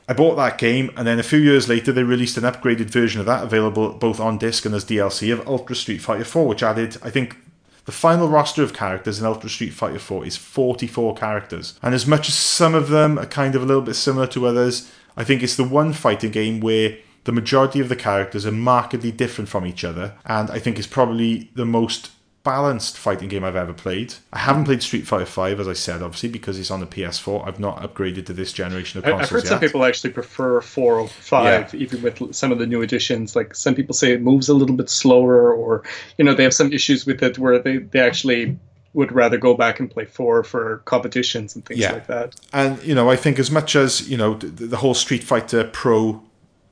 I 0.08 0.14
bought 0.14 0.36
that 0.36 0.58
game, 0.58 0.92
and 0.96 1.06
then 1.06 1.20
a 1.20 1.24
few 1.24 1.40
years 1.40 1.68
later, 1.68 1.92
they 1.92 2.04
released 2.04 2.38
an 2.38 2.44
upgraded 2.44 2.90
version 2.90 3.20
of 3.20 3.26
that, 3.26 3.44
available 3.44 3.94
both 3.94 4.20
on 4.20 4.38
disc 4.38 4.66
and 4.66 4.74
as 4.76 4.86
DLC 4.86 5.32
of 5.32 5.46
Ultra 5.48 5.76
Street 5.76 6.00
Fighter 6.00 6.26
4, 6.26 6.48
which 6.48 6.64
added, 6.64 6.98
I 7.04 7.10
think, 7.10 7.38
the 7.86 7.92
final 7.92 8.30
roster 8.30 8.64
of 8.64 8.74
characters 8.74 9.20
in 9.20 9.26
Ultra 9.26 9.50
Street 9.50 9.74
Fighter 9.74 10.00
4 10.00 10.26
is 10.26 10.38
44 10.38 11.16
characters. 11.16 11.78
And 11.82 11.94
as 11.94 12.08
much 12.08 12.30
as 12.30 12.36
some 12.36 12.76
of 12.76 12.90
them 12.90 13.20
are 13.20 13.26
kind 13.26 13.56
of 13.56 13.62
a 13.62 13.66
little 13.66 13.82
bit 13.82 13.96
similar 13.96 14.28
to 14.28 14.48
others, 14.48 14.90
I 15.18 15.26
think 15.26 15.44
it's 15.44 15.58
the 15.58 15.66
one 15.66 15.92
fighting 15.92 16.32
game 16.32 16.62
where 16.62 16.98
the 17.26 17.32
majority 17.32 17.80
of 17.80 17.90
the 17.90 17.96
characters 17.96 18.46
are 18.46 18.52
markedly 18.52 19.12
different 19.12 19.50
from 19.50 19.66
each 19.66 19.84
other, 19.84 20.14
and 20.26 20.50
I 20.52 20.60
think 20.60 20.78
it's 20.78 20.88
probably 20.88 21.50
the 21.56 21.66
most 21.66 22.12
balanced 22.44 22.98
fighting 22.98 23.30
game 23.30 23.42
I've 23.46 23.56
ever 23.56 23.72
played. 23.72 24.16
I 24.34 24.40
haven't 24.40 24.66
played 24.66 24.84
Street 24.84 25.08
Fighter 25.08 25.26
5, 25.26 25.62
as 25.62 25.68
I 25.70 25.72
said, 25.72 26.02
obviously, 26.02 26.28
because 26.28 26.60
it's 26.60 26.70
on 26.72 26.82
the 26.82 26.86
PS4. 26.86 27.48
I've 27.48 27.58
not 27.60 27.82
upgraded 27.82 28.26
to 28.26 28.34
this 28.34 28.52
generation 28.52 28.98
of 28.98 29.06
consoles 29.06 29.22
I've 29.24 29.30
heard 29.30 29.44
yet. 29.46 29.50
some 29.50 29.60
people 29.62 29.86
actually 29.86 30.10
prefer 30.12 30.60
four 30.60 31.00
or 31.00 31.08
five, 31.08 31.74
even 31.74 32.02
with 32.02 32.36
some 32.36 32.52
of 32.52 32.60
the 32.60 32.68
new 32.68 32.82
additions. 32.82 33.34
Like 33.38 33.56
some 33.56 33.74
people 33.76 33.94
say 33.94 34.12
it 34.12 34.22
moves 34.22 34.50
a 34.50 34.54
little 34.54 34.76
bit 34.76 34.90
slower, 34.90 35.54
or 35.54 35.84
you 36.18 36.26
know 36.26 36.34
they 36.34 36.44
have 36.44 36.54
some 36.54 36.74
issues 36.74 37.06
with 37.06 37.24
it 37.24 37.40
where 37.40 37.60
they 37.60 37.78
they 37.78 38.02
actually 38.02 38.58
would 38.94 39.12
rather 39.14 39.38
go 39.38 39.54
back 39.56 39.80
and 39.80 39.90
play 39.90 40.04
four 40.06 40.44
for 40.44 40.80
competitions 40.86 41.56
and 41.56 41.66
things 41.66 41.80
Yeah. 41.80 41.94
like 41.94 42.08
that. 42.08 42.36
And 42.52 42.84
you 42.84 42.94
know, 42.94 43.10
I 43.10 43.16
think 43.16 43.40
as 43.40 43.50
much 43.50 43.76
as 43.78 44.10
you 44.10 44.18
know, 44.18 44.34
the, 44.36 44.48
the 44.68 44.78
whole 44.78 44.94
Street 44.94 45.24
Fighter 45.24 45.64
Pro 45.64 46.22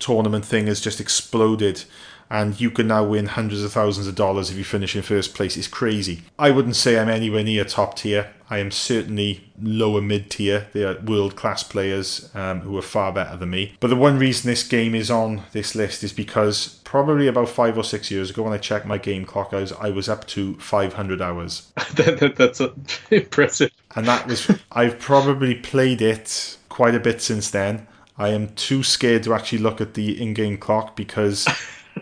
tournament 0.02 0.44
thing 0.46 0.68
has 0.68 0.82
just 0.82 1.00
exploded, 1.00 1.84
and 2.30 2.60
you 2.60 2.72
can 2.72 2.88
now 2.88 3.04
win 3.04 3.28
hundreds 3.28 3.64
of 3.64 3.72
thousands 3.74 4.08
of 4.08 4.16
dollars 4.16 4.50
if 4.50 4.58
you 4.58 4.64
finish 4.64 4.96
in 4.96 5.02
first 5.02 5.34
place. 5.34 5.58
It's 5.58 5.68
crazy. 5.68 6.22
I 6.40 6.52
wouldn't 6.52 6.76
say 6.76 6.98
I'm 6.98 7.10
anywhere 7.10 7.44
near 7.44 7.66
top 7.66 7.96
tier. 7.98 8.32
I 8.50 8.58
am 8.58 8.72
certainly 8.72 9.50
lower 9.62 10.02
mid 10.02 10.30
tier. 10.30 10.68
They 10.74 10.84
are 10.84 11.00
world 11.00 11.36
class 11.38 11.64
players 11.64 12.30
um, 12.36 12.62
who 12.62 12.78
are 12.78 12.82
far 12.82 13.14
better 13.14 13.38
than 13.38 13.50
me. 13.50 13.76
But 13.80 13.88
the 13.88 13.96
one 13.96 14.18
reason 14.20 14.50
this 14.50 14.68
game 14.68 14.94
is 14.94 15.10
on 15.10 15.44
this 15.54 15.74
list 15.76 16.04
is 16.04 16.12
because 16.12 16.80
probably 16.84 17.28
about 17.28 17.48
five 17.48 17.78
or 17.78 17.84
six 17.84 18.12
years 18.12 18.30
ago, 18.30 18.44
when 18.44 18.54
I 18.54 18.58
checked 18.58 18.86
my 18.86 18.98
game 18.98 19.24
clock, 19.26 19.54
I 19.54 19.62
was 19.62 19.72
I 19.74 19.90
was 19.90 20.10
up 20.10 20.28
to 20.28 20.56
500 20.56 21.22
hours 21.22 21.72
that, 21.96 22.20
that, 22.20 22.36
that's 22.36 22.62
impressive. 23.12 23.72
and 23.96 24.06
that 24.08 24.28
was 24.28 24.52
I've 24.72 25.00
probably 25.00 25.56
played 25.56 26.02
it 26.02 26.58
quite 26.70 26.96
a 26.96 27.00
bit 27.00 27.22
since 27.22 27.50
then. 27.52 27.88
I 28.22 28.30
am 28.30 28.50
too 28.50 28.84
scared 28.84 29.24
to 29.24 29.34
actually 29.34 29.58
look 29.60 29.82
at 29.82 29.96
the 29.96 30.22
in-game 30.22 30.58
clock 30.58 30.96
because 30.96 31.48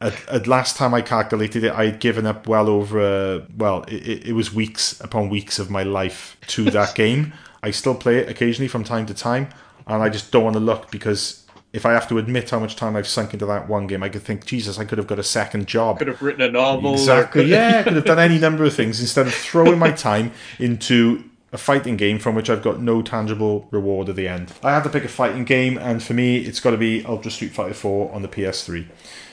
at, 0.00 0.28
at 0.28 0.46
last 0.46 0.76
time 0.76 0.94
I 0.94 1.02
calculated 1.02 1.64
it, 1.64 1.72
I 1.72 1.86
had 1.86 1.98
given 2.00 2.24
up 2.26 2.46
well 2.46 2.68
over 2.68 3.00
uh, 3.00 3.46
well, 3.56 3.82
it, 3.88 4.28
it- 4.28 4.32
was 4.32 4.54
weeks 4.54 5.00
upon 5.00 5.28
weeks 5.28 5.58
of 5.58 5.70
my 5.70 5.82
life 5.82 6.36
to 6.48 6.70
that 6.70 6.94
game. 7.02 7.32
I 7.62 7.70
still 7.72 7.94
play 7.94 8.18
it 8.18 8.28
occasionally 8.28 8.68
from 8.68 8.84
time 8.84 9.06
to 9.06 9.14
time, 9.14 9.48
and 9.86 10.02
I 10.02 10.08
just 10.08 10.30
don't 10.30 10.44
want 10.44 10.54
to 10.54 10.60
look 10.60 10.90
because. 10.90 11.40
If 11.74 11.84
I 11.84 11.92
have 11.92 12.06
to 12.10 12.18
admit 12.18 12.50
how 12.50 12.60
much 12.60 12.76
time 12.76 12.94
I've 12.94 13.08
sunk 13.08 13.34
into 13.34 13.46
that 13.46 13.68
one 13.68 13.88
game, 13.88 14.04
I 14.04 14.08
could 14.08 14.22
think, 14.22 14.46
Jesus, 14.46 14.78
I 14.78 14.84
could 14.84 14.96
have 14.96 15.08
got 15.08 15.18
a 15.18 15.24
second 15.24 15.66
job. 15.66 15.98
Could 15.98 16.06
have 16.06 16.22
written 16.22 16.42
a 16.42 16.48
novel. 16.48 16.92
Exactly. 16.92 17.46
Yeah, 17.46 17.80
I 17.80 17.82
could 17.82 17.94
have 17.94 18.04
done 18.04 18.20
any 18.20 18.38
number 18.38 18.62
of 18.62 18.72
things 18.72 19.00
instead 19.00 19.26
of 19.26 19.34
throwing 19.34 19.80
my 19.80 19.90
time 20.10 20.30
into 20.60 21.24
a 21.54 21.58
fighting 21.58 21.96
game 21.96 22.18
from 22.18 22.34
which 22.34 22.50
I've 22.50 22.62
got 22.62 22.80
no 22.80 23.00
tangible 23.00 23.68
reward 23.70 24.08
at 24.08 24.16
the 24.16 24.26
end. 24.26 24.52
I 24.64 24.74
had 24.74 24.82
to 24.82 24.90
pick 24.90 25.04
a 25.04 25.08
fighting 25.08 25.44
game, 25.44 25.78
and 25.78 26.02
for 26.02 26.12
me, 26.12 26.38
it's 26.38 26.58
got 26.58 26.72
to 26.72 26.76
be 26.76 27.04
Ultra 27.04 27.30
Street 27.30 27.52
Fighter 27.52 27.74
4 27.74 28.12
on 28.12 28.22
the 28.22 28.28
PS3. 28.28 28.86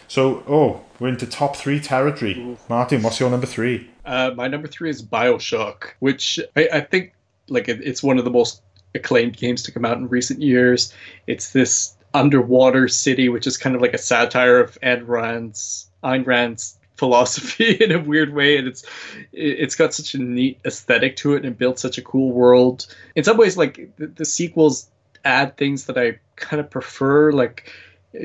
So, 0.07 0.43
oh, 0.47 0.81
we're 0.99 1.07
into 1.07 1.25
top 1.25 1.55
three 1.55 1.79
territory. 1.79 2.57
Martin, 2.69 3.01
what's 3.01 3.19
your 3.19 3.31
number 3.31 3.47
three? 3.47 3.89
Uh, 4.05 4.31
my 4.35 4.47
number 4.47 4.67
three 4.67 4.91
is 4.91 5.01
Bioshock, 5.01 5.93
which 5.97 6.39
I, 6.55 6.69
I 6.71 6.81
think 6.81 7.13
like 7.47 7.67
it, 7.67 7.81
it's 7.81 8.03
one 8.03 8.19
of 8.19 8.23
the 8.23 8.31
most 8.31 8.61
acclaimed 8.93 9.35
games 9.35 9.63
to 9.63 9.71
come 9.71 9.83
out 9.83 9.97
in 9.97 10.07
recent 10.07 10.43
years. 10.43 10.93
It's 11.25 11.53
this 11.53 11.95
underwater 12.13 12.87
city, 12.87 13.29
which 13.29 13.47
is 13.47 13.57
kind 13.57 13.75
of 13.75 13.81
like 13.81 13.95
a 13.95 13.97
satire 13.97 14.59
of 14.59 14.79
Ayn 14.81 15.07
Rand's 15.07 15.89
Ayn 16.03 16.27
Rand's 16.27 16.77
philosophy 17.01 17.71
in 17.85 17.91
a 17.91 17.99
weird 17.99 18.31
way, 18.33 18.57
and 18.57 18.67
it's 18.67 18.83
it- 19.33 19.57
it's 19.63 19.75
got 19.75 19.93
such 19.93 20.13
a 20.13 20.19
neat 20.19 20.59
aesthetic 20.65 21.15
to 21.21 21.33
it 21.33 21.43
and 21.45 21.57
built 21.57 21.79
such 21.79 21.97
a 21.97 22.01
cool 22.03 22.31
world. 22.31 22.77
In 23.15 23.23
some 23.23 23.37
ways, 23.37 23.57
like 23.57 23.89
the, 23.97 24.07
the 24.07 24.25
sequels 24.25 24.87
add 25.25 25.57
things 25.57 25.85
that 25.85 25.97
I 25.97 26.19
kind 26.35 26.59
of 26.59 26.69
prefer, 26.69 27.31
like 27.31 27.71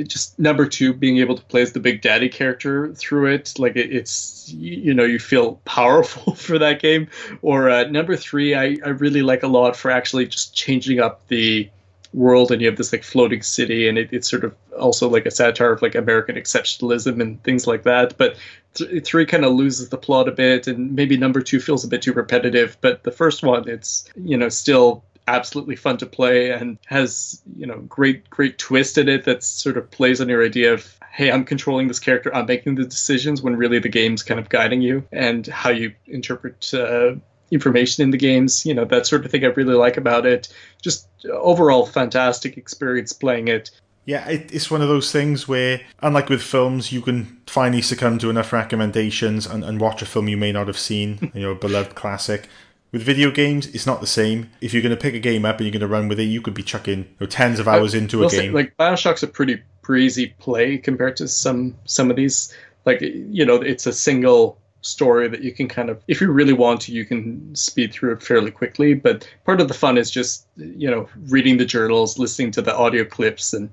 just 0.07 0.39
number 0.39 0.67
two 0.67 0.93
being 0.93 1.19
able 1.19 1.37
to 1.37 1.45
play 1.45 1.63
as 1.63 1.73
the 1.73 1.81
big 1.81 2.03
daddy 2.03 2.29
character 2.29 2.93
through 2.95 3.27
it. 3.35 3.55
Like 3.59 3.77
it, 3.77 3.91
it's 3.93 4.49
you, 4.53 4.77
you 4.87 4.95
know 4.95 5.05
you 5.05 5.19
feel 5.19 5.55
powerful 5.65 6.35
for 6.47 6.59
that 6.59 6.81
game. 6.83 7.09
Or 7.41 7.71
uh, 7.71 7.85
number 7.85 8.15
three 8.17 8.55
I, 8.55 8.77
I 8.85 8.91
really 9.05 9.23
like 9.23 9.43
a 9.43 9.49
lot 9.59 9.75
for 9.77 9.91
actually 9.91 10.27
just 10.27 10.55
changing 10.55 11.01
up 11.01 11.27
the 11.29 11.71
world 12.15 12.51
and 12.51 12.63
you 12.63 12.69
have 12.69 12.79
this 12.79 12.93
like 12.93 13.05
floating 13.05 13.43
city 13.43 13.89
and 13.89 13.99
it, 13.99 14.09
it's 14.11 14.31
sort 14.31 14.43
of 14.45 14.55
also 14.79 15.07
like 15.07 15.27
a 15.27 15.31
satire 15.31 15.73
of 15.73 15.83
like 15.83 15.95
american 15.95 16.35
exceptionalism 16.37 17.21
and 17.21 17.43
things 17.43 17.67
like 17.67 17.83
that. 17.83 18.17
But 18.17 18.37
th- 18.77 19.05
three 19.05 19.27
kind 19.27 19.45
of 19.45 19.53
loses 19.53 19.89
the 19.89 19.99
plot 19.99 20.29
a 20.29 20.33
bit 20.33 20.67
and 20.67 20.95
maybe 20.95 21.17
number 21.17 21.41
two 21.41 21.61
feels 21.61 21.85
a 21.85 21.89
bit 21.89 22.03
too 22.03 22.13
repetitive 22.13 22.77
but 22.81 23.03
the 23.03 23.11
first 23.11 23.43
one 23.43 23.69
it's 23.69 24.09
you 24.17 24.37
know 24.37 24.49
still 24.49 25.05
absolutely 25.29 25.75
fun 25.75 25.97
to 25.97 26.07
play 26.07 26.51
and 26.51 26.79
has 26.87 27.43
you 27.57 27.67
know 27.67 27.79
great 27.81 28.31
great 28.31 28.59
twist 28.59 28.97
in 28.97 29.09
it 29.09 29.25
that 29.25 29.43
sort 29.43 29.77
of 29.77 29.91
plays 29.91 30.21
on 30.21 30.29
your 30.29 30.45
idea 30.45 30.73
of 30.73 30.97
hey, 31.17 31.33
I'm 31.33 31.47
controlling 31.47 31.89
this 31.89 31.99
character, 31.99 32.35
I'm 32.35 32.45
making 32.45 32.75
the 32.75 32.85
decisions 32.85 33.41
when 33.41 33.57
really 33.57 33.79
the 33.79 33.89
game's 33.89 34.23
kind 34.23 34.39
of 34.39 34.51
guiding 34.51 34.83
you 34.83 35.03
and 35.11 35.47
how 35.47 35.71
you 35.71 35.95
interpret 36.07 36.75
uh, 36.75 37.15
information 37.51 38.05
in 38.05 38.11
the 38.11 38.19
games. 38.19 38.67
You 38.67 38.75
know, 38.75 38.85
that 38.85 39.07
sort 39.07 39.25
of 39.25 39.31
thing 39.31 39.43
I 39.43 39.49
really 39.49 39.75
like 39.75 39.97
about 39.97 40.27
it. 40.27 40.53
Just 40.83 41.09
overall 41.25 41.87
fantastic 41.87 42.59
experience 42.59 43.15
playing 43.15 43.49
it. 43.49 43.71
Yeah, 44.07 44.29
it, 44.29 44.55
it's 44.55 44.71
one 44.71 44.83
of 44.83 44.89
those 44.89 45.11
things 45.11 45.49
where, 45.49 45.81
unlike 46.01 46.29
with 46.29 46.41
films, 46.41 46.93
you 46.93 47.03
can 47.03 47.41
finally 47.47 47.83
succumb 47.83 48.19
to 48.19 48.31
enough 48.31 48.53
recommendations 48.53 49.47
and, 49.47 49.65
and 49.65 49.81
watch 49.81 50.01
a 50.01 50.07
film 50.07 50.29
you 50.29 50.37
may 50.37 50.53
not 50.53 50.69
have 50.69 50.79
seen, 50.79 51.31
you 51.35 51.43
know, 51.43 51.51
a 51.51 51.55
beloved 51.57 51.97
classic. 51.97 52.49
With 52.93 53.03
video 53.03 53.33
games, 53.33 53.67
it's 53.67 53.85
not 53.85 54.01
the 54.01 54.07
same. 54.07 54.51
If 54.61 54.73
you're 54.73 54.83
going 54.83 54.95
to 54.95 55.01
pick 55.01 55.15
a 55.15 55.19
game 55.19 55.45
up 55.45 55.57
and 55.57 55.67
you're 55.67 55.73
going 55.73 55.81
to 55.81 55.89
run 55.89 56.09
with 56.09 56.21
it, 56.21 56.25
you 56.25 56.41
could 56.41 56.55
be 56.55 56.63
chucking 56.63 57.01
you 57.01 57.17
know, 57.21 57.27
tens 57.27 57.59
of 57.59 57.67
uh, 57.67 57.73
hours 57.73 57.95
into 57.95 58.25
a 58.25 58.31
say, 58.31 58.43
game. 58.43 58.53
like 58.55 58.77
Bioshock's 58.77 59.25
a 59.25 59.27
pretty 59.27 59.61
breezy 59.83 60.35
play 60.39 60.79
compared 60.79 61.17
to 61.17 61.27
some 61.29 61.77
some 61.85 62.09
of 62.09 62.17
these. 62.17 62.55
Like 62.85 63.01
you 63.01 63.45
know, 63.45 63.57
it's 63.57 63.87
a 63.87 63.93
single 63.93 64.59
story 64.83 65.27
that 65.29 65.43
you 65.43 65.53
can 65.53 65.67
kind 65.67 65.91
of, 65.91 66.01
if 66.07 66.21
you 66.21 66.31
really 66.31 66.53
want 66.53 66.81
to, 66.83 66.93
you 66.93 67.05
can 67.05 67.55
speed 67.57 67.93
through 67.93 68.13
it 68.13 68.23
fairly 68.23 68.53
quickly. 68.53 68.95
But 68.95 69.29
part 69.45 69.61
of 69.61 69.67
the 69.67 69.75
fun 69.75 69.99
is 69.99 70.11
just 70.11 70.47
you 70.57 70.89
know 70.89 71.09
reading 71.29 71.57
the 71.59 71.67
journals, 71.67 72.19
listening 72.19 72.53
to 72.53 72.63
the 72.63 72.75
audio 72.75 73.05
clips, 73.05 73.53
and 73.53 73.69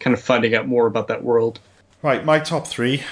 kind 0.00 0.14
of 0.14 0.22
finding 0.22 0.54
out 0.54 0.66
more 0.66 0.86
about 0.86 1.08
that 1.08 1.22
world. 1.22 1.60
Right, 2.02 2.24
my 2.24 2.38
top 2.38 2.66
three, 2.66 3.02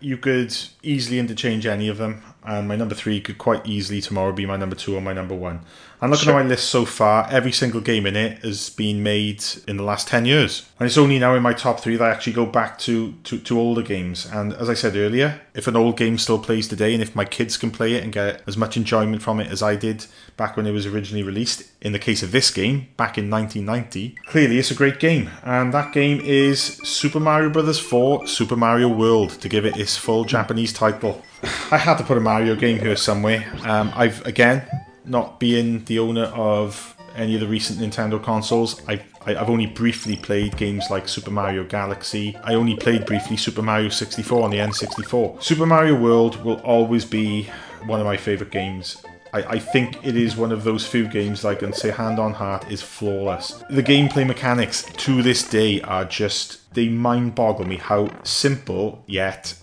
you 0.00 0.16
could 0.16 0.54
easily 0.82 1.18
interchange 1.18 1.66
any 1.66 1.88
of 1.88 1.96
them, 1.96 2.22
and 2.44 2.68
my 2.68 2.76
number 2.76 2.94
three 2.94 3.20
could 3.20 3.38
quite 3.38 3.66
easily 3.66 4.00
tomorrow 4.00 4.32
be 4.32 4.44
my 4.44 4.56
number 4.56 4.76
two 4.76 4.96
or 4.96 5.00
my 5.00 5.12
number 5.12 5.34
one. 5.34 5.60
And 6.04 6.10
looking 6.10 6.24
Sure. 6.26 6.38
at 6.38 6.42
my 6.42 6.48
list 6.50 6.68
so 6.68 6.84
far, 6.84 7.26
every 7.30 7.50
single 7.50 7.80
game 7.80 8.04
in 8.04 8.14
it 8.14 8.44
has 8.44 8.68
been 8.68 9.02
made 9.02 9.42
in 9.66 9.78
the 9.78 9.82
last 9.82 10.06
10 10.06 10.26
years. 10.26 10.66
And 10.78 10.86
it's 10.86 10.98
only 10.98 11.18
now 11.18 11.34
in 11.34 11.42
my 11.42 11.54
top 11.54 11.80
three 11.80 11.96
that 11.96 12.04
I 12.04 12.10
actually 12.10 12.34
go 12.34 12.44
back 12.44 12.78
to, 12.80 13.14
to, 13.24 13.38
to 13.38 13.58
older 13.58 13.80
games. 13.80 14.26
And 14.30 14.52
as 14.52 14.68
I 14.68 14.74
said 14.74 14.96
earlier, 14.96 15.40
if 15.54 15.66
an 15.66 15.76
old 15.76 15.96
game 15.96 16.18
still 16.18 16.38
plays 16.38 16.68
today, 16.68 16.92
and 16.92 17.02
if 17.02 17.16
my 17.16 17.24
kids 17.24 17.56
can 17.56 17.70
play 17.70 17.94
it 17.94 18.04
and 18.04 18.12
get 18.12 18.42
as 18.46 18.54
much 18.54 18.76
enjoyment 18.76 19.22
from 19.22 19.40
it 19.40 19.50
as 19.50 19.62
I 19.62 19.76
did 19.76 20.04
back 20.36 20.58
when 20.58 20.66
it 20.66 20.72
was 20.72 20.84
originally 20.84 21.22
released, 21.22 21.62
in 21.80 21.92
the 21.92 21.98
case 21.98 22.22
of 22.22 22.32
this 22.32 22.50
game, 22.50 22.88
back 22.98 23.16
in 23.16 23.30
1990, 23.30 24.16
clearly 24.26 24.58
it's 24.58 24.70
a 24.70 24.74
great 24.74 25.00
game. 25.00 25.30
And 25.42 25.72
that 25.72 25.94
game 25.94 26.20
is 26.22 26.60
Super 26.84 27.18
Mario 27.18 27.48
Bros. 27.48 27.80
4 27.80 28.26
Super 28.26 28.56
Mario 28.56 28.88
World, 28.90 29.30
to 29.40 29.48
give 29.48 29.64
it 29.64 29.78
its 29.78 29.96
full 29.96 30.24
Japanese 30.24 30.74
title. 30.74 31.24
I 31.70 31.78
had 31.78 31.96
to 31.96 32.04
put 32.04 32.18
a 32.18 32.20
Mario 32.20 32.56
game 32.56 32.78
here 32.78 32.94
somewhere. 32.94 33.50
Um, 33.64 33.90
I've, 33.96 34.22
again, 34.26 34.68
not 35.04 35.40
being 35.40 35.84
the 35.84 35.98
owner 35.98 36.24
of 36.24 36.96
any 37.16 37.34
of 37.34 37.40
the 37.40 37.46
recent 37.46 37.78
Nintendo 37.78 38.22
consoles, 38.22 38.82
I've, 38.88 39.02
I've 39.26 39.48
only 39.48 39.66
briefly 39.66 40.16
played 40.16 40.56
games 40.56 40.84
like 40.90 41.08
Super 41.08 41.30
Mario 41.30 41.64
Galaxy. 41.64 42.36
I 42.42 42.54
only 42.54 42.76
played 42.76 43.06
briefly 43.06 43.36
Super 43.36 43.62
Mario 43.62 43.88
64 43.88 44.42
on 44.42 44.50
the 44.50 44.58
N64. 44.58 45.42
Super 45.42 45.66
Mario 45.66 45.94
World 45.94 46.42
will 46.44 46.60
always 46.60 47.04
be 47.04 47.48
one 47.86 48.00
of 48.00 48.06
my 48.06 48.16
favourite 48.16 48.52
games. 48.52 49.02
I, 49.32 49.42
I 49.42 49.58
think 49.58 50.04
it 50.06 50.16
is 50.16 50.36
one 50.36 50.52
of 50.52 50.64
those 50.64 50.86
few 50.86 51.08
games 51.08 51.44
I 51.44 51.54
can 51.54 51.72
say 51.72 51.90
hand 51.90 52.18
on 52.18 52.32
heart 52.32 52.70
is 52.70 52.82
flawless. 52.82 53.62
The 53.68 53.82
gameplay 53.82 54.26
mechanics 54.26 54.84
to 54.84 55.22
this 55.22 55.46
day 55.48 55.80
are 55.82 56.04
just, 56.04 56.72
they 56.74 56.88
mind 56.88 57.34
boggle 57.34 57.66
me 57.66 57.76
how 57.76 58.10
simple 58.22 59.04
yet 59.06 59.54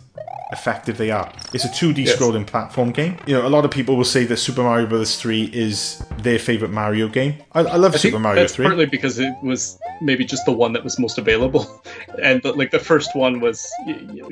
effective 0.52 0.98
they 0.98 1.12
are. 1.12 1.32
It's 1.54 1.66
a 1.66 1.70
2D 1.70 2.06
Yes. 2.06 2.16
scrolling 2.18 2.46
platform 2.46 2.92
game. 2.92 3.18
You 3.26 3.36
know, 3.36 3.48
a 3.48 3.50
lot 3.50 3.64
of 3.66 3.72
people 3.72 3.96
will 3.96 4.04
say 4.06 4.26
that 4.26 4.38
Super 4.38 4.64
Mario 4.64 4.86
Bros. 4.88 5.16
3 5.16 5.44
is 5.54 6.04
their 6.18 6.40
favourite 6.40 6.74
Mario 6.74 7.08
game. 7.08 7.36
I, 7.54 7.62
I 7.62 7.76
love 7.78 7.94
I 7.94 7.98
Super 7.98 8.20
Mario 8.20 8.42
that's 8.42 8.56
3. 8.56 8.66
partly 8.66 8.86
because 8.86 9.20
it 9.20 9.34
was 9.42 9.80
maybe 10.02 10.26
just 10.26 10.46
the 10.46 10.52
one 10.52 10.74
that 10.74 10.84
was 10.84 10.98
most 11.00 11.18
available, 11.18 11.82
and 12.22 12.42
the, 12.44 12.54
like 12.54 12.72
the 12.72 12.80
first 12.80 13.16
one 13.16 13.40
was 13.40 13.72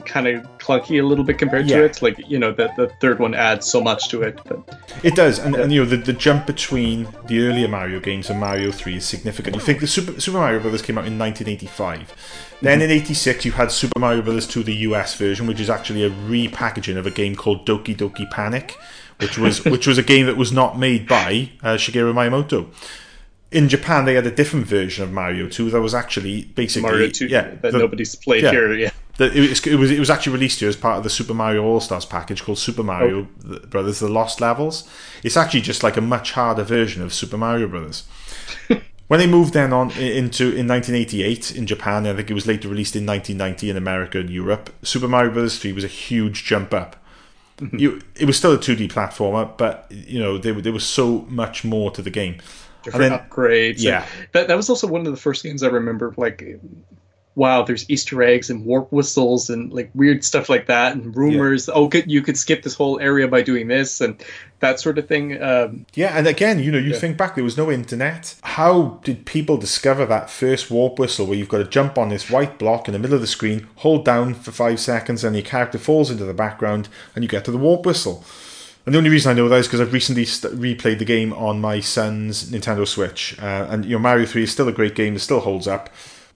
kind 0.06 0.28
of 0.28 0.44
clunky 0.58 1.00
a 1.02 1.06
little 1.06 1.24
bit 1.24 1.38
compared 1.38 1.68
Yeah. 1.68 1.78
to 1.78 1.84
it. 1.86 2.02
Like 2.02 2.18
you 2.30 2.38
know, 2.40 2.52
the 2.52 2.70
the 2.76 2.92
third 3.02 3.20
one 3.20 3.34
adds 3.34 3.66
so 3.66 3.80
much 3.82 4.10
to 4.10 4.22
it. 4.24 4.40
But 4.46 4.60
It 5.04 5.16
does, 5.16 5.40
and, 5.40 5.56
and 5.56 5.72
you 5.72 5.84
know 5.84 5.90
the, 5.90 5.98
the 5.98 6.14
jump 6.14 6.46
between 6.48 7.08
the 7.28 7.46
earlier 7.48 7.68
Mario 7.68 8.00
games 8.00 8.30
and 8.30 8.40
Mario 8.40 8.72
Three 8.72 8.98
is 8.98 9.06
significant. 9.06 9.56
You 9.56 9.62
think 9.62 9.80
the 9.80 9.88
Super, 9.88 10.20
Super 10.20 10.38
Mario 10.40 10.60
Brothers 10.60 10.82
came 10.82 10.98
out 10.98 11.06
in 11.08 11.18
1985, 11.18 12.49
then 12.62 12.82
in 12.82 12.92
'86 12.92 13.46
you 13.46 13.52
had 13.54 13.72
Super 13.72 14.00
Mario 14.00 14.22
Brothers 14.22 14.48
2, 14.48 14.64
the 14.64 14.76
US 14.76 15.16
version, 15.16 15.48
which 15.48 15.60
is 15.60 15.70
actually 15.70 16.04
a 16.04 16.10
repackaging 16.10 16.98
of 16.98 17.06
a 17.06 17.12
game 17.12 17.36
called 17.36 17.66
Doki 17.66 17.96
Doki 17.96 18.30
Panic, 18.32 18.78
which 19.20 19.38
was 19.38 19.64
which 19.76 19.88
was 19.88 19.98
a 19.98 20.04
game 20.04 20.26
that 20.26 20.38
was 20.38 20.52
not 20.52 20.78
made 20.78 21.08
by 21.08 21.52
uh, 21.62 21.76
Shigeru 21.76 22.14
Miyamoto. 22.14 22.68
In 23.52 23.68
Japan, 23.68 24.06
they 24.06 24.14
had 24.14 24.28
a 24.28 24.32
different 24.32 24.68
version 24.68 25.04
of 25.04 25.12
Mario 25.12 25.50
2 25.50 25.72
that 25.72 25.82
was 25.82 25.96
actually 25.96 26.44
basically 26.44 26.90
Mario 26.90 27.10
Two, 27.10 27.28
yeah, 27.28 27.56
that 27.62 27.72
the- 27.72 27.80
nobody's 27.80 28.16
played 28.16 28.44
yeah. 28.44 28.52
here. 28.52 28.74
Yeah, 28.74 28.92
that 29.20 29.36
it 29.36 29.50
was, 29.50 29.68
it 29.68 29.76
was 29.76 29.92
it 29.92 30.00
was 30.00 30.10
actually 30.10 30.34
released 30.34 30.60
here 30.62 30.70
as 30.70 30.76
part 30.76 30.98
of 30.98 31.04
the 31.04 31.10
Super 31.10 31.34
Mario 31.34 31.64
All 31.64 31.80
Stars 31.80 32.06
package 32.06 32.44
called 32.44 32.58
Super 32.58 32.84
Mario 32.84 33.24
Brothers: 33.70 34.00
The 34.00 34.08
Lost 34.10 34.42
Levels. 34.42 34.90
It's 35.24 35.38
actually 35.38 35.62
just 35.62 35.84
like 35.84 35.98
a 35.98 36.02
much 36.02 36.32
harder 36.32 36.64
version 36.64 37.04
of 37.04 37.14
Super 37.14 37.38
Mario 37.38 37.68
Brothers. 37.68 38.04
When 39.10 39.20
they 39.20 39.26
moved 39.26 39.54
then 39.56 39.74
on 39.74 39.90
into 39.92 40.56
in 40.56 40.68
1988 40.68 41.56
in 41.56 41.66
Japan, 41.66 42.06
I 42.06 42.14
think 42.14 42.30
it 42.30 42.36
was 42.36 42.46
later 42.46 42.68
released 42.70 42.96
in 42.96 43.08
1990 43.08 43.72
in 43.72 43.76
America 43.76 44.20
and 44.20 44.30
Europe. 44.30 44.70
Super 44.84 45.08
Mario 45.08 45.32
Brothers 45.34 45.58
3 45.58 45.74
was 45.74 45.84
a 45.84 45.88
huge 45.88 46.46
jump 46.46 46.76
up. 46.76 46.96
Mm-hmm. 47.58 47.78
You, 47.80 48.02
it 48.16 48.26
was 48.26 48.38
still 48.38 48.54
a 48.54 48.58
2D 48.60 48.92
platformer, 48.92 49.58
but 49.58 49.88
you 49.90 50.20
know 50.20 50.38
there, 50.38 50.54
there 50.62 50.72
was 50.72 50.86
so 50.86 51.26
much 51.28 51.66
more 51.66 51.90
to 51.90 52.04
the 52.04 52.12
game. 52.12 52.38
different 52.84 53.10
then- 53.10 53.20
upgrades. 53.20 53.78
and 53.78 53.80
yeah. 53.80 54.06
that 54.34 54.48
that 54.48 54.56
was 54.56 54.70
also 54.70 54.86
one 54.86 55.06
of 55.08 55.12
the 55.12 55.20
first 55.20 55.44
games 55.44 55.64
I 55.64 55.70
remember. 55.70 56.14
Like, 56.16 56.44
wow, 57.36 57.64
there's 57.64 57.90
Easter 57.90 58.22
eggs 58.22 58.50
and 58.50 58.66
warp 58.66 58.92
whistles 58.92 59.50
and 59.50 59.72
like 59.72 59.90
weird 59.94 60.24
stuff 60.24 60.50
like 60.50 60.66
that, 60.68 60.94
and 60.96 61.16
rumors. 61.16 61.70
Oh, 61.70 61.88
could, 61.88 62.12
you 62.12 62.22
could 62.22 62.38
skip 62.38 62.64
this 62.64 62.74
whole 62.76 63.00
area 63.00 63.28
by 63.30 63.42
doing 63.42 63.68
this 63.68 64.02
and 64.02 64.22
that 64.60 64.80
sort 64.80 64.98
of 64.98 65.08
thing. 65.08 65.42
Um, 65.42 65.86
Yeah, 65.94 66.18
and 66.18 66.28
again, 66.28 66.60
you 66.60 66.70
know, 66.72 66.78
you 66.78 66.92
Yeah. 66.92 67.00
think 67.00 67.16
back, 67.18 67.36
there 67.36 67.44
was 67.46 67.56
no 67.56 67.72
internet. 67.72 68.36
How 68.44 69.00
did 69.06 69.26
people 69.26 69.56
discover 69.58 70.06
that 70.08 70.30
first 70.30 70.70
warp 70.70 71.00
whistle 71.00 71.26
where 71.28 71.38
you've 71.38 71.48
got 71.48 71.60
to 71.60 71.64
jump 71.64 71.98
on 71.98 72.10
this 72.10 72.30
white 72.30 72.58
block 72.58 72.88
in 72.90 72.94
the 72.94 73.00
middle 73.00 73.16
of 73.16 73.22
the 73.22 73.28
screen, 73.28 73.68
hold 73.78 74.04
down 74.04 74.34
for 74.34 74.52
five 74.52 74.80
seconds, 74.82 75.24
and 75.24 75.34
your 75.36 75.46
character 75.46 75.78
falls 75.78 76.12
into 76.12 76.26
the 76.26 76.34
background, 76.34 76.90
and 77.16 77.24
you 77.24 77.30
get 77.30 77.46
to 77.46 77.52
the 77.52 77.58
warp 77.58 77.86
whistle? 77.86 78.24
And 78.86 78.94
the 78.96 78.98
only 78.98 79.12
reason 79.12 79.30
I 79.30 79.36
know 79.36 79.48
that 79.48 79.56
is 79.60 79.68
because 79.68 79.82
I've 79.82 79.94
recently 79.94 80.26
st- 80.26 80.60
replayed 80.60 81.00
the 81.00 81.06
game 81.06 81.32
on 81.34 81.62
my 81.62 81.80
son's 81.80 82.50
Nintendo 82.50 82.88
Switch, 82.88 83.38
uh, 83.42 83.68
and 83.70 83.86
you 83.86 83.92
know, 83.92 84.00
Mario 84.00 84.26
Three 84.26 84.44
is 84.44 84.52
still 84.52 84.68
a 84.68 84.72
great 84.74 84.96
game; 84.96 85.16
it 85.16 85.20
still 85.20 85.42
holds 85.42 85.68
up. 85.68 85.90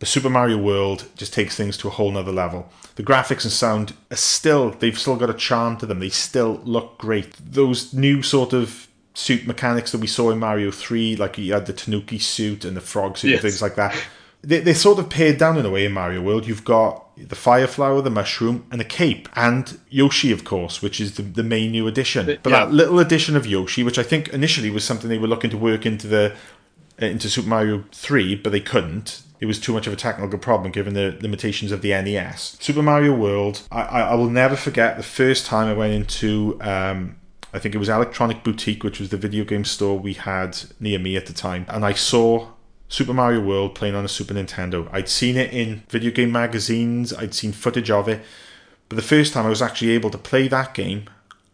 But 0.04 0.10
Super 0.10 0.30
Mario 0.30 0.58
World 0.58 1.06
just 1.16 1.34
takes 1.34 1.56
things 1.56 1.78
to 1.78 1.88
a 1.88 1.92
whole 1.92 2.12
nother 2.12 2.34
level. 2.34 2.70
The 2.96 3.04
graphics 3.04 3.46
and 3.46 3.54
sound 3.54 3.94
are 4.12 4.18
still, 4.18 4.72
they've 4.72 5.00
still 5.00 5.16
got 5.16 5.30
a 5.30 5.34
charm 5.34 5.78
to 5.78 5.86
them. 5.86 6.02
They 6.02 6.10
still 6.10 6.60
look 6.66 6.98
great. 6.98 7.38
Those 7.40 7.94
new 7.94 8.22
sort 8.22 8.52
of 8.52 8.90
suit 9.14 9.48
mechanics 9.48 9.94
that 9.94 10.02
we 10.02 10.08
saw 10.08 10.30
in 10.32 10.40
Mario 10.40 10.72
3, 10.72 11.16
like 11.16 11.38
you 11.38 11.54
had 11.54 11.68
the 11.68 11.72
Tanuki 11.72 12.20
suit 12.20 12.66
and 12.66 12.76
the 12.76 12.82
frog 12.82 13.18
suit 13.18 13.30
Yes. 13.30 13.36
and 13.38 13.42
things 13.44 13.62
like 13.62 13.76
that, 13.76 13.96
they, 14.42 14.60
they're 14.60 14.76
sort 14.76 15.00
of 15.00 15.10
pared 15.10 15.38
down 15.38 15.58
in 15.58 15.66
a 15.66 15.70
way 15.70 15.86
in 15.86 15.94
Mario 15.94 16.22
World. 16.22 16.46
You've 16.48 16.66
got 16.66 17.16
the 17.16 17.38
fire 17.38 17.66
flower, 17.66 18.02
the 18.02 18.10
mushroom, 18.10 18.66
and 18.72 18.82
the 18.82 18.86
cape, 18.86 19.30
and 19.38 19.80
Yoshi, 19.90 20.34
of 20.34 20.44
course, 20.44 20.82
which 20.82 21.00
is 21.00 21.16
the, 21.16 21.22
the 21.22 21.44
main 21.44 21.72
new 21.72 21.88
addition. 21.88 22.26
But 22.26 22.50
yeah. 22.50 22.66
that 22.66 22.74
little 22.74 23.00
addition 23.00 23.38
of 23.38 23.48
Yoshi, 23.48 23.84
which 23.84 23.98
I 23.98 24.04
think 24.04 24.28
initially 24.30 24.70
was 24.70 24.84
something 24.84 25.10
they 25.10 25.18
were 25.18 25.30
looking 25.30 25.52
to 25.52 25.58
work 25.58 25.86
into 25.86 26.08
the 26.08 26.36
into 26.98 27.30
Super 27.30 27.50
Mario 27.50 27.84
3, 27.92 28.36
but 28.36 28.52
they 28.52 28.60
couldn't. 28.60 29.24
It 29.40 29.46
was 29.46 29.60
too 29.60 29.74
much 29.74 29.88
of 29.88 29.94
a 29.94 29.98
technical 29.98 30.40
problem 30.40 30.72
given 30.72 30.94
the 30.94 31.18
limitations 31.22 31.72
of 31.72 31.82
the 31.82 31.90
NES. 31.90 32.58
Super 32.62 32.82
Mario 32.82 33.14
World, 33.14 33.68
I, 33.72 33.82
I, 33.82 34.16
will 34.16 34.30
never 34.30 34.56
forget 34.56 34.96
the 34.96 35.04
first 35.04 35.46
time 35.46 35.68
I 35.68 35.74
went 35.74 35.94
into, 35.94 36.58
um, 36.62 37.18
I 37.54 37.60
think 37.60 37.76
it 37.76 37.78
was 37.78 37.90
Electronic 37.90 38.44
Boutique, 38.44 38.84
which 38.84 39.00
was 39.00 39.10
the 39.10 39.18
video 39.18 39.44
game 39.44 39.66
store 39.66 40.00
we 40.00 40.14
had 40.14 40.58
near 40.80 40.98
me 40.98 41.18
at 41.18 41.26
the 41.26 41.34
time, 41.34 41.66
and 41.68 41.84
I 41.84 41.94
saw 41.94 42.52
Super 42.88 43.14
Mario 43.14 43.42
World 43.42 43.76
playing 43.76 43.96
on 43.96 44.06
a 44.06 44.08
Super 44.08 44.34
Nintendo. 44.34 44.88
I'd 44.94 45.10
seen 45.10 45.36
it 45.36 45.52
in 45.52 45.84
video 45.90 46.12
game 46.12 46.32
magazines, 46.32 47.14
I'd 47.14 47.34
seen 47.34 47.52
footage 47.52 47.92
of 47.92 48.08
it, 48.08 48.22
but 48.88 48.96
the 48.96 49.02
first 49.02 49.34
time 49.34 49.46
I 49.46 49.50
was 49.50 49.62
actually 49.62 49.92
able 49.92 50.12
to 50.12 50.18
play 50.18 50.48
that 50.48 50.74
game, 50.74 51.10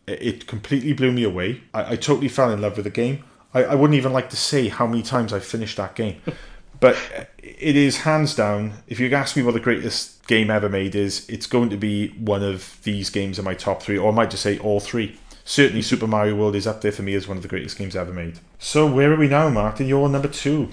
it 0.05 0.21
it 0.21 0.47
completely 0.47 0.93
blew 0.93 1.11
me 1.11 1.23
away. 1.23 1.63
I, 1.73 1.93
I 1.93 1.95
totally 1.95 2.27
fell 2.27 2.51
in 2.51 2.61
love 2.61 2.75
with 2.75 2.83
the 2.83 2.91
game. 2.91 3.23
I, 3.53 3.63
I 3.63 3.75
wouldn't 3.75 3.97
even 3.97 4.13
like 4.13 4.29
to 4.29 4.37
say 4.37 4.67
how 4.67 4.85
many 4.87 5.01
times 5.01 5.33
I've 5.33 5.45
finished 5.45 5.77
that 5.77 5.95
game. 5.95 6.21
But 6.79 6.97
it 7.37 7.75
is 7.75 7.97
hands 7.97 8.35
down, 8.35 8.73
if 8.87 8.99
you 8.99 9.13
ask 9.13 9.35
me 9.35 9.43
what 9.43 9.53
the 9.53 9.59
greatest 9.59 10.25
game 10.27 10.49
ever 10.49 10.69
made 10.69 10.95
is, 10.95 11.27
it's 11.27 11.45
going 11.45 11.69
to 11.71 11.77
be 11.77 12.09
one 12.09 12.41
of 12.41 12.79
these 12.83 13.09
games 13.09 13.37
in 13.37 13.45
my 13.45 13.53
top 13.53 13.81
three, 13.81 13.97
or 13.97 14.11
I 14.11 14.15
might 14.15 14.31
just 14.31 14.43
say 14.43 14.57
all 14.59 14.79
three. 14.79 15.17
Certainly, 15.43 15.81
Super 15.81 16.07
Mario 16.07 16.35
World 16.35 16.55
is 16.55 16.67
up 16.67 16.81
there 16.81 16.91
for 16.91 17.01
me 17.01 17.15
as 17.15 17.27
one 17.27 17.35
of 17.35 17.43
the 17.43 17.49
greatest 17.49 17.77
games 17.77 17.95
ever 17.95 18.13
made. 18.13 18.39
So, 18.59 18.85
where 18.89 19.11
are 19.11 19.17
we 19.17 19.27
now, 19.27 19.49
Martin? 19.49 19.87
You're 19.87 20.07
number 20.07 20.27
two. 20.27 20.69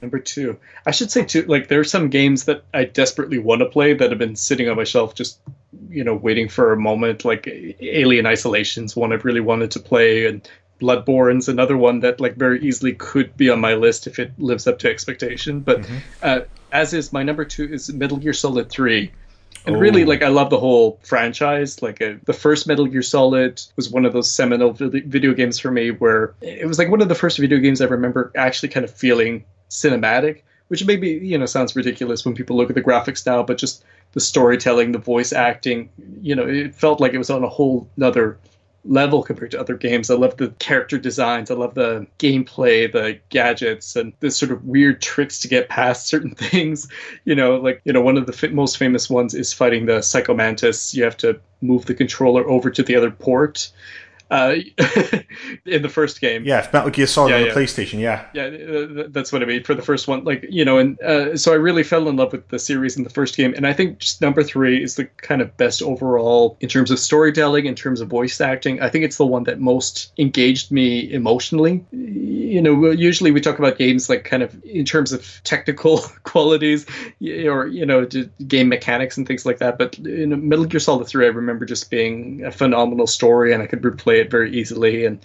Number 0.00 0.18
two, 0.18 0.58
I 0.86 0.92
should 0.92 1.10
say 1.10 1.24
too. 1.24 1.42
Like 1.42 1.68
there 1.68 1.80
are 1.80 1.84
some 1.84 2.08
games 2.08 2.44
that 2.44 2.64
I 2.72 2.84
desperately 2.84 3.38
want 3.38 3.60
to 3.60 3.66
play 3.66 3.92
that 3.92 4.08
have 4.08 4.18
been 4.18 4.36
sitting 4.36 4.66
on 4.68 4.76
my 4.76 4.84
shelf, 4.84 5.14
just 5.14 5.40
you 5.90 6.04
know, 6.04 6.14
waiting 6.14 6.48
for 6.48 6.72
a 6.72 6.76
moment. 6.76 7.24
Like 7.24 7.46
Alien 7.80 8.24
Isolation's 8.24 8.96
one 8.96 9.12
I've 9.12 9.26
really 9.26 9.40
wanted 9.40 9.70
to 9.72 9.80
play, 9.80 10.26
and 10.26 10.48
Bloodborne's 10.80 11.48
another 11.48 11.76
one 11.76 12.00
that 12.00 12.20
like 12.20 12.36
very 12.36 12.60
easily 12.62 12.92
could 12.94 13.36
be 13.36 13.50
on 13.50 13.60
my 13.60 13.74
list 13.74 14.06
if 14.06 14.18
it 14.18 14.32
lives 14.38 14.66
up 14.66 14.78
to 14.80 14.90
expectation. 14.90 15.60
But 15.60 15.86
uh, 16.22 16.40
as 16.72 16.92
is 16.94 17.12
my 17.12 17.22
number 17.22 17.44
two 17.44 17.64
is 17.72 17.92
Metal 17.92 18.16
Gear 18.16 18.32
Solid 18.32 18.70
Three. 18.70 19.12
And 19.66 19.78
really, 19.78 20.04
Oh. 20.04 20.06
like 20.06 20.22
I 20.22 20.28
love 20.28 20.48
the 20.48 20.58
whole 20.58 20.98
franchise. 21.02 21.82
Like 21.82 22.00
uh, 22.00 22.14
the 22.24 22.32
first 22.32 22.66
Metal 22.66 22.86
Gear 22.86 23.02
Solid 23.02 23.60
was 23.76 23.90
one 23.90 24.06
of 24.06 24.14
those 24.14 24.32
seminal 24.32 24.72
video 24.72 25.34
games 25.34 25.58
for 25.58 25.70
me, 25.70 25.90
where 25.90 26.34
it 26.40 26.66
was 26.66 26.78
like 26.78 26.88
one 26.88 27.02
of 27.02 27.08
the 27.08 27.14
first 27.14 27.38
video 27.38 27.58
games 27.58 27.82
I 27.82 27.84
remember 27.86 28.32
actually 28.36 28.70
kind 28.70 28.84
of 28.84 28.90
feeling 28.90 29.44
cinematic. 29.68 30.42
Which 30.68 30.86
maybe 30.86 31.08
you 31.08 31.36
know 31.36 31.46
sounds 31.46 31.74
ridiculous 31.76 32.24
when 32.24 32.34
people 32.34 32.56
look 32.56 32.70
at 32.70 32.74
the 32.76 32.82
graphics 32.82 33.26
now, 33.26 33.42
but 33.42 33.58
just 33.58 33.84
the 34.12 34.20
storytelling, 34.20 34.92
the 34.92 34.98
voice 34.98 35.32
acting, 35.32 35.90
you 36.22 36.34
know, 36.34 36.46
it 36.46 36.74
felt 36.74 37.00
like 37.00 37.12
it 37.12 37.18
was 37.18 37.28
on 37.30 37.44
a 37.44 37.48
whole 37.48 37.88
another 37.96 38.38
level 38.84 39.22
compared 39.22 39.50
to 39.50 39.60
other 39.60 39.76
games. 39.76 40.10
I 40.10 40.14
love 40.14 40.36
the 40.36 40.48
character 40.58 40.98
designs. 40.98 41.50
I 41.50 41.54
love 41.54 41.74
the 41.74 42.06
gameplay, 42.18 42.90
the 42.90 43.18
gadgets, 43.28 43.96
and 43.96 44.12
the 44.20 44.30
sort 44.30 44.52
of 44.52 44.64
weird 44.64 45.02
tricks 45.02 45.38
to 45.40 45.48
get 45.48 45.68
past 45.68 46.06
certain 46.06 46.34
things. 46.34 46.88
You 47.24 47.34
know, 47.34 47.56
like 47.56 47.80
you 47.84 47.92
know, 47.92 48.00
one 48.00 48.16
of 48.16 48.26
the 48.26 48.34
f- 48.34 48.52
most 48.52 48.78
famous 48.78 49.10
ones 49.10 49.34
is 49.34 49.52
fighting 49.52 49.86
the 49.86 50.02
Psycho 50.02 50.34
Mantis. 50.34 50.94
You 50.94 51.04
have 51.04 51.16
to 51.18 51.38
move 51.60 51.86
the 51.86 51.94
controller 51.94 52.48
over 52.48 52.70
to 52.70 52.82
the 52.82 52.96
other 52.96 53.10
port. 53.10 53.70
Uh, 54.30 54.54
in 55.66 55.82
the 55.82 55.88
first 55.88 56.20
game, 56.20 56.44
Yeah, 56.44 56.68
Metal 56.72 56.90
Gear 56.90 57.06
Solid 57.08 57.30
Yeah, 57.30 57.36
on 57.36 57.42
the 57.42 57.48
yeah. 57.48 57.54
PlayStation. 57.54 57.98
Yeah, 57.98 58.26
yeah, 58.32 59.06
that's 59.08 59.32
what 59.32 59.42
I 59.42 59.44
mean 59.44 59.64
for 59.64 59.74
the 59.74 59.82
first 59.82 60.06
one. 60.06 60.22
Like 60.22 60.46
you 60.48 60.64
know, 60.64 60.78
and 60.78 61.00
uh, 61.02 61.36
so 61.36 61.52
I 61.52 61.56
really 61.56 61.82
fell 61.82 62.08
in 62.08 62.16
love 62.16 62.30
with 62.32 62.46
the 62.48 62.58
series 62.58 62.96
in 62.96 63.02
the 63.02 63.10
first 63.10 63.36
game, 63.36 63.54
and 63.56 63.66
I 63.66 63.72
think 63.72 63.98
just 63.98 64.20
number 64.20 64.42
three 64.44 64.82
is 64.82 64.94
the 64.94 65.06
kind 65.06 65.42
of 65.42 65.56
best 65.56 65.82
overall 65.82 66.56
in 66.60 66.68
terms 66.68 66.92
of 66.92 67.00
storytelling, 67.00 67.66
in 67.66 67.74
terms 67.74 68.00
of 68.00 68.08
voice 68.08 68.40
acting. 68.40 68.80
I 68.80 68.88
think 68.88 69.04
it's 69.04 69.16
the 69.16 69.26
one 69.26 69.44
that 69.44 69.60
most 69.60 70.12
engaged 70.16 70.70
me 70.70 71.12
emotionally. 71.12 71.84
You 71.90 72.62
know, 72.62 72.90
usually 72.90 73.32
we 73.32 73.40
talk 73.40 73.58
about 73.58 73.78
games 73.78 74.08
like 74.08 74.22
kind 74.24 74.44
of 74.44 74.56
in 74.64 74.84
terms 74.84 75.12
of 75.12 75.40
technical 75.42 75.98
qualities, 76.22 76.86
or 77.20 77.66
you 77.66 77.84
know, 77.84 78.06
game 78.46 78.68
mechanics 78.68 79.16
and 79.16 79.26
things 79.26 79.44
like 79.44 79.58
that. 79.58 79.76
But 79.76 79.98
in 79.98 80.48
Metal 80.48 80.66
Gear 80.66 80.78
Solid 80.78 81.08
Three, 81.08 81.26
I 81.26 81.30
remember 81.30 81.64
just 81.64 81.90
being 81.90 82.44
a 82.44 82.52
phenomenal 82.52 83.08
story, 83.08 83.52
and 83.52 83.60
I 83.60 83.66
could 83.66 83.82
replay 83.82 84.19
it 84.20 84.30
very 84.30 84.52
easily 84.52 85.04
and 85.04 85.20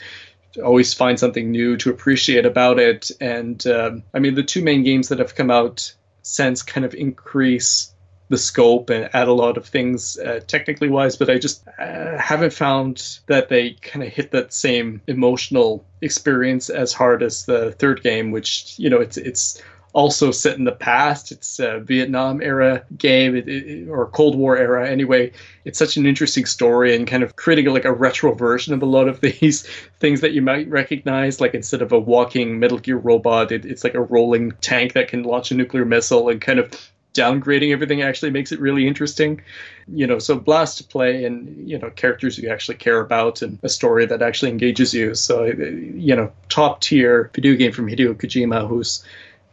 always 0.64 0.94
find 0.94 1.20
something 1.20 1.52
new 1.52 1.78
to 1.78 1.90
appreciate 1.90 2.46
about 2.46 2.80
it. 2.80 3.12
And 3.20 3.66
um, 3.68 4.04
I 4.14 4.20
mean, 4.20 4.36
the 4.36 4.44
two 4.44 4.64
main 4.64 4.84
games 4.84 5.10
that 5.10 5.20
have 5.20 5.36
come 5.36 5.52
out 5.52 5.94
since 6.22 6.64
kind 6.64 6.86
of 6.86 6.94
increase 6.94 7.94
the 8.30 8.38
scope 8.38 8.90
and 8.90 9.10
add 9.14 9.28
a 9.28 9.34
lot 9.34 9.58
of 9.58 9.68
things 9.68 10.18
uh, 10.18 10.40
technically 10.48 10.90
wise, 10.90 11.16
but 11.16 11.30
I 11.30 11.38
just 11.38 11.68
uh, 11.80 12.18
haven't 12.18 12.54
found 12.54 13.20
that 13.28 13.50
they 13.50 13.74
kind 13.74 14.04
of 14.04 14.12
hit 14.12 14.32
that 14.32 14.52
same 14.52 15.02
emotional 15.08 15.86
experience 16.02 16.70
as 16.70 16.92
hard 16.92 17.22
as 17.22 17.46
the 17.46 17.72
third 17.74 18.02
game, 18.02 18.32
which 18.32 18.74
you 18.78 18.90
know 18.90 19.00
it's 19.00 19.18
it's 19.18 19.62
also 19.96 20.30
set 20.30 20.58
in 20.58 20.66
the 20.66 20.74
past. 20.74 21.32
It's 21.32 21.58
a 21.58 21.80
Vietnam 21.80 22.42
era 22.42 22.84
game 22.98 23.34
it, 23.34 23.48
it, 23.48 23.88
or 23.88 24.08
Cold 24.08 24.36
War 24.36 24.58
era 24.58 24.88
anyway. 24.88 25.32
It's 25.64 25.80
such 25.80 25.96
an 25.96 26.06
interesting 26.06 26.46
story 26.46 26.94
and 26.94 27.08
kind 27.08 27.24
of 27.24 27.38
creating 27.38 27.68
like 27.68 27.86
a 27.86 27.94
retro 27.94 28.34
version 28.34 28.74
of 28.74 28.84
a 28.84 28.86
lot 28.86 29.08
of 29.08 29.22
these 29.40 29.66
things 30.00 30.20
that 30.20 30.34
you 30.34 30.42
might 30.42 30.70
recognize. 30.70 31.40
Like 31.40 31.56
instead 31.56 31.82
of 31.82 31.94
a 31.94 32.00
walking 32.00 32.60
Metal 32.60 32.78
Gear 32.78 32.98
robot, 32.98 33.54
it, 33.54 33.66
it's 33.66 33.86
like 33.86 33.96
a 33.96 34.02
rolling 34.02 34.52
tank 34.60 34.94
that 34.94 35.08
can 35.08 35.24
launch 35.24 35.50
a 35.52 35.56
nuclear 35.56 35.86
missile 35.86 36.28
and 36.28 36.42
kind 36.42 36.60
of 36.60 36.70
downgrading 37.14 37.72
everything 37.72 38.02
actually 38.02 38.30
makes 38.30 38.52
it 38.52 38.60
really 38.60 38.86
interesting 38.86 39.42
you 39.88 40.06
know 40.06 40.20
so 40.20 40.38
blast 40.38 40.78
to 40.78 40.84
play 40.84 41.24
and 41.24 41.70
you 41.70 41.78
know 41.80 41.90
characters 41.92 42.38
you 42.38 42.50
actually 42.50 42.76
care 42.76 43.00
about 43.00 43.42
and 43.42 43.58
a 43.64 43.70
story 43.70 44.06
that 44.06 44.22
actually 44.22 44.52
engages 44.52 44.94
you 44.94 45.16
so 45.16 45.46
you 45.46 46.14
know 46.14 46.30
top 46.50 46.82
tier 46.82 47.32
video 47.34 47.56
game 47.56 47.72
from 47.72 47.88
hideo 47.88 48.14
kojima 48.14 48.68
who's 48.68 49.02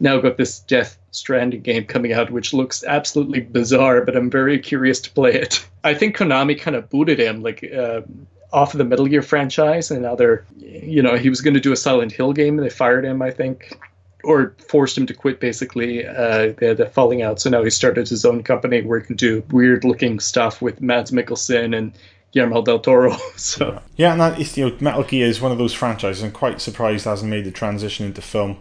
now 0.03 0.19
got 0.19 0.37
this 0.37 0.59
death 0.61 0.99
stranding 1.13 1.63
game 1.63 1.85
coming 1.85 2.13
out 2.13 2.31
which 2.31 2.53
looks 2.53 2.85
absolutely 2.85 3.41
bizarre 3.41 4.05
but 4.05 4.17
i'm 4.17 4.29
very 4.29 4.59
curious 4.59 5.01
to 5.01 5.11
play 5.11 5.33
it 5.33 5.65
i 5.85 5.95
think 5.95 6.17
konami 6.17 6.59
kind 6.59 6.77
of 6.77 6.91
booted 6.91 7.19
him 7.19 7.43
like 7.43 7.65
uh, 7.73 8.03
off 8.53 8.75
of 8.75 8.79
the 8.79 8.85
metal 8.85 9.07
gear 9.07 9.23
franchise 9.23 9.91
and 9.91 10.03
now 10.03 10.15
they're 10.15 10.45
you 10.59 11.01
know 11.01 11.17
he 11.17 11.31
was 11.31 11.41
going 11.41 11.55
to 11.55 11.61
do 11.61 11.73
a 11.73 11.77
silent 11.77 12.13
hill 12.13 12.33
game 12.33 12.59
and 12.59 12.67
they 12.67 12.71
fired 12.71 13.05
him 13.05 13.23
i 13.23 13.31
think 13.31 13.79
or 14.25 14.55
forced 14.69 14.97
him 14.97 15.07
to 15.07 15.15
quit 15.15 15.41
basically 15.41 16.07
uh 16.07 16.53
they 16.59 16.67
had 16.67 16.81
a 16.81 16.89
falling 16.91 17.23
out 17.23 17.41
so 17.41 17.49
now 17.49 17.63
he 17.63 17.71
started 17.71 18.09
his 18.09 18.25
own 18.25 18.43
company 18.43 18.83
where 18.83 19.01
he 19.01 19.07
can 19.07 19.17
do 19.17 19.43
weird 19.51 19.85
looking 19.85 20.21
stuff 20.21 20.63
with 20.63 20.81
Mads 20.81 21.11
Mikkelsen 21.11 21.77
and 21.77 21.93
Guillermo 22.33 22.63
del 22.63 22.79
Toro 22.79 23.17
so 23.37 23.81
yeah, 23.97 24.13
and 24.13 24.21
that 24.21 24.41
is 24.41 24.57
you 24.57 24.71
know 24.71 24.77
Metal 24.81 25.03
Gear 25.03 25.27
is 25.27 25.41
one 25.41 25.53
of 25.53 25.59
those 25.59 25.75
franchises. 25.75 26.23
I'm 26.23 26.33
quite 26.33 26.61
surprised 26.61 27.05
hasn't 27.05 27.31
made 27.31 27.45
the 27.45 27.51
transition 27.51 28.07
into 28.07 28.23
film. 28.23 28.59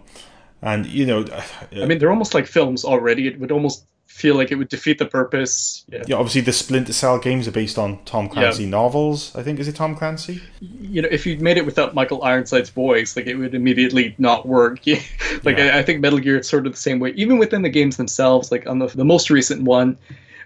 And 0.62 0.86
you 0.86 1.06
know, 1.06 1.26
I 1.72 1.86
mean 1.86 1.98
they're 1.98 2.12
almost 2.12 2.34
like 2.34 2.48
films 2.48 2.86
already 2.86 3.28
it 3.28 3.40
would 3.40 3.52
almost 3.52 3.86
feel 4.06 4.36
like 4.36 4.52
it 4.52 4.56
would 4.56 4.68
defeat 4.68 4.98
the 5.00 5.06
purpose 5.06 5.86
yeah 5.88 6.04
yeah, 6.06 6.16
obviously 6.18 6.42
the 6.42 6.52
Splinter 6.52 6.92
Cell 6.92 7.18
games 7.18 7.48
are 7.48 7.52
based 7.52 7.80
on 7.80 8.04
Tom 8.04 8.28
Clancy 8.28 8.66
novels. 8.66 9.34
I 9.36 9.42
think 9.42 9.58
is 9.58 9.70
it 9.70 9.76
Tom 9.76 9.96
Clancy? 9.96 10.42
you 10.60 11.02
know 11.02 11.08
if 11.10 11.26
you'd 11.26 11.42
made 11.42 11.58
it 11.58 11.66
without 11.66 11.96
Michael 11.96 12.22
Ironside's 12.22 12.70
voice 12.70 13.16
like 13.16 13.26
it 13.26 13.36
would 13.36 13.56
immediately 13.56 14.14
not 14.18 14.46
work 14.46 14.86
like 15.44 15.58
Yeah. 15.58 15.72
I, 15.76 15.80
I 15.80 15.84
think 15.84 16.02
Metal 16.02 16.20
Gear 16.20 16.40
is 16.40 16.48
sort 16.48 16.68
of 16.68 16.74
the 16.74 16.78
same 16.78 17.00
way 17.00 17.12
even 17.16 17.38
within 17.38 17.62
the 17.62 17.70
games 17.70 17.98
themselves 17.98 18.52
like 18.52 18.68
on 18.68 18.80
the, 18.80 18.88
the 18.88 19.06
most 19.06 19.30
recent 19.30 19.64
one 19.64 19.98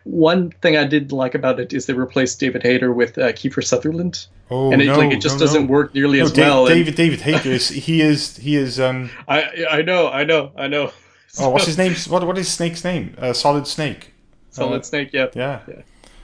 one 0.06 0.52
thing 0.62 0.78
I 0.78 0.86
did 0.86 1.12
like 1.12 1.36
about 1.36 1.60
it 1.60 1.74
is 1.74 1.88
they 1.88 1.94
replaced 1.94 2.40
David 2.40 2.64
Hayter 2.64 2.94
with 2.94 3.18
uh, 3.18 3.34
Kiefer 3.34 3.64
Sutherland 3.64 4.28
Oh 4.52 4.72
and 4.72 4.80
it 4.82 4.86
no, 4.86 4.98
like 5.00 5.12
it 5.12 5.20
just 5.22 5.36
no, 5.36 5.46
doesn't 5.46 5.66
no. 5.66 5.72
work 5.72 5.94
nearly 5.96 6.22
as 6.22 6.32
well. 6.38 6.68
and 6.68 6.74
David 6.76 6.96
David 6.96 7.22
Hayter 7.22 7.50
is 7.50 7.70
he 7.70 8.02
is 8.02 8.38
he 8.38 8.56
is 8.56 8.80
um 8.80 9.10
I 9.28 9.66
I 9.70 9.82
know, 9.82 10.08
I 10.10 10.24
know, 10.24 10.52
I 10.56 10.68
know. 10.68 10.92
oh 11.40 11.50
what's 11.50 11.66
his 11.66 11.78
name? 11.78 11.94
What 12.08 12.26
what 12.28 12.38
is 12.38 12.48
Snake's 12.52 12.84
name? 12.84 13.16
Uh, 13.18 13.34
Solid 13.34 13.66
Snake. 13.68 14.14
Solid 14.52 14.82
uh, 14.82 14.84
Snake, 14.84 15.10
yeah. 15.12 15.28
Yeah. 15.36 15.60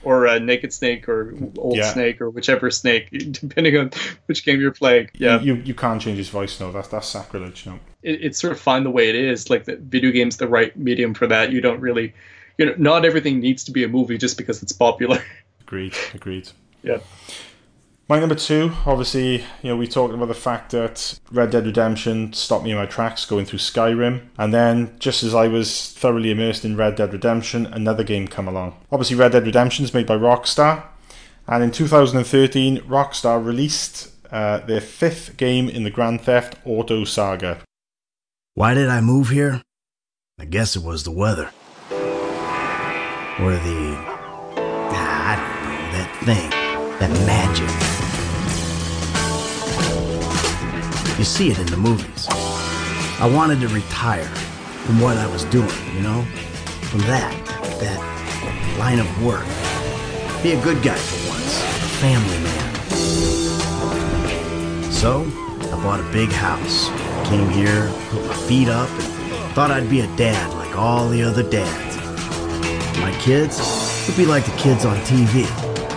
Or 0.04 0.26
uh, 0.26 0.38
Naked 0.40 0.72
Snake, 0.72 1.08
or 1.08 1.32
Old 1.58 1.76
Yeah. 1.76 1.92
Snake, 1.92 2.20
or 2.20 2.28
whichever 2.30 2.70
Snake, 2.72 3.08
depending 3.32 3.76
on 3.76 3.90
which 4.26 4.44
game 4.44 4.60
you're 4.60 4.72
playing. 4.72 5.10
Yeah, 5.14 5.40
You 5.40 5.54
you 5.56 5.74
can't 5.74 6.00
change 6.00 6.16
his 6.18 6.28
voice. 6.28 6.58
No, 6.60 6.72
that's 6.72 6.88
that's 6.88 7.06
sacrilege. 7.08 7.66
No. 7.66 7.78
it, 8.02 8.20
it's 8.24 8.38
sort 8.38 8.52
of 8.52 8.58
fine 8.60 8.84
the 8.84 8.90
way 8.90 9.08
it 9.08 9.14
is. 9.14 9.50
Like 9.50 9.64
the 9.64 9.76
video 9.76 10.10
game's 10.12 10.38
the 10.38 10.48
right 10.48 10.76
medium 10.76 11.14
for 11.14 11.26
that. 11.28 11.52
You 11.52 11.60
don't 11.60 11.80
really, 11.80 12.14
you 12.62 12.70
know, 12.70 12.74
not 12.78 13.04
everything 13.04 13.40
needs 13.40 13.64
to 13.64 13.72
be 13.72 13.84
a 13.84 13.88
movie 13.88 14.18
just 14.18 14.36
because 14.36 14.62
it's 14.62 14.72
popular. 14.72 15.22
Agreed. 15.60 15.94
Agreed. 16.14 16.48
yeah. 16.82 16.98
My 18.08 18.18
number 18.18 18.34
two, 18.34 18.72
obviously, 18.84 19.38
you 19.62 19.70
know, 19.70 19.76
we 19.76 19.86
talked 19.86 20.12
about 20.12 20.26
the 20.26 20.34
fact 20.34 20.72
that 20.72 21.18
Red 21.30 21.50
Dead 21.50 21.64
Redemption 21.64 22.32
stopped 22.34 22.64
me 22.64 22.72
in 22.72 22.76
my 22.76 22.84
tracks 22.84 23.24
going 23.24 23.46
through 23.46 23.60
Skyrim, 23.60 24.26
and 24.36 24.52
then 24.52 24.94
just 24.98 25.22
as 25.22 25.34
I 25.34 25.48
was 25.48 25.92
thoroughly 25.92 26.30
immersed 26.30 26.64
in 26.64 26.76
Red 26.76 26.96
Dead 26.96 27.12
Redemption, 27.12 27.64
another 27.66 28.04
game 28.04 28.28
come 28.28 28.48
along. 28.48 28.76
Obviously, 28.90 29.16
Red 29.16 29.32
Dead 29.32 29.46
Redemption 29.46 29.84
is 29.84 29.94
made 29.94 30.06
by 30.06 30.16
Rockstar, 30.16 30.84
and 31.46 31.62
in 31.64 31.70
2013, 31.70 32.78
Rockstar 32.80 33.42
released 33.42 34.10
uh, 34.30 34.58
their 34.58 34.80
fifth 34.82 35.36
game 35.36 35.70
in 35.70 35.84
the 35.84 35.90
Grand 35.90 36.20
Theft 36.20 36.56
Auto 36.66 37.04
saga. 37.04 37.60
Why 38.54 38.74
did 38.74 38.90
I 38.90 39.00
move 39.00 39.30
here? 39.30 39.62
I 40.38 40.44
guess 40.44 40.76
it 40.76 40.82
was 40.82 41.04
the 41.04 41.10
weather. 41.12 41.50
Or 43.40 43.52
the. 43.52 43.96
I 44.94 45.36
don't 45.38 45.54
know, 45.64 45.92
that 45.96 46.10
thing. 46.24 46.50
That 47.00 47.10
magic. 47.26 47.70
You 51.18 51.24
see 51.24 51.50
it 51.50 51.58
in 51.58 51.66
the 51.66 51.78
movies. 51.78 52.26
I 52.28 53.30
wanted 53.34 53.60
to 53.60 53.68
retire 53.68 54.28
from 54.84 55.00
what 55.00 55.16
I 55.16 55.26
was 55.28 55.44
doing, 55.46 55.70
you 55.94 56.02
know? 56.02 56.22
From 56.90 57.00
that, 57.00 57.32
that 57.80 57.98
line 58.78 58.98
of 58.98 59.24
work. 59.24 59.46
Be 60.42 60.52
a 60.52 60.62
good 60.62 60.82
guy 60.82 60.96
for 60.96 61.30
once. 61.30 61.62
A 61.62 61.88
family 62.02 62.38
man. 62.42 62.74
So, 64.92 65.24
I 65.72 65.82
bought 65.82 66.00
a 66.00 66.12
big 66.12 66.30
house. 66.30 66.90
Came 67.28 67.48
here, 67.48 67.90
put 68.10 68.26
my 68.26 68.34
feet 68.46 68.68
up, 68.68 68.90
and 68.90 69.54
thought 69.54 69.70
I'd 69.70 69.88
be 69.88 70.00
a 70.00 70.16
dad 70.16 70.52
like 70.54 70.76
all 70.76 71.08
the 71.08 71.22
other 71.22 71.42
dads. 71.48 71.91
My 73.02 73.10
kids 73.18 73.58
would 74.06 74.16
be 74.16 74.24
like 74.24 74.44
the 74.44 74.56
kids 74.56 74.84
on 74.84 74.96
TV. 74.98 75.42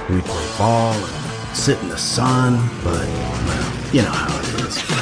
We'd 0.10 0.26
play 0.26 0.58
ball 0.58 0.92
and 0.92 1.56
sit 1.56 1.80
in 1.84 1.90
the 1.90 1.98
sun, 2.00 2.58
but, 2.84 3.08
well, 3.46 3.94
you 3.94 4.02
know 4.02 4.10
how 4.10 4.40
it 4.40 4.66
is. 4.66 4.95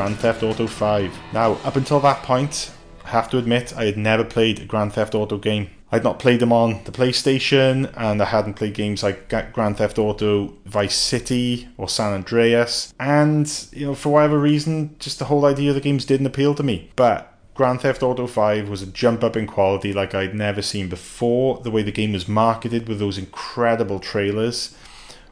Grand 0.00 0.18
Theft 0.18 0.42
Auto 0.42 0.66
5. 0.66 1.18
Now, 1.34 1.52
up 1.62 1.76
until 1.76 2.00
that 2.00 2.22
point, 2.22 2.70
I 3.04 3.10
have 3.10 3.28
to 3.32 3.36
admit, 3.36 3.76
I 3.76 3.84
had 3.84 3.98
never 3.98 4.24
played 4.24 4.60
a 4.60 4.64
Grand 4.64 4.94
Theft 4.94 5.14
Auto 5.14 5.36
game. 5.36 5.68
I'd 5.92 6.04
not 6.04 6.18
played 6.18 6.40
them 6.40 6.54
on 6.54 6.82
the 6.84 6.90
PlayStation, 6.90 7.92
and 7.98 8.22
I 8.22 8.24
hadn't 8.24 8.54
played 8.54 8.72
games 8.72 9.02
like 9.02 9.28
Grand 9.52 9.76
Theft 9.76 9.98
Auto 9.98 10.54
Vice 10.64 10.96
City 10.96 11.68
or 11.76 11.86
San 11.86 12.14
Andreas. 12.14 12.94
And, 12.98 13.46
you 13.72 13.88
know, 13.88 13.94
for 13.94 14.08
whatever 14.08 14.38
reason, 14.38 14.96
just 14.98 15.18
the 15.18 15.26
whole 15.26 15.44
idea 15.44 15.68
of 15.68 15.74
the 15.74 15.82
games 15.82 16.06
didn't 16.06 16.24
appeal 16.24 16.54
to 16.54 16.62
me. 16.62 16.90
But 16.96 17.36
Grand 17.52 17.82
Theft 17.82 18.02
Auto 18.02 18.26
5 18.26 18.70
was 18.70 18.80
a 18.80 18.86
jump 18.86 19.22
up 19.22 19.36
in 19.36 19.46
quality 19.46 19.92
like 19.92 20.14
I'd 20.14 20.34
never 20.34 20.62
seen 20.62 20.88
before. 20.88 21.60
The 21.60 21.70
way 21.70 21.82
the 21.82 21.92
game 21.92 22.14
was 22.14 22.26
marketed 22.26 22.88
with 22.88 23.00
those 23.00 23.18
incredible 23.18 24.00
trailers, 24.00 24.74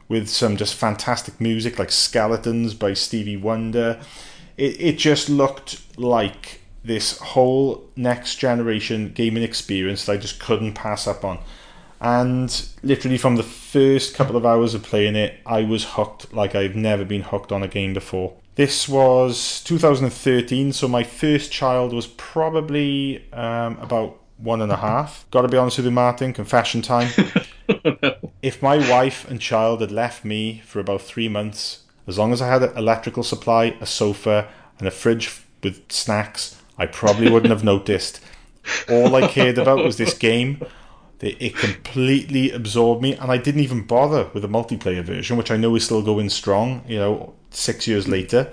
with 0.07 0.29
some 0.29 0.57
just 0.57 0.75
fantastic 0.75 1.41
music 1.41 1.79
like 1.79 1.91
Skeletons 1.91 2.75
by 2.75 2.93
Stevie 2.93 3.35
Wonder. 3.35 3.99
It, 4.59 4.81
it 4.81 4.97
just 4.97 5.29
looked 5.29 5.81
like 5.97 6.61
this 6.83 7.17
whole 7.19 7.89
next 7.95 8.35
generation 8.35 9.11
gaming 9.13 9.43
experience 9.43 10.05
that 10.05 10.13
I 10.13 10.17
just 10.17 10.39
couldn't 10.39 10.73
pass 10.73 11.07
up 11.07 11.23
on. 11.23 11.39
And 12.01 12.65
literally 12.81 13.17
from 13.17 13.35
the 13.35 13.43
first 13.43 14.15
couple 14.15 14.35
of 14.35 14.45
hours 14.45 14.73
of 14.73 14.83
playing 14.83 15.15
it, 15.15 15.39
I 15.45 15.63
was 15.63 15.83
hooked 15.83 16.33
like 16.33 16.55
I've 16.55 16.75
never 16.75 17.03
been 17.03 17.23
hooked 17.23 17.51
on 17.51 17.63
a 17.63 17.67
game 17.67 17.93
before. 17.93 18.35
This 18.55 18.89
was 18.89 19.61
2013, 19.63 20.73
so 20.73 20.87
my 20.87 21.03
first 21.03 21.51
child 21.51 21.93
was 21.93 22.07
probably 22.07 23.25
um, 23.31 23.77
about 23.79 24.19
one 24.37 24.61
and 24.61 24.71
a 24.71 24.77
half. 24.77 25.25
Got 25.31 25.43
to 25.43 25.47
be 25.47 25.57
honest 25.57 25.77
with 25.77 25.85
you, 25.85 25.91
Martin, 25.91 26.33
confession 26.33 26.81
time. 26.81 27.09
if 28.41 28.61
my 28.61 28.77
wife 28.89 29.29
and 29.29 29.39
child 29.39 29.81
had 29.81 29.91
left 29.91 30.25
me 30.25 30.61
for 30.65 30.79
about 30.79 31.01
three 31.01 31.29
months, 31.29 31.83
as 32.09 32.17
long 32.17 32.33
as 32.33 32.41
I 32.41 32.47
had 32.47 32.63
an 32.63 32.75
electrical 32.75 33.23
supply, 33.23 33.77
a 33.79 33.85
sofa, 33.85 34.47
and 34.79 34.87
a 34.87 34.91
fridge 34.91 35.43
with 35.63 35.91
snacks, 35.91 36.59
I 36.77 36.87
probably 36.87 37.29
wouldn't 37.29 37.51
have 37.51 37.63
noticed. 37.63 38.19
All 38.89 39.15
I 39.15 39.27
cared 39.27 39.57
about 39.57 39.83
was 39.85 39.97
this 39.97 40.17
game. 40.17 40.61
It 41.21 41.55
completely 41.55 42.51
absorbed 42.51 43.01
me, 43.01 43.13
and 43.13 43.29
I 43.29 43.37
didn't 43.37 43.61
even 43.61 43.85
bother 43.85 44.29
with 44.33 44.41
the 44.41 44.49
multiplayer 44.49 45.03
version, 45.03 45.37
which 45.37 45.51
I 45.51 45.57
know 45.57 45.75
is 45.75 45.85
still 45.85 46.01
going 46.01 46.29
strong. 46.29 46.83
You 46.87 46.97
know, 46.97 47.33
six 47.51 47.87
years 47.87 48.07
later, 48.07 48.51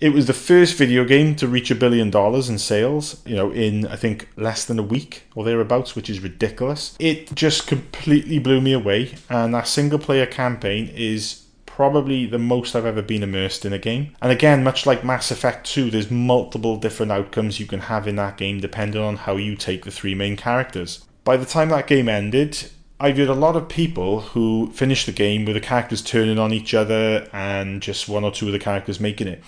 it 0.00 0.10
was 0.10 0.26
the 0.26 0.34
first 0.34 0.76
video 0.76 1.04
game 1.04 1.34
to 1.36 1.48
reach 1.48 1.70
a 1.70 1.74
billion 1.74 2.10
dollars 2.10 2.50
in 2.50 2.58
sales. 2.58 3.22
You 3.24 3.36
know, 3.36 3.50
in 3.50 3.86
I 3.86 3.96
think 3.96 4.28
less 4.36 4.66
than 4.66 4.78
a 4.78 4.82
week 4.82 5.24
or 5.34 5.44
thereabouts, 5.44 5.96
which 5.96 6.10
is 6.10 6.20
ridiculous. 6.20 6.94
It 6.98 7.34
just 7.34 7.66
completely 7.66 8.38
blew 8.38 8.60
me 8.60 8.74
away, 8.74 9.14
and 9.30 9.54
that 9.54 9.66
single 9.66 9.98
player 9.98 10.26
campaign 10.26 10.92
is 10.94 11.43
probably 11.76 12.24
the 12.24 12.38
most 12.38 12.76
I've 12.76 12.86
ever 12.86 13.02
been 13.02 13.24
immersed 13.24 13.64
in 13.64 13.72
a 13.72 13.78
game. 13.78 14.14
And 14.22 14.30
again, 14.30 14.62
much 14.62 14.86
like 14.86 15.02
Mass 15.02 15.32
Effect 15.32 15.66
2, 15.66 15.90
there's 15.90 16.08
multiple 16.08 16.76
different 16.76 17.10
outcomes 17.10 17.58
you 17.58 17.66
can 17.66 17.80
have 17.80 18.06
in 18.06 18.14
that 18.14 18.36
game 18.36 18.60
depending 18.60 19.02
on 19.02 19.16
how 19.16 19.36
you 19.36 19.56
take 19.56 19.84
the 19.84 19.90
three 19.90 20.14
main 20.14 20.36
characters. 20.36 21.04
By 21.24 21.36
the 21.36 21.44
time 21.44 21.70
that 21.70 21.88
game 21.88 22.08
ended, 22.08 22.70
I 23.00 23.10
viewed 23.10 23.28
a 23.28 23.34
lot 23.34 23.56
of 23.56 23.68
people 23.68 24.20
who 24.20 24.70
finished 24.72 25.06
the 25.06 25.12
game 25.12 25.44
with 25.44 25.56
the 25.56 25.60
characters 25.60 26.00
turning 26.00 26.38
on 26.38 26.52
each 26.52 26.74
other 26.74 27.28
and 27.32 27.82
just 27.82 28.08
one 28.08 28.22
or 28.22 28.30
two 28.30 28.46
of 28.46 28.52
the 28.52 28.60
characters 28.60 29.00
making 29.00 29.26
it. 29.26 29.42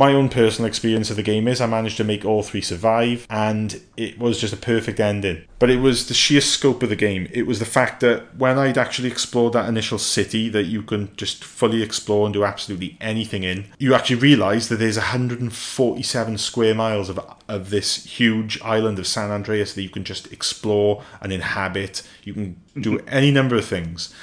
My 0.00 0.14
own 0.14 0.30
personal 0.30 0.66
experience 0.66 1.10
of 1.10 1.16
the 1.16 1.22
game 1.22 1.46
is 1.46 1.60
I 1.60 1.66
managed 1.66 1.98
to 1.98 2.04
make 2.04 2.24
all 2.24 2.42
three 2.42 2.62
survive, 2.62 3.26
and 3.28 3.82
it 3.98 4.18
was 4.18 4.40
just 4.40 4.54
a 4.54 4.56
perfect 4.56 4.98
ending. 4.98 5.44
But 5.58 5.68
it 5.68 5.76
was 5.76 6.08
the 6.08 6.14
sheer 6.14 6.40
scope 6.40 6.82
of 6.82 6.88
the 6.88 6.96
game. 6.96 7.28
It 7.32 7.42
was 7.42 7.58
the 7.58 7.66
fact 7.66 8.00
that 8.00 8.34
when 8.34 8.58
I'd 8.58 8.78
actually 8.78 9.10
explored 9.10 9.52
that 9.52 9.68
initial 9.68 9.98
city 9.98 10.48
that 10.48 10.64
you 10.64 10.82
can 10.82 11.14
just 11.18 11.44
fully 11.44 11.82
explore 11.82 12.24
and 12.24 12.32
do 12.32 12.44
absolutely 12.44 12.96
anything 12.98 13.42
in, 13.42 13.66
you 13.78 13.94
actually 13.94 14.16
realise 14.16 14.68
that 14.68 14.76
there's 14.76 14.96
147 14.96 16.38
square 16.38 16.74
miles 16.74 17.10
of, 17.10 17.20
of 17.46 17.68
this 17.68 18.06
huge 18.06 18.58
island 18.62 18.98
of 18.98 19.06
San 19.06 19.30
Andreas 19.30 19.74
that 19.74 19.82
you 19.82 19.90
can 19.90 20.04
just 20.04 20.32
explore 20.32 21.02
and 21.20 21.30
inhabit. 21.30 22.02
You 22.24 22.32
can 22.32 22.62
do 22.74 22.96
mm-hmm. 22.96 23.08
any 23.10 23.30
number 23.30 23.54
of 23.54 23.66
things. 23.66 24.14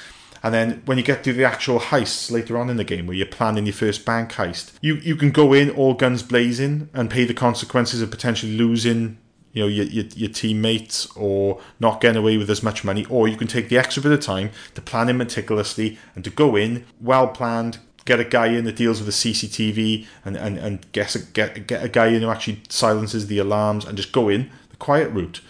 And 0.42 0.54
then 0.54 0.82
when 0.84 0.98
you 0.98 1.04
get 1.04 1.24
to 1.24 1.32
the 1.32 1.44
actual 1.44 1.80
heists 1.80 2.30
later 2.30 2.56
on 2.58 2.70
in 2.70 2.76
the 2.76 2.84
game, 2.84 3.06
where 3.06 3.16
you're 3.16 3.26
planning 3.26 3.66
your 3.66 3.74
first 3.74 4.04
bank 4.04 4.32
heist, 4.32 4.72
you, 4.80 4.94
you 4.96 5.16
can 5.16 5.30
go 5.30 5.52
in 5.52 5.70
all 5.70 5.94
guns 5.94 6.22
blazing 6.22 6.88
and 6.92 7.10
pay 7.10 7.24
the 7.24 7.34
consequences 7.34 8.02
of 8.02 8.10
potentially 8.10 8.56
losing, 8.56 9.18
you 9.52 9.62
know, 9.62 9.68
your, 9.68 9.86
your 9.86 10.04
your 10.14 10.30
teammates 10.30 11.06
or 11.16 11.60
not 11.80 12.00
getting 12.00 12.18
away 12.18 12.36
with 12.36 12.50
as 12.50 12.62
much 12.62 12.84
money, 12.84 13.04
or 13.06 13.28
you 13.28 13.36
can 13.36 13.48
take 13.48 13.68
the 13.68 13.78
extra 13.78 14.02
bit 14.02 14.12
of 14.12 14.20
time 14.20 14.50
to 14.74 14.82
plan 14.82 15.08
it 15.08 15.14
meticulously 15.14 15.98
and 16.14 16.24
to 16.24 16.30
go 16.30 16.56
in 16.56 16.84
well 17.00 17.28
planned. 17.28 17.78
Get 18.04 18.20
a 18.20 18.24
guy 18.24 18.46
in 18.46 18.64
that 18.64 18.76
deals 18.76 19.02
with 19.02 19.06
the 19.06 19.32
CCTV 19.32 20.06
and, 20.24 20.34
and, 20.34 20.56
and 20.56 20.92
get, 20.92 21.14
a, 21.14 21.18
get, 21.18 21.66
get 21.66 21.84
a 21.84 21.90
guy 21.90 22.06
in 22.06 22.22
who 22.22 22.30
actually 22.30 22.62
silences 22.70 23.26
the 23.26 23.36
alarms 23.36 23.84
and 23.84 23.98
just 23.98 24.12
go 24.12 24.30
in 24.30 24.50
the 24.70 24.76
quiet 24.76 25.10
route. 25.10 25.42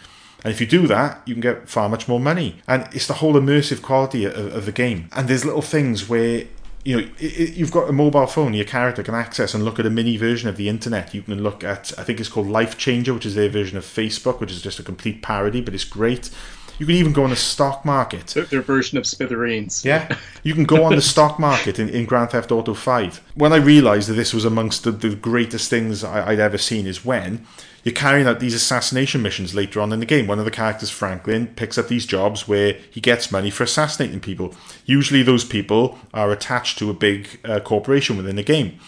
And 0.44 0.52
if 0.52 0.60
you 0.60 0.66
do 0.66 0.86
that, 0.86 1.20
you 1.26 1.34
can 1.34 1.40
get 1.40 1.68
far 1.68 1.88
much 1.88 2.06
more 2.08 2.20
money. 2.20 2.62
And 2.66 2.88
it's 2.92 3.06
the 3.06 3.14
whole 3.14 3.34
immersive 3.34 3.82
quality 3.82 4.24
of, 4.24 4.36
of 4.36 4.66
the 4.66 4.72
game. 4.72 5.08
And 5.12 5.28
there's 5.28 5.44
little 5.44 5.62
things 5.62 6.08
where 6.08 6.44
you 6.84 7.00
know 7.00 7.08
you've 7.18 7.72
got 7.72 7.88
a 7.88 7.92
mobile 7.92 8.26
phone 8.26 8.54
your 8.54 8.64
character 8.64 9.02
can 9.02 9.14
access 9.14 9.52
and 9.52 9.64
look 9.64 9.80
at 9.80 9.84
a 9.84 9.90
mini 9.90 10.16
version 10.16 10.48
of 10.48 10.56
the 10.56 10.68
internet 10.68 11.12
you 11.12 11.22
can 11.22 11.42
look 11.42 11.64
at 11.64 11.92
i 11.98 12.04
think 12.04 12.20
it's 12.20 12.28
called 12.28 12.46
life 12.46 12.78
changer 12.78 13.12
which 13.12 13.26
is 13.26 13.34
their 13.34 13.48
version 13.48 13.76
of 13.76 13.84
facebook 13.84 14.38
which 14.38 14.52
is 14.52 14.62
just 14.62 14.78
a 14.78 14.82
complete 14.82 15.20
parody 15.20 15.60
but 15.60 15.74
it's 15.74 15.84
great 15.84 16.30
you 16.78 16.86
can 16.86 16.94
even 16.94 17.12
go 17.12 17.24
on 17.24 17.30
the 17.30 17.36
stock 17.36 17.84
market 17.84 18.28
Their, 18.28 18.62
version 18.62 18.98
of 18.98 19.06
Smithereens. 19.06 19.84
yeah, 19.84 20.16
you 20.44 20.54
can 20.54 20.64
go 20.64 20.84
on 20.84 20.94
the 20.94 21.02
stock 21.02 21.38
market 21.38 21.78
in, 21.78 21.88
in 21.88 22.04
Grand 22.04 22.30
Theft 22.30 22.52
Auto 22.52 22.72
5. 22.72 23.20
When 23.34 23.52
I 23.52 23.56
realised 23.56 24.08
that 24.08 24.14
this 24.14 24.32
was 24.32 24.44
amongst 24.44 24.84
the, 24.84 24.92
the 24.92 25.14
greatest 25.14 25.68
things 25.68 26.04
I, 26.04 26.30
I'd 26.30 26.38
ever 26.38 26.56
seen, 26.56 26.86
is 26.86 27.04
when 27.04 27.44
you're 27.88 27.94
carrying 27.94 28.26
out 28.26 28.38
these 28.38 28.52
assassination 28.52 29.22
missions 29.22 29.54
later 29.54 29.80
on 29.80 29.94
in 29.94 30.00
the 30.00 30.04
game. 30.04 30.26
One 30.26 30.38
of 30.38 30.44
the 30.44 30.50
characters, 30.50 30.90
Franklin, 30.90 31.46
picks 31.46 31.78
up 31.78 31.88
these 31.88 32.04
jobs 32.04 32.46
where 32.46 32.74
he 32.90 33.00
gets 33.00 33.32
money 33.32 33.48
for 33.48 33.64
assassinating 33.64 34.20
people. 34.20 34.54
Usually, 34.84 35.22
those 35.22 35.42
people 35.42 35.98
are 36.12 36.30
attached 36.30 36.78
to 36.80 36.90
a 36.90 36.94
big 36.94 37.40
uh, 37.46 37.60
corporation 37.60 38.18
within 38.18 38.36
the 38.36 38.42
game. 38.42 38.78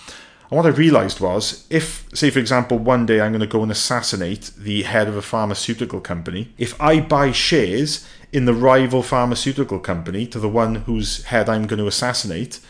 And 0.51 0.59
what 0.59 0.67
I 0.67 0.69
realised 0.69 1.19
was, 1.19 1.67
if, 1.71 2.07
say, 2.13 2.29
for 2.29 2.41
example, 2.41 2.77
one 2.77 3.07
day 3.07 3.23
I'm 3.23 3.33
going 3.33 3.41
to 3.41 3.47
go 3.47 3.63
and 3.63 3.73
assassinate 3.73 4.51
the 4.59 4.83
head 4.83 5.09
of 5.09 5.17
a 5.17 5.23
pharmaceutical 5.23 6.03
company, 6.03 6.53
if 6.59 6.79
I 6.79 7.01
buy 7.01 7.33
shares 7.33 8.07
in 8.35 8.45
the 8.45 8.53
rival 8.53 9.03
pharmaceutical 9.03 9.79
company 9.79 10.27
to 10.27 10.39
the 10.39 10.49
one 10.49 10.75
whose 10.75 11.25
head 11.25 11.49
I'm 11.49 11.67
going 11.67 11.81
to 11.81 11.87
assassinate, 11.87 12.61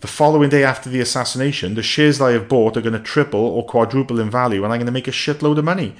the 0.00 0.06
following 0.06 0.48
day 0.50 0.64
after 0.64 0.88
the 0.90 1.00
assassination, 1.00 1.74
the 1.74 1.82
shares 1.82 2.18
that 2.18 2.24
I 2.26 2.32
have 2.32 2.48
bought 2.48 2.76
are 2.76 2.80
going 2.82 2.94
to 2.94 2.98
triple 3.00 3.40
or 3.40 3.64
quadruple 3.64 4.18
in 4.20 4.30
value, 4.30 4.64
and 4.64 4.72
I'm 4.72 4.78
going 4.78 4.86
to 4.86 4.92
make 4.92 5.08
a 5.08 5.12
shitload 5.12 5.58
of 5.58 5.64
money. 5.64 5.94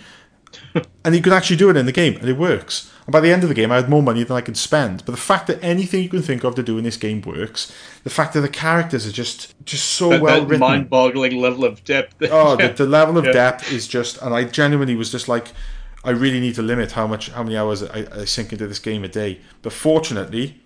and 1.05 1.15
you 1.15 1.23
can 1.23 1.33
actually 1.33 1.57
do 1.57 1.71
it 1.71 1.77
in 1.77 1.87
the 1.87 1.93
game, 1.93 2.17
and 2.17 2.29
it 2.29 2.37
works. 2.37 2.93
And 3.07 3.13
by 3.13 3.21
the 3.21 3.33
end 3.33 3.43
of 3.43 3.49
the 3.49 3.55
game, 3.55 3.71
I 3.71 3.77
had 3.77 3.89
more 3.89 4.03
money 4.03 4.23
than 4.25 4.37
I 4.37 4.41
could 4.41 4.57
spend. 4.57 5.05
But 5.05 5.13
the 5.13 5.21
fact 5.21 5.47
that 5.47 5.63
anything 5.63 6.03
you 6.03 6.09
can 6.09 6.23
think 6.23 6.45
of 6.45 6.55
to 6.57 6.63
do 6.63 6.79
in 6.79 6.85
this 6.85 6.97
game 6.97 7.21
works, 7.23 7.73
the 8.05 8.11
fact 8.11 8.35
that 8.35 8.41
the 8.41 8.49
characters 8.49 9.07
are 9.07 9.13
just 9.13 9.55
just 9.65 9.87
so 9.91 10.11
That, 10.11 10.23
well 10.23 10.41
that 10.41 10.47
written. 10.47 10.61
mind-boggling 10.61 11.41
level 11.41 11.65
of 11.65 11.85
depth. 11.85 12.17
oh, 12.31 12.57
the, 12.57 12.69
the 12.69 12.87
level 12.87 13.17
of 13.19 13.27
Yeah. 13.27 13.33
depth 13.33 13.73
is 13.73 13.87
just, 13.87 14.21
and 14.23 14.35
I 14.35 14.45
genuinely 14.45 14.95
was 14.97 15.11
just 15.13 15.29
like, 15.29 15.49
I 16.05 16.11
really 16.11 16.41
need 16.41 16.55
to 16.57 16.63
limit 16.63 16.93
how 16.93 17.07
much, 17.07 17.31
how 17.31 17.43
many 17.43 17.57
hours 17.57 17.83
I, 17.83 18.07
I 18.13 18.25
sink 18.25 18.53
into 18.53 18.67
this 18.67 18.79
game 18.79 19.05
a 19.05 19.09
day. 19.09 19.41
But 19.63 19.73
fortunately, 19.73 20.61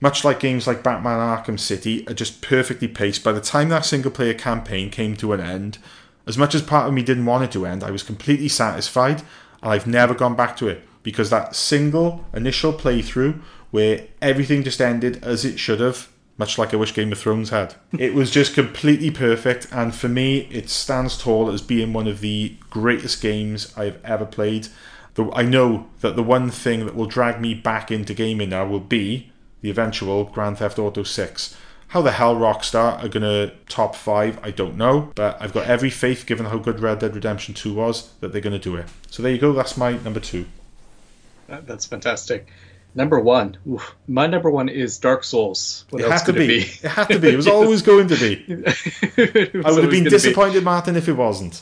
much 0.00 0.24
like 0.24 0.40
games 0.40 0.66
like 0.66 0.82
Batman 0.82 1.18
Arkham 1.18 1.58
City 1.58 2.06
are 2.06 2.14
just 2.14 2.40
perfectly 2.40 2.88
paced. 2.88 3.24
By 3.24 3.32
the 3.32 3.40
time 3.40 3.68
that 3.68 3.84
single 3.84 4.10
player 4.10 4.34
campaign 4.34 4.90
came 4.90 5.16
to 5.16 5.32
an 5.32 5.40
end, 5.40 5.78
as 6.26 6.38
much 6.38 6.54
as 6.54 6.62
part 6.62 6.86
of 6.86 6.94
me 6.94 7.02
didn't 7.02 7.26
want 7.26 7.44
it 7.44 7.52
to 7.52 7.66
end, 7.66 7.82
I 7.82 7.90
was 7.90 8.02
completely 8.02 8.48
satisfied, 8.48 9.22
and 9.62 9.72
I've 9.72 9.86
never 9.86 10.14
gone 10.14 10.36
back 10.36 10.56
to 10.58 10.68
it 10.68 10.82
because 11.02 11.30
that 11.30 11.56
single 11.56 12.24
initial 12.34 12.72
playthrough 12.72 13.40
where 13.70 14.06
everything 14.20 14.62
just 14.62 14.80
ended 14.80 15.22
as 15.24 15.44
it 15.44 15.58
should 15.58 15.80
have, 15.80 16.08
much 16.36 16.58
like 16.58 16.72
I 16.72 16.76
wish 16.76 16.94
Game 16.94 17.12
of 17.12 17.18
Thrones 17.18 17.50
had. 17.50 17.74
it 17.98 18.14
was 18.14 18.30
just 18.30 18.54
completely 18.54 19.10
perfect, 19.10 19.66
and 19.72 19.94
for 19.94 20.08
me, 20.08 20.48
it 20.50 20.68
stands 20.68 21.18
tall 21.18 21.50
as 21.50 21.62
being 21.62 21.92
one 21.92 22.06
of 22.06 22.20
the 22.20 22.56
greatest 22.70 23.20
games 23.20 23.76
I've 23.76 24.02
ever 24.04 24.24
played. 24.24 24.68
I 25.32 25.42
know 25.42 25.88
that 26.00 26.14
the 26.14 26.22
one 26.22 26.48
thing 26.48 26.86
that 26.86 26.94
will 26.94 27.06
drag 27.06 27.40
me 27.40 27.52
back 27.52 27.90
into 27.90 28.14
gaming 28.14 28.50
now 28.50 28.64
will 28.66 28.78
be 28.78 29.32
the 29.60 29.70
eventual 29.70 30.24
Grand 30.24 30.58
Theft 30.58 30.78
Auto 30.78 31.02
6. 31.02 31.56
How 31.88 32.02
the 32.02 32.12
hell 32.12 32.36
Rockstar 32.36 33.02
are 33.02 33.08
going 33.08 33.22
to 33.22 33.54
top 33.68 33.94
five, 33.94 34.38
I 34.44 34.50
don't 34.50 34.76
know, 34.76 35.10
but 35.14 35.38
I've 35.40 35.54
got 35.54 35.66
every 35.66 35.88
faith, 35.90 36.26
given 36.26 36.46
how 36.46 36.58
good 36.58 36.80
Red 36.80 36.98
Dead 36.98 37.14
Redemption 37.14 37.54
2 37.54 37.72
was, 37.72 38.10
that 38.20 38.30
they're 38.32 38.42
going 38.42 38.52
to 38.52 38.58
do 38.58 38.76
it. 38.76 38.86
So 39.10 39.22
there 39.22 39.32
you 39.32 39.38
go, 39.38 39.52
that's 39.54 39.76
my 39.76 39.92
number 39.98 40.20
two. 40.20 40.44
That- 41.48 41.66
That's 41.66 41.86
fantastic. 41.86 42.46
Number 42.94 43.20
one. 43.20 43.56
Oof. 43.68 43.94
My 44.06 44.26
number 44.26 44.50
one 44.50 44.68
is 44.68 44.98
Dark 44.98 45.22
Souls. 45.24 45.84
What 45.90 46.02
It 46.02 46.10
had 46.10 46.18
to 46.18 46.24
could 46.26 46.34
be. 46.36 46.58
it 46.62 46.80
had 46.80 47.08
to 47.08 47.18
be. 47.18 47.28
It 47.28 47.36
was 47.36 47.46
always 47.46 47.80
going 47.90 48.08
to 48.08 48.16
be. 48.16 48.36
be? 48.36 49.62
I 49.64 49.70
would 49.70 49.84
have 49.84 49.90
been 49.90 50.04
disappointed, 50.04 50.64
Martin, 50.64 50.96
if 50.96 51.08
it 51.08 51.12
wasn't. 51.14 51.60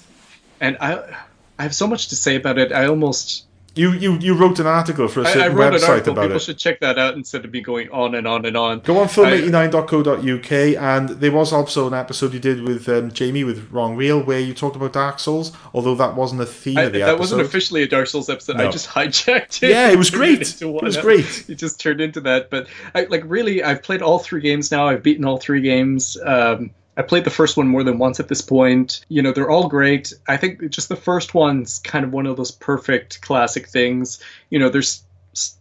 and 0.60 0.76
I, 0.80 1.16
I 1.58 1.62
have 1.64 1.74
so 1.74 1.86
much 1.86 2.08
to 2.08 2.16
say 2.16 2.36
about 2.36 2.58
it. 2.58 2.72
I 2.72 2.86
almost 2.86 3.45
You 3.76 3.92
you 3.92 4.14
you 4.18 4.34
wrote 4.34 4.58
an 4.58 4.66
article 4.66 5.06
for 5.06 5.20
a 5.20 5.26
certain 5.26 5.42
I 5.42 5.46
wrote 5.48 5.74
an 5.74 5.84
article. 5.84 6.12
about 6.14 6.22
People 6.22 6.36
it. 6.38 6.42
should 6.42 6.58
check 6.58 6.80
that 6.80 6.98
out 6.98 7.14
instead 7.14 7.44
of 7.44 7.52
me 7.52 7.60
going 7.60 7.90
on 7.90 8.14
and 8.14 8.26
on 8.26 8.44
and 8.46 8.56
on. 8.56 8.80
Go 8.80 8.98
on 8.98 9.04
I- 9.04 9.10
film89.co.uk, 9.10 10.52
and 10.82 11.08
there 11.10 11.32
was 11.32 11.52
also 11.52 11.86
an 11.86 11.94
episode 11.94 12.32
you 12.32 12.40
did 12.40 12.62
with 12.62 12.88
um, 12.88 13.10
Jamie 13.12 13.44
with 13.44 13.70
Wrong 13.70 13.94
Reel 13.96 14.20
where 14.22 14.40
you 14.40 14.54
talked 14.54 14.76
about 14.76 14.92
Dark 14.92 15.18
Souls, 15.18 15.52
although 15.74 15.94
that 15.94 16.14
wasn't 16.14 16.40
a 16.40 16.46
theme 16.46 16.78
I, 16.78 16.82
of 16.84 16.92
the 16.92 17.00
that 17.00 17.04
episode. 17.04 17.12
That 17.16 17.20
wasn't 17.20 17.40
officially 17.42 17.82
a 17.82 17.88
Dark 17.88 18.06
Souls 18.06 18.30
episode. 18.30 18.56
No. 18.56 18.66
I 18.66 18.70
just 18.70 18.88
hijacked 18.88 19.62
it. 19.62 19.70
Yeah, 19.70 19.90
it 19.90 19.96
was 19.98 20.10
great. 20.10 20.40
into 20.62 20.76
It 20.76 20.82
was 20.82 20.96
great. 20.96 21.44
It 21.48 21.56
just 21.56 21.80
turned 21.80 22.00
into 22.00 22.20
that. 22.22 22.50
But 22.50 22.68
I 22.94 23.04
like 23.04 23.22
really, 23.26 23.62
I've 23.62 23.82
played 23.82 24.02
all 24.02 24.18
three 24.18 24.40
games 24.40 24.70
now. 24.70 24.88
I've 24.88 25.02
beaten 25.02 25.24
all 25.24 25.38
three 25.38 25.60
games. 25.60 26.16
Um, 26.24 26.70
I 26.96 27.02
played 27.02 27.24
the 27.24 27.30
first 27.30 27.56
one 27.56 27.68
more 27.68 27.84
than 27.84 27.98
once 27.98 28.20
at 28.20 28.28
this 28.28 28.40
point. 28.40 29.04
You 29.08 29.22
know, 29.22 29.32
they're 29.32 29.50
all 29.50 29.68
great. 29.68 30.12
I 30.28 30.36
think 30.36 30.70
just 30.70 30.88
the 30.88 30.96
first 30.96 31.34
one's 31.34 31.78
kind 31.80 32.04
of 32.04 32.12
one 32.12 32.26
of 32.26 32.36
those 32.36 32.50
perfect 32.50 33.20
classic 33.20 33.68
things. 33.68 34.18
You 34.48 34.58
know, 34.58 34.70
there's 34.70 35.02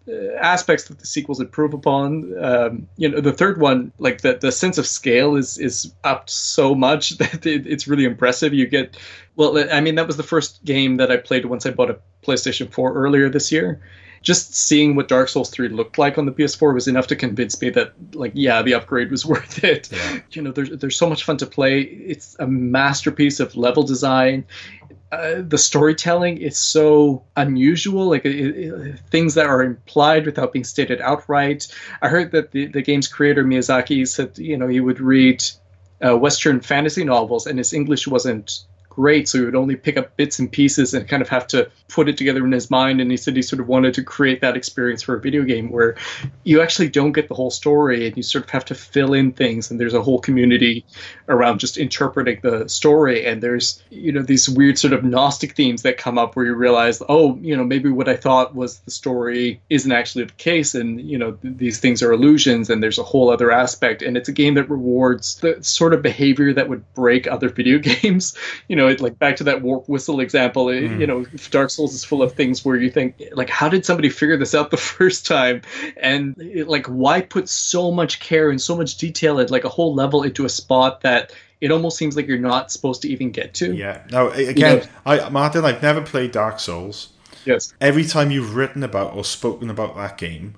uh, 0.07 0.35
aspects 0.39 0.85
that 0.85 0.99
the 0.99 1.05
sequels 1.05 1.41
improve 1.41 1.73
upon. 1.73 2.33
Um, 2.41 2.87
you 2.95 3.09
know, 3.09 3.19
the 3.19 3.33
third 3.33 3.59
one, 3.59 3.91
like 3.99 4.21
the 4.21 4.35
the 4.35 4.51
sense 4.51 4.77
of 4.77 4.87
scale 4.87 5.35
is 5.35 5.57
is 5.57 5.93
upped 6.05 6.29
so 6.29 6.73
much 6.73 7.09
that 7.17 7.45
it, 7.45 7.67
it's 7.67 7.87
really 7.87 8.05
impressive. 8.05 8.53
You 8.53 8.67
get, 8.67 8.97
well, 9.35 9.57
I 9.71 9.81
mean, 9.81 9.95
that 9.95 10.07
was 10.07 10.17
the 10.17 10.23
first 10.23 10.63
game 10.63 10.97
that 10.97 11.11
I 11.11 11.17
played 11.17 11.45
once 11.45 11.65
I 11.65 11.71
bought 11.71 11.89
a 11.89 11.99
PlayStation 12.23 12.71
4 12.71 12.93
earlier 12.93 13.29
this 13.29 13.51
year. 13.51 13.81
Just 14.25 14.53
seeing 14.53 14.95
what 14.95 15.07
Dark 15.07 15.29
Souls 15.29 15.49
3 15.49 15.69
looked 15.69 15.97
like 15.97 16.17
on 16.17 16.25
the 16.25 16.31
PS4 16.33 16.73
was 16.73 16.87
enough 16.87 17.07
to 17.07 17.15
convince 17.15 17.61
me 17.61 17.69
that, 17.69 17.93
like, 18.13 18.33
yeah, 18.35 18.61
the 18.61 18.73
upgrade 18.73 19.11
was 19.11 19.25
worth 19.33 19.63
it. 19.63 19.89
You 20.31 20.41
know, 20.41 20.51
there's 20.51 20.71
there's 20.71 20.97
so 20.97 21.07
much 21.07 21.23
fun 21.23 21.37
to 21.37 21.45
play. 21.45 21.81
It's 21.81 22.35
a 22.39 22.47
masterpiece 22.47 23.39
of 23.39 23.55
level 23.55 23.83
design 23.83 24.45
uh, 25.11 25.41
the 25.47 25.57
storytelling 25.57 26.37
is 26.39 26.57
so 26.57 27.23
unusual 27.37 28.09
like 28.09 28.25
it, 28.25 28.35
it, 28.35 28.99
things 29.11 29.35
that 29.35 29.45
are 29.45 29.63
implied 29.63 30.25
without 30.25 30.51
being 30.51 30.65
stated 30.65 30.99
outright 30.99 31.67
i 32.01 32.09
heard 32.09 32.31
that 32.31 32.51
the, 32.51 32.65
the 32.65 32.81
game's 32.81 33.07
creator 33.07 33.43
miyazaki 33.43 34.07
said 34.07 34.37
you 34.37 34.57
know 34.57 34.67
he 34.67 34.79
would 34.79 34.99
read 34.99 35.43
uh, 36.05 36.17
western 36.17 36.59
fantasy 36.59 37.03
novels 37.03 37.45
and 37.47 37.57
his 37.57 37.71
english 37.71 38.07
wasn't 38.07 38.65
great 38.95 39.27
so 39.27 39.37
he 39.37 39.45
would 39.45 39.55
only 39.55 39.75
pick 39.75 39.97
up 39.97 40.15
bits 40.15 40.39
and 40.39 40.51
pieces 40.51 40.93
and 40.93 41.07
kind 41.07 41.21
of 41.21 41.27
have 41.27 41.45
to 41.45 41.69
put 41.89 42.07
it 42.07 42.17
together 42.17 42.45
in 42.45 42.51
his 42.51 42.71
mind 42.71 43.01
and 43.01 43.11
he 43.11 43.17
said 43.17 43.35
he 43.35 43.41
sort 43.41 43.59
of 43.59 43.67
wanted 43.67 43.93
to 43.93 44.01
create 44.01 44.39
that 44.39 44.55
experience 44.55 45.03
for 45.03 45.15
a 45.15 45.19
video 45.19 45.43
game 45.43 45.69
where 45.69 45.95
you 46.43 46.61
actually 46.61 46.87
don't 46.87 47.11
get 47.11 47.27
the 47.27 47.35
whole 47.35 47.51
story 47.51 48.07
and 48.07 48.15
you 48.15 48.23
sort 48.23 48.43
of 48.43 48.49
have 48.49 48.63
to 48.63 48.73
fill 48.73 49.13
in 49.13 49.33
things 49.33 49.69
and 49.69 49.79
there's 49.79 49.93
a 49.93 50.01
whole 50.01 50.19
community 50.19 50.85
around 51.27 51.59
just 51.59 51.77
interpreting 51.77 52.39
the 52.41 52.67
story 52.69 53.25
and 53.25 53.43
there's 53.43 53.83
you 53.89 54.11
know 54.11 54.21
these 54.21 54.49
weird 54.49 54.79
sort 54.79 54.93
of 54.93 55.03
gnostic 55.03 55.55
themes 55.55 55.81
that 55.81 55.97
come 55.97 56.17
up 56.17 56.35
where 56.35 56.45
you 56.45 56.53
realize 56.53 57.01
oh 57.09 57.37
you 57.41 57.55
know 57.55 57.63
maybe 57.63 57.89
what 57.89 58.07
i 58.07 58.15
thought 58.15 58.55
was 58.55 58.79
the 58.79 58.91
story 58.91 59.61
isn't 59.69 59.91
actually 59.91 60.23
the 60.23 60.33
case 60.33 60.73
and 60.73 61.01
you 61.01 61.17
know 61.17 61.33
th- 61.33 61.57
these 61.57 61.79
things 61.79 62.01
are 62.01 62.13
illusions 62.13 62.69
and 62.69 62.81
there's 62.81 62.97
a 62.97 63.03
whole 63.03 63.29
other 63.29 63.51
aspect 63.51 64.01
and 64.01 64.15
it's 64.15 64.29
a 64.29 64.33
game 64.33 64.53
that 64.53 64.69
rewards 64.69 65.35
the 65.41 65.61
sort 65.61 65.93
of 65.93 66.01
behavior 66.01 66.53
that 66.53 66.69
would 66.69 66.83
break 66.93 67.27
other 67.27 67.49
video 67.55 67.77
games 67.77 68.37
you 68.67 68.75
know 68.75 68.84
it, 68.87 69.01
like 69.01 69.17
back 69.19 69.35
to 69.35 69.43
that 69.43 69.61
warp 69.61 69.87
whistle 69.89 70.19
example 70.19 70.69
it- 70.69 70.81
you 70.81 70.89
hmm. 70.89 71.03
know 71.03 71.25
dark 71.51 71.69
souls 71.69 71.93
is 71.93 72.03
full 72.03 72.21
of 72.21 72.33
things 72.33 72.63
where 72.65 72.75
you 72.75 72.89
think 72.89 73.21
like 73.33 73.49
how 73.49 73.67
did 73.69 73.85
somebody 73.85 74.09
figure 74.09 74.37
this 74.37 74.53
out 74.55 74.71
the 74.71 74.77
first 74.95 75.25
time 75.25 75.61
and 75.97 76.35
it, 76.39 76.67
like 76.67 76.85
why 76.87 77.21
put 77.21 77.47
so 77.49 77.91
much 77.91 78.19
care 78.19 78.49
and 78.49 78.61
so 78.61 78.75
much 78.75 78.97
detail 78.97 79.39
and 79.39 79.49
like 79.49 79.63
a 79.63 79.69
whole 79.69 79.93
level 79.93 80.23
into 80.23 80.45
a 80.45 80.49
spot 80.49 81.01
that 81.01 81.31
it 81.61 81.71
almost 81.71 81.97
seems 81.97 82.15
like 82.15 82.27
you're 82.27 82.37
not 82.37 82.71
supposed 82.71 83.01
to 83.01 83.09
even 83.09 83.31
get 83.31 83.53
to 83.55 83.73
Yeah. 83.73 84.01
No, 84.11 84.29
again, 84.29 84.79
know- 84.79 84.85
I 85.05 85.29
Martin, 85.29 85.63
I've 85.65 85.81
never 85.81 86.01
played 86.01 86.31
Dark 86.31 86.59
Souls. 86.59 87.09
yes 87.45 87.73
Every 87.79 88.03
time 88.05 88.29
you've 88.31 88.55
written 88.55 88.83
about 88.83 89.15
or 89.15 89.23
spoken 89.23 89.69
about 89.69 89.95
that 89.95 90.17
game, 90.17 90.55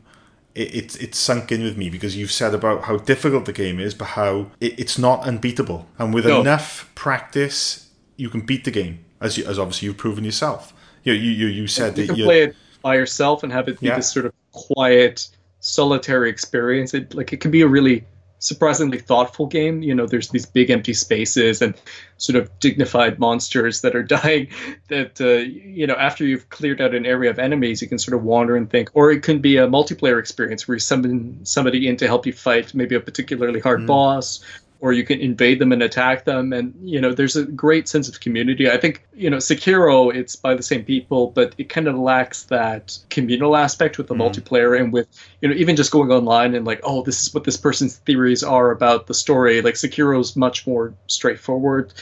it, 0.57 0.75
it's 0.75 0.95
it's 0.95 1.17
sunk 1.17 1.51
in 1.51 1.63
with 1.63 1.77
me 1.77 1.89
because 1.89 2.17
you've 2.17 2.31
said 2.31 2.53
about 2.53 2.83
how 2.83 2.97
difficult 2.97 3.45
the 3.45 3.53
game 3.53 3.79
is, 3.79 3.93
but 3.93 4.05
how 4.05 4.47
it, 4.59 4.79
it's 4.79 4.97
not 4.97 5.21
unbeatable, 5.21 5.87
and 5.99 6.13
with 6.13 6.25
No. 6.25 6.41
enough 6.41 6.89
practice, 6.95 7.86
you 8.17 8.29
can 8.29 8.41
beat 8.41 8.65
the 8.65 8.71
game, 8.71 9.05
as 9.21 9.37
you, 9.37 9.45
as 9.45 9.57
obviously 9.57 9.85
you've 9.87 9.97
proven 9.97 10.23
yourself. 10.25 10.73
You 11.03 11.13
you 11.13 11.31
you, 11.31 11.47
you 11.47 11.67
said 11.67 11.95
that 11.95 12.01
you 12.01 12.07
that 12.07 12.13
can 12.13 12.19
you 12.19 12.25
play 12.25 12.43
it 12.43 12.55
by 12.81 12.95
yourself 12.95 13.43
and 13.43 13.51
have 13.51 13.67
it 13.67 13.79
be 13.79 13.87
Yeah. 13.87 13.95
this 13.95 14.11
sort 14.11 14.25
of 14.25 14.33
quiet 14.51 15.27
solitary 15.59 16.29
experience 16.29 16.93
it 16.93 17.13
like 17.15 17.33
it 17.33 17.41
can 17.41 17.51
be 17.51 17.61
a 17.61 17.67
really 17.67 18.05
surprisingly 18.39 18.99
thoughtful 18.99 19.47
game 19.47 19.81
you 19.81 19.95
know 19.95 20.05
there's 20.05 20.29
these 20.29 20.45
big 20.45 20.69
empty 20.69 20.93
spaces 20.93 21.61
and 21.61 21.73
sort 22.17 22.35
of 22.35 22.59
dignified 22.59 23.17
monsters 23.17 23.81
that 23.81 23.95
are 23.95 24.03
dying 24.19 24.47
that 24.89 25.19
uh, 25.19 25.25
you 25.27 25.87
know 25.87 25.95
after 25.95 26.23
you've 26.23 26.47
cleared 26.49 26.79
out 26.79 26.93
an 26.93 27.05
area 27.05 27.31
of 27.31 27.39
enemies 27.39 27.81
you 27.81 27.87
can 27.87 27.97
sort 27.97 28.15
of 28.15 28.23
wander 28.23 28.55
and 28.55 28.69
think 28.69 28.89
or 28.93 29.11
it 29.11 29.23
can 29.23 29.39
be 29.39 29.57
a 29.57 29.67
multiplayer 29.67 30.19
experience 30.19 30.67
where 30.67 30.75
you 30.75 30.79
summon 30.79 31.43
somebody 31.43 31.87
in 31.87 31.97
to 31.97 32.05
help 32.05 32.25
you 32.27 32.33
fight 32.33 32.73
maybe 32.75 32.93
a 32.93 32.99
particularly 32.99 33.59
hard 33.59 33.87
boss 33.87 34.43
or 34.79 34.93
you 34.93 35.03
can 35.03 35.19
invade 35.19 35.59
them 35.59 35.71
and 35.71 35.81
attack 35.81 36.25
them. 36.25 36.53
And 36.53 36.73
you 36.81 37.01
know 37.01 37.13
there's 37.13 37.35
a 37.35 37.45
great 37.45 37.87
sense 37.87 38.07
of 38.07 38.19
community. 38.19 38.69
I 38.69 38.77
think 38.77 39.05
you 39.13 39.29
know 39.29 39.37
sekiro 39.37 40.13
it's 40.13 40.35
by 40.35 40.53
the 40.53 40.63
same 40.63 40.83
people 40.83 41.31
but 41.31 41.55
it 41.57 41.69
kind 41.69 41.87
of 41.87 41.95
lacks 41.95 42.43
that 42.43 42.97
communal 43.09 43.55
aspect 43.55 43.97
with 43.97 44.07
the 44.07 44.13
mm-hmm. 44.13 44.23
multiplayer 44.23 44.79
and 44.79 44.93
with 44.93 45.07
you 45.41 45.49
know 45.49 45.55
even 45.55 45.75
just 45.75 45.91
going 45.91 46.11
online 46.11 46.53
and 46.53 46.65
like 46.65 46.81
oh 46.83 47.01
this 47.03 47.21
is 47.21 47.33
what 47.33 47.43
this 47.43 47.57
person's 47.57 47.97
theories 47.97 48.43
are 48.43 48.71
about 48.71 49.07
the 49.07 49.13
story. 49.13 49.61
Like 49.61 49.75
sekiro's 49.75 50.35
much 50.35 50.67
more 50.67 50.93
straightforward 51.07 51.93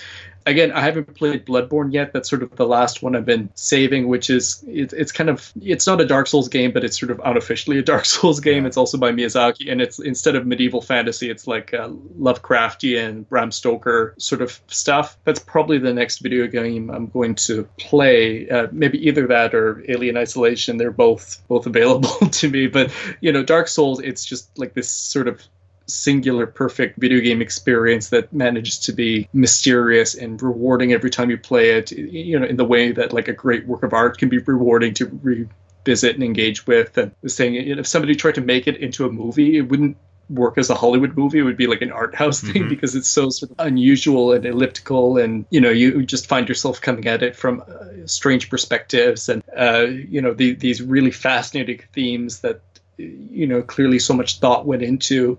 again, 0.45 0.72
I 0.72 0.81
haven't 0.81 1.15
played 1.15 1.45
Bloodborne 1.45 1.91
yet. 1.93 2.13
That's 2.13 2.30
sort 2.30 2.43
of 2.43 2.55
the 2.55 2.67
last 2.67 3.01
one 3.01 3.15
I've 3.15 3.26
been 3.26 3.49
saving, 3.55 4.07
which 4.07 4.30
is 4.30 4.63
it, 4.67 4.93
it's 4.93 5.11
kind 5.11 5.30
of 5.30 5.51
it's 5.61 5.88
not 5.88 6.01
a 6.01 6.05
Dark 6.05 6.27
Souls 6.27 6.47
game, 6.47 6.72
but 6.72 6.84
it's 6.84 6.99
sort 6.99 7.11
of 7.11 7.19
unofficially 7.23 7.80
a 7.80 7.81
Dark 7.81 8.05
Souls 8.05 8.39
game. 8.39 8.65
It's 8.65 8.77
also 8.77 8.97
by 8.97 9.11
Miyazaki, 9.11 9.72
and 9.72 9.81
it's 9.81 9.99
instead 9.99 10.35
of 10.35 10.45
medieval 10.45 10.81
fantasy, 10.81 11.30
it's 11.30 11.47
like 11.47 11.73
uh, 11.73 11.89
Lovecraftian, 12.19 13.27
Bram 13.27 13.51
Stoker 13.51 14.13
sort 14.17 14.41
of 14.41 14.59
stuff. 14.67 15.17
That's 15.23 15.39
probably 15.39 15.77
the 15.77 15.93
next 15.93 16.19
video 16.19 16.47
game 16.47 16.89
I'm 16.89 17.07
going 17.07 17.35
to 17.35 17.67
play. 17.77 18.49
Uh, 18.49 18.67
maybe 18.72 19.05
either 19.07 19.27
that 19.27 19.53
or 19.55 19.84
Alien 19.89 20.17
Isolation. 20.17 20.77
They're 20.77 20.91
both 20.91 21.41
both 21.47 21.65
available 21.65 22.09
to 22.30 22.49
me, 22.49 22.67
but 22.67 22.91
you 23.22 23.31
know, 23.31 23.43
Dark 23.43 23.67
Souls, 23.67 23.99
it's 23.99 24.26
just 24.26 24.57
like 24.57 24.73
this 24.73 24.89
sort 24.89 25.27
of 25.27 25.41
singular 25.87 26.45
perfect 26.47 26.97
video 26.97 27.19
game 27.19 27.41
experience 27.41 28.09
that 28.09 28.31
manages 28.33 28.79
to 28.79 28.93
be 28.93 29.27
mysterious 29.33 30.15
and 30.15 30.41
rewarding 30.41 30.93
every 30.93 31.09
time 31.09 31.29
you 31.29 31.37
play 31.37 31.71
it 31.71 31.91
you 31.91 32.39
know 32.39 32.45
in 32.45 32.55
the 32.55 32.65
way 32.65 32.91
that 32.91 33.13
like 33.13 33.27
a 33.27 33.33
great 33.33 33.65
work 33.67 33.83
of 33.83 33.93
art 33.93 34.17
can 34.17 34.29
be 34.29 34.39
rewarding 34.39 34.93
to 34.93 35.05
revisit 35.21 36.15
and 36.15 36.23
engage 36.23 36.65
with 36.65 36.97
and 36.97 37.11
the 37.21 37.29
saying 37.29 37.53
you 37.53 37.75
know, 37.75 37.81
if 37.81 37.87
somebody 37.87 38.15
tried 38.15 38.35
to 38.35 38.41
make 38.41 38.67
it 38.67 38.77
into 38.77 39.05
a 39.05 39.11
movie 39.11 39.57
it 39.57 39.69
wouldn't 39.69 39.95
work 40.29 40.57
as 40.57 40.69
a 40.69 40.75
Hollywood 40.75 41.15
movie. 41.15 41.39
It 41.39 41.43
would 41.43 41.57
be 41.57 41.67
like 41.67 41.81
an 41.81 41.91
art 41.91 42.15
house 42.15 42.41
thing 42.41 42.67
because 42.67 42.95
it's 42.95 43.07
so 43.07 43.29
sort 43.29 43.51
of 43.51 43.57
unusual 43.59 44.33
and 44.33 44.45
elliptical, 44.45 45.17
and 45.17 45.45
you 45.49 45.61
know 45.61 45.69
you 45.69 46.05
just 46.05 46.27
find 46.27 46.47
yourself 46.47 46.81
coming 46.81 47.07
at 47.07 47.23
it 47.23 47.35
from 47.35 47.61
uh, 47.61 48.05
strange 48.05 48.49
perspectives, 48.49 49.29
and 49.29 49.43
uh, 49.57 49.85
you 49.87 50.21
know 50.21 50.33
the, 50.33 50.53
these 50.53 50.81
really 50.81 51.11
fascinating 51.11 51.81
themes 51.93 52.41
that 52.41 52.61
you 52.97 53.47
know 53.47 53.61
clearly 53.61 53.99
so 53.99 54.13
much 54.13 54.39
thought 54.39 54.65
went 54.65 54.81
into. 54.81 55.37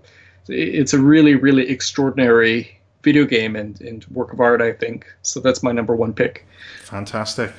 It's 0.49 0.93
a 0.93 0.99
really 0.99 1.35
really 1.35 1.69
extraordinary 1.69 2.77
video 3.03 3.25
game 3.25 3.55
and, 3.55 3.79
and 3.81 4.05
work 4.07 4.33
of 4.33 4.39
art, 4.39 4.61
I 4.61 4.73
think. 4.73 5.05
So 5.21 5.39
that's 5.39 5.63
my 5.63 5.71
number 5.71 5.95
one 5.95 6.13
pick. 6.13 6.45
Fantastic. 6.83 7.51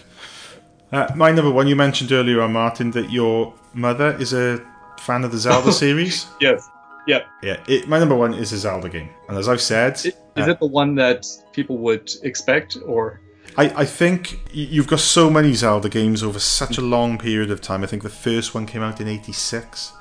Uh, 0.93 1.09
my 1.15 1.31
number 1.33 1.51
one, 1.51 1.67
you 1.67 1.77
mentioned 1.77 2.13
earlier 2.13 2.41
on, 2.43 2.53
Martin, 2.53 2.91
that 2.93 3.11
your 3.11 3.55
mother 3.75 4.17
is 4.19 4.33
a 4.33 4.63
fan 4.99 5.25
of 5.25 5.33
the 5.33 5.39
Zelda 5.39 5.73
series. 5.85 6.27
Yes. 6.41 6.69
Yeah. 7.07 7.25
Yeah, 7.43 7.63
it, 7.67 7.89
my 7.89 7.99
number 7.99 8.15
one 8.15 8.35
is 8.35 8.53
a 8.53 8.59
Zelda 8.59 8.89
game. 8.89 9.09
And 9.29 9.39
as 9.39 9.49
I've 9.49 9.63
said, 9.63 9.95
Is 9.95 10.13
uh, 10.37 10.51
it 10.51 10.61
the 10.61 10.67
one 10.67 10.95
that 10.97 11.27
people 11.53 11.79
would 11.79 12.11
expect, 12.23 12.77
or 12.85 13.21
I, 13.57 13.73
I 13.83 13.85
think 13.85 14.41
you've 14.53 14.87
got 14.87 15.01
so 15.01 15.31
many 15.31 15.55
Zelda 15.55 15.89
games 15.89 16.23
over 16.23 16.39
such 16.39 16.77
a 16.79 16.83
long 16.83 17.19
period 17.19 17.51
of 17.51 17.61
time. 17.61 17.83
I 17.83 17.87
think 17.87 18.03
the 18.03 18.11
first 18.11 18.55
one 18.55 18.67
came 18.67 18.83
out 18.83 19.01
in 19.01 19.09
86 19.09 19.93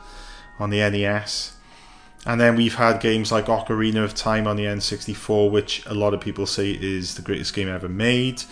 on 0.60 0.70
the 0.70 0.78
NES. 0.78 1.57
And 2.26 2.42
then 2.42 2.56
we've 2.56 2.76
had 2.76 3.00
games 3.00 3.32
like 3.32 3.46
Ocarina 3.46 4.04
of 4.04 4.14
Time 4.14 4.48
on 4.48 4.58
the 4.58 4.66
N64, 4.66 5.50
which 5.50 5.86
a 5.86 5.94
lot 5.94 6.14
of 6.14 6.20
people 6.20 6.46
say 6.46 6.72
is 6.72 7.16
the 7.16 7.22
greatest 7.22 7.54
game 7.54 7.70
ever 7.70 7.88
made. 7.88 8.44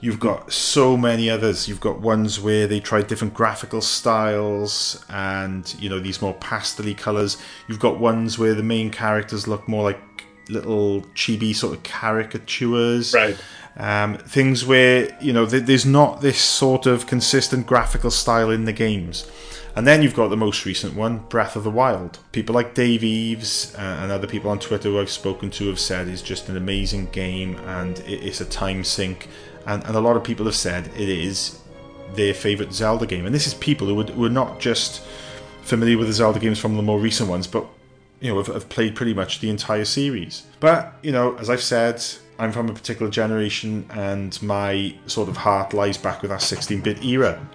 You've 0.00 0.20
got 0.20 0.52
so 0.52 0.96
many 0.96 1.28
others. 1.30 1.66
You've 1.68 1.80
got 1.80 2.00
ones 2.00 2.38
where 2.38 2.66
they 2.66 2.78
tried 2.80 3.06
different 3.08 3.34
graphical 3.34 3.80
styles 3.80 5.04
and, 5.08 5.74
you 5.80 5.88
know, 5.88 5.98
these 5.98 6.20
more 6.22 6.34
pastely 6.34 6.94
colours. 6.94 7.38
You've 7.66 7.80
got 7.80 7.98
ones 7.98 8.38
where 8.38 8.54
the 8.54 8.62
main 8.62 8.90
characters 8.90 9.48
look 9.48 9.66
more 9.66 9.82
like 9.82 9.98
little 10.48 11.00
chibi 11.16 11.52
sort 11.56 11.76
of 11.76 11.82
caricatures 11.82 13.12
Right. 13.14 13.36
um, 13.76 14.16
things 14.18 14.64
where 14.64 15.16
you 15.20 15.32
know 15.32 15.44
th- 15.44 15.64
there's 15.64 15.84
not 15.84 16.20
this 16.20 16.38
sort 16.40 16.86
of 16.86 17.08
consistent 17.08 17.66
graphical 17.66 18.12
style 18.12 18.50
in 18.50 18.64
the 18.64 18.72
games 18.72 19.28
and 19.76 19.86
then 19.86 20.02
you've 20.02 20.14
got 20.14 20.28
the 20.28 20.36
most 20.36 20.64
recent 20.64 20.94
one 20.94 21.18
breath 21.18 21.54
of 21.54 21.62
the 21.64 21.70
wild 21.70 22.18
people 22.32 22.54
like 22.54 22.74
dave 22.74 23.04
eves 23.04 23.74
uh, 23.76 23.98
and 24.00 24.10
other 24.10 24.26
people 24.26 24.50
on 24.50 24.58
twitter 24.58 24.88
who 24.88 24.98
i've 24.98 25.10
spoken 25.10 25.50
to 25.50 25.68
have 25.68 25.78
said 25.78 26.08
it's 26.08 26.22
just 26.22 26.48
an 26.48 26.56
amazing 26.56 27.06
game 27.06 27.56
and 27.66 27.98
it, 28.00 28.24
it's 28.24 28.40
a 28.40 28.44
time 28.44 28.82
sink 28.82 29.28
and, 29.66 29.84
and 29.84 29.96
a 29.96 30.00
lot 30.00 30.16
of 30.16 30.24
people 30.24 30.46
have 30.46 30.54
said 30.54 30.86
it 30.96 31.08
is 31.08 31.60
their 32.14 32.34
favourite 32.34 32.72
Zelda 32.72 33.06
game. 33.06 33.26
And 33.26 33.34
this 33.34 33.46
is 33.46 33.54
people 33.54 33.86
who 33.86 34.00
are, 34.00 34.04
who 34.04 34.24
are 34.24 34.30
not 34.30 34.60
just 34.60 35.02
familiar 35.62 35.98
with 35.98 36.06
the 36.06 36.12
Zelda 36.12 36.38
games 36.38 36.58
from 36.58 36.76
the 36.76 36.82
more 36.82 36.98
recent 36.98 37.28
ones, 37.28 37.46
but 37.46 37.66
you 38.20 38.30
know 38.30 38.38
have, 38.38 38.46
have 38.46 38.68
played 38.68 38.94
pretty 38.94 39.14
much 39.14 39.40
the 39.40 39.50
entire 39.50 39.84
series. 39.84 40.44
But 40.60 40.94
you 41.02 41.12
know, 41.12 41.36
as 41.36 41.50
I've 41.50 41.62
said, 41.62 42.02
I'm 42.38 42.52
from 42.52 42.68
a 42.68 42.72
particular 42.72 43.10
generation, 43.10 43.86
and 43.90 44.40
my 44.42 44.94
sort 45.06 45.28
of 45.28 45.36
heart 45.36 45.74
lies 45.74 45.96
back 45.96 46.22
with 46.22 46.30
that 46.30 46.40
16-bit 46.40 47.04
era. 47.04 47.46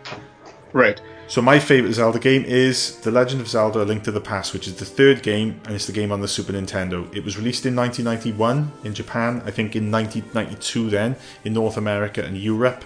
Right. 0.73 1.01
So 1.31 1.41
my 1.41 1.59
favourite 1.59 1.93
Zelda 1.93 2.19
game 2.19 2.43
is 2.43 2.97
The 2.97 3.09
Legend 3.09 3.39
of 3.39 3.47
Zelda: 3.47 3.83
A 3.83 3.85
Link 3.85 4.03
to 4.03 4.11
the 4.11 4.19
Past, 4.19 4.51
which 4.51 4.67
is 4.67 4.75
the 4.75 4.83
third 4.83 5.23
game, 5.23 5.61
and 5.63 5.73
it's 5.73 5.85
the 5.85 5.93
game 5.93 6.11
on 6.11 6.19
the 6.19 6.27
Super 6.27 6.51
Nintendo. 6.51 7.07
It 7.15 7.23
was 7.23 7.37
released 7.37 7.65
in 7.65 7.73
1991 7.73 8.69
in 8.83 8.93
Japan, 8.93 9.41
I 9.45 9.51
think 9.51 9.73
in 9.73 9.89
1992 9.89 10.89
then 10.89 11.15
in 11.45 11.53
North 11.53 11.77
America 11.77 12.21
and 12.21 12.37
Europe. 12.37 12.83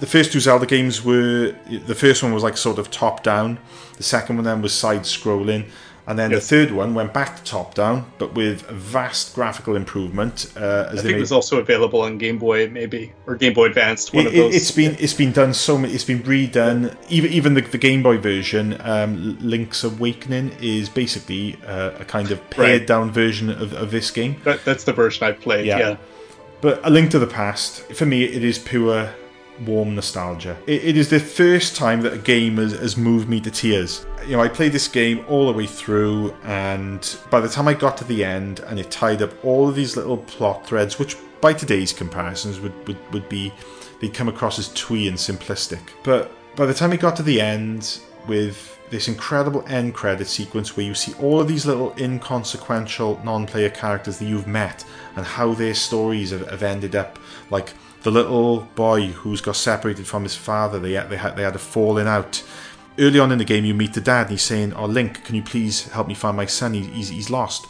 The 0.00 0.06
first 0.06 0.32
two 0.32 0.40
Zelda 0.40 0.66
games 0.66 1.02
were 1.02 1.54
the 1.86 1.94
first 1.94 2.22
one 2.22 2.34
was 2.34 2.42
like 2.42 2.58
sort 2.58 2.78
of 2.78 2.90
top 2.90 3.22
down, 3.22 3.58
the 3.96 4.02
second 4.02 4.36
one 4.36 4.44
then 4.44 4.60
was 4.60 4.74
side 4.74 5.04
scrolling, 5.04 5.70
and 6.08 6.18
then 6.18 6.30
Yes. 6.32 6.48
the 6.48 6.56
third 6.56 6.70
one 6.74 6.94
went 6.94 7.12
back 7.12 7.36
to 7.36 7.44
top 7.44 7.74
down, 7.74 8.06
but 8.18 8.34
with 8.34 8.62
vast 8.62 9.34
graphical 9.34 9.76
improvement. 9.76 10.50
Uh, 10.56 10.88
as 10.90 10.98
I 10.98 11.02
think 11.02 11.16
it 11.16 11.20
was 11.20 11.30
also 11.32 11.60
available 11.60 12.00
on 12.00 12.18
Game 12.18 12.38
Boy, 12.38 12.68
maybe, 12.68 13.12
or 13.26 13.36
Game 13.36 13.52
Boy 13.52 13.66
Advanced. 13.66 14.14
One 14.14 14.24
it, 14.24 14.28
of 14.28 14.32
those. 14.32 14.54
It's 14.56 14.70
been 14.72 14.96
it's 14.98 15.14
been 15.14 15.32
done 15.32 15.52
so 15.54 15.78
many. 15.78 15.92
It's 15.94 16.04
been 16.04 16.22
redone. 16.22 16.96
Even 17.08 17.30
even 17.32 17.54
the, 17.54 17.60
the 17.60 17.78
Game 17.78 18.02
Boy 18.02 18.18
version, 18.18 18.76
um, 18.80 19.38
Link's 19.40 19.84
Awakening, 19.84 20.52
is 20.60 20.88
basically 20.88 21.56
uh, 21.66 21.90
a 22.00 22.04
kind 22.04 22.30
of 22.30 22.38
pared 22.50 22.80
Right. 22.80 22.86
down 22.86 23.12
version 23.12 23.50
of, 23.50 23.72
of 23.74 23.90
this 23.90 24.10
game. 24.10 24.36
That, 24.44 24.64
that's 24.64 24.84
the 24.84 24.92
version 24.94 25.26
I 25.26 25.32
played. 25.32 25.66
Yeah. 25.66 25.78
Yeah. 25.78 25.96
But 26.60 26.80
A 26.84 26.90
Link 26.90 27.10
to 27.12 27.18
the 27.20 27.26
Past, 27.26 27.82
for 27.92 28.06
me, 28.06 28.24
it 28.24 28.42
is 28.42 28.58
pure 28.58 29.10
warm 29.60 29.94
nostalgia. 29.94 30.56
It, 30.66 30.84
it 30.84 30.96
is 30.96 31.10
the 31.10 31.20
first 31.20 31.76
time 31.76 32.00
that 32.02 32.12
a 32.12 32.18
game 32.18 32.56
has, 32.56 32.72
has 32.72 32.96
moved 32.96 33.28
me 33.28 33.40
to 33.40 33.50
tears. 33.50 34.06
You 34.26 34.36
know, 34.36 34.42
I 34.42 34.48
played 34.48 34.72
this 34.72 34.88
game 34.88 35.24
all 35.28 35.46
the 35.46 35.52
way 35.52 35.66
through, 35.66 36.34
and 36.44 37.18
by 37.30 37.40
the 37.40 37.48
time 37.48 37.68
I 37.68 37.74
got 37.74 37.96
to 37.98 38.04
the 38.04 38.24
end, 38.24 38.60
and 38.60 38.78
it 38.78 38.90
tied 38.90 39.22
up 39.22 39.32
all 39.44 39.68
of 39.68 39.74
these 39.74 39.96
little 39.96 40.18
plot 40.18 40.66
threads, 40.66 40.98
which 40.98 41.16
by 41.40 41.52
today's 41.52 41.92
comparisons 41.92 42.60
would, 42.60 42.86
would, 42.86 42.98
would 43.12 43.28
be, 43.28 43.52
they'd 44.00 44.14
come 44.14 44.28
across 44.28 44.58
as 44.58 44.68
twee 44.74 45.08
and 45.08 45.16
simplistic. 45.16 45.80
But 46.02 46.32
by 46.56 46.66
the 46.66 46.74
time 46.74 46.92
it 46.92 47.00
got 47.00 47.16
to 47.16 47.22
the 47.22 47.40
end, 47.40 48.00
with 48.28 48.78
this 48.90 49.08
incredible 49.08 49.64
end 49.66 49.94
credit 49.94 50.28
sequence 50.28 50.76
where 50.76 50.86
you 50.86 50.94
see 50.94 51.12
all 51.14 51.40
of 51.40 51.48
these 51.48 51.66
little 51.66 51.94
inconsequential 51.98 53.20
non-player 53.24 53.70
characters 53.70 54.18
that 54.18 54.26
you've 54.26 54.46
met 54.46 54.84
and 55.16 55.26
how 55.26 55.52
their 55.54 55.74
stories 55.74 56.30
have, 56.30 56.48
have 56.48 56.62
ended 56.62 56.94
up 56.94 57.18
like 57.50 57.72
the 58.02 58.10
little 58.10 58.60
boy 58.74 59.08
who's 59.08 59.40
got 59.40 59.56
separated 59.56 60.06
from 60.06 60.22
his 60.22 60.36
father 60.36 60.78
they 60.78 60.92
had, 60.92 61.10
they 61.10 61.16
had 61.16 61.36
they 61.36 61.42
had 61.42 61.56
a 61.56 61.58
falling 61.58 62.06
out. 62.06 62.42
Early 62.98 63.20
on 63.20 63.30
in 63.30 63.38
the 63.38 63.44
game 63.44 63.64
you 63.64 63.74
meet 63.74 63.94
the 63.94 64.00
dad 64.00 64.22
and 64.22 64.30
he's 64.30 64.42
saying 64.42 64.72
oh 64.74 64.86
link 64.86 65.24
can 65.24 65.36
you 65.36 65.42
please 65.42 65.88
help 65.88 66.08
me 66.08 66.14
find 66.14 66.36
my 66.36 66.46
son? 66.46 66.74
He, 66.74 66.82
he's, 66.82 67.08
he's 67.10 67.30
lost. 67.30 67.66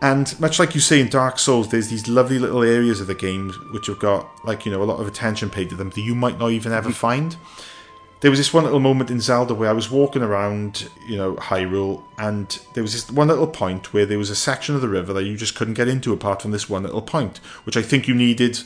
And 0.00 0.38
much 0.38 0.58
like 0.58 0.74
you 0.74 0.80
say 0.80 1.00
in 1.00 1.08
Dark 1.08 1.38
Souls, 1.38 1.70
there's 1.70 1.88
these 1.88 2.06
lovely 2.06 2.38
little 2.38 2.62
areas 2.62 3.00
of 3.00 3.08
the 3.08 3.14
game 3.14 3.50
which 3.72 3.86
have 3.86 3.98
got 3.98 4.28
like 4.44 4.64
you 4.64 4.72
know 4.72 4.82
a 4.82 4.84
lot 4.84 5.00
of 5.00 5.08
attention 5.08 5.50
paid 5.50 5.70
to 5.70 5.76
them 5.76 5.90
that 5.90 6.00
you 6.00 6.14
might 6.14 6.38
not 6.38 6.50
even 6.50 6.72
ever 6.72 6.90
mm-hmm. 6.90 6.98
find. 6.98 7.36
There 8.20 8.30
was 8.32 8.40
this 8.40 8.52
one 8.52 8.64
little 8.64 8.80
moment 8.80 9.10
in 9.10 9.20
Zelda 9.20 9.54
where 9.54 9.70
I 9.70 9.72
was 9.72 9.92
walking 9.92 10.22
around, 10.22 10.88
you 11.06 11.16
know, 11.16 11.36
Hyrule, 11.36 12.02
and 12.18 12.58
there 12.74 12.82
was 12.82 12.92
this 12.92 13.08
one 13.12 13.28
little 13.28 13.46
point 13.46 13.92
where 13.92 14.06
there 14.06 14.18
was 14.18 14.28
a 14.28 14.34
section 14.34 14.74
of 14.74 14.80
the 14.80 14.88
river 14.88 15.12
that 15.12 15.24
you 15.24 15.36
just 15.36 15.54
couldn't 15.54 15.74
get 15.74 15.86
into 15.86 16.12
apart 16.12 16.42
from 16.42 16.50
this 16.50 16.68
one 16.68 16.82
little 16.82 17.02
point, 17.02 17.38
which 17.62 17.76
I 17.76 17.82
think 17.82 18.08
you 18.08 18.14
needed 18.14 18.60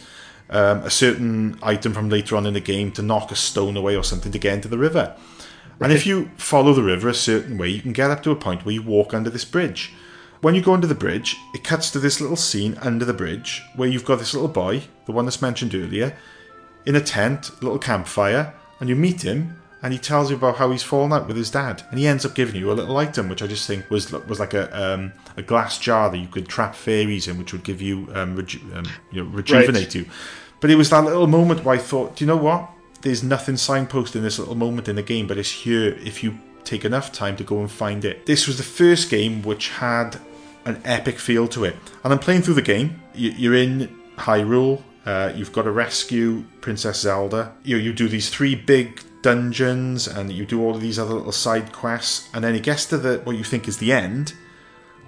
um, 0.53 0.83
a 0.83 0.91
certain 0.91 1.59
item 1.63 1.93
from 1.93 2.09
later 2.09 2.37
on 2.37 2.47
in 2.47 2.55
the 2.55 2.61
game 2.61 2.93
to 2.93 3.03
knock 3.03 3.33
a 3.33 3.37
stone 3.37 3.77
away 3.77 3.97
or 3.97 4.05
something 4.05 4.31
to 4.33 4.39
get 4.39 4.55
into 4.55 4.69
the 4.69 4.79
river. 4.79 5.17
And 5.81 5.93
if 5.93 6.07
you 6.07 6.31
follow 6.37 6.73
the 6.75 6.83
river 6.83 7.09
a 7.09 7.15
certain 7.15 7.59
way, 7.59 7.69
you 7.69 7.81
can 7.81 7.93
get 7.93 8.11
up 8.11 8.23
to 8.23 8.31
a 8.31 8.37
point 8.37 8.65
where 8.65 8.75
you 8.75 8.83
walk 8.83 9.13
under 9.13 9.31
this 9.31 9.45
bridge. 9.45 9.93
When 10.41 10.55
you 10.55 10.63
go 10.63 10.75
under 10.75 10.87
the 10.87 10.95
bridge, 10.95 11.37
it 11.55 11.65
cuts 11.65 11.91
to 11.91 11.99
this 11.99 12.21
little 12.21 12.37
scene 12.37 12.79
under 12.83 13.05
the 13.05 13.13
bridge 13.13 13.63
where 13.75 13.89
you've 13.89 14.05
got 14.05 14.19
this 14.19 14.35
little 14.35 14.49
boy, 14.49 14.83
the 15.07 15.13
one 15.13 15.25
that's 15.25 15.43
mentioned 15.43 15.75
earlier, 15.75 16.17
in 16.87 16.95
a 16.95 17.01
tent, 17.01 17.51
a 17.51 17.65
little 17.65 17.79
campfire, 17.79 18.55
and 18.79 18.89
you 18.89 18.97
meet 18.97 19.23
him, 19.23 19.61
and 19.83 19.93
he 19.93 19.99
tells 19.99 20.31
you 20.31 20.37
about 20.37 20.57
how 20.57 20.71
he's 20.71 20.83
fallen 20.83 21.13
out 21.13 21.27
with 21.27 21.37
his 21.37 21.51
dad, 21.51 21.83
and 21.91 21.99
he 21.99 22.07
ends 22.07 22.25
up 22.25 22.35
giving 22.35 22.57
you 22.57 22.71
a 22.71 22.75
little 22.75 22.97
item, 22.97 23.29
which 23.29 23.43
I 23.43 23.49
just 23.49 23.67
think 23.67 23.91
was 23.91 24.13
was 24.13 24.39
like 24.39 24.55
a 24.55 24.65
um, 24.81 25.13
a 25.37 25.43
glass 25.43 25.79
jar 25.79 26.09
that 26.11 26.19
you 26.19 26.29
could 26.29 26.49
trap 26.49 26.75
fairies 26.75 27.27
in, 27.27 27.39
which 27.39 27.53
would 27.53 27.65
give 27.65 27.83
you 27.83 28.09
um, 28.15 28.37
reju- 28.37 28.61
um, 28.75 28.85
you 29.11 29.23
know 29.23 29.31
rejuvenate 29.31 29.95
you. 29.95 30.07
But 30.63 30.71
it 30.71 30.77
was 30.77 30.89
that 30.91 31.05
little 31.05 31.27
moment 31.27 31.63
where 31.65 31.75
I 31.75 31.79
thought, 31.79 32.17
do 32.17 32.25
you 32.25 32.29
know 32.29 32.37
what? 32.39 32.71
There's 33.03 33.23
nothing 33.23 33.57
signposted 33.57 34.17
in 34.17 34.23
this 34.23 34.39
little 34.39 34.55
moment 34.55 34.89
in 34.89 34.97
the 34.97 35.03
game, 35.03 35.27
but 35.27 35.37
it's 35.37 35.51
here 35.51 35.89
if 36.05 36.23
you 36.23 36.39
take 36.65 36.85
enough 36.87 37.13
time 37.13 37.37
to 37.37 37.45
go 37.45 37.59
and 37.61 37.71
find 37.71 38.05
it. 38.05 38.25
This 38.27 38.47
was 38.47 38.57
the 38.57 38.63
first 38.63 39.11
game 39.11 39.43
which 39.43 39.69
had 39.71 40.19
an 40.65 40.81
epic 40.85 41.19
feel 41.19 41.49
to 41.49 41.65
it. 41.65 41.75
And 42.05 42.13
I'm 42.13 42.21
playing 42.21 42.43
through 42.43 42.55
the 42.55 42.63
game. 42.63 43.03
You- 43.13 43.33
You're 43.37 43.57
in 43.57 43.89
Hyrule. 44.17 44.83
Uh, 45.05 45.33
you've 45.35 45.53
got 45.53 45.63
to 45.63 45.73
rescue 45.73 46.45
Princess 46.61 47.01
Zelda. 47.01 47.53
You 47.65 47.77
you 47.77 47.93
do 47.93 48.07
these 48.07 48.29
three 48.31 48.55
big 48.55 49.03
dungeons, 49.23 50.07
and 50.07 50.31
you 50.33 50.47
do 50.47 50.63
all 50.63 50.77
of 50.77 50.81
these 50.81 50.97
other 50.97 51.15
little 51.15 51.33
side 51.33 51.73
quests. 51.73 52.29
And 52.33 52.45
then 52.45 52.55
it 52.55 52.63
gets 52.63 52.87
to 52.87 52.99
the 52.99 53.21
what 53.25 53.35
you 53.37 53.43
think 53.43 53.67
is 53.67 53.79
the 53.79 53.93
end. 53.93 54.35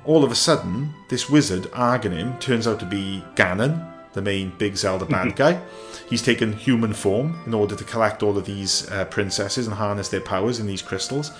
All 0.04 0.24
of 0.24 0.32
a 0.32 0.34
sudden, 0.34 0.92
this 1.10 1.30
wizard 1.30 1.64
Agahnim 1.70 2.40
turns 2.40 2.66
out 2.66 2.80
to 2.80 2.86
be 2.86 3.22
Ganon, 3.36 3.93
the 4.14 4.22
main 4.22 4.52
big 4.58 4.76
Zelda 4.76 5.04
bad 5.04 5.36
guy. 5.36 5.60
He's 6.08 6.22
taken 6.22 6.52
human 6.52 6.92
form 6.94 7.38
in 7.46 7.54
order 7.54 7.74
to 7.76 7.84
collect 7.84 8.22
all 8.22 8.36
of 8.38 8.46
these 8.46 8.90
uh, 8.90 9.04
princesses 9.06 9.66
and 9.66 9.76
harness 9.76 10.08
their 10.08 10.20
powers 10.20 10.58
in 10.60 10.66
these 10.66 10.82
crystals 10.82 11.30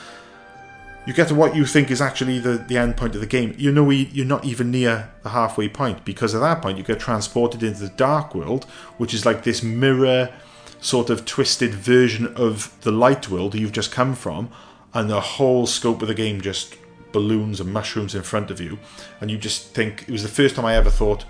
you 1.07 1.13
get 1.13 1.29
to 1.29 1.35
what 1.35 1.55
you 1.55 1.67
think 1.67 1.91
is 1.91 2.01
actually 2.01 2.39
the, 2.39 2.53
the 2.67 2.79
end 2.79 2.97
point 2.97 3.15
of 3.15 3.21
the 3.21 3.27
game. 3.27 3.55
You 3.59 3.71
know 3.71 3.91
you- 3.91 4.09
you're 4.11 4.25
not 4.25 4.43
even 4.47 4.71
near 4.71 5.11
the 5.23 5.29
halfway 5.29 5.69
point 5.69 6.03
because 6.03 6.35
at 6.35 6.41
that 6.41 6.63
point 6.63 6.79
you 6.79 6.83
get 6.85 6.99
transported 6.99 7.63
into 7.63 7.81
the 7.81 7.91
dark 7.91 8.35
world, 8.35 8.65
which 8.97 9.13
is 9.13 9.27
like 9.27 9.43
this 9.45 9.63
mirror 9.63 10.31
sort 10.81 11.11
of 11.11 11.27
twisted 11.27 11.75
version 11.75 12.33
of 12.37 12.75
the 12.81 12.91
light 12.91 13.29
world 13.29 13.55
you've 13.55 13.71
just 13.73 13.93
come 13.93 14.15
from, 14.15 14.49
and 14.95 15.11
the 15.11 15.21
whole 15.21 15.67
scope 15.67 16.01
of 16.01 16.09
the 16.09 16.15
game 16.15 16.41
just 16.41 16.75
balloons 17.13 17.61
and 17.61 17.71
mushrooms 17.71 18.15
in 18.15 18.23
front 18.23 18.51
of 18.51 18.59
you, 18.59 18.79
and 19.21 19.31
you 19.31 19.37
just 19.37 19.75
think 19.75 20.05
it 20.09 20.11
was 20.11 20.23
the 20.23 20.29
first 20.31 20.57
time 20.57 20.65
I 20.65 20.75
ever 20.75 20.89
thought, 20.91 21.27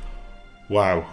wow, 0.68 1.04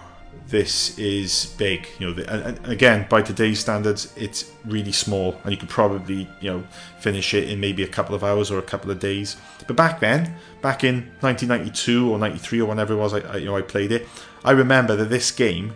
this 0.47 0.97
is 0.99 1.55
big. 1.57 1.87
You 1.97 2.07
know, 2.07 2.13
the, 2.13 2.31
and, 2.31 2.57
and 2.57 2.67
again, 2.67 3.07
by 3.09 3.21
today's 3.21 3.59
standards, 3.59 4.13
it's 4.15 4.51
really 4.65 4.91
small, 4.91 5.39
and 5.43 5.51
you 5.51 5.57
could 5.57 5.69
probably, 5.69 6.29
you 6.39 6.51
know, 6.51 6.63
finish 6.99 7.33
it 7.33 7.49
in 7.49 7.59
maybe 7.59 7.83
a 7.83 7.87
couple 7.87 8.13
of 8.13 8.23
hours 8.23 8.51
or 8.51 8.59
a 8.59 8.63
couple 8.63 8.91
of 8.91 8.99
days. 8.99 9.37
But 9.65 9.75
back 9.75 9.99
then, 9.99 10.35
back 10.61 10.83
in 10.83 11.11
1992 11.21 12.11
or 12.11 12.19
93 12.19 12.61
or 12.61 12.65
whenever 12.65 12.93
it 12.93 12.97
was, 12.97 13.13
I, 13.13 13.19
I 13.19 13.37
you 13.37 13.45
know, 13.45 13.57
I 13.57 13.61
played 13.61 13.91
it. 13.91 14.07
I 14.43 14.51
remember 14.51 14.95
that 14.95 15.09
this 15.09 15.31
game 15.31 15.73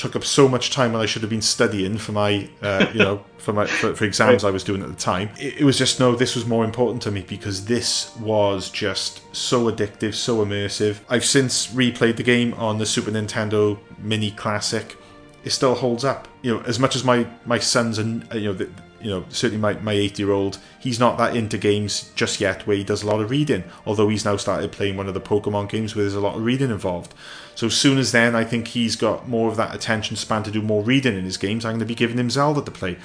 took 0.00 0.16
up 0.16 0.24
so 0.24 0.48
much 0.48 0.70
time 0.70 0.92
when 0.92 1.02
I 1.02 1.06
should 1.06 1.20
have 1.20 1.30
been 1.30 1.42
studying 1.42 1.98
for 1.98 2.12
my, 2.12 2.48
uh, 2.62 2.86
you 2.92 3.00
know, 3.00 3.24
for 3.38 3.52
my 3.52 3.66
for, 3.66 3.94
for 3.94 4.04
exams 4.04 4.44
I 4.44 4.50
was 4.50 4.64
doing 4.64 4.82
at 4.82 4.88
the 4.88 4.94
time. 4.94 5.28
It, 5.38 5.60
it 5.60 5.64
was 5.64 5.76
just 5.76 6.00
no, 6.00 6.14
this 6.14 6.34
was 6.34 6.46
more 6.46 6.64
important 6.64 7.02
to 7.02 7.10
me 7.10 7.22
because 7.22 7.66
this 7.66 8.16
was 8.16 8.70
just 8.70 9.22
so 9.36 9.70
addictive, 9.70 10.14
so 10.14 10.44
immersive. 10.44 11.00
I've 11.08 11.24
since 11.24 11.68
replayed 11.68 12.16
the 12.16 12.22
game 12.22 12.54
on 12.54 12.78
the 12.78 12.86
Super 12.86 13.10
Nintendo 13.10 13.78
Mini 13.98 14.30
Classic. 14.30 14.96
It 15.44 15.50
still 15.50 15.74
holds 15.74 16.04
up. 16.04 16.28
You 16.42 16.54
know, 16.54 16.60
as 16.62 16.78
much 16.78 16.96
as 16.96 17.04
my 17.04 17.26
my 17.44 17.58
sons 17.58 17.98
and 17.98 18.26
uh, 18.32 18.38
you 18.38 18.48
know, 18.48 18.54
the, 18.54 18.70
you 19.00 19.10
know, 19.10 19.24
certainly 19.28 19.60
my 19.60 19.74
my 19.80 19.92
eight 19.92 20.18
year 20.18 20.30
old, 20.30 20.58
he's 20.78 21.00
not 21.00 21.18
that 21.18 21.36
into 21.36 21.58
games 21.58 22.10
just 22.14 22.40
yet 22.40 22.66
where 22.66 22.76
he 22.76 22.84
does 22.84 23.02
a 23.02 23.06
lot 23.06 23.20
of 23.20 23.30
reading. 23.30 23.64
Although 23.86 24.08
he's 24.08 24.24
now 24.24 24.36
started 24.36 24.72
playing 24.72 24.96
one 24.96 25.08
of 25.08 25.14
the 25.14 25.20
Pokemon 25.20 25.68
games 25.68 25.94
where 25.94 26.04
there's 26.04 26.14
a 26.14 26.20
lot 26.20 26.36
of 26.36 26.44
reading 26.44 26.70
involved. 26.70 27.14
So 27.54 27.68
soon 27.68 27.98
as 27.98 28.12
then, 28.12 28.34
I 28.34 28.44
think 28.44 28.68
he's 28.68 28.96
got 28.96 29.28
more 29.28 29.48
of 29.48 29.56
that 29.56 29.74
attention 29.74 30.16
span 30.16 30.42
to 30.44 30.50
do 30.50 30.62
more 30.62 30.82
reading 30.82 31.16
in 31.16 31.24
his 31.24 31.36
games. 31.36 31.64
I'm 31.64 31.72
going 31.72 31.80
to 31.80 31.86
be 31.86 31.94
giving 31.94 32.18
him 32.18 32.30
Zelda 32.30 32.62
to 32.62 32.70
play 32.70 32.96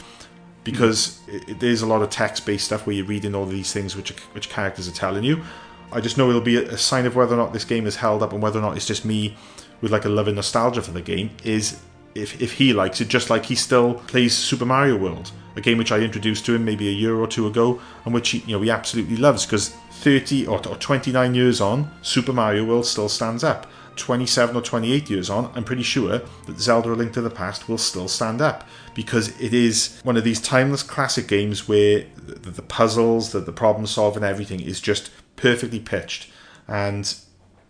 because 0.64 1.20
mm-hmm. 1.28 1.36
it, 1.36 1.50
it, 1.50 1.60
there's 1.60 1.82
a 1.82 1.88
lot 1.88 2.02
of 2.02 2.10
text-based 2.10 2.66
stuff 2.66 2.86
where 2.86 2.96
you're 2.96 3.06
reading 3.06 3.34
all 3.34 3.46
these 3.46 3.72
things 3.72 3.96
which 3.96 4.12
which 4.34 4.50
characters 4.50 4.88
are 4.88 4.94
telling 4.94 5.24
you. 5.24 5.44
I 5.92 6.02
just 6.02 6.18
know 6.18 6.30
it'll 6.30 6.42
be 6.42 6.58
a, 6.58 6.74
a 6.74 6.78
sign 6.78 7.06
of 7.06 7.16
whether 7.16 7.36
or 7.36 7.38
not 7.38 7.54
this 7.54 7.64
game 7.64 7.88
is 7.88 7.96
held 7.96 8.22
up 8.22 8.34
and 8.34 8.42
whether 8.42 8.60
or 8.60 8.62
not 8.62 8.76
it's 8.76 8.86
just 8.86 9.06
me 9.06 9.38
with 9.82 9.92
like 9.92 10.04
a 10.04 10.10
love 10.10 10.28
and 10.28 10.36
nostalgia 10.36 10.82
for 10.82 10.92
the 10.92 11.02
game. 11.02 11.32
Is 11.44 11.80
if 12.16 12.42
if 12.42 12.54
he 12.54 12.74
likes 12.74 13.00
it, 13.00 13.08
just 13.08 13.30
like 13.30 13.46
he 13.46 13.56
still 13.56 13.94
plays 13.94 14.36
Super 14.36 14.66
Mario 14.66 14.98
World, 14.98 15.32
a 15.56 15.62
game 15.62 15.78
which 15.78 15.92
I 15.92 16.00
introduced 16.00 16.46
to 16.46 16.56
him 16.56 16.66
maybe 16.66 16.88
a 16.88 16.92
year 16.92 17.16
or 17.16 17.28
two 17.28 17.48
ago, 17.48 17.82
and 18.04 18.14
which 18.14 18.30
he, 18.30 18.40
you 18.40 18.56
know 18.56 18.62
he 18.62 18.70
absolutely 18.70 19.18
loves 19.18 19.46
because 19.46 19.70
30 19.70 20.48
or, 20.48 20.66
or 20.68 20.76
29 20.76 21.36
years 21.36 21.62
on, 21.62 21.92
Super 22.02 22.34
Mario 22.34 22.66
World 22.66 22.86
still 22.86 23.10
stands 23.10 23.44
up. 23.44 23.68
27 23.96 24.58
or 24.58 24.62
28 24.62 25.10
years 25.10 25.30
on, 25.30 25.50
I'm 25.56 25.64
pretty 25.64 25.82
sure 25.82 26.20
that 26.46 26.60
Zelda 26.60 26.92
A 26.92 26.96
Link 26.96 27.14
to 27.14 27.22
the 27.22 27.30
Past 27.30 27.70
will 27.70 27.78
still 27.78 28.10
stand 28.10 28.42
up 28.42 28.68
because 28.94 29.30
it 29.40 29.54
is 29.54 30.02
one 30.04 30.18
of 30.18 30.26
these 30.26 30.42
timeless 30.42 30.84
classic 30.84 31.30
games 31.30 31.68
where 31.68 32.06
the, 32.18 32.52
the 32.52 32.62
puzzles, 32.62 33.32
the, 33.32 33.40
the 33.40 33.54
problem 33.54 33.86
solving, 33.86 34.24
everything 34.24 34.60
is 34.60 34.82
just 34.82 35.12
perfectly 35.38 35.80
pitched. 35.80 36.30
And 36.68 37.16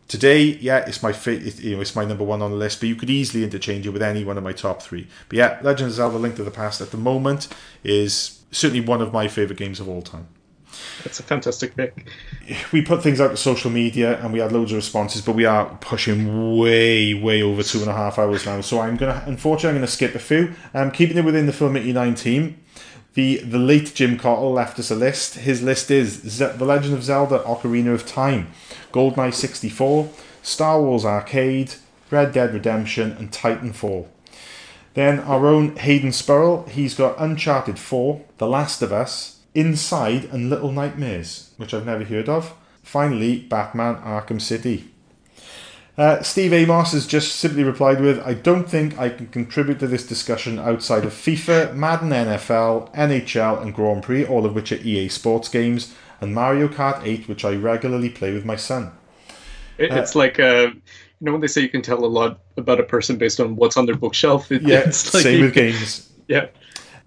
Today, 0.08 0.44
yeah, 0.44 0.86
it's 0.86 1.02
my 1.02 1.12
fa- 1.14 1.32
it, 1.32 1.60
you 1.60 1.76
know 1.76 1.82
it's 1.82 1.96
my 1.96 2.06
number 2.06 2.24
one 2.24 2.42
on 2.42 2.52
the 2.52 2.58
list, 2.58 2.80
but 2.80 2.88
you 2.90 2.96
could 2.96 3.10
easily 3.10 3.44
interchange 3.44 3.88
it 3.88 3.90
with 3.90 4.04
any 4.04 4.24
one 4.24 4.38
of 4.38 4.44
my 4.44 4.54
top 4.54 4.82
three. 4.82 5.08
But 5.30 5.38
yeah, 5.38 5.60
Legend 5.64 5.90
of 5.90 5.96
Zelda: 5.96 6.18
Link 6.18 6.36
to 6.36 6.44
the 6.44 6.52
Past 6.52 6.80
at 6.80 6.92
the 6.92 6.98
moment 6.98 7.48
is 7.84 8.42
certainly 8.52 8.86
one 8.86 9.02
of 9.02 9.12
my 9.12 9.28
favorite 9.28 9.58
games 9.58 9.80
of 9.80 9.90
all 9.90 10.04
time. 10.04 10.28
That's 11.04 11.20
a 11.20 11.24
fantastic 11.24 11.76
pick. 11.76 12.08
We 12.72 12.82
put 12.84 13.02
things 13.02 13.20
out 13.20 13.30
to 13.32 13.38
social 13.38 13.72
media 13.72 14.20
and 14.22 14.32
we 14.32 14.40
had 14.40 14.52
loads 14.52 14.72
of 14.72 14.76
responses, 14.76 15.22
but 15.24 15.34
we 15.34 15.46
are 15.46 15.66
pushing 15.82 16.58
way, 16.60 17.14
way 17.16 17.42
over 17.42 17.64
two 17.64 17.80
and 17.80 17.90
a 17.90 17.94
half 17.94 18.20
hours 18.20 18.46
now. 18.46 18.62
So 18.62 18.82
I'm 18.82 18.98
gonna, 18.98 19.24
unfortunately, 19.26 19.70
I'm 19.70 19.76
gonna 19.78 19.88
skip 19.88 20.14
a 20.14 20.20
few. 20.20 20.54
I'm 20.74 20.92
keeping 20.92 21.18
it 21.18 21.26
within 21.26 21.48
the 21.48 21.54
Film 21.54 21.76
89 21.78 22.14
team. 22.16 22.60
The 23.16 23.38
the 23.38 23.58
late 23.58 23.94
Jim 23.96 24.18
Cottle 24.20 24.52
left 24.52 24.78
us 24.78 24.92
a 24.92 24.96
list. 24.96 25.36
His 25.36 25.64
list 25.64 25.90
is 25.90 26.22
Ze- 26.22 26.58
The 26.58 26.66
Legend 26.66 26.94
of 26.94 27.04
Zelda: 27.04 27.40
Ocarina 27.40 27.94
of 27.94 28.06
Time, 28.06 28.52
GoldenEye 28.96 29.34
64, 29.34 30.10
Star 30.42 30.82
Wars 30.82 31.04
Arcade, 31.04 31.76
Red 32.10 32.32
Dead 32.32 32.54
Redemption, 32.54 33.12
and 33.12 33.30
Titanfall. 33.30 34.08
Then 34.94 35.20
our 35.20 35.46
own 35.48 35.76
Hayden 35.76 36.14
Spurrell, 36.14 36.70
he's 36.70 36.96
got 36.96 37.20
Uncharted 37.20 37.78
4, 37.78 38.24
The 38.38 38.48
Last 38.48 38.82
of 38.82 38.94
Us, 38.94 39.42
Inside, 39.54 40.24
and 40.32 40.50
Little 40.50 40.72
Nightmares, 40.72 41.52
which 41.58 41.74
I've 41.74 41.86
never 41.86 42.06
heard 42.06 42.30
of. 42.30 42.54
Finally, 42.84 43.40
Batman 43.40 43.98
Arkham 43.98 44.42
City. 44.42 44.90
Uh, 45.98 46.22
Steve 46.22 46.54
Amos 46.54 46.94
has 46.94 47.06
just 47.06 47.36
simply 47.36 47.64
replied 47.64 48.00
with, 48.00 48.20
I 48.26 48.34
don't 48.34 48.70
think 48.70 48.98
I 48.98 49.10
can 49.10 49.28
contribute 49.28 49.80
to 49.80 49.88
this 49.88 50.08
discussion 50.08 50.58
outside 50.58 51.04
of 51.04 51.12
FIFA, 51.14 51.74
Madden 51.74 52.10
NFL, 52.10 52.94
NHL, 52.94 53.62
and 53.62 53.74
Grand 53.74 54.04
Prix, 54.04 54.26
all 54.26 54.46
of 54.46 54.56
which 54.56 54.72
are 54.72 54.76
EA 54.78 55.10
Sports 55.10 55.50
games, 55.50 55.94
and 56.22 56.34
Mario 56.34 56.68
Kart 56.68 57.02
8, 57.04 57.28
which 57.28 57.46
I 57.46 57.56
regularly 57.56 58.10
play 58.10 58.34
with 58.34 58.46
my 58.46 58.56
son. 58.56 58.92
It, 59.78 59.92
it's 59.92 60.16
like 60.16 60.40
uh, 60.40 60.70
you 60.72 60.82
know 61.22 61.34
when 61.34 61.42
they 61.42 61.48
say 61.48 61.62
you 61.62 61.70
can 61.70 61.82
tell 61.82 62.04
a 62.04 62.08
lot 62.08 62.40
about 62.58 62.80
a 62.80 62.84
person 62.84 63.18
based 63.18 63.40
on 63.40 63.56
what's 63.56 63.78
on 63.78 63.86
their 63.86 63.96
bookshelf. 63.96 64.52
It, 64.52 64.62
Yeah, 64.62 64.80
it's 64.80 65.14
like 65.14 65.24
same 65.24 65.42
with 65.42 65.54
games. 65.54 66.12
Yeah, 66.28 66.48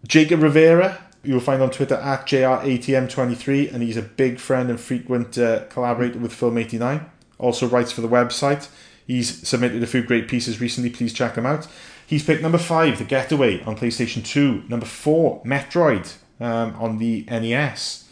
Jacob 0.06 0.44
Rivera, 0.44 0.96
you'll 1.24 1.40
find 1.40 1.60
on 1.60 1.70
Twitter 1.70 1.96
at 1.96 2.24
JRATM23, 2.26 3.74
and 3.74 3.82
he's 3.82 3.96
a 3.96 4.02
big 4.02 4.38
friend 4.38 4.70
and 4.70 4.78
frequent 4.78 5.36
uh, 5.36 5.64
collaborator 5.64 6.20
with 6.20 6.32
Film89. 6.32 7.04
Also 7.38 7.66
writes 7.66 7.90
for 7.90 8.00
the 8.00 8.08
website. 8.08 8.68
He's 9.08 9.46
submitted 9.48 9.82
a 9.82 9.88
few 9.88 10.02
great 10.02 10.28
pieces 10.28 10.60
recently. 10.60 10.90
Please 10.90 11.12
check 11.12 11.34
them 11.34 11.46
out. 11.46 11.66
He's 12.06 12.24
picked 12.24 12.42
number 12.42 12.58
five, 12.58 12.98
The 12.98 13.04
Getaway 13.04 13.62
on 13.64 13.76
PlayStation 13.76 14.24
2. 14.24 14.64
Number 14.68 14.86
four, 14.86 15.42
Metroid 15.44 16.14
um, 16.40 16.74
on 16.78 16.98
the 16.98 17.26
NES. 17.28 18.07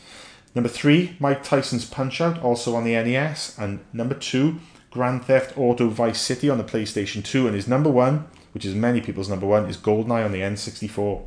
Number 0.56 0.68
three, 0.70 1.16
Mike 1.20 1.42
Tyson's 1.44 1.84
Punch 1.84 2.20
Out, 2.20 2.42
also 2.42 2.74
on 2.74 2.82
the 2.84 2.92
NES. 2.92 3.56
And 3.58 3.80
number 3.92 4.14
two, 4.14 4.56
Grand 4.90 5.22
Theft 5.24 5.56
Auto 5.56 5.88
Vice 5.90 6.20
City 6.20 6.48
on 6.50 6.56
the 6.58 6.64
PlayStation 6.64 7.22
2. 7.22 7.46
And 7.46 7.54
his 7.54 7.68
number 7.68 7.90
one, 7.90 8.26
which 8.52 8.64
is 8.64 8.74
many 8.74 9.00
people's 9.02 9.28
number 9.28 9.46
one, 9.46 9.66
is 9.66 9.76
GoldenEye 9.76 10.24
on 10.24 10.32
the 10.32 10.40
N64. 10.40 11.22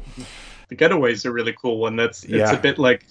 the 0.70 0.76
Getaway 0.76 1.12
is 1.14 1.26
a 1.26 1.32
really 1.32 1.54
cool 1.54 1.78
one. 1.78 1.96
That's 1.96 2.24
it's 2.24 2.34
Yeah. 2.34 2.52
a 2.54 2.60
bit 2.60 2.80
like 2.80 3.06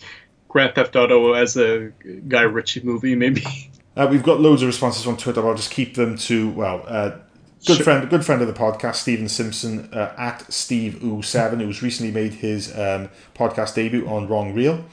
Grand 0.49 0.75
Theft 0.75 0.97
Auto 0.97 1.35
as 1.35 1.57
a 1.57 1.93
Guy 2.27 2.43
Ritchie 2.43 2.83
movie, 2.83 3.15
maybe. 3.15 3.45
Uh, 3.97 4.07
we've 4.09 4.23
got 4.23 4.39
loads 4.41 4.63
of 4.63 4.69
responses 4.69 5.09
on 5.09 5.17
Twitter. 5.17 5.45
I'll 5.45 5.57
just 5.57 5.73
keep 5.73 5.97
them 5.97 6.17
to 6.19 6.51
well, 6.51 6.85
uh, 6.87 7.09
good 7.67 7.79
Sure. 7.79 7.83
friend, 7.85 8.09
good 8.09 8.25
friend 8.25 8.41
of 8.41 8.47
the 8.47 8.55
podcast, 8.55 8.95
Stephen 8.95 9.29
Simpson 9.29 9.89
uh, 9.93 10.13
at 10.17 10.53
Steve 10.53 11.03
Oo 11.03 11.21
Seven, 11.21 11.59
who's 11.59 11.83
recently 11.83 12.13
made 12.13 12.35
his 12.35 12.71
um, 12.79 13.09
podcast 13.35 13.75
debut 13.75 14.07
on 14.07 14.29
Wrong 14.29 14.55
Reel. 14.55 14.85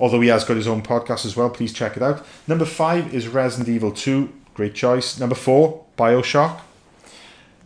Although 0.00 0.20
he 0.20 0.28
has 0.28 0.44
got 0.44 0.56
his 0.56 0.68
own 0.68 0.82
podcast 0.82 1.24
as 1.24 1.36
well, 1.36 1.50
please 1.50 1.72
check 1.72 1.96
it 1.96 2.02
out. 2.02 2.24
Number 2.46 2.64
five 2.64 3.12
is 3.14 3.28
Resident 3.28 3.68
Evil 3.68 3.92
Two, 3.92 4.32
great 4.54 4.74
choice. 4.74 5.18
Number 5.18 5.34
four, 5.34 5.84
Bioshock. 5.96 6.60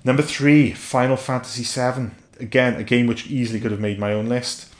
Number 0.04 0.22
three, 0.22 0.72
Final 0.72 1.16
Fantasy 1.16 1.64
Seven. 1.64 2.14
Again, 2.40 2.74
a 2.74 2.82
game 2.82 3.06
which 3.06 3.28
easily 3.28 3.60
could 3.60 3.70
have 3.70 3.80
made 3.80 3.98
my 3.98 4.12
own 4.12 4.28
list. 4.28 4.72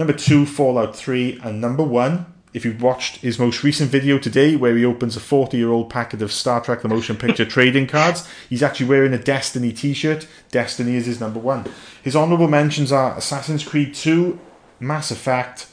Number 0.00 0.12
two, 0.14 0.46
Fallout 0.46 0.96
3. 0.96 1.40
And 1.44 1.60
number 1.60 1.84
one, 1.84 2.24
if 2.52 2.64
you've 2.64 2.82
watched 2.82 3.18
his 3.18 3.38
most 3.38 3.62
recent 3.62 3.90
video 3.90 4.18
today, 4.18 4.56
where 4.56 4.76
he 4.76 4.84
opens 4.84 5.14
a 5.14 5.20
40 5.20 5.56
year 5.56 5.70
old 5.70 5.90
packet 5.90 6.22
of 6.22 6.32
Star 6.32 6.60
Trek 6.60 6.82
The 6.82 6.88
Motion 6.88 7.16
Picture 7.16 7.44
trading 7.46 7.86
cards, 7.86 8.26
he's 8.48 8.62
actually 8.62 8.86
wearing 8.86 9.12
a 9.12 9.18
Destiny 9.18 9.72
t 9.72 9.92
shirt. 9.92 10.26
Destiny 10.50 10.96
is 10.96 11.06
his 11.06 11.20
number 11.20 11.38
one. 11.38 11.66
His 12.02 12.16
honourable 12.16 12.48
mentions 12.48 12.90
are 12.90 13.16
Assassin's 13.16 13.62
Creed 13.62 13.94
2, 13.94 14.38
Mass 14.80 15.10
Effect, 15.10 15.66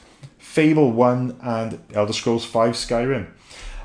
Fable 0.58 0.92
1, 0.92 1.38
and 1.44 1.80
Elder 1.94 2.14
Scrolls 2.14 2.44
5 2.44 2.74
Skyrim. 2.74 3.28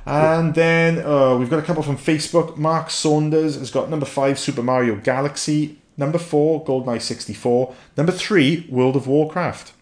And 0.06 0.54
then 0.54 1.00
uh, 1.04 1.36
we've 1.36 1.50
got 1.50 1.58
a 1.58 1.62
couple 1.62 1.82
from 1.82 1.98
Facebook. 1.98 2.56
Mark 2.56 2.88
Saunders 2.88 3.56
has 3.56 3.70
got 3.70 3.90
number 3.90 4.06
five, 4.06 4.38
Super 4.38 4.62
Mario 4.62 4.96
Galaxy. 4.96 5.76
Number 5.98 6.16
four, 6.16 6.64
GoldenEye 6.64 7.02
64. 7.02 7.74
Number 7.98 8.10
three, 8.10 8.66
World 8.70 8.96
of 8.96 9.06
Warcraft. 9.06 9.74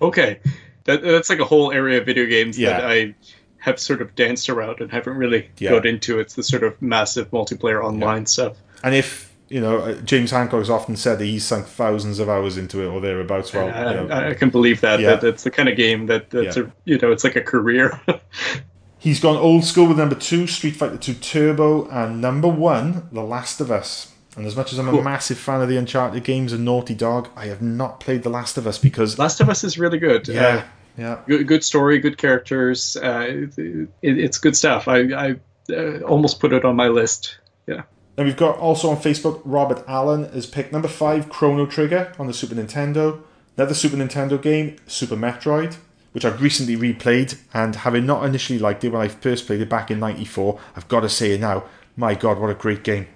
Okay, 0.00 0.40
that, 0.84 1.02
that's 1.02 1.28
like 1.28 1.40
a 1.40 1.44
whole 1.44 1.70
area 1.72 2.00
of 2.00 2.06
video 2.06 2.24
games 2.24 2.58
Yeah. 2.58 2.70
that 2.80 2.90
I 2.90 3.14
have 3.58 3.78
sort 3.78 4.00
of 4.00 4.14
danced 4.14 4.48
around 4.48 4.80
and 4.80 4.90
haven't 4.90 5.18
really 5.18 5.50
Yeah. 5.58 5.72
got 5.72 5.84
into. 5.84 6.20
It's 6.20 6.36
the 6.36 6.42
sort 6.42 6.64
of 6.64 6.80
massive 6.80 7.30
multiplayer 7.32 7.84
online 7.84 8.24
stuff. 8.24 8.56
And 8.82 8.94
if, 8.94 9.30
you 9.54 9.60
know, 9.60 9.78
uh, 9.78 9.94
James 10.00 10.32
Hancock 10.32 10.58
has 10.58 10.68
often 10.68 10.96
said 10.96 11.20
that 11.20 11.26
he's 11.26 11.44
sunk 11.44 11.66
thousands 11.66 12.18
of 12.18 12.28
hours 12.28 12.56
into 12.58 12.80
it 12.82 12.86
or 12.86 13.00
thereabouts. 13.00 13.52
Well, 13.52 13.68
I, 13.68 13.90
you 13.94 14.08
know, 14.08 14.12
I- 14.12 14.30
I 14.30 14.34
can 14.34 14.50
believe 14.50 14.80
that. 14.80 14.98
Yeah. 14.98 15.10
that 15.10 15.20
that's 15.20 15.44
the 15.44 15.50
kind 15.52 15.68
of 15.68 15.76
game 15.76 16.06
that 16.06 16.30
that's 16.30 16.56
Yeah. 16.56 16.64
a 16.64 16.66
you 16.84 16.98
know 16.98 17.12
it's 17.12 17.22
like 17.22 17.36
a 17.36 17.40
career. 17.40 18.00
he's 18.98 19.20
gone 19.20 19.36
old 19.36 19.62
school 19.64 19.86
with 19.86 19.96
number 19.98 20.16
two, 20.16 20.48
Street 20.48 20.74
Fighter 20.74 20.96
2 20.96 21.14
Turbo, 21.14 21.86
and 21.88 22.20
number 22.20 22.48
one, 22.48 23.08
The 23.12 23.22
Last 23.22 23.60
of 23.60 23.70
Us. 23.70 24.10
And 24.36 24.44
as 24.44 24.56
much 24.56 24.72
as 24.72 24.80
I'm 24.80 24.88
a 24.88 25.00
massive 25.00 25.38
fan 25.38 25.60
of 25.62 25.68
the 25.68 25.76
Uncharted 25.76 26.24
games 26.24 26.52
and 26.52 26.64
Naughty 26.64 26.94
Dog, 26.96 27.28
I 27.36 27.46
have 27.46 27.62
not 27.62 28.00
played 28.00 28.24
The 28.24 28.30
Last 28.30 28.58
of 28.58 28.66
Us 28.66 28.78
because. 28.78 29.16
Last 29.20 29.40
of 29.40 29.48
Us 29.48 29.62
is 29.62 29.78
really 29.78 29.98
good. 29.98 30.26
yeah, 30.26 30.42
Uh, 30.46 30.62
yeah. 30.98 31.18
good, 31.28 31.46
good 31.46 31.62
story, 31.62 32.00
good 32.00 32.18
characters. 32.18 32.96
Uh, 33.00 33.24
it, 33.28 33.56
it, 33.56 33.88
it's 34.18 34.38
good 34.38 34.56
stuff. 34.56 34.88
I, 34.88 34.98
I 35.26 35.36
uh, 35.72 36.00
almost 36.00 36.40
put 36.40 36.52
it 36.52 36.64
on 36.64 36.74
my 36.74 36.88
list. 36.88 37.38
Yeah. 37.68 37.82
And 38.16 38.26
we've 38.26 38.36
got 38.36 38.58
also 38.58 38.90
on 38.90 38.96
Facebook, 38.96 39.40
Robert 39.44 39.82
Allen 39.88 40.24
has 40.32 40.46
picked 40.46 40.72
number 40.72 40.88
five, 40.88 41.28
Chrono 41.28 41.66
Trigger 41.66 42.12
on 42.18 42.26
the 42.28 42.32
Super 42.34 42.54
Nintendo. 42.54 43.20
Another 43.56 43.74
Super 43.74 43.96
Nintendo 43.96 44.40
game, 44.40 44.76
Super 44.86 45.16
Metroid, 45.16 45.76
which 46.12 46.24
I've 46.24 46.40
recently 46.40 46.76
replayed. 46.76 47.38
And 47.52 47.74
having 47.76 48.06
not 48.06 48.24
initially 48.24 48.58
liked 48.58 48.84
it 48.84 48.90
when 48.90 49.02
I 49.02 49.08
first 49.08 49.46
played 49.46 49.60
it 49.60 49.68
back 49.68 49.90
in 49.90 49.98
'94, 50.00 50.60
I've 50.76 50.88
got 50.88 51.00
to 51.00 51.08
say 51.08 51.32
it 51.32 51.40
now. 51.40 51.64
My 51.96 52.14
God, 52.14 52.38
what 52.38 52.50
a 52.50 52.54
great 52.54 52.82
game! 52.84 53.06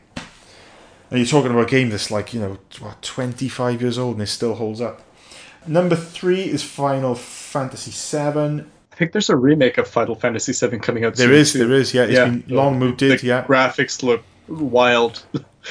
And 1.11 1.19
you're 1.19 1.27
talking 1.27 1.51
about 1.51 1.63
a 1.67 1.71
game 1.71 1.91
that's 1.91 2.11
like 2.11 2.35
you 2.35 2.41
know 2.41 2.59
what, 2.81 3.01
25 3.03 3.81
years 3.81 3.99
old 3.99 4.15
and 4.15 4.23
it 4.23 4.27
still 4.27 4.55
holds 4.57 4.81
up. 4.81 5.03
Number 5.67 5.97
three 5.97 6.43
is 6.43 6.63
Final 6.63 7.15
Fantasy 7.15 7.91
VII. 7.93 8.65
I 8.93 8.97
think 8.97 9.13
there's 9.13 9.31
a 9.31 9.37
remake 9.37 9.79
of 9.79 9.87
Final 9.89 10.15
Fantasy 10.15 10.53
VII 10.53 10.79
coming 10.79 11.05
out 11.05 11.15
There 11.15 11.33
is, 11.33 11.53
too. 11.53 11.59
there 11.59 11.73
is, 11.73 11.95
yeah. 11.95 12.03
It's 12.05 12.13
Yeah. 12.13 12.25
been 12.27 12.45
long 12.49 12.79
mooted, 12.79 13.21
The 13.21 13.27
yeah. 13.27 13.45
graphics 13.45 14.03
look 14.03 14.23
wild. 14.49 15.23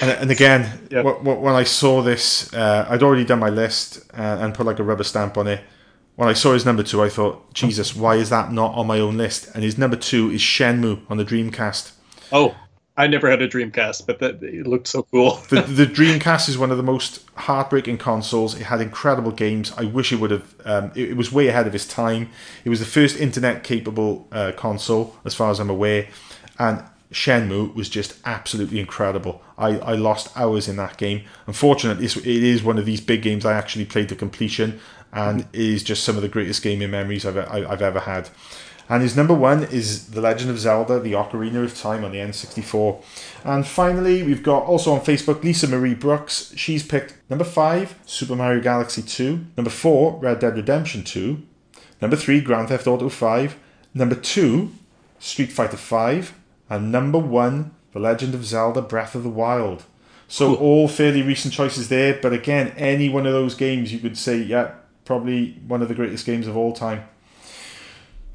And, 0.02 0.12
and 0.12 0.32
again, 0.32 0.88
Yeah. 0.92 1.04
wh- 1.04 1.20
wh- 1.22 1.42
when 1.42 1.56
I 1.56 1.64
saw 1.64 2.02
this, 2.02 2.54
uh, 2.54 2.86
I'd 2.90 3.04
already 3.04 3.26
done 3.26 3.40
my 3.40 3.50
list 3.50 4.00
uh, 4.18 4.22
and 4.40 4.54
put 4.54 4.66
like 4.66 4.80
a 4.80 4.84
rubber 4.84 5.04
stamp 5.04 5.38
on 5.38 5.48
it. 5.48 5.62
When 6.16 6.28
I 6.28 6.34
saw 6.34 6.54
his 6.54 6.66
number 6.66 6.82
two, 6.84 7.02
I 7.04 7.10
thought, 7.10 7.54
Jesus, 7.54 7.96
why 7.96 8.16
is 8.16 8.30
that 8.32 8.52
not 8.52 8.74
on 8.74 8.88
my 8.88 9.00
own 9.00 9.18
list? 9.18 9.50
And 9.54 9.64
his 9.64 9.78
number 9.78 9.96
two 9.98 10.32
is 10.32 10.42
Shenmue 10.42 11.02
on 11.10 11.18
the 11.18 11.26
Dreamcast. 11.26 11.92
oh, 12.32 12.56
I 13.00 13.06
never 13.06 13.30
had 13.30 13.44
a 13.44 13.48
Dreamcast, 13.48 14.08
but 14.08 14.18
that 14.22 14.42
it 14.42 14.66
looked 14.66 14.88
so 14.88 15.04
cool. 15.04 15.36
The, 15.50 15.62
the 15.68 15.86
Dreamcast 15.86 16.50
is 16.50 16.58
one 16.58 16.72
of 16.72 16.78
the 16.78 16.84
most 16.84 17.24
heartbreaking 17.36 18.00
consoles. 18.00 18.56
It 18.60 18.64
had 18.64 18.82
incredible 18.82 19.30
games. 19.32 19.72
I 19.78 19.86
wish 19.86 20.12
it 20.12 20.16
would 20.20 20.32
have. 20.32 20.56
Um, 20.66 20.92
it, 20.96 21.12
it 21.12 21.14
was 21.16 21.32
way 21.32 21.48
ahead 21.48 21.68
of 21.68 21.76
its 21.76 21.86
time. 21.86 22.32
It 22.66 22.70
was 22.70 22.80
the 22.80 22.88
first 22.88 23.20
internet-capable 23.20 24.28
uh, 24.32 24.52
console, 24.58 25.16
as 25.26 25.36
far 25.36 25.52
as 25.52 25.60
I'm 25.60 25.70
aware, 25.70 26.08
and 26.58 26.84
Shenmue 27.12 27.74
was 27.74 27.90
just 27.90 28.18
absolutely 28.26 28.80
incredible. 28.80 29.42
I, 29.58 29.80
I 29.80 29.96
lost 29.96 30.36
hours 30.38 30.68
in 30.68 30.76
that 30.78 30.98
game. 30.98 31.24
Unfortunately, 31.46 32.06
it's, 32.06 32.18
it 32.18 32.26
is 32.26 32.64
one 32.64 32.78
of 32.78 32.86
these 32.86 33.02
big 33.02 33.22
games 33.22 33.46
I 33.46 33.54
actually 33.54 33.86
played 33.86 34.10
to 34.10 34.16
completion, 34.16 34.80
and 35.14 35.42
it 35.54 35.60
is 35.60 35.84
just 35.84 36.04
some 36.04 36.16
of 36.16 36.22
the 36.22 36.28
greatest 36.28 36.62
gaming 36.62 36.92
memories 36.92 37.26
I've, 37.26 37.38
I've 37.38 37.82
ever 37.82 38.02
had. 38.02 38.30
And 38.90 39.04
his 39.04 39.18
number 39.18 39.34
one 39.34 39.64
is 39.64 40.12
The 40.12 40.22
Legend 40.22 40.50
of 40.50 40.60
Zelda, 40.60 41.00
The 41.00 41.12
Ocarina 41.12 41.64
of 41.64 41.78
Time 41.78 42.06
on 42.06 42.12
the 42.12 42.20
N64. 42.20 43.04
And 43.44 43.68
finally, 43.68 44.24
we've 44.24 44.44
got 44.44 44.64
also 44.64 44.94
on 44.94 45.02
Facebook 45.02 45.44
Lisa 45.44 45.68
Marie 45.68 45.94
Brooks. 45.94 46.54
She's 46.56 46.84
picked 46.84 47.16
number 47.30 47.44
five, 47.44 48.00
Super 48.06 48.36
Mario 48.36 48.62
Galaxy 48.62 49.02
2. 49.02 49.46
Number 49.58 49.70
four, 49.70 50.18
Red 50.20 50.40
Dead 50.40 50.56
Redemption 50.56 51.04
2. 51.04 51.42
Number 52.02 52.16
three, 52.16 52.40
Grand 52.40 52.70
Theft 52.70 52.88
Auto 52.88 53.10
5. 53.10 53.58
Number 53.94 54.16
two, 54.16 54.72
Street 55.20 55.52
Fighter 55.52 55.78
5. 55.78 56.34
And 56.70 56.92
number 56.92 57.20
one, 57.20 57.72
The 57.94 58.00
Legend 58.00 58.34
of 58.34 58.46
Zelda 58.46 58.82
Breath 58.82 59.16
of 59.16 59.24
the 59.24 59.30
Wild. 59.30 59.84
So 60.28 60.56
all 60.56 60.88
fairly 60.88 61.22
recent 61.22 61.54
choices 61.54 61.88
there, 61.88 62.20
but 62.22 62.34
again, 62.34 62.74
any 62.76 63.08
one 63.08 63.26
of 63.26 63.32
those 63.32 63.56
games 63.56 63.94
you 63.94 64.00
could 64.00 64.18
say, 64.18 64.38
yeah, 64.38 64.72
probably 65.06 65.54
one 65.68 65.82
of 65.82 65.88
the 65.88 65.96
greatest 65.96 66.26
games 66.26 66.48
of 66.48 66.58
all 66.58 66.74
time. 66.74 67.08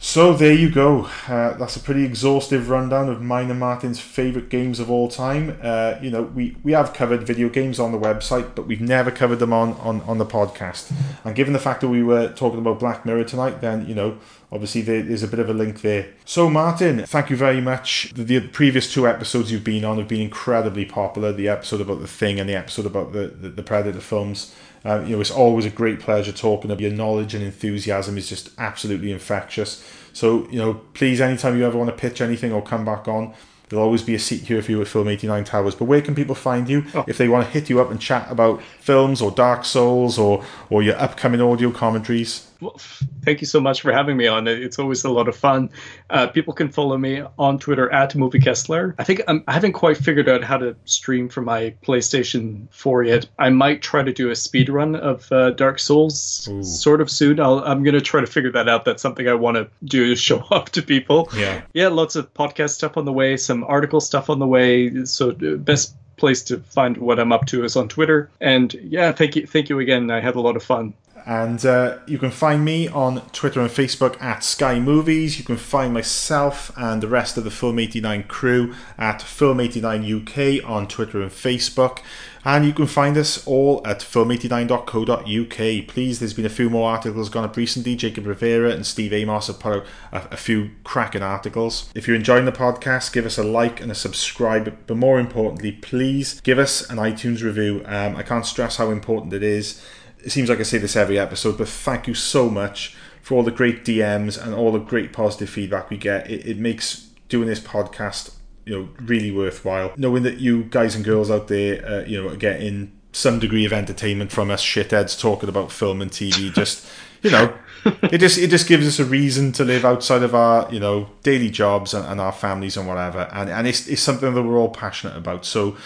So 0.04 0.34
there 0.34 0.52
you 0.52 0.68
go. 0.68 1.08
Uh, 1.28 1.52
that's 1.52 1.76
a 1.76 1.80
pretty 1.80 2.04
exhaustive 2.04 2.68
rundown 2.68 3.08
of 3.08 3.20
and 3.20 3.60
Martin's 3.60 4.00
favourite 4.00 4.48
games 4.48 4.80
of 4.80 4.90
all 4.90 5.08
time. 5.08 5.56
Uh, 5.62 5.94
you 6.02 6.10
know, 6.10 6.22
we, 6.22 6.56
we 6.64 6.72
have 6.72 6.92
covered 6.92 7.22
video 7.22 7.48
games 7.48 7.78
on 7.78 7.92
the 7.92 7.98
website, 7.98 8.56
but 8.56 8.66
we've 8.66 8.80
never 8.80 9.12
covered 9.12 9.36
them 9.36 9.52
on, 9.52 9.74
on, 9.74 10.00
on 10.00 10.18
the 10.18 10.26
podcast. 10.26 10.92
And 11.24 11.36
given 11.36 11.52
the 11.52 11.60
fact 11.60 11.82
that 11.82 11.88
we 11.88 12.02
were 12.02 12.32
talking 12.32 12.58
about 12.58 12.80
Black 12.80 13.06
Mirror 13.06 13.24
tonight, 13.24 13.60
then, 13.60 13.86
you 13.86 13.94
know, 13.94 14.18
obviously 14.50 14.82
there, 14.82 15.02
there's 15.02 15.22
a 15.22 15.28
bit 15.28 15.38
of 15.38 15.48
a 15.48 15.54
link 15.54 15.82
there. 15.82 16.08
So, 16.24 16.50
Martin, 16.50 17.06
thank 17.06 17.30
you 17.30 17.36
very 17.36 17.60
much. 17.60 18.12
The, 18.12 18.24
the 18.24 18.40
previous 18.48 18.92
two 18.92 19.06
episodes 19.06 19.52
you've 19.52 19.62
been 19.62 19.84
on 19.84 19.98
have 19.98 20.08
been 20.08 20.20
incredibly 20.20 20.84
popular. 20.84 21.32
The 21.32 21.48
episode 21.48 21.80
about 21.80 22.00
The 22.00 22.08
Thing 22.08 22.40
and 22.40 22.50
the 22.50 22.56
episode 22.56 22.86
about 22.86 23.12
the, 23.12 23.28
the, 23.28 23.50
the 23.50 23.62
Predator 23.62 24.00
films. 24.00 24.52
Um, 24.84 25.06
you 25.06 25.14
know, 25.14 25.20
it's 25.20 25.30
always 25.30 25.64
a 25.64 25.70
great 25.70 26.00
pleasure 26.00 26.32
talking 26.32 26.70
about 26.70 26.80
your 26.80 26.90
knowledge 26.90 27.34
and 27.34 27.44
enthusiasm 27.44 28.18
is 28.18 28.28
just 28.28 28.50
absolutely 28.58 29.12
infectious. 29.12 29.84
So, 30.12 30.48
you 30.50 30.58
know, 30.58 30.74
please, 30.94 31.20
anytime 31.20 31.56
you 31.56 31.64
ever 31.64 31.78
want 31.78 31.90
to 31.90 31.96
pitch 31.96 32.20
anything 32.20 32.52
or 32.52 32.62
come 32.62 32.84
back 32.84 33.08
on, 33.08 33.34
there'll 33.68 33.84
always 33.84 34.02
be 34.02 34.14
a 34.14 34.18
seat 34.18 34.42
here 34.42 34.60
for 34.60 34.72
you 34.72 34.82
at 34.82 34.88
Film 34.88 35.08
89 35.08 35.44
Towers. 35.44 35.74
But 35.74 35.86
where 35.86 36.02
can 36.02 36.14
people 36.14 36.34
find 36.34 36.68
you 36.68 36.84
if 37.06 37.16
they 37.16 37.28
want 37.28 37.46
to 37.46 37.50
hit 37.50 37.70
you 37.70 37.80
up 37.80 37.90
and 37.90 38.00
chat 38.00 38.30
about 38.30 38.62
films 38.80 39.22
or 39.22 39.30
Dark 39.30 39.64
Souls 39.64 40.18
or, 40.18 40.44
or 40.68 40.82
your 40.82 40.96
upcoming 40.98 41.40
audio 41.40 41.70
commentaries? 41.70 42.48
Well, 42.62 42.78
thank 43.24 43.40
you 43.40 43.46
so 43.46 43.60
much 43.60 43.80
for 43.80 43.90
having 43.90 44.16
me 44.16 44.28
on. 44.28 44.46
It's 44.46 44.78
always 44.78 45.02
a 45.02 45.10
lot 45.10 45.26
of 45.26 45.34
fun. 45.34 45.68
Uh, 46.10 46.28
people 46.28 46.54
can 46.54 46.68
follow 46.68 46.96
me 46.96 47.22
on 47.36 47.58
Twitter 47.58 47.92
at 47.92 48.14
Movie 48.14 48.38
Kessler. 48.38 48.94
I 49.00 49.04
think 49.04 49.20
I'm, 49.26 49.42
I 49.48 49.52
haven't 49.52 49.72
quite 49.72 49.96
figured 49.96 50.28
out 50.28 50.44
how 50.44 50.58
to 50.58 50.76
stream 50.84 51.28
from 51.28 51.46
my 51.46 51.74
PlayStation 51.82 52.72
4 52.72 53.02
yet. 53.02 53.28
I 53.40 53.50
might 53.50 53.82
try 53.82 54.04
to 54.04 54.12
do 54.12 54.30
a 54.30 54.36
speed 54.36 54.68
run 54.68 54.94
of 54.94 55.30
uh, 55.32 55.50
Dark 55.50 55.80
Souls 55.80 56.48
Ooh. 56.48 56.62
sort 56.62 57.00
of 57.00 57.10
soon. 57.10 57.40
I'll, 57.40 57.58
I'm 57.64 57.82
going 57.82 57.94
to 57.94 58.00
try 58.00 58.20
to 58.20 58.28
figure 58.28 58.52
that 58.52 58.68
out. 58.68 58.84
That's 58.84 59.02
something 59.02 59.28
I 59.28 59.34
want 59.34 59.56
to 59.56 59.68
do 59.84 60.06
to 60.06 60.16
show 60.22 60.38
off 60.52 60.70
to 60.72 60.82
people. 60.82 61.28
Yeah. 61.34 61.62
Yeah, 61.72 61.88
lots 61.88 62.14
of 62.14 62.32
podcast 62.32 62.70
stuff 62.70 62.96
on 62.96 63.06
the 63.06 63.12
way, 63.12 63.36
some 63.36 63.64
article 63.64 64.00
stuff 64.00 64.30
on 64.30 64.38
the 64.38 64.46
way. 64.46 65.04
So 65.04 65.30
uh, 65.30 65.56
best 65.56 65.96
place 66.16 66.42
to 66.44 66.58
find 66.60 66.96
what 66.98 67.18
I'm 67.18 67.32
up 67.32 67.46
to 67.46 67.64
is 67.64 67.74
on 67.74 67.88
Twitter. 67.88 68.30
And 68.40 68.72
yeah, 68.74 69.10
thank 69.10 69.34
you, 69.34 69.46
thank 69.48 69.68
you 69.68 69.80
again. 69.80 70.12
I 70.12 70.20
had 70.20 70.36
a 70.36 70.40
lot 70.40 70.54
of 70.54 70.62
fun. 70.62 70.94
And 71.24 71.64
uh, 71.64 71.98
you 72.06 72.18
can 72.18 72.30
find 72.30 72.64
me 72.64 72.88
on 72.88 73.20
Twitter 73.30 73.60
and 73.60 73.70
Facebook 73.70 74.20
at 74.20 74.42
Sky 74.42 74.80
Movies. 74.80 75.38
You 75.38 75.44
can 75.44 75.56
find 75.56 75.94
myself 75.94 76.72
and 76.76 77.02
the 77.02 77.08
rest 77.08 77.36
of 77.36 77.44
the 77.44 77.50
Film 77.50 77.78
89 77.78 78.24
crew 78.24 78.74
at 78.98 79.22
Film 79.22 79.60
89 79.60 80.22
UK 80.22 80.68
on 80.68 80.88
Twitter 80.88 81.22
and 81.22 81.30
Facebook. 81.30 82.00
And 82.44 82.66
you 82.66 82.72
can 82.72 82.86
find 82.86 83.16
us 83.16 83.46
all 83.46 83.86
at 83.86 84.00
film89.co.uk. 84.00 85.86
Please, 85.88 86.18
there's 86.18 86.34
been 86.34 86.44
a 86.44 86.50
few 86.50 86.68
more 86.68 86.90
articles 86.90 87.28
gone 87.28 87.44
up 87.44 87.56
recently. 87.56 87.94
Jacob 87.94 88.26
Rivera 88.26 88.70
and 88.70 88.84
Steve 88.84 89.12
Amos 89.12 89.46
have 89.46 89.60
put 89.60 89.76
out 89.76 89.86
a, 90.10 90.34
a 90.34 90.36
few 90.36 90.70
cracking 90.82 91.22
articles. 91.22 91.88
If 91.94 92.08
you're 92.08 92.16
enjoying 92.16 92.46
the 92.46 92.52
podcast, 92.52 93.12
give 93.12 93.26
us 93.26 93.38
a 93.38 93.44
like 93.44 93.80
and 93.80 93.92
a 93.92 93.94
subscribe. 93.94 94.76
But 94.88 94.96
more 94.96 95.20
importantly, 95.20 95.70
please 95.70 96.40
give 96.40 96.58
us 96.58 96.88
an 96.90 96.96
iTunes 96.98 97.44
review. 97.44 97.82
Um, 97.86 98.16
I 98.16 98.24
can't 98.24 98.44
stress 98.44 98.76
how 98.76 98.90
important 98.90 99.32
it 99.32 99.44
is 99.44 99.80
it 100.24 100.30
seems 100.30 100.48
like 100.48 100.60
I 100.60 100.62
say 100.62 100.78
this 100.78 100.96
every 100.96 101.18
episode, 101.18 101.58
but 101.58 101.68
thank 101.68 102.06
you 102.06 102.14
so 102.14 102.48
much 102.48 102.96
for 103.22 103.36
all 103.36 103.42
the 103.42 103.50
great 103.50 103.84
DMs 103.84 104.42
and 104.42 104.54
all 104.54 104.72
the 104.72 104.78
great 104.78 105.12
positive 105.12 105.48
feedback 105.48 105.90
we 105.90 105.96
get. 105.96 106.30
It, 106.30 106.46
it 106.46 106.58
makes 106.58 107.08
doing 107.28 107.48
this 107.48 107.60
podcast, 107.60 108.34
you 108.64 108.78
know, 108.78 108.88
really 109.00 109.30
worthwhile. 109.30 109.92
Knowing 109.96 110.22
that 110.24 110.38
you 110.38 110.64
guys 110.64 110.94
and 110.94 111.04
girls 111.04 111.30
out 111.30 111.48
there, 111.48 111.84
uh, 111.86 112.04
you 112.04 112.20
know, 112.20 112.28
are 112.28 112.36
getting 112.36 112.92
some 113.12 113.38
degree 113.38 113.64
of 113.64 113.72
entertainment 113.72 114.32
from 114.32 114.50
us 114.50 114.64
shitheads 114.64 115.18
talking 115.18 115.48
about 115.48 115.70
film 115.70 116.02
and 116.02 116.10
TV, 116.10 116.52
just 116.54 116.86
you 117.22 117.30
know, 117.30 117.56
it 117.84 118.18
just 118.18 118.38
it 118.38 118.48
just 118.48 118.66
gives 118.66 118.86
us 118.86 118.98
a 118.98 119.04
reason 119.04 119.52
to 119.52 119.64
live 119.64 119.84
outside 119.84 120.22
of 120.22 120.34
our 120.34 120.72
you 120.72 120.80
know 120.80 121.08
daily 121.22 121.50
jobs 121.50 121.94
and, 121.94 122.04
and 122.06 122.20
our 122.20 122.32
families 122.32 122.76
and 122.76 122.88
whatever, 122.88 123.28
and 123.32 123.48
and 123.48 123.66
it's 123.66 123.86
it's 123.86 124.02
something 124.02 124.34
that 124.34 124.42
we're 124.42 124.58
all 124.58 124.70
passionate 124.70 125.16
about. 125.16 125.44
So 125.44 125.76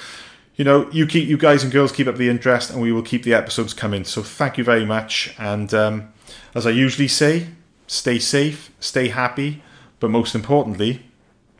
you 0.57 0.65
know, 0.65 0.91
you 0.91 1.07
keep 1.07 1.29
you 1.29 1.37
guys 1.37 1.63
and 1.63 1.73
girls 1.73 1.93
keep 1.93 2.07
up 2.07 2.17
the 2.17 2.29
interest, 2.29 2.71
and 2.71 2.81
we 2.81 2.93
will 2.93 3.03
keep 3.03 3.23
the 3.23 3.35
episodes 3.35 3.75
coming. 3.75 4.05
So 4.05 4.23
thank 4.23 4.59
you 4.59 4.65
very 4.65 4.85
much, 4.85 5.35
and 5.39 5.73
um, 5.75 6.13
as 6.55 6.67
I 6.67 6.71
usually 6.71 7.09
say, 7.09 7.49
stay 7.87 8.19
safe, 8.19 8.71
stay 8.81 9.09
happy, 9.09 9.63
but 10.01 10.11
most 10.11 10.35
importantly, 10.35 11.03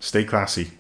stay 0.01 0.25
classy. 0.25 0.73